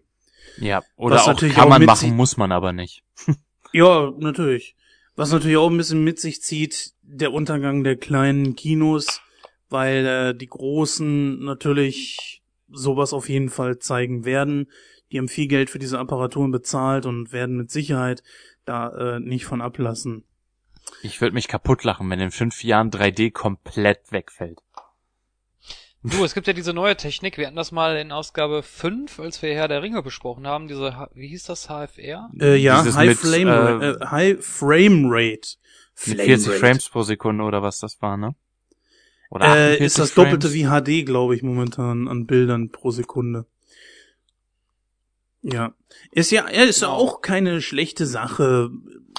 Ja, 0.58 0.82
oder 0.94 1.16
Was 1.16 1.22
auch 1.22 1.26
natürlich 1.28 1.56
kann 1.56 1.64
auch 1.64 1.70
man 1.70 1.84
machen, 1.84 2.14
muss 2.14 2.36
man 2.36 2.52
aber 2.52 2.72
nicht. 2.72 3.02
Ja, 3.72 4.12
natürlich. 4.18 4.74
Was 5.14 5.30
natürlich 5.30 5.56
auch 5.56 5.70
ein 5.70 5.76
bisschen 5.76 6.02
mit 6.02 6.18
sich 6.18 6.42
zieht, 6.42 6.90
der 7.02 7.32
Untergang 7.32 7.84
der 7.84 7.94
kleinen 7.94 8.56
Kinos, 8.56 9.20
weil 9.68 10.06
äh, 10.06 10.34
die 10.34 10.48
großen 10.48 11.38
natürlich 11.38 12.42
sowas 12.68 13.12
auf 13.12 13.28
jeden 13.28 13.48
Fall 13.48 13.78
zeigen 13.78 14.24
werden. 14.24 14.72
Die 15.12 15.18
haben 15.18 15.28
viel 15.28 15.46
Geld 15.46 15.70
für 15.70 15.78
diese 15.78 16.00
Apparaturen 16.00 16.50
bezahlt 16.50 17.06
und 17.06 17.32
werden 17.32 17.56
mit 17.56 17.70
Sicherheit 17.70 18.24
da 18.64 18.88
äh, 18.88 19.20
nicht 19.20 19.44
von 19.44 19.60
ablassen. 19.60 20.24
Ich 21.02 21.20
würde 21.20 21.34
mich 21.34 21.48
kaputt 21.48 21.84
lachen, 21.84 22.08
wenn 22.10 22.20
in 22.20 22.30
fünf 22.30 22.62
Jahren 22.64 22.90
3D 22.90 23.32
komplett 23.32 24.12
wegfällt. 24.12 24.60
Du, 26.02 26.24
es 26.24 26.32
gibt 26.32 26.46
ja 26.46 26.54
diese 26.54 26.72
neue 26.72 26.96
Technik, 26.96 27.36
wir 27.36 27.46
hatten 27.46 27.56
das 27.56 27.72
mal 27.72 27.96
in 27.98 28.10
Ausgabe 28.10 28.62
5, 28.62 29.20
als 29.20 29.42
wir 29.42 29.54
Herr 29.54 29.68
der 29.68 29.82
Ringe 29.82 30.02
besprochen 30.02 30.46
haben, 30.46 30.66
diese, 30.66 31.08
wie 31.14 31.28
hieß 31.28 31.44
das, 31.44 31.66
HFR? 31.68 32.30
Äh, 32.40 32.56
ja, 32.56 32.80
Dieses 32.80 32.96
High, 32.96 33.08
mit, 33.08 33.18
Flame, 33.18 33.80
äh, 33.82 34.02
äh, 34.02 34.06
High 34.06 34.44
Frame 34.44 35.04
Rate. 35.10 35.56
Mit 36.06 36.16
Flame 36.16 36.24
40 36.24 36.48
Rate. 36.48 36.58
Frames 36.58 36.88
pro 36.88 37.02
Sekunde 37.02 37.44
oder 37.44 37.62
was 37.62 37.80
das 37.80 38.00
war, 38.00 38.16
ne? 38.16 38.34
Oder 39.28 39.44
Äh, 39.44 39.48
48 39.74 39.80
ist 39.86 39.98
das 39.98 40.10
Frames? 40.12 40.30
doppelte 40.30 40.54
wie 40.54 40.64
HD, 40.64 41.04
glaube 41.04 41.36
ich, 41.36 41.42
momentan 41.42 42.08
an 42.08 42.24
Bildern 42.24 42.70
pro 42.70 42.90
Sekunde. 42.90 43.44
Ja. 45.42 45.74
Ist 46.12 46.30
ja, 46.30 46.44
ja, 46.50 46.64
ist 46.64 46.82
ja 46.82 46.88
Genau. 46.88 46.98
auch 46.98 47.20
keine 47.22 47.60
schlechte 47.62 48.06
Sache. 48.06 48.70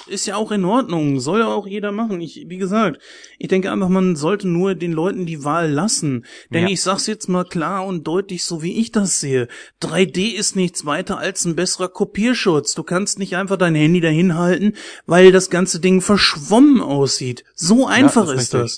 Ist 0.08 0.26
ja 0.26 0.36
auch 0.36 0.52
in 0.52 0.66
Ordnung. 0.66 1.20
Soll 1.20 1.40
ja 1.40 1.48
auch 1.48 1.68
jeder 1.68 1.92
machen. 1.92 2.22
Ich, 2.22 2.46
wie 2.48 2.58
gesagt, 2.58 3.02
ich 3.38 3.48
denke 3.50 3.72
einfach, 3.72 3.90
man 3.90 4.16
sollte 4.16 4.48
nur 4.48 4.74
den 4.76 4.92
Leuten 4.94 5.26
die 5.26 5.44
Wahl 5.44 5.70
lassen. 5.70 6.26
Denn 6.52 6.64
Ja. 6.64 6.70
ich 6.70 6.82
sag's 6.82 7.08
jetzt 7.08 7.28
mal 7.28 7.44
klar 7.44 7.86
und 7.86 8.06
deutlich, 8.08 8.44
so 8.44 8.62
wie 8.64 8.80
ich 8.80 8.92
das 8.92 9.20
sehe. 9.20 9.48
3D 9.82 10.30
ist 10.36 10.56
nichts 10.56 10.86
weiter 10.86 11.18
als 11.18 11.46
ein 11.46 11.56
besserer 11.56 11.90
Kopierschutz. 11.90 12.74
Du 12.74 12.84
kannst 12.84 13.20
nicht 13.20 13.36
einfach 13.36 13.58
dein 13.58 13.76
Handy 13.76 14.00
dahin 14.02 14.36
halten, 14.38 14.74
weil 15.06 15.32
das 15.32 15.50
ganze 15.50 15.80
Ding 15.80 16.02
verschwommen 16.02 16.82
aussieht. 16.82 17.44
So 17.56 17.86
einfach 17.88 18.26
das 18.26 18.36
ist 18.36 18.42
ist 18.44 18.54
das. 18.54 18.72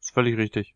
ist 0.00 0.10
völlig 0.14 0.36
richtig. 0.36 0.74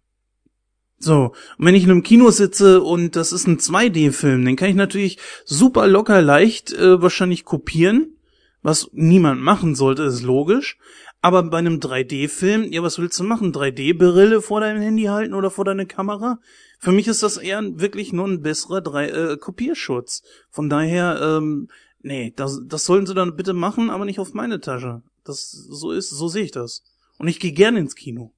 So, 0.99 1.33
und 1.58 1.66
wenn 1.66 1.75
ich 1.75 1.84
in 1.84 1.91
einem 1.91 2.02
Kino 2.02 2.31
sitze 2.31 2.81
und 2.83 3.16
das 3.16 3.33
ist 3.33 3.47
ein 3.47 3.58
2D-Film, 3.58 4.44
den 4.44 4.57
kann 4.57 4.70
ich 4.70 4.76
natürlich 4.76 5.18
super 5.44 5.86
locker 5.86 6.23
leicht 6.23 6.73
äh, 6.73 7.02
wahrscheinlich 7.02 7.44
kopieren, 7.44 8.16
was 8.62 8.89
niemand 8.92 9.42
machen 9.42 9.75
sollte, 9.75 10.05
ist 10.05 10.23
logisch. 10.23 10.78
Aber 11.20 11.42
bei 11.42 11.58
einem 11.58 11.81
3D-Film, 11.81 12.73
ja, 12.73 12.83
was 12.83 12.99
willst 12.99 13.18
du 13.18 13.25
machen? 13.25 13.52
3D-Brille 13.52 14.41
vor 14.41 14.60
deinem 14.60 14.81
Handy 14.81 15.05
halten 15.05 15.34
oder 15.34 15.50
vor 15.50 15.65
deine 15.65 15.86
Kamera? 15.86 16.39
Für 16.78 16.92
mich 16.92 17.08
ist 17.08 17.23
das 17.23 17.36
eher 17.36 17.62
wirklich 17.81 18.12
nur 18.12 18.26
ein 18.26 18.42
besserer 18.42 18.81
3 18.81 19.08
äh, 19.08 19.36
Kopierschutz. 19.36 20.23
Von 20.50 20.68
daher, 20.68 21.20
ähm, 21.20 21.68
nee, 22.00 22.33
das, 22.36 22.60
das 22.66 22.84
sollen 22.84 23.07
sie 23.07 23.15
dann 23.15 23.36
bitte 23.36 23.55
machen, 23.55 23.91
aber 23.91 24.05
nicht 24.05 24.18
auf 24.18 24.34
meine 24.34 24.60
Tasche. 24.60 25.02
Das 25.25 25.50
so 25.50 25.91
ist, 25.92 26.10
so 26.10 26.28
sehe 26.28 26.44
ich 26.44 26.52
das. 26.52 26.84
Und 27.18 27.28
ich 27.28 27.41
gehe 27.41 27.52
gerne 27.52 27.81
ins 27.81 27.97
Kino. 27.97 28.33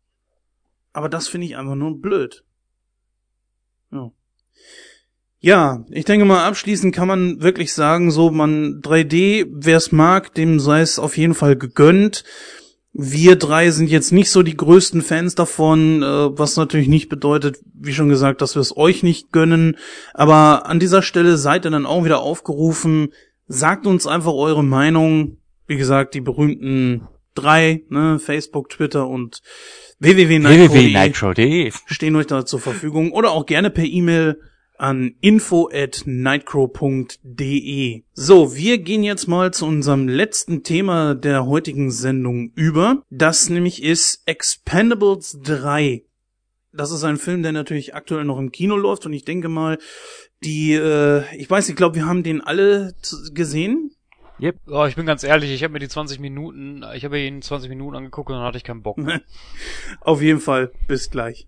Aber 0.93 1.09
das 1.09 1.29
finde 1.29 1.47
ich 1.47 1.57
einfach 1.57 1.75
nur 1.75 2.01
blöd. 2.01 2.45
Ja. 3.91 4.11
Ja, 5.41 5.85
ich 5.91 6.05
denke 6.05 6.25
mal, 6.25 6.45
abschließend 6.45 6.93
kann 6.93 7.07
man 7.07 7.41
wirklich 7.41 7.73
sagen, 7.73 8.11
so 8.11 8.31
man 8.31 8.81
3D, 8.81 9.47
wer 9.53 9.77
es 9.77 9.93
mag, 9.93 10.35
dem 10.35 10.59
sei 10.59 10.81
es 10.81 10.99
auf 10.99 11.17
jeden 11.17 11.35
Fall 11.35 11.55
gegönnt. 11.55 12.25
Wir 12.93 13.37
drei 13.37 13.71
sind 13.71 13.89
jetzt 13.89 14.11
nicht 14.11 14.31
so 14.31 14.43
die 14.43 14.57
größten 14.57 15.03
Fans 15.03 15.37
davon, 15.37 16.03
äh, 16.03 16.37
was 16.37 16.57
natürlich 16.57 16.89
nicht 16.89 17.09
bedeutet, 17.09 17.59
wie 17.73 17.93
schon 17.93 18.09
gesagt, 18.09 18.43
dass 18.43 18.57
wir 18.57 18.61
es 18.61 18.77
euch 18.77 19.05
nicht 19.05 19.31
gönnen. 19.31 19.77
Aber 20.13 20.67
an 20.67 20.81
dieser 20.81 21.03
Stelle 21.03 21.37
seid 21.37 21.65
ihr 21.65 21.71
dann 21.71 21.87
auch 21.87 22.05
wieder 22.05 22.19
aufgerufen. 22.19 23.13
Sagt 23.47 23.87
uns 23.87 24.09
einfach 24.09 24.33
eure 24.33 24.65
Meinung. 24.65 25.37
Wie 25.69 25.77
gesagt, 25.77 26.15
die 26.15 26.21
berühmten 26.21 27.07
drei, 27.35 27.85
ne, 27.89 28.19
Facebook, 28.19 28.71
Twitter 28.71 29.07
und 29.07 29.43
www.nitro.de 30.01 31.73
stehen 31.87 32.17
euch 32.17 32.27
da 32.27 32.45
zur 32.47 32.61
Verfügung 32.61 33.13
oder 33.13 33.31
auch 33.33 33.47
gerne 33.47 33.71
per 33.71 33.85
E-Mail 33.85 34.41
an 34.77 35.15
info 35.21 35.69
at 35.73 36.03
nightcrow.de. 36.07 38.03
So, 38.13 38.55
wir 38.55 38.79
gehen 38.79 39.03
jetzt 39.03 39.27
mal 39.27 39.53
zu 39.53 39.67
unserem 39.67 40.07
letzten 40.09 40.63
Thema 40.63 41.15
der 41.17 41.47
heutigen 41.47 41.91
Sendung 41.91 42.53
über. 42.55 43.03
Das 43.11 43.49
nämlich 43.51 43.83
ist 43.83 44.23
Expendables 44.27 45.41
3. 45.43 46.05
Das 46.73 46.93
ist 46.93 47.03
ein 47.03 47.17
Film, 47.17 47.43
der 47.43 47.51
natürlich 47.53 47.95
aktuell 47.95 48.25
noch 48.25 48.39
im 48.39 48.53
Kino 48.53 48.77
läuft 48.77 49.05
und 49.07 49.13
ich 49.15 49.25
denke 49.25 49.49
mal, 49.49 49.79
die, 50.45 50.75
äh, 50.75 51.25
ich 51.37 51.51
weiß, 51.51 51.69
ich 51.69 51.75
glaube, 51.75 51.97
wir 51.97 52.07
haben 52.07 52.23
den 52.23 52.41
alle 52.41 52.95
z- 53.03 53.35
gesehen. 54.39 54.61
Oh, 54.69 54.87
ich 54.87 54.97
bin 54.97 55.07
ganz 55.07 55.25
ehrlich, 55.25 55.51
ich 55.51 55.63
habe 55.65 55.73
mir 55.73 55.79
die 55.79 55.89
20 55.89 56.21
Minuten, 56.21 56.85
ich 56.95 57.05
habe 57.05 57.19
ihn 57.21 57.43
20 57.43 57.69
Minuten 57.69 57.97
angeguckt 57.97 58.31
und 58.31 58.37
dann 58.37 58.45
hatte 58.45 58.59
ich 58.59 58.65
keinen 58.65 58.83
Bock. 58.83 58.99
Auf 60.01 60.23
jeden 60.23 60.41
Fall, 60.41 60.71
bis 60.87 61.11
gleich. 61.11 61.47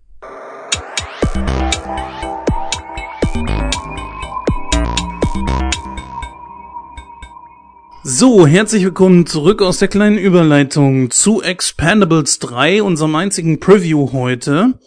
So, 8.03 8.47
herzlich 8.47 8.83
willkommen 8.83 9.27
zurück 9.27 9.61
aus 9.61 9.77
der 9.77 9.87
kleinen 9.87 10.17
Überleitung 10.17 11.11
zu 11.11 11.43
Expendables 11.43 12.39
3, 12.39 12.81
unserem 12.81 13.15
einzigen 13.15 13.59
Preview 13.59 14.11
heute. 14.11 14.79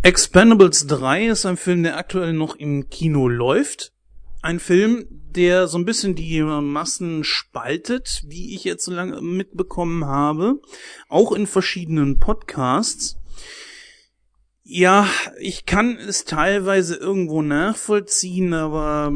Expendables 0.00 0.86
3 0.86 1.26
ist 1.26 1.44
ein 1.44 1.58
Film, 1.58 1.82
der 1.82 1.98
aktuell 1.98 2.32
noch 2.32 2.56
im 2.56 2.88
Kino 2.88 3.28
läuft. 3.28 3.92
Ein 4.40 4.60
Film, 4.60 5.17
der 5.34 5.68
so 5.68 5.78
ein 5.78 5.84
bisschen 5.84 6.14
die 6.14 6.42
Massen 6.42 7.24
spaltet, 7.24 8.22
wie 8.26 8.54
ich 8.54 8.64
jetzt 8.64 8.84
so 8.84 8.92
lange 8.92 9.20
mitbekommen 9.20 10.04
habe. 10.04 10.60
Auch 11.08 11.32
in 11.32 11.46
verschiedenen 11.46 12.18
Podcasts. 12.18 13.16
Ja, 14.62 15.08
ich 15.40 15.64
kann 15.64 15.96
es 15.96 16.24
teilweise 16.24 16.96
irgendwo 16.96 17.40
nachvollziehen, 17.40 18.52
aber 18.52 19.12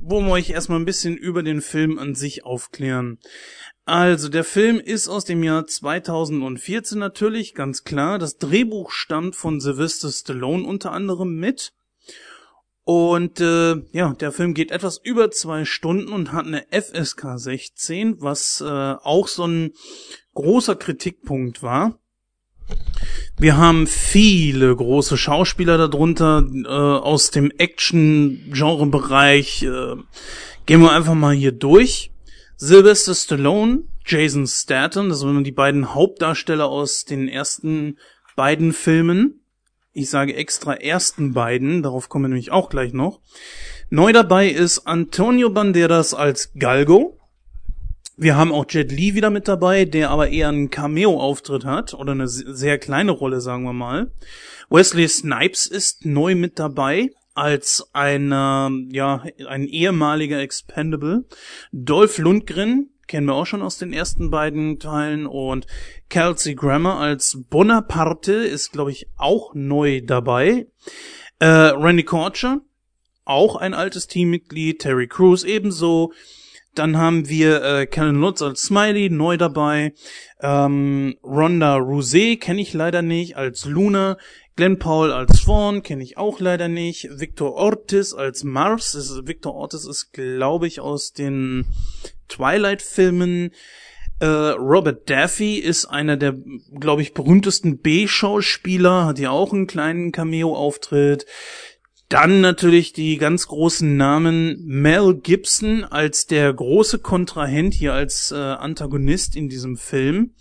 wollen 0.00 0.26
wir 0.26 0.32
euch 0.32 0.50
erstmal 0.50 0.80
ein 0.80 0.86
bisschen 0.86 1.16
über 1.16 1.42
den 1.42 1.60
Film 1.60 1.98
an 1.98 2.14
sich 2.14 2.44
aufklären. 2.44 3.18
Also, 3.86 4.30
der 4.30 4.44
Film 4.44 4.80
ist 4.80 5.08
aus 5.08 5.26
dem 5.26 5.42
Jahr 5.42 5.66
2014 5.66 6.98
natürlich, 6.98 7.52
ganz 7.52 7.84
klar. 7.84 8.18
Das 8.18 8.38
Drehbuch 8.38 8.90
stammt 8.90 9.36
von 9.36 9.60
Sylvester 9.60 10.10
Stallone 10.10 10.64
unter 10.64 10.92
anderem 10.92 11.36
mit. 11.36 11.74
Und 12.84 13.40
äh, 13.40 13.76
ja, 13.92 14.12
der 14.12 14.30
Film 14.30 14.52
geht 14.52 14.70
etwas 14.70 15.00
über 15.02 15.30
zwei 15.30 15.64
Stunden 15.64 16.12
und 16.12 16.32
hat 16.32 16.44
eine 16.46 16.66
FSK 16.70 17.38
16, 17.38 18.20
was 18.20 18.60
äh, 18.60 18.64
auch 18.64 19.28
so 19.28 19.46
ein 19.46 19.72
großer 20.34 20.76
Kritikpunkt 20.76 21.62
war. 21.62 21.98
Wir 23.38 23.56
haben 23.56 23.86
viele 23.86 24.76
große 24.76 25.16
Schauspieler 25.16 25.78
darunter 25.78 26.46
äh, 26.64 26.68
aus 26.68 27.30
dem 27.30 27.50
Action-Genre-Bereich. 27.50 29.62
Äh, 29.62 29.96
gehen 30.66 30.82
wir 30.82 30.92
einfach 30.92 31.14
mal 31.14 31.34
hier 31.34 31.52
durch. 31.52 32.10
Sylvester 32.56 33.14
Stallone, 33.14 33.84
Jason 34.06 34.46
Statham, 34.46 35.08
das 35.08 35.24
waren 35.24 35.42
die 35.42 35.52
beiden 35.52 35.94
Hauptdarsteller 35.94 36.68
aus 36.68 37.06
den 37.06 37.28
ersten 37.28 37.98
beiden 38.36 38.72
Filmen. 38.72 39.43
Ich 39.96 40.10
sage 40.10 40.34
extra 40.34 40.74
ersten 40.74 41.32
beiden, 41.34 41.82
darauf 41.84 42.08
kommen 42.08 42.24
wir 42.24 42.28
nämlich 42.30 42.50
auch 42.50 42.68
gleich 42.68 42.92
noch. 42.92 43.20
Neu 43.90 44.12
dabei 44.12 44.48
ist 44.48 44.86
Antonio 44.88 45.50
Banderas 45.50 46.14
als 46.14 46.52
Galgo. 46.58 47.16
Wir 48.16 48.36
haben 48.36 48.52
auch 48.52 48.66
Jet 48.68 48.90
Li 48.90 49.14
wieder 49.14 49.30
mit 49.30 49.46
dabei, 49.46 49.84
der 49.84 50.10
aber 50.10 50.30
eher 50.30 50.48
einen 50.48 50.70
Cameo-Auftritt 50.70 51.64
hat 51.64 51.94
oder 51.94 52.10
eine 52.12 52.26
se- 52.26 52.54
sehr 52.56 52.78
kleine 52.78 53.12
Rolle, 53.12 53.40
sagen 53.40 53.62
wir 53.62 53.72
mal. 53.72 54.10
Wesley 54.68 55.06
Snipes 55.08 55.66
ist 55.66 56.04
neu 56.04 56.34
mit 56.34 56.58
dabei 56.58 57.10
als 57.34 57.88
ein, 57.92 58.30
ja, 58.92 59.24
ein 59.48 59.64
ehemaliger 59.66 60.40
Expendable. 60.40 61.24
Dolph 61.72 62.18
Lundgren, 62.18 62.90
kennen 63.06 63.26
wir 63.26 63.34
auch 63.34 63.46
schon 63.46 63.62
aus 63.62 63.78
den 63.78 63.92
ersten 63.92 64.30
beiden 64.30 64.78
Teilen 64.78 65.26
und 65.26 65.66
Kelsey 66.08 66.54
Grammer 66.54 66.98
als 66.98 67.38
Bonaparte 67.50 68.32
ist, 68.32 68.72
glaube 68.72 68.90
ich, 68.90 69.08
auch 69.16 69.54
neu 69.54 70.00
dabei. 70.00 70.66
Äh, 71.38 71.46
Randy 71.46 72.04
Korcher, 72.04 72.60
auch 73.24 73.56
ein 73.56 73.74
altes 73.74 74.06
Teammitglied, 74.06 74.80
Terry 74.80 75.08
Crews 75.08 75.44
ebenso. 75.44 76.12
Dann 76.74 76.96
haben 76.96 77.28
wir 77.28 77.62
äh, 77.62 77.86
Kellen 77.86 78.16
Lutz 78.16 78.42
als 78.42 78.62
Smiley, 78.62 79.08
neu 79.08 79.36
dabei. 79.36 79.94
Ähm, 80.40 81.16
Rhonda 81.22 81.76
Rousey 81.76 82.36
kenne 82.36 82.60
ich 82.60 82.72
leider 82.72 83.00
nicht, 83.00 83.36
als 83.36 83.64
Luna. 83.64 84.16
Glenn 84.56 84.78
Paul 84.78 85.12
als 85.12 85.40
Fawn 85.40 85.82
kenne 85.82 86.04
ich 86.04 86.16
auch 86.16 86.38
leider 86.38 86.68
nicht. 86.68 87.08
Victor 87.10 87.54
Ortiz 87.54 88.12
als 88.12 88.44
Mars. 88.44 88.96
Victor 89.24 89.54
Ortiz 89.54 89.84
ist, 89.84 90.12
glaube 90.12 90.68
ich, 90.68 90.80
aus 90.80 91.12
den 91.12 91.66
Twilight-Filmen. 92.28 93.50
Äh, 94.20 94.26
Robert 94.26 95.10
Daffy 95.10 95.56
ist 95.58 95.86
einer 95.86 96.16
der, 96.16 96.36
glaube 96.78 97.02
ich, 97.02 97.14
berühmtesten 97.14 97.78
B-Schauspieler, 97.78 99.06
hat 99.06 99.18
ja 99.18 99.30
auch 99.30 99.52
einen 99.52 99.66
kleinen 99.66 100.12
Cameo-Auftritt. 100.12 101.26
Dann 102.08 102.40
natürlich 102.40 102.92
die 102.92 103.16
ganz 103.16 103.48
großen 103.48 103.96
Namen 103.96 104.64
Mel 104.66 105.14
Gibson 105.14 105.84
als 105.84 106.26
der 106.26 106.52
große 106.52 106.98
Kontrahent 106.98 107.74
hier 107.74 107.94
als 107.94 108.30
äh, 108.30 108.36
Antagonist 108.36 109.36
in 109.36 109.48
diesem 109.48 109.76
Film. 109.76 110.34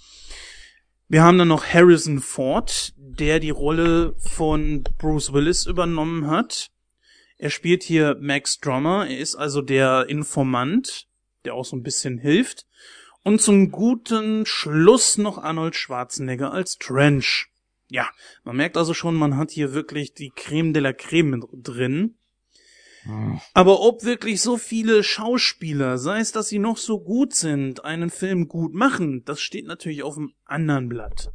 Wir 1.08 1.24
haben 1.24 1.38
dann 1.38 1.48
noch 1.48 1.66
Harrison 1.66 2.20
Ford, 2.20 2.94
der 2.98 3.40
die 3.40 3.50
Rolle 3.50 4.16
von 4.18 4.84
Bruce 4.98 5.32
Willis 5.34 5.66
übernommen 5.66 6.28
hat. 6.28 6.70
Er 7.38 7.50
spielt 7.50 7.84
hier 7.84 8.18
Max 8.20 8.60
Drummer, 8.60 9.08
er 9.08 9.18
ist 9.18 9.36
also 9.36 9.62
der 9.62 10.08
Informant, 10.10 11.08
der 11.46 11.54
auch 11.54 11.66
so 11.66 11.76
ein 11.76 11.84
bisschen 11.84 12.18
hilft. 12.18 12.66
Und 13.24 13.42
zum 13.42 13.72
guten 13.72 14.46
Schluss 14.46 15.18
noch 15.18 15.38
Arnold 15.38 15.76
Schwarzenegger 15.76 16.52
als 16.52 16.78
Trench. 16.78 17.48
Ja, 17.90 18.10
man 18.44 18.58
merkt 18.58 18.76
also 18.76 18.94
schon, 18.94 19.16
man 19.16 19.38
hat 19.38 19.52
hier 19.52 19.74
wirklich 19.74 20.14
die 20.14 20.32
Creme 20.36 20.74
de 20.74 20.82
la 20.82 20.94
Creme 20.94 21.42
drin. 21.54 22.16
Aber 23.54 23.82
ob 23.82 24.04
wirklich 24.04 24.42
so 24.42 24.58
viele 24.58 25.04
Schauspieler, 25.04 25.98
sei 25.98 26.20
es, 26.20 26.32
dass 26.32 26.48
sie 26.48 26.60
noch 26.60 26.78
so 26.78 27.00
gut 27.00 27.34
sind, 27.34 27.84
einen 27.84 28.10
Film 28.10 28.48
gut 28.48 28.74
machen, 28.74 29.26
das 29.26 29.42
steht 29.42 29.68
natürlich 29.68 30.04
auf 30.04 30.16
dem 30.16 30.34
anderen 30.46 30.88
Blatt. 30.88 31.32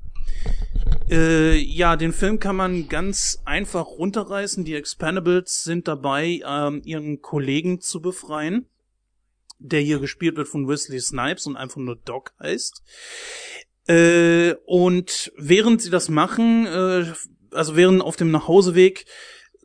Äh, 1.10 1.56
ja, 1.56 1.96
den 1.96 2.12
Film 2.12 2.38
kann 2.38 2.56
man 2.56 2.88
ganz 2.88 3.40
einfach 3.44 3.86
runterreißen. 3.86 4.64
Die 4.64 4.74
Expendables 4.74 5.64
sind 5.64 5.88
dabei, 5.88 6.40
ähm, 6.46 6.82
ihren 6.84 7.20
Kollegen 7.22 7.80
zu 7.80 8.00
befreien, 8.00 8.66
der 9.58 9.80
hier 9.80 9.98
gespielt 9.98 10.36
wird 10.36 10.48
von 10.48 10.68
Wesley 10.68 11.00
Snipes 11.00 11.46
und 11.46 11.56
einfach 11.56 11.78
nur 11.78 11.96
Doc 11.96 12.32
heißt. 12.40 12.82
Äh, 13.86 14.54
und 14.66 15.32
während 15.36 15.82
sie 15.82 15.90
das 15.90 16.08
machen, 16.08 16.66
äh, 16.66 17.06
also 17.50 17.76
während 17.76 18.02
auf 18.02 18.16
dem 18.16 18.30
Nachhauseweg, 18.30 19.06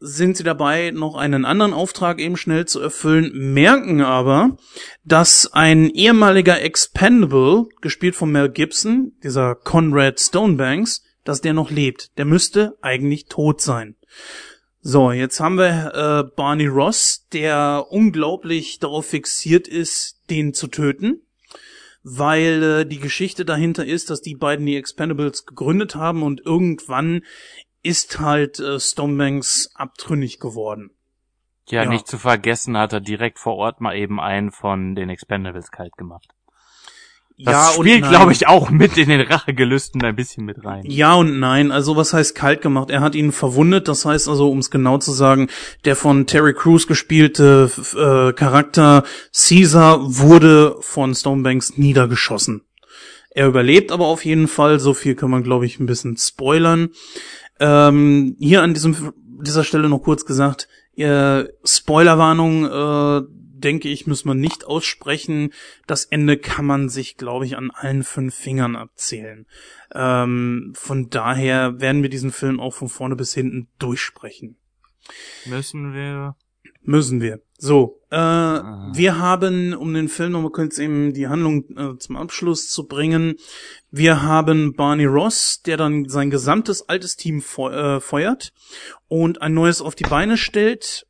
sind 0.06 0.36
sie 0.36 0.44
dabei, 0.44 0.92
noch 0.92 1.16
einen 1.16 1.46
anderen 1.46 1.74
Auftrag 1.74 2.20
eben 2.20 2.36
schnell 2.36 2.66
zu 2.66 2.82
erfüllen, 2.82 3.32
merken 3.54 4.02
aber, 4.02 4.58
dass 5.06 5.54
ein 5.54 5.90
ehemaliger 5.90 6.62
Expendable, 6.62 7.68
gespielt 7.80 8.16
von 8.16 8.30
Mel 8.30 8.50
Gibson, 8.50 9.14
dieser 9.24 9.56
Conrad 9.56 10.20
Stonebanks, 10.20 11.04
dass 11.24 11.40
der 11.40 11.54
noch 11.54 11.72
lebt. 11.72 12.18
Der 12.18 12.26
müsste 12.26 12.78
eigentlich 12.82 13.28
tot 13.28 13.62
sein. 13.62 13.96
So, 14.86 15.12
jetzt 15.12 15.40
haben 15.40 15.56
wir 15.56 15.94
äh, 15.96 16.36
Barney 16.36 16.68
Ross, 16.68 17.26
der 17.32 17.88
unglaublich 17.90 18.80
darauf 18.80 19.06
fixiert 19.08 19.68
ist, 19.68 20.30
den 20.30 20.54
zu 20.54 20.68
töten 20.68 21.22
weil 22.04 22.64
äh, 22.64 22.86
die 22.86 23.00
Geschichte 23.00 23.46
dahinter 23.46 23.86
ist, 23.86 24.10
dass 24.10 24.22
die 24.22 24.36
beiden 24.36 24.66
die 24.66 24.76
Expendables 24.76 25.46
gegründet 25.46 25.96
haben 25.96 26.22
und 26.22 26.42
irgendwann 26.46 27.24
ist 27.82 28.20
halt 28.20 28.60
äh, 28.60 28.80
Stonebanks 28.80 29.72
abtrünnig 29.74 30.40
geworden. 30.40 30.92
Ja, 31.70 31.84
Ja. 31.84 31.90
nicht 31.90 32.08
zu 32.08 32.18
vergessen 32.18 32.78
hat 32.78 32.92
er 32.92 33.00
direkt 33.00 33.40
vor 33.40 33.56
Ort 33.56 33.80
mal 33.80 33.96
eben 33.96 34.20
einen 34.20 34.52
von 34.52 34.96
den 34.96 35.10
Expendables 35.10 35.72
kalt 35.72 35.96
gemacht. 35.96 36.28
Das 37.38 37.78
und 37.78 37.88
spielt, 37.88 38.08
glaube 38.08 38.32
ich, 38.32 38.48
auch 38.48 38.70
mit 38.70 38.98
in 38.98 39.10
den 39.10 39.22
Rachegelüsten 39.22 40.04
ein 40.04 40.16
bisschen 40.16 40.46
mit 40.46 40.64
rein. 40.64 40.84
Ja 40.86 41.16
und 41.16 41.40
nein. 41.40 41.72
Also 41.72 41.96
was 41.96 42.14
heißt 42.14 42.36
kalt 42.36 42.62
gemacht? 42.62 42.90
Er 42.90 43.02
hat 43.02 43.16
ihn 43.16 43.32
verwundet. 43.32 43.88
Das 43.88 44.06
heißt 44.06 44.30
also, 44.30 44.50
um 44.50 44.60
es 44.60 44.70
genau 44.70 44.98
zu 44.98 45.12
sagen, 45.12 45.50
der 45.86 45.96
von 45.96 46.28
Terry 46.28 46.54
Crews 46.54 46.88
gespielte 46.88 47.72
äh, 47.96 48.34
Charakter 48.34 49.04
Caesar 49.34 50.00
wurde 50.02 50.76
von 50.82 51.16
Stonebanks 51.16 51.78
niedergeschossen. 51.78 52.62
Er 53.32 53.48
überlebt 53.48 53.92
aber 53.92 54.06
auf 54.06 54.24
jeden 54.26 54.48
Fall. 54.48 54.80
So 54.80 54.94
viel 54.94 55.16
kann 55.16 55.32
man, 55.32 55.44
glaube 55.44 55.66
ich, 55.66 55.80
ein 55.80 55.88
bisschen 55.88 56.18
spoilern. 56.18 56.90
Ähm, 57.60 58.36
hier 58.40 58.62
an 58.62 58.74
diesem 58.74 59.14
dieser 59.44 59.64
Stelle 59.64 59.90
noch 59.90 60.00
kurz 60.00 60.26
gesagt, 60.26 60.68
äh, 60.96 61.46
Spoilerwarnung, 61.64 62.66
äh, 62.66 63.22
denke 63.64 63.90
ich, 63.90 64.08
muss 64.08 64.26
man 64.26 64.40
nicht 64.40 64.66
aussprechen. 64.66 65.54
Das 65.88 66.06
Ende 66.06 66.38
kann 66.38 66.66
man 66.66 66.90
sich, 66.90 67.18
glaube 67.18 67.46
ich, 67.46 67.58
an 67.58 67.72
allen 67.72 68.04
fünf 68.04 68.36
Fingern 68.36 68.76
abzählen. 68.76 69.46
Ähm, 69.94 70.74
von 70.76 71.10
daher 71.10 71.80
werden 71.80 72.02
wir 72.02 72.10
diesen 72.10 72.32
Film 72.32 72.60
auch 72.60 72.74
von 72.74 72.90
vorne 72.90 73.16
bis 73.16 73.34
hinten 73.34 73.68
durchsprechen. 73.80 74.58
Müssen 75.46 75.94
wir. 75.94 76.36
Müssen 76.86 77.22
wir. 77.22 77.42
So, 77.58 78.02
äh, 78.10 78.18
wir 78.18 79.18
haben, 79.18 79.74
um 79.74 79.94
den 79.94 80.10
Film 80.10 80.34
nochmal 80.34 80.52
kurz 80.52 80.78
eben 80.80 81.14
die 81.14 81.30
Handlung 81.30 81.64
äh, 81.78 81.98
zum 81.98 82.18
Abschluss 82.18 82.70
zu 82.70 82.88
bringen, 82.88 83.36
wir 83.90 84.22
haben 84.22 84.74
Barney 84.74 85.06
Ross, 85.06 85.62
der 85.62 85.78
dann 85.78 86.10
sein 86.10 86.30
gesamtes 86.30 86.90
altes 86.90 87.16
Team 87.16 87.42
feu 87.42 87.72
äh, 87.72 88.02
feuert 88.02 88.52
und 89.08 89.42
ein 89.42 89.54
neues 89.54 89.82
auf 89.82 89.96
die 89.96 90.04
Beine 90.04 90.36
stellt. 90.36 91.08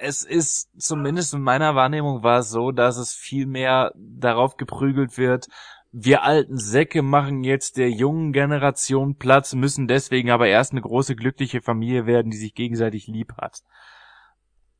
es 0.00 0.22
ist 0.22 0.70
zumindest 0.78 1.34
in 1.34 1.42
meiner 1.42 1.74
Wahrnehmung 1.74 2.22
war 2.22 2.40
es 2.40 2.50
so, 2.50 2.72
dass 2.72 2.96
es 2.96 3.12
viel 3.12 3.46
mehr 3.46 3.92
darauf 3.96 4.56
geprügelt 4.56 5.18
wird, 5.18 5.46
wir 5.92 6.22
alten 6.22 6.56
Säcke 6.56 7.02
machen 7.02 7.42
jetzt 7.42 7.76
der 7.76 7.90
jungen 7.90 8.32
Generation 8.32 9.16
Platz, 9.16 9.54
müssen 9.54 9.88
deswegen 9.88 10.30
aber 10.30 10.46
erst 10.46 10.72
eine 10.72 10.82
große 10.82 11.16
glückliche 11.16 11.62
Familie 11.62 12.06
werden, 12.06 12.30
die 12.30 12.38
sich 12.38 12.54
gegenseitig 12.54 13.08
lieb 13.08 13.32
hat. 13.36 13.60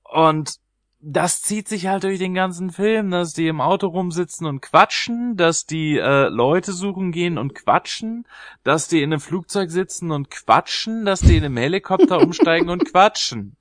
Und 0.05 0.57
das 1.01 1.43
zieht 1.43 1.67
sich 1.67 1.87
halt 1.87 2.05
durch 2.05 2.19
den 2.19 2.35
ganzen 2.35 2.71
Film, 2.71 3.11
dass 3.11 3.33
die 3.33 3.49
im 3.49 3.61
Auto 3.61 3.89
rumsitzen 3.89 4.47
und 4.47 4.61
quatschen, 4.61 5.37
dass 5.37 5.65
die 5.65 5.97
äh, 5.97 6.29
Leute 6.29 6.73
suchen 6.73 7.11
gehen 7.11 7.39
und 7.39 7.55
quatschen, 7.55 8.27
dass 8.63 8.87
die 8.87 9.03
in 9.03 9.13
einem 9.13 9.21
Flugzeug 9.21 9.71
sitzen 9.71 10.13
und 10.13 10.31
quatschen, 10.31 11.05
dass 11.05 11.21
die 11.21 11.39
in 11.39 11.45
einem 11.45 11.57
Helikopter 11.57 12.19
umsteigen 12.23 12.69
und 12.69 12.85
quatschen. 12.85 13.57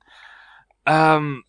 Ähm, 0.84 1.44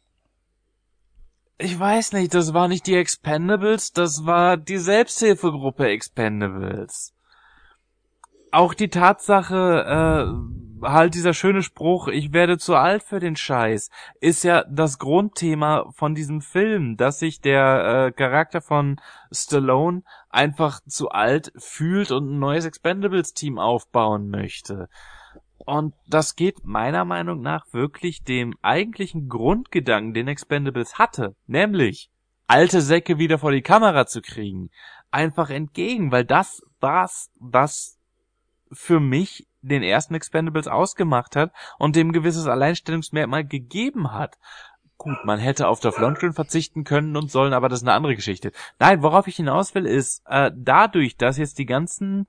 ich 1.61 1.80
weiß 1.80 2.14
nicht, 2.14 2.33
das 2.33 2.53
war 2.53 2.67
nicht 2.67 2.88
die 2.88 2.95
Expendables, 2.95 3.93
das 3.93 4.25
war 4.25 4.57
die 4.57 4.77
Selbsthilfegruppe 4.77 5.88
Expendables. 5.88 7.14
Auch 8.51 8.73
die 8.73 8.90
Tatsache, 8.90 10.35
äh, 10.81 10.88
halt 10.88 11.14
dieser 11.14 11.33
schöne 11.33 11.61
Spruch, 11.61 12.07
ich 12.07 12.33
werde 12.33 12.57
zu 12.57 12.75
alt 12.75 13.03
für 13.03 13.19
den 13.19 13.35
Scheiß, 13.35 13.90
ist 14.19 14.43
ja 14.43 14.65
das 14.69 14.98
Grundthema 14.98 15.85
von 15.91 16.15
diesem 16.15 16.41
Film, 16.41 16.98
dass 16.98 17.19
sich 17.19 17.40
der 17.40 18.07
äh, 18.07 18.11
Charakter 18.11 18.61
von 18.61 18.99
Stallone 19.31 20.03
einfach 20.30 20.81
zu 20.88 21.09
alt 21.09 21.53
fühlt 21.56 22.11
und 22.11 22.31
ein 22.31 22.40
neues 22.40 22.65
Expendables-Team 22.65 23.59
aufbauen 23.59 24.30
möchte. 24.30 24.90
Und 25.72 25.95
das 26.06 26.35
geht 26.35 26.66
meiner 26.66 27.06
Meinung 27.06 27.40
nach 27.40 27.66
wirklich 27.72 28.25
dem 28.25 28.56
eigentlichen 28.61 29.30
Grundgedanken, 29.30 30.14
den 30.14 30.27
Expendables 30.27 31.00
hatte, 31.00 31.38
nämlich 31.48 32.09
alte 32.45 32.82
Säcke 32.82 33.19
wieder 33.19 33.40
vor 33.40 33.53
die 33.53 33.61
Kamera 33.61 34.06
zu 34.06 34.22
kriegen, 34.22 34.69
einfach 35.11 35.50
entgegen, 35.50 36.11
weil 36.11 36.25
das 36.25 36.61
war's, 36.82 37.32
was 37.40 37.98
für 38.69 39.00
mich 39.00 39.48
den 39.61 39.82
ersten 39.82 40.14
Expendables 40.14 40.67
ausgemacht 40.67 41.38
hat 41.38 41.53
und 41.80 41.95
dem 41.95 42.11
gewisses 42.11 42.48
Alleinstellungsmerkmal 42.48 43.45
gegeben 43.45 44.11
hat. 44.11 44.38
Gut, 44.98 45.24
man 45.24 45.40
hätte 45.40 45.69
auf 45.69 45.80
Dolph 45.80 46.00
Lundgren 46.00 46.33
verzichten 46.33 46.83
können 46.83 47.16
und 47.16 47.32
sollen, 47.32 47.53
aber 47.53 47.69
das 47.69 47.80
ist 47.80 47.88
eine 47.88 47.95
andere 47.95 48.17
Geschichte. 48.17 48.51
Nein, 48.77 49.03
worauf 49.03 49.25
ich 49.27 49.38
hinaus 49.38 49.74
will, 49.74 49.85
ist, 49.85 50.22
äh, 50.25 50.51
dadurch, 50.53 51.16
dass 51.16 51.38
jetzt 51.38 51.59
die 51.59 51.66
ganzen 51.66 52.27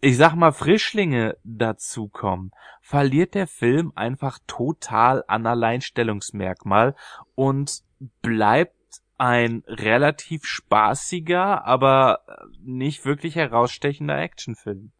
ich 0.00 0.16
sag 0.16 0.34
mal, 0.34 0.52
Frischlinge 0.52 1.36
dazukommen, 1.44 2.52
verliert 2.80 3.34
der 3.34 3.46
Film 3.46 3.92
einfach 3.94 4.38
total 4.46 5.24
an 5.26 5.46
Alleinstellungsmerkmal 5.46 6.94
und 7.34 7.82
bleibt 8.22 8.74
ein 9.18 9.62
relativ 9.66 10.46
spaßiger, 10.46 11.66
aber 11.66 12.20
nicht 12.62 13.04
wirklich 13.04 13.36
herausstechender 13.36 14.18
Actionfilm. 14.18 14.92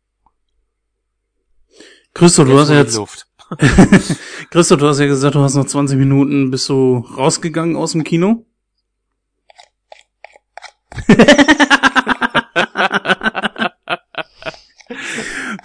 Christo, 2.12 2.44
du 2.44 2.58
hast 2.58 2.68
jetzt, 2.70 2.96
Luft. 2.96 3.26
Christo, 4.50 4.76
du 4.76 4.86
hast 4.86 4.98
ja 4.98 5.06
gesagt, 5.06 5.34
du 5.34 5.40
hast 5.40 5.54
noch 5.54 5.64
20 5.64 5.98
Minuten, 5.98 6.50
bist 6.50 6.68
du 6.68 6.98
rausgegangen 6.98 7.76
aus 7.76 7.92
dem 7.92 8.04
Kino? 8.04 8.44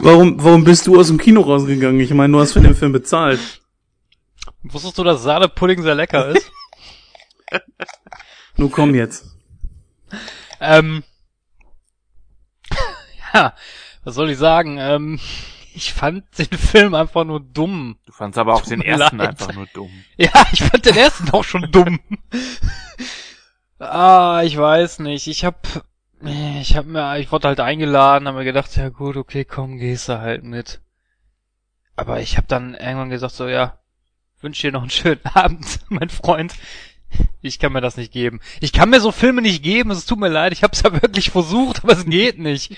warum, 0.06 0.44
warum 0.44 0.64
bist 0.64 0.88
du 0.88 1.00
aus 1.00 1.08
dem 1.08 1.18
Kino 1.18 1.42
rausgegangen? 1.42 2.00
Ich 2.00 2.14
meine, 2.14 2.34
du 2.34 2.40
hast 2.40 2.54
für 2.54 2.62
den 2.62 2.76
Film 2.76 2.92
bezahlt. 2.92 3.40
Wusstest 4.64 4.98
du, 4.98 5.04
dass 5.04 5.24
Sahnepudding 5.24 5.82
sehr 5.82 5.96
lecker 5.96 6.30
ist? 6.30 6.52
Nun 8.58 8.72
komm 8.72 8.96
jetzt. 8.96 9.26
ähm, 10.60 11.04
ja, 13.34 13.54
was 14.04 14.16
soll 14.16 14.30
ich 14.30 14.38
sagen? 14.38 14.78
Ähm, 14.80 15.20
ich 15.74 15.94
fand 15.94 16.24
den 16.38 16.58
Film 16.58 16.96
einfach 16.96 17.26
nur 17.26 17.42
dumm. 17.42 17.98
Du 18.06 18.14
fandst 18.14 18.40
aber 18.40 18.54
auch 18.54 18.62
Tut 18.62 18.72
den 18.72 18.82
ersten 18.82 19.18
leid. 19.18 19.30
einfach 19.30 19.54
nur 19.54 19.68
dumm. 19.74 19.92
Ja, 20.18 20.32
ich 20.54 20.64
fand 20.64 20.86
den 20.86 20.96
ersten 20.96 21.30
auch 21.32 21.44
schon 21.44 21.70
dumm. 21.72 22.00
ah, 23.80 24.42
ich 24.46 24.58
weiß 24.58 25.00
nicht. 25.00 25.28
Ich 25.28 25.44
hab, 25.44 25.86
ich 26.26 26.76
hab 26.76 26.86
mir, 26.86 27.18
ich 27.20 27.32
wurde 27.32 27.48
halt 27.48 27.60
eingeladen, 27.60 28.28
hab 28.28 28.36
mir 28.36 28.44
gedacht, 28.44 28.76
ja 28.76 28.90
gut, 28.90 29.18
okay, 29.18 29.46
komm, 29.46 29.78
gehst 29.78 30.10
du 30.10 30.20
halt 30.20 30.44
mit. 30.44 30.82
Aber 31.96 32.20
ich 32.20 32.38
hab 32.38 32.48
dann 32.48 32.74
irgendwann 32.74 33.10
gesagt, 33.10 33.34
so, 33.34 33.48
ja, 33.48 33.80
wünsche 34.42 34.68
dir 34.68 34.74
noch 34.74 34.82
einen 34.82 34.90
schönen 34.90 35.22
Abend, 35.34 35.80
mein 35.90 36.10
Freund. 36.10 36.54
Ich 37.42 37.60
kann 37.60 37.72
mir 37.72 37.82
das 37.82 37.96
nicht 37.96 38.12
geben. 38.12 38.42
Ich 38.60 38.74
kann 38.74 38.90
mir 38.90 39.00
so 39.00 39.12
Filme 39.12 39.42
nicht 39.42 39.64
geben, 39.64 39.92
es 39.92 40.06
tut 40.06 40.20
mir 40.20 40.28
leid, 40.28 40.52
ich 40.52 40.64
hab's 40.64 40.82
ja 40.82 40.92
wirklich 41.02 41.30
versucht, 41.32 41.84
aber 41.84 41.94
es 41.94 42.06
geht 42.06 42.40
nicht. 42.40 42.76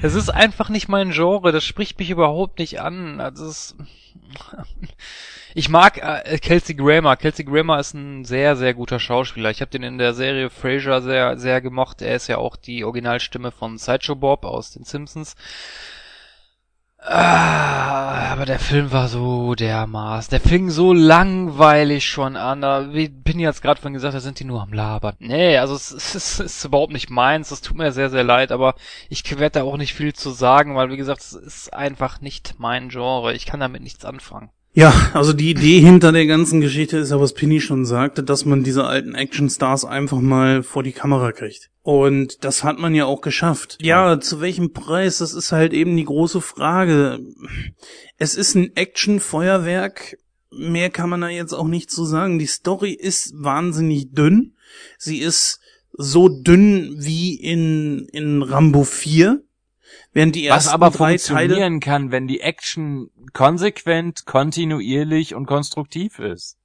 Es 0.00 0.14
ist 0.14 0.30
einfach 0.30 0.68
nicht 0.68 0.88
mein 0.88 1.10
Genre, 1.10 1.52
das 1.52 1.64
spricht 1.64 1.98
mich 1.98 2.10
überhaupt 2.10 2.58
nicht 2.58 2.80
an. 2.80 3.20
Also 3.20 3.46
es 3.46 3.76
ich 5.54 5.68
mag 5.68 5.98
äh, 5.98 6.38
Kelsey 6.38 6.74
Grammer. 6.74 7.16
Kelsey 7.16 7.44
Grammer 7.44 7.78
ist 7.78 7.94
ein 7.94 8.24
sehr, 8.24 8.56
sehr 8.56 8.74
guter 8.74 8.98
Schauspieler. 8.98 9.50
Ich 9.50 9.60
habe 9.60 9.70
den 9.70 9.82
in 9.82 9.98
der 9.98 10.14
Serie 10.14 10.50
Frasier 10.50 11.02
sehr, 11.02 11.38
sehr 11.38 11.60
gemocht. 11.60 12.02
Er 12.02 12.16
ist 12.16 12.28
ja 12.28 12.38
auch 12.38 12.56
die 12.56 12.84
Originalstimme 12.84 13.50
von 13.50 13.78
Sideshow 13.78 14.14
Bob 14.14 14.44
aus 14.44 14.72
den 14.72 14.84
Simpsons. 14.84 15.34
Ah, 17.04 18.30
aber 18.30 18.46
der 18.46 18.60
Film 18.60 18.92
war 18.92 19.08
so 19.08 19.56
dermaßen. 19.56 20.30
Der 20.30 20.40
fing 20.40 20.70
so 20.70 20.92
langweilig 20.92 22.06
schon 22.06 22.36
an. 22.36 22.60
Da, 22.60 22.94
wie 22.94 23.08
Pinny 23.08 23.42
jetzt 23.42 23.60
gerade 23.60 23.80
von 23.80 23.92
gesagt, 23.92 24.14
da 24.14 24.20
sind 24.20 24.38
die 24.38 24.44
nur 24.44 24.62
am 24.62 24.72
Labern. 24.72 25.16
Nee, 25.18 25.58
also 25.58 25.74
es, 25.74 25.90
es, 25.90 26.14
es 26.14 26.40
ist 26.40 26.64
überhaupt 26.64 26.92
nicht 26.92 27.10
meins. 27.10 27.50
Es 27.50 27.60
tut 27.60 27.76
mir 27.76 27.90
sehr, 27.90 28.08
sehr 28.08 28.22
leid, 28.22 28.52
aber 28.52 28.76
ich 29.08 29.28
werde 29.38 29.60
da 29.60 29.62
auch 29.64 29.76
nicht 29.76 29.94
viel 29.94 30.12
zu 30.12 30.30
sagen, 30.30 30.76
weil 30.76 30.90
wie 30.90 30.96
gesagt, 30.96 31.22
es 31.22 31.32
ist 31.32 31.74
einfach 31.74 32.20
nicht 32.20 32.54
mein 32.58 32.88
Genre. 32.88 33.34
Ich 33.34 33.46
kann 33.46 33.60
damit 33.60 33.82
nichts 33.82 34.04
anfangen. 34.04 34.50
Ja, 34.74 35.10
also 35.12 35.34
die 35.34 35.50
Idee 35.50 35.80
hinter 35.80 36.12
der 36.12 36.26
ganzen 36.26 36.62
Geschichte 36.62 36.96
ist 36.96 37.10
ja, 37.10 37.20
was 37.20 37.34
Pinny 37.34 37.60
schon 37.60 37.84
sagte, 37.84 38.22
dass 38.22 38.46
man 38.46 38.64
diese 38.64 38.84
alten 38.84 39.14
Actionstars 39.14 39.84
einfach 39.84 40.20
mal 40.20 40.62
vor 40.62 40.82
die 40.82 40.92
Kamera 40.92 41.32
kriegt. 41.32 41.70
Und 41.82 42.42
das 42.44 42.64
hat 42.64 42.78
man 42.78 42.94
ja 42.94 43.04
auch 43.04 43.20
geschafft. 43.20 43.76
Ja, 43.82 44.18
zu 44.18 44.40
welchem 44.40 44.72
Preis? 44.72 45.18
Das 45.18 45.34
ist 45.34 45.52
halt 45.52 45.74
eben 45.74 45.96
die 45.96 46.04
große 46.04 46.40
Frage. 46.40 47.18
Es 48.16 48.34
ist 48.34 48.54
ein 48.54 48.74
Action-Feuerwerk. 48.74 50.16
Mehr 50.50 50.90
kann 50.90 51.10
man 51.10 51.20
da 51.20 51.28
jetzt 51.28 51.52
auch 51.52 51.68
nicht 51.68 51.90
zu 51.90 52.04
sagen. 52.06 52.38
Die 52.38 52.46
Story 52.46 52.92
ist 52.92 53.34
wahnsinnig 53.36 54.12
dünn. 54.12 54.54
Sie 54.96 55.18
ist 55.18 55.60
so 55.92 56.28
dünn 56.28 56.94
wie 56.96 57.34
in, 57.34 58.06
in 58.12 58.42
Rambo 58.42 58.84
4. 58.84 59.42
Während 60.12 60.34
die 60.34 60.48
Was 60.48 60.66
ersten 60.66 60.70
aber 60.74 60.90
drei 60.90 61.16
Teile 61.16 61.48
funktionieren 61.48 61.80
kann, 61.80 62.10
wenn 62.10 62.26
die 62.26 62.40
Action 62.40 63.10
konsequent, 63.32 64.26
kontinuierlich 64.26 65.34
und 65.34 65.46
konstruktiv 65.46 66.18
ist. 66.18 66.58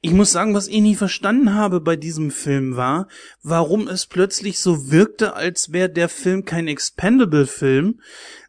Ich 0.00 0.12
muss 0.12 0.32
sagen, 0.32 0.54
was 0.54 0.68
ich 0.68 0.80
nie 0.80 0.94
verstanden 0.94 1.54
habe 1.54 1.80
bei 1.80 1.94
diesem 1.94 2.30
Film 2.30 2.76
war, 2.76 3.06
warum 3.42 3.86
es 3.88 4.06
plötzlich 4.06 4.58
so 4.58 4.90
wirkte, 4.90 5.34
als 5.34 5.72
wäre 5.72 5.90
der 5.90 6.08
Film 6.08 6.44
kein 6.44 6.66
Expendable-Film, 6.66 8.00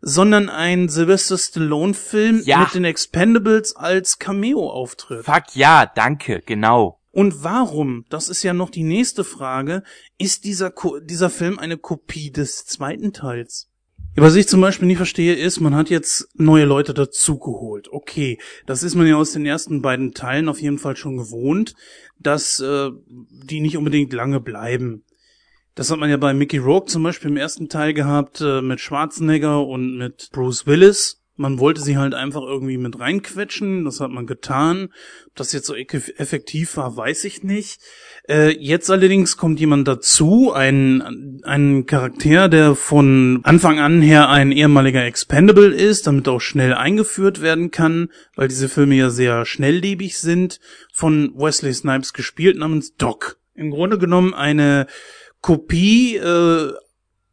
sondern 0.02 0.50
ein 0.50 0.88
Sylvester 0.90 1.38
Stallone-Film 1.38 2.42
Ja. 2.46 2.60
mit 2.60 2.74
den 2.74 2.86
Expendables 2.86 3.76
als 3.76 4.20
Cameo-Auftritt. 4.20 5.26
Fuck 5.26 5.56
ja, 5.56 5.86
danke, 5.86 6.42
genau. 6.46 7.00
Und 7.12 7.44
warum, 7.44 8.06
das 8.10 8.30
ist 8.30 8.42
ja 8.44 8.54
noch 8.54 8.70
die 8.70 8.84
nächste 8.84 9.24
Frage, 9.26 9.84
ist 10.18 10.46
dieser, 10.46 10.72
Ko 10.72 11.00
dieser 11.00 11.30
Film 11.30 11.60
eine 11.60 11.78
Kopie 11.78 12.32
des 12.32 12.66
zweiten 12.66 13.12
Teils? 13.12 13.71
Was 14.16 14.36
ich 14.36 14.48
zum 14.48 14.60
Beispiel 14.60 14.88
nicht 14.88 14.98
verstehe, 14.98 15.36
ist, 15.36 15.62
man 15.62 15.74
hat 15.74 15.90
jetzt 15.90 16.28
neue 16.36 16.66
Leute 16.66 16.94
dazugeholt. 16.94 17.88
Okay, 17.92 18.40
das 18.66 18.84
ist 18.84 18.96
man 18.96 19.08
ja 19.08 19.16
aus 19.16 19.32
den 19.32 19.46
ersten 19.46 19.82
beiden 19.82 20.14
Teilen 20.14 20.50
auf 20.50 20.62
jeden 20.62 20.80
Fall 20.80 20.98
schon 20.98 21.16
gewohnt, 21.16 21.76
dass 22.20 22.60
äh, 22.60 22.90
die 23.08 23.62
nicht 23.62 23.78
unbedingt 23.78 24.12
lange 24.12 24.42
bleiben. 24.42 25.06
Das 25.76 25.90
hat 25.90 26.00
man 26.00 26.10
ja 26.10 26.18
bei 26.18 26.34
Mickey 26.34 26.58
Rourke 26.58 26.88
zum 26.88 27.04
Beispiel 27.04 27.32
im 27.32 27.38
ersten 27.38 27.70
Teil 27.70 27.94
gehabt, 27.94 28.42
äh, 28.42 28.62
mit 28.62 28.82
Schwarzenegger 28.82 29.66
und 29.66 29.98
mit 29.98 30.30
Bruce 30.34 30.68
Willis. 30.68 31.21
Man 31.42 31.58
wollte 31.58 31.82
sie 31.82 31.98
halt 31.98 32.14
einfach 32.14 32.44
irgendwie 32.44 32.78
mit 32.78 33.00
reinquetschen, 33.00 33.84
das 33.84 34.00
hat 34.00 34.12
man 34.12 34.28
getan. 34.28 34.90
Ob 35.26 35.36
das 35.36 35.54
jetzt 35.54 35.66
so 35.66 35.74
eff- 35.74 36.16
effektiv 36.18 36.78
war, 36.78 36.96
weiß 36.96 37.24
ich 37.24 37.42
nicht. 37.42 37.82
Äh, 38.30 38.56
jetzt 38.60 38.92
allerdings 38.92 39.38
kommt 39.38 39.60
jemand 39.60 39.88
dazu, 39.88 40.54
ein, 40.54 41.42
ein 41.44 41.88
Charakter, 41.88 42.48
der 42.48 42.76
von 42.76 43.40
Anfang 43.42 43.80
an 43.80 44.04
her 44.04 44.30
ein 44.30 44.52
ehemaliger 44.52 45.04
Expendable 45.04 45.74
ist, 45.74 46.06
damit 46.06 46.28
auch 46.28 46.42
schnell 46.42 46.76
eingeführt 46.76 47.42
werden 47.42 47.72
kann, 47.72 48.10
weil 48.36 48.48
diese 48.48 48.70
Filme 48.70 48.94
ja 48.94 49.10
sehr 49.10 49.44
schnelllebig 49.46 50.20
sind, 50.20 50.60
von 50.94 51.34
Wesley 51.36 51.74
Snipes 51.74 52.14
gespielt 52.14 52.56
namens 52.56 52.96
Doc. 52.98 53.40
Im 53.56 53.72
Grunde 53.72 53.98
genommen 53.98 54.36
eine 54.36 54.86
Kopie 55.42 56.18
äh, 56.18 56.72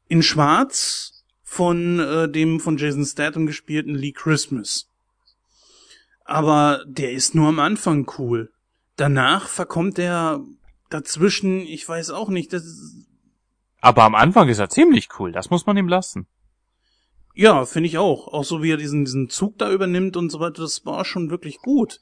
in 0.09 0.23
Schwarz 0.23 1.18
von 1.49 1.99
äh, 1.99 2.29
dem 2.29 2.61
von 2.61 2.77
Jason 2.77 3.07
Statham 3.07 3.47
gespielten 3.47 3.95
Lee 3.95 4.13
Christmas. 4.13 4.87
Aber 6.27 6.85
der 6.87 7.13
ist 7.13 7.35
nur 7.35 7.49
am 7.49 7.59
Anfang 7.59 8.09
cool. 8.19 8.53
Danach 8.97 9.49
verkommt 9.49 9.99
er 9.99 10.45
dazwischen, 10.91 11.61
ich 11.61 11.89
weiß 11.89 12.11
auch 12.11 12.29
nicht, 12.29 12.53
das 12.53 12.65
Aber 13.81 14.05
am 14.05 14.15
Anfang 14.15 14.51
ist 14.51 14.59
er 14.59 14.69
ziemlich 14.69 15.09
cool, 15.19 15.33
das 15.33 15.49
muss 15.49 15.65
man 15.65 15.79
ihm 15.79 15.89
lassen. 15.89 16.27
ja, 17.35 17.65
finde 17.65 17.89
ich 17.89 17.97
auch. 17.97 18.29
Auch 18.29 18.45
so 18.45 18.63
wie 18.63 18.71
er 18.71 18.77
diesen, 18.77 19.07
diesen 19.07 19.31
Zug 19.31 19.57
da 19.57 19.73
übernimmt 19.73 20.19
und 20.19 20.31
so 20.31 20.41
weiter, 20.41 20.61
das 20.61 20.85
war 20.85 21.07
schon 21.07 21.31
wirklich 21.31 21.59
gut. 21.59 21.99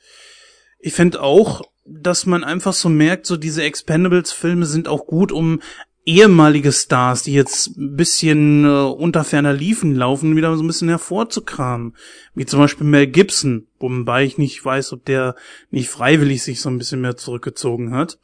Ich 0.80 0.92
finde 0.92 1.22
auch, 1.22 1.62
dass 1.84 2.26
man 2.26 2.42
einfach 2.42 2.72
so 2.72 2.88
merkt, 2.88 3.26
so 3.26 3.36
diese 3.36 3.62
Expendables-Filme 3.62 4.66
sind 4.66 4.88
auch 4.88 5.06
gut, 5.06 5.30
um 5.30 5.60
ehemalige 6.06 6.72
Stars, 6.72 7.24
die 7.24 7.34
jetzt 7.34 7.76
ein 7.76 7.96
bisschen 7.96 8.64
äh, 8.64 8.68
unter 8.68 9.24
ferner 9.24 9.52
Liefen 9.52 9.94
laufen, 9.94 10.36
wieder 10.36 10.56
so 10.56 10.62
ein 10.62 10.66
bisschen 10.68 10.88
hervorzukramen. 10.88 11.96
Wie 12.34 12.46
zum 12.46 12.60
Beispiel 12.60 12.86
Mel 12.86 13.08
Gibson, 13.08 13.66
wobei 13.80 14.24
ich 14.24 14.38
nicht 14.38 14.64
weiß, 14.64 14.92
ob 14.92 15.04
der 15.04 15.34
nicht 15.70 15.90
freiwillig 15.90 16.42
sich 16.42 16.60
so 16.60 16.70
ein 16.70 16.78
bisschen 16.78 17.00
mehr 17.00 17.16
zurückgezogen 17.16 17.92
hat. 17.92 18.18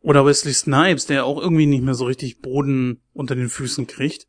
Oder 0.00 0.26
Wesley 0.26 0.52
Snipes, 0.52 1.06
der 1.06 1.24
auch 1.24 1.40
irgendwie 1.40 1.66
nicht 1.66 1.84
mehr 1.84 1.94
so 1.94 2.06
richtig 2.06 2.40
Boden 2.40 3.00
unter 3.12 3.36
den 3.36 3.48
Füßen 3.48 3.86
kriegt. 3.86 4.26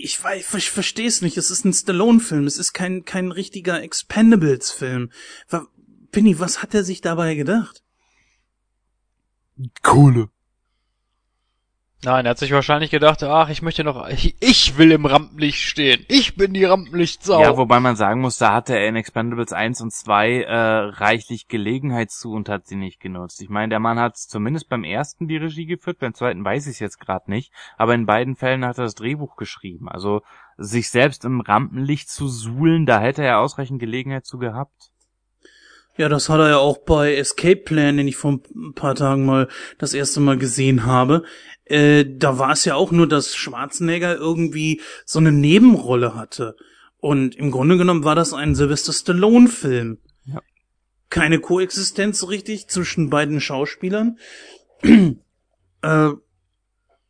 Ich 0.00 0.22
weiß, 0.22 0.54
ich 0.54 0.70
verstehe 0.70 1.08
es 1.08 1.20
nicht. 1.20 1.36
Es 1.36 1.50
ist 1.50 1.64
ein 1.64 1.72
Stallone-Film. 1.72 2.46
Es 2.46 2.58
ist 2.58 2.74
kein, 2.74 3.04
kein 3.04 3.32
richtiger 3.32 3.82
Expendables-Film. 3.82 5.10
Penny, 6.12 6.38
was 6.38 6.62
hat 6.62 6.74
er 6.74 6.84
sich 6.84 7.00
dabei 7.00 7.34
gedacht? 7.34 7.82
Kohle. 9.82 10.28
Nein, 12.04 12.26
er 12.26 12.30
hat 12.30 12.38
sich 12.38 12.52
wahrscheinlich 12.52 12.90
gedacht, 12.90 13.22
ach, 13.22 13.48
ich 13.48 13.62
möchte 13.62 13.82
noch, 13.82 14.06
ich, 14.08 14.36
ich 14.40 14.76
will 14.76 14.92
im 14.92 15.06
Rampenlicht 15.06 15.62
stehen. 15.62 16.04
Ich 16.08 16.36
bin 16.36 16.52
die 16.52 16.64
Rampenlichtsau. 16.64 17.40
Ja, 17.40 17.56
wobei 17.56 17.80
man 17.80 17.96
sagen 17.96 18.20
muss, 18.20 18.36
da 18.36 18.52
hatte 18.52 18.76
er 18.76 18.86
in 18.86 18.96
Expendables 18.96 19.52
1 19.52 19.80
und 19.80 19.92
2 19.92 20.42
äh, 20.42 20.54
reichlich 20.54 21.48
Gelegenheit 21.48 22.10
zu 22.10 22.32
und 22.32 22.50
hat 22.50 22.66
sie 22.66 22.76
nicht 22.76 23.00
genutzt. 23.00 23.40
Ich 23.40 23.48
meine, 23.48 23.70
der 23.70 23.80
Mann 23.80 23.98
hat 23.98 24.18
zumindest 24.18 24.68
beim 24.68 24.84
ersten 24.84 25.26
die 25.26 25.38
Regie 25.38 25.66
geführt, 25.66 25.98
beim 25.98 26.14
zweiten 26.14 26.44
weiß 26.44 26.66
ich 26.66 26.74
es 26.74 26.80
jetzt 26.80 27.00
gerade 27.00 27.30
nicht, 27.30 27.50
aber 27.78 27.94
in 27.94 28.06
beiden 28.06 28.36
Fällen 28.36 28.64
hat 28.64 28.78
er 28.78 28.84
das 28.84 28.94
Drehbuch 28.94 29.36
geschrieben. 29.36 29.88
Also 29.88 30.20
sich 30.58 30.90
selbst 30.90 31.24
im 31.24 31.40
Rampenlicht 31.40 32.10
zu 32.10 32.28
suhlen, 32.28 32.84
da 32.86 33.00
hätte 33.00 33.24
er 33.24 33.40
ausreichend 33.40 33.80
Gelegenheit 33.80 34.26
zu 34.26 34.38
gehabt. 34.38 34.92
Ja, 35.96 36.08
das 36.08 36.28
hat 36.28 36.40
er 36.40 36.48
ja 36.50 36.58
auch 36.58 36.78
bei 36.78 37.14
Escape 37.14 37.56
Plan, 37.56 37.96
den 37.96 38.08
ich 38.08 38.16
vor 38.16 38.40
ein 38.54 38.74
paar 38.74 38.94
Tagen 38.94 39.24
mal 39.24 39.48
das 39.78 39.94
erste 39.94 40.20
Mal 40.20 40.36
gesehen 40.36 40.84
habe. 40.84 41.22
Äh, 41.64 42.04
da 42.06 42.38
war 42.38 42.52
es 42.52 42.64
ja 42.64 42.74
auch 42.74 42.92
nur, 42.92 43.08
dass 43.08 43.34
Schwarzenegger 43.34 44.16
irgendwie 44.16 44.82
so 45.04 45.18
eine 45.18 45.32
Nebenrolle 45.32 46.14
hatte. 46.14 46.56
Und 46.98 47.34
im 47.36 47.50
Grunde 47.50 47.78
genommen 47.78 48.04
war 48.04 48.14
das 48.14 48.34
ein 48.34 48.54
Sylvester 48.54 48.92
Stallone-Film. 48.92 49.98
Ja. 50.26 50.42
Keine 51.08 51.40
Koexistenz 51.40 52.18
so 52.18 52.26
richtig 52.26 52.68
zwischen 52.68 53.10
beiden 53.10 53.40
Schauspielern. 53.40 54.18
äh, 54.82 56.10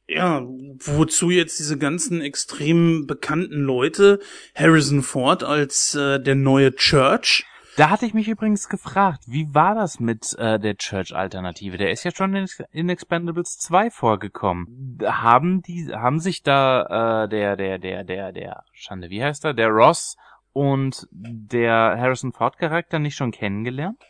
ja, 0.08 0.46
wozu 0.78 1.30
jetzt 1.30 1.58
diese 1.58 1.78
ganzen 1.78 2.20
extrem 2.20 3.06
bekannten 3.06 3.62
Leute, 3.62 4.20
Harrison 4.54 5.02
Ford 5.02 5.42
als 5.42 5.94
äh, 5.96 6.20
der 6.20 6.36
neue 6.36 6.74
Church, 6.76 7.44
Da 7.76 7.90
hatte 7.90 8.06
ich 8.06 8.14
mich 8.14 8.26
übrigens 8.26 8.70
gefragt, 8.70 9.24
wie 9.26 9.54
war 9.54 9.74
das 9.74 10.00
mit 10.00 10.34
äh, 10.38 10.58
der 10.58 10.78
Church-Alternative? 10.78 11.76
Der 11.76 11.90
ist 11.90 12.04
ja 12.04 12.10
schon 12.10 12.34
in, 12.34 12.46
in 12.70 12.88
Expendables 12.88 13.58
2 13.58 13.90
vorgekommen. 13.90 14.98
Haben 15.04 15.60
die, 15.60 15.92
haben 15.92 16.18
sich 16.18 16.42
da 16.42 17.24
äh, 17.24 17.28
der, 17.28 17.56
der, 17.56 17.78
der, 17.78 18.02
der, 18.04 18.32
der, 18.32 18.64
Schande, 18.72 19.10
wie 19.10 19.22
heißt 19.22 19.44
er? 19.44 19.52
Der 19.52 19.68
Ross 19.68 20.16
und 20.54 21.06
der 21.10 21.98
Harrison 21.98 22.32
Ford-Charakter 22.32 22.98
nicht 22.98 23.14
schon 23.14 23.30
kennengelernt? 23.30 24.02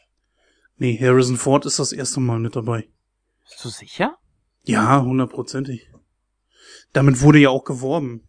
Nee, 0.77 0.97
Harrison 1.01 1.37
Ford 1.37 1.67
ist 1.67 1.81
das 1.81 1.91
erste 1.91 2.21
Mal 2.21 2.39
mit 2.39 2.55
dabei. 2.55 2.89
Bist 3.43 3.65
du 3.65 3.69
sicher? 3.69 4.17
Ja, 4.63 5.03
hundertprozentig. 5.03 5.91
Damit 6.93 7.21
wurde 7.21 7.41
ja 7.41 7.51
auch 7.51 7.65
geworben. 7.65 8.29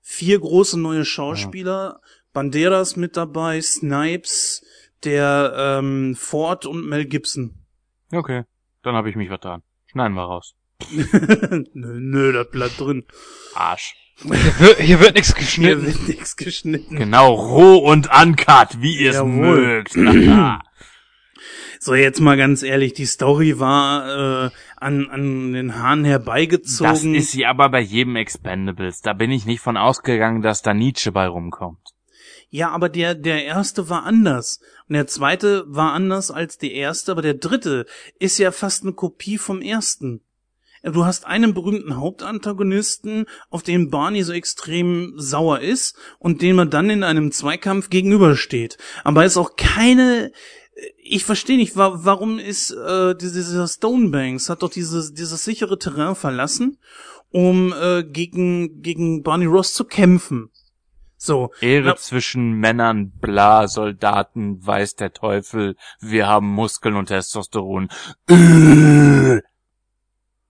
Vier 0.00 0.40
große 0.40 0.80
neue 0.80 1.04
Schauspieler, 1.04 2.00
Banderas 2.32 2.96
mit 2.96 3.16
dabei, 3.16 3.60
Snipes, 3.60 4.64
der 5.04 5.52
ähm, 5.56 6.14
Ford 6.16 6.66
und 6.66 6.86
Mel 6.88 7.04
Gibson. 7.04 7.54
Okay, 8.12 8.44
dann 8.82 8.94
habe 8.94 9.10
ich 9.10 9.16
mich 9.16 9.28
vertan. 9.28 9.62
Schneiden 9.86 10.14
wir 10.14 10.24
raus. 10.24 10.54
nö, 10.90 11.64
nö, 12.00 12.32
das 12.32 12.50
bleibt 12.50 12.80
drin. 12.80 13.04
Arsch. 13.54 13.94
Hier 14.22 14.34
wird, 14.58 14.78
hier 14.78 15.00
wird 15.00 15.14
nichts 15.14 15.34
Hier 15.34 15.40
geschnitten. 15.44 15.86
wird 15.86 16.08
nichts 16.08 16.36
geschnitten. 16.36 16.96
Genau, 16.96 17.32
roh 17.34 17.78
und 17.78 18.08
uncut, 18.12 18.80
wie 18.80 18.98
ihr 18.98 19.10
es 19.12 19.24
mögt. 19.24 19.96
So, 21.84 21.96
jetzt 21.96 22.20
mal 22.20 22.36
ganz 22.36 22.62
ehrlich, 22.62 22.92
die 22.92 23.06
Story 23.06 23.58
war 23.58 24.46
äh, 24.46 24.50
an, 24.76 25.10
an 25.10 25.52
den 25.52 25.74
Haaren 25.74 26.04
Das 26.04 26.10
herbeigezogen. 26.10 27.16
ist 27.16 27.32
sie 27.32 27.44
aber 27.44 27.70
bei 27.70 27.80
jedem 27.80 28.14
Expendables. 28.14 29.00
Da 29.00 29.14
bin 29.14 29.32
ich 29.32 29.46
nicht 29.46 29.58
von 29.60 29.76
ausgegangen, 29.76 30.42
dass 30.42 30.62
da 30.62 30.74
Nietzsche 30.74 31.10
bei 31.10 31.26
rumkommt. 31.26 31.91
Ja, 32.54 32.68
aber 32.68 32.90
der, 32.90 33.14
der 33.14 33.46
erste 33.46 33.88
war 33.88 34.04
anders. 34.04 34.60
Und 34.86 34.92
der 34.92 35.06
zweite 35.06 35.64
war 35.68 35.94
anders 35.94 36.30
als 36.30 36.58
der 36.58 36.72
erste, 36.72 37.10
aber 37.10 37.22
der 37.22 37.32
dritte 37.32 37.86
ist 38.18 38.36
ja 38.36 38.52
fast 38.52 38.82
eine 38.82 38.92
Kopie 38.92 39.38
vom 39.38 39.62
ersten. 39.62 40.20
Du 40.82 41.06
hast 41.06 41.24
einen 41.24 41.54
berühmten 41.54 41.96
Hauptantagonisten, 41.96 43.24
auf 43.48 43.62
den 43.62 43.88
Barney 43.88 44.22
so 44.22 44.34
extrem 44.34 45.14
sauer 45.16 45.60
ist 45.60 45.96
und 46.18 46.42
dem 46.42 46.56
man 46.56 46.68
dann 46.68 46.90
in 46.90 47.04
einem 47.04 47.32
Zweikampf 47.32 47.88
gegenübersteht. 47.88 48.76
Aber 49.02 49.24
es 49.24 49.32
ist 49.32 49.38
auch 49.38 49.56
keine, 49.56 50.30
ich 51.02 51.24
verstehe 51.24 51.56
nicht, 51.56 51.74
wa 51.78 52.00
warum 52.04 52.38
ist 52.38 52.70
äh, 52.72 53.14
dieser 53.14 53.66
Stonebanks 53.66 54.50
hat 54.50 54.62
doch 54.62 54.70
dieses, 54.70 55.14
dieses 55.14 55.42
sichere 55.42 55.78
Terrain 55.78 56.14
verlassen, 56.14 56.76
um 57.30 57.72
äh, 57.72 58.04
gegen, 58.04 58.82
gegen 58.82 59.22
Barney 59.22 59.46
Ross 59.46 59.72
zu 59.72 59.84
kämpfen. 59.84 60.50
So. 61.24 61.52
Ehre 61.60 61.90
Na- 61.90 61.96
zwischen 61.96 62.54
Männern, 62.54 63.12
bla, 63.12 63.68
Soldaten, 63.68 64.66
weiß 64.66 64.96
der 64.96 65.12
Teufel, 65.12 65.76
wir 66.00 66.26
haben 66.26 66.48
Muskeln 66.48 66.96
und 66.96 67.06
Testosteron. 67.06 67.90
Äh. 68.28 69.40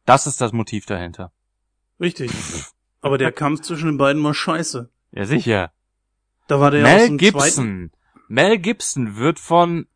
Das 0.07 0.27
ist 0.27 0.41
das 0.41 0.53
Motiv 0.55 0.87
dahinter. 0.87 1.31
Richtig. 2.01 2.31
Aber 3.03 3.19
der 3.19 3.33
Kampf 3.43 3.61
zwischen 3.61 3.85
den 3.89 3.99
beiden 3.99 4.25
war 4.25 4.33
scheiße. 4.33 4.89
Ja, 5.11 5.27
sicher. 5.27 5.73
Da 6.47 6.59
war 6.59 6.71
der 6.71 6.85
Mel 6.85 7.19
Gibson. 7.19 7.91
Mel 8.29 8.57
Gibson 8.57 9.17
wird 9.17 9.39
von, 9.39 9.87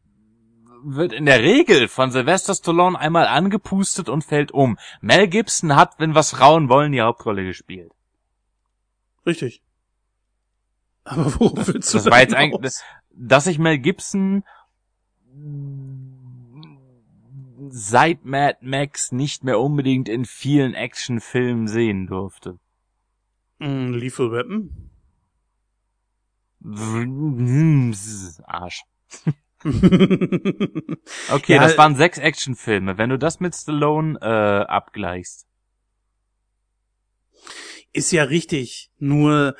wird 0.84 1.14
in 1.14 1.24
der 1.24 1.40
Regel 1.40 1.88
von 1.88 2.10
Sylvester 2.10 2.54
Stallone 2.54 2.98
einmal 2.98 3.28
angepustet 3.28 4.10
und 4.10 4.24
fällt 4.24 4.52
um. 4.52 4.76
Mel 5.00 5.26
Gibson 5.26 5.74
hat, 5.74 5.94
wenn 5.96 6.14
was 6.14 6.32
Frauen 6.32 6.68
wollen, 6.68 6.92
die 6.92 7.00
Hauptrolle 7.00 7.44
gespielt. 7.44 7.92
Richtig. 9.24 9.62
Aber 11.06 11.32
wo 11.38 11.52
willst 11.54 11.94
du 11.94 11.98
Das 11.98 12.06
war 12.06 12.20
jetzt 12.20 12.34
eigentlich, 12.34 12.74
dass 13.14 13.46
ich 13.46 13.58
Mel 13.58 13.78
Gibson 13.78 14.42
seit 17.68 18.24
Mad 18.24 18.58
Max 18.60 19.12
nicht 19.12 19.44
mehr 19.44 19.60
unbedingt 19.60 20.08
in 20.08 20.24
vielen 20.24 20.74
Actionfilmen 20.74 21.68
sehen 21.68 22.06
durfte. 22.06 22.58
Mm, 23.58 23.92
Lethal 23.92 24.32
Weapon? 24.32 24.90
Arsch. 28.44 28.82
Okay, 31.28 31.54
Ja, 31.54 31.62
das 31.62 31.78
waren 31.78 31.96
sechs 31.96 32.18
Actionfilme. 32.18 32.98
Wenn 32.98 33.10
du 33.10 33.18
das 33.18 33.40
mit 33.40 33.54
Stallone 33.54 34.18
äh, 34.20 34.64
abgleichst. 34.66 35.46
ist 37.92 38.12
ja 38.12 38.24
richtig. 38.24 38.90
Nur 38.98 39.56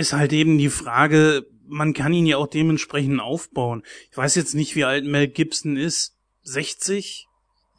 ist 0.00 0.12
halt 0.12 0.32
eben 0.32 0.58
die 0.58 0.70
Frage, 0.70 1.46
man 1.66 1.92
kann 1.92 2.12
ihn 2.12 2.26
ja 2.26 2.36
auch 2.36 2.48
dementsprechend 2.48 3.20
aufbauen. 3.20 3.84
Ich 4.10 4.16
weiß 4.16 4.34
jetzt 4.34 4.54
nicht, 4.54 4.74
wie 4.74 4.84
alt 4.84 5.04
Mel 5.04 5.28
Gibson 5.28 5.76
ist. 5.76 6.16
60? 6.42 7.28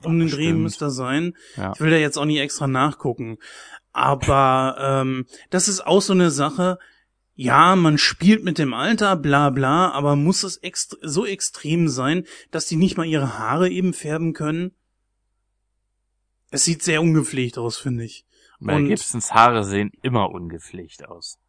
Um 0.03 0.17
den 0.17 0.29
Dreh 0.29 0.53
müsste 0.53 0.85
er 0.85 0.91
sein. 0.91 1.35
Ja. 1.57 1.73
Ich 1.73 1.81
will 1.81 1.91
da 1.91 1.97
jetzt 1.97 2.17
auch 2.17 2.25
nicht 2.25 2.39
extra 2.39 2.67
nachgucken. 2.67 3.37
Aber 3.91 4.77
ähm, 4.79 5.25
das 5.49 5.67
ist 5.67 5.85
auch 5.85 6.01
so 6.01 6.13
eine 6.13 6.31
Sache. 6.31 6.79
Ja, 7.35 7.75
man 7.75 7.97
spielt 7.97 8.43
mit 8.43 8.57
dem 8.57 8.73
Alter, 8.73 9.15
bla 9.15 9.49
bla, 9.49 9.91
aber 9.91 10.15
muss 10.15 10.43
es 10.43 10.57
ext 10.57 10.97
so 11.01 11.25
extrem 11.25 11.87
sein, 11.87 12.25
dass 12.51 12.67
die 12.67 12.75
nicht 12.75 12.97
mal 12.97 13.05
ihre 13.05 13.39
Haare 13.39 13.69
eben 13.69 13.93
färben 13.93 14.33
können? 14.33 14.71
Es 16.51 16.65
sieht 16.65 16.83
sehr 16.83 17.01
ungepflegt 17.01 17.57
aus, 17.57 17.77
finde 17.77 18.03
ich. 18.03 18.25
Mel 18.59 18.87
Gibsons 18.87 19.33
Haare 19.33 19.63
sehen 19.63 19.91
immer 20.03 20.29
ungepflegt 20.29 21.07
aus. 21.07 21.39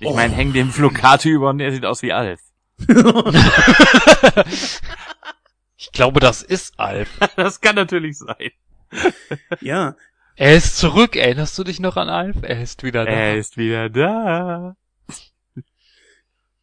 Ich 0.00 0.06
Oh. 0.06 0.14
meine, 0.14 0.34
häng 0.34 0.52
den 0.52 0.70
Flocati 0.70 1.28
über 1.28 1.50
und 1.50 1.60
er 1.60 1.70
sieht 1.72 1.84
aus 1.84 2.02
wie 2.02 2.12
Alf. 2.12 2.40
Ich 5.76 5.92
glaube, 5.92 6.20
das 6.20 6.42
ist 6.42 6.78
Alf. 6.78 7.08
Das 7.36 7.60
kann 7.60 7.74
natürlich 7.76 8.18
sein. 8.18 8.50
Ja, 9.60 9.96
Er 10.36 10.54
ist 10.56 10.76
zurück, 10.78 11.16
erinnerst 11.16 11.56
du 11.58 11.64
dich 11.64 11.80
noch 11.80 11.96
an 11.96 12.08
Alf? 12.08 12.36
Er 12.42 12.62
ist 12.62 12.82
wieder 12.82 13.04
da. 13.04 13.10
Er 13.10 13.36
ist 13.36 13.56
wieder 13.56 13.88
da. 13.88 14.76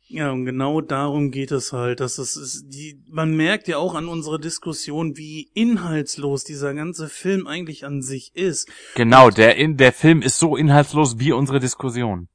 Ja, 0.10 0.32
und 0.32 0.46
genau 0.46 0.80
darum 0.82 1.32
geht 1.32 1.52
es 1.52 1.74
halt, 1.74 2.00
dass 2.00 2.18
es 2.18 2.38
ist, 2.38 2.66
die, 2.70 3.04
man 3.10 3.36
merkt 3.36 3.68
ja 3.68 3.78
auch 3.78 3.94
an 3.94 4.08
unserer 4.08 4.40
Diskussion, 4.40 5.18
wie 5.18 5.50
inhaltslos 5.54 6.46
dieser 6.46 6.74
ganze 6.74 7.10
Film 7.10 7.46
eigentlich 7.46 7.86
an 7.86 8.02
sich 8.02 8.32
ist. 8.34 8.70
Genau, 8.96 9.30
der 9.32 9.58
in 9.58 9.76
der 9.76 9.92
Film 9.92 10.22
ist 10.22 10.38
so 10.40 10.56
inhaltslos 10.56 11.20
wie 11.20 11.34
unsere 11.34 11.60
Diskussion. 11.60 12.30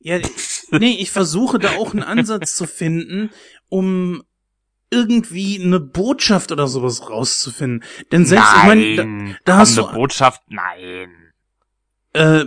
Ja, 0.00 0.18
nee, 0.70 0.96
ich 0.98 1.10
versuche 1.10 1.58
da 1.58 1.76
auch 1.76 1.92
einen 1.92 2.02
Ansatz 2.02 2.54
zu 2.54 2.66
finden, 2.66 3.30
um 3.68 4.22
irgendwie 4.90 5.62
eine 5.62 5.80
Botschaft 5.80 6.52
oder 6.52 6.66
sowas 6.66 7.10
rauszufinden. 7.10 7.84
Denn 8.12 8.24
selbst, 8.24 8.48
ich 8.56 8.64
meine, 8.64 8.96
da, 8.96 9.36
da 9.44 9.56
hast 9.58 9.76
du, 9.76 9.84
eine 9.84 9.98
Botschaft, 9.98 10.42
nein. 10.48 11.10
äh, 12.14 12.44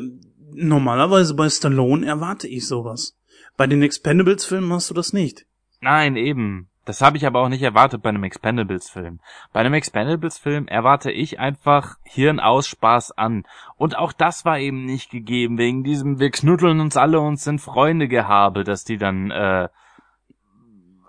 normalerweise 0.54 1.36
bei 1.36 1.50
Stallone 1.50 2.06
erwarte 2.06 2.48
ich 2.48 2.68
sowas. 2.68 3.18
Bei 3.58 3.68
den 3.68 3.84
Expendables-Filmen 3.84 4.74
hast 4.74 4.90
du 4.90 4.94
das 4.94 5.14
nicht. 5.14 5.46
Nein, 5.82 6.16
eben. 6.16 6.71
Das 6.86 7.02
habe 7.02 7.18
ich 7.18 7.28
aber 7.28 7.42
auch 7.42 7.50
nicht 7.50 7.62
erwartet 7.62 8.02
bei 8.02 8.10
einem 8.10 8.24
Expendables-Film. 8.24 9.20
Bei 9.54 9.60
einem 9.60 9.76
Expendables-Film 9.76 10.68
erwarte 10.68 11.12
ich 11.12 11.40
einfach 11.40 11.98
Hirn 12.04 12.40
aus, 12.40 12.68
Spaß 12.68 13.18
an. 13.18 13.44
Und 13.78 13.98
auch 13.98 14.14
das 14.14 14.46
war 14.46 14.58
eben 14.58 14.86
nicht 14.86 15.12
gegeben, 15.12 15.60
wegen 15.60 15.84
diesem 15.84 16.20
wir 16.20 16.32
knuddeln 16.32 16.80
uns 16.80 16.98
alle 16.98 17.20
und 17.20 17.40
sind 17.40 17.62
Freunde 17.62 18.08
Gehabe, 18.08 18.64
dass 18.64 18.84
die 18.84 18.98
dann 18.98 19.30
äh, 19.30 19.70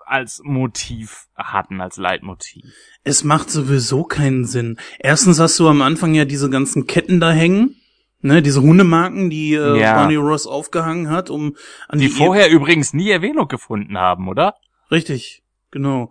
als 0.05 0.41
Motiv 0.43 1.25
hatten, 1.35 1.81
als 1.81 1.97
Leitmotiv. 1.97 2.65
Es 3.03 3.23
macht 3.23 3.49
sowieso 3.49 4.03
keinen 4.03 4.45
Sinn. 4.45 4.77
Erstens 4.99 5.39
hast 5.39 5.59
du 5.59 5.67
am 5.67 5.81
Anfang 5.81 6.13
ja 6.13 6.25
diese 6.25 6.49
ganzen 6.49 6.85
Ketten 6.85 7.19
da 7.19 7.31
hängen, 7.31 7.77
ne, 8.21 8.41
diese 8.41 8.61
Hundemarken, 8.61 9.29
die 9.29 9.53
äh, 9.53 9.79
Ja. 9.79 9.95
Barney 9.95 10.15
Ross 10.15 10.45
aufgehangen 10.45 11.09
hat, 11.09 11.29
um 11.29 11.55
an 11.87 11.99
Die 11.99 12.07
die, 12.07 12.13
vorher 12.13 12.49
übrigens 12.49 12.93
nie 12.93 13.09
Erwähnung 13.09 13.47
gefunden 13.47 13.97
haben, 13.97 14.27
oder? 14.27 14.55
Richtig, 14.91 15.42
genau. 15.73 16.09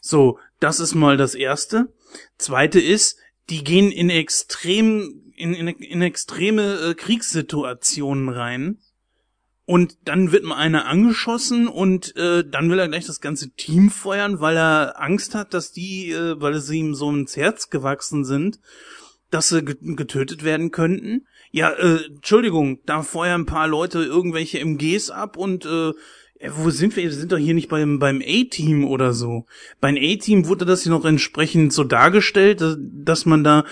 So, 0.00 0.38
das 0.60 0.80
ist 0.80 0.94
mal 0.94 1.18
das 1.18 1.34
erste. 1.34 1.92
Zweite 2.38 2.80
ist, 2.80 3.18
die 3.50 3.62
gehen 3.62 3.90
in 3.92 4.08
extrem 4.08 5.32
in, 5.36 5.54
in, 5.54 5.68
in 5.68 6.02
extreme 6.02 6.74
äh, 6.80 6.94
Kriegssituationen 6.94 8.28
rein. 8.28 8.78
Und 9.64 9.98
dann 10.04 10.32
wird 10.32 10.44
mal 10.44 10.56
einer 10.56 10.86
angeschossen 10.86 11.68
und 11.68 12.16
äh, 12.16 12.44
dann 12.44 12.70
will 12.70 12.78
er 12.80 12.88
gleich 12.88 13.06
das 13.06 13.20
ganze 13.20 13.50
Team 13.50 13.88
feuern, 13.90 14.40
weil 14.40 14.56
er 14.56 15.00
Angst 15.00 15.34
hat, 15.34 15.54
dass 15.54 15.70
die, 15.70 16.10
äh, 16.10 16.40
weil 16.40 16.58
sie 16.60 16.78
ihm 16.78 16.94
so 16.94 17.08
ins 17.10 17.36
Herz 17.36 17.70
gewachsen 17.70 18.24
sind, 18.24 18.58
dass 19.30 19.48
sie 19.48 19.64
ge- 19.64 19.76
getötet 19.94 20.42
werden 20.42 20.72
könnten. 20.72 21.26
Ja, 21.52 21.70
äh, 21.70 22.04
Entschuldigung, 22.06 22.80
da 22.84 23.02
feuern 23.02 23.42
ein 23.42 23.46
paar 23.46 23.68
Leute 23.68 24.02
irgendwelche 24.02 24.58
MGs 24.58 25.10
ab 25.10 25.36
und 25.36 25.64
äh, 25.66 25.92
wo 26.56 26.70
sind 26.70 26.96
wir? 26.96 27.02
Wir 27.04 27.12
sind 27.12 27.32
doch 27.32 27.38
hier 27.38 27.54
nicht 27.54 27.68
beim, 27.68 27.98
beim 27.98 28.22
A-Team 28.26 28.84
oder 28.86 29.12
so. 29.12 29.46
Beim 29.80 29.96
A-Team 29.96 30.46
wurde 30.48 30.64
das 30.64 30.82
hier 30.82 30.92
noch 30.92 31.04
entsprechend 31.04 31.72
so 31.72 31.84
dargestellt, 31.84 32.60
dass, 32.60 32.76
dass 32.80 33.26
man 33.26 33.44
da 33.44 33.64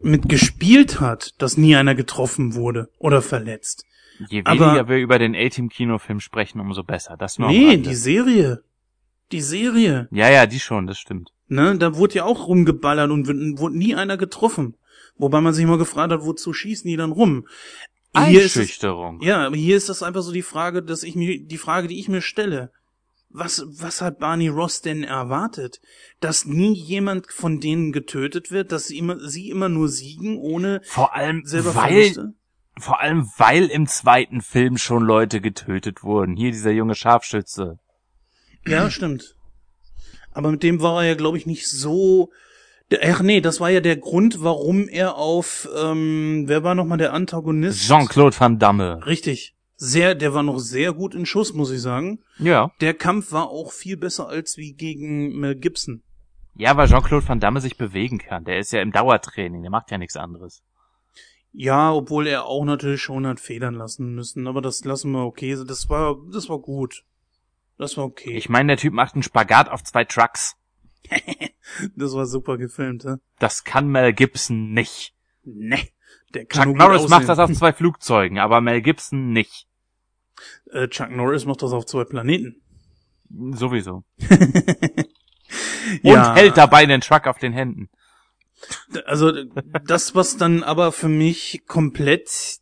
mit 0.00 0.28
gespielt 0.28 1.00
hat, 1.00 1.34
dass 1.38 1.56
nie 1.56 1.74
einer 1.76 1.94
getroffen 1.94 2.54
wurde 2.54 2.88
oder 2.98 3.22
verletzt. 3.22 3.84
Je 4.28 4.42
Aber- 4.44 4.66
weniger 4.66 4.88
wir 4.88 4.98
über 4.98 5.18
den 5.18 5.34
A-Team-Kinofilm 5.34 6.20
sprechen, 6.20 6.60
umso 6.60 6.84
besser. 6.84 7.16
Das 7.18 7.38
nur 7.38 7.48
Nee, 7.48 7.76
die 7.78 7.94
Serie. 7.94 8.62
Die 9.32 9.40
Serie. 9.40 10.08
Ja, 10.12 10.30
ja, 10.30 10.46
die 10.46 10.60
schon, 10.60 10.86
das 10.86 10.98
stimmt. 10.98 11.30
Ne, 11.48 11.76
da 11.76 11.96
wurde 11.96 12.14
ja 12.16 12.24
auch 12.24 12.46
rumgeballert 12.48 13.10
und 13.10 13.26
wurde 13.58 13.76
nie 13.76 13.94
einer 13.94 14.16
getroffen. 14.16 14.76
Wobei 15.16 15.40
man 15.40 15.52
sich 15.54 15.66
mal 15.66 15.78
gefragt 15.78 16.12
hat, 16.12 16.24
wozu 16.24 16.52
schießen 16.52 16.88
die 16.88 16.96
dann 16.96 17.12
rum? 17.12 17.46
Ist 18.14 18.22
es, 18.22 18.56
Einschüchterung. 18.56 19.22
ja, 19.22 19.46
aber 19.46 19.56
hier 19.56 19.76
ist 19.76 19.88
das 19.88 20.02
einfach 20.02 20.22
so 20.22 20.32
die 20.32 20.42
Frage, 20.42 20.82
dass 20.82 21.02
ich 21.02 21.14
mir, 21.14 21.42
die 21.42 21.58
Frage, 21.58 21.88
die 21.88 21.98
ich 21.98 22.08
mir 22.08 22.20
stelle. 22.20 22.70
Was, 23.30 23.64
was 23.66 24.02
hat 24.02 24.18
Barney 24.18 24.48
Ross 24.48 24.82
denn 24.82 25.04
erwartet? 25.04 25.80
Dass 26.20 26.44
nie 26.44 26.74
jemand 26.74 27.32
von 27.32 27.60
denen 27.60 27.90
getötet 27.90 28.50
wird, 28.50 28.70
dass 28.72 28.88
sie 28.88 28.98
immer, 28.98 29.18
sie 29.18 29.48
immer 29.48 29.70
nur 29.70 29.88
siegen, 29.88 30.36
ohne 30.36 30.82
Vor 30.84 31.14
allem, 31.14 31.42
selber 31.46 31.74
weil, 31.74 32.12
Verluste? 32.12 32.34
vor 32.78 33.00
allem, 33.00 33.26
weil 33.38 33.66
im 33.68 33.86
zweiten 33.86 34.42
Film 34.42 34.76
schon 34.76 35.02
Leute 35.02 35.40
getötet 35.40 36.02
wurden. 36.02 36.36
Hier 36.36 36.50
dieser 36.50 36.72
junge 36.72 36.94
Scharfschütze. 36.94 37.78
Ja, 38.66 38.90
stimmt. 38.90 39.34
Aber 40.32 40.50
mit 40.50 40.62
dem 40.62 40.82
war 40.82 41.02
er 41.02 41.08
ja, 41.10 41.14
glaube 41.14 41.38
ich, 41.38 41.46
nicht 41.46 41.66
so. 41.68 42.30
Ach 43.00 43.22
nee, 43.22 43.40
das 43.40 43.60
war 43.60 43.70
ja 43.70 43.80
der 43.80 43.96
Grund, 43.96 44.42
warum 44.42 44.88
er 44.88 45.16
auf, 45.16 45.68
ähm, 45.76 46.44
wer 46.46 46.64
war 46.64 46.74
nochmal 46.74 46.98
der 46.98 47.12
Antagonist? 47.12 47.86
Jean-Claude 47.86 48.38
Van 48.38 48.58
Damme. 48.58 49.06
Richtig. 49.06 49.54
Sehr, 49.76 50.14
der 50.14 50.34
war 50.34 50.42
noch 50.42 50.58
sehr 50.58 50.92
gut 50.92 51.14
in 51.14 51.26
Schuss, 51.26 51.54
muss 51.54 51.70
ich 51.70 51.80
sagen. 51.80 52.20
Ja. 52.38 52.70
Der 52.80 52.94
Kampf 52.94 53.32
war 53.32 53.48
auch 53.48 53.72
viel 53.72 53.96
besser 53.96 54.28
als 54.28 54.56
wie 54.56 54.74
gegen 54.74 55.38
Mel 55.38 55.56
Gibson. 55.56 56.02
Ja, 56.54 56.76
weil 56.76 56.88
Jean-Claude 56.88 57.26
Van 57.26 57.40
Damme 57.40 57.60
sich 57.60 57.76
bewegen 57.76 58.18
kann. 58.18 58.44
Der 58.44 58.58
ist 58.58 58.72
ja 58.72 58.82
im 58.82 58.92
Dauertraining, 58.92 59.62
der 59.62 59.70
macht 59.70 59.90
ja 59.90 59.98
nichts 59.98 60.16
anderes. 60.16 60.62
Ja, 61.52 61.92
obwohl 61.92 62.26
er 62.26 62.46
auch 62.46 62.64
natürlich 62.64 63.02
schon 63.02 63.26
hat 63.26 63.40
federn 63.40 63.74
lassen 63.74 64.14
müssen, 64.14 64.46
aber 64.46 64.62
das 64.62 64.84
lassen 64.84 65.12
wir 65.12 65.24
okay. 65.24 65.56
Das 65.66 65.88
war, 65.90 66.16
das 66.32 66.48
war 66.48 66.58
gut. 66.58 67.04
Das 67.76 67.96
war 67.96 68.04
okay. 68.04 68.36
Ich 68.36 68.48
meine, 68.48 68.68
der 68.68 68.76
Typ 68.76 68.94
macht 68.94 69.14
einen 69.14 69.22
Spagat 69.22 69.68
auf 69.68 69.82
zwei 69.82 70.04
Trucks. 70.04 70.56
das 71.96 72.12
war 72.14 72.26
super 72.26 72.58
gefilmt, 72.58 73.04
hä? 73.04 73.16
Das 73.38 73.64
kann 73.64 73.88
Mel 73.88 74.12
Gibson 74.12 74.72
nicht. 74.72 75.14
Ne. 75.44 75.78
Der 76.34 76.46
Chuck 76.48 76.64
nur 76.64 76.74
gut 76.74 76.78
Norris 76.78 77.08
macht 77.08 77.28
das 77.28 77.38
auf 77.38 77.52
zwei 77.52 77.72
Flugzeugen, 77.72 78.38
aber 78.38 78.60
Mel 78.60 78.80
Gibson 78.80 79.32
nicht. 79.32 79.66
Äh, 80.70 80.88
Chuck 80.88 81.10
Norris 81.10 81.44
macht 81.44 81.62
das 81.62 81.72
auf 81.72 81.86
zwei 81.86 82.04
Planeten. 82.04 82.62
Sowieso. 83.54 84.04
Und 86.02 86.34
hält 86.34 86.56
dabei 86.56 86.86
den 86.86 87.00
Truck 87.00 87.26
auf 87.26 87.38
den 87.38 87.52
Händen. 87.52 87.90
Also 89.06 89.32
das, 89.84 90.14
was 90.14 90.36
dann 90.36 90.62
aber 90.62 90.92
für 90.92 91.08
mich 91.08 91.64
komplett 91.66 92.58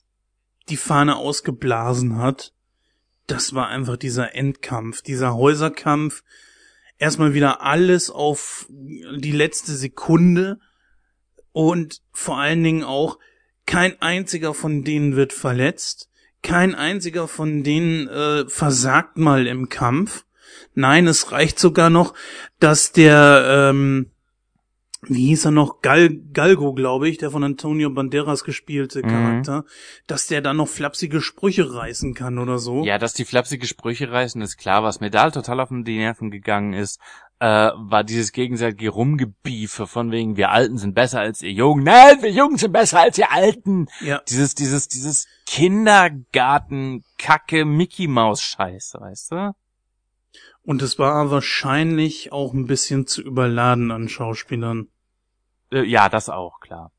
die 0.69 0.77
Fahne 0.77 1.17
ausgeblasen 1.17 2.17
hat, 2.17 2.53
das 3.27 3.55
war 3.55 3.69
einfach 3.69 3.97
dieser 3.97 4.35
Endkampf, 4.35 5.03
dieser 5.03 5.35
Häuserkampf. 5.35 6.23
Erstmal 7.01 7.33
wieder 7.33 7.63
alles 7.63 8.11
auf 8.11 8.67
die 8.69 9.33
letzte 9.33 9.73
Sekunde 9.73 10.61
und 11.51 12.03
vor 12.13 12.37
allen 12.37 12.63
Dingen 12.63 12.85
auch 12.85 13.19
kein 13.65 14.01
einziger 14.03 14.53
von 14.53 14.85
denen 14.85 15.17
wird 15.17 15.33
verletzt, 15.33 16.11
kein 16.43 16.75
einziger 16.75 17.27
von 17.27 17.63
denen 17.63 18.07
äh, 18.07 18.47
versagt 18.49 19.17
mal 19.17 19.47
im 19.47 19.71
Kampf. 19.71 20.27
Nein, 20.75 21.07
es 21.07 21.33
reicht 21.33 21.59
sogar 21.59 21.89
noch, 21.89 22.13
dass 22.59 22.93
der 22.93 23.71
ähm, 23.71 24.11
wie 25.03 25.29
hieß 25.29 25.47
er 25.47 25.51
noch, 25.51 25.81
Gal 25.81 26.11
Galgo, 26.33 26.75
glaube 26.75 27.09
ich, 27.09 27.17
der 27.19 27.31
von 27.31 27.43
Antonio 27.43 27.89
Banderas 27.91 28.45
gespielte 28.45 29.03
Mhm. 29.03 29.09
Charakter, 29.09 29.65
dass 30.07 30.27
der 30.27 30.43
dann 30.43 30.59
noch 30.59 30.69
flapsige 30.69 31.23
Sprüche 31.23 31.73
reißen 31.75 32.13
kann 32.15 32.39
oder 32.39 32.59
so. 32.59 32.85
Ja, 32.85 32.99
dass 32.99 33.15
die 33.15 33.25
flapsige 33.25 33.67
Sprüche 33.67 34.13
reißen, 34.13 34.43
ist 34.43 34.59
klar. 34.59 34.83
Was 34.83 35.01
mir 35.01 35.09
da 35.11 35.31
total 35.31 35.61
auf 35.61 35.71
die 35.71 35.97
Nerven 35.97 36.31
gegangen 36.31 36.75
ist, 36.75 37.01
äh, 37.39 37.71
war 37.75 38.05
dieses 38.05 38.33
gegenseitige 38.33 38.91
Rumgebiefe 38.91 39.87
von 39.87 40.13
wegen, 40.13 40.37
wir 40.37 40.51
Alten 40.51 40.77
sind 40.77 40.95
besser 40.95 41.21
als 41.21 41.41
ihr 41.41 41.53
Jungen. 41.53 41.85
Nein, 41.85 42.21
wir 42.21 42.31
Jungen 42.31 42.59
sind 42.59 42.73
besser 42.73 43.01
als 43.01 43.17
ihr 43.17 43.33
Alten. 43.33 43.87
Ja. 44.01 44.21
Dieses, 44.29 44.55
dieses, 44.55 44.89
dieses 44.89 45.27
Kindergarten-Kacke 45.47 47.65
Mickey 47.65 48.07
Maus 48.07 48.43
Scheiße, 48.43 49.01
weißt 49.01 49.33
du? 49.33 49.55
Und 50.63 50.83
es 50.83 50.99
war 50.99 51.31
wahrscheinlich 51.31 52.33
auch 52.33 52.53
ein 52.53 52.67
bisschen 52.67 53.07
zu 53.07 53.23
überladen 53.23 53.91
an 53.91 54.09
Schauspielern. 54.09 54.89
Äh, 55.73 55.85
ja, 55.85 56.09
das 56.09 56.29
auch, 56.29 56.61
klar. 56.61 56.93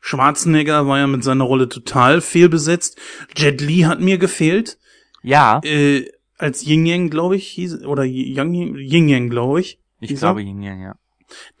Schwarzenegger 0.00 0.86
war 0.86 0.98
ja 0.98 1.06
mit 1.06 1.24
seiner 1.24 1.44
Rolle 1.44 1.68
total 1.68 2.20
fehlbesetzt. 2.20 2.98
Jet 3.36 3.60
Li 3.60 3.82
hat 3.82 4.00
mir 4.00 4.18
gefehlt. 4.18 4.78
Ja, 5.22 5.60
Äh, 5.64 6.10
als 6.36 6.66
Yin 6.66 6.84
Yang, 6.84 7.10
glaube 7.10 7.36
ich, 7.36 7.48
hieß, 7.48 7.84
oder 7.84 8.04
Yang 8.04 8.54
Yin 8.54 9.08
Yang, 9.08 9.30
glaube 9.30 9.60
ich. 9.60 9.80
ich 10.00 10.16
glaube 10.16 10.42
ihn 10.42 10.60
ja, 10.62 10.74
ja. 10.74 10.96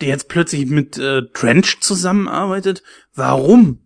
Der 0.00 0.08
jetzt 0.08 0.28
plötzlich 0.28 0.66
mit 0.66 0.98
äh, 0.98 1.22
Trench 1.32 1.80
zusammenarbeitet. 1.80 2.82
Warum? 3.14 3.83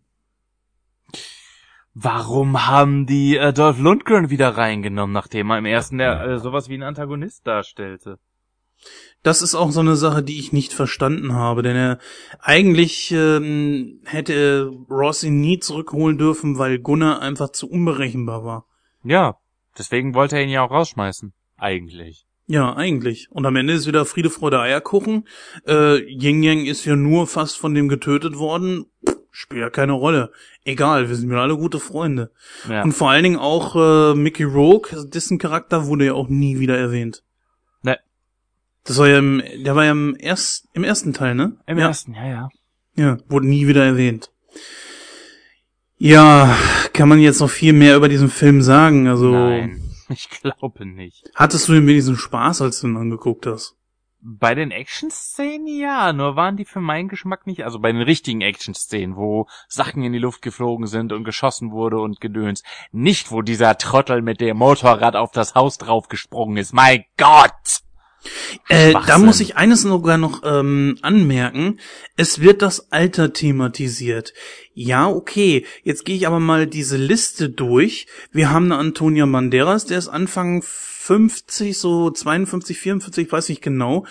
Warum 2.00 2.68
haben 2.68 3.06
die 3.06 3.36
äh, 3.36 3.52
Dolph 3.52 3.80
Lundgren 3.80 4.30
wieder 4.30 4.50
reingenommen, 4.50 5.12
nachdem 5.12 5.50
er 5.50 5.58
im 5.58 5.64
ersten 5.64 5.98
der, 5.98 6.20
äh, 6.20 6.38
sowas 6.38 6.68
wie 6.68 6.74
einen 6.74 6.84
Antagonist 6.84 7.44
darstellte? 7.44 8.20
Das 9.24 9.42
ist 9.42 9.56
auch 9.56 9.72
so 9.72 9.80
eine 9.80 9.96
Sache, 9.96 10.22
die 10.22 10.38
ich 10.38 10.52
nicht 10.52 10.72
verstanden 10.72 11.32
habe, 11.32 11.62
denn 11.62 11.74
er 11.74 11.98
eigentlich 12.38 13.10
ähm, 13.10 14.00
hätte 14.04 14.70
Ross 14.88 15.24
ihn 15.24 15.40
nie 15.40 15.58
zurückholen 15.58 16.18
dürfen, 16.18 16.56
weil 16.56 16.78
Gunnar 16.78 17.20
einfach 17.20 17.50
zu 17.50 17.68
unberechenbar 17.68 18.44
war. 18.44 18.66
Ja, 19.02 19.38
deswegen 19.76 20.14
wollte 20.14 20.36
er 20.36 20.44
ihn 20.44 20.50
ja 20.50 20.62
auch 20.62 20.70
rausschmeißen. 20.70 21.32
Eigentlich. 21.56 22.26
Ja, 22.46 22.76
eigentlich. 22.76 23.26
Und 23.32 23.44
am 23.44 23.56
Ende 23.56 23.72
ist 23.72 23.88
wieder 23.88 24.04
Friede, 24.04 24.30
Freude, 24.30 24.60
Eierkuchen. 24.60 25.26
Äh, 25.66 25.96
Yin 26.04 26.44
Yang 26.44 26.66
ist 26.66 26.84
ja 26.84 26.94
nur 26.94 27.26
fast 27.26 27.58
von 27.58 27.74
dem 27.74 27.88
getötet 27.88 28.38
worden. 28.38 28.86
Pff, 29.04 29.17
spielt 29.38 29.60
ja 29.60 29.70
keine 29.70 29.92
Rolle. 29.92 30.32
Egal, 30.64 31.08
wir 31.08 31.14
sind 31.14 31.30
ja 31.30 31.40
alle 31.40 31.56
gute 31.56 31.78
Freunde. 31.78 32.32
Ja. 32.68 32.82
Und 32.82 32.90
vor 32.90 33.08
allen 33.10 33.22
Dingen 33.22 33.38
auch 33.38 33.76
äh, 33.76 34.14
Mickey 34.16 34.42
Rourke, 34.42 35.06
dessen 35.06 35.38
Charakter 35.38 35.86
wurde 35.86 36.06
ja 36.06 36.14
auch 36.14 36.28
nie 36.28 36.58
wieder 36.58 36.76
erwähnt. 36.76 37.22
Ne. 37.82 37.98
Das 38.82 38.98
war 38.98 39.06
ja 39.06 39.18
im, 39.18 39.40
der 39.64 39.76
war 39.76 39.84
ja 39.84 39.92
im, 39.92 40.16
erst, 40.18 40.68
im 40.72 40.82
ersten 40.82 41.12
Teil, 41.12 41.36
ne? 41.36 41.56
Im 41.66 41.78
ja. 41.78 41.86
ersten, 41.86 42.14
ja, 42.14 42.26
ja. 42.26 42.48
Ja, 42.96 43.18
wurde 43.28 43.46
nie 43.46 43.68
wieder 43.68 43.84
erwähnt. 43.84 44.32
Ja, 45.98 46.56
kann 46.92 47.08
man 47.08 47.20
jetzt 47.20 47.38
noch 47.38 47.50
viel 47.50 47.72
mehr 47.72 47.96
über 47.96 48.08
diesen 48.08 48.30
Film 48.30 48.60
sagen? 48.60 49.06
Also, 49.06 49.30
Nein, 49.30 49.80
ich 50.08 50.28
glaube 50.30 50.84
nicht. 50.84 51.30
hattest 51.36 51.68
du 51.68 51.74
denn 51.74 51.86
wenigstens 51.86 52.18
Spaß, 52.18 52.60
als 52.62 52.80
du 52.80 52.88
ihn 52.88 52.96
angeguckt 52.96 53.46
hast? 53.46 53.76
Bei 54.20 54.56
den 54.56 54.72
Action-Szenen 54.72 55.68
ja, 55.68 56.12
nur 56.12 56.34
waren 56.34 56.56
die 56.56 56.64
für 56.64 56.80
meinen 56.80 57.08
Geschmack 57.08 57.46
nicht, 57.46 57.64
also 57.64 57.78
bei 57.78 57.92
den 57.92 58.02
richtigen 58.02 58.40
Action-Szenen, 58.40 59.16
wo 59.16 59.46
Sachen 59.68 60.02
in 60.02 60.12
die 60.12 60.18
Luft 60.18 60.42
geflogen 60.42 60.88
sind 60.88 61.12
und 61.12 61.22
geschossen 61.22 61.70
wurde 61.70 62.00
und 62.00 62.20
gedöns. 62.20 62.64
Nicht, 62.90 63.30
wo 63.30 63.42
dieser 63.42 63.78
Trottel 63.78 64.22
mit 64.22 64.40
dem 64.40 64.56
Motorrad 64.56 65.14
auf 65.14 65.30
das 65.30 65.54
Haus 65.54 65.78
draufgesprungen 65.78 66.56
ist. 66.56 66.72
Mein 66.72 67.04
Gott! 67.16 67.82
Äh, 68.68 68.94
da 69.06 69.18
muss 69.18 69.40
ich 69.40 69.56
eines 69.56 69.82
sogar 69.82 70.18
noch 70.18 70.42
ähm, 70.44 70.98
anmerken. 71.02 71.78
Es 72.16 72.40
wird 72.40 72.62
das 72.62 72.90
Alter 72.90 73.32
thematisiert. 73.32 74.34
Ja, 74.74 75.08
okay. 75.08 75.64
Jetzt 75.84 76.04
gehe 76.04 76.16
ich 76.16 76.26
aber 76.26 76.40
mal 76.40 76.66
diese 76.66 76.96
Liste 76.96 77.48
durch. 77.48 78.06
Wir 78.32 78.50
haben 78.50 78.66
eine 78.66 78.78
Antonia 78.78 79.24
Banderas, 79.26 79.86
der 79.86 79.98
ist 79.98 80.08
Anfang 80.08 80.62
50, 81.08 81.78
so 81.78 82.10
52, 82.10 82.78
54, 82.78 83.32
weiß 83.32 83.48
ich 83.48 83.62
genau. 83.62 84.04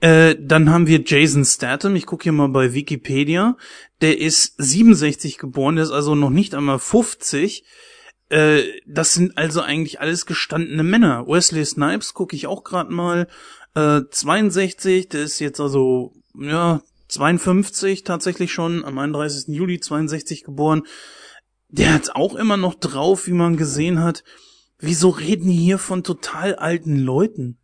Äh, 0.00 0.36
dann 0.38 0.68
haben 0.68 0.86
wir 0.86 1.02
Jason 1.02 1.46
Statham. 1.46 1.96
Ich 1.96 2.04
gucke 2.04 2.24
hier 2.24 2.32
mal 2.32 2.50
bei 2.50 2.74
Wikipedia. 2.74 3.56
Der 4.02 4.20
ist 4.20 4.56
67 4.58 5.38
geboren, 5.38 5.76
der 5.76 5.86
ist 5.86 5.92
also 5.92 6.14
noch 6.14 6.28
nicht 6.28 6.54
einmal 6.54 6.78
50. 6.78 7.64
Äh, 8.28 8.64
das 8.86 9.14
sind 9.14 9.38
also 9.38 9.62
eigentlich 9.62 10.02
alles 10.02 10.26
gestandene 10.26 10.82
Männer. 10.82 11.26
Wesley 11.26 11.64
Snipes 11.64 12.12
gucke 12.12 12.36
ich 12.36 12.46
auch 12.46 12.64
gerade 12.64 12.92
mal. 12.92 13.28
Äh, 13.74 14.02
62, 14.10 15.08
der 15.08 15.22
ist 15.22 15.38
jetzt 15.38 15.58
also, 15.58 16.12
ja, 16.38 16.82
52 17.08 18.04
tatsächlich 18.04 18.52
schon, 18.52 18.84
am 18.84 18.98
31. 18.98 19.56
Juli 19.56 19.80
62 19.80 20.44
geboren. 20.44 20.82
Der 21.70 21.94
hat's 21.94 22.10
auch 22.10 22.34
immer 22.34 22.58
noch 22.58 22.74
drauf, 22.74 23.26
wie 23.26 23.32
man 23.32 23.56
gesehen 23.56 24.04
hat. 24.04 24.22
Wieso 24.82 25.10
reden 25.10 25.48
die 25.48 25.56
hier 25.56 25.78
von 25.78 26.02
total 26.02 26.56
alten 26.56 26.96
Leuten? 26.96 27.56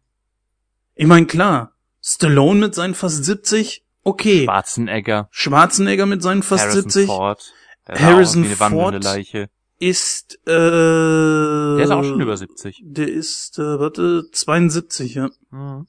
Ich 0.94 1.08
meine, 1.08 1.26
klar, 1.26 1.72
Stallone 2.00 2.60
mit 2.60 2.76
seinen 2.76 2.94
fast 2.94 3.24
70, 3.24 3.84
okay. 4.04 4.44
Schwarzenegger, 4.44 5.28
Schwarzenegger 5.32 6.06
mit 6.06 6.22
seinen 6.22 6.44
fast 6.44 6.62
Harrison 6.62 6.82
70 6.90 7.06
Ford. 7.06 7.52
Sah 7.88 7.98
Harrison 7.98 8.44
Ford. 8.44 9.02
Leiche. 9.02 9.50
ist, 9.80 10.38
äh, 10.46 10.50
Der 10.50 11.80
ist 11.80 11.90
auch 11.90 12.04
schon 12.04 12.20
über 12.20 12.36
70. 12.36 12.82
Der 12.84 13.08
ist, 13.08 13.58
äh, 13.58 13.80
warte, 13.80 14.30
72, 14.30 15.14
ja. 15.14 15.28
Mhm. 15.50 15.88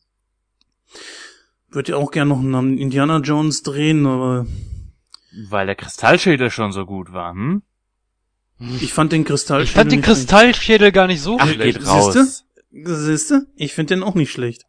Würde 1.70 1.92
ja 1.92 1.98
auch 1.98 2.10
gern 2.10 2.30
noch 2.30 2.40
einen 2.40 2.80
Indiana 2.80 3.20
Jones 3.20 3.62
drehen, 3.62 4.08
aber 4.08 4.48
Weil 5.48 5.68
der 5.68 5.76
Kristallschädel 5.76 6.50
schon 6.50 6.72
so 6.72 6.88
gut 6.88 7.14
war, 7.14 7.34
hm? 7.34 7.62
Ich 8.82 8.94
fand 8.94 9.12
den 9.12 9.24
Kristall 9.26 9.64
Ich 9.64 9.72
fand 9.72 9.92
den 9.92 10.02
Kristallschädel 10.02 10.92
gar 10.92 11.08
nicht 11.08 11.22
so 11.22 11.38
Ach, 11.40 11.48
schlecht. 11.48 11.78
geht 11.80 11.88
raus. 11.88 12.14
Siehste? 12.14 12.44
Siehste? 12.96 13.48
Ich 13.56 13.74
finde 13.74 13.96
den 13.96 14.04
auch 14.04 14.16
nicht 14.16 14.32
schlecht. 14.32 14.66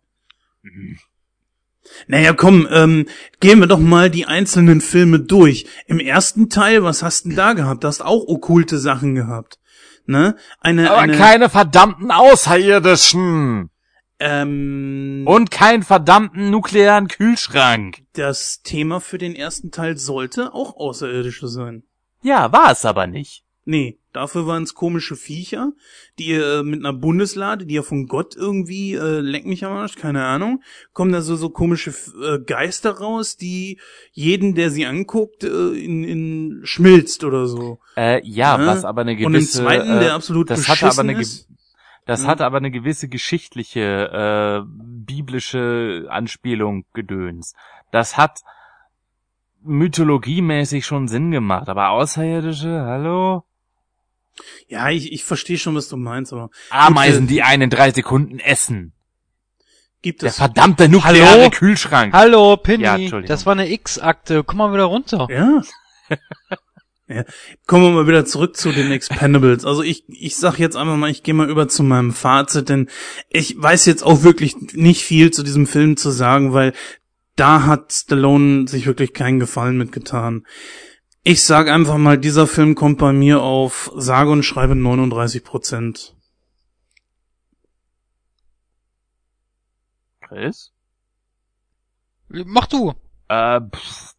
Naja, 2.06 2.32
komm, 2.34 2.68
ähm, 2.70 3.06
gehen 3.40 3.58
wir 3.60 3.66
doch 3.66 3.78
mal 3.78 4.10
die 4.10 4.26
einzelnen 4.26 4.80
Filme 4.80 5.18
durch. 5.20 5.66
Im 5.86 5.98
ersten 5.98 6.48
Teil, 6.48 6.82
was 6.84 7.02
hast 7.02 7.24
du 7.24 7.30
denn 7.30 7.36
da 7.36 7.52
gehabt? 7.54 7.82
Du 7.84 7.88
hast 7.88 8.00
auch 8.02 8.26
okkulte 8.28 8.78
Sachen 8.78 9.14
gehabt. 9.14 9.58
Ne? 10.06 10.36
Eine, 10.60 10.90
Aber 10.90 11.00
eine 11.00 11.16
keine 11.16 11.48
verdammten 11.50 12.10
Außerirdischen! 12.10 13.70
ähm, 14.18 15.22
Und 15.26 15.50
keinen 15.50 15.82
verdammten 15.82 16.50
nuklearen 16.50 17.08
Kühlschrank. 17.08 17.98
das 18.12 18.62
Thema 18.62 19.00
für 19.00 19.18
den 19.18 19.34
ersten 19.34 19.70
Teil 19.70 19.96
sollte 19.96 20.52
auch 20.54 20.76
Außerirdische 20.76 21.48
sein. 21.48 21.84
Ja, 22.22 22.52
war 22.52 22.70
es 22.70 22.84
aber 22.84 23.06
nicht. 23.06 23.44
Nee, 23.66 23.98
dafür 24.14 24.46
waren 24.46 24.62
es 24.62 24.74
komische 24.74 25.16
Viecher, 25.16 25.72
die 26.18 26.32
äh, 26.32 26.62
mit 26.62 26.80
einer 26.80 26.94
Bundeslade, 26.94 27.66
die 27.66 27.74
ja 27.74 27.82
von 27.82 28.06
Gott 28.06 28.34
irgendwie, 28.34 28.94
äh, 28.94 29.20
leck 29.20 29.44
mich 29.44 29.64
am 29.66 29.72
Arsch, 29.72 29.96
keine 29.96 30.24
Ahnung, 30.24 30.62
kommen 30.92 31.12
da 31.12 31.20
so, 31.20 31.36
so 31.36 31.50
komische 31.50 31.90
äh, 32.22 32.38
Geister 32.40 32.92
raus, 32.92 33.36
die 33.36 33.78
jeden, 34.12 34.54
der 34.54 34.70
sie 34.70 34.86
anguckt, 34.86 35.44
äh, 35.44 35.72
in, 35.72 36.04
in 36.04 36.60
schmilzt 36.64 37.22
oder 37.22 37.46
so. 37.46 37.78
Äh, 37.96 38.22
ja, 38.26 38.56
Ne? 38.56 38.66
was 38.66 38.84
aber 38.84 39.02
eine 39.02 39.12
Und 39.12 39.18
im 39.18 39.32
gewisse... 39.32 39.62
zweiten, 39.62 39.90
äh, 39.90 40.00
der 40.00 40.14
absolut 40.14 40.48
das 40.48 40.66
hatte 40.68 40.86
aber 40.86 41.00
eine, 41.02 41.20
ist. 41.20 41.48
das 42.06 42.22
Mhm. 42.22 42.26
hatte 42.28 42.46
aber 42.46 42.56
eine 42.56 42.70
gewisse 42.70 43.08
geschichtliche, 43.08 43.80
äh, 43.80 44.66
biblische 44.66 46.06
Anspielung 46.08 46.86
gedöns. 46.94 47.54
Das 47.92 48.16
hat 48.16 48.40
mythologiemäßig 49.62 50.86
schon 50.86 51.08
Sinn 51.08 51.30
gemacht, 51.30 51.68
aber 51.68 51.90
Außerirdische, 51.90 52.80
hallo? 52.86 53.44
Ja, 54.68 54.90
ich, 54.90 55.12
ich 55.12 55.24
verstehe 55.24 55.58
schon, 55.58 55.74
was 55.74 55.88
du 55.88 55.96
meinst, 55.96 56.32
aber 56.32 56.50
Ameisen, 56.70 57.26
die 57.26 57.42
einen 57.42 57.62
in 57.64 57.70
drei 57.70 57.90
Sekunden 57.90 58.38
essen. 58.38 58.92
gibt 60.02 60.22
Der 60.22 60.30
es. 60.30 60.36
verdammte 60.36 60.88
nukleare 60.88 61.30
Hallo? 61.30 61.50
Kühlschrank. 61.50 62.12
Hallo, 62.12 62.56
Penny. 62.56 62.84
Ja, 62.84 62.96
Entschuldigung. 62.96 63.28
das 63.28 63.46
war 63.46 63.52
eine 63.52 63.70
X-Akte. 63.70 64.44
Komm 64.44 64.58
mal 64.58 64.72
wieder 64.72 64.84
runter. 64.84 65.26
Ja. 65.30 65.62
ja. 67.08 67.24
Kommen 67.66 67.84
wir 67.84 67.90
mal 67.90 68.06
wieder 68.06 68.24
zurück 68.24 68.56
zu 68.56 68.72
den 68.72 68.90
Expendables. 68.92 69.64
Also 69.64 69.82
ich, 69.82 70.04
ich 70.08 70.36
sag 70.36 70.58
jetzt 70.58 70.76
einfach 70.76 70.96
mal, 70.96 71.10
ich 71.10 71.22
gehe 71.22 71.34
mal 71.34 71.50
über 71.50 71.68
zu 71.68 71.82
meinem 71.82 72.12
Fazit, 72.12 72.68
denn 72.68 72.88
ich 73.28 73.60
weiß 73.60 73.86
jetzt 73.86 74.02
auch 74.02 74.22
wirklich 74.22 74.56
nicht 74.72 75.02
viel 75.04 75.30
zu 75.30 75.42
diesem 75.42 75.66
Film 75.66 75.96
zu 75.96 76.10
sagen, 76.10 76.52
weil 76.52 76.72
da 77.36 77.64
hat 77.64 77.92
Stallone 77.92 78.68
sich 78.68 78.86
wirklich 78.86 79.12
keinen 79.14 79.40
Gefallen 79.40 79.78
mitgetan. 79.78 80.44
Ich 81.22 81.44
sag 81.44 81.68
einfach 81.68 81.98
mal, 81.98 82.16
dieser 82.16 82.46
Film 82.46 82.74
kommt 82.74 82.98
bei 82.98 83.12
mir 83.12 83.42
auf 83.42 83.92
sage 83.94 84.30
und 84.30 84.42
schreibe 84.42 84.74
39 84.74 85.44
Prozent. 85.44 86.16
Chris? 90.22 90.72
Mach 92.28 92.66
du. 92.66 92.94
Äh, 93.28 93.60
pff, 93.60 94.14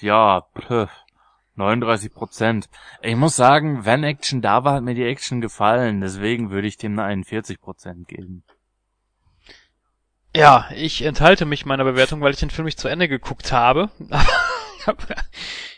ja, 0.00 0.46
pff, 0.58 0.88
39 1.56 2.14
Prozent. 2.14 2.70
Ich 3.02 3.16
muss 3.16 3.36
sagen, 3.36 3.84
wenn 3.84 4.02
Action 4.02 4.40
da 4.40 4.64
war, 4.64 4.74
hat 4.74 4.82
mir 4.82 4.94
die 4.94 5.04
Action 5.04 5.42
gefallen. 5.42 6.00
Deswegen 6.00 6.50
würde 6.50 6.68
ich 6.68 6.78
dem 6.78 6.98
eine 6.98 7.04
41 7.08 7.60
Prozent 7.60 8.08
geben. 8.08 8.44
Ja, 10.34 10.68
ich 10.74 11.02
enthalte 11.02 11.44
mich 11.44 11.66
meiner 11.66 11.84
Bewertung, 11.84 12.22
weil 12.22 12.32
ich 12.32 12.40
den 12.40 12.50
Film 12.50 12.64
nicht 12.64 12.80
zu 12.80 12.88
Ende 12.88 13.08
geguckt 13.08 13.52
habe. 13.52 13.90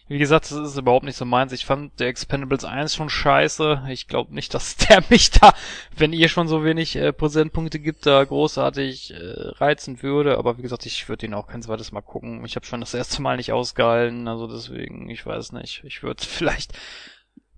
Wie 0.08 0.18
gesagt, 0.18 0.44
das 0.44 0.52
ist 0.52 0.78
überhaupt 0.78 1.04
nicht 1.04 1.16
so 1.16 1.24
meins. 1.24 1.52
Ich 1.52 1.66
fand 1.66 1.98
der 1.98 2.06
Expendables 2.06 2.64
1 2.64 2.94
schon 2.94 3.08
scheiße. 3.08 3.82
Ich 3.88 4.06
glaube 4.06 4.34
nicht, 4.34 4.54
dass 4.54 4.76
der 4.88 5.02
mich 5.08 5.32
da, 5.32 5.52
wenn 5.96 6.12
ihr 6.12 6.28
schon 6.28 6.46
so 6.46 6.64
wenig 6.64 6.94
äh, 6.96 7.12
Prozentpunkte 7.12 7.80
gibt, 7.80 8.06
da 8.06 8.22
großartig 8.22 9.14
äh, 9.14 9.16
reizen 9.58 10.02
würde. 10.02 10.38
Aber 10.38 10.58
wie 10.58 10.62
gesagt, 10.62 10.86
ich 10.86 11.08
würde 11.08 11.26
ihn 11.26 11.34
auch 11.34 11.48
kein 11.48 11.62
zweites 11.62 11.90
Mal 11.90 12.02
gucken. 12.02 12.44
Ich 12.44 12.54
habe 12.54 12.66
schon 12.66 12.80
das 12.80 12.94
erste 12.94 13.20
Mal 13.20 13.36
nicht 13.36 13.52
ausgehalten. 13.52 14.28
Also 14.28 14.46
deswegen, 14.46 15.10
ich 15.10 15.26
weiß 15.26 15.52
nicht. 15.52 15.82
Ich 15.84 16.02
würde 16.04 16.22
vielleicht 16.26 16.72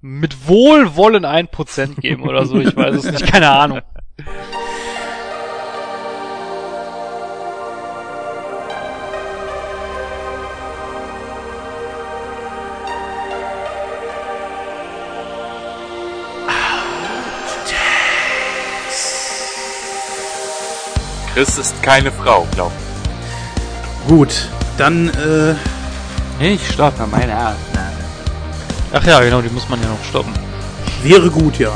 mit 0.00 0.48
Wohlwollen 0.48 1.24
ein 1.24 1.48
Prozent 1.48 2.00
geben 2.00 2.22
oder 2.22 2.46
so. 2.46 2.60
Ich 2.60 2.74
weiß 2.74 2.96
es 2.96 3.04
nicht. 3.04 3.26
Keine 3.30 3.50
Ahnung. 3.50 3.82
Chris 21.38 21.56
ist 21.56 21.80
keine 21.84 22.10
Frau, 22.10 22.48
glaub 22.50 22.72
Gut, 24.08 24.48
dann 24.76 25.08
äh, 25.08 25.54
ich. 26.44 26.68
Stoppe 26.68 27.06
meine 27.06 27.32
Art. 27.32 27.56
Ach 28.92 29.04
ja, 29.04 29.20
genau, 29.20 29.40
die 29.40 29.48
muss 29.50 29.68
man 29.68 29.80
ja 29.80 29.86
noch 29.88 30.02
stoppen. 30.02 30.32
wäre 31.04 31.30
gut, 31.30 31.60
ja. 31.60 31.70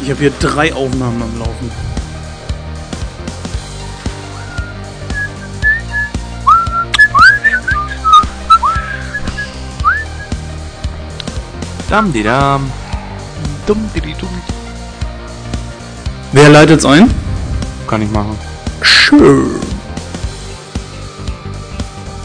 Ich 0.00 0.08
habe 0.08 0.20
hier 0.20 0.30
drei 0.38 0.72
Aufnahmen 0.72 1.20
am 1.20 1.36
Laufen. 1.40 1.72
Dam 11.90 12.12
die 12.12 12.22
dam. 12.22 12.70
Dumm, 13.66 13.90
didi, 13.92 14.14
dumm. 14.14 14.55
Wer 16.32 16.48
leitet's 16.50 16.84
ein? 16.84 17.10
Kann 17.86 18.02
ich 18.02 18.10
machen. 18.10 18.36
Schön. 18.82 19.46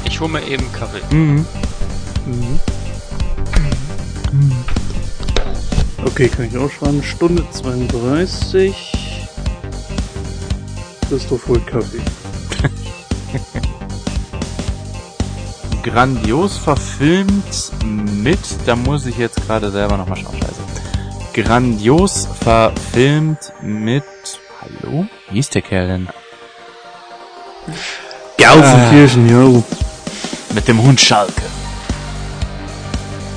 Ich 0.06 0.20
hole 0.20 0.32
mir 0.32 0.44
eben 0.48 0.66
Kaffee. 0.74 1.16
Mhm. 1.16 1.46
Okay, 6.06 6.28
kann 6.28 6.46
ich 6.46 6.58
auch 6.58 6.70
schreiben. 6.70 7.02
Stunde 7.04 7.46
32. 7.52 8.74
Christoph 11.08 11.48
holt 11.48 11.66
Kaffee. 11.68 12.02
Grandios 15.84 16.58
verfilmt 16.58 17.72
mit, 17.84 18.40
da 18.66 18.76
muss 18.76 19.06
ich 19.06 19.18
jetzt 19.18 19.38
gerade 19.48 19.72
selber 19.72 19.98
nochmal 19.98 20.18
schauen, 20.18 20.36
scheiße. 20.38 20.62
Grandios 21.34 22.28
verfilmt 22.44 23.54
mit, 23.62 24.04
hallo? 24.62 25.06
Wie 25.30 25.40
ist 25.40 25.56
der 25.56 25.62
Kerl 25.62 25.88
denn? 25.88 26.10
Gelsenkirchen, 28.38 29.30
jo. 29.30 29.64
Mit 30.54 30.68
dem 30.68 30.82
Hund 30.82 31.00
Schalke. 31.00 31.42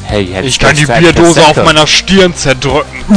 Hey, 0.02 0.26
hätte 0.26 0.48
Ich 0.48 0.58
kann 0.58 0.74
die 0.74 0.86
Bierdose 0.86 1.46
auf 1.46 1.64
meiner 1.64 1.86
Stirn 1.86 2.34
zerdrücken. 2.34 3.04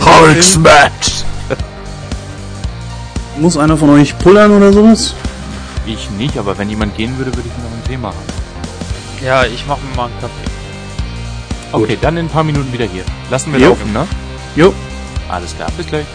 Holzmatch! 0.00 1.24
Muss 3.38 3.56
einer 3.56 3.76
von 3.76 3.90
euch 3.90 4.16
pullern 4.18 4.52
oder 4.52 4.72
sowas? 4.72 5.14
Ich 5.84 6.08
nicht, 6.10 6.38
aber 6.38 6.56
wenn 6.56 6.70
jemand 6.70 6.96
gehen 6.96 7.18
würde, 7.18 7.34
würde 7.34 7.48
ich 7.48 7.56
mir 7.56 7.64
noch 7.64 7.72
einen 7.72 7.84
Tee 7.84 7.96
machen. 7.96 8.22
Ja, 9.24 9.44
ich 9.44 9.66
mache 9.66 9.80
mir 9.90 9.96
mal 9.96 10.06
einen 10.06 10.20
Kaffee. 10.20 10.53
Okay, 11.74 11.98
dann 12.00 12.16
in 12.16 12.26
ein 12.26 12.28
paar 12.28 12.44
Minuten 12.44 12.72
wieder 12.72 12.84
hier. 12.84 13.04
Lassen 13.30 13.52
wir 13.52 13.58
Jo. 13.58 13.70
laufen, 13.70 13.92
ne? 13.92 14.06
Jo. 14.54 14.72
Alles 15.28 15.56
klar, 15.56 15.70
bis 15.76 15.86
gleich. 15.86 16.06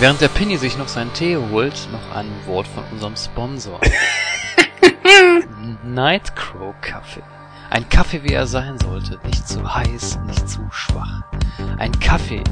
Während 0.00 0.20
der 0.20 0.28
Penny 0.28 0.56
sich 0.56 0.78
noch 0.78 0.88
seinen 0.88 1.12
Tee 1.12 1.36
holt, 1.36 1.88
noch 1.92 2.16
ein 2.16 2.30
Wort 2.46 2.68
von 2.68 2.84
unserem 2.92 3.16
Sponsor. 3.16 3.78
Nightcrow 5.84 6.74
Kaffee. 6.80 7.22
Ein 7.68 7.86
Kaffee, 7.90 8.22
wie 8.22 8.32
er 8.32 8.46
sein 8.46 8.78
sollte. 8.78 9.18
Nicht 9.26 9.46
zu 9.46 9.74
heiß, 9.74 10.20
nicht 10.26 10.48
zu 10.48 10.60
schwach. 10.70 11.22
Ein 11.78 11.92
Kaffee, 12.00 12.44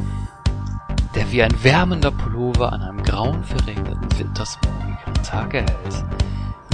der 1.16 1.32
wie 1.32 1.42
ein 1.42 1.54
wärmender 1.62 2.10
Pullover 2.10 2.72
an 2.72 2.82
einem 2.82 3.02
grauen, 3.02 3.42
verregneten 3.42 4.06
wintersmorgigen 4.18 5.14
Tag 5.24 5.54
erhält. 5.54 6.04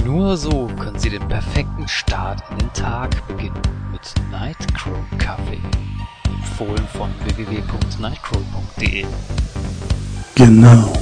Nur 0.03 0.35
so 0.35 0.69
können 0.79 0.99
Sie 0.99 1.09
den 1.09 1.25
perfekten 1.29 1.87
Start 1.87 2.43
in 2.51 2.57
den 2.57 2.73
Tag 2.73 3.25
beginnen 3.27 3.61
mit 3.91 4.01
Nightcrow 4.31 4.97
Kaffee. 5.17 5.61
Empfohlen 6.25 6.85
von 6.89 7.09
www.nightcrow.de. 7.23 9.05
Genau. 10.35 10.93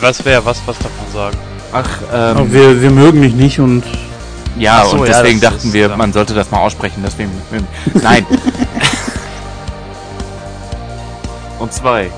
Was 0.00 0.24
wäre 0.24 0.44
was, 0.46 0.62
was 0.66 0.78
davon 0.78 1.12
sagen? 1.12 1.36
Ach, 1.72 1.88
ähm, 2.12 2.52
wir, 2.52 2.80
wir 2.80 2.90
mögen 2.90 3.20
dich 3.20 3.34
nicht 3.34 3.60
und 3.60 3.84
ja, 4.58 4.84
so, 4.86 4.96
und 4.96 5.08
ja, 5.08 5.20
deswegen 5.20 5.40
das 5.40 5.54
dachten 5.54 5.72
wir, 5.74 5.88
ja. 5.88 5.96
man 5.96 6.12
sollte 6.12 6.32
das 6.32 6.50
mal 6.50 6.60
aussprechen, 6.60 7.02
deswegen, 7.04 7.30
nein. 8.02 8.24
und 11.64 11.72
zwei, 11.72 12.10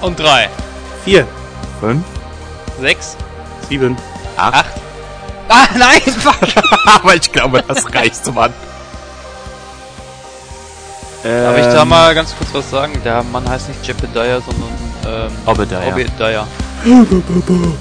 Und 0.00 0.18
drei, 0.18 0.48
vier, 1.04 1.24
fünf, 1.80 2.04
sechs, 2.80 3.16
sieben. 3.68 3.96
acht. 4.36 4.64
Ah, 5.48 5.66
nein, 5.78 6.00
fuck! 6.00 6.34
Aber 6.86 7.14
ich 7.14 7.30
glaube, 7.30 7.62
das 7.66 7.86
reicht, 7.94 8.26
Mann. 8.34 8.52
Darf 11.22 11.56
ich 11.58 11.66
da 11.66 11.84
mal 11.84 12.14
ganz 12.14 12.34
kurz 12.36 12.50
was 12.52 12.68
sagen? 12.70 12.92
Der 13.04 13.22
Mann 13.22 13.48
heißt 13.48 13.68
nicht 13.68 13.86
Jebediah, 13.86 14.40
sondern 14.40 14.70
ähm, 15.06 15.30
Obadiah. 15.46 15.86
Obadiah. 15.86 16.46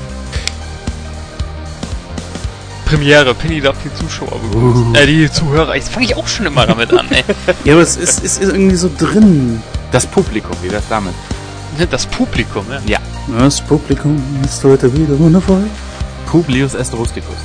Premiere, 2.86 3.34
Penny 3.34 3.62
darf 3.62 3.78
die 3.84 3.94
Zuschauer 3.96 4.40
begrüßen. 4.40 4.94
Äh, 4.96 5.08
die 5.08 5.32
Zuhörer. 5.32 5.76
Jetzt 5.76 5.90
fange 5.90 6.06
ich 6.06 6.16
auch 6.16 6.28
schon 6.28 6.46
immer 6.48 6.68
damit 6.68 6.92
an, 6.94 7.08
ey. 7.12 7.24
Ja, 7.64 7.74
aber 7.74 7.82
es 7.82 7.96
ist, 7.98 8.24
es 8.24 8.38
ist 8.40 8.52
irgendwie 8.52 8.76
so 8.76 8.92
drin. 8.96 9.64
Das 9.92 10.06
Publikum, 10.06 10.56
wie 10.62 10.70
das 10.70 10.84
damit? 10.88 11.14
Das 11.90 12.06
Publikum, 12.06 12.66
ja. 12.86 13.00
Das 13.40 13.62
Publikum 13.62 14.22
ist 14.44 14.64
heute 14.64 14.92
wieder 14.94 15.18
wundervoll. 15.18 15.64
Publius 16.26 16.76
est 16.76 16.94
rusticus. 16.94 17.38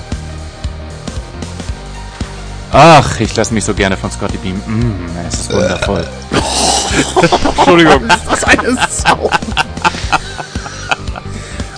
Ach, 2.73 3.21
ich 3.21 3.35
lasse 3.37 3.55
mich 3.55 3.65
so 3.65 3.73
gerne 3.73 3.97
von 3.97 4.11
Scotty 4.11 4.37
beamen. 4.39 4.61
Mm, 4.67 5.27
es 5.29 5.41
ist 5.41 5.53
wundervoll. 5.53 6.05
Entschuldigung. 7.57 8.03
Was 8.27 8.45
eine 8.45 8.77
Sau. 8.91 9.31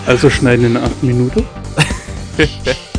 Also 0.06 0.30
schneiden 0.30 0.66
in 0.66 0.76
acht 0.78 1.02
Minuten. 1.02 1.46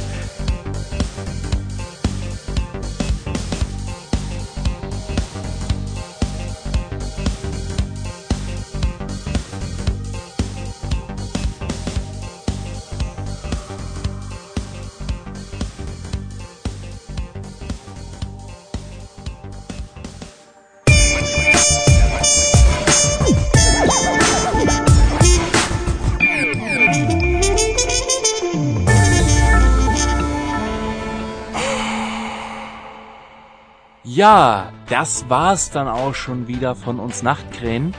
Ja, 34.18 34.72
das 34.90 35.30
war's 35.30 35.70
dann 35.70 35.88
auch 35.88 36.16
schon 36.16 36.48
wieder 36.48 36.74
von 36.74 37.00
uns 37.00 37.22
Nachtkrähen. 37.22 37.94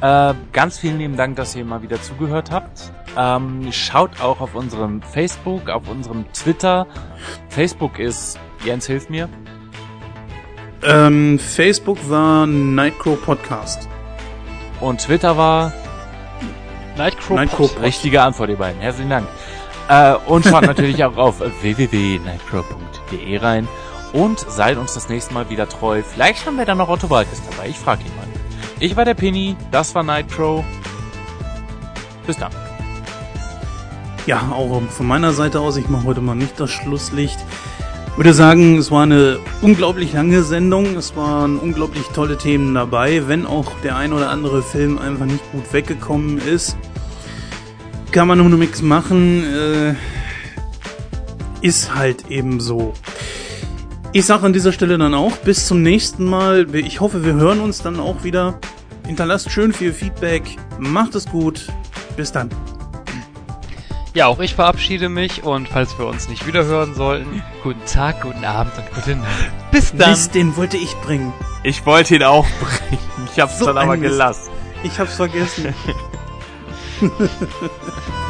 Äh, 0.00 0.34
ganz 0.52 0.78
vielen 0.78 0.98
lieben 0.98 1.16
Dank, 1.16 1.36
dass 1.36 1.54
ihr 1.54 1.64
mal 1.64 1.80
wieder 1.80 2.02
zugehört 2.02 2.50
habt. 2.50 2.90
Ähm, 3.16 3.68
schaut 3.70 4.20
auch 4.20 4.40
auf 4.40 4.56
unserem 4.56 5.00
Facebook, 5.00 5.68
auf 5.68 5.88
unserem 5.88 6.24
Twitter. 6.32 6.88
Facebook 7.50 8.00
ist, 8.00 8.36
Jens 8.64 8.88
hilf 8.88 9.08
mir, 9.10 9.28
Ähm, 10.82 11.38
Facebook 11.38 11.98
war 12.10 12.48
Nightcrow 12.48 13.24
Podcast. 13.24 13.88
und 14.80 15.00
Twitter 15.00 15.36
war 15.36 15.72
Nightcrow. 16.96 17.36
Nightcrow 17.36 17.72
Pod. 17.72 17.84
richtige 17.84 18.22
Antwort, 18.22 18.50
ihr 18.50 18.56
beiden. 18.56 18.80
Herzlichen 18.80 19.10
Dank. 19.10 19.28
Äh, 19.88 20.14
und 20.26 20.44
schaut 20.46 20.62
natürlich 20.66 21.04
auch 21.04 21.16
auf 21.16 21.38
www.nightcrow.de 21.38 23.36
rein 23.36 23.68
und 24.12 24.40
seid 24.40 24.78
uns 24.78 24.94
das 24.94 25.08
nächste 25.08 25.34
Mal 25.34 25.50
wieder 25.50 25.68
treu. 25.68 26.02
Vielleicht 26.02 26.46
haben 26.46 26.56
wir 26.56 26.64
dann 26.64 26.78
noch 26.78 26.88
Otto 26.88 27.10
Walkes 27.10 27.40
dabei. 27.50 27.68
Ich 27.68 27.78
frage 27.78 28.02
ihn 28.02 28.16
mal. 28.16 28.26
Ich 28.80 28.96
war 28.96 29.04
der 29.04 29.14
Penny, 29.14 29.56
das 29.70 29.94
war 29.94 30.02
Nightcrow. 30.02 30.64
Bis 32.26 32.36
dann. 32.36 32.52
Ja, 34.26 34.50
auch 34.52 34.82
von 34.88 35.06
meiner 35.06 35.32
Seite 35.32 35.60
aus, 35.60 35.76
ich 35.76 35.88
mache 35.88 36.04
heute 36.04 36.20
mal 36.20 36.34
nicht 36.34 36.58
das 36.58 36.70
Schlusslicht. 36.70 37.38
Würde 38.16 38.34
sagen, 38.34 38.76
es 38.78 38.90
war 38.90 39.04
eine 39.04 39.38
unglaublich 39.62 40.12
lange 40.12 40.42
Sendung, 40.42 40.96
es 40.96 41.16
waren 41.16 41.58
unglaublich 41.58 42.06
tolle 42.08 42.36
Themen 42.36 42.74
dabei, 42.74 43.28
wenn 43.28 43.46
auch 43.46 43.72
der 43.82 43.96
ein 43.96 44.12
oder 44.12 44.30
andere 44.30 44.62
Film 44.62 44.98
einfach 44.98 45.26
nicht 45.26 45.42
gut 45.52 45.72
weggekommen 45.72 46.38
ist. 46.38 46.76
Kann 48.12 48.28
man 48.28 48.38
nur 48.38 48.48
nichts 48.58 48.82
machen, 48.82 49.44
äh, 49.44 49.94
ist 51.62 51.94
halt 51.94 52.30
eben 52.30 52.60
so. 52.60 52.92
Ich 54.12 54.26
sage 54.26 54.44
an 54.44 54.52
dieser 54.52 54.72
Stelle 54.72 54.98
dann 54.98 55.14
auch, 55.14 55.36
bis 55.38 55.68
zum 55.68 55.82
nächsten 55.82 56.24
Mal. 56.24 56.74
Ich 56.74 56.98
hoffe, 57.00 57.24
wir 57.24 57.34
hören 57.34 57.60
uns 57.60 57.80
dann 57.80 58.00
auch 58.00 58.24
wieder. 58.24 58.58
Hinterlasst 59.06 59.52
schön 59.52 59.72
viel 59.72 59.92
Feedback. 59.92 60.56
Macht 60.80 61.14
es 61.14 61.26
gut. 61.26 61.68
Bis 62.16 62.32
dann. 62.32 62.50
Ja, 64.12 64.26
auch 64.26 64.40
ich 64.40 64.56
verabschiede 64.56 65.08
mich 65.08 65.44
und 65.44 65.68
falls 65.68 65.96
wir 65.96 66.06
uns 66.06 66.28
nicht 66.28 66.44
wiederhören 66.44 66.96
sollten, 66.96 67.44
guten 67.62 67.84
Tag, 67.86 68.22
guten 68.22 68.44
Abend 68.44 68.72
und 68.76 68.92
gute 68.92 69.14
Nacht. 69.14 69.70
Bis 69.70 69.94
dann. 69.94 70.10
Mist, 70.10 70.34
den 70.34 70.56
wollte 70.56 70.76
ich 70.76 70.92
bringen. 71.02 71.32
Ich 71.62 71.86
wollte 71.86 72.16
ihn 72.16 72.24
auch 72.24 72.46
bringen. 72.60 73.28
Ich 73.32 73.40
hab's 73.40 73.60
So 73.60 73.66
dann 73.66 73.78
aber 73.78 73.96
gelassen. 73.96 74.50
Ich 74.82 74.98
hab's 74.98 75.14
vergessen. 75.14 75.72